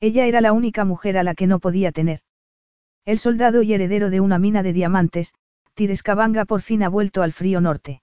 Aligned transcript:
Ella 0.00 0.26
era 0.26 0.40
la 0.40 0.52
única 0.52 0.84
mujer 0.84 1.18
a 1.18 1.22
la 1.22 1.34
que 1.34 1.46
no 1.46 1.58
podía 1.58 1.92
tener. 1.92 2.20
El 3.04 3.18
soldado 3.18 3.62
y 3.62 3.72
heredero 3.72 4.10
de 4.10 4.20
una 4.20 4.38
mina 4.38 4.62
de 4.62 4.72
diamantes, 4.72 5.34
Tirescabanga 5.74 6.44
por 6.44 6.62
fin 6.62 6.82
ha 6.82 6.88
vuelto 6.88 7.22
al 7.22 7.32
frío 7.32 7.60
norte. 7.60 8.02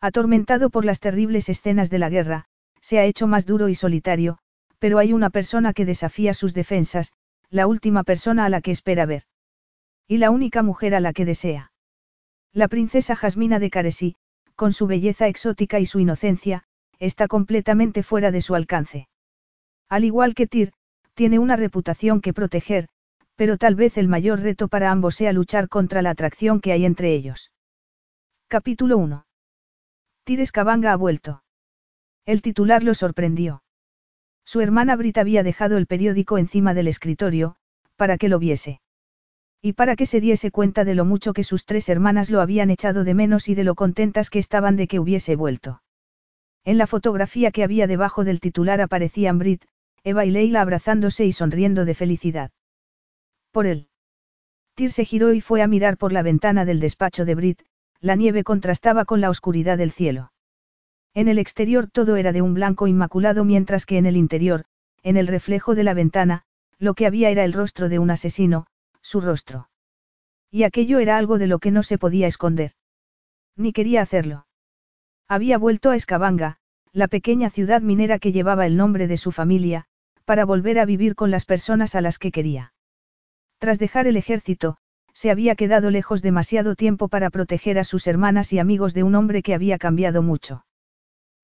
Atormentado 0.00 0.70
por 0.70 0.84
las 0.84 1.00
terribles 1.00 1.48
escenas 1.48 1.90
de 1.90 1.98
la 1.98 2.10
guerra, 2.10 2.46
se 2.80 2.98
ha 2.98 3.04
hecho 3.04 3.26
más 3.26 3.46
duro 3.46 3.68
y 3.68 3.74
solitario, 3.74 4.38
pero 4.78 4.98
hay 4.98 5.12
una 5.12 5.30
persona 5.30 5.72
que 5.72 5.84
desafía 5.84 6.34
sus 6.34 6.54
defensas, 6.54 7.12
la 7.50 7.66
última 7.66 8.04
persona 8.04 8.44
a 8.44 8.48
la 8.48 8.60
que 8.60 8.70
espera 8.70 9.06
ver. 9.06 9.22
Y 10.06 10.18
la 10.18 10.30
única 10.30 10.62
mujer 10.62 10.94
a 10.94 11.00
la 11.00 11.12
que 11.12 11.24
desea. 11.24 11.72
La 12.52 12.68
princesa 12.68 13.16
Jasmina 13.16 13.58
de 13.58 13.70
Caresí, 13.70 14.16
con 14.54 14.72
su 14.72 14.86
belleza 14.86 15.28
exótica 15.28 15.80
y 15.80 15.86
su 15.86 15.98
inocencia, 15.98 16.64
está 16.98 17.28
completamente 17.28 18.02
fuera 18.02 18.30
de 18.30 18.40
su 18.40 18.54
alcance. 18.54 19.08
Al 19.88 20.04
igual 20.04 20.34
que 20.34 20.46
Tyr, 20.46 20.72
tiene 21.16 21.38
una 21.38 21.56
reputación 21.56 22.20
que 22.20 22.34
proteger, 22.34 22.88
pero 23.36 23.56
tal 23.56 23.74
vez 23.74 23.96
el 23.96 24.06
mayor 24.06 24.40
reto 24.40 24.68
para 24.68 24.90
ambos 24.90 25.14
sea 25.14 25.32
luchar 25.32 25.68
contra 25.68 26.02
la 26.02 26.10
atracción 26.10 26.60
que 26.60 26.72
hay 26.72 26.84
entre 26.84 27.14
ellos. 27.14 27.52
Capítulo 28.48 28.98
1. 28.98 29.26
Tires 30.24 30.52
Cabanga 30.52 30.92
ha 30.92 30.96
vuelto. 30.96 31.42
El 32.26 32.42
titular 32.42 32.82
lo 32.82 32.92
sorprendió. 32.92 33.62
Su 34.44 34.60
hermana 34.60 34.94
Brit 34.94 35.16
había 35.16 35.42
dejado 35.42 35.78
el 35.78 35.86
periódico 35.86 36.36
encima 36.36 36.74
del 36.74 36.86
escritorio, 36.86 37.56
para 37.96 38.18
que 38.18 38.28
lo 38.28 38.38
viese. 38.38 38.80
Y 39.62 39.72
para 39.72 39.96
que 39.96 40.04
se 40.04 40.20
diese 40.20 40.50
cuenta 40.50 40.84
de 40.84 40.94
lo 40.94 41.06
mucho 41.06 41.32
que 41.32 41.44
sus 41.44 41.64
tres 41.64 41.88
hermanas 41.88 42.28
lo 42.28 42.42
habían 42.42 42.68
echado 42.68 43.04
de 43.04 43.14
menos 43.14 43.48
y 43.48 43.54
de 43.54 43.64
lo 43.64 43.74
contentas 43.74 44.28
que 44.28 44.38
estaban 44.38 44.76
de 44.76 44.86
que 44.86 45.00
hubiese 45.00 45.34
vuelto. 45.34 45.82
En 46.62 46.76
la 46.76 46.86
fotografía 46.86 47.52
que 47.52 47.64
había 47.64 47.86
debajo 47.86 48.22
del 48.22 48.40
titular 48.40 48.82
aparecían 48.82 49.38
Brit, 49.38 49.64
Eva 50.06 50.24
y 50.24 50.30
Leila 50.30 50.60
abrazándose 50.60 51.26
y 51.26 51.32
sonriendo 51.32 51.84
de 51.84 51.92
felicidad. 51.92 52.52
Por 53.50 53.66
él. 53.66 53.88
Tyr 54.76 54.92
se 54.92 55.04
giró 55.04 55.32
y 55.32 55.40
fue 55.40 55.62
a 55.62 55.66
mirar 55.66 55.96
por 55.96 56.12
la 56.12 56.22
ventana 56.22 56.64
del 56.64 56.78
despacho 56.78 57.24
de 57.24 57.34
Brit, 57.34 57.62
la 58.00 58.14
nieve 58.14 58.44
contrastaba 58.44 59.04
con 59.04 59.20
la 59.20 59.30
oscuridad 59.30 59.76
del 59.76 59.90
cielo. 59.90 60.30
En 61.12 61.26
el 61.26 61.40
exterior 61.40 61.88
todo 61.88 62.14
era 62.14 62.30
de 62.30 62.40
un 62.40 62.54
blanco 62.54 62.86
inmaculado 62.86 63.44
mientras 63.44 63.84
que 63.84 63.98
en 63.98 64.06
el 64.06 64.16
interior, 64.16 64.66
en 65.02 65.16
el 65.16 65.26
reflejo 65.26 65.74
de 65.74 65.82
la 65.82 65.92
ventana, 65.92 66.44
lo 66.78 66.94
que 66.94 67.06
había 67.06 67.30
era 67.30 67.42
el 67.42 67.52
rostro 67.52 67.88
de 67.88 67.98
un 67.98 68.10
asesino, 68.10 68.68
su 69.00 69.20
rostro. 69.20 69.70
Y 70.52 70.62
aquello 70.62 71.00
era 71.00 71.16
algo 71.16 71.36
de 71.36 71.48
lo 71.48 71.58
que 71.58 71.72
no 71.72 71.82
se 71.82 71.98
podía 71.98 72.28
esconder. 72.28 72.74
Ni 73.56 73.72
quería 73.72 74.02
hacerlo. 74.02 74.46
Había 75.26 75.58
vuelto 75.58 75.90
a 75.90 75.96
Escabanga, 75.96 76.58
la 76.92 77.08
pequeña 77.08 77.50
ciudad 77.50 77.82
minera 77.82 78.20
que 78.20 78.30
llevaba 78.30 78.66
el 78.66 78.76
nombre 78.76 79.08
de 79.08 79.16
su 79.16 79.32
familia, 79.32 79.88
para 80.26 80.44
volver 80.44 80.78
a 80.78 80.84
vivir 80.84 81.14
con 81.14 81.30
las 81.30 81.46
personas 81.46 81.94
a 81.94 82.02
las 82.02 82.18
que 82.18 82.30
quería. 82.30 82.74
Tras 83.58 83.78
dejar 83.78 84.06
el 84.06 84.18
ejército, 84.18 84.76
se 85.14 85.30
había 85.30 85.54
quedado 85.54 85.90
lejos 85.90 86.20
demasiado 86.20 86.74
tiempo 86.74 87.08
para 87.08 87.30
proteger 87.30 87.78
a 87.78 87.84
sus 87.84 88.06
hermanas 88.06 88.52
y 88.52 88.58
amigos 88.58 88.92
de 88.92 89.02
un 89.02 89.14
hombre 89.14 89.42
que 89.42 89.54
había 89.54 89.78
cambiado 89.78 90.20
mucho. 90.22 90.66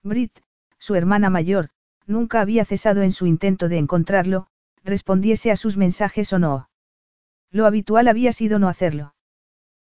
Brit, 0.02 0.36
su 0.78 0.94
hermana 0.94 1.30
mayor, 1.30 1.70
nunca 2.06 2.42
había 2.42 2.66
cesado 2.66 3.02
en 3.02 3.12
su 3.12 3.26
intento 3.26 3.68
de 3.68 3.78
encontrarlo, 3.78 4.48
respondiese 4.84 5.50
a 5.50 5.56
sus 5.56 5.76
mensajes 5.78 6.32
o 6.32 6.38
no. 6.38 6.68
Lo 7.50 7.66
habitual 7.66 8.08
había 8.08 8.32
sido 8.32 8.58
no 8.58 8.68
hacerlo. 8.68 9.14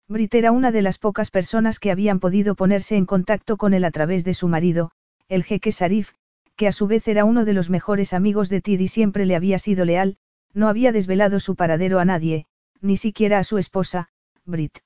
Brit 0.08 0.36
era 0.36 0.52
una 0.52 0.72
de 0.72 0.82
las 0.82 1.00
pocas 1.00 1.32
personas 1.32 1.80
que 1.80 1.92
habían 1.92 2.20
podido 2.20 2.56
ponerse 2.56 2.96
en 2.96 3.06
contacto 3.06 3.58
con 3.58 3.74
él 3.74 3.86
a 3.86 3.92
través 3.92 4.24
de 4.24 4.34
su 4.34 4.48
marido, 4.48 4.92
el 5.28 5.44
jeque 5.44 5.72
Sarif, 5.72 6.14
que 6.56 6.68
a 6.68 6.72
su 6.72 6.88
vez 6.88 7.08
era 7.08 7.26
uno 7.26 7.46
de 7.46 7.54
los 7.54 7.70
mejores 7.70 8.14
amigos 8.14 8.50
de 8.50 8.62
Tyr 8.62 8.82
y 8.82 8.88
siempre 8.88 9.26
le 9.26 9.36
había 9.36 9.60
sido 9.60 9.86
leal, 9.86 10.18
no 10.54 10.68
había 10.68 10.92
desvelado 10.92 11.40
su 11.40 11.56
paradero 11.56 12.00
a 12.00 12.06
nadie, 12.06 12.46
ni 12.82 12.98
siquiera 12.98 13.40
a 13.40 13.44
su 13.44 13.58
esposa, 13.58 14.10
Brit. 14.46 14.80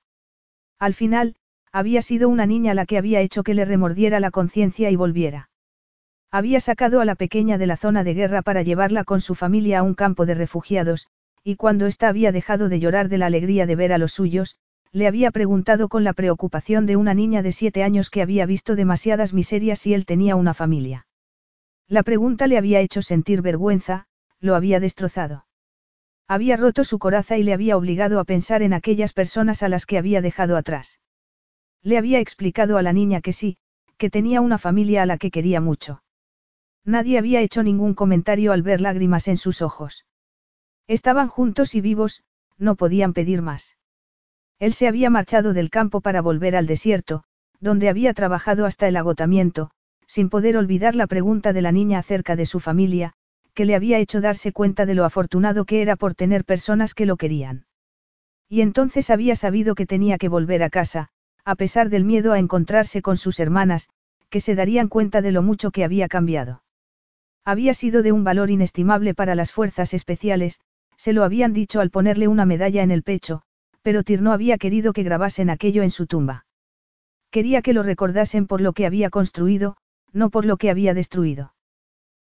Al 0.79 0.93
final, 0.93 1.35
había 1.71 2.01
sido 2.01 2.29
una 2.29 2.45
niña 2.45 2.73
la 2.73 2.85
que 2.85 2.97
había 2.97 3.21
hecho 3.21 3.43
que 3.43 3.53
le 3.53 3.65
remordiera 3.65 4.19
la 4.19 4.31
conciencia 4.31 4.89
y 4.91 4.95
volviera. 4.95 5.49
Había 6.31 6.59
sacado 6.59 7.01
a 7.01 7.05
la 7.05 7.15
pequeña 7.15 7.57
de 7.57 7.67
la 7.67 7.77
zona 7.77 8.03
de 8.03 8.13
guerra 8.13 8.41
para 8.41 8.61
llevarla 8.61 9.03
con 9.03 9.21
su 9.21 9.35
familia 9.35 9.79
a 9.79 9.83
un 9.83 9.93
campo 9.93 10.25
de 10.25 10.35
refugiados, 10.35 11.07
y 11.43 11.55
cuando 11.55 11.85
ésta 11.85 12.09
había 12.09 12.31
dejado 12.31 12.69
de 12.69 12.79
llorar 12.79 13.09
de 13.09 13.17
la 13.17 13.27
alegría 13.27 13.65
de 13.65 13.75
ver 13.75 13.93
a 13.93 13.97
los 13.97 14.11
suyos, 14.11 14.57
le 14.91 15.07
había 15.07 15.31
preguntado 15.31 15.89
con 15.89 16.03
la 16.03 16.13
preocupación 16.13 16.85
de 16.85 16.95
una 16.95 17.13
niña 17.13 17.41
de 17.41 17.51
siete 17.51 17.83
años 17.83 18.09
que 18.09 18.21
había 18.21 18.45
visto 18.45 18.75
demasiadas 18.75 19.33
miserias 19.33 19.79
si 19.79 19.93
él 19.93 20.05
tenía 20.05 20.35
una 20.35 20.53
familia. 20.53 21.06
La 21.87 22.03
pregunta 22.03 22.47
le 22.47 22.57
había 22.57 22.81
hecho 22.81 23.01
sentir 23.01 23.41
vergüenza, 23.41 24.07
lo 24.39 24.55
había 24.55 24.79
destrozado. 24.79 25.45
Había 26.27 26.57
roto 26.57 26.83
su 26.83 26.99
coraza 26.99 27.37
y 27.37 27.43
le 27.43 27.53
había 27.53 27.77
obligado 27.77 28.19
a 28.19 28.25
pensar 28.25 28.61
en 28.61 28.73
aquellas 28.73 29.13
personas 29.13 29.63
a 29.63 29.69
las 29.69 29.85
que 29.85 29.97
había 29.97 30.21
dejado 30.21 30.57
atrás. 30.57 30.99
Le 31.81 31.97
había 31.97 32.19
explicado 32.19 32.77
a 32.77 32.81
la 32.81 32.91
niña 32.91 33.21
que 33.21 33.31
sí, 33.31 33.57
que 33.97 34.09
tenía 34.09 34.41
una 34.41 34.57
familia 34.57 35.03
a 35.03 35.05
la 35.05 35.17
que 35.17 35.31
quería 35.31 35.61
mucho. 35.61 36.03
Nadie 36.83 37.17
había 37.17 37.41
hecho 37.41 37.63
ningún 37.63 37.93
comentario 37.93 38.51
al 38.51 38.63
ver 38.63 38.81
lágrimas 38.81 39.29
en 39.29 39.37
sus 39.37 39.61
ojos. 39.61 40.05
Estaban 40.87 41.29
juntos 41.29 41.75
y 41.75 41.81
vivos, 41.81 42.23
no 42.57 42.75
podían 42.75 43.13
pedir 43.13 43.41
más. 43.41 43.77
Él 44.59 44.73
se 44.73 44.87
había 44.87 45.09
marchado 45.09 45.53
del 45.53 45.69
campo 45.69 46.01
para 46.01 46.21
volver 46.21 46.55
al 46.55 46.67
desierto, 46.67 47.23
donde 47.59 47.89
había 47.89 48.13
trabajado 48.13 48.65
hasta 48.65 48.87
el 48.87 48.97
agotamiento, 48.97 49.71
sin 50.07 50.29
poder 50.29 50.57
olvidar 50.57 50.95
la 50.95 51.05
pregunta 51.05 51.53
de 51.53 51.61
la 51.61 51.71
niña 51.71 51.99
acerca 51.99 52.35
de 52.35 52.45
su 52.45 52.59
familia, 52.59 53.13
que 53.53 53.65
le 53.65 53.75
había 53.75 53.99
hecho 53.99 54.21
darse 54.21 54.51
cuenta 54.51 54.85
de 54.85 54.95
lo 54.95 55.05
afortunado 55.05 55.65
que 55.65 55.81
era 55.81 55.95
por 55.95 56.15
tener 56.15 56.45
personas 56.45 56.93
que 56.93 57.05
lo 57.05 57.17
querían. 57.17 57.65
Y 58.49 58.61
entonces 58.61 59.09
había 59.09 59.35
sabido 59.35 59.75
que 59.75 59.85
tenía 59.85 60.17
que 60.17 60.29
volver 60.29 60.63
a 60.63 60.69
casa, 60.69 61.09
a 61.43 61.55
pesar 61.55 61.89
del 61.89 62.05
miedo 62.05 62.33
a 62.33 62.39
encontrarse 62.39 63.01
con 63.01 63.17
sus 63.17 63.39
hermanas, 63.39 63.89
que 64.29 64.41
se 64.41 64.55
darían 64.55 64.87
cuenta 64.87 65.21
de 65.21 65.31
lo 65.31 65.41
mucho 65.41 65.71
que 65.71 65.83
había 65.83 66.07
cambiado. 66.07 66.63
Había 67.43 67.73
sido 67.73 68.03
de 68.03 68.11
un 68.11 68.23
valor 68.23 68.49
inestimable 68.49 69.13
para 69.13 69.35
las 69.35 69.51
fuerzas 69.51 69.93
especiales, 69.93 70.59
se 70.97 71.13
lo 71.13 71.23
habían 71.23 71.53
dicho 71.53 71.79
al 71.79 71.89
ponerle 71.89 72.27
una 72.27 72.45
medalla 72.45 72.83
en 72.83 72.91
el 72.91 73.03
pecho, 73.03 73.41
pero 73.81 74.03
Tyr 74.03 74.21
no 74.21 74.33
había 74.33 74.57
querido 74.57 74.93
que 74.93 75.03
grabasen 75.03 75.49
aquello 75.49 75.83
en 75.83 75.91
su 75.91 76.07
tumba. 76.07 76.45
Quería 77.31 77.61
que 77.61 77.73
lo 77.73 77.83
recordasen 77.83 78.47
por 78.47 78.61
lo 78.61 78.73
que 78.73 78.85
había 78.85 79.09
construido, 79.09 79.77
no 80.13 80.29
por 80.29 80.45
lo 80.45 80.57
que 80.57 80.69
había 80.69 80.93
destruido. 80.93 81.53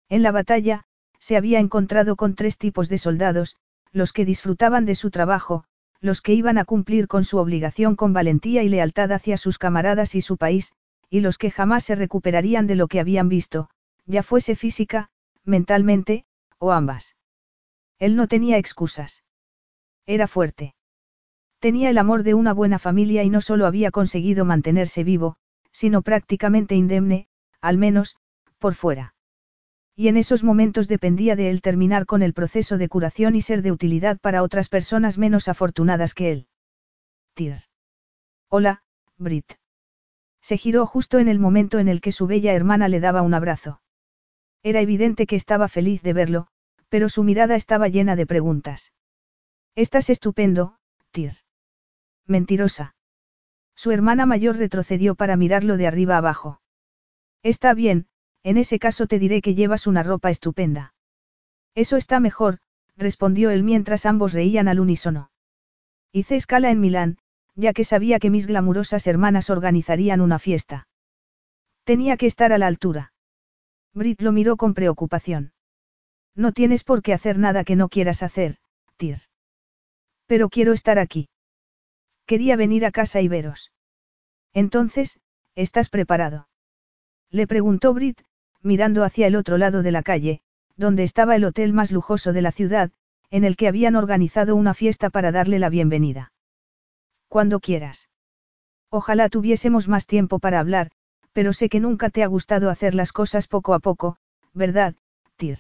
En 0.09 0.23
la 0.23 0.33
batalla, 0.33 0.85
se 1.19 1.37
había 1.37 1.61
encontrado 1.61 2.17
con 2.17 2.35
tres 2.35 2.59
tipos 2.59 2.89
de 2.89 2.99
soldados, 2.99 3.57
los 3.93 4.13
que 4.13 4.25
disfrutaban 4.25 4.87
de 4.87 4.95
su 4.95 5.11
trabajo, 5.11 5.65
los 6.01 6.23
que 6.23 6.35
iban 6.35 6.59
a 6.59 6.65
cumplir 6.65 7.09
con 7.09 7.25
su 7.25 7.39
obligación 7.39 7.95
con 7.95 8.13
valentía 8.13 8.63
y 8.63 8.69
lealtad 8.69 9.13
hacia 9.13 9.37
sus 9.37 9.59
camaradas 9.59 10.15
y 10.15 10.21
su 10.21 10.37
país, 10.37 10.73
y 11.11 11.21
los 11.21 11.39
que 11.39 11.51
jamás 11.51 11.85
se 11.85 11.95
recuperarían 11.95 12.67
de 12.67 12.77
lo 12.77 12.89
que 12.89 13.01
habían 13.01 13.29
visto, 13.29 13.69
ya 14.07 14.23
fuese 14.23 14.55
física, 14.57 15.11
mentalmente, 15.45 16.25
o 16.59 16.73
ambas. 16.73 17.17
Él 17.99 18.17
no 18.17 18.29
tenía 18.29 18.57
excusas. 18.57 19.25
Era 20.07 20.27
fuerte. 20.27 20.75
Tenía 21.59 21.91
el 21.91 21.99
amor 21.99 22.23
de 22.23 22.35
una 22.35 22.55
buena 22.55 22.79
familia 22.79 23.23
y 23.23 23.31
no 23.31 23.43
solo 23.43 23.67
había 23.67 23.91
conseguido 23.91 24.45
mantenerse 24.45 25.05
vivo, 25.05 25.37
sino 25.73 26.01
prácticamente 26.03 26.75
indemne, 26.75 27.29
al 27.61 27.79
menos, 27.79 28.17
por 28.59 28.75
fuera. 28.75 29.15
Y 29.97 30.09
en 30.09 30.17
esos 30.17 30.45
momentos 30.45 30.89
dependía 30.89 31.37
de 31.37 31.51
él 31.51 31.61
terminar 31.61 32.07
con 32.07 32.23
el 32.23 32.33
proceso 32.33 32.79
de 32.79 32.89
curación 32.89 33.35
y 33.35 33.43
ser 33.43 33.63
de 33.63 33.73
utilidad 33.73 34.19
para 34.19 34.43
otras 34.43 34.69
personas 34.69 35.19
menos 35.19 35.49
afortunadas 35.49 36.15
que 36.15 36.33
él. 36.33 36.49
Tir. 37.35 37.57
Hola, 38.49 38.83
Brit. 39.19 39.53
Se 40.41 40.57
giró 40.57 40.87
justo 40.87 41.19
en 41.19 41.29
el 41.29 41.39
momento 41.39 41.79
en 41.79 41.89
el 41.89 42.01
que 42.01 42.13
su 42.13 42.27
bella 42.27 42.55
hermana 42.55 42.89
le 42.89 43.01
daba 43.01 43.23
un 43.23 43.35
abrazo. 43.35 43.83
Era 44.63 44.81
evidente 44.81 45.27
que 45.27 45.37
estaba 45.37 45.69
feliz 45.69 46.03
de 46.03 46.13
verlo, 46.13 46.47
pero 46.89 47.09
su 47.09 47.23
mirada 47.23 47.57
estaba 47.57 47.89
llena 47.89 48.17
de 48.17 48.27
preguntas. 48.27 48.93
Estás 49.75 50.11
estupendo, 50.11 50.77
Tir. 51.11 51.35
Mentirosa. 52.27 52.95
Su 53.75 53.93
hermana 53.93 54.27
mayor 54.27 54.57
retrocedió 54.57 55.15
para 55.15 55.37
mirarlo 55.37 55.77
de 55.77 55.87
arriba 55.87 56.17
abajo. 56.17 56.61
Está 57.43 57.75
bien, 57.75 58.07
en 58.43 58.57
ese 58.57 58.79
caso 58.79 59.07
te 59.07 59.19
diré 59.19 59.41
que 59.43 59.55
llevas 59.55 59.87
una 59.87 60.03
ropa 60.03 60.31
estupenda. 60.31 60.95
Eso 61.75 61.97
está 61.97 62.21
mejor, 62.21 62.59
respondió 62.97 63.51
él 63.51 63.63
mientras 63.63 64.07
ambos 64.07 64.33
reían 64.33 64.69
al 64.69 64.81
unísono. 64.81 65.31
Hice 66.13 66.37
escala 66.37 66.71
en 66.71 66.81
Milán, 66.81 67.19
ya 67.55 67.73
que 67.73 67.85
sabía 67.85 68.19
que 68.19 68.31
mis 68.31 68.47
glamurosas 68.47 69.07
hermanas 69.07 69.51
organizarían 69.51 70.21
una 70.21 70.39
fiesta. 70.39 70.89
Tenía 71.85 72.17
que 72.17 72.27
estar 72.27 72.53
a 72.53 72.59
la 72.59 72.67
altura. 72.67 73.13
Brit 73.95 74.21
lo 74.21 74.33
miró 74.33 74.57
con 74.57 74.75
preocupación. 74.75 75.53
No 76.35 76.53
tienes 76.53 76.85
por 76.85 77.03
qué 77.03 77.13
hacer 77.13 77.39
nada 77.39 77.65
que 77.65 77.77
no 77.77 77.89
quieras 77.89 78.23
hacer, 78.23 78.59
Tyr. 78.97 79.19
Pero 80.27 80.49
quiero 80.49 80.73
estar 80.73 80.99
aquí. 80.99 81.29
Quería 82.27 82.57
venir 82.57 82.85
a 82.85 82.93
casa 82.93 83.21
y 83.21 83.29
veros. 83.29 83.73
Entonces, 84.53 85.21
¿estás 85.57 85.89
preparado? 85.89 86.50
Le 87.31 87.47
preguntó 87.47 87.95
Brit, 87.95 88.21
mirando 88.63 89.05
hacia 89.05 89.27
el 89.27 89.37
otro 89.37 89.57
lado 89.57 89.83
de 89.83 89.93
la 89.93 90.03
calle, 90.03 90.41
donde 90.77 91.05
estaba 91.05 91.37
el 91.37 91.45
hotel 91.45 91.73
más 91.73 91.93
lujoso 91.93 92.33
de 92.33 92.43
la 92.43 92.53
ciudad, 92.53 92.91
en 93.31 93.45
el 93.45 93.57
que 93.57 93.69
habían 93.69 93.97
organizado 93.97 94.57
una 94.57 94.75
fiesta 94.75 95.11
para 95.11 95.31
darle 95.31 95.59
la 95.59 95.69
bienvenida. 95.69 96.33
Cuando 97.29 97.61
quieras. 97.61 98.09
Ojalá 98.91 99.29
tuviésemos 99.29 99.87
más 99.87 100.07
tiempo 100.07 100.41
para 100.41 100.59
hablar, 100.59 100.91
pero 101.33 101.53
sé 101.53 101.69
que 101.69 101.79
nunca 101.79 102.11
te 102.11 102.25
ha 102.25 102.27
gustado 102.27 102.71
hacer 102.71 102.95
las 102.95 103.13
cosas 103.13 103.47
poco 103.47 103.75
a 103.75 103.79
poco, 103.79 104.17
¿verdad, 104.53 104.97
Tyr? 105.37 105.59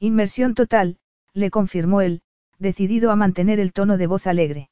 Inmersión 0.00 0.54
total, 0.54 0.98
le 1.32 1.50
confirmó 1.50 2.00
él, 2.00 2.22
decidido 2.58 3.12
a 3.12 3.16
mantener 3.16 3.60
el 3.60 3.72
tono 3.72 3.96
de 3.96 4.08
voz 4.08 4.26
alegre. 4.26 4.70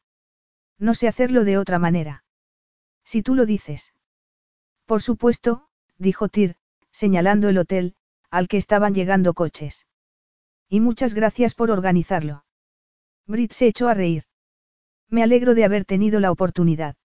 No 0.79 0.95
sé 0.95 1.07
hacerlo 1.07 1.45
de 1.45 1.59
otra 1.59 1.79
manera. 1.79 2.25
Si 3.05 3.23
tú 3.23 3.37
lo 3.37 3.47
dices. 3.47 3.95
Por 4.87 5.03
supuesto, 5.03 5.69
dijo 6.01 6.29
Tyr, 6.29 6.57
señalando 6.91 7.49
el 7.49 7.59
hotel, 7.59 7.95
al 8.31 8.49
que 8.49 8.57
estaban 8.57 8.95
llegando 8.95 9.35
coches. 9.35 9.87
Y 10.69 10.81
muchas 10.81 11.15
gracias 11.15 11.55
por 11.55 11.71
organizarlo. 11.71 12.45
Brit 13.27 13.53
se 13.53 13.67
echó 13.67 13.89
a 13.89 13.95
reír. 13.95 14.25
Me 15.09 15.23
alegro 15.23 15.55
de 15.55 15.65
haber 15.65 15.85
tenido 15.85 16.19
la 16.19 16.31
oportunidad. 16.31 16.97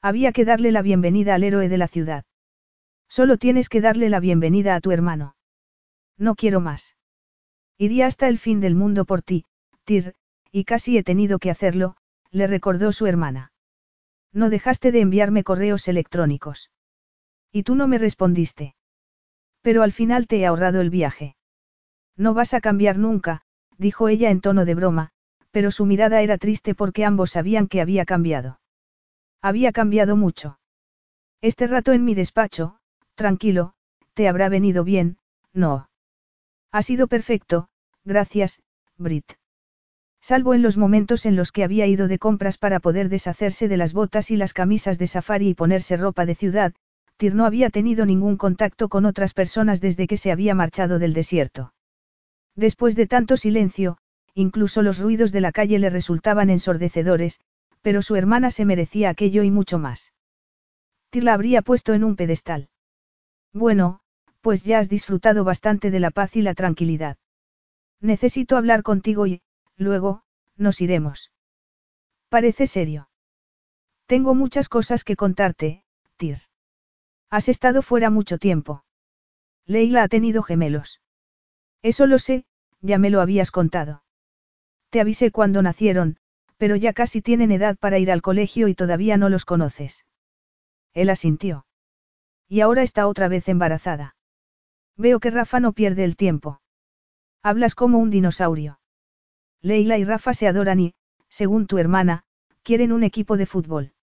Había 0.00 0.32
que 0.32 0.44
darle 0.44 0.72
la 0.72 0.82
bienvenida 0.82 1.34
al 1.34 1.44
héroe 1.44 1.68
de 1.68 1.78
la 1.78 1.88
ciudad. 1.88 2.24
Solo 3.08 3.36
tienes 3.36 3.68
que 3.68 3.80
darle 3.80 4.08
la 4.08 4.20
bienvenida 4.20 4.74
a 4.74 4.80
tu 4.80 4.92
hermano. 4.92 5.36
No 6.16 6.34
quiero 6.34 6.60
más. 6.60 6.96
Iría 7.76 8.06
hasta 8.06 8.28
el 8.28 8.38
fin 8.38 8.60
del 8.60 8.74
mundo 8.74 9.04
por 9.04 9.22
ti, 9.22 9.44
Tyr, 9.84 10.14
y 10.50 10.64
casi 10.64 10.96
he 10.96 11.02
tenido 11.02 11.38
que 11.38 11.50
hacerlo, 11.50 11.96
le 12.30 12.46
recordó 12.46 12.92
su 12.92 13.06
hermana. 13.06 13.52
No 14.32 14.48
dejaste 14.48 14.92
de 14.92 15.00
enviarme 15.00 15.44
correos 15.44 15.88
electrónicos. 15.88 16.70
Y 17.52 17.62
tú 17.62 17.74
no 17.74 17.86
me 17.86 17.98
respondiste. 17.98 18.74
Pero 19.60 19.82
al 19.82 19.92
final 19.92 20.26
te 20.26 20.38
he 20.38 20.46
ahorrado 20.46 20.80
el 20.80 20.90
viaje. 20.90 21.36
No 22.16 22.34
vas 22.34 22.54
a 22.54 22.60
cambiar 22.60 22.98
nunca, 22.98 23.42
dijo 23.78 24.08
ella 24.08 24.30
en 24.30 24.40
tono 24.40 24.64
de 24.64 24.74
broma, 24.74 25.10
pero 25.50 25.70
su 25.70 25.86
mirada 25.86 26.22
era 26.22 26.38
triste 26.38 26.74
porque 26.74 27.04
ambos 27.04 27.32
sabían 27.32 27.68
que 27.68 27.80
había 27.80 28.04
cambiado. 28.04 28.60
Había 29.40 29.72
cambiado 29.72 30.16
mucho. 30.16 30.58
Este 31.40 31.66
rato 31.66 31.92
en 31.92 32.04
mi 32.04 32.14
despacho, 32.14 32.78
tranquilo, 33.14 33.74
te 34.14 34.28
habrá 34.28 34.48
venido 34.48 34.84
bien, 34.84 35.18
no. 35.52 35.88
Ha 36.70 36.82
sido 36.82 37.06
perfecto, 37.06 37.68
gracias, 38.04 38.62
Brit. 38.96 39.32
Salvo 40.20 40.54
en 40.54 40.62
los 40.62 40.76
momentos 40.76 41.26
en 41.26 41.34
los 41.34 41.50
que 41.50 41.64
había 41.64 41.86
ido 41.86 42.06
de 42.06 42.18
compras 42.18 42.56
para 42.56 42.78
poder 42.78 43.08
deshacerse 43.08 43.66
de 43.66 43.76
las 43.76 43.92
botas 43.92 44.30
y 44.30 44.36
las 44.36 44.54
camisas 44.54 44.98
de 44.98 45.08
safari 45.08 45.48
y 45.48 45.54
ponerse 45.54 45.96
ropa 45.96 46.24
de 46.24 46.36
ciudad, 46.36 46.72
Tyr 47.16 47.34
no 47.34 47.46
había 47.46 47.70
tenido 47.70 48.04
ningún 48.06 48.36
contacto 48.36 48.88
con 48.88 49.04
otras 49.04 49.34
personas 49.34 49.80
desde 49.80 50.06
que 50.06 50.16
se 50.16 50.32
había 50.32 50.54
marchado 50.54 50.98
del 50.98 51.12
desierto. 51.12 51.72
Después 52.56 52.96
de 52.96 53.06
tanto 53.06 53.36
silencio, 53.36 53.98
incluso 54.34 54.82
los 54.82 54.98
ruidos 54.98 55.32
de 55.32 55.40
la 55.40 55.52
calle 55.52 55.78
le 55.78 55.90
resultaban 55.90 56.50
ensordecedores, 56.50 57.40
pero 57.80 58.02
su 58.02 58.16
hermana 58.16 58.50
se 58.50 58.64
merecía 58.64 59.10
aquello 59.10 59.42
y 59.42 59.50
mucho 59.50 59.78
más. 59.78 60.12
Tyr 61.10 61.24
la 61.24 61.34
habría 61.34 61.62
puesto 61.62 61.94
en 61.94 62.04
un 62.04 62.16
pedestal. 62.16 62.68
Bueno, 63.52 64.00
pues 64.40 64.64
ya 64.64 64.78
has 64.78 64.88
disfrutado 64.88 65.44
bastante 65.44 65.90
de 65.90 66.00
la 66.00 66.10
paz 66.10 66.36
y 66.36 66.42
la 66.42 66.54
tranquilidad. 66.54 67.16
Necesito 68.00 68.56
hablar 68.56 68.82
contigo 68.82 69.26
y, 69.26 69.42
Luego, 69.76 70.22
nos 70.56 70.80
iremos. 70.80 71.32
Parece 72.28 72.66
serio. 72.66 73.08
Tengo 74.06 74.34
muchas 74.34 74.68
cosas 74.68 75.04
que 75.04 75.16
contarte, 75.16 75.84
Tyr. 76.16 76.38
Has 77.32 77.48
estado 77.48 77.80
fuera 77.80 78.10
mucho 78.10 78.36
tiempo. 78.36 78.84
Leila 79.64 80.02
ha 80.02 80.08
tenido 80.08 80.42
gemelos. 80.42 81.00
Eso 81.80 82.06
lo 82.06 82.18
sé, 82.18 82.44
ya 82.82 82.98
me 82.98 83.08
lo 83.08 83.22
habías 83.22 83.50
contado. 83.50 84.04
Te 84.90 85.00
avisé 85.00 85.30
cuando 85.30 85.62
nacieron, 85.62 86.18
pero 86.58 86.76
ya 86.76 86.92
casi 86.92 87.22
tienen 87.22 87.50
edad 87.50 87.78
para 87.78 87.98
ir 87.98 88.12
al 88.12 88.20
colegio 88.20 88.68
y 88.68 88.74
todavía 88.74 89.16
no 89.16 89.30
los 89.30 89.46
conoces. 89.46 90.04
Él 90.92 91.08
asintió. 91.08 91.64
Y 92.48 92.60
ahora 92.60 92.82
está 92.82 93.06
otra 93.06 93.28
vez 93.28 93.48
embarazada. 93.48 94.14
Veo 94.98 95.18
que 95.18 95.30
Rafa 95.30 95.58
no 95.58 95.72
pierde 95.72 96.04
el 96.04 96.16
tiempo. 96.16 96.60
Hablas 97.42 97.74
como 97.74 97.96
un 97.96 98.10
dinosaurio. 98.10 98.78
Leila 99.62 99.96
y 99.96 100.04
Rafa 100.04 100.34
se 100.34 100.48
adoran 100.48 100.80
y, 100.80 100.94
según 101.30 101.66
tu 101.66 101.78
hermana, 101.78 102.24
quieren 102.62 102.92
un 102.92 103.04
equipo 103.04 103.38
de 103.38 103.46
fútbol. 103.46 103.94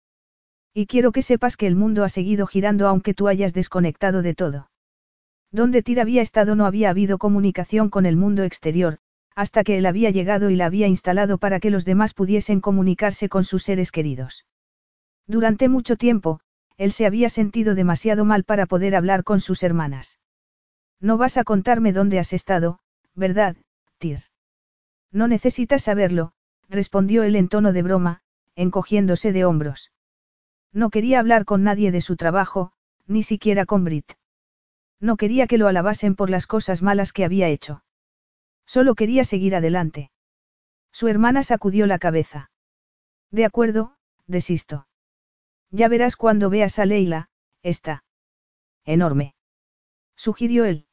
Y 0.73 0.85
quiero 0.85 1.11
que 1.11 1.21
sepas 1.21 1.57
que 1.57 1.67
el 1.67 1.75
mundo 1.75 2.03
ha 2.03 2.09
seguido 2.09 2.47
girando 2.47 2.87
aunque 2.87 3.13
tú 3.13 3.27
hayas 3.27 3.53
desconectado 3.53 4.21
de 4.21 4.35
todo. 4.35 4.69
Donde 5.51 5.81
Tira 5.81 6.03
había 6.03 6.21
estado 6.21 6.55
no 6.55 6.65
había 6.65 6.89
habido 6.89 7.17
comunicación 7.17 7.89
con 7.89 8.05
el 8.05 8.15
mundo 8.15 8.43
exterior, 8.43 8.99
hasta 9.35 9.63
que 9.63 9.77
él 9.77 9.85
había 9.85 10.11
llegado 10.11 10.49
y 10.49 10.55
la 10.55 10.65
había 10.65 10.87
instalado 10.87 11.37
para 11.37 11.59
que 11.59 11.69
los 11.69 11.85
demás 11.85 12.13
pudiesen 12.13 12.61
comunicarse 12.61 13.29
con 13.29 13.43
sus 13.43 13.63
seres 13.63 13.91
queridos. 13.91 14.45
Durante 15.27 15.69
mucho 15.69 15.95
tiempo, 15.95 16.41
él 16.77 16.91
se 16.91 17.05
había 17.05 17.29
sentido 17.29 17.75
demasiado 17.75 18.25
mal 18.25 18.43
para 18.43 18.65
poder 18.65 18.95
hablar 18.95 19.23
con 19.23 19.39
sus 19.39 19.63
hermanas. 19.63 20.19
No 20.99 21.17
vas 21.17 21.37
a 21.37 21.43
contarme 21.43 21.93
dónde 21.93 22.19
has 22.19 22.33
estado, 22.33 22.79
¿verdad, 23.15 23.55
Tir? 23.97 24.19
No 25.11 25.27
necesitas 25.27 25.83
saberlo, 25.83 26.33
respondió 26.67 27.23
él 27.23 27.35
en 27.35 27.47
tono 27.47 27.73
de 27.73 27.81
broma, 27.81 28.21
encogiéndose 28.55 29.31
de 29.31 29.45
hombros. 29.45 29.91
No 30.73 30.89
quería 30.89 31.19
hablar 31.19 31.45
con 31.45 31.63
nadie 31.63 31.91
de 31.91 32.01
su 32.01 32.15
trabajo, 32.15 32.71
ni 33.07 33.23
siquiera 33.23 33.65
con 33.65 33.83
Brit. 33.83 34.13
No 34.99 35.17
quería 35.17 35.47
que 35.47 35.57
lo 35.57 35.67
alabasen 35.67 36.15
por 36.15 36.29
las 36.29 36.45
cosas 36.45 36.81
malas 36.81 37.13
que 37.13 37.25
había 37.25 37.47
hecho. 37.47 37.83
Solo 38.65 38.95
quería 38.95 39.23
seguir 39.23 39.55
adelante. 39.55 40.11
Su 40.91 41.07
hermana 41.07 41.43
sacudió 41.43 41.87
la 41.87 41.99
cabeza. 41.99 42.51
De 43.31 43.45
acuerdo, 43.45 43.95
desisto. 44.27 44.87
Ya 45.71 45.87
verás 45.87 46.15
cuando 46.15 46.49
veas 46.49 46.79
a 46.79 46.85
Leila, 46.85 47.29
está. 47.63 48.03
Enorme. 48.85 49.35
Sugirió 50.15 50.65
él. 50.65 50.85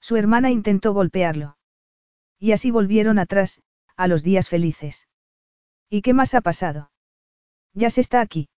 Su 0.00 0.16
hermana 0.16 0.50
intentó 0.50 0.92
golpearlo. 0.92 1.56
Y 2.38 2.52
así 2.52 2.70
volvieron 2.70 3.18
atrás, 3.18 3.62
a 3.96 4.08
los 4.08 4.22
días 4.22 4.48
felices. 4.48 5.08
¿Y 5.90 6.02
qué 6.02 6.14
más 6.14 6.34
ha 6.34 6.40
pasado? 6.40 6.90
Yas 7.74 7.98
está 7.98 8.20
aquí. 8.20 8.48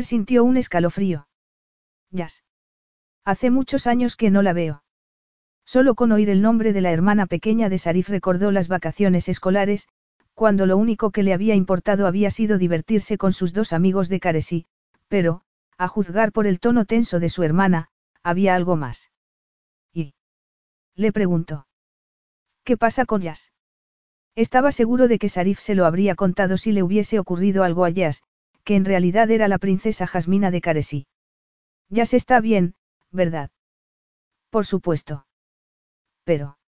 Sintió 0.00 0.42
un 0.42 0.56
escalofrío. 0.56 1.28
Yas. 2.10 2.44
Hace 3.26 3.50
muchos 3.50 3.86
años 3.86 4.16
que 4.16 4.30
no 4.30 4.40
la 4.40 4.54
veo. 4.54 4.82
Solo 5.66 5.94
con 5.94 6.12
oír 6.12 6.30
el 6.30 6.40
nombre 6.40 6.72
de 6.72 6.80
la 6.80 6.92
hermana 6.92 7.26
pequeña 7.26 7.68
de 7.68 7.76
Sarif 7.76 8.08
recordó 8.08 8.50
las 8.50 8.68
vacaciones 8.68 9.28
escolares, 9.28 9.88
cuando 10.32 10.64
lo 10.64 10.78
único 10.78 11.10
que 11.10 11.22
le 11.22 11.34
había 11.34 11.54
importado 11.54 12.06
había 12.06 12.30
sido 12.30 12.56
divertirse 12.56 13.18
con 13.18 13.34
sus 13.34 13.52
dos 13.52 13.74
amigos 13.74 14.08
de 14.08 14.18
Caresí, 14.18 14.66
pero, 15.08 15.42
a 15.76 15.88
juzgar 15.88 16.32
por 16.32 16.46
el 16.46 16.58
tono 16.58 16.86
tenso 16.86 17.20
de 17.20 17.28
su 17.28 17.42
hermana, 17.42 17.90
había 18.22 18.54
algo 18.54 18.76
más. 18.76 19.12
¿Y? 19.92 20.14
Le 20.96 21.12
preguntó. 21.12 21.66
¿Qué 22.64 22.78
pasa 22.78 23.04
con 23.04 23.20
Yas? 23.20 23.52
Estaba 24.34 24.72
seguro 24.72 25.06
de 25.06 25.18
que 25.18 25.28
Sarif 25.28 25.60
se 25.60 25.74
lo 25.74 25.84
habría 25.84 26.14
contado 26.14 26.56
si 26.56 26.72
le 26.72 26.82
hubiese 26.82 27.18
ocurrido 27.18 27.62
algo 27.62 27.84
a 27.84 27.90
Yas, 27.90 28.22
que 28.64 28.76
en 28.76 28.84
realidad 28.84 29.30
era 29.30 29.48
la 29.48 29.58
princesa 29.58 30.06
Jasmina 30.06 30.50
de 30.50 30.60
Caresí. 30.60 31.06
Yas 31.88 32.14
está 32.14 32.40
bien, 32.40 32.74
¿verdad? 33.10 33.50
Por 34.50 34.66
supuesto. 34.66 35.26
Pero. 36.24 36.58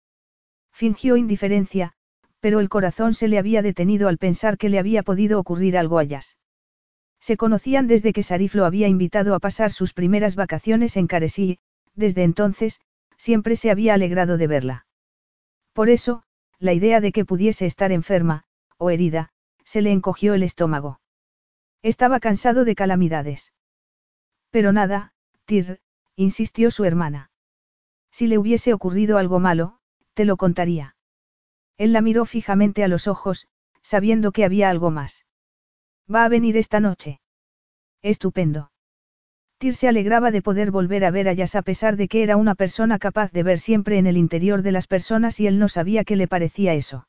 Fingió 0.73 1.17
indiferencia, 1.17 1.93
pero 2.41 2.61
el 2.61 2.69
corazón 2.69 3.15
se 3.15 3.29
le 3.29 3.39
había 3.39 3.63
detenido 3.63 4.09
al 4.09 4.19
pensar 4.19 4.59
que 4.59 4.69
le 4.69 4.79
había 4.79 5.03
podido 5.03 5.39
ocurrir 5.39 5.79
algo 5.79 5.99
a 5.99 6.05
Yas. 6.05 6.37
Se 7.21 7.37
conocían 7.37 7.87
desde 7.87 8.13
que 8.13 8.23
Sarif 8.23 8.55
lo 8.55 8.67
había 8.67 8.89
invitado 8.89 9.35
a 9.35 9.41
pasar 9.41 9.73
sus 9.73 9.95
primeras 9.95 10.37
vacaciones 10.37 10.97
en 10.97 11.07
Caresí 11.07 11.59
desde 11.95 12.25
entonces, 12.25 12.81
siempre 13.17 13.57
se 13.57 13.71
había 13.71 13.95
alegrado 13.95 14.37
de 14.37 14.47
verla. 14.47 14.87
Por 15.73 15.89
eso, 15.89 16.25
la 16.59 16.73
idea 16.73 17.01
de 17.01 17.13
que 17.13 17.25
pudiese 17.25 17.67
estar 17.67 17.93
enferma, 17.93 18.45
o 18.77 18.91
herida, 18.91 19.31
se 19.65 19.81
le 19.83 19.93
encogió 19.93 20.35
el 20.35 20.43
estómago. 20.43 21.01
Estaba 21.85 22.19
cansado 22.19 22.64
de 22.64 22.75
calamidades. 22.75 23.53
Pero 24.50 24.73
nada, 24.73 25.12
Tir, 25.45 25.81
insistió 26.17 26.71
su 26.71 26.87
hermana. 26.87 27.31
Si 28.11 28.26
le 28.26 28.38
hubiese 28.38 28.73
ocurrido 28.73 29.19
algo 29.19 29.38
malo, 29.38 29.76
te 30.14 30.25
lo 30.25 30.38
contaría. 30.38 30.97
Él 31.76 31.93
la 31.93 32.00
miró 32.00 32.25
fijamente 32.25 32.85
a 32.85 32.88
los 32.88 33.07
ojos, 33.07 33.49
sabiendo 33.83 34.33
que 34.33 34.47
había 34.47 34.71
algo 34.71 34.91
más. 34.91 35.26
¿Va 36.12 36.25
a 36.25 36.31
venir 36.31 36.57
esta 36.57 36.81
noche? 36.81 37.21
Estupendo. 38.00 38.73
Tyr 39.59 39.75
se 39.75 39.87
alegraba 39.87 40.31
de 40.31 40.41
poder 40.41 40.71
volver 40.71 41.05
a 41.05 41.11
ver 41.11 41.29
a 41.29 41.35
Jazz 41.35 41.55
a 41.55 41.61
pesar 41.61 41.97
de 41.97 42.09
que 42.09 42.23
era 42.23 42.38
una 42.38 42.55
persona 42.55 42.99
capaz 42.99 43.31
de 43.31 43.43
ver 43.43 43.59
siempre 43.59 43.99
en 43.99 44.07
el 44.07 44.17
interior 44.17 44.62
de 44.62 44.73
las 44.73 44.87
personas 44.87 45.38
y 45.38 45.47
él 45.47 45.59
no 45.59 45.69
sabía 45.69 46.05
qué 46.05 46.17
le 46.17 46.29
parecía 46.29 46.73
eso. 46.73 47.09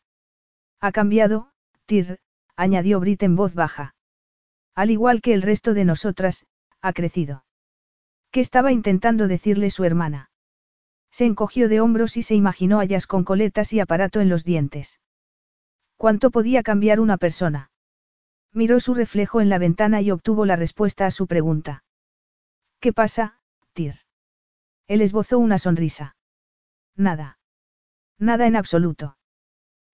Ha 0.82 0.92
cambiado, 0.92 1.54
Tyr, 1.86 2.20
añadió 2.58 3.00
Brit 3.00 3.24
en 3.24 3.38
voz 3.38 3.54
baja. 3.54 3.95
Al 4.76 4.92
igual 4.92 5.22
que 5.22 5.34
el 5.34 5.42
resto 5.42 5.74
de 5.74 5.86
nosotras, 5.86 6.46
ha 6.82 6.94
crecido. 6.94 7.46
¿Qué 8.30 8.42
estaba 8.42 8.74
intentando 8.74 9.28
decirle 9.28 9.72
su 9.72 9.86
hermana? 9.86 10.30
Se 11.10 11.26
encogió 11.26 11.70
de 11.70 11.80
hombros 11.80 12.18
y 12.18 12.24
se 12.24 12.36
imaginó 12.36 12.84
Jazz 12.84 13.08
con 13.08 13.24
coletas 13.24 13.72
y 13.72 13.80
aparato 13.80 14.20
en 14.20 14.28
los 14.28 14.44
dientes. 14.44 15.00
¿Cuánto 15.96 16.30
podía 16.30 16.62
cambiar 16.62 17.00
una 17.00 17.18
persona? 17.18 17.72
Miró 18.52 18.82
su 18.82 18.94
reflejo 18.94 19.40
en 19.40 19.50
la 19.50 19.58
ventana 19.58 20.02
y 20.02 20.12
obtuvo 20.12 20.46
la 20.46 20.58
respuesta 20.58 21.06
a 21.06 21.12
su 21.12 21.26
pregunta. 21.26 21.86
¿Qué 22.82 22.92
pasa, 22.92 23.40
Tyr? 23.72 23.96
Él 24.88 25.02
esbozó 25.02 25.40
una 25.40 25.58
sonrisa. 25.58 26.18
Nada. 26.96 27.40
Nada 28.20 28.46
en 28.48 28.58
absoluto. 28.58 29.18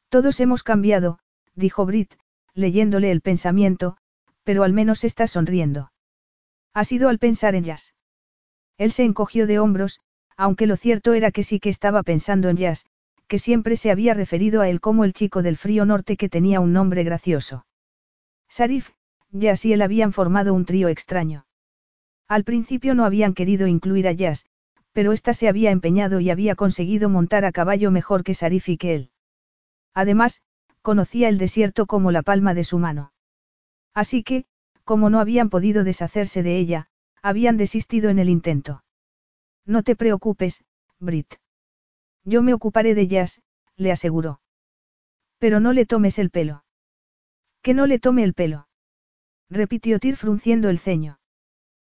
Todos 0.10 0.40
hemos 0.40 0.64
cambiado, 0.64 1.20
dijo 1.56 1.86
Brit, 1.86 2.16
leyéndole 2.54 3.12
el 3.12 3.22
pensamiento, 3.22 3.98
pero 4.44 4.64
al 4.64 4.74
menos 4.74 5.04
está 5.04 5.28
sonriendo. 5.28 5.92
Ha 6.74 6.84
sido 6.86 7.10
al 7.10 7.20
pensar 7.20 7.56
en 7.56 7.64
Jazz. 7.64 7.94
Él 8.78 8.92
se 8.92 9.04
encogió 9.04 9.48
de 9.48 9.60
hombros, 9.60 10.00
aunque 10.38 10.66
lo 10.66 10.76
cierto 10.76 11.14
era 11.14 11.32
que 11.32 11.44
sí 11.44 11.60
que 11.60 11.70
estaba 11.70 12.04
pensando 12.04 12.50
en 12.50 12.58
Jazz, 12.58 12.86
que 13.28 13.40
siempre 13.40 13.76
se 13.76 13.92
había 13.92 14.14
referido 14.14 14.62
a 14.62 14.70
él 14.70 14.82
como 14.82 15.04
el 15.04 15.14
chico 15.14 15.42
del 15.42 15.58
frío 15.58 15.86
norte 15.86 16.18
que 16.18 16.30
tenía 16.30 16.60
un 16.60 16.74
nombre 16.74 17.04
gracioso. 17.04 17.66
Sarif, 18.50 18.90
Jazz 19.32 19.66
y 19.66 19.74
él 19.74 19.82
habían 19.82 20.12
formado 20.12 20.54
un 20.54 20.66
trío 20.66 20.90
extraño. 20.90 21.46
Al 22.28 22.44
principio 22.44 22.96
no 22.96 23.06
habían 23.06 23.34
querido 23.34 23.68
incluir 23.68 24.08
a 24.08 24.12
Jazz, 24.12 24.46
pero 24.94 25.14
ésta 25.14 25.34
se 25.34 25.48
había 25.48 25.72
empeñado 25.72 26.20
y 26.20 26.30
había 26.30 26.56
conseguido 26.56 27.08
montar 27.10 27.46
a 27.46 27.52
caballo 27.52 27.92
mejor 27.92 28.24
que 28.24 28.34
Sarif 28.34 28.68
y 28.70 28.78
que 28.78 28.96
él. 28.96 29.12
Además, 29.94 30.42
conocía 30.82 31.30
el 31.30 31.38
desierto 31.38 31.86
como 31.86 32.12
la 32.12 32.24
palma 32.24 32.54
de 32.54 32.64
su 32.64 32.80
mano. 32.80 33.14
Así 33.94 34.24
que, 34.24 34.46
como 34.84 35.10
no 35.10 35.20
habían 35.20 35.50
podido 35.50 35.84
deshacerse 35.84 36.44
de 36.44 36.58
ella, 36.58 36.88
habían 37.22 37.58
desistido 37.58 38.10
en 38.10 38.20
el 38.20 38.30
intento. 38.30 38.84
No 39.66 39.84
te 39.84 39.96
preocupes, 39.96 40.64
Brit. 41.00 41.36
Yo 42.24 42.42
me 42.42 42.54
ocuparé 42.54 42.96
de 42.96 43.08
Jazz, 43.08 43.42
le 43.76 43.92
aseguró. 43.92 44.42
Pero 45.38 45.60
no 45.60 45.74
le 45.74 45.86
tomes 45.86 46.20
el 46.20 46.30
pelo. 46.30 46.64
Que 47.62 47.74
no 47.74 47.86
le 47.86 48.00
tome 48.00 48.24
el 48.24 48.34
pelo. 48.34 48.68
Repitió 49.50 50.00
Tyr 50.00 50.16
frunciendo 50.16 50.70
el 50.70 50.80
ceño. 50.80 51.20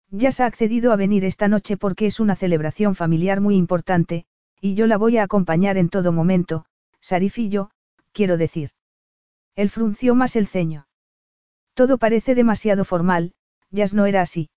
Jazz 0.10 0.39
ha 0.39 0.46
accedido 0.46 0.94
a 0.94 0.96
venir 0.96 1.25
esta 1.25 1.48
noche 1.48 1.75
porque 1.75 2.06
es 2.06 2.20
una 2.20 2.36
celebración 2.36 2.96
familiar 2.96 3.42
muy 3.42 3.56
importante, 3.56 4.25
y 4.62 4.75
yo 4.75 4.88
la 4.88 4.98
voy 4.98 5.18
a 5.18 5.24
acompañar 5.24 5.77
en 5.77 5.89
todo 5.89 6.12
momento, 6.12 6.66
Sarif 7.01 7.38
y 7.38 7.50
yo, 7.50 7.72
quiero 8.12 8.38
decir. 8.38 8.72
Él 9.56 9.70
frunció 9.70 10.16
más 10.16 10.36
el 10.36 10.48
ceño. 10.48 10.87
Todo 11.77 12.00
parece 12.00 12.34
demasiado 12.34 12.86
formal, 12.86 13.34
Jazz 13.69 13.93
no 13.93 14.07
era 14.07 14.24
así. 14.24 14.50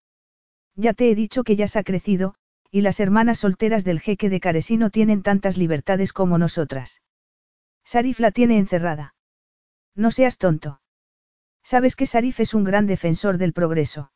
Ya 0.74 0.94
te 0.94 1.10
he 1.10 1.14
dicho 1.14 1.44
que 1.44 1.54
Jazz 1.54 1.76
ha 1.76 1.82
crecido, 1.82 2.34
y 2.70 2.80
las 2.80 2.98
hermanas 2.98 3.40
solteras 3.40 3.84
del 3.84 4.00
jeque 4.00 4.30
de 4.30 4.40
Caresí 4.40 4.78
no 4.78 4.88
tienen 4.88 5.22
tantas 5.22 5.58
libertades 5.58 6.14
como 6.14 6.38
nosotras. 6.38 7.02
Sarif 7.84 8.20
la 8.20 8.30
tiene 8.30 8.56
encerrada. 8.56 9.14
No 9.94 10.10
seas 10.10 10.38
tonto. 10.38 10.80
Sabes 11.62 11.94
que 11.94 12.06
Sarif 12.06 12.40
es 12.40 12.54
un 12.54 12.64
gran 12.64 12.86
defensor 12.86 13.36
del 13.36 13.52
progreso. 13.52 14.12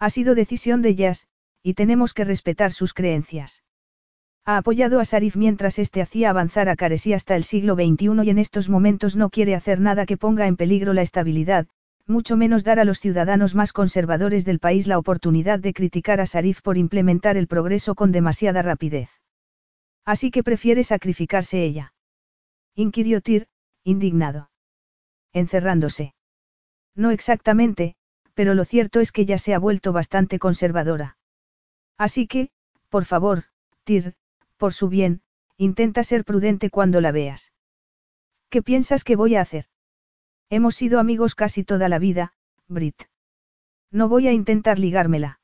Ha 0.00 0.10
sido 0.10 0.34
decisión 0.34 0.82
de 0.82 0.96
Jazz, 0.96 1.28
y 1.62 1.74
tenemos 1.74 2.12
que 2.12 2.24
respetar 2.24 2.72
sus 2.72 2.92
creencias. 2.92 3.62
Ha 4.44 4.56
apoyado 4.56 4.98
a 4.98 5.04
Sarif 5.04 5.36
mientras 5.36 5.78
éste 5.78 6.02
hacía 6.02 6.30
avanzar 6.30 6.68
a 6.68 6.74
Caresí 6.74 7.12
hasta 7.12 7.36
el 7.36 7.44
siglo 7.44 7.76
XXI 7.76 8.24
y 8.24 8.30
en 8.30 8.38
estos 8.38 8.68
momentos 8.68 9.14
no 9.14 9.30
quiere 9.30 9.54
hacer 9.54 9.78
nada 9.78 10.06
que 10.06 10.16
ponga 10.16 10.48
en 10.48 10.56
peligro 10.56 10.92
la 10.92 11.02
estabilidad, 11.02 11.68
mucho 12.06 12.36
menos 12.36 12.64
dar 12.64 12.78
a 12.78 12.84
los 12.84 13.00
ciudadanos 13.00 13.54
más 13.54 13.72
conservadores 13.72 14.44
del 14.44 14.60
país 14.60 14.86
la 14.86 14.98
oportunidad 14.98 15.58
de 15.58 15.72
criticar 15.72 16.20
a 16.20 16.26
Sarif 16.26 16.62
por 16.62 16.78
implementar 16.78 17.36
el 17.36 17.48
progreso 17.48 17.94
con 17.94 18.12
demasiada 18.12 18.62
rapidez. 18.62 19.10
Así 20.04 20.30
que 20.30 20.44
prefiere 20.44 20.84
sacrificarse 20.84 21.64
ella. 21.64 21.92
Inquirió 22.74 23.20
Tyr, 23.20 23.48
indignado. 23.82 24.50
Encerrándose. 25.32 26.14
No 26.94 27.10
exactamente, 27.10 27.96
pero 28.34 28.54
lo 28.54 28.64
cierto 28.64 29.00
es 29.00 29.12
que 29.12 29.24
ya 29.24 29.38
se 29.38 29.54
ha 29.54 29.58
vuelto 29.58 29.92
bastante 29.92 30.38
conservadora. 30.38 31.16
Así 31.98 32.26
que, 32.26 32.50
por 32.88 33.04
favor, 33.04 33.44
Tyr, 33.84 34.14
por 34.56 34.72
su 34.72 34.88
bien, 34.88 35.22
intenta 35.56 36.04
ser 36.04 36.24
prudente 36.24 36.70
cuando 36.70 37.00
la 37.00 37.12
veas. 37.12 37.52
¿Qué 38.48 38.62
piensas 38.62 39.04
que 39.04 39.16
voy 39.16 39.34
a 39.34 39.40
hacer? 39.40 39.66
Hemos 40.48 40.76
sido 40.76 41.00
amigos 41.00 41.34
casi 41.34 41.64
toda 41.64 41.88
la 41.88 41.98
vida, 41.98 42.32
Brit. 42.68 43.02
No 43.90 44.08
voy 44.08 44.28
a 44.28 44.32
intentar 44.32 44.78
ligármela. 44.78 45.40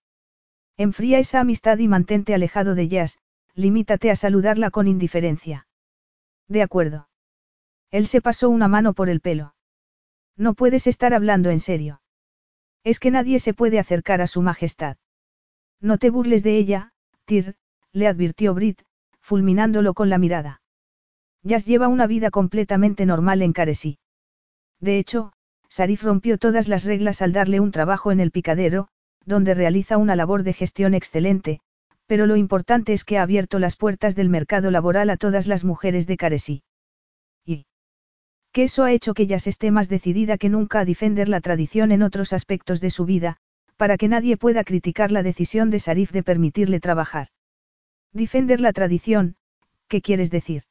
Enfría 0.76 1.18
esa 1.18 1.40
amistad 1.40 1.78
y 1.78 1.88
mantente 1.88 2.34
alejado 2.34 2.74
de 2.74 2.88
Jazz, 2.88 3.18
limítate 3.54 4.10
a 4.10 4.16
saludarla 4.16 4.70
con 4.70 4.88
indiferencia. 4.88 5.66
De 6.48 6.62
acuerdo. 6.62 7.08
Él 7.90 8.06
se 8.06 8.20
pasó 8.20 8.48
una 8.48 8.68
mano 8.68 8.94
por 8.94 9.08
el 9.08 9.20
pelo. 9.20 9.54
No 10.36 10.54
puedes 10.54 10.86
estar 10.86 11.14
hablando 11.14 11.50
en 11.50 11.60
serio. 11.60 12.00
Es 12.84 12.98
que 12.98 13.10
nadie 13.10 13.38
se 13.38 13.54
puede 13.54 13.78
acercar 13.78 14.20
a 14.22 14.26
su 14.26 14.40
majestad. 14.40 14.96
No 15.80 15.98
te 15.98 16.10
burles 16.10 16.42
de 16.42 16.56
ella, 16.56 16.92
Tyr, 17.26 17.56
le 17.92 18.06
advirtió 18.06 18.54
Brit, 18.54 18.82
fulminándolo 19.20 19.94
con 19.94 20.08
la 20.08 20.18
mirada. 20.18 20.62
Jazz 21.42 21.66
lleva 21.66 21.88
una 21.88 22.06
vida 22.06 22.30
completamente 22.30 23.04
normal 23.04 23.42
en 23.42 23.52
Caresí. 23.52 23.98
De 24.82 24.98
hecho, 24.98 25.32
Sarif 25.68 26.02
rompió 26.02 26.38
todas 26.38 26.66
las 26.66 26.84
reglas 26.84 27.22
al 27.22 27.32
darle 27.32 27.60
un 27.60 27.70
trabajo 27.70 28.10
en 28.10 28.18
el 28.18 28.32
picadero, 28.32 28.88
donde 29.24 29.54
realiza 29.54 29.96
una 29.96 30.16
labor 30.16 30.42
de 30.42 30.52
gestión 30.52 30.92
excelente, 30.92 31.60
pero 32.06 32.26
lo 32.26 32.34
importante 32.34 32.92
es 32.92 33.04
que 33.04 33.16
ha 33.16 33.22
abierto 33.22 33.60
las 33.60 33.76
puertas 33.76 34.16
del 34.16 34.28
mercado 34.28 34.72
laboral 34.72 35.08
a 35.08 35.16
todas 35.16 35.46
las 35.46 35.62
mujeres 35.64 36.08
de 36.08 36.16
Caresí. 36.16 36.62
Y 37.46 37.64
que 38.52 38.64
eso 38.64 38.82
ha 38.82 38.90
hecho 38.90 39.14
que 39.14 39.28
Jazz 39.28 39.46
esté 39.46 39.70
más 39.70 39.88
decidida 39.88 40.36
que 40.36 40.48
nunca 40.48 40.80
a 40.80 40.84
defender 40.84 41.28
la 41.28 41.40
tradición 41.40 41.92
en 41.92 42.02
otros 42.02 42.32
aspectos 42.32 42.80
de 42.80 42.90
su 42.90 43.04
vida, 43.04 43.36
para 43.76 43.96
que 43.96 44.08
nadie 44.08 44.36
pueda 44.36 44.64
criticar 44.64 45.12
la 45.12 45.22
decisión 45.22 45.70
de 45.70 45.78
Sarif 45.78 46.10
de 46.10 46.24
permitirle 46.24 46.80
trabajar. 46.80 47.28
Defender 48.12 48.60
la 48.60 48.72
tradición, 48.72 49.36
¿qué 49.86 50.02
quieres 50.02 50.32
decir? 50.32 50.64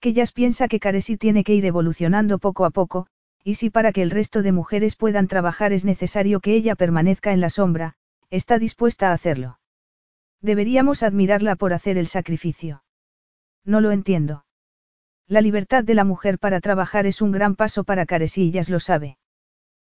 Que 0.00 0.12
Jazz 0.12 0.32
piensa 0.32 0.66
que 0.66 0.80
Caresi 0.80 1.16
tiene 1.16 1.44
que 1.44 1.54
ir 1.54 1.64
evolucionando 1.64 2.38
poco 2.38 2.64
a 2.64 2.70
poco, 2.70 3.06
y 3.42 3.54
si 3.54 3.70
para 3.70 3.92
que 3.92 4.02
el 4.02 4.10
resto 4.10 4.42
de 4.42 4.52
mujeres 4.52 4.96
puedan 4.96 5.28
trabajar 5.28 5.72
es 5.72 5.84
necesario 5.84 6.40
que 6.40 6.54
ella 6.54 6.74
permanezca 6.74 7.32
en 7.32 7.40
la 7.40 7.50
sombra, 7.50 7.94
está 8.30 8.58
dispuesta 8.58 9.10
a 9.10 9.12
hacerlo. 9.12 9.58
Deberíamos 10.40 11.02
admirarla 11.02 11.56
por 11.56 11.72
hacer 11.72 11.98
el 11.98 12.06
sacrificio. 12.06 12.82
No 13.64 13.80
lo 13.80 13.90
entiendo. 13.90 14.44
La 15.26 15.40
libertad 15.40 15.84
de 15.84 15.94
la 15.94 16.04
mujer 16.04 16.38
para 16.38 16.60
trabajar 16.60 17.06
es 17.06 17.22
un 17.22 17.30
gran 17.30 17.56
paso 17.56 17.84
para 17.84 18.06
Caresi 18.06 18.48
y 18.48 18.50
Jazz 18.50 18.68
lo 18.68 18.80
sabe. 18.80 19.18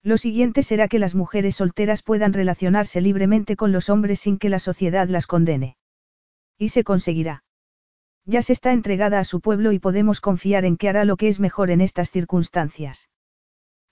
Lo 0.03 0.19
siguiente 0.19 0.63
será 0.63 0.87
que 0.87 0.99
las 0.99 1.15
mujeres 1.15 1.57
solteras 1.57 2.03
puedan 2.03 2.35
relacionarse 2.35 3.01
libremente 3.01 3.57
con 3.57 3.73
los 3.73 3.89
hombres 3.89 4.21
sin 4.21 4.39
que 4.39 4.51
la 4.51 4.59
sociedad 4.59 5.09
las 5.09 5.27
condene. 5.27 5.77
Y 6.59 6.69
se 6.69 6.85
conseguirá. 6.85 7.43
Ya 8.27 8.43
se 8.43 8.53
está 8.53 8.73
entregada 8.73 9.19
a 9.19 9.25
su 9.25 9.41
pueblo 9.41 9.73
y 9.73 9.79
podemos 9.79 10.21
confiar 10.21 10.65
en 10.65 10.77
que 10.77 10.89
hará 10.89 11.05
lo 11.05 11.17
que 11.17 11.29
es 11.29 11.41
mejor 11.41 11.71
en 11.71 11.81
estas 11.81 12.11
circunstancias. 12.11 13.09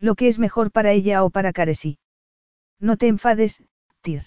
Lo 0.03 0.17
que 0.17 0.27
es 0.27 0.41
mejor 0.41 0.73
para 0.73 0.91
ella 0.91 1.23
o 1.23 1.31
para 1.31 1.53
Caresí. 1.53 2.01
No 2.81 2.97
te 2.97 3.07
enfades, 3.07 3.63
Tyr. 4.01 4.25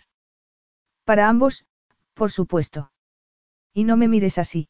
Para 1.04 1.28
ambos, 1.28 1.66
por 2.14 2.32
supuesto. 2.32 2.94
Y 3.74 3.84
no 3.84 3.98
me 3.98 4.08
mires 4.08 4.38
así. 4.38 4.70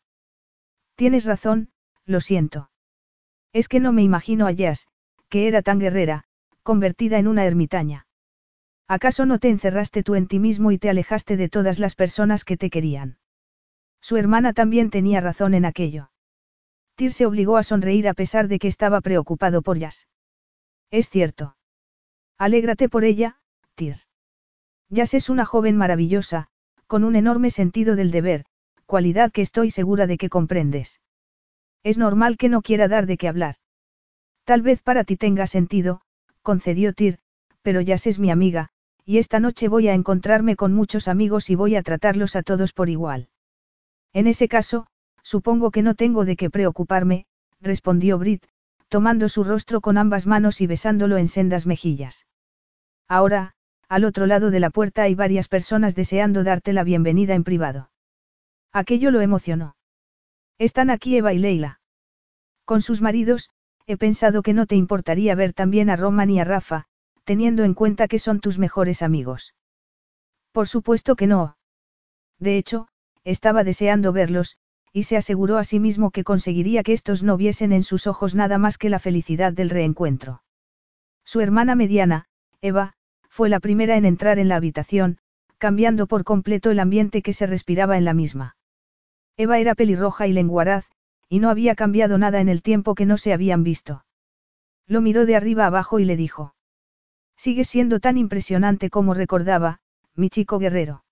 Tienes 0.95 1.25
razón, 1.25 1.69
lo 2.05 2.21
siento. 2.21 2.71
Es 3.53 3.67
que 3.67 3.79
no 3.79 3.93
me 3.93 4.01
imagino 4.01 4.47
a 4.47 4.51
Jazz, 4.51 4.87
que 5.29 5.47
era 5.47 5.61
tan 5.61 5.77
guerrera, 5.79 6.23
convertida 6.63 7.19
en 7.19 7.27
una 7.27 7.45
ermitaña. 7.45 8.07
¿Acaso 8.87 9.27
no 9.27 9.37
te 9.37 9.49
encerraste 9.49 10.01
tú 10.01 10.15
en 10.15 10.27
ti 10.27 10.39
mismo 10.39 10.71
y 10.71 10.79
te 10.79 10.89
alejaste 10.89 11.37
de 11.37 11.49
todas 11.49 11.77
las 11.77 11.93
personas 11.93 12.43
que 12.43 12.57
te 12.57 12.71
querían? 12.71 13.19
Su 14.01 14.17
hermana 14.17 14.53
también 14.53 14.89
tenía 14.89 15.21
razón 15.21 15.53
en 15.53 15.65
aquello. 15.65 16.09
Tyr 16.95 17.13
se 17.13 17.27
obligó 17.27 17.57
a 17.57 17.63
sonreír 17.63 18.07
a 18.07 18.15
pesar 18.15 18.47
de 18.47 18.57
que 18.57 18.67
estaba 18.67 19.01
preocupado 19.01 19.61
por 19.61 19.77
Jazz. 19.77 20.07
Es 20.91 21.09
cierto. 21.09 21.55
Alégrate 22.37 22.89
por 22.89 23.03
ella, 23.03 23.37
Tyr. 23.75 23.97
Jazz 24.89 25.13
es 25.13 25.29
una 25.29 25.45
joven 25.45 25.77
maravillosa, 25.77 26.47
con 26.87 27.03
un 27.03 27.15
enorme 27.15 27.49
sentido 27.49 27.95
del 27.95 28.11
deber, 28.11 28.45
cualidad 28.85 29.31
que 29.31 29.41
estoy 29.41 29.71
segura 29.71 30.07
de 30.07 30.17
que 30.17 30.29
comprendes. 30.29 31.01
Es 31.83 31.97
normal 31.97 32.37
que 32.37 32.49
no 32.49 32.61
quiera 32.61 32.87
dar 32.87 33.05
de 33.05 33.17
qué 33.17 33.27
hablar. 33.27 33.55
Tal 34.43 34.61
vez 34.61 34.81
para 34.81 35.03
ti 35.03 35.17
tenga 35.17 35.47
sentido, 35.47 36.01
concedió 36.41 36.93
Tyr, 36.93 37.19
pero 37.61 37.81
ya 37.81 37.95
es 37.95 38.19
mi 38.19 38.29
amiga, 38.29 38.69
y 39.05 39.17
esta 39.17 39.39
noche 39.39 39.67
voy 39.67 39.87
a 39.87 39.93
encontrarme 39.93 40.55
con 40.55 40.73
muchos 40.73 41.07
amigos 41.07 41.49
y 41.49 41.55
voy 41.55 41.75
a 41.75 41.83
tratarlos 41.83 42.35
a 42.35 42.43
todos 42.43 42.73
por 42.73 42.89
igual. 42.89 43.29
En 44.13 44.27
ese 44.27 44.47
caso, 44.47 44.87
supongo 45.23 45.71
que 45.71 45.81
no 45.81 45.95
tengo 45.95 46.25
de 46.25 46.35
qué 46.35 46.49
preocuparme, 46.49 47.25
respondió 47.59 48.17
Brit, 48.19 48.45
tomando 48.95 49.27
su 49.27 49.43
rostro 49.43 49.81
con 49.81 49.97
ambas 49.97 50.25
manos 50.25 50.61
y 50.61 50.67
besándolo 50.67 51.17
en 51.17 51.27
sendas 51.27 51.65
mejillas. 51.65 52.27
Ahora, 53.09 53.51
al 53.89 54.05
otro 54.05 54.25
lado 54.25 54.51
de 54.51 54.61
la 54.61 54.69
puerta 54.69 55.01
hay 55.01 55.15
varias 55.15 55.49
personas 55.49 55.95
deseando 55.95 56.45
darte 56.45 56.71
la 56.71 56.85
bienvenida 56.85 57.33
en 57.33 57.43
privado. 57.43 57.91
Aquello 58.71 59.11
lo 59.11 59.19
emocionó. 59.19 59.75
Están 60.59 60.89
aquí 60.89 61.17
Eva 61.17 61.33
y 61.33 61.39
Leila. 61.39 61.81
Con 62.63 62.81
sus 62.81 63.01
maridos, 63.01 63.49
he 63.85 63.97
pensado 63.97 64.41
que 64.41 64.53
no 64.53 64.65
te 64.65 64.77
importaría 64.77 65.35
ver 65.35 65.51
también 65.51 65.89
a 65.89 65.97
Roman 65.97 66.29
y 66.29 66.39
a 66.39 66.45
Rafa, 66.45 66.85
teniendo 67.25 67.65
en 67.65 67.73
cuenta 67.73 68.07
que 68.07 68.17
son 68.17 68.39
tus 68.39 68.59
mejores 68.59 69.01
amigos. 69.01 69.55
Por 70.53 70.69
supuesto 70.69 71.17
que 71.17 71.27
no. 71.27 71.57
De 72.39 72.57
hecho, 72.57 72.87
estaba 73.25 73.65
deseando 73.65 74.13
verlos, 74.13 74.55
y 74.95 75.03
se 75.03 75.17
aseguró 75.17 75.57
a 75.57 75.65
sí 75.65 75.81
mismo 75.81 76.09
que 76.09 76.23
conseguiría 76.23 76.81
que 76.81 76.93
estos 76.93 77.21
no 77.21 77.35
viesen 77.35 77.73
en 77.73 77.83
sus 77.83 78.07
ojos 78.07 78.33
nada 78.33 78.57
más 78.57 78.77
que 78.77 78.89
la 78.89 78.97
felicidad 78.97 79.51
del 79.51 79.69
reencuentro. 79.69 80.41
Su 81.25 81.41
hermana 81.41 81.75
mediana, 81.75 82.27
Eva, 82.61 82.93
fue 83.27 83.49
la 83.49 83.59
primera 83.59 83.97
en 83.97 84.05
entrar 84.05 84.39
en 84.39 84.47
la 84.47 84.55
habitación, 84.55 85.17
cambiando 85.57 86.07
por 86.07 86.23
completo 86.23 86.71
el 86.71 86.79
ambiente 86.79 87.21
que 87.21 87.33
se 87.33 87.45
respiraba 87.45 87.97
en 87.97 88.05
la 88.05 88.13
misma. 88.13 88.55
Eva 89.35 89.59
era 89.59 89.75
pelirroja 89.75 90.27
y 90.27 90.31
lenguaraz, 90.31 90.85
y 91.27 91.39
no 91.39 91.49
había 91.49 91.75
cambiado 91.75 92.17
nada 92.17 92.39
en 92.39 92.47
el 92.47 92.61
tiempo 92.61 92.95
que 92.95 93.05
no 93.05 93.17
se 93.17 93.33
habían 93.33 93.63
visto. 93.63 94.05
Lo 94.87 95.01
miró 95.01 95.25
de 95.25 95.35
arriba 95.35 95.65
abajo 95.65 95.99
y 95.99 96.05
le 96.05 96.15
dijo. 96.15 96.55
Sigue 97.35 97.65
siendo 97.65 97.99
tan 97.99 98.17
impresionante 98.17 98.89
como 98.89 99.13
recordaba, 99.13 99.81
mi 100.15 100.29
chico 100.29 100.57
guerrero. 100.57 101.03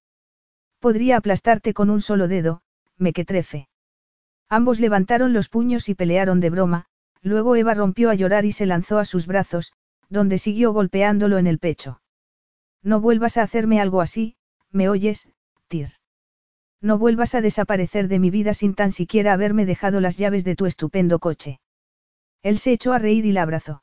Podría 0.79 1.17
aplastarte 1.17 1.73
con 1.73 1.89
un 1.89 1.99
solo 1.99 2.29
dedo, 2.29 2.61
mequetrefe. 2.97 3.67
Ambos 4.53 4.79
levantaron 4.79 5.33
los 5.33 5.49
puños 5.49 5.89
y 5.89 5.95
pelearon 5.95 6.39
de 6.39 6.51
broma, 6.51 6.85
luego 7.23 7.55
Eva 7.55 7.73
rompió 7.73 8.11
a 8.11 8.13
llorar 8.13 8.45
y 8.45 8.51
se 8.51 8.67
lanzó 8.67 8.99
a 8.99 9.05
sus 9.05 9.25
brazos, 9.25 9.73
donde 10.09 10.37
siguió 10.37 10.73
golpeándolo 10.73 11.39
en 11.39 11.47
el 11.47 11.57
pecho. 11.57 12.03
No 12.83 13.01
vuelvas 13.01 13.37
a 13.37 13.41
hacerme 13.41 13.81
algo 13.81 13.99
así, 13.99 14.35
¿me 14.69 14.89
oyes, 14.89 15.27
Tir? 15.69 15.89
No 16.81 16.99
vuelvas 16.99 17.33
a 17.33 17.41
desaparecer 17.41 18.07
de 18.07 18.19
mi 18.19 18.29
vida 18.29 18.53
sin 18.53 18.75
tan 18.75 18.91
siquiera 18.91 19.33
haberme 19.33 19.65
dejado 19.65 19.99
las 19.99 20.19
llaves 20.19 20.43
de 20.43 20.55
tu 20.55 20.67
estupendo 20.67 21.17
coche. 21.17 21.59
Él 22.43 22.59
se 22.59 22.73
echó 22.73 22.93
a 22.93 22.99
reír 22.99 23.25
y 23.25 23.31
la 23.31 23.41
abrazó. 23.41 23.81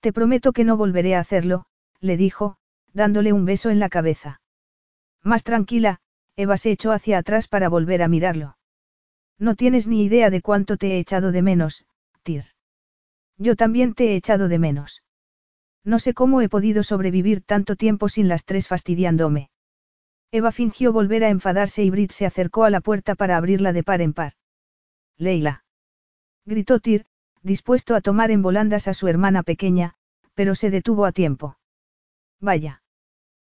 Te 0.00 0.14
prometo 0.14 0.54
que 0.54 0.64
no 0.64 0.78
volveré 0.78 1.14
a 1.14 1.20
hacerlo, 1.20 1.66
le 2.00 2.16
dijo, 2.16 2.56
dándole 2.94 3.34
un 3.34 3.44
beso 3.44 3.68
en 3.68 3.80
la 3.80 3.90
cabeza. 3.90 4.40
Más 5.22 5.44
tranquila, 5.44 6.00
Eva 6.36 6.56
se 6.56 6.70
echó 6.70 6.90
hacia 6.90 7.18
atrás 7.18 7.48
para 7.48 7.68
volver 7.68 8.02
a 8.02 8.08
mirarlo. 8.08 8.56
No 9.38 9.54
tienes 9.54 9.86
ni 9.86 10.04
idea 10.04 10.30
de 10.30 10.40
cuánto 10.40 10.76
te 10.76 10.92
he 10.92 10.98
echado 10.98 11.32
de 11.32 11.42
menos, 11.42 11.84
Tir. 12.22 12.44
Yo 13.36 13.56
también 13.56 13.94
te 13.94 14.12
he 14.12 14.16
echado 14.16 14.48
de 14.48 14.58
menos. 14.58 15.02
No 15.84 15.98
sé 15.98 16.14
cómo 16.14 16.40
he 16.40 16.48
podido 16.48 16.82
sobrevivir 16.82 17.42
tanto 17.42 17.76
tiempo 17.76 18.08
sin 18.08 18.28
las 18.28 18.44
tres 18.44 18.68
fastidiándome. 18.68 19.50
Eva 20.30 20.50
fingió 20.50 20.92
volver 20.92 21.24
a 21.24 21.28
enfadarse 21.28 21.84
y 21.84 21.90
Brit 21.90 22.12
se 22.12 22.26
acercó 22.26 22.64
a 22.64 22.70
la 22.70 22.80
puerta 22.80 23.14
para 23.14 23.36
abrirla 23.36 23.72
de 23.72 23.82
par 23.82 24.00
en 24.00 24.14
par. 24.14 24.32
Leila. 25.16 25.64
Gritó 26.46 26.80
Tir, 26.80 27.06
dispuesto 27.42 27.94
a 27.94 28.00
tomar 28.00 28.30
en 28.30 28.42
volandas 28.42 28.88
a 28.88 28.94
su 28.94 29.08
hermana 29.08 29.42
pequeña, 29.42 29.94
pero 30.34 30.54
se 30.54 30.70
detuvo 30.70 31.04
a 31.04 31.12
tiempo. 31.12 31.58
Vaya. 32.40 32.82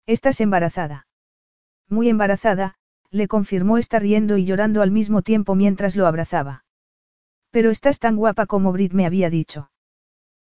Estás 0.06 0.40
embarazada. 0.42 1.08
Muy 1.90 2.10
embarazada, 2.10 2.76
le 3.12 3.28
confirmó 3.28 3.78
está 3.78 4.00
riendo 4.00 4.38
y 4.38 4.46
llorando 4.46 4.82
al 4.82 4.92
mismo 4.92 5.22
tiempo 5.22 5.56
mientras 5.56 5.96
lo 5.96 6.08
abrazaba. 6.08 6.66
Pero 7.52 7.72
estás 7.72 8.00
tan 8.00 8.16
guapa 8.16 8.46
como 8.46 8.72
Brit 8.72 8.94
me 8.94 9.06
había 9.06 9.30
dicho. 9.30 9.72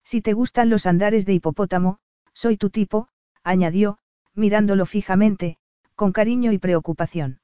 Si 0.05 0.23
te 0.23 0.33
gustan 0.33 0.71
los 0.71 0.87
andares 0.87 1.27
de 1.27 1.35
hipopótamo, 1.35 1.99
soy 2.33 2.57
tu 2.57 2.71
tipo, 2.71 3.09
añadió, 3.43 3.99
mirándolo 4.35 4.87
fijamente, 4.87 5.59
con 5.95 6.13
cariño 6.13 6.53
y 6.53 6.59
preocupación. 6.59 7.41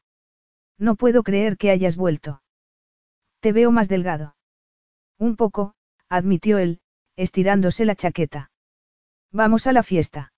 No 0.79 0.97
puedo 0.97 1.23
creer 1.23 1.57
que 1.57 1.71
hayas 1.71 1.97
vuelto. 1.97 2.43
Te 3.41 3.53
veo 3.53 3.71
más 3.71 3.89
delgado. 3.89 4.37
Un 5.19 5.37
poco, 5.37 5.75
admitió 6.09 6.59
él, 6.59 6.81
estirándose 7.17 7.85
la 7.85 7.95
chaqueta. 7.95 8.51
Vamos 9.31 9.67
a 9.67 9.73
la 9.73 9.83
fiesta. 9.83 10.33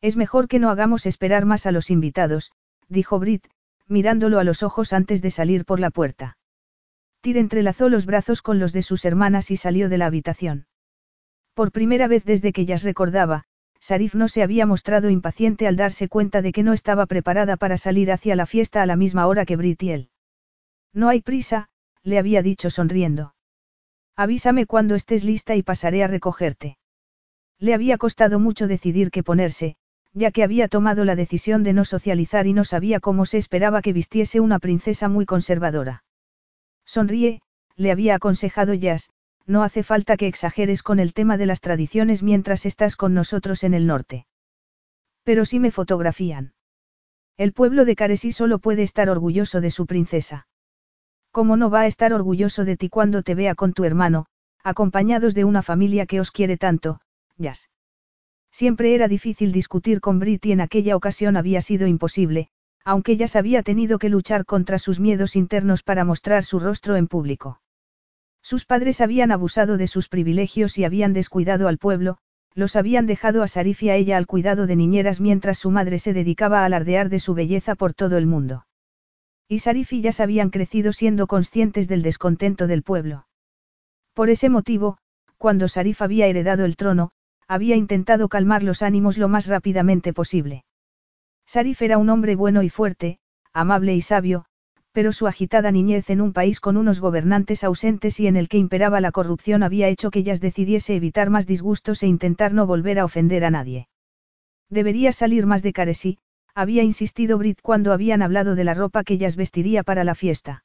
Es 0.00 0.16
mejor 0.16 0.48
que 0.48 0.58
no 0.58 0.70
hagamos 0.70 1.06
esperar 1.06 1.44
más 1.44 1.66
a 1.66 1.72
los 1.72 1.90
invitados, 1.90 2.52
dijo 2.88 3.18
Brit, 3.18 3.46
mirándolo 3.92 4.40
a 4.40 4.44
los 4.44 4.64
ojos 4.64 4.92
antes 4.92 5.22
de 5.22 5.30
salir 5.30 5.64
por 5.64 5.78
la 5.78 5.90
puerta. 5.90 6.36
Tyr 7.20 7.38
entrelazó 7.38 7.88
los 7.88 8.06
brazos 8.06 8.42
con 8.42 8.58
los 8.58 8.72
de 8.72 8.82
sus 8.82 9.04
hermanas 9.04 9.52
y 9.52 9.56
salió 9.56 9.88
de 9.88 9.98
la 9.98 10.06
habitación. 10.06 10.66
Por 11.54 11.70
primera 11.70 12.08
vez 12.08 12.24
desde 12.24 12.52
que 12.52 12.62
ellas 12.62 12.82
recordaba, 12.82 13.44
Sarif 13.78 14.14
no 14.14 14.26
se 14.28 14.42
había 14.42 14.66
mostrado 14.66 15.10
impaciente 15.10 15.66
al 15.66 15.76
darse 15.76 16.08
cuenta 16.08 16.42
de 16.42 16.52
que 16.52 16.62
no 16.62 16.72
estaba 16.72 17.06
preparada 17.06 17.56
para 17.56 17.76
salir 17.76 18.10
hacia 18.10 18.34
la 18.34 18.46
fiesta 18.46 18.82
a 18.82 18.86
la 18.86 18.96
misma 18.96 19.26
hora 19.26 19.44
que 19.44 19.56
Brit 19.56 19.82
y 19.82 19.90
él. 19.90 20.10
No 20.92 21.08
hay 21.08 21.20
prisa, 21.20 21.68
le 22.02 22.18
había 22.18 22.42
dicho 22.42 22.70
sonriendo. 22.70 23.34
Avísame 24.16 24.66
cuando 24.66 24.94
estés 24.94 25.24
lista 25.24 25.56
y 25.56 25.62
pasaré 25.62 26.04
a 26.04 26.06
recogerte. 26.06 26.78
Le 27.58 27.74
había 27.74 27.98
costado 27.98 28.38
mucho 28.38 28.66
decidir 28.66 29.10
qué 29.10 29.22
ponerse, 29.22 29.76
ya 30.14 30.30
que 30.30 30.42
había 30.42 30.68
tomado 30.68 31.04
la 31.04 31.16
decisión 31.16 31.62
de 31.62 31.72
no 31.72 31.84
socializar 31.84 32.46
y 32.46 32.52
no 32.52 32.64
sabía 32.64 33.00
cómo 33.00 33.24
se 33.26 33.38
esperaba 33.38 33.82
que 33.82 33.92
vistiese 33.92 34.40
una 34.40 34.58
princesa 34.58 35.08
muy 35.08 35.26
conservadora. 35.26 36.04
Sonríe, 36.84 37.40
le 37.76 37.90
había 37.90 38.16
aconsejado 38.16 38.74
Jazz, 38.74 39.10
no 39.46 39.62
hace 39.62 39.82
falta 39.82 40.16
que 40.16 40.26
exageres 40.26 40.82
con 40.82 41.00
el 41.00 41.14
tema 41.14 41.36
de 41.36 41.46
las 41.46 41.60
tradiciones 41.60 42.22
mientras 42.22 42.66
estás 42.66 42.96
con 42.96 43.14
nosotros 43.14 43.64
en 43.64 43.74
el 43.74 43.86
norte. 43.86 44.26
Pero 45.24 45.44
si 45.44 45.58
me 45.58 45.70
fotografían. 45.70 46.52
El 47.36 47.52
pueblo 47.52 47.84
de 47.84 47.96
Caresí 47.96 48.32
solo 48.32 48.58
puede 48.58 48.82
estar 48.82 49.08
orgulloso 49.08 49.60
de 49.60 49.70
su 49.70 49.86
princesa. 49.86 50.46
¿Cómo 51.30 51.56
no 51.56 51.70
va 51.70 51.80
a 51.80 51.86
estar 51.86 52.12
orgulloso 52.12 52.64
de 52.64 52.76
ti 52.76 52.88
cuando 52.88 53.22
te 53.22 53.34
vea 53.34 53.54
con 53.54 53.72
tu 53.72 53.84
hermano, 53.84 54.26
acompañados 54.62 55.34
de 55.34 55.44
una 55.44 55.62
familia 55.62 56.06
que 56.06 56.20
os 56.20 56.30
quiere 56.30 56.58
tanto, 56.58 57.00
Jazz? 57.38 57.71
Siempre 58.52 58.94
era 58.94 59.08
difícil 59.08 59.50
discutir 59.50 60.00
con 60.00 60.18
Brit 60.18 60.44
y 60.44 60.52
en 60.52 60.60
aquella 60.60 60.94
ocasión 60.94 61.36
había 61.38 61.62
sido 61.62 61.86
imposible, 61.86 62.48
aunque 62.84 63.16
Jazz 63.16 63.34
había 63.34 63.62
tenido 63.62 63.98
que 63.98 64.10
luchar 64.10 64.44
contra 64.44 64.78
sus 64.78 65.00
miedos 65.00 65.36
internos 65.36 65.82
para 65.82 66.04
mostrar 66.04 66.44
su 66.44 66.60
rostro 66.60 66.96
en 66.96 67.08
público. 67.08 67.62
Sus 68.42 68.66
padres 68.66 69.00
habían 69.00 69.32
abusado 69.32 69.78
de 69.78 69.86
sus 69.86 70.08
privilegios 70.08 70.76
y 70.76 70.84
habían 70.84 71.12
descuidado 71.12 71.66
al 71.66 71.78
pueblo, 71.78 72.18
los 72.54 72.76
habían 72.76 73.06
dejado 73.06 73.42
a 73.42 73.48
Sarif 73.48 73.82
y 73.82 73.88
a 73.88 73.96
ella 73.96 74.18
al 74.18 74.26
cuidado 74.26 74.66
de 74.66 74.76
niñeras 74.76 75.20
mientras 75.20 75.58
su 75.58 75.70
madre 75.70 75.98
se 75.98 76.12
dedicaba 76.12 76.60
a 76.60 76.64
alardear 76.66 77.08
de 77.08 77.20
su 77.20 77.32
belleza 77.34 77.74
por 77.74 77.94
todo 77.94 78.18
el 78.18 78.26
mundo. 78.26 78.66
Y 79.48 79.60
Sarif 79.60 79.92
y 79.92 80.02
Jazz 80.02 80.20
habían 80.20 80.50
crecido 80.50 80.92
siendo 80.92 81.26
conscientes 81.26 81.88
del 81.88 82.02
descontento 82.02 82.66
del 82.66 82.82
pueblo. 82.82 83.26
Por 84.12 84.28
ese 84.28 84.50
motivo, 84.50 84.98
cuando 85.38 85.68
Sarif 85.68 86.02
había 86.02 86.26
heredado 86.26 86.64
el 86.66 86.76
trono, 86.76 87.12
había 87.48 87.76
intentado 87.76 88.28
calmar 88.28 88.62
los 88.62 88.82
ánimos 88.82 89.18
lo 89.18 89.28
más 89.28 89.46
rápidamente 89.46 90.12
posible. 90.12 90.64
Sarif 91.46 91.82
era 91.82 91.98
un 91.98 92.08
hombre 92.08 92.36
bueno 92.36 92.62
y 92.62 92.68
fuerte, 92.68 93.18
amable 93.52 93.94
y 93.94 94.00
sabio, 94.00 94.46
pero 94.92 95.12
su 95.12 95.26
agitada 95.26 95.70
niñez 95.70 96.10
en 96.10 96.20
un 96.20 96.32
país 96.32 96.60
con 96.60 96.76
unos 96.76 97.00
gobernantes 97.00 97.64
ausentes 97.64 98.20
y 98.20 98.26
en 98.26 98.36
el 98.36 98.48
que 98.48 98.58
imperaba 98.58 99.00
la 99.00 99.10
corrupción 99.10 99.62
había 99.62 99.88
hecho 99.88 100.10
que 100.10 100.20
ellas 100.20 100.40
decidiese 100.40 100.94
evitar 100.94 101.30
más 101.30 101.46
disgustos 101.46 102.02
e 102.02 102.06
intentar 102.06 102.52
no 102.52 102.66
volver 102.66 102.98
a 102.98 103.04
ofender 103.04 103.44
a 103.44 103.50
nadie. 103.50 103.88
Debería 104.68 105.12
salir 105.12 105.46
más 105.46 105.62
de 105.62 105.72
Caresí, 105.72 106.18
había 106.54 106.82
insistido 106.82 107.38
Brit 107.38 107.60
cuando 107.62 107.92
habían 107.92 108.22
hablado 108.22 108.54
de 108.54 108.64
la 108.64 108.74
ropa 108.74 109.04
que 109.04 109.14
ellas 109.14 109.36
vestiría 109.36 109.82
para 109.82 110.04
la 110.04 110.14
fiesta. 110.14 110.64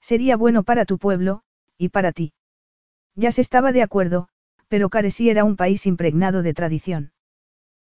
Sería 0.00 0.36
bueno 0.36 0.62
para 0.62 0.84
tu 0.84 0.98
pueblo, 0.98 1.42
y 1.78 1.88
para 1.88 2.12
ti. 2.12 2.32
Ya 3.14 3.32
se 3.32 3.40
estaba 3.40 3.72
de 3.72 3.82
acuerdo, 3.82 4.28
pero 4.68 4.88
Caresí 4.90 5.30
era 5.30 5.44
un 5.44 5.56
país 5.56 5.86
impregnado 5.86 6.42
de 6.42 6.54
tradición. 6.54 7.12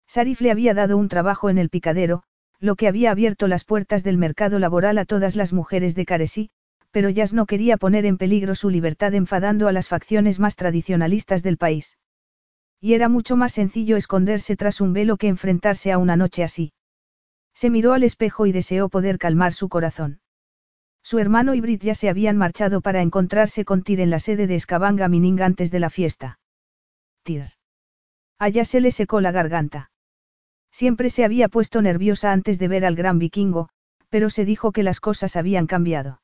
Sarif 0.07 0.41
le 0.41 0.51
había 0.51 0.75
dado 0.75 0.97
un 0.97 1.09
trabajo 1.09 1.51
en 1.51 1.59
el 1.59 1.71
picadero, 1.71 2.25
lo 2.59 2.77
que 2.77 2.89
había 2.89 3.11
abierto 3.11 3.49
las 3.49 3.65
puertas 3.65 4.03
del 4.03 4.19
mercado 4.19 4.59
laboral 4.59 4.99
a 4.99 5.05
todas 5.05 5.37
las 5.37 5.53
mujeres 5.53 5.95
de 5.95 6.05
Caresí, 6.05 6.51
pero 6.91 7.09
Jazz 7.09 7.33
no 7.33 7.47
quería 7.47 7.77
poner 7.77 8.05
en 8.05 8.19
peligro 8.19 8.55
su 8.55 8.71
libertad 8.71 9.15
enfadando 9.15 9.69
a 9.69 9.73
las 9.73 9.89
facciones 9.89 10.41
más 10.41 10.57
tradicionalistas 10.57 11.43
del 11.43 11.57
país. 11.57 11.97
Y 12.81 12.95
era 12.95 13.09
mucho 13.09 13.37
más 13.37 13.53
sencillo 13.53 13.97
esconderse 13.97 14.57
tras 14.57 14.81
un 14.81 14.93
velo 14.93 15.17
que 15.17 15.29
enfrentarse 15.29 15.93
a 15.93 15.99
una 15.99 16.17
noche 16.17 16.43
así. 16.43 16.73
Se 17.55 17.71
miró 17.71 17.93
al 17.93 18.03
espejo 18.03 18.47
y 18.47 18.53
deseó 18.53 18.89
poder 18.89 19.19
calmar 19.19 19.53
su 19.53 19.69
corazón. 19.69 20.21
Su 21.03 21.19
hermano 21.19 21.55
y 21.55 21.61
Brit 21.61 21.83
ya 21.83 21.95
se 21.95 22.09
habían 22.09 22.37
marchado 22.37 22.81
para 22.81 23.01
encontrarse 23.01 23.65
con 23.65 23.83
Tyr 23.83 24.01
en 24.01 24.11
la 24.11 24.19
sede 24.19 24.47
de 24.47 24.57
Escabanga 24.57 25.09
Mining 25.09 25.41
antes 25.41 25.71
de 25.71 25.81
la 25.81 25.91
fiesta. 25.91 26.40
Tyr. 27.23 27.47
Allá 28.39 28.65
se 28.65 28.81
le 28.81 28.91
secó 28.91 29.21
la 29.21 29.33
garganta. 29.33 29.91
Siempre 30.73 31.11
se 31.11 31.25
había 31.25 31.49
puesto 31.49 31.83
nerviosa 31.83 32.33
antes 32.33 32.59
de 32.59 32.69
ver 32.69 32.85
al 32.85 32.97
gran 32.97 33.19
vikingo, 33.19 33.69
pero 34.09 34.31
se 34.31 34.45
dijo 34.45 34.73
que 34.73 34.83
las 34.83 35.01
cosas 35.01 35.37
habían 35.37 35.67
cambiado. 35.67 36.21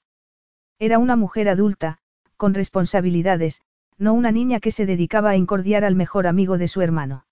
Era 0.78 0.98
una 0.98 1.16
mujer 1.16 1.48
adulta, 1.48 1.98
con 2.36 2.54
responsabilidades, 2.54 3.62
no 3.98 4.12
una 4.12 4.30
niña 4.30 4.60
que 4.60 4.70
se 4.70 4.86
dedicaba 4.86 5.30
a 5.30 5.36
incordiar 5.36 5.84
al 5.84 5.94
mejor 5.94 6.26
amigo 6.26 6.58
de 6.58 6.68
su 6.68 6.82
hermano. 6.82 7.26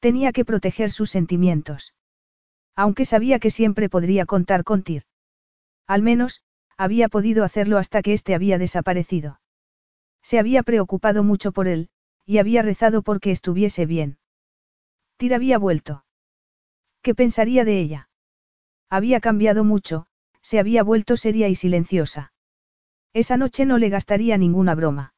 Tenía 0.00 0.32
que 0.32 0.44
proteger 0.44 0.90
sus 0.90 1.10
sentimientos. 1.10 1.94
Aunque 2.74 3.04
sabía 3.04 3.38
que 3.38 3.50
siempre 3.50 3.88
podría 3.88 4.26
contar 4.26 4.64
con 4.64 4.82
Tyr. 4.82 5.04
Al 5.86 6.02
menos, 6.02 6.42
había 6.76 7.08
podido 7.08 7.44
hacerlo 7.44 7.78
hasta 7.78 8.02
que 8.02 8.12
éste 8.12 8.34
había 8.34 8.58
desaparecido. 8.58 9.40
Se 10.22 10.38
había 10.38 10.62
preocupado 10.62 11.22
mucho 11.22 11.52
por 11.52 11.68
él, 11.68 11.88
y 12.26 12.38
había 12.38 12.62
rezado 12.62 13.02
porque 13.02 13.30
estuviese 13.30 13.86
bien. 13.86 14.18
Tyr 15.16 15.34
había 15.34 15.58
vuelto. 15.58 16.04
¿Qué 17.02 17.14
pensaría 17.14 17.64
de 17.64 17.80
ella? 17.80 18.08
Había 18.88 19.20
cambiado 19.20 19.64
mucho, 19.64 20.06
se 20.42 20.58
había 20.58 20.82
vuelto 20.82 21.16
seria 21.16 21.48
y 21.48 21.54
silenciosa. 21.54 22.32
Esa 23.12 23.36
noche 23.36 23.66
no 23.66 23.78
le 23.78 23.88
gastaría 23.88 24.36
ninguna 24.38 24.74
broma. 24.74 25.14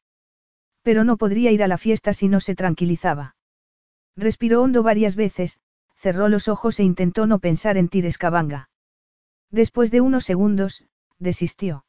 Pero 0.81 1.03
no 1.03 1.17
podría 1.17 1.51
ir 1.51 1.63
a 1.63 1.67
la 1.67 1.77
fiesta 1.77 2.13
si 2.13 2.27
no 2.27 2.39
se 2.39 2.55
tranquilizaba. 2.55 3.35
Respiró 4.15 4.61
hondo 4.61 4.83
varias 4.83 5.15
veces, 5.15 5.59
cerró 5.95 6.29
los 6.29 6.47
ojos 6.47 6.79
e 6.79 6.83
intentó 6.83 7.25
no 7.25 7.39
pensar 7.39 7.77
en 7.77 7.89
Tires 7.89 8.17
Cabanga. 8.17 8.69
Después 9.51 9.91
de 9.91 10.01
unos 10.01 10.25
segundos, 10.25 10.85
desistió. 11.17 11.85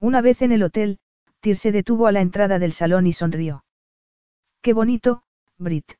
Una 0.00 0.20
vez 0.20 0.42
en 0.42 0.52
el 0.52 0.62
hotel, 0.62 0.98
Tyr 1.40 1.56
se 1.56 1.72
detuvo 1.72 2.06
a 2.06 2.12
la 2.12 2.20
entrada 2.20 2.58
del 2.58 2.72
salón 2.72 3.06
y 3.06 3.12
sonrió. 3.12 3.64
Qué 4.68 4.74
bonito, 4.74 5.22
Brit. 5.56 5.94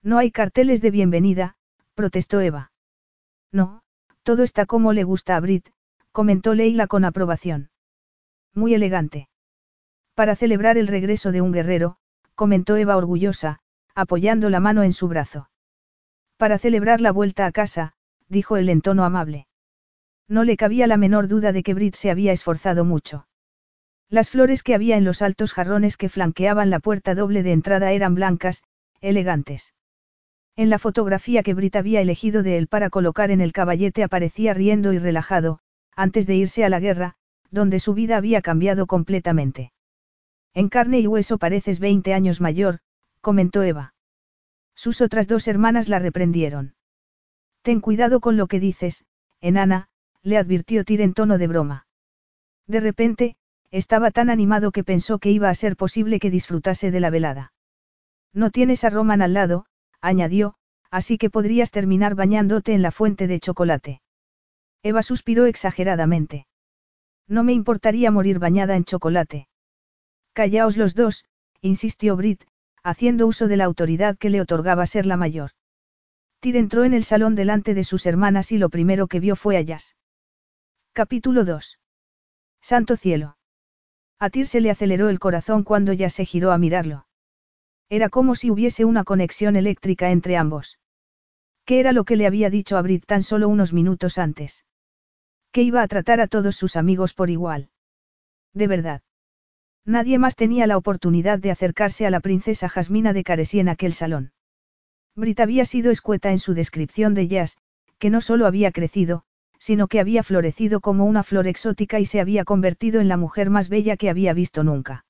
No 0.00 0.18
hay 0.18 0.30
carteles 0.30 0.80
de 0.80 0.92
bienvenida, 0.92 1.56
protestó 1.96 2.40
Eva. 2.40 2.70
No, 3.50 3.82
todo 4.22 4.44
está 4.44 4.64
como 4.64 4.92
le 4.92 5.02
gusta 5.02 5.34
a 5.34 5.40
Brit, 5.40 5.68
comentó 6.12 6.54
Leila 6.54 6.86
con 6.86 7.04
aprobación. 7.04 7.70
Muy 8.54 8.74
elegante. 8.74 9.28
Para 10.14 10.36
celebrar 10.36 10.78
el 10.78 10.86
regreso 10.86 11.32
de 11.32 11.40
un 11.40 11.50
guerrero, 11.50 11.96
comentó 12.36 12.76
Eva 12.76 12.96
orgullosa, 12.96 13.58
apoyando 13.96 14.50
la 14.50 14.60
mano 14.60 14.84
en 14.84 14.92
su 14.92 15.08
brazo. 15.08 15.50
Para 16.36 16.58
celebrar 16.58 17.00
la 17.00 17.10
vuelta 17.10 17.44
a 17.44 17.50
casa, 17.50 17.94
dijo 18.28 18.56
él 18.56 18.68
en 18.68 18.82
tono 18.82 19.02
amable. 19.02 19.48
No 20.28 20.44
le 20.44 20.56
cabía 20.56 20.86
la 20.86 20.96
menor 20.96 21.26
duda 21.26 21.50
de 21.50 21.64
que 21.64 21.74
Brit 21.74 21.96
se 21.96 22.12
había 22.12 22.30
esforzado 22.30 22.84
mucho. 22.84 23.26
Las 24.10 24.28
flores 24.28 24.64
que 24.64 24.74
había 24.74 24.96
en 24.96 25.04
los 25.04 25.22
altos 25.22 25.54
jarrones 25.54 25.96
que 25.96 26.08
flanqueaban 26.08 26.68
la 26.68 26.80
puerta 26.80 27.14
doble 27.14 27.44
de 27.44 27.52
entrada 27.52 27.92
eran 27.92 28.16
blancas, 28.16 28.64
elegantes. 29.00 29.72
En 30.56 30.68
la 30.68 30.80
fotografía 30.80 31.44
que 31.44 31.54
Brit 31.54 31.76
había 31.76 32.00
elegido 32.00 32.42
de 32.42 32.58
él 32.58 32.66
para 32.66 32.90
colocar 32.90 33.30
en 33.30 33.40
el 33.40 33.52
caballete 33.52 34.02
aparecía 34.02 34.52
riendo 34.52 34.92
y 34.92 34.98
relajado, 34.98 35.60
antes 35.94 36.26
de 36.26 36.34
irse 36.34 36.64
a 36.64 36.68
la 36.68 36.80
guerra, 36.80 37.14
donde 37.52 37.78
su 37.78 37.94
vida 37.94 38.16
había 38.16 38.42
cambiado 38.42 38.88
completamente. 38.88 39.72
En 40.54 40.68
carne 40.68 40.98
y 40.98 41.06
hueso 41.06 41.38
pareces 41.38 41.78
20 41.78 42.12
años 42.12 42.40
mayor, 42.40 42.80
comentó 43.20 43.62
Eva. 43.62 43.94
Sus 44.74 45.00
otras 45.00 45.28
dos 45.28 45.46
hermanas 45.46 45.88
la 45.88 46.00
reprendieron. 46.00 46.74
Ten 47.62 47.80
cuidado 47.80 48.20
con 48.20 48.36
lo 48.36 48.48
que 48.48 48.58
dices, 48.58 49.04
enana, 49.40 49.88
le 50.22 50.36
advirtió 50.36 50.84
Tyr 50.84 51.00
en 51.00 51.14
tono 51.14 51.38
de 51.38 51.46
broma. 51.46 51.86
De 52.66 52.80
repente, 52.80 53.36
estaba 53.70 54.10
tan 54.10 54.30
animado 54.30 54.72
que 54.72 54.84
pensó 54.84 55.18
que 55.18 55.30
iba 55.30 55.48
a 55.48 55.54
ser 55.54 55.76
posible 55.76 56.18
que 56.18 56.30
disfrutase 56.30 56.90
de 56.90 57.00
la 57.00 57.10
velada. 57.10 57.52
No 58.32 58.50
tienes 58.50 58.84
a 58.84 58.90
Roman 58.90 59.22
al 59.22 59.34
lado, 59.34 59.66
añadió, 60.00 60.54
así 60.90 61.18
que 61.18 61.30
podrías 61.30 61.70
terminar 61.70 62.14
bañándote 62.14 62.72
en 62.72 62.82
la 62.82 62.90
fuente 62.90 63.26
de 63.26 63.40
chocolate. 63.40 64.00
Eva 64.82 65.02
suspiró 65.02 65.46
exageradamente. 65.46 66.46
No 67.28 67.44
me 67.44 67.52
importaría 67.52 68.10
morir 68.10 68.38
bañada 68.38 68.76
en 68.76 68.84
chocolate. 68.84 69.48
Callaos 70.32 70.76
los 70.76 70.94
dos, 70.94 71.24
insistió 71.60 72.16
Brit, 72.16 72.44
haciendo 72.82 73.26
uso 73.26 73.46
de 73.46 73.56
la 73.56 73.64
autoridad 73.64 74.16
que 74.16 74.30
le 74.30 74.40
otorgaba 74.40 74.86
ser 74.86 75.06
la 75.06 75.16
mayor. 75.16 75.50
Tyr 76.40 76.56
entró 76.56 76.84
en 76.84 76.94
el 76.94 77.04
salón 77.04 77.34
delante 77.34 77.74
de 77.74 77.84
sus 77.84 78.06
hermanas 78.06 78.50
y 78.50 78.58
lo 78.58 78.70
primero 78.70 79.06
que 79.06 79.20
vio 79.20 79.36
fue 79.36 79.58
a 79.58 79.60
Jazz. 79.60 79.96
Capítulo 80.92 81.44
2. 81.44 81.78
Santo 82.62 82.96
cielo. 82.96 83.36
A 84.20 84.28
Tyr 84.28 84.46
se 84.46 84.60
le 84.60 84.70
aceleró 84.70 85.08
el 85.08 85.18
corazón 85.18 85.64
cuando 85.64 85.94
ya 85.94 86.10
se 86.10 86.26
giró 86.26 86.52
a 86.52 86.58
mirarlo. 86.58 87.06
Era 87.88 88.10
como 88.10 88.34
si 88.34 88.50
hubiese 88.50 88.84
una 88.84 89.02
conexión 89.02 89.56
eléctrica 89.56 90.10
entre 90.10 90.36
ambos. 90.36 90.78
¿Qué 91.64 91.80
era 91.80 91.92
lo 91.92 92.04
que 92.04 92.16
le 92.16 92.26
había 92.26 92.50
dicho 92.50 92.76
a 92.76 92.82
Brit 92.82 93.06
tan 93.06 93.22
solo 93.22 93.48
unos 93.48 93.72
minutos 93.72 94.18
antes? 94.18 94.66
Que 95.52 95.62
iba 95.62 95.80
a 95.80 95.88
tratar 95.88 96.20
a 96.20 96.26
todos 96.26 96.54
sus 96.54 96.76
amigos 96.76 97.14
por 97.14 97.30
igual. 97.30 97.70
De 98.52 98.66
verdad. 98.66 99.02
Nadie 99.86 100.18
más 100.18 100.36
tenía 100.36 100.66
la 100.66 100.76
oportunidad 100.76 101.38
de 101.38 101.50
acercarse 101.50 102.06
a 102.06 102.10
la 102.10 102.20
princesa 102.20 102.68
Jasmina 102.68 103.14
de 103.14 103.24
Caresí 103.24 103.58
en 103.58 103.70
aquel 103.70 103.94
salón. 103.94 104.32
Brit 105.16 105.40
había 105.40 105.64
sido 105.64 105.90
escueta 105.90 106.30
en 106.30 106.38
su 106.38 106.52
descripción 106.52 107.14
de 107.14 107.26
Jazz, 107.26 107.56
que 107.98 108.10
no 108.10 108.20
solo 108.20 108.46
había 108.46 108.70
crecido, 108.70 109.24
sino 109.60 109.88
que 109.88 110.00
había 110.00 110.22
florecido 110.22 110.80
como 110.80 111.04
una 111.04 111.22
flor 111.22 111.46
exótica 111.46 112.00
y 112.00 112.06
se 112.06 112.18
había 112.18 112.44
convertido 112.44 113.00
en 113.00 113.08
la 113.08 113.18
mujer 113.18 113.50
más 113.50 113.68
bella 113.68 113.98
que 113.98 114.08
había 114.08 114.32
visto 114.32 114.64
nunca. 114.64 115.04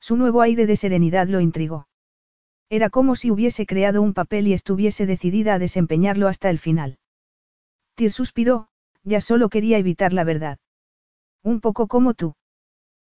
Su 0.00 0.16
nuevo 0.16 0.42
aire 0.42 0.66
de 0.66 0.76
serenidad 0.76 1.26
lo 1.26 1.40
intrigó. 1.40 1.88
Era 2.70 2.88
como 2.88 3.16
si 3.16 3.32
hubiese 3.32 3.66
creado 3.66 4.00
un 4.00 4.14
papel 4.14 4.46
y 4.46 4.52
estuviese 4.52 5.06
decidida 5.06 5.54
a 5.54 5.58
desempeñarlo 5.58 6.28
hasta 6.28 6.50
el 6.50 6.60
final. 6.60 6.98
Tyr 7.96 8.12
suspiró, 8.12 8.68
ya 9.02 9.20
solo 9.20 9.48
quería 9.48 9.78
evitar 9.78 10.12
la 10.12 10.24
verdad. 10.24 10.58
Un 11.42 11.60
poco 11.60 11.88
como 11.88 12.14
tú. 12.14 12.36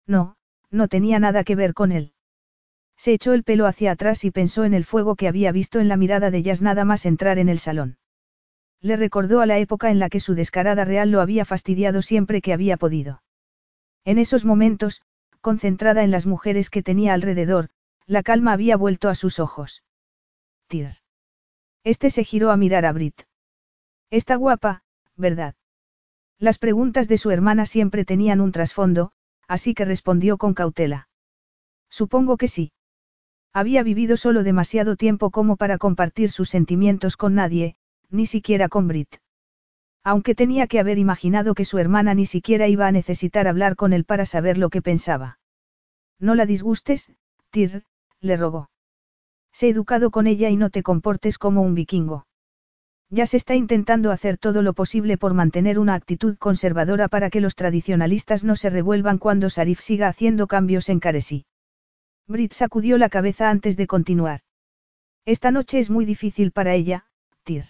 No, 0.06 0.36
no 0.70 0.88
tenía 0.88 1.18
nada 1.18 1.44
que 1.44 1.56
ver 1.56 1.74
con 1.74 1.92
él. 1.92 2.14
Se 2.96 3.12
echó 3.12 3.34
el 3.34 3.44
pelo 3.44 3.66
hacia 3.66 3.92
atrás 3.92 4.24
y 4.24 4.30
pensó 4.30 4.64
en 4.64 4.72
el 4.72 4.84
fuego 4.84 5.14
que 5.14 5.28
había 5.28 5.52
visto 5.52 5.78
en 5.78 5.88
la 5.88 5.96
mirada 5.96 6.30
de 6.30 6.42
Jazz 6.42 6.62
nada 6.62 6.84
más 6.84 7.04
entrar 7.04 7.38
en 7.38 7.48
el 7.48 7.58
salón. 7.58 7.98
Le 8.84 8.96
recordó 8.96 9.40
a 9.40 9.46
la 9.46 9.56
época 9.58 9.90
en 9.90 9.98
la 9.98 10.10
que 10.10 10.20
su 10.20 10.34
descarada 10.34 10.84
real 10.84 11.10
lo 11.10 11.22
había 11.22 11.46
fastidiado 11.46 12.02
siempre 12.02 12.42
que 12.42 12.52
había 12.52 12.76
podido. 12.76 13.22
En 14.04 14.18
esos 14.18 14.44
momentos, 14.44 15.00
concentrada 15.40 16.04
en 16.04 16.10
las 16.10 16.26
mujeres 16.26 16.68
que 16.68 16.82
tenía 16.82 17.14
alrededor, 17.14 17.70
la 18.06 18.22
calma 18.22 18.52
había 18.52 18.76
vuelto 18.76 19.08
a 19.08 19.14
sus 19.14 19.40
ojos. 19.40 19.82
Tir. 20.66 20.90
Este 21.82 22.10
se 22.10 22.24
giró 22.24 22.50
a 22.50 22.58
mirar 22.58 22.84
a 22.84 22.92
Brit. 22.92 23.22
Está 24.10 24.36
guapa, 24.36 24.82
¿verdad? 25.16 25.54
Las 26.38 26.58
preguntas 26.58 27.08
de 27.08 27.16
su 27.16 27.30
hermana 27.30 27.64
siempre 27.64 28.04
tenían 28.04 28.42
un 28.42 28.52
trasfondo, 28.52 29.12
así 29.48 29.72
que 29.72 29.86
respondió 29.86 30.36
con 30.36 30.52
cautela. 30.52 31.08
Supongo 31.88 32.36
que 32.36 32.48
sí. 32.48 32.72
Había 33.54 33.82
vivido 33.82 34.18
solo 34.18 34.42
demasiado 34.42 34.96
tiempo 34.96 35.30
como 35.30 35.56
para 35.56 35.78
compartir 35.78 36.30
sus 36.30 36.50
sentimientos 36.50 37.16
con 37.16 37.34
nadie, 37.34 37.76
ni 38.14 38.26
siquiera 38.26 38.68
con 38.68 38.88
Brit. 38.88 39.16
Aunque 40.04 40.34
tenía 40.34 40.66
que 40.66 40.78
haber 40.78 40.98
imaginado 40.98 41.54
que 41.54 41.64
su 41.64 41.78
hermana 41.78 42.14
ni 42.14 42.26
siquiera 42.26 42.68
iba 42.68 42.86
a 42.86 42.92
necesitar 42.92 43.48
hablar 43.48 43.74
con 43.74 43.92
él 43.92 44.04
para 44.04 44.24
saber 44.24 44.58
lo 44.58 44.70
que 44.70 44.82
pensaba. 44.82 45.38
No 46.20 46.34
la 46.34 46.46
disgustes, 46.46 47.10
Tir, 47.50 47.84
le 48.20 48.36
rogó. 48.36 48.70
Sé 49.52 49.68
educado 49.68 50.10
con 50.10 50.26
ella 50.26 50.50
y 50.50 50.56
no 50.56 50.70
te 50.70 50.82
comportes 50.82 51.38
como 51.38 51.62
un 51.62 51.74
vikingo. 51.74 52.26
Ya 53.10 53.26
se 53.26 53.36
está 53.36 53.54
intentando 53.54 54.10
hacer 54.10 54.38
todo 54.38 54.62
lo 54.62 54.74
posible 54.74 55.18
por 55.18 55.34
mantener 55.34 55.78
una 55.78 55.94
actitud 55.94 56.36
conservadora 56.36 57.08
para 57.08 57.30
que 57.30 57.40
los 57.40 57.54
tradicionalistas 57.54 58.44
no 58.44 58.56
se 58.56 58.70
revuelvan 58.70 59.18
cuando 59.18 59.50
Sarif 59.50 59.80
siga 59.80 60.08
haciendo 60.08 60.46
cambios 60.46 60.88
en 60.88 61.00
Caresí. 61.00 61.46
Brit 62.26 62.52
sacudió 62.52 62.98
la 62.98 63.08
cabeza 63.08 63.50
antes 63.50 63.76
de 63.76 63.86
continuar. 63.86 64.40
Esta 65.24 65.50
noche 65.50 65.78
es 65.78 65.90
muy 65.90 66.04
difícil 66.04 66.50
para 66.50 66.74
ella, 66.74 67.06
Tir. 67.44 67.64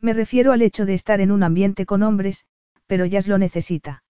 Me 0.00 0.12
refiero 0.12 0.52
al 0.52 0.62
hecho 0.62 0.86
de 0.86 0.94
estar 0.94 1.20
en 1.20 1.30
un 1.30 1.42
ambiente 1.42 1.86
con 1.86 2.02
hombres, 2.02 2.46
pero 2.86 3.06
ya 3.06 3.20
lo 3.26 3.38
necesita. 3.38 4.04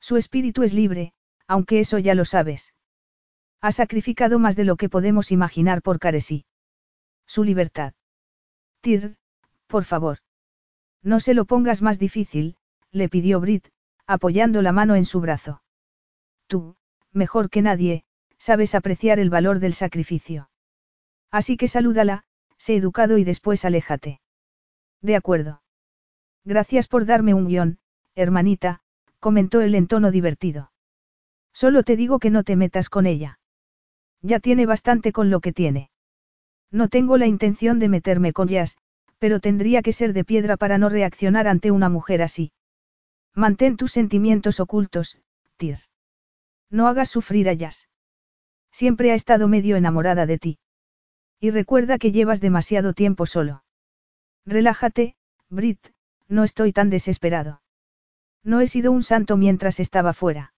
Su 0.00 0.16
espíritu 0.16 0.62
es 0.62 0.74
libre, 0.74 1.12
aunque 1.46 1.80
eso 1.80 1.98
ya 1.98 2.14
lo 2.14 2.24
sabes. 2.24 2.74
Ha 3.60 3.72
sacrificado 3.72 4.38
más 4.38 4.56
de 4.56 4.64
lo 4.64 4.76
que 4.76 4.88
podemos 4.88 5.30
imaginar 5.30 5.82
por 5.82 5.98
Caresí. 5.98 6.44
Su 7.26 7.44
libertad. 7.44 7.94
Tir, 8.80 9.16
por 9.68 9.84
favor. 9.84 10.18
No 11.02 11.20
se 11.20 11.34
lo 11.34 11.44
pongas 11.44 11.82
más 11.82 11.98
difícil, 11.98 12.56
le 12.90 13.08
pidió 13.08 13.40
Brit, 13.40 13.68
apoyando 14.06 14.62
la 14.62 14.72
mano 14.72 14.96
en 14.96 15.04
su 15.04 15.20
brazo. 15.20 15.62
Tú, 16.46 16.76
mejor 17.12 17.50
que 17.50 17.62
nadie, 17.62 18.04
sabes 18.38 18.74
apreciar 18.74 19.18
el 19.20 19.30
valor 19.30 19.60
del 19.60 19.74
sacrificio. 19.74 20.50
Así 21.30 21.56
que 21.56 21.68
salúdala, 21.68 22.24
sé 22.58 22.76
educado 22.76 23.18
y 23.18 23.24
después 23.24 23.64
aléjate. 23.64 24.20
De 25.02 25.16
acuerdo. 25.16 25.62
Gracias 26.44 26.88
por 26.88 27.04
darme 27.04 27.34
un 27.34 27.46
guion, 27.46 27.78
hermanita, 28.14 28.80
comentó 29.20 29.60
él 29.60 29.74
en 29.74 29.86
tono 29.88 30.10
divertido. 30.10 30.72
Solo 31.52 31.82
te 31.82 31.96
digo 31.96 32.18
que 32.18 32.30
no 32.30 32.44
te 32.44 32.56
metas 32.56 32.88
con 32.88 33.06
ella. 33.06 33.38
Ya 34.22 34.40
tiene 34.40 34.66
bastante 34.66 35.12
con 35.12 35.30
lo 35.30 35.40
que 35.40 35.52
tiene. 35.52 35.90
No 36.70 36.88
tengo 36.88 37.18
la 37.18 37.26
intención 37.26 37.78
de 37.78 37.88
meterme 37.88 38.32
con 38.32 38.48
Jazz, 38.48 38.78
pero 39.18 39.40
tendría 39.40 39.82
que 39.82 39.92
ser 39.92 40.12
de 40.12 40.24
piedra 40.24 40.56
para 40.56 40.78
no 40.78 40.88
reaccionar 40.88 41.46
ante 41.46 41.70
una 41.70 41.88
mujer 41.88 42.22
así. 42.22 42.52
Mantén 43.34 43.76
tus 43.76 43.92
sentimientos 43.92 44.60
ocultos, 44.60 45.18
Tyr. 45.56 45.78
No 46.70 46.86
hagas 46.86 47.10
sufrir 47.10 47.48
a 47.48 47.52
Jazz. 47.52 47.88
Siempre 48.70 49.12
ha 49.12 49.14
estado 49.14 49.48
medio 49.48 49.76
enamorada 49.76 50.26
de 50.26 50.38
ti. 50.38 50.58
Y 51.40 51.50
recuerda 51.50 51.98
que 51.98 52.12
llevas 52.12 52.40
demasiado 52.40 52.94
tiempo 52.94 53.26
solo. 53.26 53.64
Relájate, 54.44 55.14
Brit, 55.48 55.78
no 56.28 56.44
estoy 56.44 56.72
tan 56.72 56.90
desesperado. 56.90 57.62
No 58.42 58.60
he 58.60 58.66
sido 58.66 58.90
un 58.90 59.02
santo 59.02 59.36
mientras 59.36 59.78
estaba 59.78 60.12
fuera. 60.12 60.54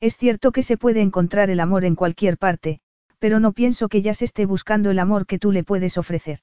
Es 0.00 0.16
cierto 0.16 0.52
que 0.52 0.62
se 0.62 0.76
puede 0.76 1.00
encontrar 1.00 1.50
el 1.50 1.60
amor 1.60 1.84
en 1.84 1.94
cualquier 1.94 2.38
parte, 2.38 2.80
pero 3.18 3.40
no 3.40 3.52
pienso 3.52 3.88
que 3.88 4.02
ya 4.02 4.14
se 4.14 4.24
esté 4.24 4.46
buscando 4.46 4.90
el 4.90 4.98
amor 4.98 5.26
que 5.26 5.38
tú 5.38 5.52
le 5.52 5.64
puedes 5.64 5.98
ofrecer. 5.98 6.40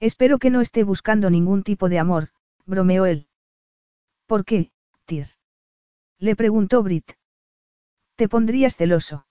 Espero 0.00 0.38
que 0.38 0.50
no 0.50 0.60
esté 0.60 0.84
buscando 0.84 1.30
ningún 1.30 1.62
tipo 1.62 1.88
de 1.88 1.98
amor, 1.98 2.30
bromeó 2.66 3.06
él. 3.06 3.28
¿Por 4.26 4.44
qué, 4.44 4.70
Tyr? 5.04 5.28
Le 6.18 6.34
preguntó 6.34 6.82
Brit. 6.82 7.12
¿Te 8.16 8.28
pondrías 8.28 8.76
celoso? 8.76 9.26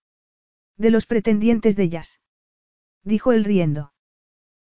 De 0.78 0.92
los 0.92 1.06
pretendientes 1.06 1.76
de 1.76 1.90
Jazz. 1.90 2.22
Dijo 3.04 3.32
él 3.32 3.44
riendo. 3.44 3.93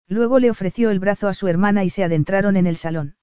Luego 0.08 0.38
le 0.38 0.50
ofreció 0.50 0.90
el 0.90 1.00
brazo 1.00 1.28
a 1.28 1.34
su 1.34 1.48
hermana 1.48 1.84
y 1.84 1.90
se 1.90 2.04
adentraron 2.04 2.56
en 2.56 2.66
el 2.66 2.76
salón. 2.76 3.16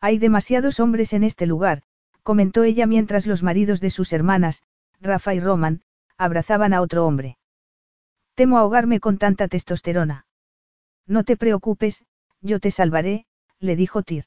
Hay 0.00 0.18
demasiados 0.18 0.80
hombres 0.80 1.12
en 1.12 1.24
este 1.24 1.46
lugar, 1.46 1.82
comentó 2.22 2.64
ella 2.64 2.86
mientras 2.86 3.26
los 3.26 3.42
maridos 3.42 3.80
de 3.80 3.90
sus 3.90 4.12
hermanas, 4.12 4.62
Rafa 5.00 5.34
y 5.34 5.40
Roman, 5.40 5.82
abrazaban 6.16 6.72
a 6.72 6.80
otro 6.80 7.06
hombre. 7.06 7.38
Temo 8.34 8.58
ahogarme 8.58 9.00
con 9.00 9.18
tanta 9.18 9.48
testosterona. 9.48 10.26
No 11.06 11.24
te 11.24 11.36
preocupes, 11.36 12.06
yo 12.40 12.60
te 12.60 12.70
salvaré, 12.70 13.26
le 13.58 13.76
dijo 13.76 14.02
Tyr. 14.02 14.24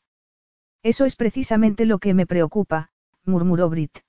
Eso 0.84 1.06
es 1.06 1.16
precisamente 1.16 1.86
lo 1.86 2.00
que 2.00 2.14
me 2.14 2.26
preocupa, 2.26 2.90
murmuró 3.24 3.70
Brit. 3.70 4.00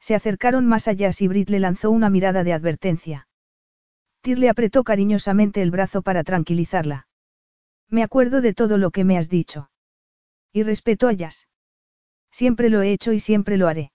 Se 0.00 0.14
acercaron 0.14 0.66
más 0.66 0.88
allá 0.88 1.10
y 1.18 1.28
Brit 1.28 1.48
le 1.48 1.60
lanzó 1.60 1.90
una 1.90 2.10
mirada 2.10 2.44
de 2.44 2.52
advertencia. 2.52 3.28
Tyr 4.24 4.38
le 4.38 4.48
apretó 4.48 4.84
cariñosamente 4.84 5.60
el 5.60 5.70
brazo 5.70 6.00
para 6.00 6.24
tranquilizarla. 6.24 7.06
Me 7.90 8.02
acuerdo 8.02 8.40
de 8.40 8.54
todo 8.54 8.78
lo 8.78 8.90
que 8.90 9.04
me 9.04 9.18
has 9.18 9.28
dicho. 9.28 9.68
Y 10.50 10.62
respeto 10.62 11.08
a 11.08 11.12
Jazz. 11.12 11.46
Siempre 12.30 12.70
lo 12.70 12.80
he 12.80 12.90
hecho 12.90 13.12
y 13.12 13.20
siempre 13.20 13.58
lo 13.58 13.68
haré. 13.68 13.92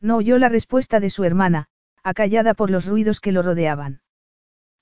No 0.00 0.16
oyó 0.16 0.38
la 0.38 0.48
respuesta 0.48 1.00
de 1.00 1.10
su 1.10 1.24
hermana, 1.24 1.66
acallada 2.02 2.54
por 2.54 2.70
los 2.70 2.86
ruidos 2.86 3.20
que 3.20 3.30
lo 3.30 3.42
rodeaban. 3.42 4.00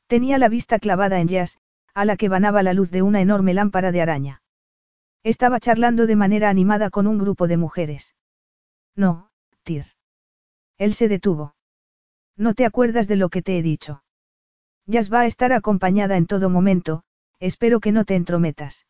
Tenía 0.06 0.38
la 0.38 0.48
vista 0.48 0.78
clavada 0.78 1.18
en 1.18 1.26
Jazz, 1.26 1.59
a 1.92 2.04
la 2.04 2.16
que 2.16 2.28
vanaba 2.28 2.62
la 2.62 2.72
luz 2.72 2.92
de 2.92 3.02
una 3.02 3.20
enorme 3.20 3.54
lámpara 3.54 3.90
de 3.90 4.02
araña. 4.02 4.40
Estaba 5.24 5.59
charlando 5.59 6.06
de 6.06 6.14
manera 6.14 6.48
animada 6.48 6.90
con 6.90 7.09
un 7.09 7.18
grupo 7.18 7.48
de 7.48 7.56
mujeres. 7.56 8.14
No, 8.94 9.33
Tyr. 9.64 9.87
Él 10.78 10.94
se 10.94 11.09
detuvo. 11.09 11.56
No 12.37 12.54
te 12.54 12.64
acuerdas 12.64 13.09
de 13.09 13.16
lo 13.16 13.30
que 13.30 13.42
te 13.42 13.59
he 13.59 13.62
dicho. 13.62 14.04
Jazz 14.90 15.12
va 15.12 15.20
a 15.20 15.26
estar 15.26 15.53
acompañada 15.53 16.16
en 16.16 16.26
todo 16.26 16.50
momento, 16.50 17.05
espero 17.38 17.79
que 17.79 17.92
no 17.92 18.05
te 18.05 18.16
entrometas. 18.16 18.87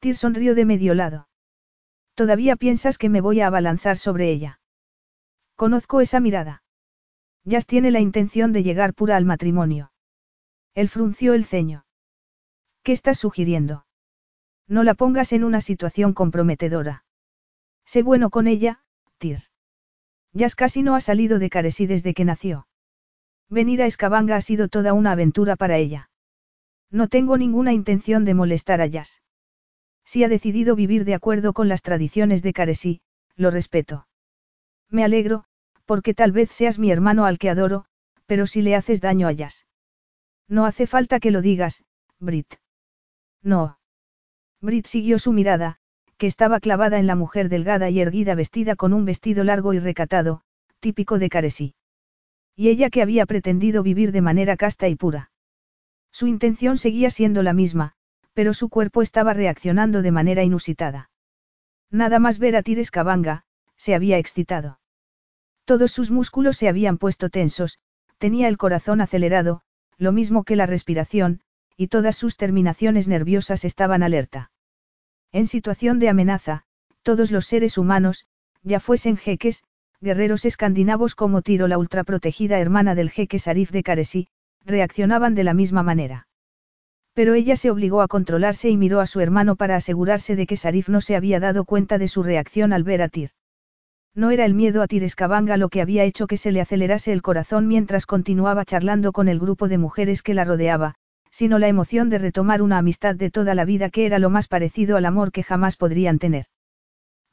Tyr 0.00 0.16
sonrió 0.16 0.56
de 0.56 0.64
medio 0.64 0.94
lado. 0.94 1.28
Todavía 2.14 2.56
piensas 2.56 2.98
que 2.98 3.08
me 3.08 3.20
voy 3.20 3.40
a 3.40 3.46
abalanzar 3.46 3.98
sobre 3.98 4.30
ella. 4.30 4.58
Conozco 5.54 6.00
esa 6.00 6.18
mirada. 6.18 6.64
Jazz 7.44 7.66
tiene 7.66 7.92
la 7.92 8.00
intención 8.00 8.52
de 8.52 8.64
llegar 8.64 8.94
pura 8.94 9.16
al 9.16 9.24
matrimonio. 9.24 9.92
Él 10.74 10.88
frunció 10.88 11.34
el 11.34 11.44
ceño. 11.44 11.86
¿Qué 12.82 12.90
estás 12.90 13.18
sugiriendo? 13.18 13.86
No 14.66 14.82
la 14.82 14.94
pongas 14.94 15.32
en 15.32 15.44
una 15.44 15.60
situación 15.60 16.14
comprometedora. 16.14 17.04
Sé 17.84 18.02
bueno 18.02 18.30
con 18.30 18.48
ella, 18.48 18.80
Tyr. 19.18 19.38
Jazz 20.32 20.56
casi 20.56 20.82
no 20.82 20.96
ha 20.96 21.00
salido 21.00 21.38
de 21.38 21.48
Caresí 21.48 21.86
desde 21.86 22.12
que 22.12 22.24
nació. 22.24 22.66
Venir 23.48 23.82
a 23.82 23.86
Escabanga 23.86 24.36
ha 24.36 24.40
sido 24.40 24.68
toda 24.68 24.92
una 24.92 25.12
aventura 25.12 25.56
para 25.56 25.76
ella. 25.76 26.10
No 26.90 27.08
tengo 27.08 27.36
ninguna 27.36 27.72
intención 27.72 28.24
de 28.24 28.34
molestar 28.34 28.80
a 28.80 28.86
Jazz. 28.86 29.22
Si 30.04 30.24
ha 30.24 30.28
decidido 30.28 30.76
vivir 30.76 31.04
de 31.04 31.14
acuerdo 31.14 31.52
con 31.52 31.68
las 31.68 31.82
tradiciones 31.82 32.42
de 32.42 32.52
Caresí, 32.52 33.00
lo 33.36 33.50
respeto. 33.50 34.06
Me 34.90 35.04
alegro, 35.04 35.44
porque 35.84 36.14
tal 36.14 36.32
vez 36.32 36.50
seas 36.50 36.78
mi 36.78 36.90
hermano 36.90 37.24
al 37.24 37.38
que 37.38 37.50
adoro, 37.50 37.84
pero 38.26 38.46
si 38.46 38.62
le 38.62 38.74
haces 38.74 39.00
daño 39.00 39.28
a 39.28 39.32
Jazz. 39.32 39.66
No 40.48 40.64
hace 40.64 40.86
falta 40.86 41.20
que 41.20 41.30
lo 41.30 41.42
digas, 41.42 41.84
Brit. 42.18 42.54
No. 43.42 43.78
Brit 44.60 44.86
siguió 44.86 45.18
su 45.18 45.32
mirada, 45.32 45.78
que 46.16 46.26
estaba 46.26 46.60
clavada 46.60 46.98
en 46.98 47.06
la 47.06 47.14
mujer 47.14 47.48
delgada 47.48 47.90
y 47.90 48.00
erguida 48.00 48.34
vestida 48.34 48.74
con 48.74 48.92
un 48.92 49.04
vestido 49.04 49.44
largo 49.44 49.74
y 49.74 49.78
recatado, 49.78 50.42
típico 50.80 51.18
de 51.18 51.28
Caresí. 51.28 51.74
Y 52.56 52.70
ella 52.70 52.90
que 52.90 53.02
había 53.02 53.26
pretendido 53.26 53.82
vivir 53.82 54.10
de 54.10 54.22
manera 54.22 54.56
casta 54.56 54.88
y 54.88 54.96
pura. 54.96 55.30
Su 56.10 56.26
intención 56.26 56.78
seguía 56.78 57.10
siendo 57.10 57.42
la 57.42 57.52
misma, 57.52 57.92
pero 58.32 58.54
su 58.54 58.70
cuerpo 58.70 59.02
estaba 59.02 59.34
reaccionando 59.34 60.02
de 60.02 60.10
manera 60.10 60.42
inusitada. 60.42 61.10
Nada 61.90 62.18
más 62.18 62.38
ver 62.38 62.56
a 62.56 62.62
Tires 62.62 62.90
Cabanga, 62.90 63.44
se 63.76 63.94
había 63.94 64.18
excitado. 64.18 64.80
Todos 65.66 65.92
sus 65.92 66.10
músculos 66.10 66.56
se 66.56 66.68
habían 66.68 66.96
puesto 66.96 67.28
tensos, 67.28 67.78
tenía 68.18 68.48
el 68.48 68.56
corazón 68.56 69.00
acelerado, 69.00 69.60
lo 69.98 70.12
mismo 70.12 70.44
que 70.44 70.56
la 70.56 70.66
respiración, 70.66 71.40
y 71.76 71.88
todas 71.88 72.16
sus 72.16 72.36
terminaciones 72.36 73.08
nerviosas 73.08 73.64
estaban 73.64 74.02
alerta. 74.02 74.50
En 75.32 75.46
situación 75.46 75.98
de 75.98 76.08
amenaza, 76.08 76.64
todos 77.02 77.30
los 77.30 77.46
seres 77.46 77.76
humanos, 77.76 78.26
ya 78.62 78.80
fuesen 78.80 79.16
jeques, 79.16 79.62
guerreros 80.00 80.44
escandinavos 80.44 81.14
como 81.14 81.42
Tiro 81.42 81.68
la 81.68 81.78
ultraprotegida 81.78 82.58
hermana 82.58 82.94
del 82.94 83.10
jeque 83.10 83.38
Sarif 83.38 83.70
de 83.70 83.82
Caresí, 83.82 84.28
reaccionaban 84.64 85.34
de 85.34 85.44
la 85.44 85.54
misma 85.54 85.82
manera. 85.82 86.26
Pero 87.14 87.34
ella 87.34 87.56
se 87.56 87.70
obligó 87.70 88.02
a 88.02 88.08
controlarse 88.08 88.68
y 88.68 88.76
miró 88.76 89.00
a 89.00 89.06
su 89.06 89.20
hermano 89.20 89.56
para 89.56 89.76
asegurarse 89.76 90.36
de 90.36 90.46
que 90.46 90.56
Sarif 90.56 90.88
no 90.88 91.00
se 91.00 91.16
había 91.16 91.40
dado 91.40 91.64
cuenta 91.64 91.96
de 91.98 92.08
su 92.08 92.22
reacción 92.22 92.72
al 92.72 92.84
ver 92.84 93.00
a 93.00 93.08
Tir. 93.08 93.30
No 94.14 94.30
era 94.30 94.44
el 94.44 94.54
miedo 94.54 94.82
a 94.82 94.86
Tir 94.86 95.04
Escabanga 95.04 95.56
lo 95.56 95.68
que 95.68 95.80
había 95.80 96.04
hecho 96.04 96.26
que 96.26 96.36
se 96.36 96.52
le 96.52 96.60
acelerase 96.60 97.12
el 97.12 97.22
corazón 97.22 97.68
mientras 97.68 98.06
continuaba 98.06 98.64
charlando 98.64 99.12
con 99.12 99.28
el 99.28 99.38
grupo 99.38 99.68
de 99.68 99.78
mujeres 99.78 100.22
que 100.22 100.34
la 100.34 100.44
rodeaba, 100.44 100.94
sino 101.30 101.58
la 101.58 101.68
emoción 101.68 102.08
de 102.08 102.18
retomar 102.18 102.62
una 102.62 102.78
amistad 102.78 103.14
de 103.14 103.30
toda 103.30 103.54
la 103.54 103.66
vida 103.66 103.90
que 103.90 104.06
era 104.06 104.18
lo 104.18 104.30
más 104.30 104.48
parecido 104.48 104.96
al 104.96 105.04
amor 105.04 105.32
que 105.32 105.42
jamás 105.42 105.76
podrían 105.76 106.18
tener. 106.18 106.46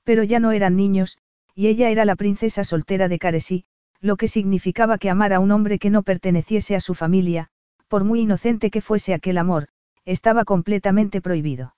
Pero 0.04 0.24
ya 0.24 0.40
no 0.40 0.52
eran 0.52 0.76
niños, 0.76 1.18
y 1.56 1.68
ella 1.68 1.90
era 1.90 2.06
la 2.06 2.16
princesa 2.16 2.64
soltera 2.64 3.08
de 3.08 3.20
Caresí, 3.20 3.66
lo 4.00 4.18
que 4.18 4.28
significaba 4.28 4.98
que 4.98 5.10
amar 5.10 5.34
a 5.34 5.40
un 5.40 5.52
hombre 5.52 5.80
que 5.80 5.90
no 5.90 6.04
perteneciese 6.04 6.76
a 6.76 6.80
su 6.80 6.94
familia, 6.94 7.50
por 7.88 8.04
muy 8.04 8.22
inocente 8.22 8.70
que 8.70 8.82
fuese 8.82 9.14
aquel 9.14 9.38
amor, 9.38 9.68
estaba 10.06 10.46
completamente 10.46 11.22
prohibido. 11.22 11.76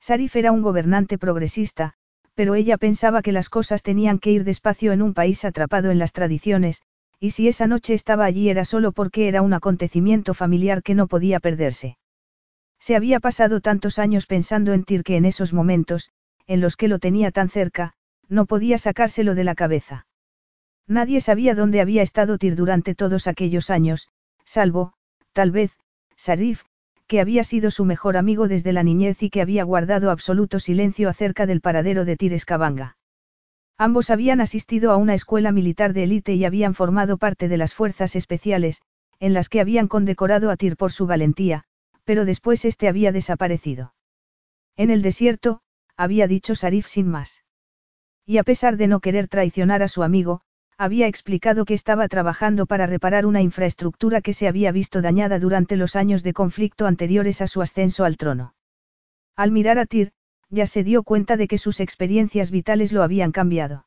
Sarif 0.00 0.36
era 0.36 0.52
un 0.52 0.62
gobernante 0.62 1.18
progresista, 1.18 1.94
pero 2.34 2.54
ella 2.54 2.76
pensaba 2.76 3.22
que 3.22 3.32
las 3.32 3.48
cosas 3.48 3.82
tenían 3.82 4.18
que 4.18 4.30
ir 4.30 4.44
despacio 4.44 4.92
en 4.92 5.02
un 5.02 5.14
país 5.14 5.44
atrapado 5.44 5.90
en 5.90 5.98
las 5.98 6.12
tradiciones, 6.12 6.82
y 7.18 7.30
si 7.30 7.48
esa 7.48 7.66
noche 7.66 7.94
estaba 7.94 8.24
allí 8.24 8.50
era 8.50 8.64
solo 8.64 8.92
porque 8.92 9.28
era 9.28 9.40
un 9.40 9.54
acontecimiento 9.54 10.34
familiar 10.34 10.82
que 10.82 10.94
no 10.94 11.06
podía 11.06 11.40
perderse. 11.40 11.96
Se 12.78 12.94
había 12.94 13.20
pasado 13.20 13.60
tantos 13.60 13.98
años 13.98 14.26
pensando 14.26 14.74
en 14.74 14.84
Tir 14.84 15.02
que 15.02 15.16
en 15.16 15.24
esos 15.24 15.52
momentos, 15.52 16.10
en 16.46 16.60
los 16.60 16.76
que 16.76 16.88
lo 16.88 16.98
tenía 16.98 17.30
tan 17.30 17.48
cerca, 17.48 17.94
no 18.28 18.46
podía 18.46 18.78
sacárselo 18.78 19.34
de 19.34 19.44
la 19.44 19.54
cabeza. 19.54 20.06
Nadie 20.86 21.20
sabía 21.20 21.54
dónde 21.54 21.80
había 21.80 22.02
estado 22.02 22.38
Tir 22.38 22.56
durante 22.56 22.94
todos 22.94 23.26
aquellos 23.26 23.70
años, 23.70 24.08
salvo, 24.44 24.94
Tal 25.36 25.50
vez, 25.50 25.76
Sarif, 26.16 26.62
que 27.06 27.20
había 27.20 27.44
sido 27.44 27.70
su 27.70 27.84
mejor 27.84 28.16
amigo 28.16 28.48
desde 28.48 28.72
la 28.72 28.82
niñez 28.82 29.22
y 29.22 29.28
que 29.28 29.42
había 29.42 29.64
guardado 29.64 30.10
absoluto 30.10 30.60
silencio 30.60 31.10
acerca 31.10 31.44
del 31.44 31.60
paradero 31.60 32.06
de 32.06 32.16
Tires 32.16 32.46
Cabanga. 32.46 32.96
Ambos 33.76 34.08
habían 34.08 34.40
asistido 34.40 34.92
a 34.92 34.96
una 34.96 35.12
escuela 35.12 35.52
militar 35.52 35.92
de 35.92 36.04
élite 36.04 36.32
y 36.32 36.46
habían 36.46 36.72
formado 36.72 37.18
parte 37.18 37.48
de 37.48 37.58
las 37.58 37.74
fuerzas 37.74 38.16
especiales, 38.16 38.80
en 39.20 39.34
las 39.34 39.50
que 39.50 39.60
habían 39.60 39.88
condecorado 39.88 40.50
a 40.50 40.56
Tir 40.56 40.78
por 40.78 40.90
su 40.90 41.06
valentía, 41.06 41.64
pero 42.04 42.24
después 42.24 42.64
este 42.64 42.88
había 42.88 43.12
desaparecido. 43.12 43.92
En 44.74 44.88
el 44.88 45.02
desierto, 45.02 45.60
había 45.98 46.26
dicho 46.28 46.54
Sarif 46.54 46.86
sin 46.86 47.08
más. 47.08 47.44
Y 48.26 48.38
a 48.38 48.42
pesar 48.42 48.76
de 48.76 48.88
no 48.88 48.98
querer 48.98 49.28
traicionar 49.28 49.84
a 49.84 49.88
su 49.88 50.02
amigo, 50.02 50.42
había 50.76 51.06
explicado 51.06 51.64
que 51.64 51.74
estaba 51.74 52.08
trabajando 52.08 52.66
para 52.66 52.86
reparar 52.86 53.24
una 53.24 53.40
infraestructura 53.40 54.20
que 54.20 54.34
se 54.34 54.48
había 54.48 54.72
visto 54.72 55.00
dañada 55.00 55.38
durante 55.38 55.76
los 55.76 55.96
años 55.96 56.22
de 56.22 56.34
conflicto 56.34 56.86
anteriores 56.86 57.40
a 57.40 57.46
su 57.46 57.62
ascenso 57.62 58.04
al 58.04 58.16
trono. 58.16 58.54
Al 59.36 59.52
mirar 59.52 59.78
a 59.78 59.86
Tyr, 59.86 60.12
ya 60.50 60.66
se 60.66 60.84
dio 60.84 61.02
cuenta 61.02 61.36
de 61.36 61.48
que 61.48 61.56
sus 61.56 61.80
experiencias 61.80 62.50
vitales 62.50 62.92
lo 62.92 63.02
habían 63.02 63.32
cambiado. 63.32 63.86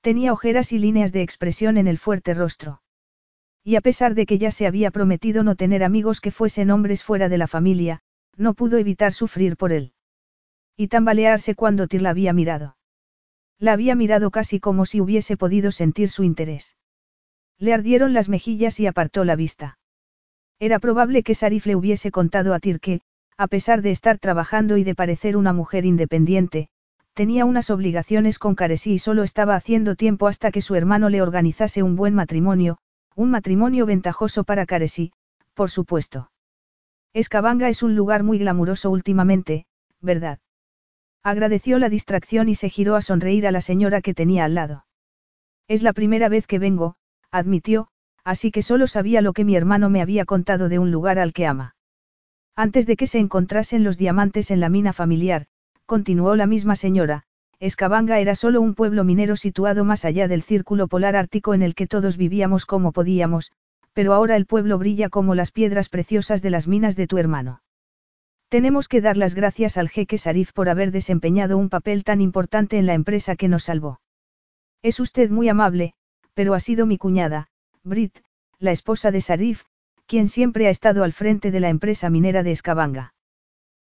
Tenía 0.00 0.32
ojeras 0.32 0.72
y 0.72 0.78
líneas 0.78 1.12
de 1.12 1.22
expresión 1.22 1.78
en 1.78 1.86
el 1.86 1.98
fuerte 1.98 2.34
rostro. 2.34 2.82
Y 3.62 3.76
a 3.76 3.80
pesar 3.80 4.14
de 4.14 4.26
que 4.26 4.36
ya 4.36 4.50
se 4.50 4.66
había 4.66 4.90
prometido 4.90 5.42
no 5.42 5.54
tener 5.54 5.82
amigos 5.84 6.20
que 6.20 6.30
fuesen 6.30 6.70
hombres 6.70 7.02
fuera 7.02 7.30
de 7.30 7.38
la 7.38 7.46
familia, 7.46 8.00
no 8.36 8.52
pudo 8.52 8.76
evitar 8.76 9.12
sufrir 9.12 9.56
por 9.56 9.72
él. 9.72 9.92
Y 10.76 10.88
tambalearse 10.88 11.54
cuando 11.54 11.86
Tir 11.86 12.02
la 12.02 12.10
había 12.10 12.34
mirado. 12.34 12.76
La 13.58 13.72
había 13.72 13.94
mirado 13.94 14.30
casi 14.30 14.60
como 14.60 14.86
si 14.86 15.00
hubiese 15.00 15.36
podido 15.36 15.70
sentir 15.70 16.10
su 16.10 16.24
interés. 16.24 16.76
Le 17.58 17.72
ardieron 17.72 18.12
las 18.12 18.28
mejillas 18.28 18.80
y 18.80 18.86
apartó 18.86 19.24
la 19.24 19.36
vista. 19.36 19.78
Era 20.58 20.78
probable 20.78 21.22
que 21.22 21.34
Sarif 21.34 21.66
le 21.66 21.76
hubiese 21.76 22.10
contado 22.10 22.54
a 22.54 22.60
Tir 22.60 22.80
que, 22.80 23.00
a 23.36 23.46
pesar 23.46 23.82
de 23.82 23.90
estar 23.90 24.18
trabajando 24.18 24.76
y 24.76 24.84
de 24.84 24.94
parecer 24.94 25.36
una 25.36 25.52
mujer 25.52 25.84
independiente, 25.84 26.68
tenía 27.14 27.44
unas 27.44 27.70
obligaciones 27.70 28.38
con 28.38 28.54
Caresí 28.54 28.94
y 28.94 28.98
solo 28.98 29.22
estaba 29.22 29.54
haciendo 29.54 29.94
tiempo 29.94 30.26
hasta 30.26 30.50
que 30.50 30.60
su 30.60 30.74
hermano 30.74 31.08
le 31.08 31.22
organizase 31.22 31.82
un 31.82 31.96
buen 31.96 32.14
matrimonio, 32.14 32.78
un 33.14 33.30
matrimonio 33.30 33.86
ventajoso 33.86 34.44
para 34.44 34.66
Caresí, 34.66 35.12
por 35.54 35.70
supuesto. 35.70 36.30
Escabanga 37.12 37.68
es 37.68 37.84
un 37.84 37.94
lugar 37.94 38.24
muy 38.24 38.38
glamuroso 38.38 38.90
últimamente, 38.90 39.66
¿verdad? 40.00 40.40
Agradeció 41.24 41.78
la 41.78 41.88
distracción 41.88 42.50
y 42.50 42.54
se 42.54 42.68
giró 42.68 42.96
a 42.96 43.00
sonreír 43.00 43.46
a 43.46 43.50
la 43.50 43.62
señora 43.62 44.02
que 44.02 44.12
tenía 44.12 44.44
al 44.44 44.54
lado. 44.54 44.84
Es 45.68 45.82
la 45.82 45.94
primera 45.94 46.28
vez 46.28 46.46
que 46.46 46.58
vengo, 46.58 46.96
admitió, 47.30 47.88
así 48.24 48.50
que 48.50 48.60
solo 48.60 48.86
sabía 48.86 49.22
lo 49.22 49.32
que 49.32 49.44
mi 49.44 49.56
hermano 49.56 49.88
me 49.88 50.02
había 50.02 50.26
contado 50.26 50.68
de 50.68 50.78
un 50.78 50.90
lugar 50.90 51.18
al 51.18 51.32
que 51.32 51.46
ama. 51.46 51.76
Antes 52.54 52.86
de 52.86 52.96
que 52.96 53.06
se 53.06 53.18
encontrasen 53.18 53.84
los 53.84 53.96
diamantes 53.96 54.50
en 54.50 54.60
la 54.60 54.68
mina 54.68 54.92
familiar, 54.92 55.46
continuó 55.86 56.36
la 56.36 56.46
misma 56.46 56.76
señora, 56.76 57.24
Escabanga 57.58 58.18
era 58.18 58.34
solo 58.34 58.60
un 58.60 58.74
pueblo 58.74 59.02
minero 59.02 59.36
situado 59.36 59.84
más 59.84 60.04
allá 60.04 60.28
del 60.28 60.42
círculo 60.42 60.88
polar 60.88 61.16
ártico 61.16 61.54
en 61.54 61.62
el 61.62 61.74
que 61.74 61.86
todos 61.86 62.18
vivíamos 62.18 62.66
como 62.66 62.92
podíamos, 62.92 63.50
pero 63.94 64.12
ahora 64.12 64.36
el 64.36 64.44
pueblo 64.44 64.76
brilla 64.76 65.08
como 65.08 65.34
las 65.34 65.52
piedras 65.52 65.88
preciosas 65.88 66.42
de 66.42 66.50
las 66.50 66.68
minas 66.68 66.96
de 66.96 67.06
tu 67.06 67.16
hermano. 67.16 67.62
Tenemos 68.48 68.88
que 68.88 69.00
dar 69.00 69.16
las 69.16 69.34
gracias 69.34 69.76
al 69.76 69.88
jeque 69.88 70.18
Sarif 70.18 70.52
por 70.52 70.68
haber 70.68 70.90
desempeñado 70.90 71.58
un 71.58 71.68
papel 71.68 72.04
tan 72.04 72.20
importante 72.20 72.78
en 72.78 72.86
la 72.86 72.94
empresa 72.94 73.36
que 73.36 73.48
nos 73.48 73.64
salvó. 73.64 74.00
Es 74.82 75.00
usted 75.00 75.30
muy 75.30 75.48
amable, 75.48 75.94
pero 76.34 76.54
ha 76.54 76.60
sido 76.60 76.86
mi 76.86 76.98
cuñada, 76.98 77.48
Brit, 77.82 78.18
la 78.58 78.72
esposa 78.72 79.10
de 79.10 79.20
Sarif, 79.20 79.64
quien 80.06 80.28
siempre 80.28 80.66
ha 80.66 80.70
estado 80.70 81.04
al 81.04 81.12
frente 81.12 81.50
de 81.50 81.60
la 81.60 81.68
empresa 81.68 82.10
minera 82.10 82.42
de 82.42 82.52
Escabanga. 82.52 83.14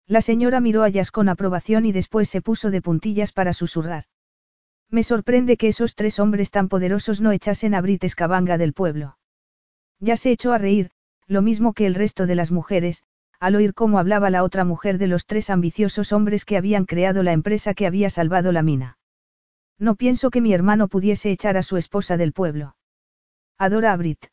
La 0.06 0.20
señora 0.20 0.60
miró 0.60 0.82
a 0.82 0.88
Yas 0.88 1.10
con 1.10 1.28
aprobación 1.28 1.84
y 1.84 1.92
después 1.92 2.28
se 2.28 2.40
puso 2.40 2.70
de 2.70 2.80
puntillas 2.80 3.32
para 3.32 3.52
susurrar. 3.52 4.04
Me 4.88 5.02
sorprende 5.02 5.56
que 5.56 5.68
esos 5.68 5.94
tres 5.94 6.20
hombres 6.20 6.50
tan 6.50 6.68
poderosos 6.68 7.20
no 7.20 7.32
echasen 7.32 7.74
a 7.74 7.80
Brit 7.80 8.04
Escabanga 8.04 8.56
del 8.56 8.72
pueblo. 8.72 9.18
Ya 9.98 10.16
se 10.16 10.30
echó 10.30 10.52
a 10.52 10.58
reír, 10.58 10.90
lo 11.26 11.42
mismo 11.42 11.72
que 11.72 11.86
el 11.86 11.94
resto 11.94 12.26
de 12.26 12.36
las 12.36 12.52
mujeres, 12.52 13.02
al 13.40 13.54
oír 13.54 13.74
cómo 13.74 13.98
hablaba 13.98 14.30
la 14.30 14.42
otra 14.42 14.64
mujer 14.64 14.98
de 14.98 15.06
los 15.06 15.26
tres 15.26 15.50
ambiciosos 15.50 16.12
hombres 16.12 16.44
que 16.44 16.56
habían 16.56 16.84
creado 16.84 17.22
la 17.22 17.32
empresa 17.32 17.74
que 17.74 17.86
había 17.86 18.10
salvado 18.10 18.52
la 18.52 18.62
mina. 18.62 18.98
No 19.78 19.94
pienso 19.94 20.30
que 20.30 20.40
mi 20.40 20.54
hermano 20.54 20.88
pudiese 20.88 21.30
echar 21.30 21.56
a 21.56 21.62
su 21.62 21.76
esposa 21.76 22.16
del 22.16 22.32
pueblo. 22.32 22.76
Adora 23.58 23.92
a 23.92 23.96
Brit. 23.96 24.26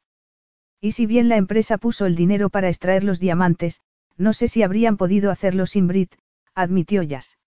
Y 0.79 0.93
si 0.93 1.05
bien 1.05 1.29
la 1.29 1.37
empresa 1.37 1.77
puso 1.77 2.05
el 2.05 2.15
dinero 2.15 2.49
para 2.49 2.69
extraer 2.69 3.03
los 3.03 3.19
diamantes, 3.19 3.81
no 4.17 4.33
sé 4.33 4.47
si 4.47 4.63
habrían 4.63 4.97
podido 4.97 5.31
hacerlo 5.31 5.65
sin 5.65 5.87
Brit, 5.87 6.15
admitió 6.55 7.03
Jazz. 7.03 7.37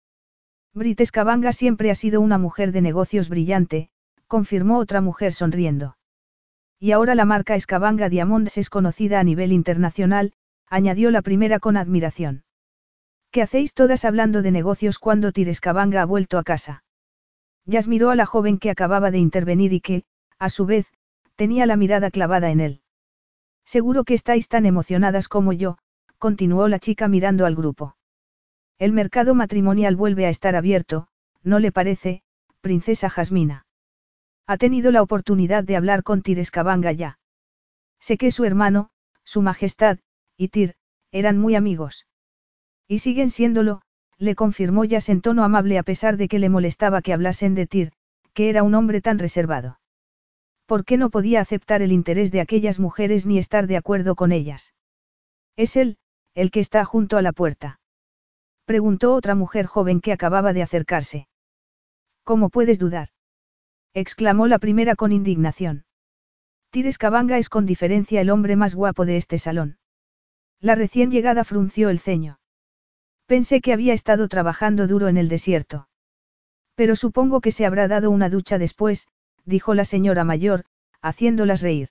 Brit 0.74 1.00
Escabanga 1.00 1.52
siempre 1.52 1.90
ha 1.90 1.94
sido 1.94 2.20
una 2.20 2.38
mujer 2.38 2.72
de 2.72 2.82
negocios 2.82 3.28
brillante, 3.28 3.88
confirmó 4.26 4.78
otra 4.78 5.00
mujer 5.00 5.32
sonriendo. 5.32 5.96
Y 6.78 6.92
ahora 6.92 7.14
la 7.14 7.24
marca 7.24 7.54
Escabanga 7.54 8.10
Diamonds 8.10 8.58
es 8.58 8.68
conocida 8.68 9.20
a 9.20 9.24
nivel 9.24 9.52
internacional, 9.52 10.32
añadió 10.68 11.11
la 11.11 11.22
primera 11.22 11.61
con 11.61 11.76
admiración. 11.76 12.44
¿Qué 13.31 13.42
hacéis 13.42 13.74
todas 13.74 14.05
hablando 14.05 14.42
de 14.42 14.50
negocios 14.50 14.98
cuando 14.98 15.31
Escabanga 15.35 16.02
ha 16.02 16.07
vuelto 16.07 16.38
a 16.38 16.42
casa? 16.42 16.85
Jazz 17.66 17.88
miró 17.88 18.11
a 18.11 18.16
la 18.16 18.26
joven 18.26 18.59
que 18.59 18.70
acababa 18.70 19.11
de 19.11 19.18
intervenir 19.18 19.72
y 19.72 19.81
que, 19.81 20.05
a 20.38 20.48
su 20.50 20.66
vez, 20.66 20.87
tenía 21.35 21.66
la 21.66 21.76
mirada 21.76 22.11
clavada 22.11 22.50
en 22.50 22.61
él. 22.61 22.81
Seguro 23.64 24.05
que 24.05 24.14
estáis 24.14 24.48
tan 24.48 24.64
emocionadas 24.64 25.29
como 25.29 25.52
yo, 25.52 25.79
continuó 26.18 26.68
la 26.68 26.79
chica 26.79 27.09
mirando 27.09 27.44
al 27.44 27.57
grupo. 27.57 27.96
El 28.79 28.92
mercado 28.92 29.35
matrimonial 29.35 29.96
vuelve 29.96 30.26
a 30.26 30.31
estar 30.31 30.55
abierto, 30.55 31.09
¿no 31.42 31.59
le 31.59 31.72
parece, 31.72 32.22
princesa 32.61 33.11
Jasmina? 33.11 33.66
Ha 34.46 34.57
tenido 34.57 34.92
la 34.92 35.02
oportunidad 35.02 35.64
de 35.64 35.76
hablar 35.76 36.05
con 36.05 36.22
Tirescabanga 36.22 36.92
ya. 36.92 37.18
Sé 37.98 38.16
que 38.16 38.31
su 38.31 38.44
hermano, 38.44 38.90
su 39.24 39.42
majestad, 39.42 39.98
y 40.37 40.49
Tir, 40.49 40.75
eran 41.12 41.38
muy 41.38 41.55
amigos. 41.55 42.07
Y 42.88 43.01
siguen 43.01 43.31
siéndolo, 43.31 43.83
le 44.18 44.35
confirmó 44.35 44.85
ya 44.85 44.99
en 45.09 45.20
tono 45.20 45.44
amable 45.44 45.79
a 45.79 45.83
pesar 45.83 46.16
de 46.16 46.29
que 46.29 46.38
le 46.38 46.49
molestaba 46.49 47.03
que 47.03 47.12
hablasen 47.12 47.55
de 47.55 47.66
Tir, 47.66 47.92
que 48.33 48.49
era 48.49 48.62
un 48.62 48.75
hombre 48.75 49.01
tan 49.01 49.18
reservado. 49.18 49.81
¿Por 50.66 50.85
qué 50.85 50.96
no 50.96 51.11
podía 51.11 51.40
aceptar 51.40 51.83
el 51.83 51.92
interés 51.92 52.33
de 52.33 52.40
aquellas 52.40 52.81
mujeres 52.81 53.25
ni 53.25 53.38
estar 53.38 53.66
de 53.66 53.77
acuerdo 53.77 54.14
con 54.14 54.33
ellas? 54.33 54.75
Es 55.57 55.77
él, 55.77 55.99
el 56.35 56.51
que 56.51 56.61
está 56.61 56.85
junto 56.85 57.16
a 57.16 57.22
la 57.22 57.33
puerta. 57.33 57.81
Preguntó 58.64 59.14
otra 59.14 59.35
mujer 59.35 59.66
joven 59.66 60.01
que 60.01 60.12
acababa 60.12 60.53
de 60.53 60.62
acercarse. 60.62 61.29
¿Cómo 62.25 62.51
puedes 62.51 62.79
dudar? 62.79 63.09
exclamó 63.94 64.49
la 64.49 64.59
primera 64.59 64.96
con 64.96 65.12
indignación. 65.12 65.85
Tires 66.70 66.99
Cabanga 66.99 67.38
es 67.38 67.49
con 67.49 67.64
diferencia 67.64 68.20
el 68.20 68.31
hombre 68.31 68.57
más 68.57 68.75
guapo 68.75 69.07
de 69.07 69.16
este 69.16 69.38
salón. 69.38 69.79
La 70.60 70.74
recién 70.74 71.10
llegada 71.10 71.44
frunció 71.44 71.90
el 71.90 71.98
ceño. 71.98 72.38
Pensé 73.26 73.60
que 73.60 73.72
había 73.72 73.92
estado 73.92 74.28
trabajando 74.28 74.86
duro 74.86 75.08
en 75.08 75.16
el 75.16 75.28
desierto. 75.28 75.88
Pero 76.74 76.96
supongo 76.96 77.40
que 77.40 77.50
se 77.50 77.66
habrá 77.66 77.88
dado 77.88 78.10
una 78.10 78.28
ducha 78.28 78.58
después, 78.58 79.08
dijo 79.44 79.74
la 79.74 79.84
señora 79.84 80.24
mayor, 80.24 80.64
haciéndolas 81.00 81.62
reír. 81.62 81.90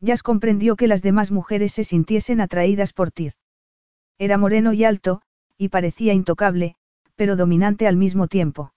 Jazz 0.00 0.22
comprendió 0.22 0.76
que 0.76 0.88
las 0.88 1.02
demás 1.02 1.30
mujeres 1.30 1.72
se 1.72 1.84
sintiesen 1.84 2.40
atraídas 2.40 2.92
por 2.92 3.12
Tir. 3.12 3.34
Era 4.18 4.36
moreno 4.36 4.72
y 4.72 4.84
alto, 4.84 5.22
y 5.56 5.68
parecía 5.68 6.12
intocable, 6.12 6.74
pero 7.14 7.36
dominante 7.36 7.86
al 7.86 7.96
mismo 7.96 8.26
tiempo. 8.26 8.72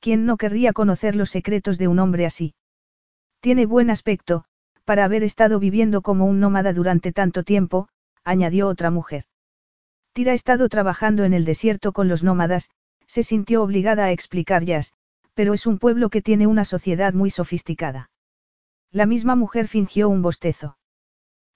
¿Quién 0.00 0.26
no 0.26 0.36
querría 0.36 0.72
conocer 0.72 1.14
los 1.14 1.30
secretos 1.30 1.78
de 1.78 1.86
un 1.86 2.00
hombre 2.00 2.26
así? 2.26 2.54
Tiene 3.40 3.66
buen 3.66 3.88
aspecto, 3.88 4.44
para 4.84 5.04
haber 5.04 5.22
estado 5.22 5.60
viviendo 5.60 6.02
como 6.02 6.26
un 6.26 6.40
nómada 6.40 6.72
durante 6.72 7.12
tanto 7.12 7.44
tiempo, 7.44 7.88
añadió 8.24 8.68
otra 8.68 8.90
mujer. 8.90 9.24
Tira 10.12 10.32
ha 10.32 10.34
estado 10.34 10.68
trabajando 10.68 11.24
en 11.24 11.32
el 11.32 11.44
desierto 11.44 11.92
con 11.92 12.08
los 12.08 12.22
nómadas, 12.22 12.70
se 13.06 13.22
sintió 13.22 13.62
obligada 13.62 14.04
a 14.04 14.12
explicar 14.12 14.64
Jazz, 14.64 14.92
pero 15.34 15.54
es 15.54 15.66
un 15.66 15.78
pueblo 15.78 16.10
que 16.10 16.22
tiene 16.22 16.46
una 16.46 16.64
sociedad 16.64 17.14
muy 17.14 17.30
sofisticada. 17.30 18.10
La 18.90 19.06
misma 19.06 19.36
mujer 19.36 19.68
fingió 19.68 20.10
un 20.10 20.20
bostezo. 20.20 20.76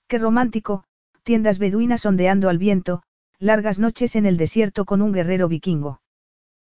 Qué 0.09 0.18
romántico, 0.18 0.85
tiendas 1.22 1.59
beduinas 1.59 2.07
ondeando 2.07 2.48
al 2.48 2.57
viento, 2.57 3.02
largas 3.38 3.79
noches 3.79 4.16
en 4.16 4.24
el 4.24 4.38
desierto 4.38 4.87
con 4.87 5.02
un 5.02 5.12
guerrero 5.12 5.48
vikingo. 5.48 6.00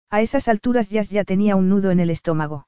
A 0.09 0.21
esas 0.21 0.47
alturas 0.47 0.89
Jazz 0.89 1.09
ya 1.09 1.25
tenía 1.25 1.57
un 1.57 1.67
nudo 1.67 1.91
en 1.91 1.99
el 1.99 2.09
estómago. 2.09 2.67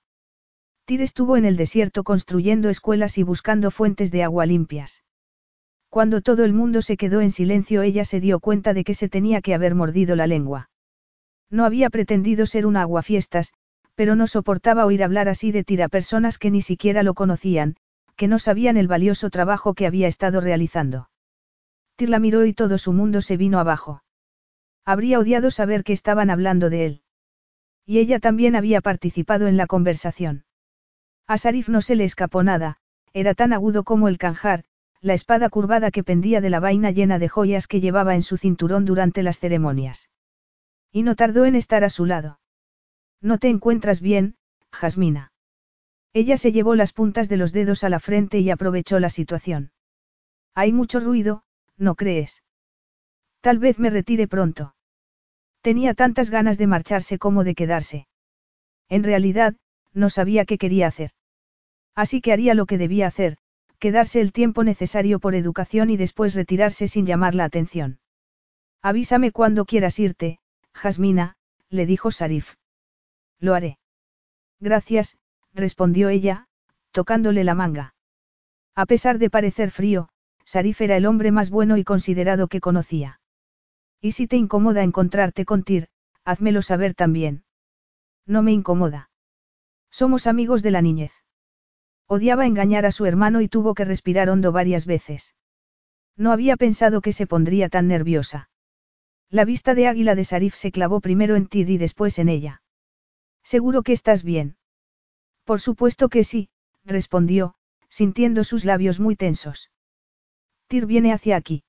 Tyr 0.86 1.02
estuvo 1.02 1.38
en 1.38 1.46
el 1.46 1.56
desierto 1.56 2.04
construyendo 2.04 2.70
escuelas 2.70 3.18
y 3.18 3.24
buscando 3.24 3.72
fuentes 3.72 4.12
de 4.12 4.24
agua 4.24 4.46
limpias. 4.46 5.05
Cuando 5.96 6.20
todo 6.20 6.44
el 6.44 6.52
mundo 6.52 6.82
se 6.82 6.98
quedó 6.98 7.22
en 7.22 7.32
silencio 7.32 7.82
ella 7.82 8.04
se 8.04 8.20
dio 8.20 8.42
cuenta 8.42 8.74
de 8.74 8.84
que 8.84 8.94
se 8.94 9.08
tenía 9.08 9.40
que 9.40 9.54
haber 9.54 9.76
mordido 9.76 10.18
la 10.18 10.28
lengua. 10.28 10.70
No 11.50 11.64
había 11.64 11.90
pretendido 11.90 12.48
ser 12.48 12.66
una 12.66 12.82
aguafiestas, 12.82 13.54
pero 13.96 14.18
no 14.18 14.28
soportaba 14.28 14.86
oír 14.86 15.06
hablar 15.06 15.30
así 15.30 15.54
de 15.54 15.64
Tyr 15.64 15.84
a 15.84 15.88
personas 15.88 16.38
que 16.38 16.52
ni 16.52 16.62
siquiera 16.62 17.02
lo 17.02 17.14
conocían, 17.14 17.78
que 18.18 18.28
no 18.28 18.40
sabían 18.40 18.76
el 18.76 18.90
valioso 18.90 19.30
trabajo 19.30 19.74
que 19.74 19.88
había 19.88 20.10
estado 20.10 20.42
realizando. 20.42 21.10
Tir 21.96 22.10
la 22.10 22.20
miró 22.20 22.44
y 22.44 22.52
todo 22.52 22.78
su 22.78 22.92
mundo 22.92 23.22
se 23.22 23.38
vino 23.38 23.58
abajo. 23.58 24.04
Habría 24.84 25.18
odiado 25.18 25.50
saber 25.50 25.86
que 25.86 25.94
estaban 25.94 26.30
hablando 26.30 26.70
de 26.70 26.86
él. 26.88 27.02
Y 27.86 28.00
ella 28.00 28.20
también 28.20 28.58
había 28.58 28.82
participado 28.82 29.48
en 29.48 29.56
la 29.56 29.66
conversación. 29.66 30.44
A 31.26 31.38
Sarif 31.38 31.70
no 31.70 31.80
se 31.80 31.96
le 31.96 32.04
escapó 32.04 32.44
nada, 32.44 32.80
era 33.14 33.34
tan 33.34 33.54
agudo 33.54 33.86
como 33.86 34.10
el 34.10 34.18
canjar, 34.18 34.66
la 35.02 35.14
espada 35.14 35.50
curvada 35.50 35.92
que 35.92 36.04
pendía 36.04 36.42
de 36.42 36.50
la 36.50 36.60
vaina 36.60 36.92
llena 36.92 37.20
de 37.20 37.30
joyas 37.30 37.68
que 37.68 37.82
llevaba 37.82 38.16
en 38.16 38.24
su 38.24 38.38
cinturón 38.38 38.86
durante 38.86 39.24
las 39.24 39.40
ceremonias. 39.40 40.10
Y 40.92 41.04
no 41.04 41.16
tardó 41.16 41.46
en 41.46 41.56
estar 41.56 41.84
a 41.84 41.90
su 41.90 42.06
lado. 42.06 42.40
No 43.22 43.38
te 43.38 43.50
encuentras 43.50 44.02
bien, 44.02 44.36
Jasmina. 44.72 45.32
Ella 46.14 46.38
se 46.38 46.52
llevó 46.52 46.76
las 46.76 46.94
puntas 46.94 47.28
de 47.28 47.38
los 47.38 47.52
dedos 47.52 47.84
a 47.84 47.90
la 47.90 48.00
frente 48.00 48.40
y 48.40 48.50
aprovechó 48.50 49.00
la 49.00 49.10
situación. 49.10 49.72
Hay 50.54 50.72
mucho 50.72 51.00
ruido, 51.00 51.44
¿no 51.78 51.96
crees? 51.96 52.44
Tal 53.42 53.60
vez 53.60 53.80
me 53.80 53.90
retire 53.90 54.28
pronto. 54.28 54.76
Tenía 55.62 55.94
tantas 55.94 56.30
ganas 56.30 56.58
de 56.58 56.68
marcharse 56.68 57.20
como 57.20 57.44
de 57.44 57.56
quedarse. 57.56 58.08
En 58.88 59.04
realidad, 59.04 59.56
no 59.94 60.10
sabía 60.10 60.46
qué 60.46 60.58
quería 60.58 60.88
hacer. 60.88 61.12
Así 61.96 62.22
que 62.22 62.32
haría 62.32 62.54
lo 62.54 62.66
que 62.66 62.78
debía 62.78 63.08
hacer, 63.08 63.38
quedarse 63.80 64.22
el 64.22 64.32
tiempo 64.32 64.64
necesario 64.64 65.20
por 65.20 65.36
educación 65.36 65.90
y 65.90 65.98
después 65.98 66.36
retirarse 66.36 66.88
sin 66.88 67.06
llamar 67.06 67.36
la 67.36 67.46
atención. 67.46 68.00
Avísame 68.82 69.32
cuando 69.32 69.66
quieras 69.66 70.00
irte, 70.00 70.40
Jasmina, 70.74 71.36
le 71.70 71.86
dijo 71.86 72.12
Sarif. 72.12 72.56
Lo 73.40 73.54
haré. 73.54 73.80
Gracias, 74.60 75.18
respondió 75.54 76.10
ella, 76.10 76.48
tocándole 76.92 77.44
la 77.44 77.56
manga. 77.56 77.96
A 78.76 78.86
pesar 78.86 79.18
de 79.20 79.30
parecer 79.30 79.72
frío, 79.72 80.10
Sarif 80.46 80.82
era 80.82 80.98
el 80.98 81.06
hombre 81.06 81.32
más 81.32 81.50
bueno 81.50 81.78
y 81.78 81.84
considerado 81.84 82.48
que 82.48 82.62
conocía. 82.62 83.20
Y 84.00 84.12
si 84.12 84.28
te 84.28 84.38
incomoda 84.38 84.84
encontrarte 84.84 85.46
con 85.46 85.64
Tir, 85.64 85.88
házmelo 86.24 86.62
saber 86.62 86.94
también. 86.94 87.44
No 88.28 88.44
me 88.44 88.52
incomoda. 88.52 89.10
Somos 89.90 90.28
amigos 90.28 90.62
de 90.62 90.72
la 90.72 90.82
niñez. 90.82 91.25
Odiaba 92.08 92.46
engañar 92.46 92.86
a 92.86 92.92
su 92.92 93.06
hermano 93.06 93.42
y 93.42 93.48
tuvo 93.48 93.74
que 93.74 93.86
respirar 93.86 94.30
hondo 94.30 94.52
varias 94.52 94.86
veces. 94.86 95.36
No 96.16 96.32
había 96.32 96.56
pensado 96.56 97.02
que 97.02 97.14
se 97.14 97.28
pondría 97.28 97.68
tan 97.70 97.88
nerviosa. 97.88 98.50
La 99.30 99.44
vista 99.44 99.74
de 99.74 99.88
águila 99.88 100.16
de 100.16 100.24
Sarif 100.24 100.56
se 100.56 100.72
clavó 100.72 101.02
primero 101.02 101.36
en 101.36 101.48
Tir 101.48 101.70
y 101.70 101.78
después 101.78 102.20
en 102.20 102.30
ella. 102.30 102.62
¿Seguro 103.44 103.82
que 103.82 103.94
estás 103.94 104.24
bien? 104.24 104.58
Por 105.44 105.60
supuesto 105.60 106.10
que 106.10 106.24
sí, 106.24 106.50
respondió, 106.84 107.56
sintiendo 107.90 108.44
sus 108.44 108.66
labios 108.66 109.00
muy 109.00 109.16
tensos. 109.16 109.72
Tir 110.68 110.86
viene 110.86 111.12
hacia 111.12 111.36
aquí. 111.36 111.64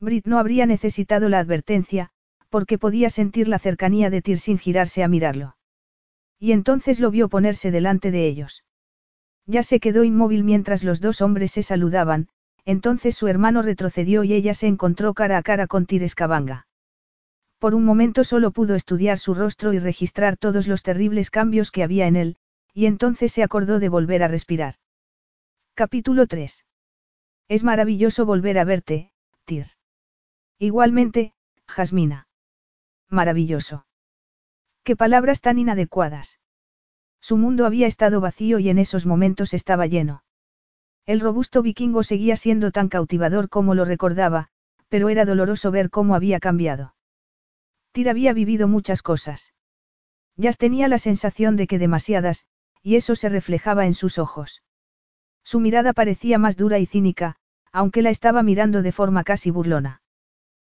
Brit 0.00 0.26
no 0.26 0.38
habría 0.38 0.64
necesitado 0.66 1.28
la 1.28 1.38
advertencia, 1.38 2.10
porque 2.48 2.78
podía 2.78 3.10
sentir 3.10 3.46
la 3.46 3.58
cercanía 3.58 4.10
de 4.10 4.22
Tir 4.22 4.38
sin 4.38 4.58
girarse 4.58 5.02
a 5.02 5.08
mirarlo. 5.08 5.56
Y 6.38 6.52
entonces 6.52 6.98
lo 7.00 7.10
vio 7.10 7.28
ponerse 7.28 7.70
delante 7.70 8.10
de 8.10 8.26
ellos. 8.26 8.64
Ya 9.50 9.64
se 9.64 9.80
quedó 9.80 10.04
inmóvil 10.04 10.44
mientras 10.44 10.84
los 10.84 11.00
dos 11.00 11.20
hombres 11.20 11.50
se 11.50 11.64
saludaban, 11.64 12.28
entonces 12.64 13.16
su 13.16 13.26
hermano 13.26 13.62
retrocedió 13.62 14.22
y 14.22 14.32
ella 14.32 14.54
se 14.54 14.68
encontró 14.68 15.12
cara 15.12 15.38
a 15.38 15.42
cara 15.42 15.66
con 15.66 15.86
Tires 15.86 16.14
Cabanga. 16.14 16.68
Por 17.58 17.74
un 17.74 17.84
momento 17.84 18.22
solo 18.22 18.52
pudo 18.52 18.76
estudiar 18.76 19.18
su 19.18 19.34
rostro 19.34 19.72
y 19.72 19.80
registrar 19.80 20.36
todos 20.36 20.68
los 20.68 20.84
terribles 20.84 21.32
cambios 21.32 21.72
que 21.72 21.82
había 21.82 22.06
en 22.06 22.14
él, 22.14 22.36
y 22.74 22.86
entonces 22.86 23.32
se 23.32 23.42
acordó 23.42 23.80
de 23.80 23.88
volver 23.88 24.22
a 24.22 24.28
respirar. 24.28 24.76
Capítulo 25.74 26.28
3. 26.28 26.64
Es 27.48 27.64
maravilloso 27.64 28.24
volver 28.26 28.56
a 28.56 28.64
verte, 28.64 29.10
Tir. 29.46 29.66
Igualmente, 30.60 31.34
Jasmina. 31.66 32.28
Maravilloso. 33.08 33.84
Qué 34.84 34.94
palabras 34.94 35.40
tan 35.40 35.58
inadecuadas. 35.58 36.39
Su 37.20 37.36
mundo 37.36 37.66
había 37.66 37.86
estado 37.86 38.20
vacío 38.20 38.58
y 38.58 38.68
en 38.70 38.78
esos 38.78 39.06
momentos 39.06 39.54
estaba 39.54 39.86
lleno. 39.86 40.24
El 41.06 41.20
robusto 41.20 41.62
vikingo 41.62 42.02
seguía 42.02 42.36
siendo 42.36 42.70
tan 42.70 42.88
cautivador 42.88 43.48
como 43.48 43.74
lo 43.74 43.84
recordaba, 43.84 44.48
pero 44.88 45.08
era 45.08 45.24
doloroso 45.24 45.70
ver 45.70 45.90
cómo 45.90 46.14
había 46.14 46.40
cambiado. 46.40 46.94
Tyr 47.92 48.08
había 48.08 48.32
vivido 48.32 48.68
muchas 48.68 49.02
cosas. 49.02 49.52
Jazz 50.36 50.56
tenía 50.58 50.88
la 50.88 50.98
sensación 50.98 51.56
de 51.56 51.66
que 51.66 51.78
demasiadas, 51.78 52.46
y 52.82 52.96
eso 52.96 53.14
se 53.14 53.28
reflejaba 53.28 53.86
en 53.86 53.94
sus 53.94 54.18
ojos. 54.18 54.62
Su 55.44 55.60
mirada 55.60 55.92
parecía 55.92 56.38
más 56.38 56.56
dura 56.56 56.78
y 56.78 56.86
cínica, 56.86 57.36
aunque 57.72 58.02
la 58.02 58.10
estaba 58.10 58.42
mirando 58.42 58.82
de 58.82 58.92
forma 58.92 59.24
casi 59.24 59.50
burlona. 59.50 60.02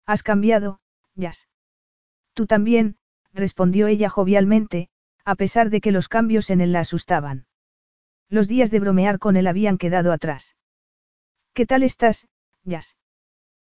Has 0.06 0.22
cambiado, 0.22 0.80
Jazz. 1.14 1.48
Tú 2.34 2.46
también, 2.46 2.96
respondió 3.32 3.86
ella 3.86 4.10
jovialmente, 4.10 4.88
a 5.24 5.34
pesar 5.34 5.70
de 5.70 5.80
que 5.80 5.92
los 5.92 6.08
cambios 6.08 6.50
en 6.50 6.60
él 6.60 6.72
la 6.72 6.80
asustaban. 6.80 7.46
Los 8.28 8.48
días 8.48 8.70
de 8.70 8.80
bromear 8.80 9.18
con 9.18 9.36
él 9.36 9.46
habían 9.46 9.78
quedado 9.78 10.12
atrás. 10.12 10.56
¿Qué 11.52 11.66
tal 11.66 11.82
estás, 11.82 12.28
Jazz? 12.64 12.96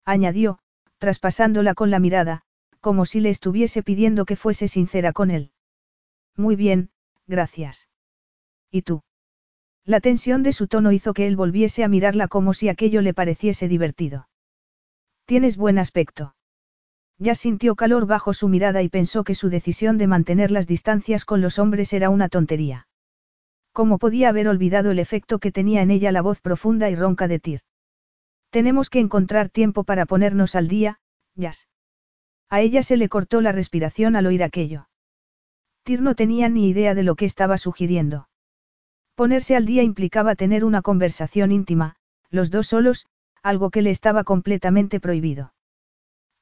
añadió, 0.05 0.59
traspasándola 0.97 1.73
con 1.73 1.89
la 1.91 1.99
mirada, 1.99 2.43
como 2.79 3.05
si 3.05 3.19
le 3.19 3.29
estuviese 3.29 3.83
pidiendo 3.83 4.25
que 4.25 4.35
fuese 4.35 4.67
sincera 4.67 5.13
con 5.13 5.31
él. 5.31 5.51
Muy 6.35 6.55
bien, 6.55 6.91
gracias. 7.27 7.89
¿Y 8.69 8.83
tú? 8.83 9.03
La 9.83 9.99
tensión 9.99 10.43
de 10.43 10.53
su 10.53 10.67
tono 10.67 10.91
hizo 10.91 11.13
que 11.13 11.27
él 11.27 11.35
volviese 11.35 11.83
a 11.83 11.87
mirarla 11.87 12.27
como 12.27 12.53
si 12.53 12.69
aquello 12.69 13.01
le 13.01 13.13
pareciese 13.13 13.67
divertido. 13.67 14.29
Tienes 15.25 15.57
buen 15.57 15.79
aspecto. 15.79 16.35
Ya 17.21 17.35
sintió 17.35 17.75
calor 17.75 18.07
bajo 18.07 18.33
su 18.33 18.49
mirada 18.49 18.81
y 18.81 18.89
pensó 18.89 19.23
que 19.23 19.35
su 19.35 19.49
decisión 19.49 19.99
de 19.99 20.07
mantener 20.07 20.49
las 20.49 20.65
distancias 20.65 21.23
con 21.23 21.39
los 21.39 21.59
hombres 21.59 21.93
era 21.93 22.09
una 22.09 22.29
tontería. 22.29 22.87
¿Cómo 23.73 23.99
podía 23.99 24.29
haber 24.29 24.47
olvidado 24.47 24.89
el 24.89 24.97
efecto 24.97 25.37
que 25.37 25.51
tenía 25.51 25.83
en 25.83 25.91
ella 25.91 26.11
la 26.11 26.23
voz 26.23 26.41
profunda 26.41 26.89
y 26.89 26.95
ronca 26.95 27.27
de 27.27 27.37
Tyr? 27.37 27.61
Tenemos 28.49 28.89
que 28.89 28.99
encontrar 28.99 29.49
tiempo 29.49 29.83
para 29.83 30.07
ponernos 30.07 30.55
al 30.55 30.67
día, 30.67 30.99
Jazz. 31.35 31.67
A 32.49 32.59
ella 32.61 32.81
se 32.81 32.97
le 32.97 33.07
cortó 33.07 33.39
la 33.41 33.51
respiración 33.51 34.15
al 34.15 34.25
oír 34.25 34.41
aquello. 34.41 34.89
Tyr 35.83 36.01
no 36.01 36.15
tenía 36.15 36.49
ni 36.49 36.69
idea 36.69 36.95
de 36.95 37.03
lo 37.03 37.13
que 37.13 37.25
estaba 37.25 37.59
sugiriendo. 37.59 38.29
Ponerse 39.13 39.55
al 39.55 39.67
día 39.67 39.83
implicaba 39.83 40.33
tener 40.33 40.65
una 40.65 40.81
conversación 40.81 41.51
íntima, 41.51 41.97
los 42.31 42.49
dos 42.49 42.65
solos, 42.65 43.05
algo 43.43 43.69
que 43.69 43.83
le 43.83 43.91
estaba 43.91 44.23
completamente 44.23 44.99
prohibido. 44.99 45.53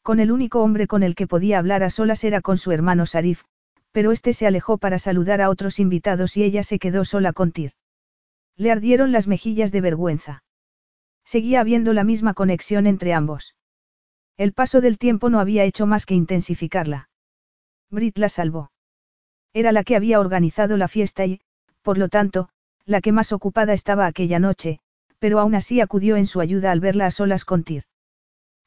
Con 0.01 0.19
el 0.19 0.31
único 0.31 0.61
hombre 0.63 0.87
con 0.87 1.03
el 1.03 1.15
que 1.15 1.27
podía 1.27 1.59
hablar 1.59 1.83
a 1.83 1.89
solas 1.89 2.23
era 2.23 2.41
con 2.41 2.57
su 2.57 2.71
hermano 2.71 3.05
Sarif, 3.05 3.43
pero 3.91 4.11
este 4.11 4.33
se 4.33 4.47
alejó 4.47 4.77
para 4.77 4.99
saludar 4.99 5.41
a 5.41 5.49
otros 5.49 5.79
invitados 5.79 6.37
y 6.37 6.43
ella 6.43 6.63
se 6.63 6.79
quedó 6.79 7.05
sola 7.05 7.33
con 7.33 7.51
Tir. 7.51 7.73
Le 8.55 8.71
ardieron 8.71 9.11
las 9.11 9.27
mejillas 9.27 9.71
de 9.71 9.81
vergüenza. 9.81 10.43
Seguía 11.25 11.61
habiendo 11.61 11.93
la 11.93 12.03
misma 12.03 12.33
conexión 12.33 12.87
entre 12.87 13.13
ambos. 13.13 13.55
El 14.37 14.53
paso 14.53 14.81
del 14.81 14.97
tiempo 14.97 15.29
no 15.29 15.39
había 15.39 15.63
hecho 15.63 15.85
más 15.85 16.05
que 16.05 16.15
intensificarla. 16.15 17.09
Brit 17.89 18.17
la 18.17 18.29
salvó. 18.29 18.71
Era 19.53 19.71
la 19.71 19.83
que 19.83 19.95
había 19.95 20.19
organizado 20.19 20.77
la 20.77 20.87
fiesta 20.87 21.25
y, 21.25 21.41
por 21.81 21.97
lo 21.97 22.09
tanto, 22.09 22.49
la 22.85 23.01
que 23.01 23.11
más 23.11 23.31
ocupada 23.31 23.73
estaba 23.73 24.05
aquella 24.05 24.39
noche, 24.39 24.79
pero 25.19 25.39
aún 25.39 25.55
así 25.55 25.81
acudió 25.81 26.15
en 26.15 26.27
su 26.27 26.39
ayuda 26.39 26.71
al 26.71 26.79
verla 26.79 27.07
a 27.07 27.11
solas 27.11 27.45
con 27.45 27.63
Tir. 27.63 27.83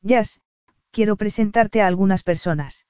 Jazz, 0.03 0.41
quiero 0.93 1.17
presentarte 1.17 1.81
a 1.83 1.87
algunas 1.89 2.23
personas. 2.23 2.87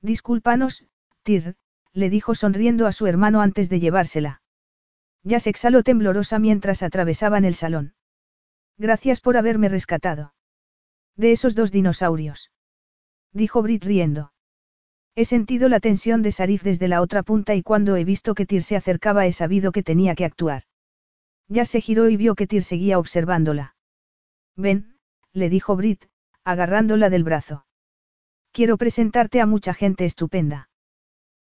Discúlpanos, 0.00 0.86
Tir, 1.22 1.56
le 1.92 2.08
dijo 2.08 2.34
sonriendo 2.34 2.86
a 2.86 2.92
su 2.92 3.06
hermano 3.06 3.40
antes 3.42 3.68
de 3.68 3.80
llevársela. 3.80 4.42
Ya 5.22 5.40
se 5.40 5.50
exhaló 5.50 5.82
temblorosa 5.82 6.38
mientras 6.38 6.82
atravesaban 6.82 7.44
el 7.44 7.54
salón. 7.54 7.94
Gracias 8.78 9.20
por 9.20 9.36
haberme 9.36 9.68
rescatado. 9.68 10.34
De 11.16 11.32
esos 11.32 11.54
dos 11.54 11.72
dinosaurios. 11.72 12.52
Dijo 13.32 13.60
Brit 13.62 13.84
riendo. 13.84 14.32
He 15.14 15.24
sentido 15.24 15.68
la 15.68 15.80
tensión 15.80 16.22
de 16.22 16.30
Sarif 16.30 16.62
desde 16.62 16.88
la 16.88 17.00
otra 17.00 17.22
punta 17.22 17.54
y 17.54 17.62
cuando 17.62 17.96
he 17.96 18.04
visto 18.04 18.34
que 18.34 18.46
Tir 18.46 18.62
se 18.62 18.76
acercaba 18.76 19.26
he 19.26 19.32
sabido 19.32 19.72
que 19.72 19.82
tenía 19.82 20.14
que 20.14 20.26
actuar. 20.26 20.64
Ya 21.48 21.64
se 21.64 21.80
giró 21.80 22.08
y 22.08 22.16
vio 22.16 22.34
que 22.34 22.46
Tir 22.46 22.62
seguía 22.62 22.98
observándola. 22.98 23.74
Ven, 24.56 24.98
le 25.32 25.48
dijo 25.48 25.74
Brit, 25.74 26.04
agarrándola 26.46 27.10
del 27.10 27.24
brazo. 27.24 27.66
Quiero 28.52 28.76
presentarte 28.78 29.40
a 29.40 29.46
mucha 29.46 29.74
gente 29.74 30.04
estupenda. 30.04 30.70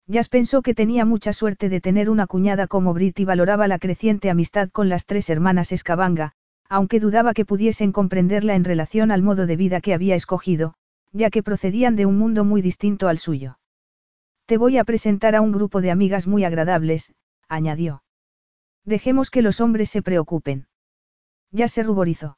Jazz 0.06 0.28
pensó 0.28 0.62
que 0.62 0.74
tenía 0.74 1.04
mucha 1.04 1.32
suerte 1.32 1.68
de 1.68 1.80
tener 1.80 2.08
una 2.08 2.28
cuñada 2.28 2.68
como 2.68 2.94
Brit 2.94 3.18
y 3.18 3.24
valoraba 3.24 3.66
la 3.66 3.80
creciente 3.80 4.30
amistad 4.30 4.70
con 4.70 4.88
las 4.88 5.04
tres 5.04 5.28
hermanas 5.28 5.72
Escabanga, 5.72 6.34
aunque 6.68 7.00
dudaba 7.00 7.34
que 7.34 7.44
pudiesen 7.44 7.90
comprenderla 7.90 8.54
en 8.54 8.62
relación 8.62 9.10
al 9.10 9.22
modo 9.22 9.46
de 9.46 9.56
vida 9.56 9.80
que 9.80 9.92
había 9.92 10.14
escogido, 10.14 10.74
ya 11.10 11.30
que 11.30 11.42
procedían 11.42 11.96
de 11.96 12.06
un 12.06 12.16
mundo 12.16 12.44
muy 12.44 12.62
distinto 12.62 13.08
al 13.08 13.18
suyo. 13.18 13.58
Te 14.46 14.56
voy 14.56 14.78
a 14.78 14.84
presentar 14.84 15.34
a 15.34 15.40
un 15.40 15.50
grupo 15.50 15.80
de 15.80 15.90
amigas 15.90 16.28
muy 16.28 16.44
agradables, 16.44 17.12
añadió. 17.48 18.04
Dejemos 18.84 19.30
que 19.30 19.42
los 19.42 19.60
hombres 19.60 19.90
se 19.90 20.00
preocupen. 20.00 20.68
Ya 21.50 21.66
se 21.66 21.82
ruborizó. 21.82 22.36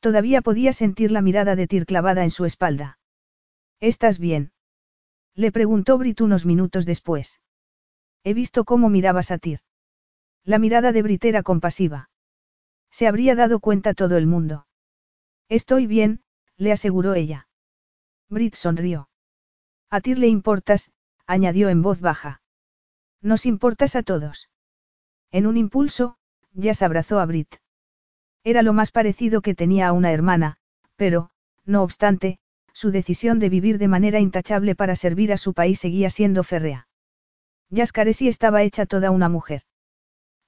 Todavía 0.00 0.42
podía 0.42 0.72
sentir 0.72 1.10
la 1.10 1.22
mirada 1.22 1.56
de 1.56 1.66
Tir 1.66 1.86
clavada 1.86 2.24
en 2.24 2.30
su 2.30 2.44
espalda. 2.44 2.98
¿Estás 3.80 4.18
bien? 4.18 4.52
Le 5.34 5.52
preguntó 5.52 5.98
Brit 5.98 6.20
unos 6.20 6.46
minutos 6.46 6.86
después. 6.86 7.40
He 8.24 8.34
visto 8.34 8.64
cómo 8.64 8.90
mirabas 8.90 9.30
a 9.30 9.38
Tir. 9.38 9.60
La 10.44 10.58
mirada 10.58 10.92
de 10.92 11.02
Brit 11.02 11.24
era 11.24 11.42
compasiva. 11.42 12.10
Se 12.90 13.06
habría 13.06 13.34
dado 13.34 13.60
cuenta 13.60 13.94
todo 13.94 14.16
el 14.16 14.26
mundo. 14.26 14.66
Estoy 15.48 15.86
bien, 15.86 16.22
le 16.56 16.72
aseguró 16.72 17.14
ella. 17.14 17.48
Brit 18.28 18.54
sonrió. 18.54 19.08
A 19.90 20.00
Tir 20.00 20.18
le 20.18 20.28
importas, 20.28 20.92
añadió 21.26 21.68
en 21.68 21.82
voz 21.82 22.00
baja. 22.00 22.42
Nos 23.20 23.46
importas 23.46 23.96
a 23.96 24.02
todos. 24.02 24.50
En 25.30 25.46
un 25.46 25.56
impulso, 25.56 26.18
ya 26.52 26.74
se 26.74 26.84
abrazó 26.84 27.20
a 27.20 27.26
Brit. 27.26 27.56
Era 28.44 28.62
lo 28.62 28.72
más 28.72 28.90
parecido 28.90 29.40
que 29.40 29.54
tenía 29.54 29.88
a 29.88 29.92
una 29.92 30.12
hermana, 30.12 30.56
pero, 30.96 31.30
no 31.64 31.82
obstante, 31.82 32.38
su 32.72 32.90
decisión 32.90 33.38
de 33.38 33.48
vivir 33.48 33.78
de 33.78 33.88
manera 33.88 34.20
intachable 34.20 34.74
para 34.74 34.96
servir 34.96 35.32
a 35.32 35.36
su 35.36 35.52
país 35.52 35.80
seguía 35.80 36.10
siendo 36.10 36.44
férrea. 36.44 36.88
Yascaresi 37.70 38.28
estaba 38.28 38.62
hecha 38.62 38.86
toda 38.86 39.10
una 39.10 39.28
mujer. 39.28 39.62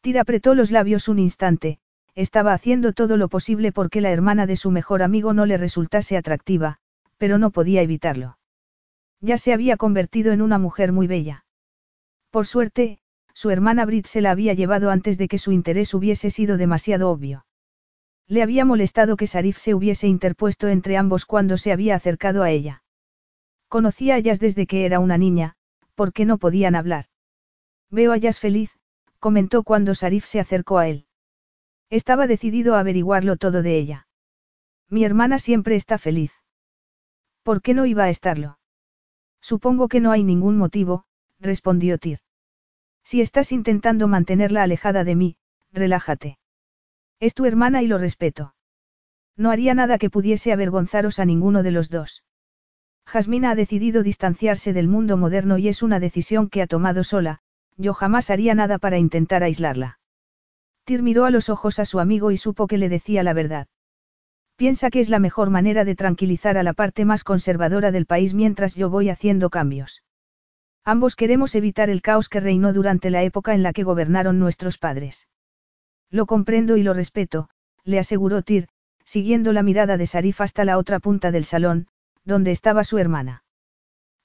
Tira 0.01 0.23
apretó 0.23 0.55
los 0.55 0.71
labios 0.71 1.09
un 1.09 1.19
instante, 1.19 1.79
estaba 2.15 2.53
haciendo 2.53 2.93
todo 2.93 3.17
lo 3.17 3.29
posible 3.29 3.73
porque 3.73 4.01
la 4.01 4.11
hermana 4.11 4.47
de 4.47 4.57
su 4.57 4.71
mejor 4.71 5.03
amigo 5.03 5.33
no 5.33 5.45
le 5.45 5.57
resultase 5.57 6.17
atractiva, 6.17 6.79
pero 7.19 7.39
no 7.39 7.51
podía 7.51 7.83
evitarlo. 7.83 8.39
Ya 9.21 9.37
se 9.37 9.53
había 9.53 9.77
convertido 9.77 10.33
en 10.33 10.41
una 10.41 10.59
mujer 10.59 10.93
muy 10.93 11.07
bella. 11.07 11.45
Por 12.31 12.47
suerte, 12.47 12.99
su 13.35 13.51
hermana 13.51 13.85
Brit 13.85 14.07
se 14.07 14.21
la 14.21 14.31
había 14.31 14.55
llevado 14.55 14.91
antes 14.91 15.19
de 15.19 15.29
que 15.29 15.39
su 15.39 15.53
interés 15.53 15.93
hubiese 15.95 16.31
sido 16.31 16.57
demasiado 16.57 17.11
obvio. 17.11 17.45
Le 18.31 18.45
había 18.45 18.65
molestado 18.65 19.17
que 19.17 19.27
Sarif 19.27 19.59
se 19.59 19.75
hubiese 19.75 20.07
interpuesto 20.07 20.69
entre 20.69 20.97
ambos 20.97 21.27
cuando 21.27 21.59
se 21.59 21.73
había 21.73 21.97
acercado 21.97 22.45
a 22.45 22.51
ella. 22.51 22.85
Conocía 23.67 24.15
a 24.15 24.19
Yas 24.21 24.39
desde 24.39 24.69
que 24.69 24.87
era 24.87 25.01
una 25.01 25.19
niña, 25.19 25.57
porque 25.97 26.25
no 26.25 26.39
podían 26.39 26.77
hablar. 26.77 27.07
Veo 27.91 28.13
a 28.13 28.19
Yas 28.19 28.39
feliz, 28.39 28.79
comentó 29.19 29.65
cuando 29.65 29.97
Sarif 29.97 30.27
se 30.27 30.39
acercó 30.39 30.79
a 30.79 30.87
él. 30.87 31.07
Estaba 31.91 32.29
decidido 32.29 32.77
a 32.77 32.79
averiguarlo 32.79 33.37
todo 33.37 33.65
de 33.65 33.77
ella. 33.77 34.07
Mi 34.89 35.05
hermana 35.05 35.41
siempre 35.41 35.75
está 35.75 35.99
feliz. 35.99 36.33
¿Por 37.43 37.63
qué 37.63 37.75
no 37.75 37.85
iba 37.85 38.05
a 38.05 38.11
estarlo? 38.11 38.61
Supongo 39.41 39.89
que 39.89 39.99
no 39.99 40.13
hay 40.13 40.23
ningún 40.23 40.57
motivo, 40.57 41.05
respondió 41.41 41.99
Tyr. 41.99 42.21
Si 43.03 43.21
estás 43.21 43.51
intentando 43.51 44.07
mantenerla 44.07 44.63
alejada 44.63 45.03
de 45.03 45.17
mí, 45.17 45.37
relájate. 45.73 46.40
Es 47.21 47.35
tu 47.35 47.45
hermana 47.45 47.83
y 47.83 47.87
lo 47.87 47.99
respeto. 47.99 48.55
No 49.37 49.51
haría 49.51 49.75
nada 49.75 49.99
que 49.99 50.11
pudiese 50.11 50.53
avergonzaros 50.53 51.19
a 51.19 51.27
ninguno 51.27 51.63
de 51.63 51.71
los 51.71 51.91
dos. 51.91 52.25
Jasmina 53.07 53.51
ha 53.51 53.55
decidido 53.55 54.03
distanciarse 54.03 54.73
del 54.73 54.89
mundo 54.89 55.17
moderno 55.17 55.59
y 55.59 55.69
es 55.69 55.83
una 55.83 56.01
decisión 56.01 56.49
que 56.49 56.63
ha 56.63 56.67
tomado 56.67 57.05
sola, 57.05 57.41
yo 57.77 57.93
jamás 57.93 58.31
haría 58.31 58.55
nada 58.55 58.79
para 58.79 58.99
intentar 58.99 59.43
aislarla. 59.43 59.99
Tyr 60.85 61.03
miró 61.03 61.25
a 61.25 61.31
los 61.31 61.49
ojos 61.49 61.79
a 61.79 61.85
su 61.85 62.01
amigo 62.01 62.31
y 62.31 62.37
supo 62.37 62.67
que 62.67 62.79
le 62.79 62.89
decía 62.89 63.23
la 63.23 63.33
verdad. 63.33 63.67
Piensa 64.57 64.91
que 64.91 65.01
es 65.01 65.09
la 65.09 65.19
mejor 65.19 65.51
manera 65.51 65.85
de 65.85 65.97
tranquilizar 65.97 66.57
a 66.57 66.63
la 66.63 66.73
parte 66.73 67.05
más 67.05 67.25
conservadora 67.25 67.91
del 67.93 68.07
país 68.07 68.35
mientras 68.35 68.75
yo 68.75 68.91
voy 68.91 69.09
haciendo 69.09 69.51
cambios. 69.51 70.03
Ambos 70.85 71.17
queremos 71.17 71.55
evitar 71.55 71.91
el 71.91 72.03
caos 72.03 72.29
que 72.29 72.41
reinó 72.41 72.73
durante 72.73 73.11
la 73.11 73.23
época 73.23 73.55
en 73.55 73.63
la 73.63 73.73
que 73.73 73.85
gobernaron 73.85 74.39
nuestros 74.39 74.79
padres. 74.79 75.29
Lo 76.11 76.27
comprendo 76.27 76.77
y 76.77 76.83
lo 76.83 76.95
respeto, 76.95 77.49
le 77.85 77.99
aseguró 77.99 78.43
Tyr, 78.43 78.69
siguiendo 79.05 79.53
la 79.53 79.63
mirada 79.63 79.97
de 79.97 80.07
Sarif 80.07 80.41
hasta 80.41 80.65
la 80.65 80.79
otra 80.79 80.99
punta 80.99 81.31
del 81.31 81.45
salón, 81.45 81.87
donde 82.25 82.51
estaba 82.51 82.85
su 82.85 82.99
hermana. 82.99 83.45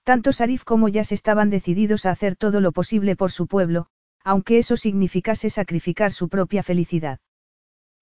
Tanto 0.03 0.31
Sarif 0.31 0.63
como 0.63 0.87
Yas 0.89 1.11
estaban 1.11 1.49
decididos 1.49 2.05
a 2.05 2.11
hacer 2.11 2.35
todo 2.35 2.61
lo 2.61 2.71
posible 2.71 3.15
por 3.15 3.31
su 3.31 3.47
pueblo, 3.47 3.87
aunque 4.23 4.57
eso 4.57 4.77
significase 4.77 5.49
sacrificar 5.49 6.11
su 6.11 6.29
propia 6.29 6.63
felicidad. 6.63 7.19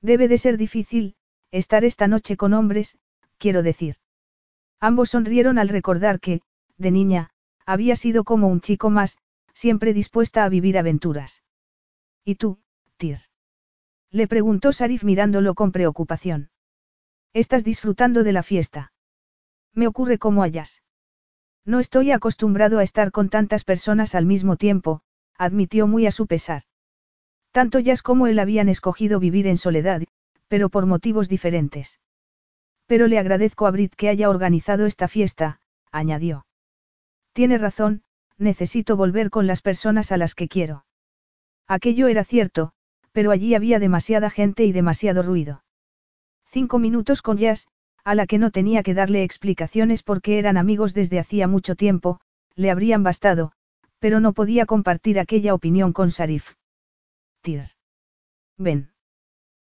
Debe 0.01 0.27
de 0.27 0.37
ser 0.37 0.57
difícil, 0.57 1.15
Estar 1.53 1.85
esta 1.85 2.07
noche 2.07 2.35
con 2.35 2.55
hombres, 2.55 2.97
quiero 3.37 3.61
decir. 3.61 3.97
Ambos 4.79 5.11
sonrieron 5.11 5.59
al 5.59 5.69
recordar 5.69 6.19
que, 6.19 6.41
de 6.77 6.89
niña, 6.89 7.29
había 7.63 7.95
sido 7.95 8.23
como 8.23 8.47
un 8.47 8.59
chico 8.59 8.89
más, 8.89 9.19
siempre 9.53 9.93
dispuesta 9.93 10.45
a 10.45 10.49
vivir 10.49 10.79
aventuras. 10.79 11.43
¿Y 12.25 12.35
tú, 12.35 12.57
Tyr? 12.97 13.19
Le 14.13 14.27
preguntó 14.27 14.71
Sarif 14.71 15.03
mirándolo 15.03 15.55
con 15.55 15.71
preocupación. 15.71 16.51
¿Estás 17.33 17.63
disfrutando 17.63 18.23
de 18.23 18.31
la 18.31 18.43
fiesta? 18.43 18.93
Me 19.73 19.87
ocurre 19.87 20.19
como 20.19 20.43
hayas. 20.43 20.83
No 21.65 21.79
estoy 21.79 22.11
acostumbrado 22.11 22.77
a 22.77 22.83
estar 22.83 23.11
con 23.11 23.29
tantas 23.29 23.63
personas 23.63 24.13
al 24.13 24.27
mismo 24.27 24.55
tiempo, 24.55 25.01
admitió 25.35 25.87
muy 25.87 26.05
a 26.05 26.11
su 26.11 26.27
pesar. 26.27 26.61
Tanto 27.49 27.79
Jazz 27.79 28.03
como 28.03 28.27
él 28.27 28.37
habían 28.37 28.69
escogido 28.69 29.19
vivir 29.19 29.47
en 29.47 29.57
soledad, 29.57 30.03
pero 30.47 30.69
por 30.69 30.85
motivos 30.85 31.27
diferentes. 31.27 31.99
Pero 32.85 33.07
le 33.07 33.17
agradezco 33.17 33.65
a 33.65 33.71
Brit 33.71 33.95
que 33.95 34.09
haya 34.09 34.29
organizado 34.29 34.85
esta 34.85 35.07
fiesta, 35.07 35.59
añadió. 35.91 36.45
Tiene 37.31 37.57
razón, 37.57 38.03
necesito 38.37 38.95
volver 38.95 39.31
con 39.31 39.47
las 39.47 39.63
personas 39.63 40.11
a 40.11 40.17
las 40.17 40.35
que 40.35 40.47
quiero. 40.47 40.85
Aquello 41.67 42.07
era 42.09 42.23
cierto, 42.23 42.73
pero 43.13 43.31
allí 43.31 43.55
había 43.55 43.79
demasiada 43.79 44.29
gente 44.29 44.65
y 44.65 44.73
demasiado 44.73 45.23
ruido. 45.23 45.63
Cinco 46.45 46.79
minutos 46.79 47.21
con 47.21 47.37
Jazz, 47.37 47.67
a 48.03 48.15
la 48.15 48.27
que 48.27 48.37
no 48.37 48.51
tenía 48.51 48.83
que 48.83 48.93
darle 48.93 49.23
explicaciones 49.23 50.03
porque 50.03 50.39
eran 50.39 50.57
amigos 50.57 50.93
desde 50.93 51.19
hacía 51.19 51.47
mucho 51.47 51.75
tiempo, 51.75 52.19
le 52.55 52.69
habrían 52.69 53.03
bastado, 53.03 53.53
pero 53.99 54.19
no 54.19 54.33
podía 54.33 54.65
compartir 54.65 55.19
aquella 55.19 55.53
opinión 55.53 55.93
con 55.93 56.11
Sarif. 56.11 56.55
Tir. 57.41 57.63
Ven. 58.57 58.91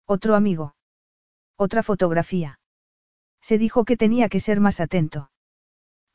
Otro 0.08 0.36
amigo. 0.36 0.76
Otra 1.58 1.84
fotografía. 1.84 2.60
Se 3.42 3.58
dijo 3.58 3.86
que 3.86 3.98
tenía 3.98 4.30
que 4.30 4.40
ser 4.40 4.60
más 4.60 4.80
atento. 4.80 5.30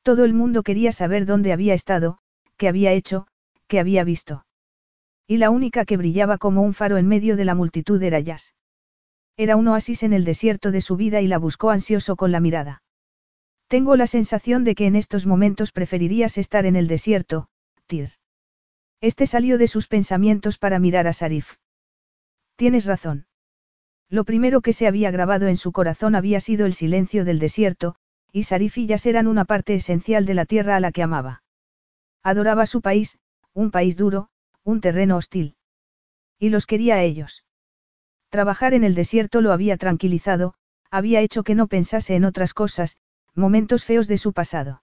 Todo 0.03 0.25
el 0.25 0.35
mundo 0.35 0.63
quería 0.63 0.93
saber 0.93 1.27
dónde 1.27 1.53
había 1.53 1.75
estado, 1.75 2.19
qué 2.57 2.69
había 2.69 2.93
hecho, 2.93 3.27
qué 3.67 3.79
había 3.79 4.03
visto. 4.03 4.45
Y 5.31 5.37
la 5.37 5.51
única 5.51 5.85
que 5.85 5.99
brillaba 5.99 6.39
como 6.39 6.63
un 6.63 6.73
faro 6.73 6.97
en 6.97 7.07
medio 7.07 7.37
de 7.37 7.45
la 7.45 7.55
multitud 7.55 8.03
era 8.03 8.19
Jazz. 8.19 8.55
Era 9.37 9.57
un 9.57 9.69
oasis 9.69 10.03
en 10.03 10.15
el 10.15 10.25
desierto 10.25 10.73
de 10.73 10.81
su 10.81 10.97
vida 10.97 11.21
y 11.21 11.29
la 11.29 11.37
buscó 11.37 11.71
ansioso 11.71 12.17
con 12.17 12.33
la 12.33 12.41
mirada. 12.41 12.83
Tengo 13.69 13.95
la 13.97 14.07
sensación 14.07 14.65
de 14.65 14.75
que 14.75 14.87
en 14.87 14.97
estos 14.97 15.27
momentos 15.27 15.71
preferirías 15.71 16.39
estar 16.39 16.65
en 16.65 16.77
el 16.77 16.89
desierto, 16.89 17.49
Tir. 17.87 18.09
Este 19.03 19.27
salió 19.27 19.59
de 19.59 19.69
sus 19.69 19.87
pensamientos 19.87 20.57
para 20.57 20.79
mirar 20.79 21.07
a 21.07 21.13
Sarif. 21.13 21.57
Tienes 22.57 22.87
razón. 22.87 23.27
Lo 24.09 24.25
primero 24.25 24.63
que 24.63 24.73
se 24.73 24.87
había 24.87 25.11
grabado 25.11 25.47
en 25.47 25.59
su 25.59 25.73
corazón 25.73 26.15
había 26.15 26.41
sido 26.41 26.65
el 26.65 26.73
silencio 26.73 27.27
del 27.27 27.39
desierto, 27.39 27.97
y 28.33 28.45
Sarif 28.45 28.79
y 28.79 28.87
Yas 28.87 29.05
eran 29.05 29.27
una 29.27 29.45
parte 29.45 29.75
esencial 29.75 30.25
de 30.25 30.35
la 30.35 30.47
tierra 30.47 30.77
a 30.77 30.81
la 30.81 30.91
que 30.91 31.03
amaba. 31.03 31.43
Adoraba 32.23 32.65
su 32.65 32.81
país, 32.81 33.19
un 33.53 33.71
país 33.71 33.97
duro, 33.99 34.31
un 34.69 34.83
terreno 34.83 35.17
hostil. 35.17 35.57
Y 36.39 36.51
los 36.51 36.67
quería 36.67 36.97
a 36.97 37.03
ellos. 37.03 37.47
Trabajar 38.29 38.75
en 38.75 38.85
el 38.85 38.95
desierto 38.95 39.41
lo 39.41 39.53
había 39.53 39.79
tranquilizado, 39.79 40.53
había 40.91 41.23
hecho 41.23 41.43
que 41.43 41.55
no 41.55 41.69
pensase 41.69 42.17
en 42.17 42.27
otras 42.27 42.53
cosas, 42.53 42.99
momentos 43.35 43.87
feos 43.87 44.09
de 44.09 44.19
su 44.19 44.35
pasado. 44.35 44.83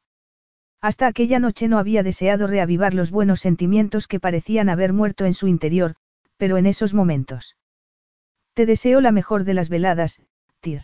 Hasta 0.82 1.06
aquella 1.06 1.38
noche 1.38 1.68
no 1.68 1.78
había 1.78 2.02
deseado 2.02 2.48
reavivar 2.48 2.96
los 2.96 3.12
buenos 3.12 3.42
sentimientos 3.42 4.08
que 4.08 4.20
parecían 4.20 4.70
haber 4.70 4.92
muerto 4.92 5.26
en 5.26 5.36
su 5.36 5.48
interior, 5.48 5.96
pero 6.38 6.58
en 6.58 6.66
esos 6.66 6.96
momentos. 6.96 7.56
Te 8.56 8.66
deseo 8.66 9.02
la 9.02 9.12
mejor 9.12 9.44
de 9.44 9.54
las 9.54 9.70
veladas, 9.70 10.20
Tir. 10.62 10.82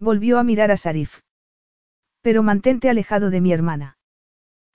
Volvió 0.00 0.40
a 0.40 0.42
mirar 0.42 0.72
a 0.72 0.76
Sarif. 0.76 1.20
Pero 2.22 2.42
mantente 2.42 2.90
alejado 2.90 3.30
de 3.30 3.40
mi 3.40 3.52
hermana. 3.52 3.98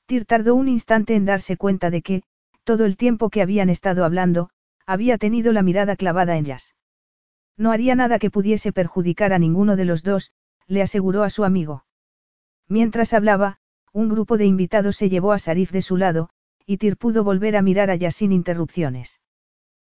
Tir 0.06 0.24
tardó 0.26 0.56
un 0.56 0.70
instante 0.70 1.16
en 1.16 1.26
darse 1.26 1.58
cuenta 1.58 1.90
de 1.90 2.02
que, 2.02 2.24
todo 2.66 2.84
el 2.84 2.98
tiempo 2.98 3.30
que 3.30 3.42
habían 3.42 3.70
estado 3.70 4.04
hablando, 4.04 4.50
había 4.86 5.18
tenido 5.18 5.54
la 5.54 5.62
mirada 5.62 5.96
clavada 5.96 6.36
en 6.36 6.46
Jazz. 6.46 6.76
No 7.58 7.72
haría 7.72 7.96
nada 7.96 8.20
que 8.20 8.30
pudiese 8.30 8.74
perjudicar 8.74 9.32
a 9.32 9.40
ninguno 9.40 9.78
de 9.78 9.86
los 9.86 10.04
dos, 10.04 10.34
le 10.68 10.82
aseguró 10.82 11.24
a 11.24 11.30
su 11.30 11.46
amigo. 11.46 11.86
Mientras 12.68 13.14
hablaba, 13.14 13.60
un 13.94 14.10
grupo 14.10 14.38
de 14.38 14.46
invitados 14.46 14.98
se 14.98 15.08
llevó 15.08 15.32
a 15.32 15.40
Sarif 15.40 15.72
de 15.72 15.82
su 15.82 15.96
lado, 15.96 16.30
y 16.66 16.78
Tir 16.78 16.98
pudo 16.98 17.24
volver 17.24 17.56
a 17.56 17.62
mirar 17.62 17.90
a 17.90 17.96
Jazz 17.96 18.16
sin 18.16 18.32
interrupciones. 18.32 19.22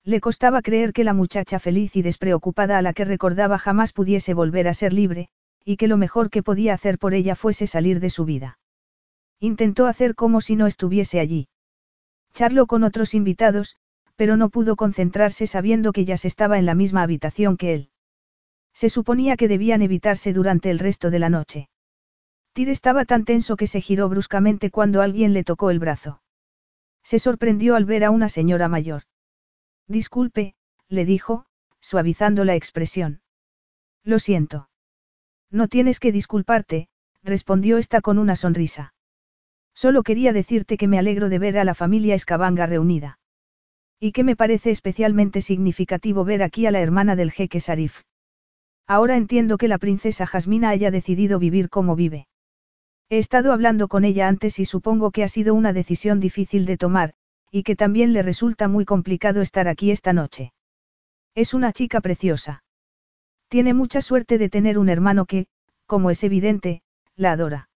Le 0.04 0.22
costaba 0.22 0.62
creer 0.62 0.94
que 0.94 1.04
la 1.04 1.14
muchacha 1.14 1.60
feliz 1.60 1.96
y 1.96 2.02
despreocupada 2.02 2.78
a 2.78 2.82
la 2.82 2.94
que 2.94 3.06
recordaba 3.06 3.58
jamás 3.58 3.94
pudiese 3.94 4.34
volver 4.34 4.68
a 4.68 4.74
ser 4.74 4.94
libre, 4.94 5.30
y 5.66 5.78
que 5.78 5.88
lo 5.88 5.98
mejor 5.98 6.30
que 6.30 6.44
podía 6.44 6.74
hacer 6.74 7.00
por 7.00 7.14
ella 7.14 7.36
fuese 7.36 7.66
salir 7.66 8.00
de 8.00 8.10
su 8.10 8.26
vida. 8.26 8.60
Intentó 9.40 9.86
hacer 9.86 10.16
como 10.16 10.42
si 10.42 10.56
no 10.56 10.68
estuviese 10.68 11.20
allí. 11.20 11.48
Charló 12.38 12.68
con 12.68 12.84
otros 12.84 13.16
invitados, 13.16 13.78
pero 14.16 14.38
no 14.38 14.50
pudo 14.50 14.76
concentrarse 14.76 15.48
sabiendo 15.48 15.92
que 15.92 16.06
ya 16.06 16.18
se 16.18 16.28
estaba 16.28 16.60
en 16.60 16.68
la 16.68 16.76
misma 16.76 17.02
habitación 17.02 17.58
que 17.58 17.74
él. 17.74 17.90
Se 18.76 18.90
suponía 18.90 19.38
que 19.38 19.48
debían 19.48 19.82
evitarse 19.82 20.34
durante 20.34 20.70
el 20.70 20.78
resto 20.78 21.10
de 21.10 21.18
la 21.18 21.30
noche. 21.30 21.68
Tyr 22.54 22.70
estaba 22.70 23.06
tan 23.06 23.26
tenso 23.26 23.56
que 23.58 23.66
se 23.66 23.82
giró 23.82 24.08
bruscamente 24.08 24.70
cuando 24.70 25.02
alguien 25.02 25.34
le 25.34 25.44
tocó 25.44 25.72
el 25.72 25.80
brazo. 25.80 26.22
Se 27.02 27.18
sorprendió 27.18 27.76
al 27.76 27.86
ver 27.86 28.04
a 28.04 28.12
una 28.12 28.30
señora 28.30 28.68
mayor. 28.68 29.02
Disculpe, 29.88 30.54
le 30.90 31.06
dijo, 31.06 31.48
suavizando 31.80 32.46
la 32.46 32.54
expresión. 32.54 33.22
Lo 34.04 34.20
siento. 34.20 34.70
No 35.50 35.68
tienes 35.68 36.00
que 36.00 36.12
disculparte, 36.12 36.88
respondió 37.24 37.80
esta 37.80 38.00
con 38.02 38.20
una 38.20 38.36
sonrisa. 38.36 38.94
Solo 39.78 40.02
quería 40.02 40.34
decirte 40.34 40.76
que 40.76 40.88
me 40.88 40.98
alegro 40.98 41.30
de 41.30 41.38
ver 41.38 41.60
a 41.60 41.64
la 41.64 41.76
familia 41.76 42.16
Escabanga 42.16 42.66
reunida. 42.66 43.20
Y 44.00 44.12
que 44.12 44.24
me 44.24 44.36
parece 44.36 44.72
especialmente 44.72 45.40
significativo 45.42 46.26
ver 46.26 46.42
aquí 46.42 46.66
a 46.66 46.72
la 46.72 46.80
hermana 46.80 47.16
del 47.16 47.30
jeque 47.30 47.60
Sarif. 47.60 48.02
Ahora 48.88 49.18
entiendo 49.18 49.60
que 49.60 49.68
la 49.68 49.78
princesa 49.78 50.26
Jasmina 50.26 50.70
haya 50.70 50.90
decidido 50.90 51.38
vivir 51.38 51.70
como 51.70 51.96
vive. 51.96 52.26
He 53.10 53.20
estado 53.20 53.54
hablando 53.54 53.88
con 53.88 54.04
ella 54.04 54.28
antes 54.28 54.58
y 54.58 54.66
supongo 54.66 55.12
que 55.12 55.24
ha 55.24 55.28
sido 55.28 55.54
una 55.54 55.74
decisión 55.74 56.20
difícil 56.20 56.66
de 56.66 56.78
tomar, 56.78 57.14
y 57.52 57.62
que 57.62 57.76
también 57.76 58.14
le 58.14 58.24
resulta 58.24 58.68
muy 58.68 58.84
complicado 58.84 59.44
estar 59.44 59.68
aquí 59.68 59.92
esta 59.92 60.12
noche. 60.12 60.54
Es 61.36 61.54
una 61.54 61.72
chica 61.72 62.02
preciosa. 62.02 62.64
Tiene 63.48 63.76
mucha 63.76 64.02
suerte 64.02 64.40
de 64.40 64.50
tener 64.50 64.80
un 64.80 64.90
hermano 64.90 65.28
que, 65.28 65.46
como 65.86 66.10
es 66.10 66.24
evidente, 66.24 66.82
la 67.16 67.34
adora. 67.34 67.70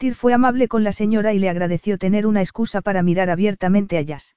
Tyr 0.00 0.14
fue 0.14 0.32
amable 0.32 0.66
con 0.66 0.82
la 0.82 0.92
señora 0.92 1.34
y 1.34 1.38
le 1.38 1.50
agradeció 1.50 1.98
tener 1.98 2.26
una 2.26 2.40
excusa 2.40 2.80
para 2.80 3.02
mirar 3.02 3.28
abiertamente 3.28 3.98
a 3.98 4.00
Jazz. 4.00 4.34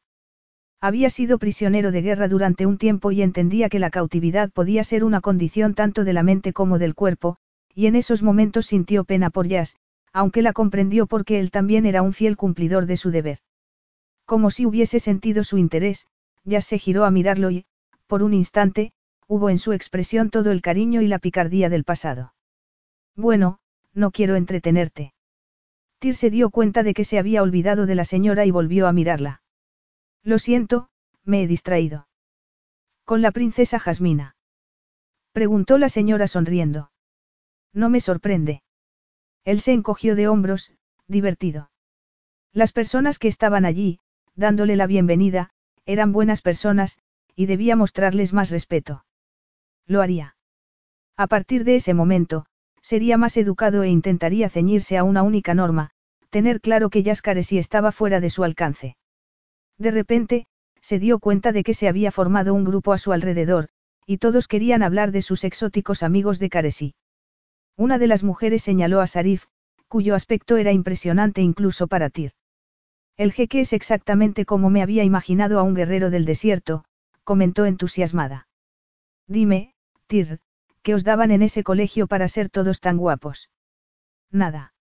Había 0.81 1.09
sido 1.09 1.39
prisionero 1.39 1.93
de 1.93 2.01
guerra 2.01 2.27
durante 2.27 2.65
un 2.65 2.77
tiempo 2.77 3.13
y 3.13 3.21
entendía 3.21 3.69
que 3.69 3.79
la 3.79 3.89
cautividad 3.89 4.51
podía 4.51 4.83
ser 4.83 5.05
una 5.05 5.21
condición 5.21 5.73
tanto 5.73 6.03
de 6.03 6.11
la 6.11 6.21
mente 6.21 6.51
como 6.51 6.79
del 6.79 6.95
cuerpo, 6.95 7.37
y 7.73 7.85
en 7.85 7.95
esos 7.95 8.23
momentos 8.23 8.65
sintió 8.65 9.05
pena 9.05 9.29
por 9.29 9.47
Jazz, 9.47 9.77
aunque 10.11 10.41
la 10.41 10.51
comprendió 10.51 11.07
porque 11.07 11.39
él 11.39 11.49
también 11.49 11.85
era 11.85 12.01
un 12.01 12.11
fiel 12.11 12.35
cumplidor 12.35 12.85
de 12.85 12.97
su 12.97 13.09
deber. 13.09 13.39
Como 14.25 14.51
si 14.51 14.65
hubiese 14.65 14.99
sentido 14.99 15.45
su 15.45 15.57
interés, 15.57 16.07
Jazz 16.43 16.65
se 16.65 16.77
giró 16.77 17.05
a 17.05 17.09
mirarlo 17.09 17.51
y, 17.51 17.63
por 18.07 18.21
un 18.21 18.33
instante, 18.33 18.91
hubo 19.29 19.49
en 19.49 19.59
su 19.59 19.71
expresión 19.71 20.29
todo 20.29 20.51
el 20.51 20.61
cariño 20.61 21.01
y 21.01 21.07
la 21.07 21.19
picardía 21.19 21.69
del 21.69 21.85
pasado. 21.85 22.33
Bueno, 23.15 23.59
no 23.93 24.11
quiero 24.11 24.35
entretenerte. 24.35 25.13
Se 26.11 26.29
dio 26.29 26.49
cuenta 26.49 26.83
de 26.83 26.93
que 26.93 27.05
se 27.05 27.17
había 27.17 27.41
olvidado 27.41 27.85
de 27.85 27.95
la 27.95 28.03
señora 28.03 28.45
y 28.45 28.51
volvió 28.51 28.87
a 28.87 28.91
mirarla. 28.91 29.41
Lo 30.21 30.37
siento, 30.37 30.89
me 31.23 31.41
he 31.41 31.47
distraído. 31.47 32.09
¿Con 33.05 33.21
la 33.21 33.31
princesa 33.31 33.79
Jasmina? 33.79 34.35
Preguntó 35.31 35.77
la 35.77 35.87
señora 35.87 36.27
sonriendo. 36.27 36.91
No 37.71 37.89
me 37.89 38.01
sorprende. 38.01 38.63
Él 39.45 39.61
se 39.61 39.71
encogió 39.71 40.15
de 40.15 40.27
hombros, 40.27 40.73
divertido. 41.07 41.71
Las 42.51 42.73
personas 42.73 43.17
que 43.17 43.29
estaban 43.29 43.63
allí, 43.63 43.99
dándole 44.35 44.75
la 44.75 44.87
bienvenida, 44.87 45.51
eran 45.85 46.11
buenas 46.11 46.41
personas, 46.41 46.99
y 47.35 47.45
debía 47.45 47.77
mostrarles 47.77 48.33
más 48.33 48.51
respeto. 48.51 49.05
Lo 49.87 50.01
haría. 50.01 50.35
A 51.15 51.27
partir 51.27 51.63
de 51.63 51.75
ese 51.75 51.93
momento, 51.93 52.45
sería 52.83 53.17
más 53.17 53.37
educado 53.37 53.81
e 53.81 53.89
intentaría 53.89 54.49
ceñirse 54.49 54.97
a 54.97 55.03
una 55.03 55.23
única 55.23 55.55
norma, 55.55 55.89
tener 56.29 56.61
claro 56.61 56.89
que 56.89 57.01
Yascaresi 57.01 57.57
estaba 57.57 57.91
fuera 57.91 58.19
de 58.19 58.29
su 58.29 58.43
alcance. 58.43 58.97
De 59.79 59.89
repente, 59.89 60.45
se 60.81 60.99
dio 60.99 61.19
cuenta 61.19 61.53
de 61.53 61.63
que 61.63 61.73
se 61.73 61.87
había 61.87 62.11
formado 62.11 62.53
un 62.53 62.65
grupo 62.65 62.91
a 62.91 62.97
su 62.97 63.13
alrededor, 63.13 63.69
y 64.05 64.17
todos 64.17 64.47
querían 64.47 64.83
hablar 64.83 65.11
de 65.11 65.21
sus 65.21 65.45
exóticos 65.45 66.03
amigos 66.03 66.39
de 66.39 66.49
Caresi. 66.49 66.95
Una 67.77 67.97
de 67.97 68.07
las 68.07 68.21
mujeres 68.21 68.61
señaló 68.61 68.99
a 68.99 69.07
Sarif, 69.07 69.45
cuyo 69.87 70.13
aspecto 70.13 70.57
era 70.57 70.73
impresionante 70.73 71.41
incluso 71.41 71.87
para 71.87 72.09
Tir. 72.09 72.33
El 73.15 73.31
jeque 73.31 73.61
es 73.61 73.73
exactamente 73.73 74.45
como 74.45 74.69
me 74.69 74.81
había 74.81 75.03
imaginado 75.03 75.59
a 75.59 75.63
un 75.63 75.73
guerrero 75.73 76.09
del 76.09 76.25
desierto, 76.25 76.83
comentó 77.23 77.65
entusiasmada. 77.65 78.47
Dime, 79.27 79.73
Tir, 80.07 80.39
¿qué 80.83 80.93
os 80.93 81.03
daban 81.03 81.31
en 81.31 81.41
ese 81.41 81.63
colegio 81.63 82.07
para 82.07 82.27
ser 82.27 82.49
todos 82.49 82.79
tan 82.79 82.97
guapos? 82.97 83.49
Nada. 84.31 84.73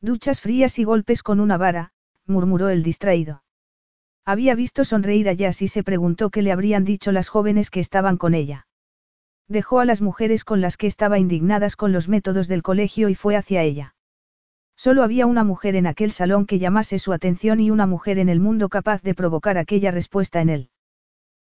Duchas 0.00 0.40
frías 0.40 0.78
y 0.78 0.84
golpes 0.84 1.22
con 1.22 1.40
una 1.40 1.56
vara, 1.56 1.92
murmuró 2.26 2.68
el 2.68 2.82
distraído. 2.82 3.42
Había 4.24 4.54
visto 4.54 4.84
sonreír 4.84 5.28
a 5.28 5.32
Jazz 5.32 5.62
y 5.62 5.68
se 5.68 5.82
preguntó 5.82 6.30
qué 6.30 6.42
le 6.42 6.52
habrían 6.52 6.84
dicho 6.84 7.12
las 7.12 7.28
jóvenes 7.28 7.70
que 7.70 7.80
estaban 7.80 8.16
con 8.16 8.34
ella. 8.34 8.66
Dejó 9.48 9.80
a 9.80 9.84
las 9.84 10.00
mujeres 10.00 10.44
con 10.44 10.60
las 10.60 10.76
que 10.76 10.86
estaba 10.86 11.18
indignadas 11.18 11.76
con 11.76 11.92
los 11.92 12.08
métodos 12.08 12.46
del 12.46 12.62
colegio 12.62 13.08
y 13.08 13.14
fue 13.14 13.36
hacia 13.36 13.62
ella. 13.62 13.94
Solo 14.76 15.02
había 15.02 15.26
una 15.26 15.44
mujer 15.44 15.76
en 15.76 15.86
aquel 15.86 16.12
salón 16.12 16.46
que 16.46 16.58
llamase 16.58 16.98
su 16.98 17.12
atención 17.12 17.60
y 17.60 17.70
una 17.70 17.86
mujer 17.86 18.18
en 18.18 18.28
el 18.28 18.40
mundo 18.40 18.68
capaz 18.68 19.02
de 19.02 19.14
provocar 19.14 19.58
aquella 19.58 19.90
respuesta 19.90 20.40
en 20.40 20.48
él. 20.48 20.70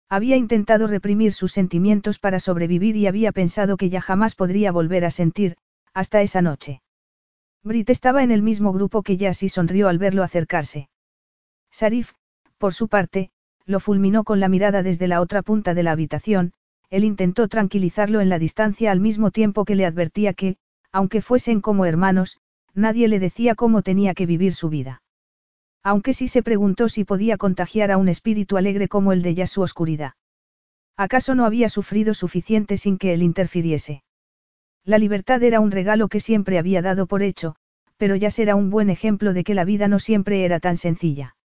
Había 0.09 0.37
intentado 0.37 0.87
reprimir 0.87 1.33
sus 1.33 1.53
sentimientos 1.53 2.19
para 2.19 2.39
sobrevivir 2.39 2.97
y 2.97 3.07
había 3.07 3.33
pensado 3.33 3.77
que 3.77 3.91
ya 3.91 4.01
jamás 4.01 4.35
podría 4.35 4.71
volver 4.71 5.05
a 5.05 5.11
sentir, 5.11 5.57
hasta 5.95 6.23
esa 6.23 6.43
noche. 6.43 6.83
Brit 7.65 7.91
estaba 7.91 8.23
en 8.23 8.31
el 8.31 8.43
mismo 8.43 8.73
grupo 8.73 9.03
que 9.03 9.17
Jazz 9.17 9.43
y 9.43 9.49
sonrió 9.49 9.89
al 9.89 9.99
verlo 9.99 10.23
acercarse. 10.23 10.89
Sarif, 11.73 12.13
por 12.59 12.73
su 12.73 12.87
parte, 12.87 13.31
lo 13.65 13.81
fulminó 13.81 14.23
con 14.23 14.39
la 14.39 14.49
mirada 14.49 14.85
desde 14.85 15.09
la 15.09 15.21
otra 15.21 15.43
punta 15.43 15.75
de 15.75 15.83
la 15.83 15.91
habitación, 15.91 16.53
él 16.89 17.03
intentó 17.03 17.49
tranquilizarlo 17.49 18.21
en 18.21 18.29
la 18.29 18.39
distancia 18.39 18.93
al 18.93 19.01
mismo 19.01 19.33
tiempo 19.33 19.65
que 19.65 19.75
le 19.75 19.87
advertía 19.87 20.35
que, 20.35 20.57
aunque 20.93 21.21
fuesen 21.21 21.61
como 21.61 21.85
hermanos, 21.85 22.39
nadie 22.75 23.09
le 23.09 23.19
decía 23.19 23.57
cómo 23.57 23.83
tenía 23.83 24.15
que 24.15 24.27
vivir 24.27 24.55
su 24.55 24.69
vida. 24.69 25.03
Aunque 25.87 26.15
sí 26.15 26.27
se 26.27 26.43
preguntó 26.43 26.89
si 26.89 27.05
podía 27.05 27.37
contagiar 27.37 27.93
a 27.93 27.97
un 27.97 28.09
espíritu 28.09 28.57
alegre 28.57 28.89
como 28.89 29.13
el 29.13 29.23
de 29.23 29.37
ya 29.37 29.47
su 29.47 29.63
oscuridad. 29.63 30.15
¿Acaso 30.97 31.37
no 31.37 31.45
había 31.45 31.69
sufrido 31.69 32.13
suficiente 32.13 32.77
sin 32.77 32.99
que 32.99 33.15
él 33.15 33.23
interfiriese? 33.23 34.03
La 34.85 34.99
libertad 34.99 35.41
era 35.45 35.61
un 35.61 35.71
regalo 35.71 36.09
que 36.09 36.19
siempre 36.19 36.59
había 36.59 36.83
dado 36.83 37.07
por 37.07 37.23
hecho, 37.23 37.55
pero 37.99 38.17
ya 38.17 38.33
será 38.33 38.57
un 38.57 38.69
buen 38.69 38.91
ejemplo 38.91 39.33
de 39.33 39.45
que 39.45 39.55
la 39.55 39.65
vida 39.65 39.87
no 39.87 40.01
siempre 40.01 40.45
era 40.45 40.59
tan 40.59 40.77
sencilla. 40.77 41.37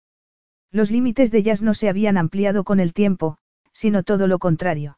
Los 0.73 0.91
límites 0.91 1.31
de 1.31 1.43
Jazz 1.43 1.61
no 1.61 1.75
se 1.75 1.91
habían 1.91 2.17
ampliado 2.17 2.65
con 2.65 2.81
el 2.81 2.95
tiempo, 2.95 3.37
sino 3.75 4.05
todo 4.05 4.27
lo 4.27 4.39
contrario. 4.39 4.97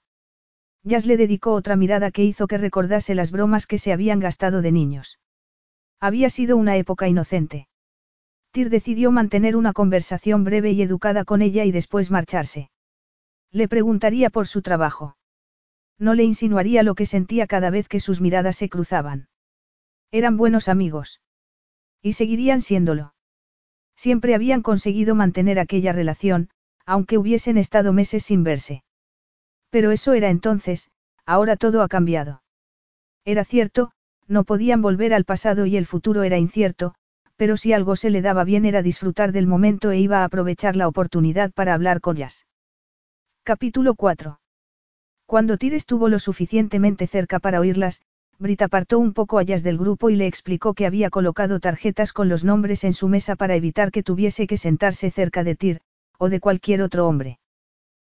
Jazz 0.84 1.05
le 1.05 1.16
dedicó 1.16 1.53
otra 1.55 1.74
mirada 1.74 2.12
que 2.12 2.22
hizo 2.22 2.47
que 2.47 2.59
recordase 2.59 3.16
las 3.16 3.32
bromas 3.32 3.66
que 3.66 3.78
se 3.78 3.93
habían 3.93 4.20
gastado 4.20 4.62
de 4.62 4.70
niños. 4.70 5.18
Había 5.99 6.30
sido 6.30 6.57
una 6.57 6.76
época 6.76 7.09
inocente. 7.09 7.66
Tyr 8.53 8.68
decidió 8.68 9.11
mantener 9.11 9.57
una 9.57 9.72
conversación 9.72 10.44
breve 10.44 10.72
y 10.72 10.82
educada 10.82 11.24
con 11.24 11.40
ella 11.40 11.64
y 11.64 11.72
después 11.72 12.11
marcharse. 12.11 12.70
Le 13.50 13.66
preguntaría 13.66 14.28
por 14.28 14.46
su 14.46 14.61
trabajo. 14.61 15.16
No 15.98 16.14
le 16.14 16.24
insinuaría 16.24 16.82
lo 16.82 16.94
que 16.94 17.07
sentía 17.07 17.46
cada 17.46 17.70
vez 17.70 17.88
que 17.88 17.98
sus 17.98 18.20
miradas 18.20 18.57
se 18.57 18.68
cruzaban. 18.68 19.28
Eran 20.11 20.36
buenos 20.36 20.68
amigos. 20.68 21.22
Y 22.03 22.12
seguirían 22.12 22.61
siéndolo. 22.61 23.14
Siempre 23.96 24.34
habían 24.34 24.62
conseguido 24.62 25.14
mantener 25.14 25.59
aquella 25.59 25.92
relación, 25.92 26.50
aunque 26.84 27.16
hubiesen 27.16 27.57
estado 27.57 27.92
meses 27.92 28.22
sin 28.22 28.42
verse. 28.42 28.84
Pero 29.70 29.92
eso 29.92 30.12
era 30.12 30.28
entonces, 30.28 30.90
ahora 31.24 31.57
todo 31.57 31.82
ha 31.82 31.88
cambiado. 31.88 32.42
Era 33.24 33.44
cierto, 33.44 33.92
no 34.26 34.44
podían 34.44 34.82
volver 34.82 35.14
al 35.14 35.24
pasado 35.24 35.64
y 35.64 35.76
el 35.76 35.86
futuro 35.86 36.22
era 36.24 36.36
incierto, 36.36 36.94
pero 37.43 37.57
si 37.57 37.72
algo 37.72 37.97
se 37.97 38.09
le 38.09 38.22
daba 38.22 38.45
bien 38.45 38.64
era 38.64 38.82
disfrutar 38.82 39.32
del 39.32 39.49
momento 39.49 39.90
e 39.90 39.99
iba 39.99 40.20
a 40.20 40.24
aprovechar 40.26 40.76
la 40.76 40.86
oportunidad 40.86 41.51
para 41.51 41.74
hablar 41.74 42.01
con 42.01 42.14
Jazz. 42.14 42.47
Capítulo 43.43 43.97
4. 43.97 44.38
Cuando 45.26 45.59
Tyr 45.59 45.74
estuvo 45.74 46.09
lo 46.09 46.20
suficientemente 46.20 47.09
cerca 47.09 47.40
para 47.40 47.59
oírlas, 47.59 48.01
Brit 48.38 48.62
apartó 48.62 49.01
un 49.01 49.12
poco 49.12 49.40
a 49.40 49.43
Jazz 49.43 49.64
del 49.64 49.76
grupo 49.76 50.09
y 50.09 50.14
le 50.14 50.28
explicó 50.28 50.72
que 50.74 50.86
había 50.86 51.11
colocado 51.11 51.59
tarjetas 51.59 52.12
con 52.12 52.28
los 52.28 52.45
nombres 52.45 52.84
en 52.84 52.93
su 52.93 53.09
mesa 53.09 53.34
para 53.34 53.57
evitar 53.57 53.90
que 53.90 54.05
tuviese 54.05 54.47
que 54.47 54.57
sentarse 54.57 55.11
cerca 55.11 55.43
de 55.43 55.57
Tyr, 55.57 55.80
o 56.18 56.28
de 56.28 56.38
cualquier 56.38 56.80
otro 56.80 57.09
hombre. 57.09 57.40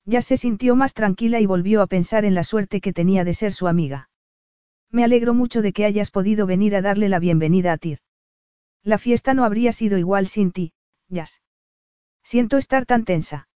Ya 0.05 0.23
se 0.23 0.37
sintió 0.37 0.77
más 0.77 0.95
tranquila 0.95 1.41
y 1.41 1.47
volvió 1.47 1.83
a 1.83 1.89
pensar 1.89 2.25
en 2.25 2.37
la 2.37 2.45
suerte 2.45 2.81
que 2.81 2.93
tenía 2.93 3.25
de 3.25 3.35
ser 3.35 3.53
su 3.53 3.67
amiga. 3.67 4.09
Me 4.93 5.03
alegro 5.03 5.35
mucho 5.35 5.63
de 5.63 5.73
que 5.73 5.85
hayas 5.85 6.13
podido 6.13 6.47
venir 6.47 6.77
a 6.77 6.81
darle 6.81 7.09
la 7.09 7.19
bienvenida 7.19 7.73
a 7.73 7.77
Tir. 7.77 7.99
La 8.87 8.99
fiesta 8.99 9.35
no 9.35 9.45
habría 9.45 9.73
sido 9.73 9.99
igual 9.99 10.29
sin 10.29 10.53
ti, 10.53 10.73
Jazz. 11.09 11.43
Siento 12.23 12.57
estar 12.57 12.87
tan 12.87 13.05
tensa. 13.05 13.49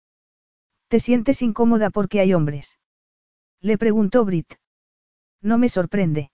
¿Te 0.89 0.99
sientes 0.99 1.41
incómoda 1.41 1.91
porque 1.91 2.19
hay 2.19 2.35
hombres? 2.35 2.81
Le 3.61 3.79
preguntó 3.79 4.25
Brit. 4.25 4.55
No 5.41 5.57
me 5.57 5.69
sorprende. 5.69 6.33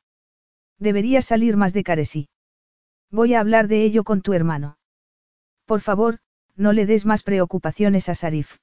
Deberías 0.78 1.26
salir 1.26 1.58
más 1.58 1.74
de 1.74 1.84
Caresí. 1.84 2.30
Voy 3.10 3.34
a 3.34 3.40
hablar 3.40 3.68
de 3.68 3.84
ello 3.84 4.02
con 4.02 4.22
tu 4.22 4.32
hermano. 4.32 4.78
Por 5.66 5.82
favor, 5.82 6.20
no 6.54 6.72
le 6.72 6.86
des 6.86 7.04
más 7.04 7.22
preocupaciones 7.22 8.08
a 8.08 8.14
Sarif. 8.14 8.56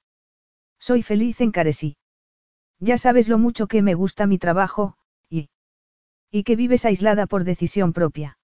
Soy 0.80 1.04
feliz 1.04 1.42
en 1.42 1.52
Caresí. 1.52 1.96
Ya 2.80 2.98
sabes 2.98 3.30
lo 3.30 3.38
mucho 3.38 3.68
que 3.68 3.84
me 3.84 3.94
gusta 3.94 4.26
mi 4.26 4.40
trabajo, 4.40 4.98
y... 5.30 5.52
Y 6.32 6.44
que 6.44 6.56
vives 6.56 6.86
aislada 6.86 7.28
por 7.28 7.44
decisión 7.44 7.94
propia. 7.94 8.40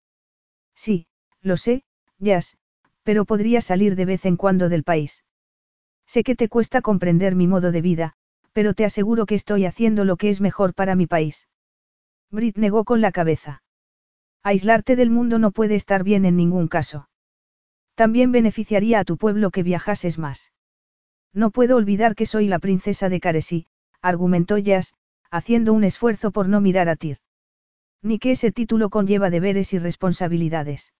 Sí, 0.76 1.08
lo 1.42 1.58
sé, 1.58 1.84
Jazz, 2.20 2.58
pero 3.04 3.26
podría 3.26 3.62
salir 3.62 3.96
de 3.96 4.06
vez 4.06 4.26
en 4.26 4.36
cuando 4.36 4.70
del 4.70 4.84
país. 4.84 5.24
Sé 6.06 6.24
que 6.24 6.36
te 6.36 6.50
cuesta 6.50 6.82
comprender 6.82 7.36
mi 7.36 7.48
modo 7.48 7.72
de 7.72 7.82
vida, 7.82 8.14
pero 8.54 8.74
te 8.74 8.86
aseguro 8.86 9.26
que 9.26 9.36
estoy 9.36 9.66
haciendo 9.66 10.06
lo 10.06 10.18
que 10.18 10.30
es 10.30 10.42
mejor 10.42 10.74
para 10.74 10.96
mi 10.96 11.08
país. 11.08 11.48
Brit 12.32 12.58
negó 12.58 12.84
con 12.84 13.02
la 13.02 13.12
cabeza. 13.12 13.64
Aislarte 14.44 14.96
del 14.96 15.10
mundo 15.10 15.40
no 15.40 15.52
puede 15.52 15.76
estar 15.76 16.04
bien 16.04 16.26
en 16.26 16.36
ningún 16.36 16.68
caso. 16.68 17.10
También 17.96 18.32
beneficiaría 18.32 19.00
a 19.00 19.04
tu 19.04 19.18
pueblo 19.18 19.52
que 19.52 19.64
viajases 19.64 20.18
más. 20.18 20.52
No 21.34 21.52
puedo 21.52 21.76
olvidar 21.76 22.16
que 22.16 22.26
soy 22.26 22.48
la 22.48 22.60
princesa 22.60 23.10
de 23.10 23.20
Caresí, 23.20 23.68
argumentó 24.02 24.58
Jazz, 24.58 24.94
haciendo 25.30 25.74
un 25.74 25.84
esfuerzo 25.84 26.32
por 26.32 26.48
no 26.48 26.62
mirar 26.62 26.90
a 26.90 26.96
Tyr. 26.96 27.18
Ni 28.02 28.18
que 28.18 28.32
ese 28.32 28.52
título 28.52 28.90
conlleva 28.90 29.30
deberes 29.30 29.74
y 29.74 29.80
responsabilidades. 29.80 30.94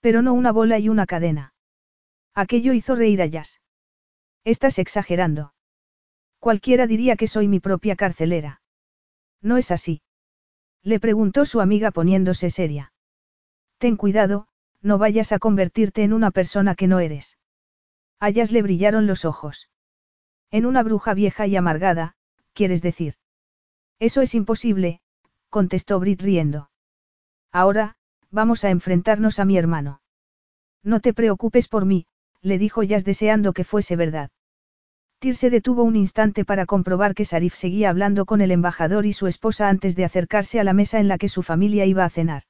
Pero 0.00 0.22
no 0.22 0.32
una 0.32 0.52
bola 0.52 0.78
y 0.78 0.88
una 0.88 1.06
cadena. 1.06 1.54
Aquello 2.34 2.72
hizo 2.72 2.94
reír 2.94 3.20
a 3.22 3.26
Jazz. 3.26 3.60
Estás 4.44 4.78
exagerando. 4.78 5.54
Cualquiera 6.38 6.86
diría 6.86 7.16
que 7.16 7.26
soy 7.26 7.48
mi 7.48 7.60
propia 7.60 7.96
carcelera. 7.96 8.62
No 9.42 9.56
es 9.56 9.70
así. 9.70 10.02
Le 10.82 11.00
preguntó 11.00 11.44
su 11.44 11.60
amiga 11.60 11.90
poniéndose 11.90 12.50
seria. 12.50 12.92
Ten 13.78 13.96
cuidado, 13.96 14.46
no 14.80 14.98
vayas 14.98 15.32
a 15.32 15.38
convertirte 15.38 16.02
en 16.02 16.12
una 16.12 16.30
persona 16.30 16.74
que 16.74 16.86
no 16.86 17.00
eres. 17.00 17.36
A 18.20 18.30
le 18.30 18.62
brillaron 18.62 19.06
los 19.06 19.24
ojos. 19.24 19.68
En 20.50 20.66
una 20.66 20.82
bruja 20.82 21.14
vieja 21.14 21.46
y 21.46 21.56
amargada, 21.56 22.16
quieres 22.52 22.82
decir. 22.82 23.14
Eso 23.98 24.22
es 24.22 24.34
imposible, 24.34 25.00
contestó 25.50 26.00
Brit 26.00 26.22
riendo. 26.22 26.70
Ahora, 27.52 27.96
vamos 28.30 28.64
a 28.64 28.70
enfrentarnos 28.70 29.38
a 29.38 29.44
mi 29.44 29.56
hermano. 29.56 30.00
No 30.82 31.00
te 31.00 31.12
preocupes 31.12 31.68
por 31.68 31.84
mí, 31.84 32.06
le 32.40 32.58
dijo 32.58 32.82
Jazz 32.82 33.04
deseando 33.04 33.52
que 33.52 33.64
fuese 33.64 33.96
verdad. 33.96 34.30
Tyr 35.18 35.34
se 35.34 35.50
detuvo 35.50 35.82
un 35.82 35.96
instante 35.96 36.44
para 36.44 36.64
comprobar 36.64 37.14
que 37.14 37.24
Sarif 37.24 37.54
seguía 37.54 37.90
hablando 37.90 38.24
con 38.24 38.40
el 38.40 38.52
embajador 38.52 39.04
y 39.04 39.12
su 39.12 39.26
esposa 39.26 39.68
antes 39.68 39.96
de 39.96 40.04
acercarse 40.04 40.60
a 40.60 40.64
la 40.64 40.72
mesa 40.72 41.00
en 41.00 41.08
la 41.08 41.18
que 41.18 41.28
su 41.28 41.42
familia 41.42 41.86
iba 41.86 42.04
a 42.04 42.10
cenar. 42.10 42.44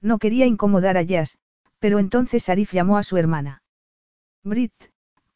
No 0.00 0.18
quería 0.18 0.46
incomodar 0.46 0.96
a 0.96 1.02
Jazz, 1.02 1.38
pero 1.78 1.98
entonces 1.98 2.44
Sarif 2.44 2.72
llamó 2.72 2.96
a 2.96 3.02
su 3.02 3.18
hermana. 3.18 3.62
Brit, 4.42 4.72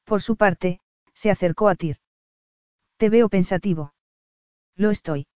por 0.04 0.22
su 0.22 0.36
parte, 0.36 0.80
se 1.12 1.30
acercó 1.30 1.68
a 1.68 1.74
Tyr. 1.74 1.98
Te 2.96 3.10
veo 3.10 3.28
pensativo. 3.28 3.92
Lo 4.76 4.90
estoy. 4.90 5.26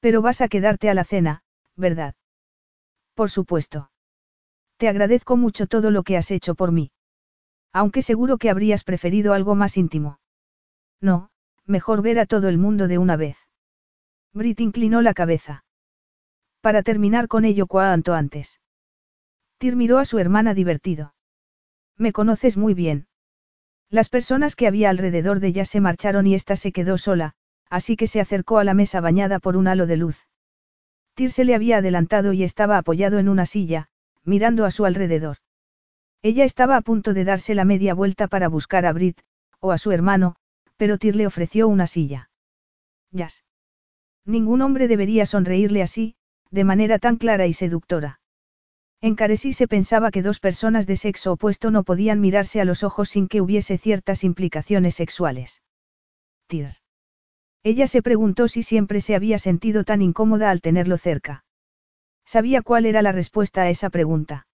Pero 0.00 0.22
vas 0.22 0.40
a 0.40 0.48
quedarte 0.48 0.88
a 0.88 0.94
la 0.94 1.04
cena, 1.04 1.42
¿verdad? 1.76 2.14
Por 3.22 3.30
supuesto. 3.30 3.88
Te 4.78 4.88
agradezco 4.88 5.36
mucho 5.36 5.68
todo 5.68 5.92
lo 5.92 6.02
que 6.02 6.16
has 6.16 6.32
hecho 6.32 6.56
por 6.56 6.72
mí. 6.72 6.90
Aunque 7.72 8.02
seguro 8.02 8.36
que 8.36 8.50
habrías 8.50 8.82
preferido 8.82 9.32
algo 9.32 9.54
más 9.54 9.76
íntimo. 9.76 10.18
No, 11.00 11.30
mejor 11.64 12.02
ver 12.02 12.18
a 12.18 12.26
todo 12.26 12.48
el 12.48 12.58
mundo 12.58 12.88
de 12.88 12.98
una 12.98 13.16
vez. 13.16 13.36
Brit 14.32 14.58
inclinó 14.60 15.02
la 15.02 15.14
cabeza. 15.14 15.64
Para 16.60 16.82
terminar 16.82 17.28
con 17.28 17.44
ello 17.44 17.68
cuanto 17.68 18.12
antes. 18.12 18.60
Tyr 19.58 19.76
miró 19.76 19.98
a 19.98 20.04
su 20.04 20.18
hermana 20.18 20.52
divertido. 20.52 21.14
Me 21.96 22.12
conoces 22.12 22.56
muy 22.56 22.74
bien. 22.74 23.06
Las 23.88 24.08
personas 24.08 24.56
que 24.56 24.66
había 24.66 24.90
alrededor 24.90 25.38
de 25.38 25.46
ella 25.46 25.64
se 25.64 25.80
marcharon 25.80 26.26
y 26.26 26.34
ésta 26.34 26.56
se 26.56 26.72
quedó 26.72 26.98
sola, 26.98 27.34
así 27.70 27.94
que 27.94 28.08
se 28.08 28.20
acercó 28.20 28.58
a 28.58 28.64
la 28.64 28.74
mesa 28.74 29.00
bañada 29.00 29.38
por 29.38 29.56
un 29.56 29.68
halo 29.68 29.86
de 29.86 29.96
luz. 29.96 30.26
Tyr 31.14 31.30
se 31.30 31.44
le 31.44 31.54
había 31.54 31.78
adelantado 31.78 32.32
y 32.32 32.42
estaba 32.42 32.78
apoyado 32.78 33.18
en 33.18 33.28
una 33.28 33.46
silla, 33.46 33.88
mirando 34.24 34.64
a 34.64 34.70
su 34.70 34.84
alrededor. 34.84 35.38
Ella 36.22 36.44
estaba 36.44 36.76
a 36.76 36.82
punto 36.82 37.14
de 37.14 37.24
darse 37.24 37.54
la 37.54 37.64
media 37.64 37.94
vuelta 37.94 38.28
para 38.28 38.48
buscar 38.48 38.86
a 38.86 38.92
Brit, 38.92 39.20
o 39.60 39.72
a 39.72 39.78
su 39.78 39.92
hermano, 39.92 40.36
pero 40.76 40.98
Tyr 40.98 41.16
le 41.16 41.26
ofreció 41.26 41.68
una 41.68 41.86
silla. 41.86 42.30
Jazz. 43.10 43.44
Ningún 44.24 44.62
hombre 44.62 44.88
debería 44.88 45.26
sonreírle 45.26 45.82
así, 45.82 46.14
de 46.50 46.64
manera 46.64 46.98
tan 46.98 47.16
clara 47.16 47.46
y 47.46 47.54
seductora. 47.54 48.20
En 49.00 49.16
Caresí 49.16 49.52
se 49.52 49.66
pensaba 49.66 50.12
que 50.12 50.22
dos 50.22 50.38
personas 50.38 50.86
de 50.86 50.96
sexo 50.96 51.32
opuesto 51.32 51.72
no 51.72 51.82
podían 51.82 52.20
mirarse 52.20 52.60
a 52.60 52.64
los 52.64 52.84
ojos 52.84 53.08
sin 53.08 53.26
que 53.26 53.40
hubiese 53.40 53.76
ciertas 53.76 54.22
implicaciones 54.22 54.94
sexuales. 54.94 55.60
Tyr. 56.46 56.81
Ella 57.64 57.86
se 57.86 58.02
preguntó 58.02 58.48
si 58.48 58.62
siempre 58.62 59.00
se 59.00 59.14
había 59.14 59.38
sentido 59.38 59.84
tan 59.84 60.02
incómoda 60.02 60.50
al 60.50 60.60
tenerlo 60.60 60.98
cerca. 60.98 61.44
Sabía 62.24 62.62
cuál 62.62 62.86
era 62.86 63.02
la 63.02 63.12
respuesta 63.12 63.62
a 63.62 63.70
esa 63.70 63.88
pregunta. 63.90 64.46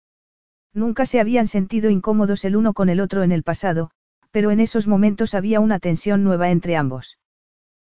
Nunca 0.75 1.07
se 1.07 1.21
habían 1.21 1.47
sentido 1.47 1.89
incómodos 1.91 2.45
el 2.45 2.57
uno 2.57 2.75
con 2.75 2.89
el 2.89 3.01
otro 3.01 3.23
en 3.23 3.33
el 3.33 3.43
pasado, 3.43 3.91
pero 4.31 4.51
en 4.51 4.61
esos 4.61 4.87
momentos 4.87 5.35
había 5.35 5.61
una 5.61 5.79
tensión 5.79 6.23
nueva 6.23 6.51
entre 6.51 6.77
ambos. 6.77 7.19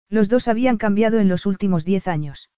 Los 0.08 0.28
dos 0.28 0.46
habían 0.46 0.78
cambiado 0.78 1.18
en 1.18 1.28
los 1.28 1.46
últimos 1.46 1.84
diez 1.84 2.06
años. 2.06 2.50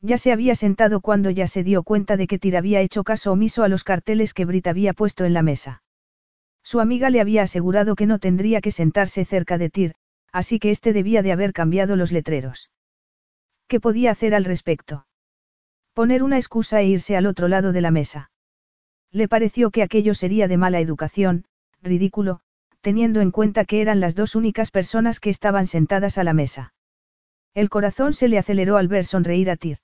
Ya 0.00 0.18
se 0.18 0.32
había 0.32 0.54
sentado 0.54 1.00
cuando 1.00 1.30
ya 1.30 1.46
se 1.46 1.62
dio 1.62 1.82
cuenta 1.82 2.16
de 2.16 2.26
que 2.26 2.38
Tyr 2.38 2.56
había 2.56 2.80
hecho 2.80 3.02
caso 3.04 3.32
omiso 3.32 3.62
a 3.62 3.68
los 3.68 3.84
carteles 3.84 4.34
que 4.34 4.44
Brit 4.44 4.66
había 4.66 4.92
puesto 4.92 5.24
en 5.24 5.32
la 5.32 5.42
mesa. 5.42 5.82
Su 6.62 6.80
amiga 6.80 7.10
le 7.10 7.20
había 7.20 7.44
asegurado 7.44 7.94
que 7.94 8.06
no 8.06 8.18
tendría 8.18 8.60
que 8.60 8.72
sentarse 8.72 9.24
cerca 9.24 9.56
de 9.56 9.70
Tyr, 9.70 9.94
así 10.36 10.58
que 10.58 10.70
éste 10.70 10.92
debía 10.92 11.22
de 11.22 11.32
haber 11.32 11.54
cambiado 11.54 11.96
los 11.96 12.12
letreros. 12.12 12.70
¿Qué 13.68 13.80
podía 13.80 14.10
hacer 14.10 14.34
al 14.34 14.44
respecto? 14.44 15.06
Poner 15.94 16.22
una 16.22 16.36
excusa 16.36 16.82
e 16.82 16.86
irse 16.88 17.16
al 17.16 17.24
otro 17.24 17.48
lado 17.48 17.72
de 17.72 17.80
la 17.80 17.90
mesa. 17.90 18.30
Le 19.10 19.28
pareció 19.28 19.70
que 19.70 19.82
aquello 19.82 20.12
sería 20.12 20.46
de 20.46 20.58
mala 20.58 20.78
educación, 20.80 21.46
ridículo, 21.80 22.40
teniendo 22.82 23.22
en 23.22 23.30
cuenta 23.30 23.64
que 23.64 23.80
eran 23.80 23.98
las 23.98 24.14
dos 24.14 24.34
únicas 24.34 24.70
personas 24.70 25.20
que 25.20 25.30
estaban 25.30 25.66
sentadas 25.66 26.18
a 26.18 26.24
la 26.24 26.34
mesa. 26.34 26.74
El 27.54 27.70
corazón 27.70 28.12
se 28.12 28.28
le 28.28 28.36
aceleró 28.36 28.76
al 28.76 28.88
ver 28.88 29.06
sonreír 29.06 29.48
a 29.48 29.56
Tyr. 29.56 29.78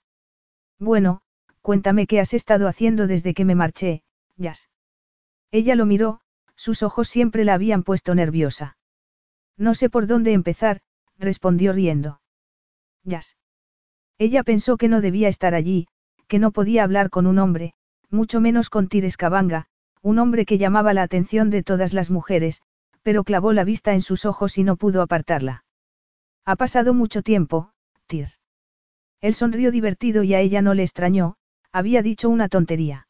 Bueno, 0.79 1.23
cuéntame 1.63 2.07
qué 2.07 2.21
has 2.21 2.35
estado 2.35 2.69
haciendo 2.69 3.07
desde 3.07 3.33
que 3.33 3.47
me 3.47 3.55
marché, 3.55 4.03
Jazz. 4.37 4.69
Ella 5.51 5.77
lo 5.77 5.87
miró, 5.87 6.21
sus 6.57 6.83
ojos 6.83 7.09
siempre 7.09 7.43
la 7.43 7.55
habían 7.55 7.85
puesto 7.85 8.15
nerviosa. 8.15 8.77
No 9.63 9.77
sé 9.77 9.89
por 9.89 10.09
dónde 10.09 10.33
empezar, 10.33 10.81
respondió 11.21 11.73
riendo. 11.73 12.21
Jazz. 13.05 13.37
Ella 14.19 14.43
pensó 14.43 14.77
que 14.77 14.89
no 14.89 15.01
debía 15.01 15.29
estar 15.29 15.55
allí, 15.55 15.87
que 16.27 16.41
no 16.41 16.51
podía 16.51 16.83
hablar 16.83 17.11
con 17.11 17.29
un 17.29 17.39
hombre, 17.39 17.75
mucho 18.11 18.41
menos 18.41 18.71
con 18.71 18.89
Tires 18.89 19.17
Cabanga, 19.17 19.69
un 20.03 20.19
hombre 20.19 20.47
que 20.47 20.59
llamaba 20.59 20.95
la 20.95 21.05
atención 21.05 21.49
de 21.49 21.63
todas 21.63 21.93
las 21.93 22.11
mujeres, 22.11 22.61
pero 23.05 23.23
clavó 23.23 23.53
la 23.53 23.63
vista 23.63 23.95
en 23.95 24.03
sus 24.03 24.25
ojos 24.25 24.59
y 24.59 24.65
no 24.65 24.75
pudo 24.75 25.01
apartarla. 25.01 25.65
Ha 26.45 26.57
pasado 26.57 26.93
mucho 26.93 27.23
tiempo, 27.23 27.71
Tir. 28.09 28.31
Él 29.21 29.35
sonrió 29.35 29.71
divertido 29.71 30.25
y 30.25 30.35
a 30.35 30.41
ella 30.41 30.61
no 30.61 30.75
le 30.75 30.83
extrañó, 30.83 31.37
había 31.71 32.03
dicho 32.03 32.29
una 32.29 32.49
tontería. 32.49 33.07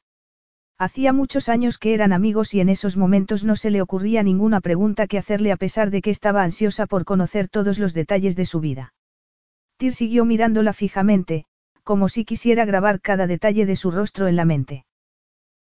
Hacía 0.82 1.12
muchos 1.12 1.48
años 1.48 1.78
que 1.78 1.94
eran 1.94 2.12
amigos 2.12 2.54
y 2.54 2.60
en 2.60 2.68
esos 2.68 2.96
momentos 2.96 3.44
no 3.44 3.54
se 3.54 3.70
le 3.70 3.80
ocurría 3.82 4.24
ninguna 4.24 4.60
pregunta 4.60 5.06
que 5.06 5.16
hacerle 5.16 5.52
a 5.52 5.56
pesar 5.56 5.92
de 5.92 6.02
que 6.02 6.10
estaba 6.10 6.42
ansiosa 6.42 6.86
por 6.86 7.04
conocer 7.04 7.48
todos 7.48 7.78
los 7.78 7.94
detalles 7.94 8.34
de 8.34 8.46
su 8.46 8.58
vida. 8.58 8.92
Tir 9.76 9.94
siguió 9.94 10.24
mirándola 10.24 10.72
fijamente, 10.72 11.44
como 11.84 12.08
si 12.08 12.24
quisiera 12.24 12.64
grabar 12.64 13.00
cada 13.00 13.28
detalle 13.28 13.64
de 13.64 13.76
su 13.76 13.92
rostro 13.92 14.26
en 14.26 14.34
la 14.34 14.44
mente. 14.44 14.84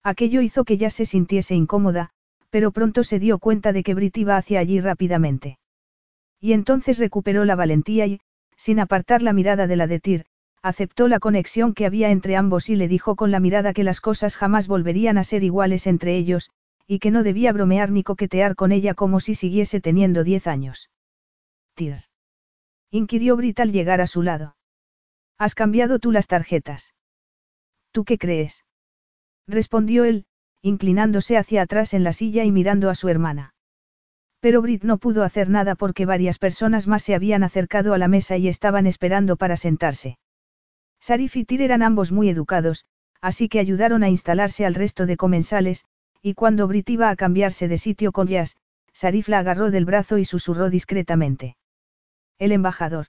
Aquello 0.03 0.39
hizo 0.39 0.63
que 0.63 0.78
ya 0.78 0.89
se 0.89 1.03
sintiese 1.03 1.53
incómoda, 1.53 2.11
pero 2.49 2.72
pronto 2.72 3.03
se 3.03 3.20
dio 3.20 3.39
cuenta 3.39 3.74
de 3.74 3.84
que 3.84 3.95
Brit 3.95 4.17
iba 4.20 4.38
hacia 4.38 4.61
allí 4.61 4.80
rápidamente. 4.80 5.59
Y 6.39 6.53
entonces 6.53 6.97
recuperó 6.97 7.43
la 7.43 7.57
valentía 7.57 8.05
y, 8.05 8.22
sin 8.55 8.80
apartar 8.80 9.22
la 9.22 9.34
mirada 9.34 9.67
de 9.67 9.76
la 9.76 9.88
de 9.88 9.99
Tyr, 9.99 10.26
aceptó 10.62 11.07
la 11.07 11.20
conexión 11.20 11.74
que 11.74 11.86
había 11.86 12.12
entre 12.12 12.36
ambos 12.36 12.70
y 12.70 12.76
le 12.76 12.88
dijo 12.88 13.16
con 13.16 13.32
la 13.32 13.39
mirada 13.39 13.74
que 13.74 13.84
las 13.84 14.01
cosas 14.01 14.36
jamás 14.36 14.68
volverían 14.68 15.18
a 15.18 15.24
ser 15.24 15.43
iguales 15.43 15.88
entre 15.88 16.16
ellos, 16.18 16.49
y 16.88 16.99
que 16.99 17.12
no 17.12 17.24
debía 17.24 17.53
bromear 17.53 17.91
ni 17.91 18.03
coquetear 18.03 18.55
con 18.55 18.72
ella 18.72 18.93
como 18.93 19.20
si 19.20 19.36
siguiese 19.36 19.80
teniendo 19.80 20.24
diez 20.24 20.47
años. 20.47 20.89
Tyr. 21.76 21.97
Inquirió 22.91 23.38
Brit 23.38 23.60
al 23.60 23.72
llegar 23.72 24.01
a 24.01 24.07
su 24.07 24.24
lado. 24.24 24.55
¿Has 25.38 25.55
cambiado 25.55 25.99
tú 25.99 26.12
las 26.12 26.28
tarjetas? 26.28 26.95
¿Tú 27.91 28.03
qué 28.03 28.18
crees? 28.18 28.66
Respondió 29.47 30.03
él, 30.03 30.26
inclinándose 30.62 31.38
hacia 31.38 31.62
atrás 31.62 31.93
en 31.93 32.03
la 32.03 32.12
silla 32.12 32.43
y 32.43 32.51
mirando 32.51 32.89
a 32.89 32.95
su 32.95 33.07
hermana. 33.07 33.53
Pero 34.41 34.62
Brit 34.62 34.84
no 34.84 34.97
pudo 34.97 35.24
hacer 35.24 35.49
nada 35.49 35.76
porque 35.76 36.05
varias 36.05 36.39
personas 36.39 36.88
más 36.88 37.03
se 37.03 37.16
habían 37.16 37.43
acercado 37.43 37.93
a 37.93 37.97
la 37.97 38.07
mesa 38.07 38.38
y 38.38 38.47
estaban 38.47 38.88
esperando 38.88 39.38
para 39.38 39.55
sentarse. 39.55 40.18
Sarif 40.99 41.35
y 41.37 41.45
Tir 41.45 41.61
eran 41.61 41.81
ambos 41.81 42.11
muy 42.11 42.29
educados, 42.29 42.85
así 43.21 43.49
que 43.49 43.59
ayudaron 43.59 44.03
a 44.03 44.09
instalarse 44.09 44.65
al 44.65 44.75
resto 44.75 45.05
de 45.05 45.17
comensales, 45.17 45.85
y 46.21 46.33
cuando 46.33 46.67
Brit 46.67 46.89
iba 46.89 47.09
a 47.09 47.15
cambiarse 47.15 47.67
de 47.67 47.77
sitio 47.77 48.11
con 48.11 48.27
Jazz, 48.27 48.57
Sarif 48.93 49.27
la 49.27 49.39
agarró 49.39 49.71
del 49.71 49.85
brazo 49.85 50.17
y 50.17 50.25
susurró 50.25 50.69
discretamente. 50.69 51.55
El 52.37 52.51
embajador. 52.51 53.07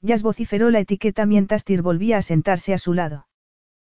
Jazz 0.00 0.22
vociferó 0.22 0.70
la 0.70 0.80
etiqueta 0.80 1.26
mientras 1.26 1.64
Tir 1.64 1.82
volvía 1.82 2.18
a 2.18 2.22
sentarse 2.22 2.74
a 2.74 2.78
su 2.78 2.94
lado. 2.94 3.26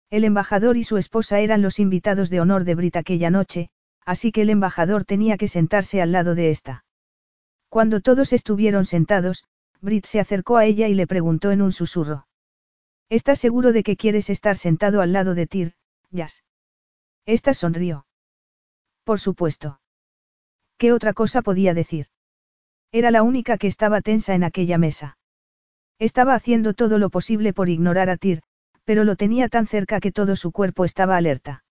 El 0.09 0.23
embajador 0.23 0.77
y 0.77 0.83
su 0.83 0.97
esposa 0.97 1.39
eran 1.39 1.61
los 1.61 1.79
invitados 1.79 2.29
de 2.29 2.41
honor 2.41 2.63
de 2.63 2.75
Brit 2.75 2.95
aquella 2.95 3.29
noche, 3.29 3.69
así 4.05 4.31
que 4.31 4.41
el 4.41 4.49
embajador 4.49 5.05
tenía 5.05 5.37
que 5.37 5.47
sentarse 5.47 6.01
al 6.01 6.11
lado 6.11 6.35
de 6.35 6.51
esta. 6.51 6.85
Cuando 7.69 8.01
todos 8.01 8.33
estuvieron 8.33 8.85
sentados, 8.85 9.43
Brit 9.81 10.05
se 10.05 10.19
acercó 10.19 10.57
a 10.57 10.65
ella 10.65 10.87
y 10.87 10.95
le 10.95 11.05
preguntó 11.05 11.51
en 11.51 11.61
un 11.61 11.71
susurro. 11.71 12.27
¿Estás 13.09 13.39
seguro 13.39 13.71
de 13.71 13.81
que 13.81 13.97
quieres 13.97 14.29
estar 14.29 14.55
sentado 14.55 15.01
al 15.01 15.13
lado 15.13 15.33
de 15.33 15.47
Tyr, 15.47 15.73
Jazz? 16.11 16.43
Esta 17.25 17.55
sonrió. 17.55 18.05
Por 19.03 19.19
supuesto. 19.19 19.81
¿Qué 20.77 20.93
otra 20.93 21.13
cosa 21.13 21.41
podía 21.41 21.73
decir? 21.73 22.05
Era 22.91 23.09
la 23.09 23.23
única 23.23 23.57
que 23.57 23.65
estaba 23.65 24.01
tensa 24.01 24.35
en 24.35 24.43
aquella 24.43 24.77
mesa. 24.77 25.17
Estaba 25.97 26.35
haciendo 26.35 26.75
todo 26.75 26.99
lo 26.99 27.09
posible 27.09 27.51
por 27.51 27.67
ignorar 27.67 28.11
a 28.11 28.17
Tyr, 28.17 28.41
pero 28.83 29.03
lo 29.03 29.15
tenía 29.15 29.49
tan 29.49 29.65
cerca 29.65 29.99
que 29.99 30.11
todo 30.11 30.35
su 30.35 30.51
cuerpo 30.51 30.85
estaba 30.85 31.17
alerta. 31.17 31.63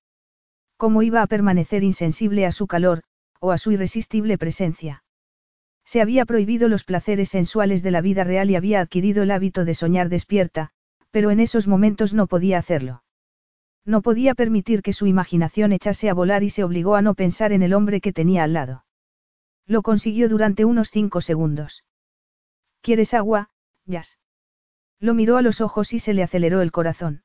¿Cómo 0.77 1.03
iba 1.03 1.23
a 1.23 1.27
permanecer 1.29 1.85
insensible 1.85 2.47
a 2.47 2.53
su 2.53 2.67
calor, 2.67 3.05
o 3.41 3.53
a 3.53 3.59
su 3.59 3.71
irresistible 3.71 4.39
presencia? 4.39 5.05
Se 5.85 6.01
había 6.01 6.27
prohibido 6.27 6.69
los 6.69 6.83
placeres 6.83 7.29
sensuales 7.29 7.85
de 7.85 7.93
la 7.93 8.01
vida 8.01 8.25
real 8.25 8.51
y 8.51 8.57
había 8.57 8.81
adquirido 8.81 9.23
el 9.23 9.31
hábito 9.31 9.65
de 9.65 9.75
soñar 9.75 10.09
despierta, 10.09 10.73
pero 11.11 11.31
en 11.31 11.41
esos 11.41 11.67
momentos 11.67 12.15
no 12.15 12.27
podía 12.27 12.59
hacerlo. 12.59 13.03
No 13.85 14.03
podía 14.03 14.35
permitir 14.35 14.83
que 14.83 14.93
su 14.93 15.07
imaginación 15.07 15.73
echase 15.73 16.11
a 16.11 16.15
volar 16.15 16.43
y 16.43 16.51
se 16.51 16.65
obligó 16.65 16.95
a 16.95 17.03
no 17.03 17.15
pensar 17.15 17.53
en 17.53 17.63
el 17.63 17.73
hombre 17.73 18.01
que 18.01 18.13
tenía 18.13 18.45
al 18.45 18.53
lado. 18.53 18.85
Lo 19.67 19.83
consiguió 19.83 20.29
durante 20.29 20.65
unos 20.65 20.91
cinco 20.91 21.21
segundos. 21.21 21.85
¿Quieres 22.81 23.15
agua, 23.15 23.51
Jazz? 23.87 24.19
Lo 25.01 25.15
miró 25.15 25.37
a 25.37 25.43
los 25.43 25.61
ojos 25.61 25.93
y 25.93 25.99
se 25.99 26.13
le 26.13 26.23
aceleró 26.23 26.61
el 26.61 26.73
corazón. 26.73 27.23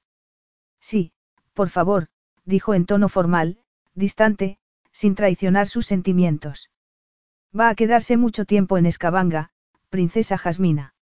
Sí, 0.80 1.12
por 1.54 1.70
favor, 1.70 2.08
dijo 2.46 2.74
en 2.74 2.86
tono 2.86 3.10
formal, 3.10 3.60
distante, 3.96 4.58
sin 4.92 5.16
traicionar 5.16 5.68
sus 5.68 5.86
sentimientos. 5.86 6.70
Va 7.58 7.70
a 7.70 7.76
quedarse 7.76 8.18
mucho 8.18 8.46
tiempo 8.46 8.78
en 8.78 8.86
Escabanga, 8.86 9.52
princesa 9.90 10.38
Jasmina. 10.38 10.96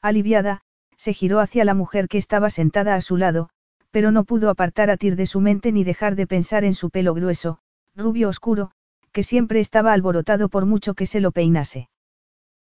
Aliviada, 0.00 0.62
se 1.00 1.14
giró 1.14 1.40
hacia 1.40 1.64
la 1.64 1.72
mujer 1.72 2.08
que 2.08 2.18
estaba 2.18 2.50
sentada 2.50 2.94
a 2.94 3.00
su 3.00 3.16
lado, 3.16 3.48
pero 3.90 4.10
no 4.10 4.24
pudo 4.24 4.50
apartar 4.50 4.90
a 4.90 4.98
Tir 4.98 5.16
de 5.16 5.24
su 5.24 5.40
mente 5.40 5.72
ni 5.72 5.82
dejar 5.82 6.14
de 6.14 6.26
pensar 6.26 6.62
en 6.62 6.74
su 6.74 6.90
pelo 6.90 7.14
grueso, 7.14 7.58
rubio 7.96 8.28
oscuro, 8.28 8.72
que 9.10 9.22
siempre 9.22 9.60
estaba 9.60 9.94
alborotado 9.94 10.50
por 10.50 10.66
mucho 10.66 10.92
que 10.92 11.06
se 11.06 11.20
lo 11.20 11.32
peinase. 11.32 11.88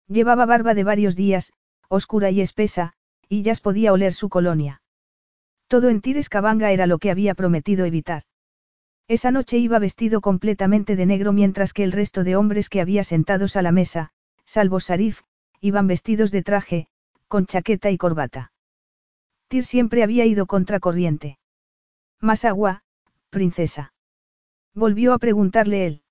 Llevaba 0.06 0.44
barba 0.44 0.74
de 0.74 0.84
varios 0.84 1.16
días, 1.16 1.54
oscura 1.88 2.28
y 2.28 2.42
espesa, 2.42 2.92
y 3.26 3.40
ya 3.40 3.54
podía 3.54 3.94
oler 3.94 4.12
su 4.12 4.28
colonia. 4.28 4.82
Todo 5.66 5.88
en 5.88 6.02
Tir 6.02 6.18
Escabanga 6.18 6.72
era 6.72 6.86
lo 6.86 6.98
que 6.98 7.10
había 7.10 7.34
prometido 7.34 7.86
evitar. 7.86 8.24
Esa 9.08 9.30
noche 9.30 9.56
iba 9.56 9.78
vestido 9.78 10.20
completamente 10.20 10.94
de 10.94 11.06
negro 11.06 11.32
mientras 11.32 11.72
que 11.72 11.84
el 11.84 11.92
resto 11.92 12.22
de 12.22 12.36
hombres 12.36 12.68
que 12.68 12.82
había 12.82 13.02
sentados 13.02 13.56
a 13.56 13.62
la 13.62 13.72
mesa, 13.72 14.10
salvo 14.44 14.78
Sarif, 14.78 15.22
iban 15.62 15.86
vestidos 15.86 16.30
de 16.30 16.42
traje, 16.42 16.88
con 17.28 17.46
chaqueta 17.46 17.90
y 17.90 17.98
corbata. 17.98 18.52
Tyr 19.48 19.64
siempre 19.64 20.02
había 20.02 20.24
ido 20.24 20.46
contracorriente. 20.46 21.38
¿Más 22.20 22.44
agua, 22.44 22.82
princesa? 23.30 23.92
Volvió 24.74 25.12
a 25.12 25.18
preguntarle 25.18 25.86
él. 25.86 26.02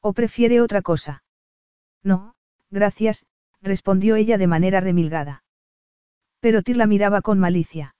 ¿O 0.00 0.12
prefiere 0.12 0.60
otra 0.60 0.82
cosa? 0.82 1.24
No, 2.02 2.34
gracias, 2.70 3.26
respondió 3.60 4.16
ella 4.16 4.38
de 4.38 4.46
manera 4.46 4.80
remilgada. 4.80 5.44
Pero 6.40 6.62
Tyr 6.62 6.76
la 6.76 6.86
miraba 6.86 7.22
con 7.22 7.38
malicia. 7.38 7.94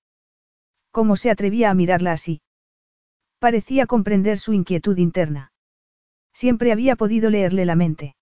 ¿Cómo 0.91 1.17
se 1.17 1.31
atrevía 1.31 1.71
a 1.71 1.75
mirarla 1.75 2.13
así? 2.13 2.43
Parecía 3.39 3.87
comprender 3.87 4.39
su 4.39 4.53
inquietud 4.53 4.99
interna. 4.99 5.53
Siempre 6.33 6.73
había 6.73 6.97
podido 6.97 7.31
leerle 7.31 7.65
la 7.67 7.77
mente. 7.77 8.15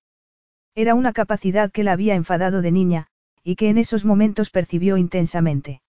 Era 0.75 0.95
una 0.95 1.13
capacidad 1.13 1.71
que 1.71 1.85
la 1.85 1.93
había 1.93 2.15
enfadado 2.15 2.63
de 2.63 2.73
niña, 2.73 3.10
y 3.43 3.57
que 3.57 3.69
en 3.71 3.79
esos 3.79 4.05
momentos 4.05 4.51
percibió 4.51 4.97
intensamente. 4.97 5.83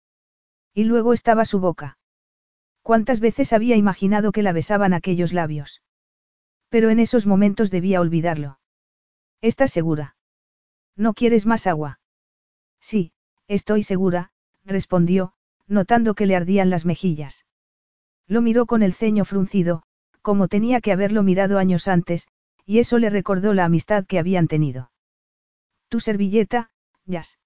Y 0.73 0.85
luego 0.85 1.13
estaba 1.13 1.45
su 1.45 1.59
boca. 1.59 1.97
¿Cuántas 2.81 3.19
veces 3.19 3.53
había 3.53 3.75
imaginado 3.75 4.31
que 4.31 4.41
la 4.41 4.53
besaban 4.53 4.93
aquellos 4.93 5.33
labios? 5.33 5.81
Pero 6.69 6.89
en 6.89 6.99
esos 6.99 7.27
momentos 7.27 7.69
debía 7.69 8.01
olvidarlo. 8.01 8.59
¿Estás 9.41 9.71
segura? 9.71 10.15
¿No 10.95 11.13
quieres 11.13 11.45
más 11.45 11.67
agua? 11.67 11.99
Sí, 12.79 13.11
estoy 13.47 13.83
segura, 13.83 14.31
respondió, 14.63 15.33
notando 15.67 16.15
que 16.15 16.25
le 16.25 16.35
ardían 16.35 16.69
las 16.69 16.85
mejillas. 16.85 17.45
Lo 18.27 18.41
miró 18.41 18.65
con 18.65 18.83
el 18.83 18.93
ceño 18.93 19.25
fruncido, 19.25 19.83
como 20.21 20.47
tenía 20.47 20.79
que 20.81 20.91
haberlo 20.91 21.23
mirado 21.23 21.57
años 21.57 21.87
antes, 21.87 22.27
y 22.65 22.79
eso 22.79 22.97
le 22.99 23.09
recordó 23.09 23.53
la 23.53 23.65
amistad 23.65 24.05
que 24.05 24.19
habían 24.19 24.47
tenido. 24.47 24.91
Tu 25.89 25.99
servilleta, 25.99 26.71
Jazz. 27.05 27.40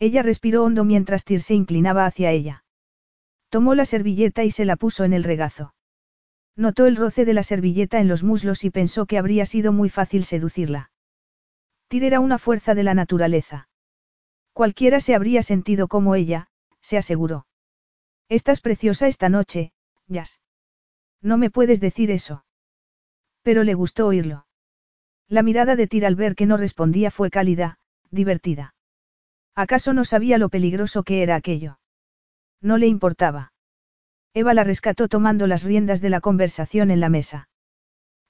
Ella 0.00 0.22
respiró 0.22 0.64
hondo 0.64 0.82
mientras 0.84 1.24
Tyr 1.24 1.42
se 1.42 1.54
inclinaba 1.54 2.06
hacia 2.06 2.30
ella. 2.32 2.64
Tomó 3.50 3.74
la 3.74 3.84
servilleta 3.84 4.44
y 4.44 4.50
se 4.50 4.64
la 4.64 4.76
puso 4.76 5.04
en 5.04 5.12
el 5.12 5.24
regazo. 5.24 5.74
Notó 6.56 6.86
el 6.86 6.96
roce 6.96 7.26
de 7.26 7.34
la 7.34 7.42
servilleta 7.42 8.00
en 8.00 8.08
los 8.08 8.22
muslos 8.22 8.64
y 8.64 8.70
pensó 8.70 9.04
que 9.04 9.18
habría 9.18 9.44
sido 9.44 9.72
muy 9.72 9.90
fácil 9.90 10.24
seducirla. 10.24 10.90
Tyr 11.88 12.04
era 12.04 12.20
una 12.20 12.38
fuerza 12.38 12.74
de 12.74 12.82
la 12.82 12.94
naturaleza. 12.94 13.68
Cualquiera 14.54 15.00
se 15.00 15.14
habría 15.14 15.42
sentido 15.42 15.86
como 15.86 16.14
ella, 16.14 16.48
se 16.80 16.96
aseguró. 16.96 17.46
Estás 18.30 18.60
preciosa 18.60 19.06
esta 19.06 19.28
noche, 19.28 19.72
Jazz. 20.06 20.40
No 21.20 21.36
me 21.36 21.50
puedes 21.50 21.80
decir 21.80 22.10
eso. 22.10 22.44
Pero 23.42 23.64
le 23.64 23.74
gustó 23.74 24.06
oírlo. 24.06 24.46
La 25.28 25.42
mirada 25.42 25.76
de 25.76 25.86
Tira 25.86 26.08
al 26.08 26.16
ver 26.16 26.34
que 26.34 26.46
no 26.46 26.56
respondía 26.56 27.10
fue 27.10 27.30
cálida, 27.30 27.78
divertida. 28.10 28.74
¿Acaso 29.60 29.92
no 29.92 30.06
sabía 30.06 30.38
lo 30.38 30.48
peligroso 30.48 31.02
que 31.02 31.22
era 31.22 31.36
aquello? 31.36 31.78
No 32.62 32.78
le 32.78 32.86
importaba. 32.86 33.52
Eva 34.32 34.54
la 34.54 34.64
rescató 34.64 35.06
tomando 35.06 35.46
las 35.46 35.64
riendas 35.64 36.00
de 36.00 36.08
la 36.08 36.22
conversación 36.22 36.90
en 36.90 36.98
la 36.98 37.10
mesa. 37.10 37.50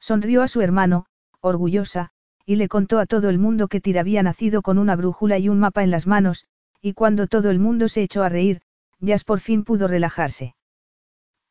Sonrió 0.01 0.43
a 0.43 0.49
su 0.49 0.61
hermano, 0.61 1.07
orgullosa, 1.41 2.11
y 2.45 2.57
le 2.57 2.67
contó 2.67 2.99
a 2.99 3.07
todo 3.07 3.29
el 3.29 3.39
mundo 3.39 3.69
que 3.69 3.81
Tira 3.81 4.01
había 4.01 4.25
nacido 4.25 4.61
con 4.61 4.77
una 4.77 4.97
brújula 4.97 5.39
y 5.39 5.49
un 5.49 5.61
mapa 5.61 5.85
en 5.85 5.93
las 5.93 6.09
manos, 6.09 6.47
y 6.81 6.95
cuando 6.95 7.29
todo 7.29 7.51
el 7.51 7.61
mundo 7.61 7.87
se 7.87 8.03
echó 8.03 8.25
a 8.25 8.29
reír, 8.29 8.63
Jazz 8.99 9.23
por 9.23 9.39
fin 9.39 9.63
pudo 9.63 9.87
relajarse. 9.87 10.57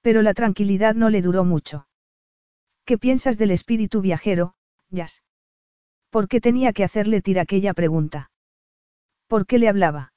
Pero 0.02 0.22
la 0.24 0.34
tranquilidad 0.34 0.94
no 0.94 1.10
le 1.10 1.22
duró 1.22 1.46
mucho. 1.46 1.88
¿Qué 2.84 2.98
piensas 2.98 3.38
del 3.38 3.52
espíritu 3.52 4.02
viajero, 4.02 4.56
Jazz? 4.90 5.24
¿Por 6.10 6.28
qué 6.28 6.42
tenía 6.42 6.74
que 6.74 6.84
hacerle 6.84 7.22
tira 7.22 7.44
aquella 7.44 7.74
pregunta? 7.74 8.30
¿Por 9.30 9.46
qué 9.46 9.60
le 9.60 9.70
hablaba? 9.70 10.12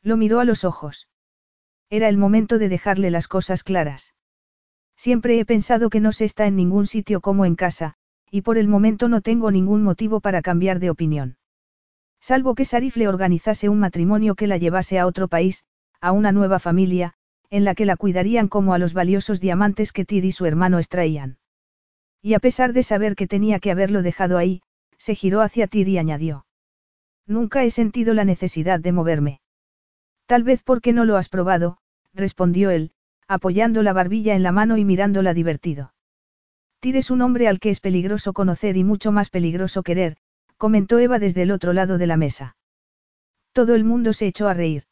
Lo 0.00 0.16
miró 0.16 0.38
a 0.38 0.44
los 0.44 0.62
ojos. 0.62 1.08
Era 1.90 2.08
el 2.08 2.16
momento 2.16 2.58
de 2.58 2.68
dejarle 2.68 3.10
las 3.10 3.26
cosas 3.26 3.64
claras. 3.64 4.14
Siempre 4.96 5.40
he 5.40 5.44
pensado 5.44 5.90
que 5.90 5.98
no 5.98 6.12
se 6.12 6.24
está 6.24 6.46
en 6.46 6.54
ningún 6.54 6.86
sitio 6.86 7.20
como 7.20 7.44
en 7.44 7.56
casa, 7.56 7.94
y 8.30 8.42
por 8.42 8.56
el 8.56 8.68
momento 8.68 9.08
no 9.08 9.22
tengo 9.22 9.50
ningún 9.50 9.82
motivo 9.82 10.20
para 10.20 10.40
cambiar 10.40 10.78
de 10.78 10.88
opinión. 10.88 11.36
Salvo 12.20 12.54
que 12.54 12.64
Sarif 12.64 12.96
le 12.96 13.08
organizase 13.08 13.68
un 13.68 13.80
matrimonio 13.80 14.36
que 14.36 14.46
la 14.46 14.56
llevase 14.56 15.00
a 15.00 15.06
otro 15.06 15.26
país, 15.26 15.64
a 16.00 16.12
una 16.12 16.30
nueva 16.30 16.60
familia, 16.60 17.14
en 17.50 17.64
la 17.64 17.74
que 17.74 17.86
la 17.86 17.96
cuidarían 17.96 18.46
como 18.46 18.72
a 18.72 18.78
los 18.78 18.94
valiosos 18.94 19.40
diamantes 19.40 19.92
que 19.92 20.04
Tyr 20.04 20.24
y 20.24 20.30
su 20.30 20.46
hermano 20.46 20.78
extraían. 20.78 21.38
Y 22.22 22.34
a 22.34 22.38
pesar 22.38 22.72
de 22.72 22.84
saber 22.84 23.16
que 23.16 23.26
tenía 23.26 23.58
que 23.58 23.72
haberlo 23.72 24.02
dejado 24.02 24.38
ahí, 24.38 24.62
se 24.96 25.16
giró 25.16 25.40
hacia 25.40 25.66
Tyr 25.66 25.88
y 25.88 25.98
añadió. 25.98 26.44
Nunca 27.28 27.62
he 27.62 27.70
sentido 27.70 28.14
la 28.14 28.24
necesidad 28.24 28.80
de 28.80 28.90
moverme. 28.90 29.40
Tal 30.26 30.44
vez 30.44 30.62
porque 30.62 30.94
no 30.94 31.04
lo 31.04 31.16
has 31.18 31.28
probado, 31.28 31.76
respondió 32.14 32.70
él, 32.70 32.92
apoyando 33.28 33.82
la 33.82 33.92
barbilla 33.92 34.34
en 34.34 34.42
la 34.42 34.50
mano 34.50 34.78
y 34.78 34.84
mirándola 34.86 35.34
divertido. 35.34 35.92
Tyr 36.80 36.96
es 36.96 37.10
un 37.10 37.20
hombre 37.20 37.46
al 37.46 37.60
que 37.60 37.68
es 37.68 37.80
peligroso 37.80 38.32
conocer 38.32 38.78
y 38.78 38.84
mucho 38.84 39.12
más 39.12 39.28
peligroso 39.28 39.82
querer, 39.82 40.16
comentó 40.56 40.98
Eva 40.98 41.18
desde 41.18 41.42
el 41.42 41.50
otro 41.50 41.74
lado 41.74 41.98
de 41.98 42.06
la 42.06 42.16
mesa. 42.16 42.56
Todo 43.52 43.74
el 43.74 43.84
mundo 43.84 44.14
se 44.14 44.26
echó 44.26 44.48
a 44.48 44.54
reír. 44.54 44.84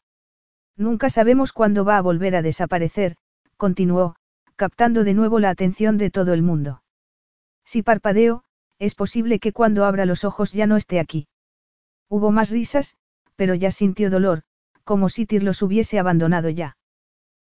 Nunca 0.75 1.09
sabemos 1.09 1.53
cuándo 1.53 1.85
va 1.85 1.97
a 1.97 2.01
volver 2.01 2.35
a 2.35 2.43
desaparecer, 2.43 3.15
continuó, 3.57 4.15
captando 4.55 5.03
de 5.03 5.15
nuevo 5.15 5.39
la 5.39 5.49
atención 5.49 5.97
de 5.97 6.11
todo 6.11 6.33
el 6.33 6.43
mundo. 6.43 6.83
Si 7.65 7.81
parpadeo, 7.81 8.43
es 8.77 8.93
posible 8.93 9.39
que 9.39 9.53
cuando 9.53 9.85
abra 9.85 10.05
los 10.05 10.23
ojos 10.23 10.53
ya 10.53 10.67
no 10.67 10.77
esté 10.77 10.99
aquí. 10.99 11.27
Hubo 12.09 12.31
más 12.31 12.49
risas, 12.49 12.95
pero 13.35 13.55
ya 13.55 13.71
sintió 13.71 14.09
dolor, 14.09 14.43
como 14.83 15.09
si 15.09 15.25
Tir 15.25 15.43
los 15.43 15.61
hubiese 15.61 15.99
abandonado 15.99 16.49
ya. 16.49 16.77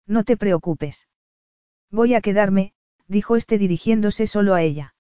No 0.07 0.25
te 0.25 0.37
preocupes. 0.37 1.09
Voy 1.91 2.15
a 2.15 2.21
quedarme, 2.21 2.73
dijo 3.09 3.37
este 3.37 3.59
dirigiéndose 3.59 4.27
solo 4.27 4.55
a 4.55 4.63
ella. 4.63 4.95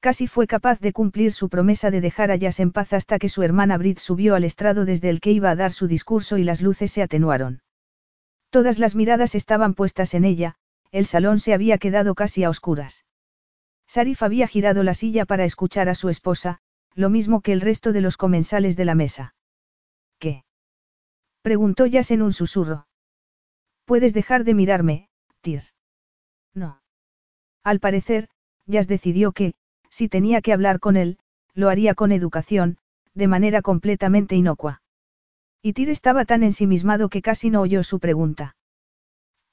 Casi 0.00 0.26
fue 0.26 0.46
capaz 0.46 0.78
de 0.80 0.92
cumplir 0.92 1.32
su 1.32 1.48
promesa 1.48 1.90
de 1.90 2.00
dejar 2.00 2.30
a 2.30 2.36
Jazz 2.36 2.60
en 2.60 2.70
paz 2.70 2.92
hasta 2.92 3.18
que 3.18 3.28
su 3.28 3.42
hermana 3.42 3.78
Brit 3.78 3.98
subió 3.98 4.34
al 4.34 4.44
estrado 4.44 4.84
desde 4.84 5.08
el 5.08 5.20
que 5.20 5.32
iba 5.32 5.50
a 5.50 5.56
dar 5.56 5.72
su 5.72 5.88
discurso 5.88 6.38
y 6.38 6.44
las 6.44 6.60
luces 6.60 6.92
se 6.92 7.02
atenuaron. 7.02 7.62
Todas 8.50 8.78
las 8.78 8.94
miradas 8.94 9.34
estaban 9.34 9.74
puestas 9.74 10.14
en 10.14 10.24
ella, 10.24 10.56
el 10.92 11.06
salón 11.06 11.40
se 11.40 11.54
había 11.54 11.78
quedado 11.78 12.14
casi 12.14 12.44
a 12.44 12.50
oscuras. 12.50 13.04
Sarif 13.88 14.22
había 14.22 14.46
girado 14.46 14.82
la 14.82 14.94
silla 14.94 15.24
para 15.24 15.44
escuchar 15.44 15.88
a 15.88 15.94
su 15.94 16.08
esposa, 16.08 16.60
lo 16.96 17.10
mismo 17.10 17.42
que 17.42 17.52
el 17.52 17.60
resto 17.60 17.92
de 17.92 18.00
los 18.00 18.16
comensales 18.16 18.74
de 18.74 18.86
la 18.86 18.94
mesa. 18.94 19.34
¿Qué? 20.18 20.44
preguntó 21.42 21.86
Jazz 21.86 22.10
en 22.10 22.22
un 22.22 22.32
susurro. 22.32 22.88
Puedes 23.84 24.14
dejar 24.14 24.44
de 24.44 24.54
mirarme, 24.54 25.08
Tyr. 25.42 25.62
No. 26.54 26.80
Al 27.62 27.80
parecer, 27.80 28.28
Jazz 28.64 28.88
decidió 28.88 29.32
que, 29.32 29.54
si 29.90 30.08
tenía 30.08 30.40
que 30.40 30.54
hablar 30.54 30.80
con 30.80 30.96
él, 30.96 31.18
lo 31.52 31.68
haría 31.68 31.94
con 31.94 32.12
educación, 32.12 32.78
de 33.14 33.28
manera 33.28 33.60
completamente 33.60 34.34
inocua. 34.34 34.80
Y 35.62 35.74
Tyr 35.74 35.90
estaba 35.90 36.24
tan 36.24 36.42
ensimismado 36.42 37.10
que 37.10 37.22
casi 37.22 37.50
no 37.50 37.60
oyó 37.60 37.84
su 37.84 38.00
pregunta. 38.00 38.56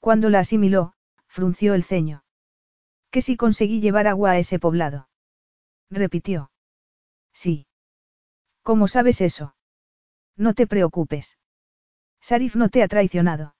Cuando 0.00 0.30
la 0.30 0.40
asimiló, 0.40 0.94
frunció 1.26 1.74
el 1.74 1.84
ceño. 1.84 2.24
¿Que 3.10 3.20
si 3.20 3.36
conseguí 3.36 3.80
llevar 3.80 4.06
agua 4.06 4.32
a 4.32 4.38
ese 4.38 4.58
poblado? 4.58 5.08
Repitió. 5.90 6.50
Sí. 7.34 7.66
¿Cómo 8.62 8.88
sabes 8.88 9.20
eso? 9.20 9.54
No 10.36 10.54
te 10.54 10.66
preocupes. 10.66 11.36
Sarif 12.20 12.56
no 12.56 12.70
te 12.70 12.82
ha 12.82 12.88
traicionado. 12.88 13.54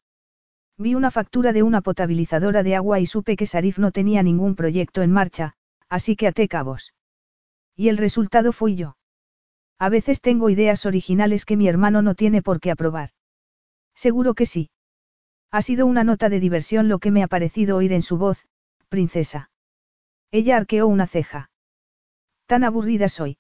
Vi 0.79 0.95
una 0.95 1.11
factura 1.11 1.53
de 1.53 1.63
una 1.63 1.83
potabilizadora 1.83 2.63
de 2.63 2.75
agua 2.77 2.99
y 3.01 3.07
supe 3.07 3.37
que 3.37 3.47
Sarif 3.47 3.79
no 3.79 3.93
tenía 3.93 4.23
ningún 4.23 4.57
proyecto 4.57 5.03
en 5.03 5.13
marcha, 5.13 5.55
así 5.89 6.17
que 6.17 6.27
até 6.27 6.49
cabos. 6.49 6.95
Y 7.77 7.89
el 7.89 7.99
resultado 7.99 8.53
fui 8.53 8.75
yo. 8.75 8.97
A 9.79 9.89
veces 9.89 10.21
tengo 10.21 10.49
ideas 10.51 10.87
originales 10.87 11.45
que 11.45 11.57
mi 11.57 11.69
hermano 11.69 12.01
no 12.01 12.15
tiene 12.15 12.43
por 12.43 12.61
qué 12.61 12.71
aprobar. 12.71 13.11
Seguro 13.95 14.35
que 14.35 14.47
sí. 14.47 14.71
Ha 15.51 15.63
sido 15.63 15.87
una 15.87 16.03
nota 16.03 16.29
de 16.29 16.41
diversión 16.41 16.89
lo 16.89 16.99
que 16.99 17.11
me 17.11 17.23
ha 17.23 17.29
parecido 17.29 17.77
oír 17.77 17.93
en 17.93 18.03
su 18.03 18.17
voz, 18.17 18.47
princesa. 18.89 19.51
Ella 20.31 20.57
arqueó 20.57 20.87
una 20.89 21.07
ceja. 21.07 21.51
Tan 22.47 22.65
aburrida 22.65 23.09
soy. 23.09 23.39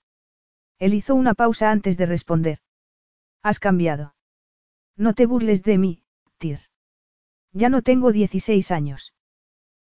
Él 0.85 0.93
hizo 0.93 1.15
una 1.15 1.33
pausa 1.33 1.71
antes 1.71 1.97
de 1.97 2.05
responder. 2.05 2.59
Has 3.43 3.59
cambiado. 3.59 4.15
No 4.99 5.15
te 5.15 5.25
burles 5.25 5.63
de 5.63 5.79
mí, 5.79 6.03
Tyr. 6.37 6.59
Ya 7.55 7.71
no 7.71 7.81
tengo 7.81 8.13
16 8.13 8.71
años. 8.71 9.15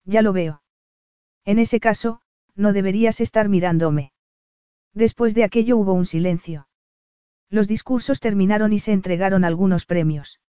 Ya 0.05 0.21
lo 0.21 0.33
veo. 0.33 0.61
En 1.45 1.57
ese 1.57 1.79
caso, 1.79 2.21
no 2.53 2.73
deberías 2.73 3.21
estar 3.21 3.49
mirándome. 3.49 4.13
Después 4.93 5.33
de 5.33 5.43
aquello 5.43 5.77
hubo 5.77 5.93
un 5.93 6.05
silencio. 6.05 6.67
Los 7.49 7.67
discursos 7.67 8.19
terminaron 8.19 8.71
y 8.71 8.77
se 8.77 8.91
entregaron 8.91 9.45
algunos 9.45 9.87
premios. 9.87 10.41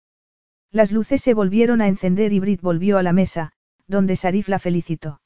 Las 0.71 0.91
luces 0.91 1.21
se 1.21 1.33
volvieron 1.33 1.79
a 1.79 1.87
encender 1.87 2.33
y 2.33 2.41
Brit 2.41 2.59
volvió 2.59 2.97
a 2.97 3.03
la 3.03 3.13
mesa, 3.13 3.53
donde 3.87 4.17
Sarif 4.17 4.49
la 4.49 4.59
felicitó. 4.59 5.21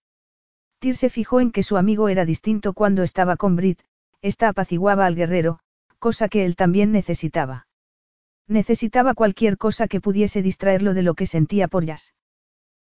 Tyr 0.78 0.96
se 0.96 1.10
fijó 1.10 1.40
en 1.42 1.52
que 1.52 1.64
su 1.64 1.76
amigo 1.76 2.08
era 2.08 2.24
distinto 2.24 2.74
cuando 2.74 3.02
estaba 3.02 3.36
con 3.36 3.56
Brit, 3.56 3.82
esta 4.22 4.50
apaciguaba 4.50 5.06
al 5.06 5.16
guerrero, 5.16 5.60
cosa 6.00 6.30
que 6.30 6.46
él 6.46 6.56
también 6.56 6.92
necesitaba. 6.92 7.68
Necesitaba 8.48 9.14
cualquier 9.14 9.58
cosa 9.58 9.88
que 9.88 10.02
pudiese 10.02 10.42
distraerlo 10.42 10.94
de 10.94 11.04
lo 11.04 11.16
que 11.16 11.26
sentía 11.26 11.68
por 11.68 11.86
Jazz. 11.86 12.14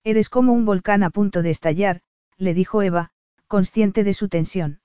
Eres 0.02 0.28
como 0.28 0.52
un 0.52 0.64
volcán 0.64 1.02
a 1.02 1.10
punto 1.10 1.42
de 1.42 1.50
estallar, 1.50 2.00
le 2.36 2.54
dijo 2.54 2.82
Eva, 2.82 3.10
consciente 3.46 4.04
de 4.04 4.14
su 4.14 4.28
tensión. 4.28 4.80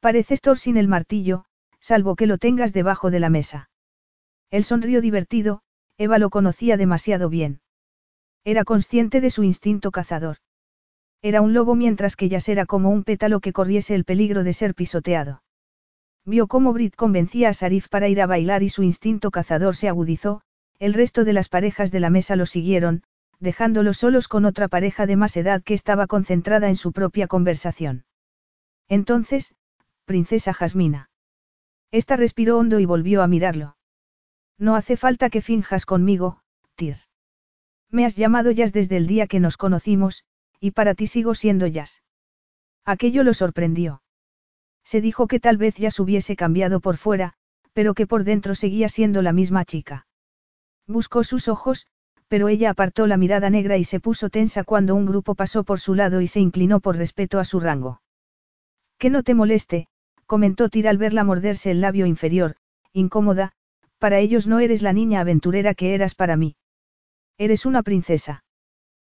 Pareces 0.00 0.40
Thor 0.40 0.58
sin 0.58 0.76
el 0.76 0.88
martillo, 0.88 1.44
salvo 1.80 2.16
que 2.16 2.26
lo 2.26 2.36
tengas 2.38 2.72
debajo 2.72 3.10
de 3.10 3.20
la 3.20 3.30
mesa. 3.30 3.70
Él 4.50 4.64
sonrió 4.64 5.00
divertido, 5.00 5.62
Eva 5.98 6.18
lo 6.18 6.30
conocía 6.30 6.76
demasiado 6.76 7.28
bien. 7.28 7.60
Era 8.44 8.64
consciente 8.64 9.20
de 9.20 9.30
su 9.30 9.42
instinto 9.42 9.90
cazador. 9.90 10.38
Era 11.22 11.40
un 11.40 11.54
lobo 11.54 11.74
mientras 11.74 12.14
que 12.16 12.28
Jazz 12.28 12.48
era 12.48 12.66
como 12.66 12.90
un 12.90 13.04
pétalo 13.04 13.40
que 13.40 13.52
corriese 13.52 13.94
el 13.94 14.04
peligro 14.04 14.44
de 14.44 14.52
ser 14.52 14.74
pisoteado. 14.74 15.42
Vio 16.26 16.48
cómo 16.48 16.72
Brit 16.72 16.96
convencía 16.96 17.50
a 17.50 17.54
Sarif 17.54 17.88
para 17.88 18.08
ir 18.08 18.20
a 18.20 18.26
bailar 18.26 18.64
y 18.64 18.68
su 18.68 18.82
instinto 18.82 19.30
cazador 19.30 19.76
se 19.76 19.88
agudizó, 19.88 20.42
el 20.80 20.92
resto 20.92 21.24
de 21.24 21.32
las 21.32 21.48
parejas 21.48 21.92
de 21.92 22.00
la 22.00 22.10
mesa 22.10 22.34
lo 22.34 22.46
siguieron, 22.46 23.04
dejándolos 23.38 23.98
solos 23.98 24.26
con 24.26 24.44
otra 24.44 24.66
pareja 24.66 25.06
de 25.06 25.14
más 25.14 25.36
edad 25.36 25.62
que 25.62 25.72
estaba 25.72 26.08
concentrada 26.08 26.68
en 26.68 26.74
su 26.74 26.92
propia 26.92 27.28
conversación. 27.28 28.04
Entonces, 28.88 29.54
princesa 30.04 30.52
Jasmina. 30.52 31.10
Esta 31.92 32.16
respiró 32.16 32.58
hondo 32.58 32.80
y 32.80 32.86
volvió 32.86 33.22
a 33.22 33.28
mirarlo. 33.28 33.76
No 34.58 34.74
hace 34.74 34.96
falta 34.96 35.30
que 35.30 35.42
finjas 35.42 35.86
conmigo, 35.86 36.40
Tyr. 36.74 36.96
Me 37.90 38.04
has 38.04 38.16
llamado 38.16 38.50
Jazz 38.50 38.72
desde 38.72 38.96
el 38.96 39.06
día 39.06 39.28
que 39.28 39.38
nos 39.38 39.56
conocimos, 39.56 40.24
y 40.58 40.72
para 40.72 40.94
ti 40.94 41.06
sigo 41.06 41.34
siendo 41.36 41.68
Jazz. 41.68 42.02
Aquello 42.84 43.22
lo 43.22 43.32
sorprendió. 43.32 44.02
Se 44.86 45.00
dijo 45.00 45.26
que 45.26 45.40
tal 45.40 45.56
vez 45.56 45.74
ya 45.74 45.90
se 45.90 46.00
hubiese 46.00 46.36
cambiado 46.36 46.78
por 46.78 46.96
fuera, 46.96 47.34
pero 47.72 47.92
que 47.92 48.06
por 48.06 48.22
dentro 48.22 48.54
seguía 48.54 48.88
siendo 48.88 49.20
la 49.20 49.32
misma 49.32 49.64
chica. 49.64 50.06
Buscó 50.86 51.24
sus 51.24 51.48
ojos, 51.48 51.88
pero 52.28 52.46
ella 52.46 52.70
apartó 52.70 53.08
la 53.08 53.16
mirada 53.16 53.50
negra 53.50 53.76
y 53.78 53.84
se 53.84 53.98
puso 53.98 54.30
tensa 54.30 54.62
cuando 54.62 54.94
un 54.94 55.04
grupo 55.04 55.34
pasó 55.34 55.64
por 55.64 55.80
su 55.80 55.94
lado 55.96 56.20
y 56.20 56.28
se 56.28 56.38
inclinó 56.38 56.78
por 56.78 56.96
respeto 56.96 57.40
a 57.40 57.44
su 57.44 57.58
rango. 57.58 58.00
Que 58.96 59.10
no 59.10 59.24
te 59.24 59.34
moleste, 59.34 59.88
comentó 60.24 60.68
Tira 60.68 60.90
al 60.90 60.98
verla 60.98 61.24
morderse 61.24 61.72
el 61.72 61.80
labio 61.80 62.06
inferior, 62.06 62.54
incómoda, 62.92 63.52
para 63.98 64.20
ellos 64.20 64.46
no 64.46 64.60
eres 64.60 64.82
la 64.82 64.92
niña 64.92 65.20
aventurera 65.20 65.74
que 65.74 65.94
eras 65.94 66.14
para 66.14 66.36
mí. 66.36 66.54
Eres 67.38 67.66
una 67.66 67.82
princesa. 67.82 68.44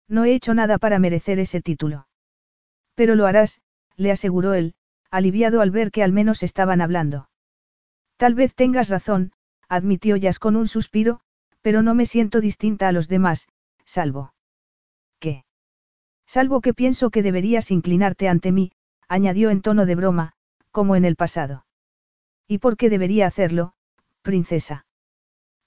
No 0.09 0.25
he 0.25 0.35
hecho 0.35 0.53
nada 0.53 0.79
para 0.79 0.99
merecer 0.99 1.39
ese 1.39 1.63
título. 1.63 2.09
Pero 2.97 3.15
lo 3.15 3.27
harás, 3.27 3.61
le 3.97 4.11
aseguró 4.11 4.55
él, 4.55 4.75
aliviado 5.11 5.61
al 5.61 5.71
ver 5.71 5.91
que 5.91 6.03
al 6.03 6.13
menos 6.13 6.43
estaban 6.43 6.81
hablando. 6.81 7.29
Tal 8.17 8.35
vez 8.35 8.55
tengas 8.55 8.89
razón, 8.89 9.33
admitió 9.69 10.17
Jazz 10.17 10.39
con 10.39 10.57
un 10.57 10.69
suspiro, 10.69 11.21
pero 11.63 11.83
no 11.83 11.95
me 11.95 12.07
siento 12.07 12.41
distinta 12.41 12.89
a 12.89 12.93
los 12.93 13.09
demás, 13.09 13.49
salvo. 13.85 14.35
¿Qué? 15.19 15.45
Salvo 16.27 16.61
que 16.61 16.75
pienso 16.75 17.11
que 17.11 17.23
deberías 17.23 17.71
inclinarte 17.71 18.29
ante 18.29 18.53
mí, 18.53 18.73
añadió 19.09 19.51
en 19.51 19.63
tono 19.63 19.87
de 19.87 19.95
broma, 19.95 20.33
como 20.71 20.97
en 20.97 21.05
el 21.05 21.17
pasado. 21.17 21.67
¿Y 22.47 22.59
por 22.59 22.77
qué 22.77 22.91
debería 22.91 23.27
hacerlo, 23.27 23.75
princesa? 24.23 24.87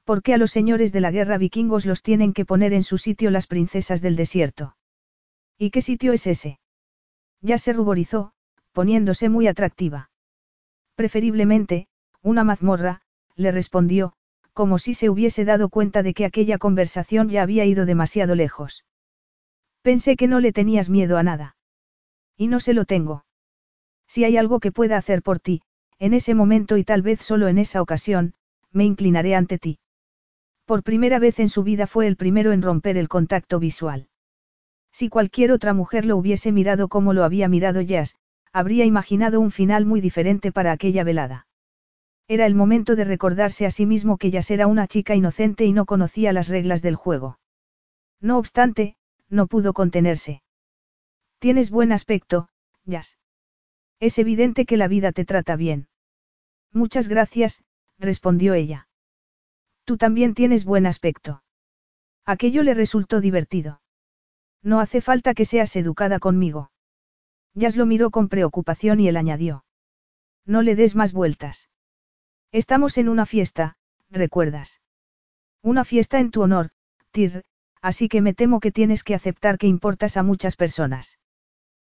Porque 0.03 0.33
a 0.33 0.37
los 0.37 0.51
señores 0.51 0.91
de 0.91 1.01
la 1.01 1.11
guerra 1.11 1.37
vikingos 1.37 1.85
los 1.85 2.01
tienen 2.01 2.33
que 2.33 2.45
poner 2.45 2.73
en 2.73 2.83
su 2.83 2.97
sitio 2.97 3.31
las 3.31 3.47
princesas 3.47 4.01
del 4.01 4.15
desierto. 4.15 4.75
¿Y 5.57 5.69
qué 5.71 5.81
sitio 5.81 6.13
es 6.13 6.27
ese? 6.27 6.59
Ya 7.41 7.57
se 7.57 7.73
ruborizó, 7.73 8.32
poniéndose 8.73 9.29
muy 9.29 9.47
atractiva. 9.47 10.09
Preferiblemente, 10.95 11.87
una 12.21 12.43
mazmorra, 12.43 13.01
le 13.35 13.51
respondió, 13.51 14.13
como 14.53 14.77
si 14.77 14.93
se 14.93 15.09
hubiese 15.09 15.45
dado 15.45 15.69
cuenta 15.69 16.03
de 16.03 16.13
que 16.13 16.25
aquella 16.25 16.57
conversación 16.57 17.29
ya 17.29 17.41
había 17.41 17.65
ido 17.65 17.85
demasiado 17.85 18.35
lejos. 18.35 18.85
Pensé 19.81 20.15
que 20.15 20.27
no 20.27 20.39
le 20.39 20.53
tenías 20.53 20.89
miedo 20.89 21.17
a 21.17 21.23
nada. 21.23 21.55
Y 22.37 22.47
no 22.47 22.59
se 22.59 22.73
lo 22.73 22.85
tengo. 22.85 23.25
Si 24.07 24.23
hay 24.23 24.37
algo 24.37 24.59
que 24.59 24.71
pueda 24.71 24.97
hacer 24.97 25.23
por 25.23 25.39
ti, 25.39 25.61
en 25.99 26.13
ese 26.13 26.35
momento 26.35 26.77
y 26.77 26.83
tal 26.83 27.01
vez 27.01 27.21
solo 27.21 27.47
en 27.47 27.57
esa 27.57 27.81
ocasión, 27.81 28.33
me 28.71 28.85
inclinaré 28.85 29.35
ante 29.35 29.57
ti. 29.57 29.79
Por 30.65 30.83
primera 30.83 31.19
vez 31.19 31.39
en 31.39 31.49
su 31.49 31.63
vida 31.63 31.87
fue 31.87 32.07
el 32.07 32.15
primero 32.15 32.51
en 32.51 32.61
romper 32.61 32.97
el 32.97 33.09
contacto 33.09 33.59
visual. 33.59 34.07
Si 34.91 35.09
cualquier 35.09 35.51
otra 35.51 35.73
mujer 35.73 36.05
lo 36.05 36.15
hubiese 36.15 36.51
mirado 36.51 36.87
como 36.87 37.13
lo 37.13 37.23
había 37.23 37.47
mirado 37.47 37.81
Jazz, 37.81 38.15
habría 38.53 38.85
imaginado 38.85 39.41
un 39.41 39.51
final 39.51 39.85
muy 39.85 39.99
diferente 39.99 40.51
para 40.51 40.71
aquella 40.71 41.03
velada. 41.03 41.47
Era 42.27 42.45
el 42.45 42.55
momento 42.55 42.95
de 42.95 43.03
recordarse 43.03 43.65
a 43.65 43.71
sí 43.71 43.85
mismo 43.85 44.17
que 44.17 44.31
Jazz 44.31 44.51
era 44.51 44.67
una 44.67 44.87
chica 44.87 45.15
inocente 45.15 45.65
y 45.65 45.73
no 45.73 45.85
conocía 45.85 46.31
las 46.31 46.47
reglas 46.47 46.81
del 46.81 46.95
juego. 46.95 47.39
No 48.21 48.37
obstante, 48.37 48.95
no 49.27 49.47
pudo 49.47 49.73
contenerse. 49.73 50.43
Tienes 51.39 51.69
buen 51.71 51.91
aspecto, 51.91 52.47
Jazz. 52.85 53.17
Es 53.99 54.17
evidente 54.19 54.65
que 54.65 54.77
la 54.77 54.87
vida 54.87 55.11
te 55.11 55.25
trata 55.25 55.55
bien. 55.55 55.87
Muchas 56.71 57.07
gracias, 57.07 57.63
respondió 57.99 58.53
ella. 58.53 58.87
Tú 59.83 59.97
también 59.97 60.33
tienes 60.33 60.63
buen 60.63 60.85
aspecto. 60.85 61.43
Aquello 62.25 62.63
le 62.63 62.73
resultó 62.73 63.19
divertido. 63.19 63.81
No 64.61 64.79
hace 64.79 65.01
falta 65.01 65.33
que 65.33 65.43
seas 65.43 65.75
educada 65.75 66.19
conmigo. 66.19 66.71
Jazz 67.55 67.75
lo 67.75 67.85
miró 67.85 68.09
con 68.09 68.29
preocupación 68.29 68.99
y 68.99 69.07
él 69.07 69.17
añadió. 69.17 69.63
No 70.45 70.61
le 70.61 70.75
des 70.75 70.95
más 70.95 71.13
vueltas. 71.13 71.69
Estamos 72.51 72.97
en 72.97 73.09
una 73.09 73.25
fiesta, 73.25 73.77
¿recuerdas? 74.09 74.81
Una 75.61 75.85
fiesta 75.85 76.19
en 76.19 76.31
tu 76.31 76.41
honor, 76.41 76.71
Tir, 77.11 77.43
así 77.81 78.09
que 78.09 78.21
me 78.21 78.33
temo 78.33 78.59
que 78.59 78.71
tienes 78.71 79.03
que 79.03 79.15
aceptar 79.15 79.57
que 79.57 79.67
importas 79.67 80.17
a 80.17 80.23
muchas 80.23 80.55
personas. 80.55 81.19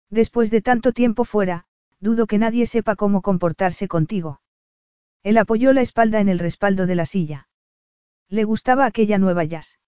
Después 0.09 0.51
de 0.51 0.61
tanto 0.61 0.91
tiempo 0.91 1.25
fuera, 1.25 1.65
dudo 1.99 2.27
que 2.27 2.37
nadie 2.37 2.65
sepa 2.65 2.95
cómo 2.95 3.21
comportarse 3.21 3.87
contigo. 3.87 4.41
Él 5.23 5.37
apoyó 5.37 5.73
la 5.73 5.81
espalda 5.81 6.19
en 6.19 6.29
el 6.29 6.39
respaldo 6.39 6.85
de 6.85 6.95
la 6.95 7.05
silla. 7.05 7.47
Le 8.27 8.43
gustaba 8.43 8.85
aquella 8.85 9.17
nueva 9.17 9.43
jazz. 9.45 9.79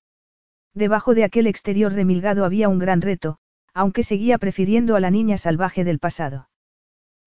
Debajo 0.73 1.13
de 1.13 1.26
aquel 1.26 1.47
exterior 1.47 1.93
remilgado 1.93 2.45
había 2.45 2.69
un 2.69 2.80
gran 2.80 3.01
reto, 3.01 3.38
aunque 3.76 4.03
seguía 4.03 4.38
prefiriendo 4.38 4.95
a 4.95 5.01
la 5.01 5.11
niña 5.11 5.38
salvaje 5.38 5.84
del 5.84 5.99
pasado. 5.99 6.49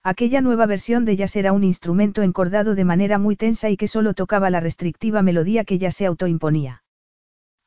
Aquella 0.03 0.41
nueva 0.41 0.65
versión 0.65 1.05
de 1.05 1.15
Jazz 1.15 1.37
era 1.37 1.53
un 1.53 1.63
instrumento 1.63 2.23
encordado 2.23 2.75
de 2.75 2.87
manera 2.87 3.19
muy 3.19 3.37
tensa 3.37 3.69
y 3.69 3.77
que 3.77 3.87
solo 3.87 4.15
tocaba 4.15 4.49
la 4.49 4.59
restrictiva 4.59 5.21
melodía 5.21 5.65
que 5.65 5.79
ya 5.79 5.91
se 5.91 6.07
autoimponía. 6.07 6.83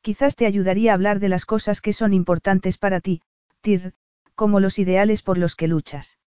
Quizás 0.00 0.34
te 0.34 0.46
ayudaría 0.46 0.90
a 0.90 0.94
hablar 0.94 1.20
de 1.20 1.28
las 1.28 1.46
cosas 1.46 1.80
que 1.80 1.92
son 1.92 2.12
importantes 2.12 2.76
para 2.76 3.00
ti, 3.00 3.22
Tir, 3.60 3.94
como 4.34 4.58
los 4.58 4.80
ideales 4.80 5.22
por 5.22 5.38
los 5.38 5.54
que 5.54 5.68
luchas. 5.68 6.18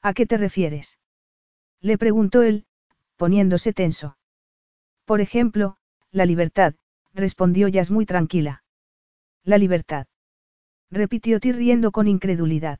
¿A 0.00 0.14
qué 0.14 0.24
te 0.24 0.38
refieres? 0.38 0.98
Le 1.82 1.98
preguntó 1.98 2.42
él, 2.42 2.64
poniéndose 3.16 3.74
tenso. 3.74 4.16
Por 5.04 5.20
ejemplo, 5.20 5.76
la 6.10 6.24
libertad, 6.24 6.74
respondió 7.12 7.68
Jazz 7.68 7.90
muy 7.90 8.06
tranquila. 8.06 8.64
La 9.42 9.58
libertad 9.58 10.06
repitió 10.90 11.40
Tir 11.40 11.56
riendo 11.56 11.92
con 11.92 12.08
incredulidad. 12.08 12.78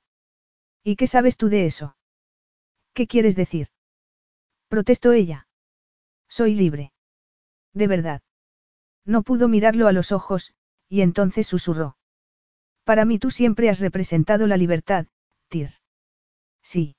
¿Y 0.83 0.97
qué 0.97 1.07
sabes 1.07 1.37
tú 1.37 1.49
de 1.49 1.67
eso? 1.67 1.97
¿Qué 2.93 3.07
quieres 3.07 3.37
decir? 3.37 3.69
Protestó 4.69 5.13
ella. 5.13 5.49
Soy 6.29 6.55
libre. 6.55 6.93
De 7.73 7.87
verdad. 7.87 8.23
No 9.05 9.23
pudo 9.23 9.49
mirarlo 9.49 9.89
a 9.89 9.93
los 9.93 10.13
ojos, 10.13 10.55
y 10.89 11.03
entonces 11.03 11.47
susurró. 11.47 11.97
Para 12.85 13.05
mí 13.05 13.19
tú 13.19 13.31
siempre 13.31 13.71
has 13.71 13.81
representado 13.81 14.47
la 14.47 14.57
libertad, 14.57 15.07
Tyr. 15.49 15.71
Sí. 16.63 16.97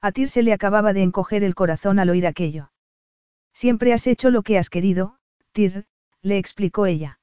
A 0.00 0.12
Tyr 0.12 0.28
se 0.28 0.42
le 0.42 0.52
acababa 0.52 0.92
de 0.92 1.02
encoger 1.02 1.42
el 1.42 1.54
corazón 1.54 1.98
al 1.98 2.10
oír 2.10 2.26
aquello. 2.26 2.70
Siempre 3.52 3.92
has 3.92 4.06
hecho 4.06 4.30
lo 4.30 4.42
que 4.42 4.58
has 4.58 4.70
querido, 4.70 5.18
Tyr, 5.52 5.86
le 6.22 6.38
explicó 6.38 6.86
ella. 6.86 7.20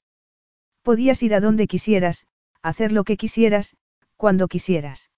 Podías 0.81 1.23
ir 1.23 1.33
a 1.33 1.39
donde 1.39 1.67
quisieras, 1.67 2.27
hacer 2.68 2.91
lo 2.91 3.03
que 3.03 3.18
quisieras, 3.18 3.76
cuando 4.16 4.47
quisieras. 4.47 5.11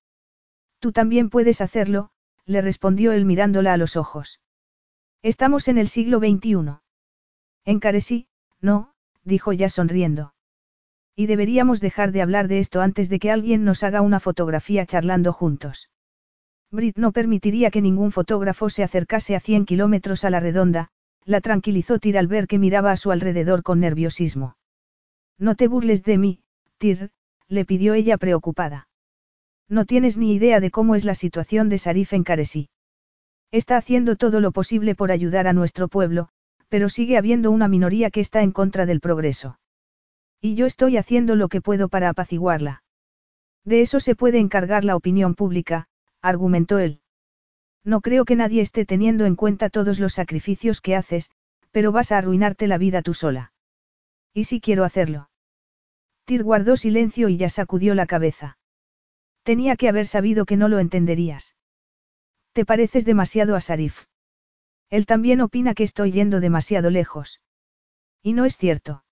Tú 0.79 0.91
también 0.91 1.29
puedes 1.29 1.61
hacerlo, 1.61 2.09
le 2.45 2.61
respondió 2.61 3.11
él 3.13 3.25
mirándola 3.25 3.73
a 3.73 3.77
los 3.77 3.95
ojos. 3.95 4.41
Estamos 5.21 5.67
en 5.67 5.77
el 5.77 5.87
siglo 5.87 6.19
XXI. 6.19 6.79
Encarecí, 7.65 8.27
no, 8.61 8.93
dijo 9.23 9.53
ya 9.53 9.69
sonriendo. 9.69 10.33
Y 11.15 11.25
deberíamos 11.25 11.81
dejar 11.81 12.11
de 12.11 12.21
hablar 12.21 12.47
de 12.47 12.59
esto 12.59 12.81
antes 12.81 13.09
de 13.09 13.19
que 13.19 13.31
alguien 13.31 13.63
nos 13.63 13.83
haga 13.83 14.01
una 14.01 14.19
fotografía 14.19 14.85
charlando 14.85 15.33
juntos. 15.33 15.89
Brit 16.69 16.97
no 16.97 17.11
permitiría 17.11 17.71
que 17.71 17.81
ningún 17.81 18.11
fotógrafo 18.11 18.69
se 18.69 18.83
acercase 18.83 19.35
a 19.35 19.39
100 19.39 19.65
kilómetros 19.65 20.25
a 20.25 20.29
la 20.29 20.39
redonda, 20.39 20.89
la 21.23 21.41
tranquilizó 21.41 21.97
Tir 21.97 22.17
al 22.17 22.27
ver 22.27 22.47
que 22.47 22.59
miraba 22.59 22.91
a 22.91 22.97
su 22.97 23.11
alrededor 23.11 23.63
con 23.63 23.79
nerviosismo. 23.79 24.57
No 25.37 25.55
te 25.55 25.67
burles 25.67 26.03
de 26.03 26.17
mí, 26.17 26.41
Tir, 26.77 27.11
le 27.49 27.65
pidió 27.65 27.93
ella 27.93 28.17
preocupada. 28.17 28.87
No 29.69 29.85
tienes 29.85 30.17
ni 30.17 30.33
idea 30.33 30.59
de 30.59 30.71
cómo 30.71 30.95
es 30.95 31.05
la 31.05 31.15
situación 31.15 31.69
de 31.69 31.77
Sarif 31.77 32.13
en 32.13 32.23
Caresí. 32.23 32.69
Está 33.51 33.77
haciendo 33.77 34.15
todo 34.15 34.39
lo 34.39 34.51
posible 34.51 34.95
por 34.95 35.11
ayudar 35.11 35.47
a 35.47 35.53
nuestro 35.53 35.87
pueblo, 35.87 36.29
pero 36.69 36.89
sigue 36.89 37.17
habiendo 37.17 37.51
una 37.51 37.67
minoría 37.67 38.11
que 38.11 38.19
está 38.19 38.41
en 38.41 38.51
contra 38.51 38.85
del 38.85 38.99
progreso. 38.99 39.59
Y 40.41 40.55
yo 40.55 40.65
estoy 40.65 40.97
haciendo 40.97 41.35
lo 41.35 41.47
que 41.47 41.61
puedo 41.61 41.89
para 41.89 42.09
apaciguarla. 42.09 42.83
De 43.63 43.81
eso 43.81 43.99
se 43.99 44.15
puede 44.15 44.39
encargar 44.39 44.85
la 44.85 44.95
opinión 44.95 45.35
pública, 45.35 45.87
argumentó 46.21 46.79
él. 46.79 47.01
No 47.83 48.01
creo 48.01 48.25
que 48.25 48.35
nadie 48.35 48.61
esté 48.61 48.85
teniendo 48.85 49.25
en 49.25 49.35
cuenta 49.35 49.69
todos 49.69 49.99
los 49.99 50.13
sacrificios 50.13 50.81
que 50.81 50.95
haces, 50.95 51.31
pero 51.71 51.91
vas 51.91 52.11
a 52.11 52.17
arruinarte 52.17 52.67
la 52.67 52.77
vida 52.77 53.01
tú 53.01 53.13
sola. 53.13 53.53
¿Y 54.33 54.43
si 54.45 54.59
quiero 54.59 54.83
hacerlo? 54.83 55.29
Tyr 56.27 56.43
guardó 56.43 56.75
silencio 56.75 57.29
y 57.29 57.37
ya 57.37 57.49
sacudió 57.49 57.95
la 57.95 58.05
cabeza. 58.05 58.57
Tenía 59.43 59.77
que 59.77 59.87
haber 59.87 60.07
sabido 60.07 60.45
que 60.45 60.57
no 60.57 60.67
lo 60.67 60.79
entenderías. 60.79 61.55
Te 62.51 62.65
pareces 62.65 63.05
demasiado 63.05 63.55
a 63.55 63.61
Sarif. 63.61 64.03
Él 64.89 65.05
también 65.05 65.39
opina 65.39 65.73
que 65.73 65.83
estoy 65.83 66.11
yendo 66.11 66.41
demasiado 66.41 66.89
lejos. 66.89 67.39
Y 68.21 68.33
no 68.33 68.43
es 68.43 68.57
cierto. 68.57 69.05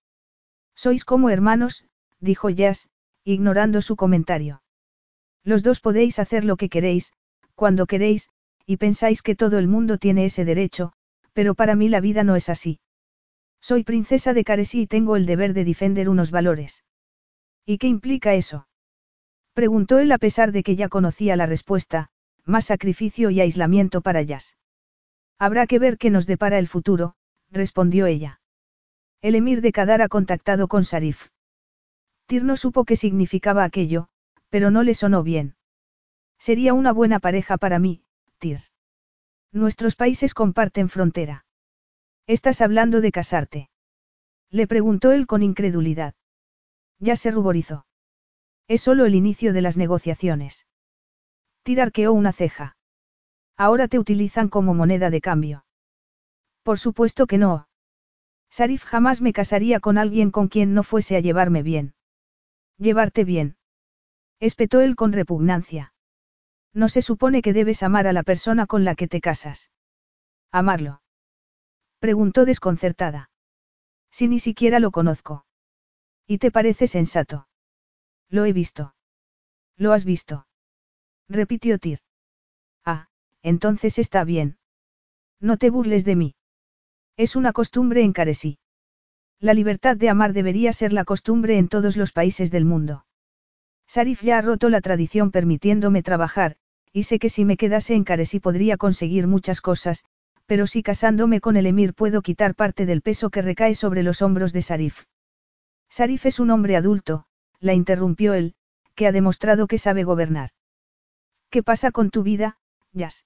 Sois 0.74 1.06
como 1.06 1.30
hermanos, 1.30 1.86
dijo 2.20 2.50
Jazz, 2.50 2.90
ignorando 3.24 3.80
su 3.80 3.96
comentario. 3.96 4.62
Los 5.42 5.62
dos 5.62 5.80
podéis 5.80 6.18
hacer 6.18 6.44
lo 6.44 6.58
que 6.58 6.68
queréis, 6.68 7.14
cuando 7.54 7.86
queréis, 7.86 8.28
y 8.66 8.76
pensáis 8.76 9.22
que 9.22 9.36
todo 9.36 9.56
el 9.58 9.68
mundo 9.68 9.96
tiene 9.96 10.26
ese 10.26 10.44
derecho, 10.44 10.92
pero 11.32 11.54
para 11.54 11.76
mí 11.76 11.88
la 11.88 12.00
vida 12.00 12.24
no 12.24 12.36
es 12.36 12.50
así. 12.50 12.78
Soy 13.62 13.84
princesa 13.84 14.34
de 14.34 14.44
Caresí 14.44 14.82
y 14.82 14.86
tengo 14.86 15.16
el 15.16 15.24
deber 15.24 15.54
de 15.54 15.64
defender 15.64 16.10
unos 16.10 16.30
valores. 16.30 16.84
¿Y 17.66 17.78
qué 17.78 17.88
implica 17.88 18.34
eso? 18.34 18.68
Preguntó 19.52 19.98
él 19.98 20.12
a 20.12 20.18
pesar 20.18 20.52
de 20.52 20.62
que 20.62 20.76
ya 20.76 20.88
conocía 20.88 21.34
la 21.34 21.46
respuesta, 21.46 22.10
más 22.44 22.66
sacrificio 22.66 23.30
y 23.30 23.40
aislamiento 23.40 24.02
para 24.02 24.22
Jazz. 24.22 24.56
Habrá 25.38 25.66
que 25.66 25.80
ver 25.80 25.98
qué 25.98 26.10
nos 26.10 26.26
depara 26.26 26.58
el 26.58 26.68
futuro, 26.68 27.16
respondió 27.50 28.06
ella. 28.06 28.40
El 29.20 29.34
emir 29.34 29.60
de 29.62 29.72
Kadar 29.72 30.00
ha 30.00 30.08
contactado 30.08 30.68
con 30.68 30.84
Sarif. 30.84 31.28
Tir 32.26 32.44
no 32.44 32.56
supo 32.56 32.84
qué 32.84 32.94
significaba 32.94 33.64
aquello, 33.64 34.08
pero 34.48 34.70
no 34.70 34.84
le 34.84 34.94
sonó 34.94 35.22
bien. 35.24 35.56
Sería 36.38 36.72
una 36.72 36.92
buena 36.92 37.18
pareja 37.18 37.56
para 37.56 37.78
mí, 37.78 38.02
Tir. 38.38 38.60
Nuestros 39.52 39.96
países 39.96 40.34
comparten 40.34 40.88
frontera. 40.88 41.46
¿Estás 42.26 42.60
hablando 42.60 43.00
de 43.00 43.10
casarte? 43.10 43.70
Le 44.50 44.66
preguntó 44.66 45.12
él 45.12 45.26
con 45.26 45.42
incredulidad. 45.42 46.14
Ya 46.98 47.16
se 47.16 47.30
ruborizó. 47.30 47.86
Es 48.68 48.82
solo 48.82 49.04
el 49.04 49.14
inicio 49.14 49.52
de 49.52 49.62
las 49.62 49.76
negociaciones. 49.76 50.66
Tir 51.62 51.80
arqueó 51.80 52.12
una 52.12 52.32
ceja. 52.32 52.76
Ahora 53.56 53.88
te 53.88 53.98
utilizan 53.98 54.48
como 54.48 54.74
moneda 54.74 55.10
de 55.10 55.20
cambio. 55.20 55.64
Por 56.62 56.78
supuesto 56.78 57.26
que 57.26 57.38
no. 57.38 57.68
Sarif 58.50 58.84
jamás 58.84 59.20
me 59.20 59.32
casaría 59.32 59.80
con 59.80 59.98
alguien 59.98 60.30
con 60.30 60.48
quien 60.48 60.74
no 60.74 60.82
fuese 60.82 61.16
a 61.16 61.20
llevarme 61.20 61.62
bien. 61.62 61.94
Llevarte 62.78 63.24
bien. 63.24 63.56
Espetó 64.40 64.80
él 64.80 64.96
con 64.96 65.12
repugnancia. 65.12 65.94
No 66.74 66.88
se 66.88 67.00
supone 67.00 67.40
que 67.40 67.54
debes 67.54 67.82
amar 67.82 68.06
a 68.06 68.12
la 68.12 68.22
persona 68.22 68.66
con 68.66 68.84
la 68.84 68.94
que 68.94 69.08
te 69.08 69.20
casas. 69.20 69.70
Amarlo. 70.52 71.00
Preguntó 72.00 72.44
desconcertada. 72.44 73.30
Si 74.10 74.28
ni 74.28 74.38
siquiera 74.38 74.78
lo 74.78 74.90
conozco. 74.90 75.45
¿Y 76.26 76.38
te 76.38 76.50
parece 76.50 76.88
sensato? 76.88 77.48
Lo 78.28 78.44
he 78.44 78.52
visto. 78.52 78.94
¿Lo 79.76 79.92
has 79.92 80.04
visto? 80.04 80.46
Repitió 81.28 81.78
Tir. 81.78 82.00
Ah, 82.84 83.08
entonces 83.42 83.98
está 83.98 84.24
bien. 84.24 84.58
No 85.40 85.56
te 85.56 85.70
burles 85.70 86.04
de 86.04 86.16
mí. 86.16 86.34
Es 87.16 87.36
una 87.36 87.52
costumbre 87.52 88.02
en 88.02 88.12
Caresí. 88.12 88.58
La 89.38 89.54
libertad 89.54 89.96
de 89.96 90.08
amar 90.08 90.32
debería 90.32 90.72
ser 90.72 90.92
la 90.92 91.04
costumbre 91.04 91.58
en 91.58 91.68
todos 91.68 91.96
los 91.96 92.12
países 92.12 92.50
del 92.50 92.64
mundo. 92.64 93.06
Sarif 93.86 94.22
ya 94.22 94.38
ha 94.38 94.42
roto 94.42 94.68
la 94.68 94.80
tradición 94.80 95.30
permitiéndome 95.30 96.02
trabajar, 96.02 96.56
y 96.92 97.04
sé 97.04 97.18
que 97.18 97.28
si 97.28 97.44
me 97.44 97.56
quedase 97.56 97.94
en 97.94 98.04
Caresí 98.04 98.40
podría 98.40 98.76
conseguir 98.76 99.26
muchas 99.26 99.60
cosas, 99.60 100.04
pero 100.46 100.66
si 100.66 100.82
casándome 100.82 101.40
con 101.40 101.56
el 101.56 101.66
emir 101.66 101.94
puedo 101.94 102.22
quitar 102.22 102.54
parte 102.54 102.86
del 102.86 103.02
peso 103.02 103.30
que 103.30 103.42
recae 103.42 103.74
sobre 103.74 104.02
los 104.02 104.22
hombros 104.22 104.52
de 104.52 104.62
Sarif. 104.62 105.04
Sarif 105.88 106.26
es 106.26 106.40
un 106.40 106.50
hombre 106.50 106.76
adulto, 106.76 107.26
la 107.60 107.74
interrumpió 107.74 108.34
él, 108.34 108.54
que 108.94 109.06
ha 109.06 109.12
demostrado 109.12 109.66
que 109.66 109.78
sabe 109.78 110.04
gobernar. 110.04 110.50
¿Qué 111.50 111.62
pasa 111.62 111.90
con 111.90 112.10
tu 112.10 112.22
vida, 112.22 112.58
Jazz? 112.92 113.24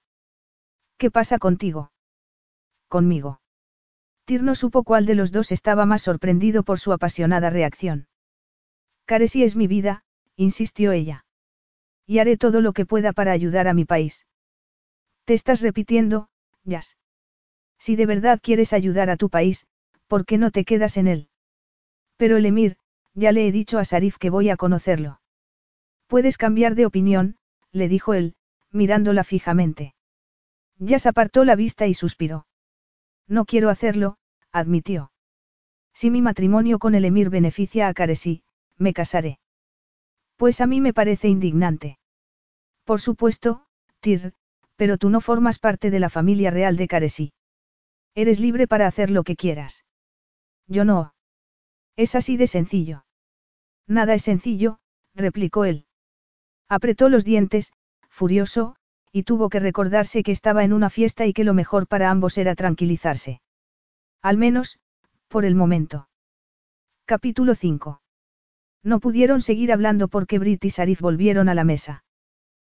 ¿Qué 0.97 1.09
pasa 1.09 1.39
contigo? 1.39 1.91
Conmigo. 2.87 3.41
Tyr 4.25 4.43
no 4.43 4.53
supo 4.53 4.83
cuál 4.83 5.05
de 5.05 5.15
los 5.15 5.31
dos 5.31 5.51
estaba 5.51 5.85
más 5.85 6.03
sorprendido 6.03 6.63
por 6.63 6.79
su 6.79 6.93
apasionada 6.93 7.49
reacción. 7.49 8.07
Caresi 9.05 9.43
es 9.43 9.55
mi 9.55 9.67
vida, 9.67 10.03
insistió 10.35 10.91
ella. 10.91 11.25
Y 12.05 12.19
haré 12.19 12.37
todo 12.37 12.61
lo 12.61 12.73
que 12.73 12.85
pueda 12.85 13.13
para 13.13 13.31
ayudar 13.31 13.67
a 13.67 13.73
mi 13.73 13.85
país. 13.85 14.27
Te 15.25 15.33
estás 15.33 15.61
repitiendo, 15.61 16.29
Jazz. 16.63 16.97
Si 17.79 17.95
de 17.95 18.05
verdad 18.05 18.39
quieres 18.41 18.73
ayudar 18.73 19.09
a 19.09 19.17
tu 19.17 19.29
país, 19.29 19.65
¿por 20.07 20.25
qué 20.25 20.37
no 20.37 20.51
te 20.51 20.65
quedas 20.65 20.97
en 20.97 21.07
él? 21.07 21.30
Pero 22.21 22.37
el 22.37 22.45
emir, 22.45 22.77
ya 23.15 23.31
le 23.31 23.47
he 23.47 23.51
dicho 23.51 23.79
a 23.79 23.83
Sarif 23.83 24.19
que 24.19 24.29
voy 24.29 24.51
a 24.51 24.55
conocerlo. 24.55 25.19
Puedes 26.05 26.37
cambiar 26.37 26.75
de 26.75 26.85
opinión, 26.85 27.35
le 27.71 27.87
dijo 27.87 28.13
él, 28.13 28.35
mirándola 28.69 29.23
fijamente. 29.23 29.95
Ya 30.77 30.99
se 30.99 31.09
apartó 31.09 31.45
la 31.45 31.55
vista 31.55 31.87
y 31.87 31.95
suspiró. 31.95 32.45
No 33.27 33.45
quiero 33.45 33.71
hacerlo, 33.71 34.19
admitió. 34.51 35.11
Si 35.95 36.11
mi 36.11 36.21
matrimonio 36.21 36.77
con 36.77 36.93
el 36.93 37.05
emir 37.05 37.31
beneficia 37.31 37.87
a 37.87 37.93
Caresí, 37.95 38.43
me 38.77 38.93
casaré. 38.93 39.39
Pues 40.35 40.61
a 40.61 40.67
mí 40.67 40.79
me 40.79 40.93
parece 40.93 41.27
indignante. 41.27 41.97
Por 42.83 43.01
supuesto, 43.01 43.65
Tir, 43.99 44.35
pero 44.75 44.99
tú 44.99 45.09
no 45.09 45.21
formas 45.21 45.57
parte 45.57 45.89
de 45.89 45.99
la 45.99 46.11
familia 46.11 46.51
real 46.51 46.77
de 46.77 46.87
Caresí. 46.87 47.33
Eres 48.13 48.39
libre 48.39 48.67
para 48.67 48.85
hacer 48.85 49.09
lo 49.09 49.23
que 49.23 49.35
quieras. 49.35 49.85
Yo 50.67 50.85
no. 50.85 51.15
Es 51.95 52.15
así 52.15 52.37
de 52.37 52.47
sencillo. 52.47 53.05
Nada 53.87 54.13
es 54.13 54.23
sencillo, 54.23 54.79
replicó 55.15 55.65
él. 55.65 55.85
Apretó 56.69 57.09
los 57.09 57.25
dientes, 57.25 57.73
furioso, 58.09 58.75
y 59.11 59.23
tuvo 59.23 59.49
que 59.49 59.59
recordarse 59.59 60.23
que 60.23 60.31
estaba 60.31 60.63
en 60.63 60.73
una 60.73 60.89
fiesta 60.89 61.25
y 61.25 61.33
que 61.33 61.43
lo 61.43 61.53
mejor 61.53 61.87
para 61.87 62.09
ambos 62.09 62.37
era 62.37 62.55
tranquilizarse. 62.55 63.41
Al 64.21 64.37
menos, 64.37 64.79
por 65.27 65.43
el 65.45 65.55
momento. 65.55 66.07
Capítulo 67.05 67.55
5. 67.55 68.01
No 68.83 68.99
pudieron 68.99 69.41
seguir 69.41 69.71
hablando 69.71 70.07
porque 70.07 70.39
Brit 70.39 70.63
y 70.63 70.69
Sarif 70.69 71.01
volvieron 71.01 71.49
a 71.49 71.53
la 71.53 71.63
mesa. 71.63 72.03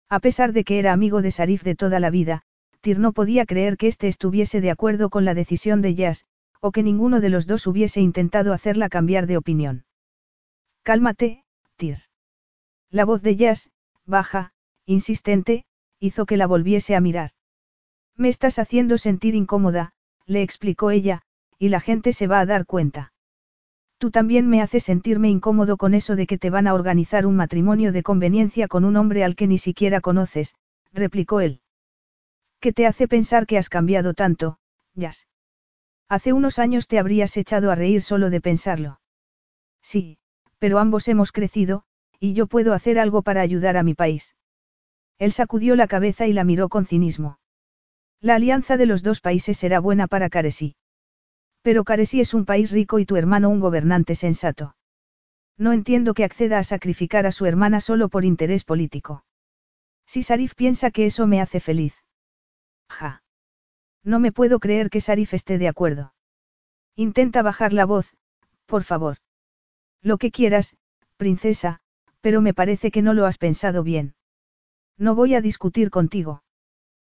A 0.09 0.21
pesar 0.21 0.53
de 0.53 0.65
que 0.65 0.79
era 0.79 0.93
amigo 0.93 1.23
de 1.23 1.31
Sarif 1.31 1.63
de 1.63 1.75
toda 1.75 1.99
la 2.01 2.11
vida, 2.11 2.43
Tyr 2.81 2.99
no 2.99 3.13
podía 3.13 3.47
creer 3.47 3.77
que 3.77 3.89
éste 3.89 4.07
estuviese 4.07 4.61
de 4.61 4.71
acuerdo 4.71 5.11
con 5.11 5.25
la 5.25 5.35
decisión 5.35 5.83
de 5.83 5.95
Jazz, 5.95 6.27
o 6.61 6.73
que 6.73 6.83
ninguno 6.83 7.21
de 7.21 7.29
los 7.29 7.47
dos 7.47 7.67
hubiese 7.67 8.01
intentado 8.01 8.53
hacerla 8.53 8.89
cambiar 8.89 9.27
de 9.27 9.37
opinión. 9.37 9.85
Cálmate, 10.83 11.45
Tyr. 11.77 11.99
La 12.91 13.05
voz 13.05 13.23
de 13.23 13.37
Jazz, 13.37 13.71
baja, 14.05 14.53
insistente, 14.85 15.65
hizo 15.99 16.27
que 16.27 16.37
la 16.37 16.47
volviese 16.47 16.95
a 16.95 17.01
mirar. 17.01 17.31
Me 18.17 18.29
estás 18.29 18.59
haciendo 18.59 18.99
sentir 18.99 19.35
incómoda, 19.35 19.93
le 20.27 20.43
explicó 20.43 20.91
ella, 20.91 21.23
y 21.59 21.69
la 21.69 21.81
gente 21.81 22.13
se 22.13 22.27
va 22.27 22.41
a 22.41 22.47
dar 22.47 22.67
cuenta. 22.67 23.13
Tú 23.99 24.11
también 24.11 24.49
me 24.49 24.61
haces 24.61 24.85
sentirme 24.85 25.31
incómodo 25.31 25.77
con 25.77 25.95
eso 25.95 26.17
de 26.17 26.27
que 26.27 26.39
te 26.39 26.51
van 26.51 26.67
a 26.67 26.75
organizar 26.75 27.27
un 27.27 27.37
matrimonio 27.37 27.93
de 27.93 28.03
conveniencia 28.03 28.69
con 28.69 28.85
un 28.85 28.97
hombre 28.97 29.25
al 29.25 29.37
que 29.37 29.47
ni 29.47 29.59
siquiera 29.59 30.01
conoces, 30.01 30.55
replicó 30.93 31.41
él. 31.41 31.61
¿Qué 32.61 32.73
te 32.73 32.87
hace 32.87 33.09
pensar 33.09 33.47
que 33.47 33.59
has 33.59 33.69
cambiado 33.69 34.15
tanto, 34.15 34.59
Jazz? 34.95 35.27
Hace 36.09 36.33
unos 36.33 36.59
años 36.59 36.87
te 36.87 36.99
habrías 36.99 37.37
echado 37.37 37.71
a 37.71 37.75
reír 37.75 38.03
solo 38.03 38.31
de 38.31 38.41
pensarlo. 38.41 39.01
Sí, 39.83 40.19
pero 40.59 40.79
ambos 40.79 41.09
hemos 41.09 41.33
crecido, 41.33 41.85
y 42.21 42.33
yo 42.33 42.47
puedo 42.47 42.73
hacer 42.73 42.99
algo 42.99 43.23
para 43.23 43.41
ayudar 43.41 43.77
a 43.77 43.83
mi 43.83 43.95
país. 43.95 44.37
Él 45.19 45.33
sacudió 45.33 45.77
la 45.77 45.89
cabeza 45.89 46.27
y 46.27 46.33
la 46.33 46.45
miró 46.45 46.69
con 46.69 46.87
cinismo. 46.87 47.39
La 48.21 48.37
alianza 48.37 48.77
de 48.77 48.87
los 48.87 49.03
dos 49.03 49.21
países 49.21 49.57
será 49.59 49.81
buena 49.81 50.07
para 50.07 50.31
Caresi. 50.31 50.77
Pero 51.63 51.85
Caresi 51.85 52.21
es 52.21 52.35
un 52.35 52.45
país 52.45 52.71
rico 52.71 52.99
y 52.99 53.07
tu 53.07 53.17
hermano 53.17 53.49
un 53.49 53.61
gobernante 53.61 54.15
sensato. 54.15 54.77
No 55.59 55.73
entiendo 55.73 56.15
que 56.15 56.25
acceda 56.25 56.59
a 56.59 56.65
sacrificar 56.65 57.27
a 57.27 57.33
su 57.33 57.47
hermana 57.47 57.81
solo 57.81 58.09
por 58.09 58.25
interés 58.25 58.65
político. 58.65 59.25
Si 60.07 60.23
Sarif 60.23 60.55
piensa 60.55 60.91
que 60.91 61.07
eso 61.07 61.27
me 61.27 61.41
hace 61.41 61.61
feliz. 61.61 61.95
Ja. 62.89 63.23
No 64.07 64.21
me 64.21 64.33
puedo 64.33 64.59
creer 64.59 64.89
que 64.89 65.03
Sarif 65.03 65.35
esté 65.35 65.59
de 65.59 65.69
acuerdo. 65.69 66.15
Intenta 66.95 67.43
bajar 67.43 67.75
la 67.75 67.85
voz, 67.85 68.17
por 68.65 68.85
favor. 68.85 69.19
Lo 70.01 70.17
que 70.17 70.31
quieras, 70.31 70.79
princesa, 71.19 71.81
pero 72.23 72.41
me 72.41 72.55
parece 72.55 72.91
que 72.91 73.03
no 73.03 73.13
lo 73.13 73.27
has 73.27 73.37
pensado 73.37 73.83
bien. 73.83 74.15
No 74.97 75.15
voy 75.15 75.35
a 75.35 75.43
discutir 75.43 75.91
contigo. 75.91 76.43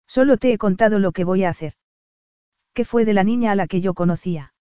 Solo 0.08 0.36
te 0.36 0.52
he 0.52 0.58
contado 0.58 0.98
lo 0.98 1.12
que 1.12 1.22
voy 1.22 1.44
a 1.44 1.50
hacer 1.50 1.74
que 2.78 2.84
fue 2.84 3.04
de 3.04 3.12
la 3.12 3.24
niña 3.24 3.50
a 3.50 3.56
la 3.56 3.66
que 3.66 3.80
yo 3.80 3.92
conocía. 3.92 4.54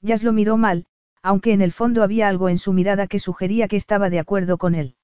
Jazz 0.00 0.22
lo 0.22 0.32
miró 0.32 0.56
mal, 0.56 0.86
aunque 1.20 1.52
en 1.52 1.60
el 1.60 1.72
fondo 1.72 2.02
había 2.02 2.26
algo 2.26 2.48
en 2.48 2.56
su 2.56 2.72
mirada 2.72 3.06
que 3.06 3.18
sugería 3.18 3.68
que 3.68 3.76
estaba 3.76 4.08
de 4.08 4.18
acuerdo 4.18 4.56
con 4.56 4.74
él. 4.74 4.96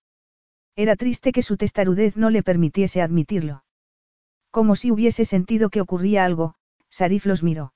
Era 0.74 0.96
triste 0.96 1.32
que 1.32 1.42
su 1.42 1.58
testarudez 1.58 2.16
no 2.16 2.30
le 2.30 2.42
permitiese 2.42 3.02
admitirlo. 3.02 3.62
Como 4.50 4.76
si 4.76 4.90
hubiese 4.90 5.24
sentido 5.24 5.70
que 5.70 5.80
ocurría 5.80 6.24
algo, 6.24 6.54
Sarif 6.88 7.26
los 7.26 7.42
miró. 7.42 7.72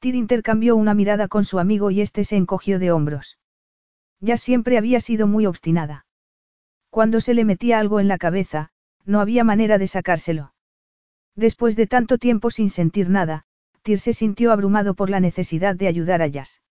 Tyr 0.00 0.14
intercambió 0.14 0.74
una 0.74 0.94
mirada 0.94 1.28
con 1.28 1.44
su 1.44 1.58
amigo 1.58 1.90
y 1.90 2.00
este 2.00 2.24
se 2.24 2.36
encogió 2.36 2.78
de 2.78 2.90
hombros. 2.90 3.38
Ya 4.20 4.36
siempre 4.36 4.78
había 4.78 5.00
sido 5.00 5.26
muy 5.26 5.46
obstinada. 5.46 6.06
Cuando 6.90 7.20
se 7.20 7.34
le 7.34 7.44
metía 7.44 7.78
algo 7.78 8.00
en 8.00 8.08
la 8.08 8.18
cabeza, 8.18 8.70
no 9.04 9.20
había 9.20 9.44
manera 9.44 9.78
de 9.78 9.86
sacárselo. 9.86 10.54
Después 11.36 11.76
de 11.76 11.86
tanto 11.86 12.18
tiempo 12.18 12.50
sin 12.50 12.70
sentir 12.70 13.08
nada, 13.08 13.44
Tyr 13.82 13.98
se 13.98 14.12
sintió 14.12 14.52
abrumado 14.52 14.94
por 14.94 15.10
la 15.10 15.20
necesidad 15.20 15.74
de 15.74 15.88
ayudar 15.88 16.22
a 16.22 16.26
Jazz. 16.26 16.62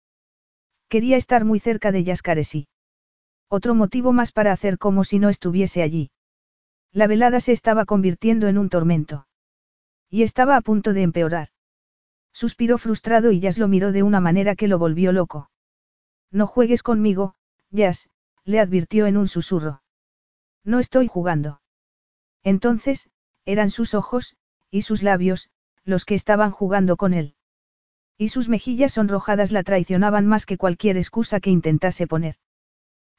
Quería 0.88 1.18
estar 1.18 1.45
muy 1.45 1.60
cerca 1.60 1.91
de 1.91 2.03
Jazz 2.03 2.22
Caresi. 2.22 2.68
Otro 3.49 3.76
motivo 3.76 4.14
más 4.14 4.31
para 4.31 4.52
hacer 4.52 4.77
como 4.77 5.03
si 5.03 5.19
no 5.19 5.30
estuviese 5.30 5.84
allí. 5.84 6.11
La 6.93 7.07
velada 7.07 7.39
se 7.39 7.53
estaba 7.53 7.85
convirtiendo 7.85 8.47
en 8.47 8.57
un 8.57 8.69
tormento. 8.69 9.27
Y 10.09 10.23
estaba 10.23 10.57
a 10.57 10.61
punto 10.61 10.93
de 10.93 11.03
empeorar. 11.03 11.49
Suspiró 12.34 12.77
frustrado 12.77 13.31
y 13.31 13.39
Jazz 13.39 13.57
lo 13.57 13.68
miró 13.68 13.91
de 13.91 14.03
una 14.03 14.19
manera 14.19 14.55
que 14.55 14.68
lo 14.68 14.77
volvió 14.77 15.11
loco. 15.11 15.49
No 16.31 16.47
juegues 16.47 16.84
conmigo, 16.84 17.35
Jazz, 17.69 18.09
le 18.43 18.59
advirtió 18.59 19.05
en 19.05 19.18
un 19.18 19.27
susurro. 19.27 19.84
No 20.63 20.80
estoy 20.80 21.07
jugando. 21.07 21.61
Entonces, 22.43 23.09
eran 23.45 23.69
sus 23.69 23.93
ojos, 23.93 24.35
y 24.69 24.81
sus 24.81 25.03
labios, 25.03 25.49
los 25.84 26.05
que 26.05 26.15
estaban 26.15 26.51
jugando 26.51 26.97
con 26.97 27.13
él. 27.13 27.35
Y 28.18 28.30
sus 28.30 28.49
mejillas 28.49 28.93
sonrojadas 28.93 29.51
la 29.51 29.63
traicionaban 29.63 30.27
más 30.27 30.45
que 30.45 30.57
cualquier 30.57 30.97
excusa 30.97 31.39
que 31.39 31.49
intentase 31.49 32.05
poner. 32.07 32.35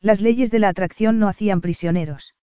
Las 0.01 0.21
leyes 0.21 0.51
de 0.51 0.59
la 0.59 0.69
atracción 0.69 1.19
no 1.19 1.29
hacían 1.29 1.61
prisioneros. 1.61 2.35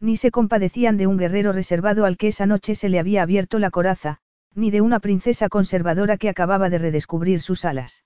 Ni 0.00 0.16
se 0.16 0.30
compadecían 0.30 0.96
de 0.96 1.06
un 1.06 1.16
guerrero 1.16 1.52
reservado 1.52 2.04
al 2.04 2.16
que 2.16 2.28
esa 2.28 2.46
noche 2.46 2.74
se 2.74 2.88
le 2.88 2.98
había 2.98 3.22
abierto 3.22 3.58
la 3.58 3.70
coraza, 3.70 4.18
ni 4.54 4.70
de 4.70 4.80
una 4.80 5.00
princesa 5.00 5.48
conservadora 5.48 6.16
que 6.16 6.28
acababa 6.28 6.68
de 6.70 6.78
redescubrir 6.78 7.40
sus 7.40 7.64
alas. 7.64 8.04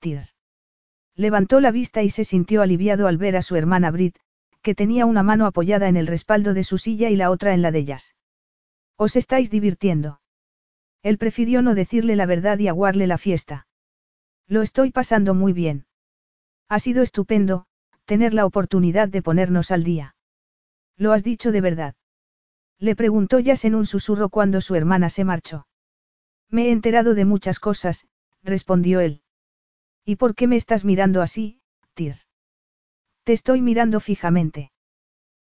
Tyr. 0.00 0.22
Levantó 1.14 1.60
la 1.60 1.70
vista 1.70 2.02
y 2.02 2.10
se 2.10 2.24
sintió 2.24 2.62
aliviado 2.62 3.06
al 3.06 3.18
ver 3.18 3.36
a 3.36 3.42
su 3.42 3.56
hermana 3.56 3.90
Brit, 3.90 4.16
que 4.62 4.74
tenía 4.74 5.06
una 5.06 5.22
mano 5.22 5.46
apoyada 5.46 5.88
en 5.88 5.96
el 5.96 6.08
respaldo 6.08 6.52
de 6.52 6.64
su 6.64 6.76
silla 6.76 7.08
y 7.08 7.16
la 7.16 7.30
otra 7.30 7.54
en 7.54 7.62
la 7.62 7.70
de 7.70 7.78
ellas. 7.78 8.16
¿Os 8.96 9.14
estáis 9.14 9.50
divirtiendo? 9.50 10.20
Él 11.02 11.18
prefirió 11.18 11.62
no 11.62 11.76
decirle 11.76 12.16
la 12.16 12.26
verdad 12.26 12.58
y 12.58 12.66
aguarle 12.66 13.06
la 13.06 13.16
fiesta. 13.16 13.68
Lo 14.48 14.62
estoy 14.62 14.90
pasando 14.90 15.34
muy 15.34 15.52
bien. 15.52 15.86
Ha 16.68 16.80
sido 16.80 17.02
estupendo, 17.02 17.66
tener 18.06 18.34
la 18.34 18.44
oportunidad 18.44 19.08
de 19.08 19.22
ponernos 19.22 19.70
al 19.70 19.84
día. 19.84 20.15
¿Lo 20.96 21.12
has 21.12 21.22
dicho 21.22 21.52
de 21.52 21.60
verdad? 21.60 21.94
Le 22.78 22.96
preguntó 22.96 23.38
Jazz 23.40 23.64
en 23.64 23.74
un 23.74 23.86
susurro 23.86 24.28
cuando 24.28 24.60
su 24.60 24.74
hermana 24.74 25.08
se 25.08 25.24
marchó. 25.24 25.66
Me 26.50 26.66
he 26.66 26.70
enterado 26.70 27.14
de 27.14 27.24
muchas 27.24 27.58
cosas, 27.58 28.06
respondió 28.42 29.00
él. 29.00 29.22
¿Y 30.04 30.16
por 30.16 30.34
qué 30.34 30.46
me 30.46 30.56
estás 30.56 30.84
mirando 30.84 31.22
así, 31.22 31.60
Tyr? 31.94 32.16
Te 33.24 33.32
estoy 33.32 33.60
mirando 33.60 33.98
fijamente. 34.00 34.70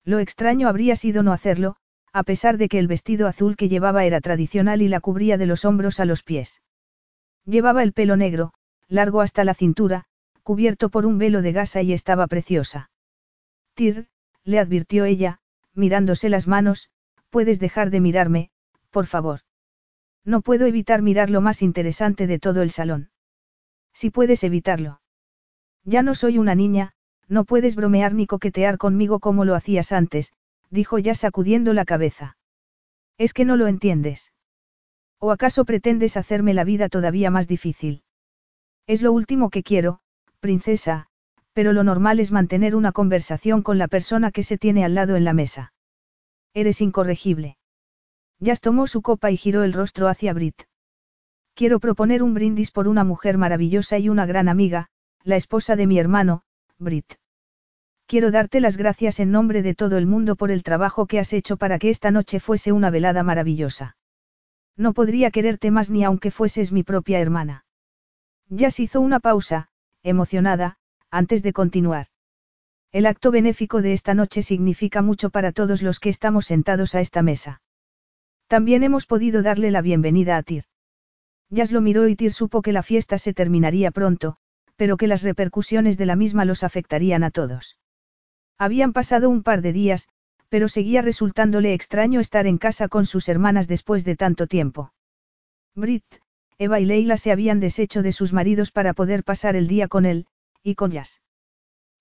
Lo 0.04 0.18
extraño 0.18 0.68
habría 0.68 0.96
sido 0.96 1.22
no 1.22 1.32
hacerlo, 1.32 1.76
a 2.12 2.22
pesar 2.24 2.56
de 2.56 2.68
que 2.68 2.78
el 2.78 2.88
vestido 2.88 3.28
azul 3.28 3.56
que 3.56 3.68
llevaba 3.68 4.04
era 4.04 4.20
tradicional 4.20 4.82
y 4.82 4.88
la 4.88 5.00
cubría 5.00 5.36
de 5.36 5.46
los 5.46 5.64
hombros 5.64 6.00
a 6.00 6.04
los 6.04 6.22
pies. 6.22 6.60
Llevaba 7.44 7.82
el 7.82 7.92
pelo 7.92 8.16
negro, 8.16 8.52
largo 8.88 9.20
hasta 9.20 9.44
la 9.44 9.54
cintura, 9.54 10.04
cubierto 10.42 10.88
por 10.88 11.06
un 11.06 11.18
velo 11.18 11.42
de 11.42 11.52
gasa 11.52 11.82
y 11.82 11.92
estaba 11.92 12.26
preciosa. 12.26 12.90
Tir, 13.74 14.08
le 14.48 14.58
advirtió 14.58 15.04
ella, 15.04 15.40
mirándose 15.74 16.30
las 16.30 16.48
manos, 16.48 16.88
puedes 17.28 17.60
dejar 17.60 17.90
de 17.90 18.00
mirarme, 18.00 18.50
por 18.90 19.06
favor. 19.06 19.40
No 20.24 20.40
puedo 20.40 20.64
evitar 20.64 21.02
mirar 21.02 21.28
lo 21.28 21.42
más 21.42 21.60
interesante 21.60 22.26
de 22.26 22.38
todo 22.38 22.62
el 22.62 22.70
salón. 22.70 23.10
Si 23.92 24.08
puedes 24.08 24.42
evitarlo. 24.44 25.02
Ya 25.84 26.02
no 26.02 26.14
soy 26.14 26.38
una 26.38 26.54
niña, 26.54 26.92
no 27.28 27.44
puedes 27.44 27.76
bromear 27.76 28.14
ni 28.14 28.26
coquetear 28.26 28.78
conmigo 28.78 29.20
como 29.20 29.44
lo 29.44 29.54
hacías 29.54 29.92
antes, 29.92 30.32
dijo 30.70 30.98
ya 30.98 31.14
sacudiendo 31.14 31.74
la 31.74 31.84
cabeza. 31.84 32.38
Es 33.18 33.34
que 33.34 33.44
no 33.44 33.56
lo 33.56 33.66
entiendes. 33.66 34.32
¿O 35.18 35.30
acaso 35.30 35.66
pretendes 35.66 36.16
hacerme 36.16 36.54
la 36.54 36.64
vida 36.64 36.88
todavía 36.88 37.30
más 37.30 37.48
difícil? 37.48 38.02
Es 38.86 39.02
lo 39.02 39.12
último 39.12 39.50
que 39.50 39.62
quiero, 39.62 40.00
princesa, 40.40 41.08
pero 41.58 41.72
lo 41.72 41.82
normal 41.82 42.20
es 42.20 42.30
mantener 42.30 42.76
una 42.76 42.92
conversación 42.92 43.62
con 43.62 43.78
la 43.78 43.88
persona 43.88 44.30
que 44.30 44.44
se 44.44 44.58
tiene 44.58 44.84
al 44.84 44.94
lado 44.94 45.16
en 45.16 45.24
la 45.24 45.32
mesa. 45.32 45.72
Eres 46.54 46.80
incorregible. 46.80 47.56
Jazz 48.38 48.60
tomó 48.60 48.86
su 48.86 49.02
copa 49.02 49.32
y 49.32 49.36
giró 49.36 49.64
el 49.64 49.72
rostro 49.72 50.06
hacia 50.06 50.32
Brit. 50.34 50.54
Quiero 51.54 51.80
proponer 51.80 52.22
un 52.22 52.32
brindis 52.32 52.70
por 52.70 52.86
una 52.86 53.02
mujer 53.02 53.38
maravillosa 53.38 53.98
y 53.98 54.08
una 54.08 54.24
gran 54.24 54.48
amiga, 54.48 54.86
la 55.24 55.34
esposa 55.34 55.74
de 55.74 55.88
mi 55.88 55.98
hermano, 55.98 56.42
Brit. 56.78 57.14
Quiero 58.06 58.30
darte 58.30 58.60
las 58.60 58.76
gracias 58.76 59.18
en 59.18 59.32
nombre 59.32 59.62
de 59.62 59.74
todo 59.74 59.98
el 59.98 60.06
mundo 60.06 60.36
por 60.36 60.52
el 60.52 60.62
trabajo 60.62 61.06
que 61.06 61.18
has 61.18 61.32
hecho 61.32 61.56
para 61.56 61.80
que 61.80 61.90
esta 61.90 62.12
noche 62.12 62.38
fuese 62.38 62.70
una 62.70 62.90
velada 62.90 63.24
maravillosa. 63.24 63.96
No 64.76 64.92
podría 64.92 65.32
quererte 65.32 65.72
más 65.72 65.90
ni 65.90 66.04
aunque 66.04 66.30
fueses 66.30 66.70
mi 66.70 66.84
propia 66.84 67.18
hermana. 67.18 67.64
Jazz 68.48 68.78
hizo 68.78 69.00
una 69.00 69.18
pausa, 69.18 69.70
emocionada, 70.04 70.78
antes 71.10 71.42
de 71.42 71.52
continuar. 71.52 72.06
El 72.92 73.06
acto 73.06 73.30
benéfico 73.30 73.82
de 73.82 73.92
esta 73.92 74.14
noche 74.14 74.42
significa 74.42 75.02
mucho 75.02 75.30
para 75.30 75.52
todos 75.52 75.82
los 75.82 76.00
que 76.00 76.08
estamos 76.08 76.46
sentados 76.46 76.94
a 76.94 77.00
esta 77.00 77.22
mesa. 77.22 77.60
También 78.46 78.82
hemos 78.82 79.04
podido 79.04 79.42
darle 79.42 79.70
la 79.70 79.82
bienvenida 79.82 80.36
a 80.36 80.42
Tir. 80.42 80.64
Jazz 81.50 81.70
lo 81.70 81.80
miró 81.80 82.08
y 82.08 82.16
Tir 82.16 82.32
supo 82.32 82.62
que 82.62 82.72
la 82.72 82.82
fiesta 82.82 83.18
se 83.18 83.34
terminaría 83.34 83.90
pronto, 83.90 84.36
pero 84.76 84.96
que 84.96 85.06
las 85.06 85.22
repercusiones 85.22 85.98
de 85.98 86.06
la 86.06 86.16
misma 86.16 86.44
los 86.44 86.62
afectarían 86.62 87.24
a 87.24 87.30
todos. 87.30 87.78
Habían 88.58 88.92
pasado 88.92 89.28
un 89.28 89.42
par 89.42 89.60
de 89.60 89.72
días, 89.72 90.08
pero 90.48 90.68
seguía 90.68 91.02
resultándole 91.02 91.74
extraño 91.74 92.20
estar 92.20 92.46
en 92.46 92.58
casa 92.58 92.88
con 92.88 93.04
sus 93.04 93.28
hermanas 93.28 93.68
después 93.68 94.04
de 94.04 94.16
tanto 94.16 94.46
tiempo. 94.46 94.92
Brit, 95.74 96.04
Eva 96.58 96.80
y 96.80 96.86
Leila 96.86 97.16
se 97.16 97.32
habían 97.32 97.60
deshecho 97.60 98.02
de 98.02 98.12
sus 98.12 98.32
maridos 98.32 98.70
para 98.70 98.94
poder 98.94 99.24
pasar 99.24 99.56
el 99.56 99.68
día 99.68 99.88
con 99.88 100.06
él, 100.06 100.26
y 100.62 100.74
con 100.74 100.90
Jazz. 100.90 101.20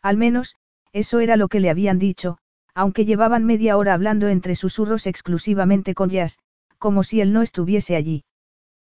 Al 0.02 0.18
menos, 0.18 0.56
eso 0.94 1.20
era 1.20 1.36
lo 1.38 1.48
que 1.48 1.60
le 1.60 1.70
habían 1.70 2.00
dicho, 2.00 2.38
aunque 2.74 3.06
llevaban 3.06 3.46
media 3.46 3.78
hora 3.78 3.94
hablando 3.94 4.28
entre 4.28 4.56
susurros 4.56 5.08
exclusivamente 5.08 5.94
con 5.96 6.10
Jazz, 6.10 6.38
como 6.78 7.04
si 7.04 7.22
él 7.22 7.34
no 7.34 7.42
estuviese 7.42 7.96
allí. 7.96 8.24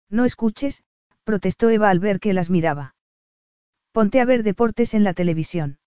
No 0.09 0.25
escuches, 0.25 0.83
protestó 1.23 1.69
Eva 1.69 1.89
al 1.89 1.99
ver 1.99 2.19
que 2.19 2.33
las 2.33 2.49
miraba. 2.49 2.95
Ponte 3.91 4.21
a 4.21 4.25
ver 4.25 4.43
deportes 4.43 4.93
en 4.93 5.03
la 5.03 5.13
televisión. 5.13 5.79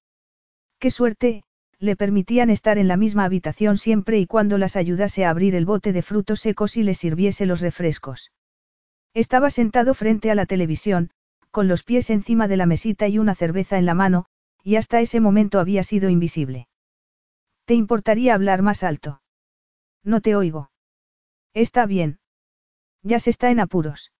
Qué 0.79 0.91
suerte, 0.91 1.45
le 1.79 1.97
permitían 1.97 2.51
estar 2.51 2.79
en 2.79 2.89
la 2.89 2.97
misma 2.97 3.25
habitación 3.25 3.77
siempre 3.77 4.19
y 4.19 4.27
cuando 4.27 4.59
las 4.59 4.77
ayudase 4.77 5.25
a 5.25 5.31
abrir 5.31 5.55
el 5.55 5.67
bote 5.67 5.93
de 5.93 6.03
frutos 6.03 6.41
secos 6.41 6.77
y 6.77 6.83
les 6.83 6.99
sirviese 6.99 7.47
los 7.47 7.61
refrescos. 7.61 8.33
Estaba 9.15 9.51
sentado 9.51 9.95
frente 9.95 10.31
a 10.31 10.35
la 10.35 10.47
televisión, 10.47 11.11
con 11.55 11.69
los 11.69 11.85
pies 11.85 12.11
encima 12.11 12.49
de 12.49 12.57
la 12.57 12.67
mesita 12.67 13.07
y 13.07 13.21
una 13.21 13.37
cerveza 13.37 13.79
en 13.79 13.87
la 13.87 13.95
mano, 13.95 14.27
y 14.65 14.75
hasta 14.75 15.01
ese 15.01 15.21
momento 15.21 15.61
había 15.61 15.85
sido 15.85 16.11
invisible. 16.11 16.67
¿Te 17.65 17.75
importaría 17.75 18.35
hablar 18.35 18.63
más 18.63 18.83
alto? 18.83 19.23
No 20.03 20.21
te 20.21 20.35
oigo. 20.35 20.73
Está 21.53 21.87
bien. 21.87 22.19
Ya 23.05 23.21
se 23.21 23.31
está 23.31 23.53
en 23.53 23.61
apuros. 23.61 24.11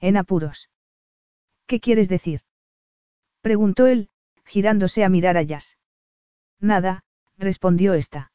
En 0.00 0.18
apuros. 0.18 0.68
¿Qué 1.66 1.80
quieres 1.80 2.10
decir? 2.10 2.42
Preguntó 3.40 3.86
él, 3.86 4.10
girándose 4.44 5.02
a 5.02 5.08
mirar 5.08 5.38
a 5.38 5.42
Jazz. 5.42 5.78
Nada, 6.60 7.04
respondió 7.38 7.94
esta. 7.94 8.32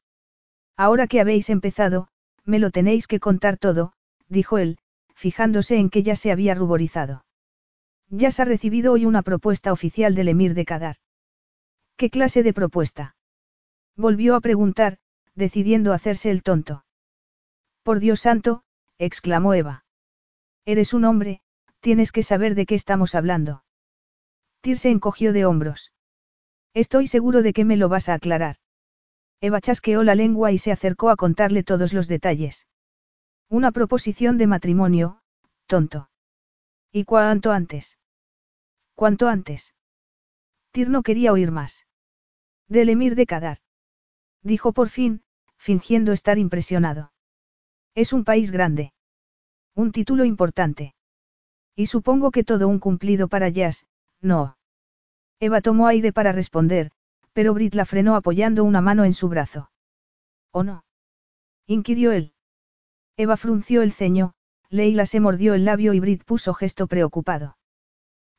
Ahora 0.76 1.06
que 1.06 1.22
habéis 1.22 1.52
empezado, 1.52 2.08
me 2.44 2.58
lo 2.58 2.72
tenéis 2.72 3.06
que 3.06 3.20
contar 3.20 3.58
todo, 3.58 3.94
dijo 4.30 4.58
él, 4.58 4.80
fijándose 5.14 5.78
en 5.78 5.92
que 5.92 6.02
ya 6.02 6.16
se 6.16 6.32
había 6.32 6.56
ruborizado. 6.56 7.25
Jazz 8.10 8.40
ha 8.40 8.46
recibido 8.46 8.94
hoy 8.94 9.06
una 9.06 9.24
propuesta 9.24 9.72
oficial 9.72 10.16
del 10.16 10.30
emir 10.30 10.54
de 10.54 10.66
Kadar. 10.66 10.98
¿Qué 11.98 12.10
clase 12.10 12.44
de 12.44 12.54
propuesta? 12.54 13.16
Volvió 13.96 14.36
a 14.36 14.42
preguntar, 14.42 14.98
decidiendo 15.34 15.94
hacerse 15.94 16.30
el 16.30 16.44
tonto. 16.44 16.86
Por 17.84 18.00
Dios 18.00 18.22
santo, 18.22 18.64
exclamó 18.98 19.54
Eva. 19.54 19.86
Eres 20.66 20.94
un 20.94 21.06
hombre, 21.06 21.42
tienes 21.80 22.12
que 22.12 22.24
saber 22.24 22.56
de 22.56 22.66
qué 22.66 22.76
estamos 22.76 23.16
hablando. 23.16 23.64
Tyr 24.62 24.78
se 24.78 24.90
encogió 24.90 25.34
de 25.34 25.46
hombros. 25.46 25.92
Estoy 26.74 27.08
seguro 27.08 27.42
de 27.42 27.54
que 27.54 27.66
me 27.66 27.78
lo 27.78 27.90
vas 27.90 28.10
a 28.10 28.16
aclarar. 28.16 28.58
Eva 29.40 29.62
chasqueó 29.62 30.04
la 30.04 30.16
lengua 30.16 30.52
y 30.52 30.58
se 30.58 30.72
acercó 30.72 31.10
a 31.10 31.16
contarle 31.16 31.64
todos 31.64 31.94
los 31.94 32.08
detalles. 32.08 32.68
Una 33.50 33.72
proposición 33.72 34.38
de 34.38 34.48
matrimonio, 34.48 35.22
tonto. 35.68 36.10
¿Y 36.98 37.04
cuánto 37.04 37.52
antes? 37.52 37.98
¿Cuánto 38.94 39.28
antes? 39.28 39.76
Tyr 40.72 40.90
no 40.90 41.04
quería 41.04 41.34
oír 41.34 41.52
más. 41.52 41.86
Del 42.70 42.88
emir 42.88 43.16
de 43.16 43.26
Kadar. 43.26 43.58
Dijo 44.44 44.72
por 44.72 44.88
fin, 44.88 45.22
fingiendo 45.58 46.14
estar 46.14 46.38
impresionado. 46.38 47.12
Es 47.96 48.14
un 48.14 48.24
país 48.24 48.50
grande. 48.50 48.94
Un 49.74 49.92
título 49.92 50.24
importante. 50.24 50.96
Y 51.76 51.88
supongo 51.88 52.32
que 52.32 52.46
todo 52.46 52.70
un 52.70 52.80
cumplido 52.80 53.28
para 53.28 53.50
Jazz, 53.50 53.86
no. 54.22 54.58
Eva 55.42 55.60
tomó 55.60 55.88
aire 55.88 56.14
para 56.14 56.32
responder, 56.32 56.92
pero 57.34 57.54
Brit 57.54 57.76
la 57.76 57.86
frenó 57.86 58.16
apoyando 58.16 58.64
una 58.64 58.80
mano 58.80 59.04
en 59.04 59.14
su 59.14 59.28
brazo. 59.28 59.70
¿O 60.52 60.64
no? 60.64 60.86
inquirió 61.68 62.14
él. 62.14 62.34
Eva 63.18 63.36
frunció 63.36 63.82
el 63.82 63.92
ceño, 63.92 64.34
Leila 64.76 65.06
se 65.06 65.22
mordió 65.22 65.54
el 65.54 65.64
labio 65.64 65.94
y 65.94 66.02
Brit 66.02 66.26
puso 66.26 66.54
gesto 66.54 66.88
preocupado. 66.88 67.58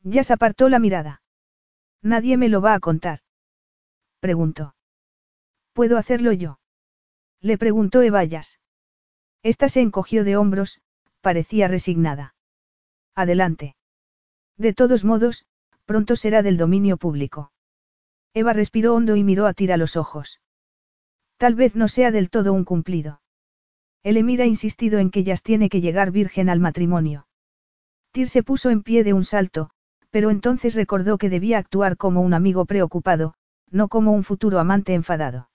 Jazz 0.02 0.30
apartó 0.30 0.68
la 0.68 0.78
mirada. 0.78 1.22
Nadie 2.02 2.36
me 2.36 2.50
lo 2.50 2.60
va 2.60 2.74
a 2.74 2.80
contar. 2.80 3.20
Preguntó. 4.20 4.74
¿Puedo 5.72 5.96
hacerlo 5.96 6.32
yo? 6.32 6.60
Le 7.40 7.56
preguntó 7.56 8.02
Eva 8.02 8.22
Jazz. 8.24 8.60
Esta 9.42 9.70
se 9.70 9.80
encogió 9.80 10.24
de 10.24 10.36
hombros, 10.36 10.82
parecía 11.22 11.68
resignada. 11.68 12.34
Adelante. 13.14 13.74
De 14.58 14.74
todos 14.74 15.04
modos, 15.04 15.46
pronto 15.86 16.16
será 16.16 16.42
del 16.42 16.58
dominio 16.58 16.98
público. 16.98 17.50
Eva 18.34 18.52
respiró 18.52 18.94
hondo 18.94 19.16
y 19.16 19.24
miró 19.24 19.46
a 19.46 19.54
Tira 19.54 19.78
los 19.78 19.96
ojos. 19.96 20.40
Tal 21.38 21.54
vez 21.54 21.74
no 21.76 21.88
sea 21.88 22.10
del 22.10 22.28
todo 22.28 22.52
un 22.52 22.64
cumplido. 22.64 23.22
El 24.06 24.16
emir 24.18 24.40
ha 24.40 24.46
insistido 24.46 25.00
en 25.00 25.10
que 25.10 25.24
Jazz 25.24 25.42
tiene 25.42 25.68
que 25.68 25.80
llegar 25.80 26.12
virgen 26.12 26.48
al 26.48 26.60
matrimonio. 26.60 27.26
Tir 28.12 28.28
se 28.28 28.44
puso 28.44 28.70
en 28.70 28.84
pie 28.84 29.02
de 29.02 29.12
un 29.12 29.24
salto, 29.24 29.70
pero 30.10 30.30
entonces 30.30 30.76
recordó 30.76 31.18
que 31.18 31.28
debía 31.28 31.58
actuar 31.58 31.96
como 31.96 32.20
un 32.20 32.32
amigo 32.32 32.66
preocupado, 32.66 33.34
no 33.68 33.88
como 33.88 34.12
un 34.12 34.22
futuro 34.22 34.60
amante 34.60 34.94
enfadado. 34.94 35.50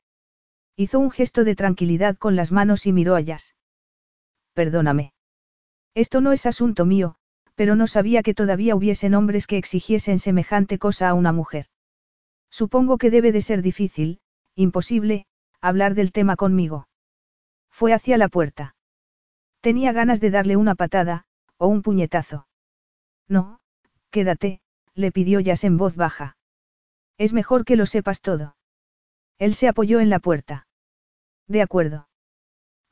Hizo 0.76 1.00
un 1.00 1.12
gesto 1.12 1.46
de 1.46 1.56
tranquilidad 1.56 2.18
con 2.18 2.36
las 2.36 2.52
manos 2.52 2.86
y 2.86 2.92
miró 2.92 3.16
a 3.16 3.22
Jazz. 3.22 3.56
Perdóname. 4.52 5.14
Esto 5.96 6.20
no 6.20 6.34
es 6.34 6.46
asunto 6.46 6.86
mío, 6.86 7.16
pero 7.56 7.78
no 7.78 7.88
sabía 7.88 8.22
que 8.22 8.34
todavía 8.34 8.76
hubiesen 8.76 9.14
hombres 9.14 9.48
que 9.48 9.56
exigiesen 9.56 10.20
semejante 10.20 10.78
cosa 10.78 11.08
a 11.08 11.14
una 11.14 11.32
mujer. 11.32 11.68
Supongo 12.50 12.98
que 12.98 13.12
debe 13.12 13.32
de 13.32 13.40
ser 13.40 13.62
difícil, 13.62 14.20
imposible, 14.56 15.26
hablar 15.62 15.96
del 15.96 16.12
tema 16.12 16.36
conmigo. 16.36 16.90
Fue 17.72 17.94
hacia 17.94 18.18
la 18.18 18.28
puerta. 18.28 18.76
Tenía 19.62 19.92
ganas 19.92 20.22
de 20.22 20.32
darle 20.32 20.56
una 20.56 20.76
patada, 20.76 21.26
o 21.58 21.68
un 21.68 21.82
puñetazo. 21.82 22.48
No, 23.28 23.60
quédate, 24.10 24.62
le 24.94 25.12
pidió 25.12 25.40
Jazz 25.40 25.64
en 25.64 25.78
voz 25.78 25.96
baja. 25.96 26.38
Es 27.18 27.34
mejor 27.34 27.66
que 27.66 27.76
lo 27.76 27.86
sepas 27.86 28.22
todo. 28.22 28.56
Él 29.38 29.56
se 29.56 29.68
apoyó 29.68 30.00
en 30.00 30.10
la 30.10 30.20
puerta. 30.20 30.68
De 31.48 31.62
acuerdo. 31.62 32.08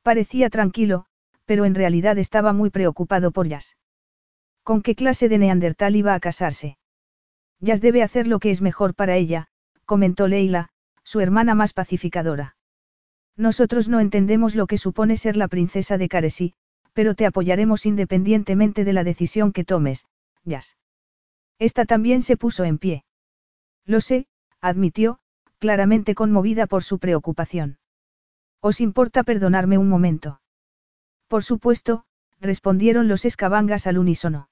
Parecía 0.04 0.50
tranquilo, 0.50 1.06
pero 1.46 1.66
en 1.66 1.76
realidad 1.76 2.18
estaba 2.18 2.54
muy 2.54 2.70
preocupado 2.70 3.32
por 3.32 3.48
Jazz. 3.48 3.78
¿Con 4.64 4.82
qué 4.82 4.96
clase 4.96 5.30
de 5.30 5.40
neandertal 5.40 5.96
iba 5.96 6.14
a 6.14 6.20
casarse? 6.20 6.78
Jazz 7.60 7.82
debe 7.82 8.04
hacer 8.04 8.28
lo 8.28 8.40
que 8.40 8.52
es 8.52 8.62
mejor 8.62 8.94
para 8.94 9.16
ella, 9.16 9.48
comentó 9.86 10.28
Leila, 10.28 10.70
su 11.04 11.20
hermana 11.20 11.56
más 11.56 11.74
pacificadora. 11.74 12.56
Nosotros 13.40 13.88
no 13.88 14.02
entendemos 14.02 14.54
lo 14.54 14.68
que 14.68 14.78
supone 14.78 15.16
ser 15.16 15.38
la 15.38 15.48
princesa 15.48 15.98
de 15.98 16.10
Caresí, 16.10 16.56
pero 16.92 17.16
te 17.16 17.26
apoyaremos 17.26 17.86
independientemente 17.86 18.84
de 18.84 18.92
la 18.92 19.06
decisión 19.06 19.54
que 19.54 19.64
tomes, 19.64 20.08
Jazz. 20.44 20.76
Esta 21.58 21.86
también 21.86 22.22
se 22.22 22.36
puso 22.36 22.66
en 22.66 22.78
pie. 22.78 23.06
Lo 23.86 24.02
sé, 24.02 24.28
admitió, 24.60 25.20
claramente 25.58 26.16
conmovida 26.16 26.68
por 26.68 26.84
su 26.84 27.00
preocupación. 27.00 27.80
¿Os 28.60 28.82
importa 28.82 29.24
perdonarme 29.24 29.78
un 29.78 29.88
momento? 29.88 30.42
Por 31.30 31.46
supuesto, 31.46 32.04
respondieron 32.42 33.08
los 33.08 33.24
escabangas 33.24 33.88
al 33.88 34.00
unísono. 34.00 34.50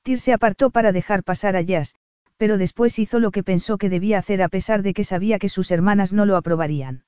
Tyr 0.00 0.18
se 0.18 0.32
apartó 0.32 0.70
para 0.70 0.92
dejar 0.92 1.24
pasar 1.24 1.56
a 1.56 1.60
Jazz, 1.60 1.94
pero 2.38 2.56
después 2.56 2.98
hizo 2.98 3.20
lo 3.20 3.32
que 3.32 3.42
pensó 3.42 3.76
que 3.76 3.90
debía 3.90 4.16
hacer 4.16 4.40
a 4.40 4.48
pesar 4.48 4.80
de 4.80 4.94
que 4.94 5.04
sabía 5.04 5.38
que 5.38 5.50
sus 5.50 5.70
hermanas 5.70 6.14
no 6.14 6.24
lo 6.24 6.38
aprobarían. 6.38 7.04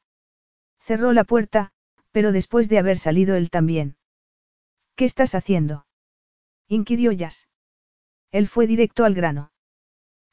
Cerró 0.81 1.13
la 1.13 1.25
puerta, 1.25 1.73
pero 2.11 2.33
después 2.33 2.69
de 2.69 2.79
haber 2.79 2.99
salido 2.99 3.37
él 3.37 3.51
también. 3.51 3.97
¿Qué 4.97 5.05
estás 5.05 5.35
haciendo? 5.35 5.87
inquirió 6.69 7.13
Jazz. 7.13 7.49
Él 8.33 8.49
fue 8.49 8.67
directo 8.67 9.05
al 9.05 9.15
grano. 9.15 9.53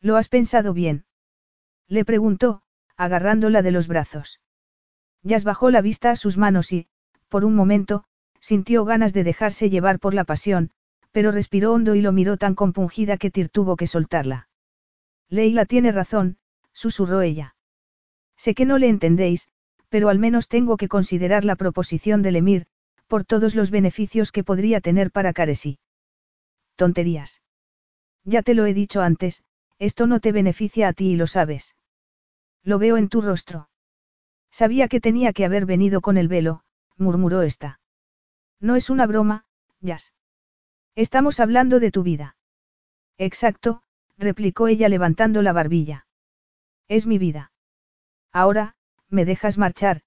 ¿Lo 0.02 0.18
has 0.18 0.30
pensado 0.30 0.74
bien? 0.74 1.06
Le 1.88 2.06
preguntó, 2.06 2.62
agarrándola 2.96 3.62
de 3.62 3.72
los 3.72 3.88
brazos. 3.88 4.42
Jazz 5.24 5.44
bajó 5.44 5.72
la 5.72 5.82
vista 5.82 6.12
a 6.12 6.16
sus 6.16 6.38
manos 6.38 6.72
y, 6.72 6.88
por 7.30 7.44
un 7.46 7.56
momento, 7.56 8.04
sintió 8.40 8.86
ganas 8.86 9.14
de 9.14 9.24
dejarse 9.24 9.70
llevar 9.70 10.00
por 10.00 10.14
la 10.14 10.24
pasión, 10.24 10.72
pero 11.12 11.32
respiró 11.32 11.74
hondo 11.74 11.96
y 11.96 12.02
lo 12.02 12.12
miró 12.12 12.38
tan 12.38 12.56
compungida 12.56 13.18
que 13.18 13.32
Tir 13.32 13.50
tuvo 13.50 13.76
que 13.76 13.88
soltarla. 13.88 14.50
Leila 15.30 15.66
tiene 15.66 15.92
razón, 15.92 16.38
susurró 16.72 17.22
ella. 17.22 17.56
Sé 18.36 18.54
que 18.54 18.66
no 18.66 18.78
le 18.78 18.88
entendéis, 18.88 19.50
pero 19.90 20.10
al 20.10 20.20
menos 20.20 20.48
tengo 20.48 20.78
que 20.78 20.88
considerar 20.88 21.46
la 21.46 21.56
proposición 21.56 22.22
del 22.22 22.36
Emir, 22.36 22.68
por 23.08 23.24
todos 23.24 23.56
los 23.56 23.72
beneficios 23.72 24.32
que 24.32 24.44
podría 24.44 24.82
tener 24.82 25.12
para 25.12 25.34
Caresi. 25.34 25.80
Tonterías. 26.76 27.42
Ya 28.24 28.42
te 28.42 28.54
lo 28.54 28.66
he 28.66 28.74
dicho 28.74 29.02
antes, 29.02 29.44
esto 29.80 30.08
no 30.08 30.20
te 30.20 30.32
beneficia 30.32 30.90
a 30.90 30.94
ti 30.94 31.12
y 31.12 31.16
lo 31.16 31.28
sabes. 31.28 31.76
Lo 32.64 32.80
veo 32.80 32.98
en 32.98 33.08
tu 33.08 33.22
rostro. 33.22 33.70
Sabía 34.52 34.88
que 34.88 35.00
tenía 35.00 35.34
que 35.34 35.46
haber 35.46 35.66
venido 35.66 36.02
con 36.02 36.18
el 36.18 36.28
velo, 36.28 36.62
murmuró 36.98 37.42
esta. 37.42 37.80
No 38.60 38.76
es 38.76 38.90
una 38.90 39.06
broma, 39.06 39.46
Jazz. 39.80 40.14
Estamos 40.96 41.40
hablando 41.40 41.80
de 41.80 41.92
tu 41.92 42.04
vida. 42.04 42.36
Exacto, 43.18 43.84
replicó 44.18 44.68
ella 44.68 44.90
levantando 44.90 45.42
la 45.42 45.54
barbilla. 45.54 46.08
Es 46.88 47.06
mi 47.06 47.18
vida. 47.18 47.52
Ahora, 48.32 48.76
me 49.10 49.26
dejas 49.26 49.58
marchar, 49.58 50.02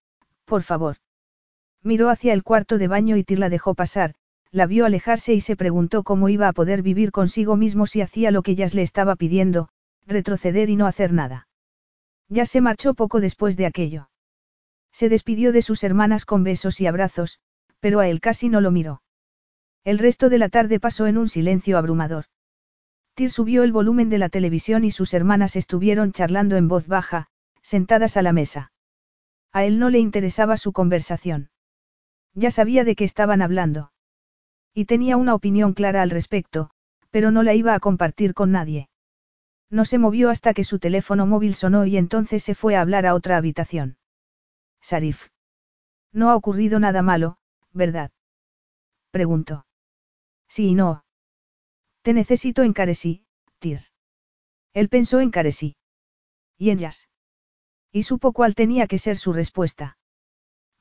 por 0.44 0.62
favor. 0.62 0.96
Miró 1.82 2.10
hacia 2.10 2.32
el 2.32 2.42
cuarto 2.42 2.78
de 2.78 2.88
baño 2.88 3.16
y 3.16 3.24
Tir 3.24 3.38
la 3.38 3.48
dejó 3.48 3.74
pasar, 3.74 4.14
la 4.50 4.66
vio 4.66 4.84
alejarse 4.84 5.32
y 5.32 5.40
se 5.40 5.56
preguntó 5.56 6.02
cómo 6.02 6.28
iba 6.28 6.48
a 6.48 6.52
poder 6.52 6.82
vivir 6.82 7.12
consigo 7.12 7.56
mismo 7.56 7.86
si 7.86 8.00
hacía 8.00 8.30
lo 8.30 8.42
que 8.42 8.54
Jazz 8.54 8.74
le 8.74 8.82
estaba 8.82 9.16
pidiendo, 9.16 9.68
retroceder 10.06 10.70
y 10.70 10.76
no 10.76 10.86
hacer 10.86 11.12
nada. 11.12 11.48
Ya 12.28 12.46
se 12.46 12.60
marchó 12.60 12.94
poco 12.94 13.20
después 13.20 13.56
de 13.56 13.66
aquello. 13.66 14.10
Se 14.92 15.08
despidió 15.08 15.52
de 15.52 15.62
sus 15.62 15.84
hermanas 15.84 16.24
con 16.24 16.42
besos 16.42 16.80
y 16.80 16.86
abrazos, 16.86 17.40
pero 17.78 18.00
a 18.00 18.08
él 18.08 18.20
casi 18.20 18.48
no 18.48 18.60
lo 18.60 18.70
miró. 18.70 19.02
El 19.84 19.98
resto 19.98 20.28
de 20.28 20.38
la 20.38 20.48
tarde 20.48 20.80
pasó 20.80 21.06
en 21.06 21.16
un 21.16 21.28
silencio 21.28 21.78
abrumador. 21.78 22.26
Tyr 23.14 23.30
subió 23.30 23.62
el 23.62 23.72
volumen 23.72 24.10
de 24.10 24.18
la 24.18 24.28
televisión 24.28 24.84
y 24.84 24.90
sus 24.90 25.14
hermanas 25.14 25.56
estuvieron 25.56 26.12
charlando 26.12 26.56
en 26.56 26.68
voz 26.68 26.86
baja, 26.86 27.28
sentadas 27.62 28.16
a 28.16 28.22
la 28.22 28.32
mesa. 28.32 28.72
A 29.52 29.64
él 29.64 29.78
no 29.78 29.90
le 29.90 29.98
interesaba 29.98 30.56
su 30.56 30.72
conversación. 30.72 31.50
Ya 32.34 32.50
sabía 32.50 32.84
de 32.84 32.94
qué 32.94 33.04
estaban 33.04 33.42
hablando. 33.42 33.92
Y 34.72 34.84
tenía 34.84 35.16
una 35.16 35.34
opinión 35.34 35.74
clara 35.74 36.02
al 36.02 36.10
respecto, 36.10 36.70
pero 37.10 37.30
no 37.30 37.42
la 37.42 37.54
iba 37.54 37.74
a 37.74 37.80
compartir 37.80 38.34
con 38.34 38.52
nadie. 38.52 38.88
No 39.68 39.84
se 39.84 39.98
movió 39.98 40.30
hasta 40.30 40.54
que 40.54 40.64
su 40.64 40.78
teléfono 40.78 41.26
móvil 41.26 41.54
sonó 41.54 41.86
y 41.86 41.96
entonces 41.96 42.42
se 42.42 42.54
fue 42.54 42.76
a 42.76 42.80
hablar 42.80 43.06
a 43.06 43.14
otra 43.14 43.36
habitación. 43.36 43.98
Sarif. 44.80 45.28
No 46.12 46.30
ha 46.30 46.36
ocurrido 46.36 46.80
nada 46.80 47.02
malo, 47.02 47.38
¿verdad? 47.72 48.10
Preguntó. 49.10 49.66
Sí 50.48 50.68
y 50.68 50.74
no. 50.74 51.04
Te 52.02 52.12
necesito 52.12 52.62
en 52.62 52.72
Caresí, 52.72 53.24
Tir. 53.58 53.80
Él 54.72 54.88
pensó 54.88 55.20
en 55.20 55.30
Caresí. 55.30 55.76
Y 56.56 56.70
en 56.70 56.78
Jazz. 56.78 57.09
Y 57.92 58.04
supo 58.04 58.32
cuál 58.32 58.54
tenía 58.54 58.86
que 58.86 58.98
ser 58.98 59.16
su 59.16 59.32
respuesta. 59.32 59.96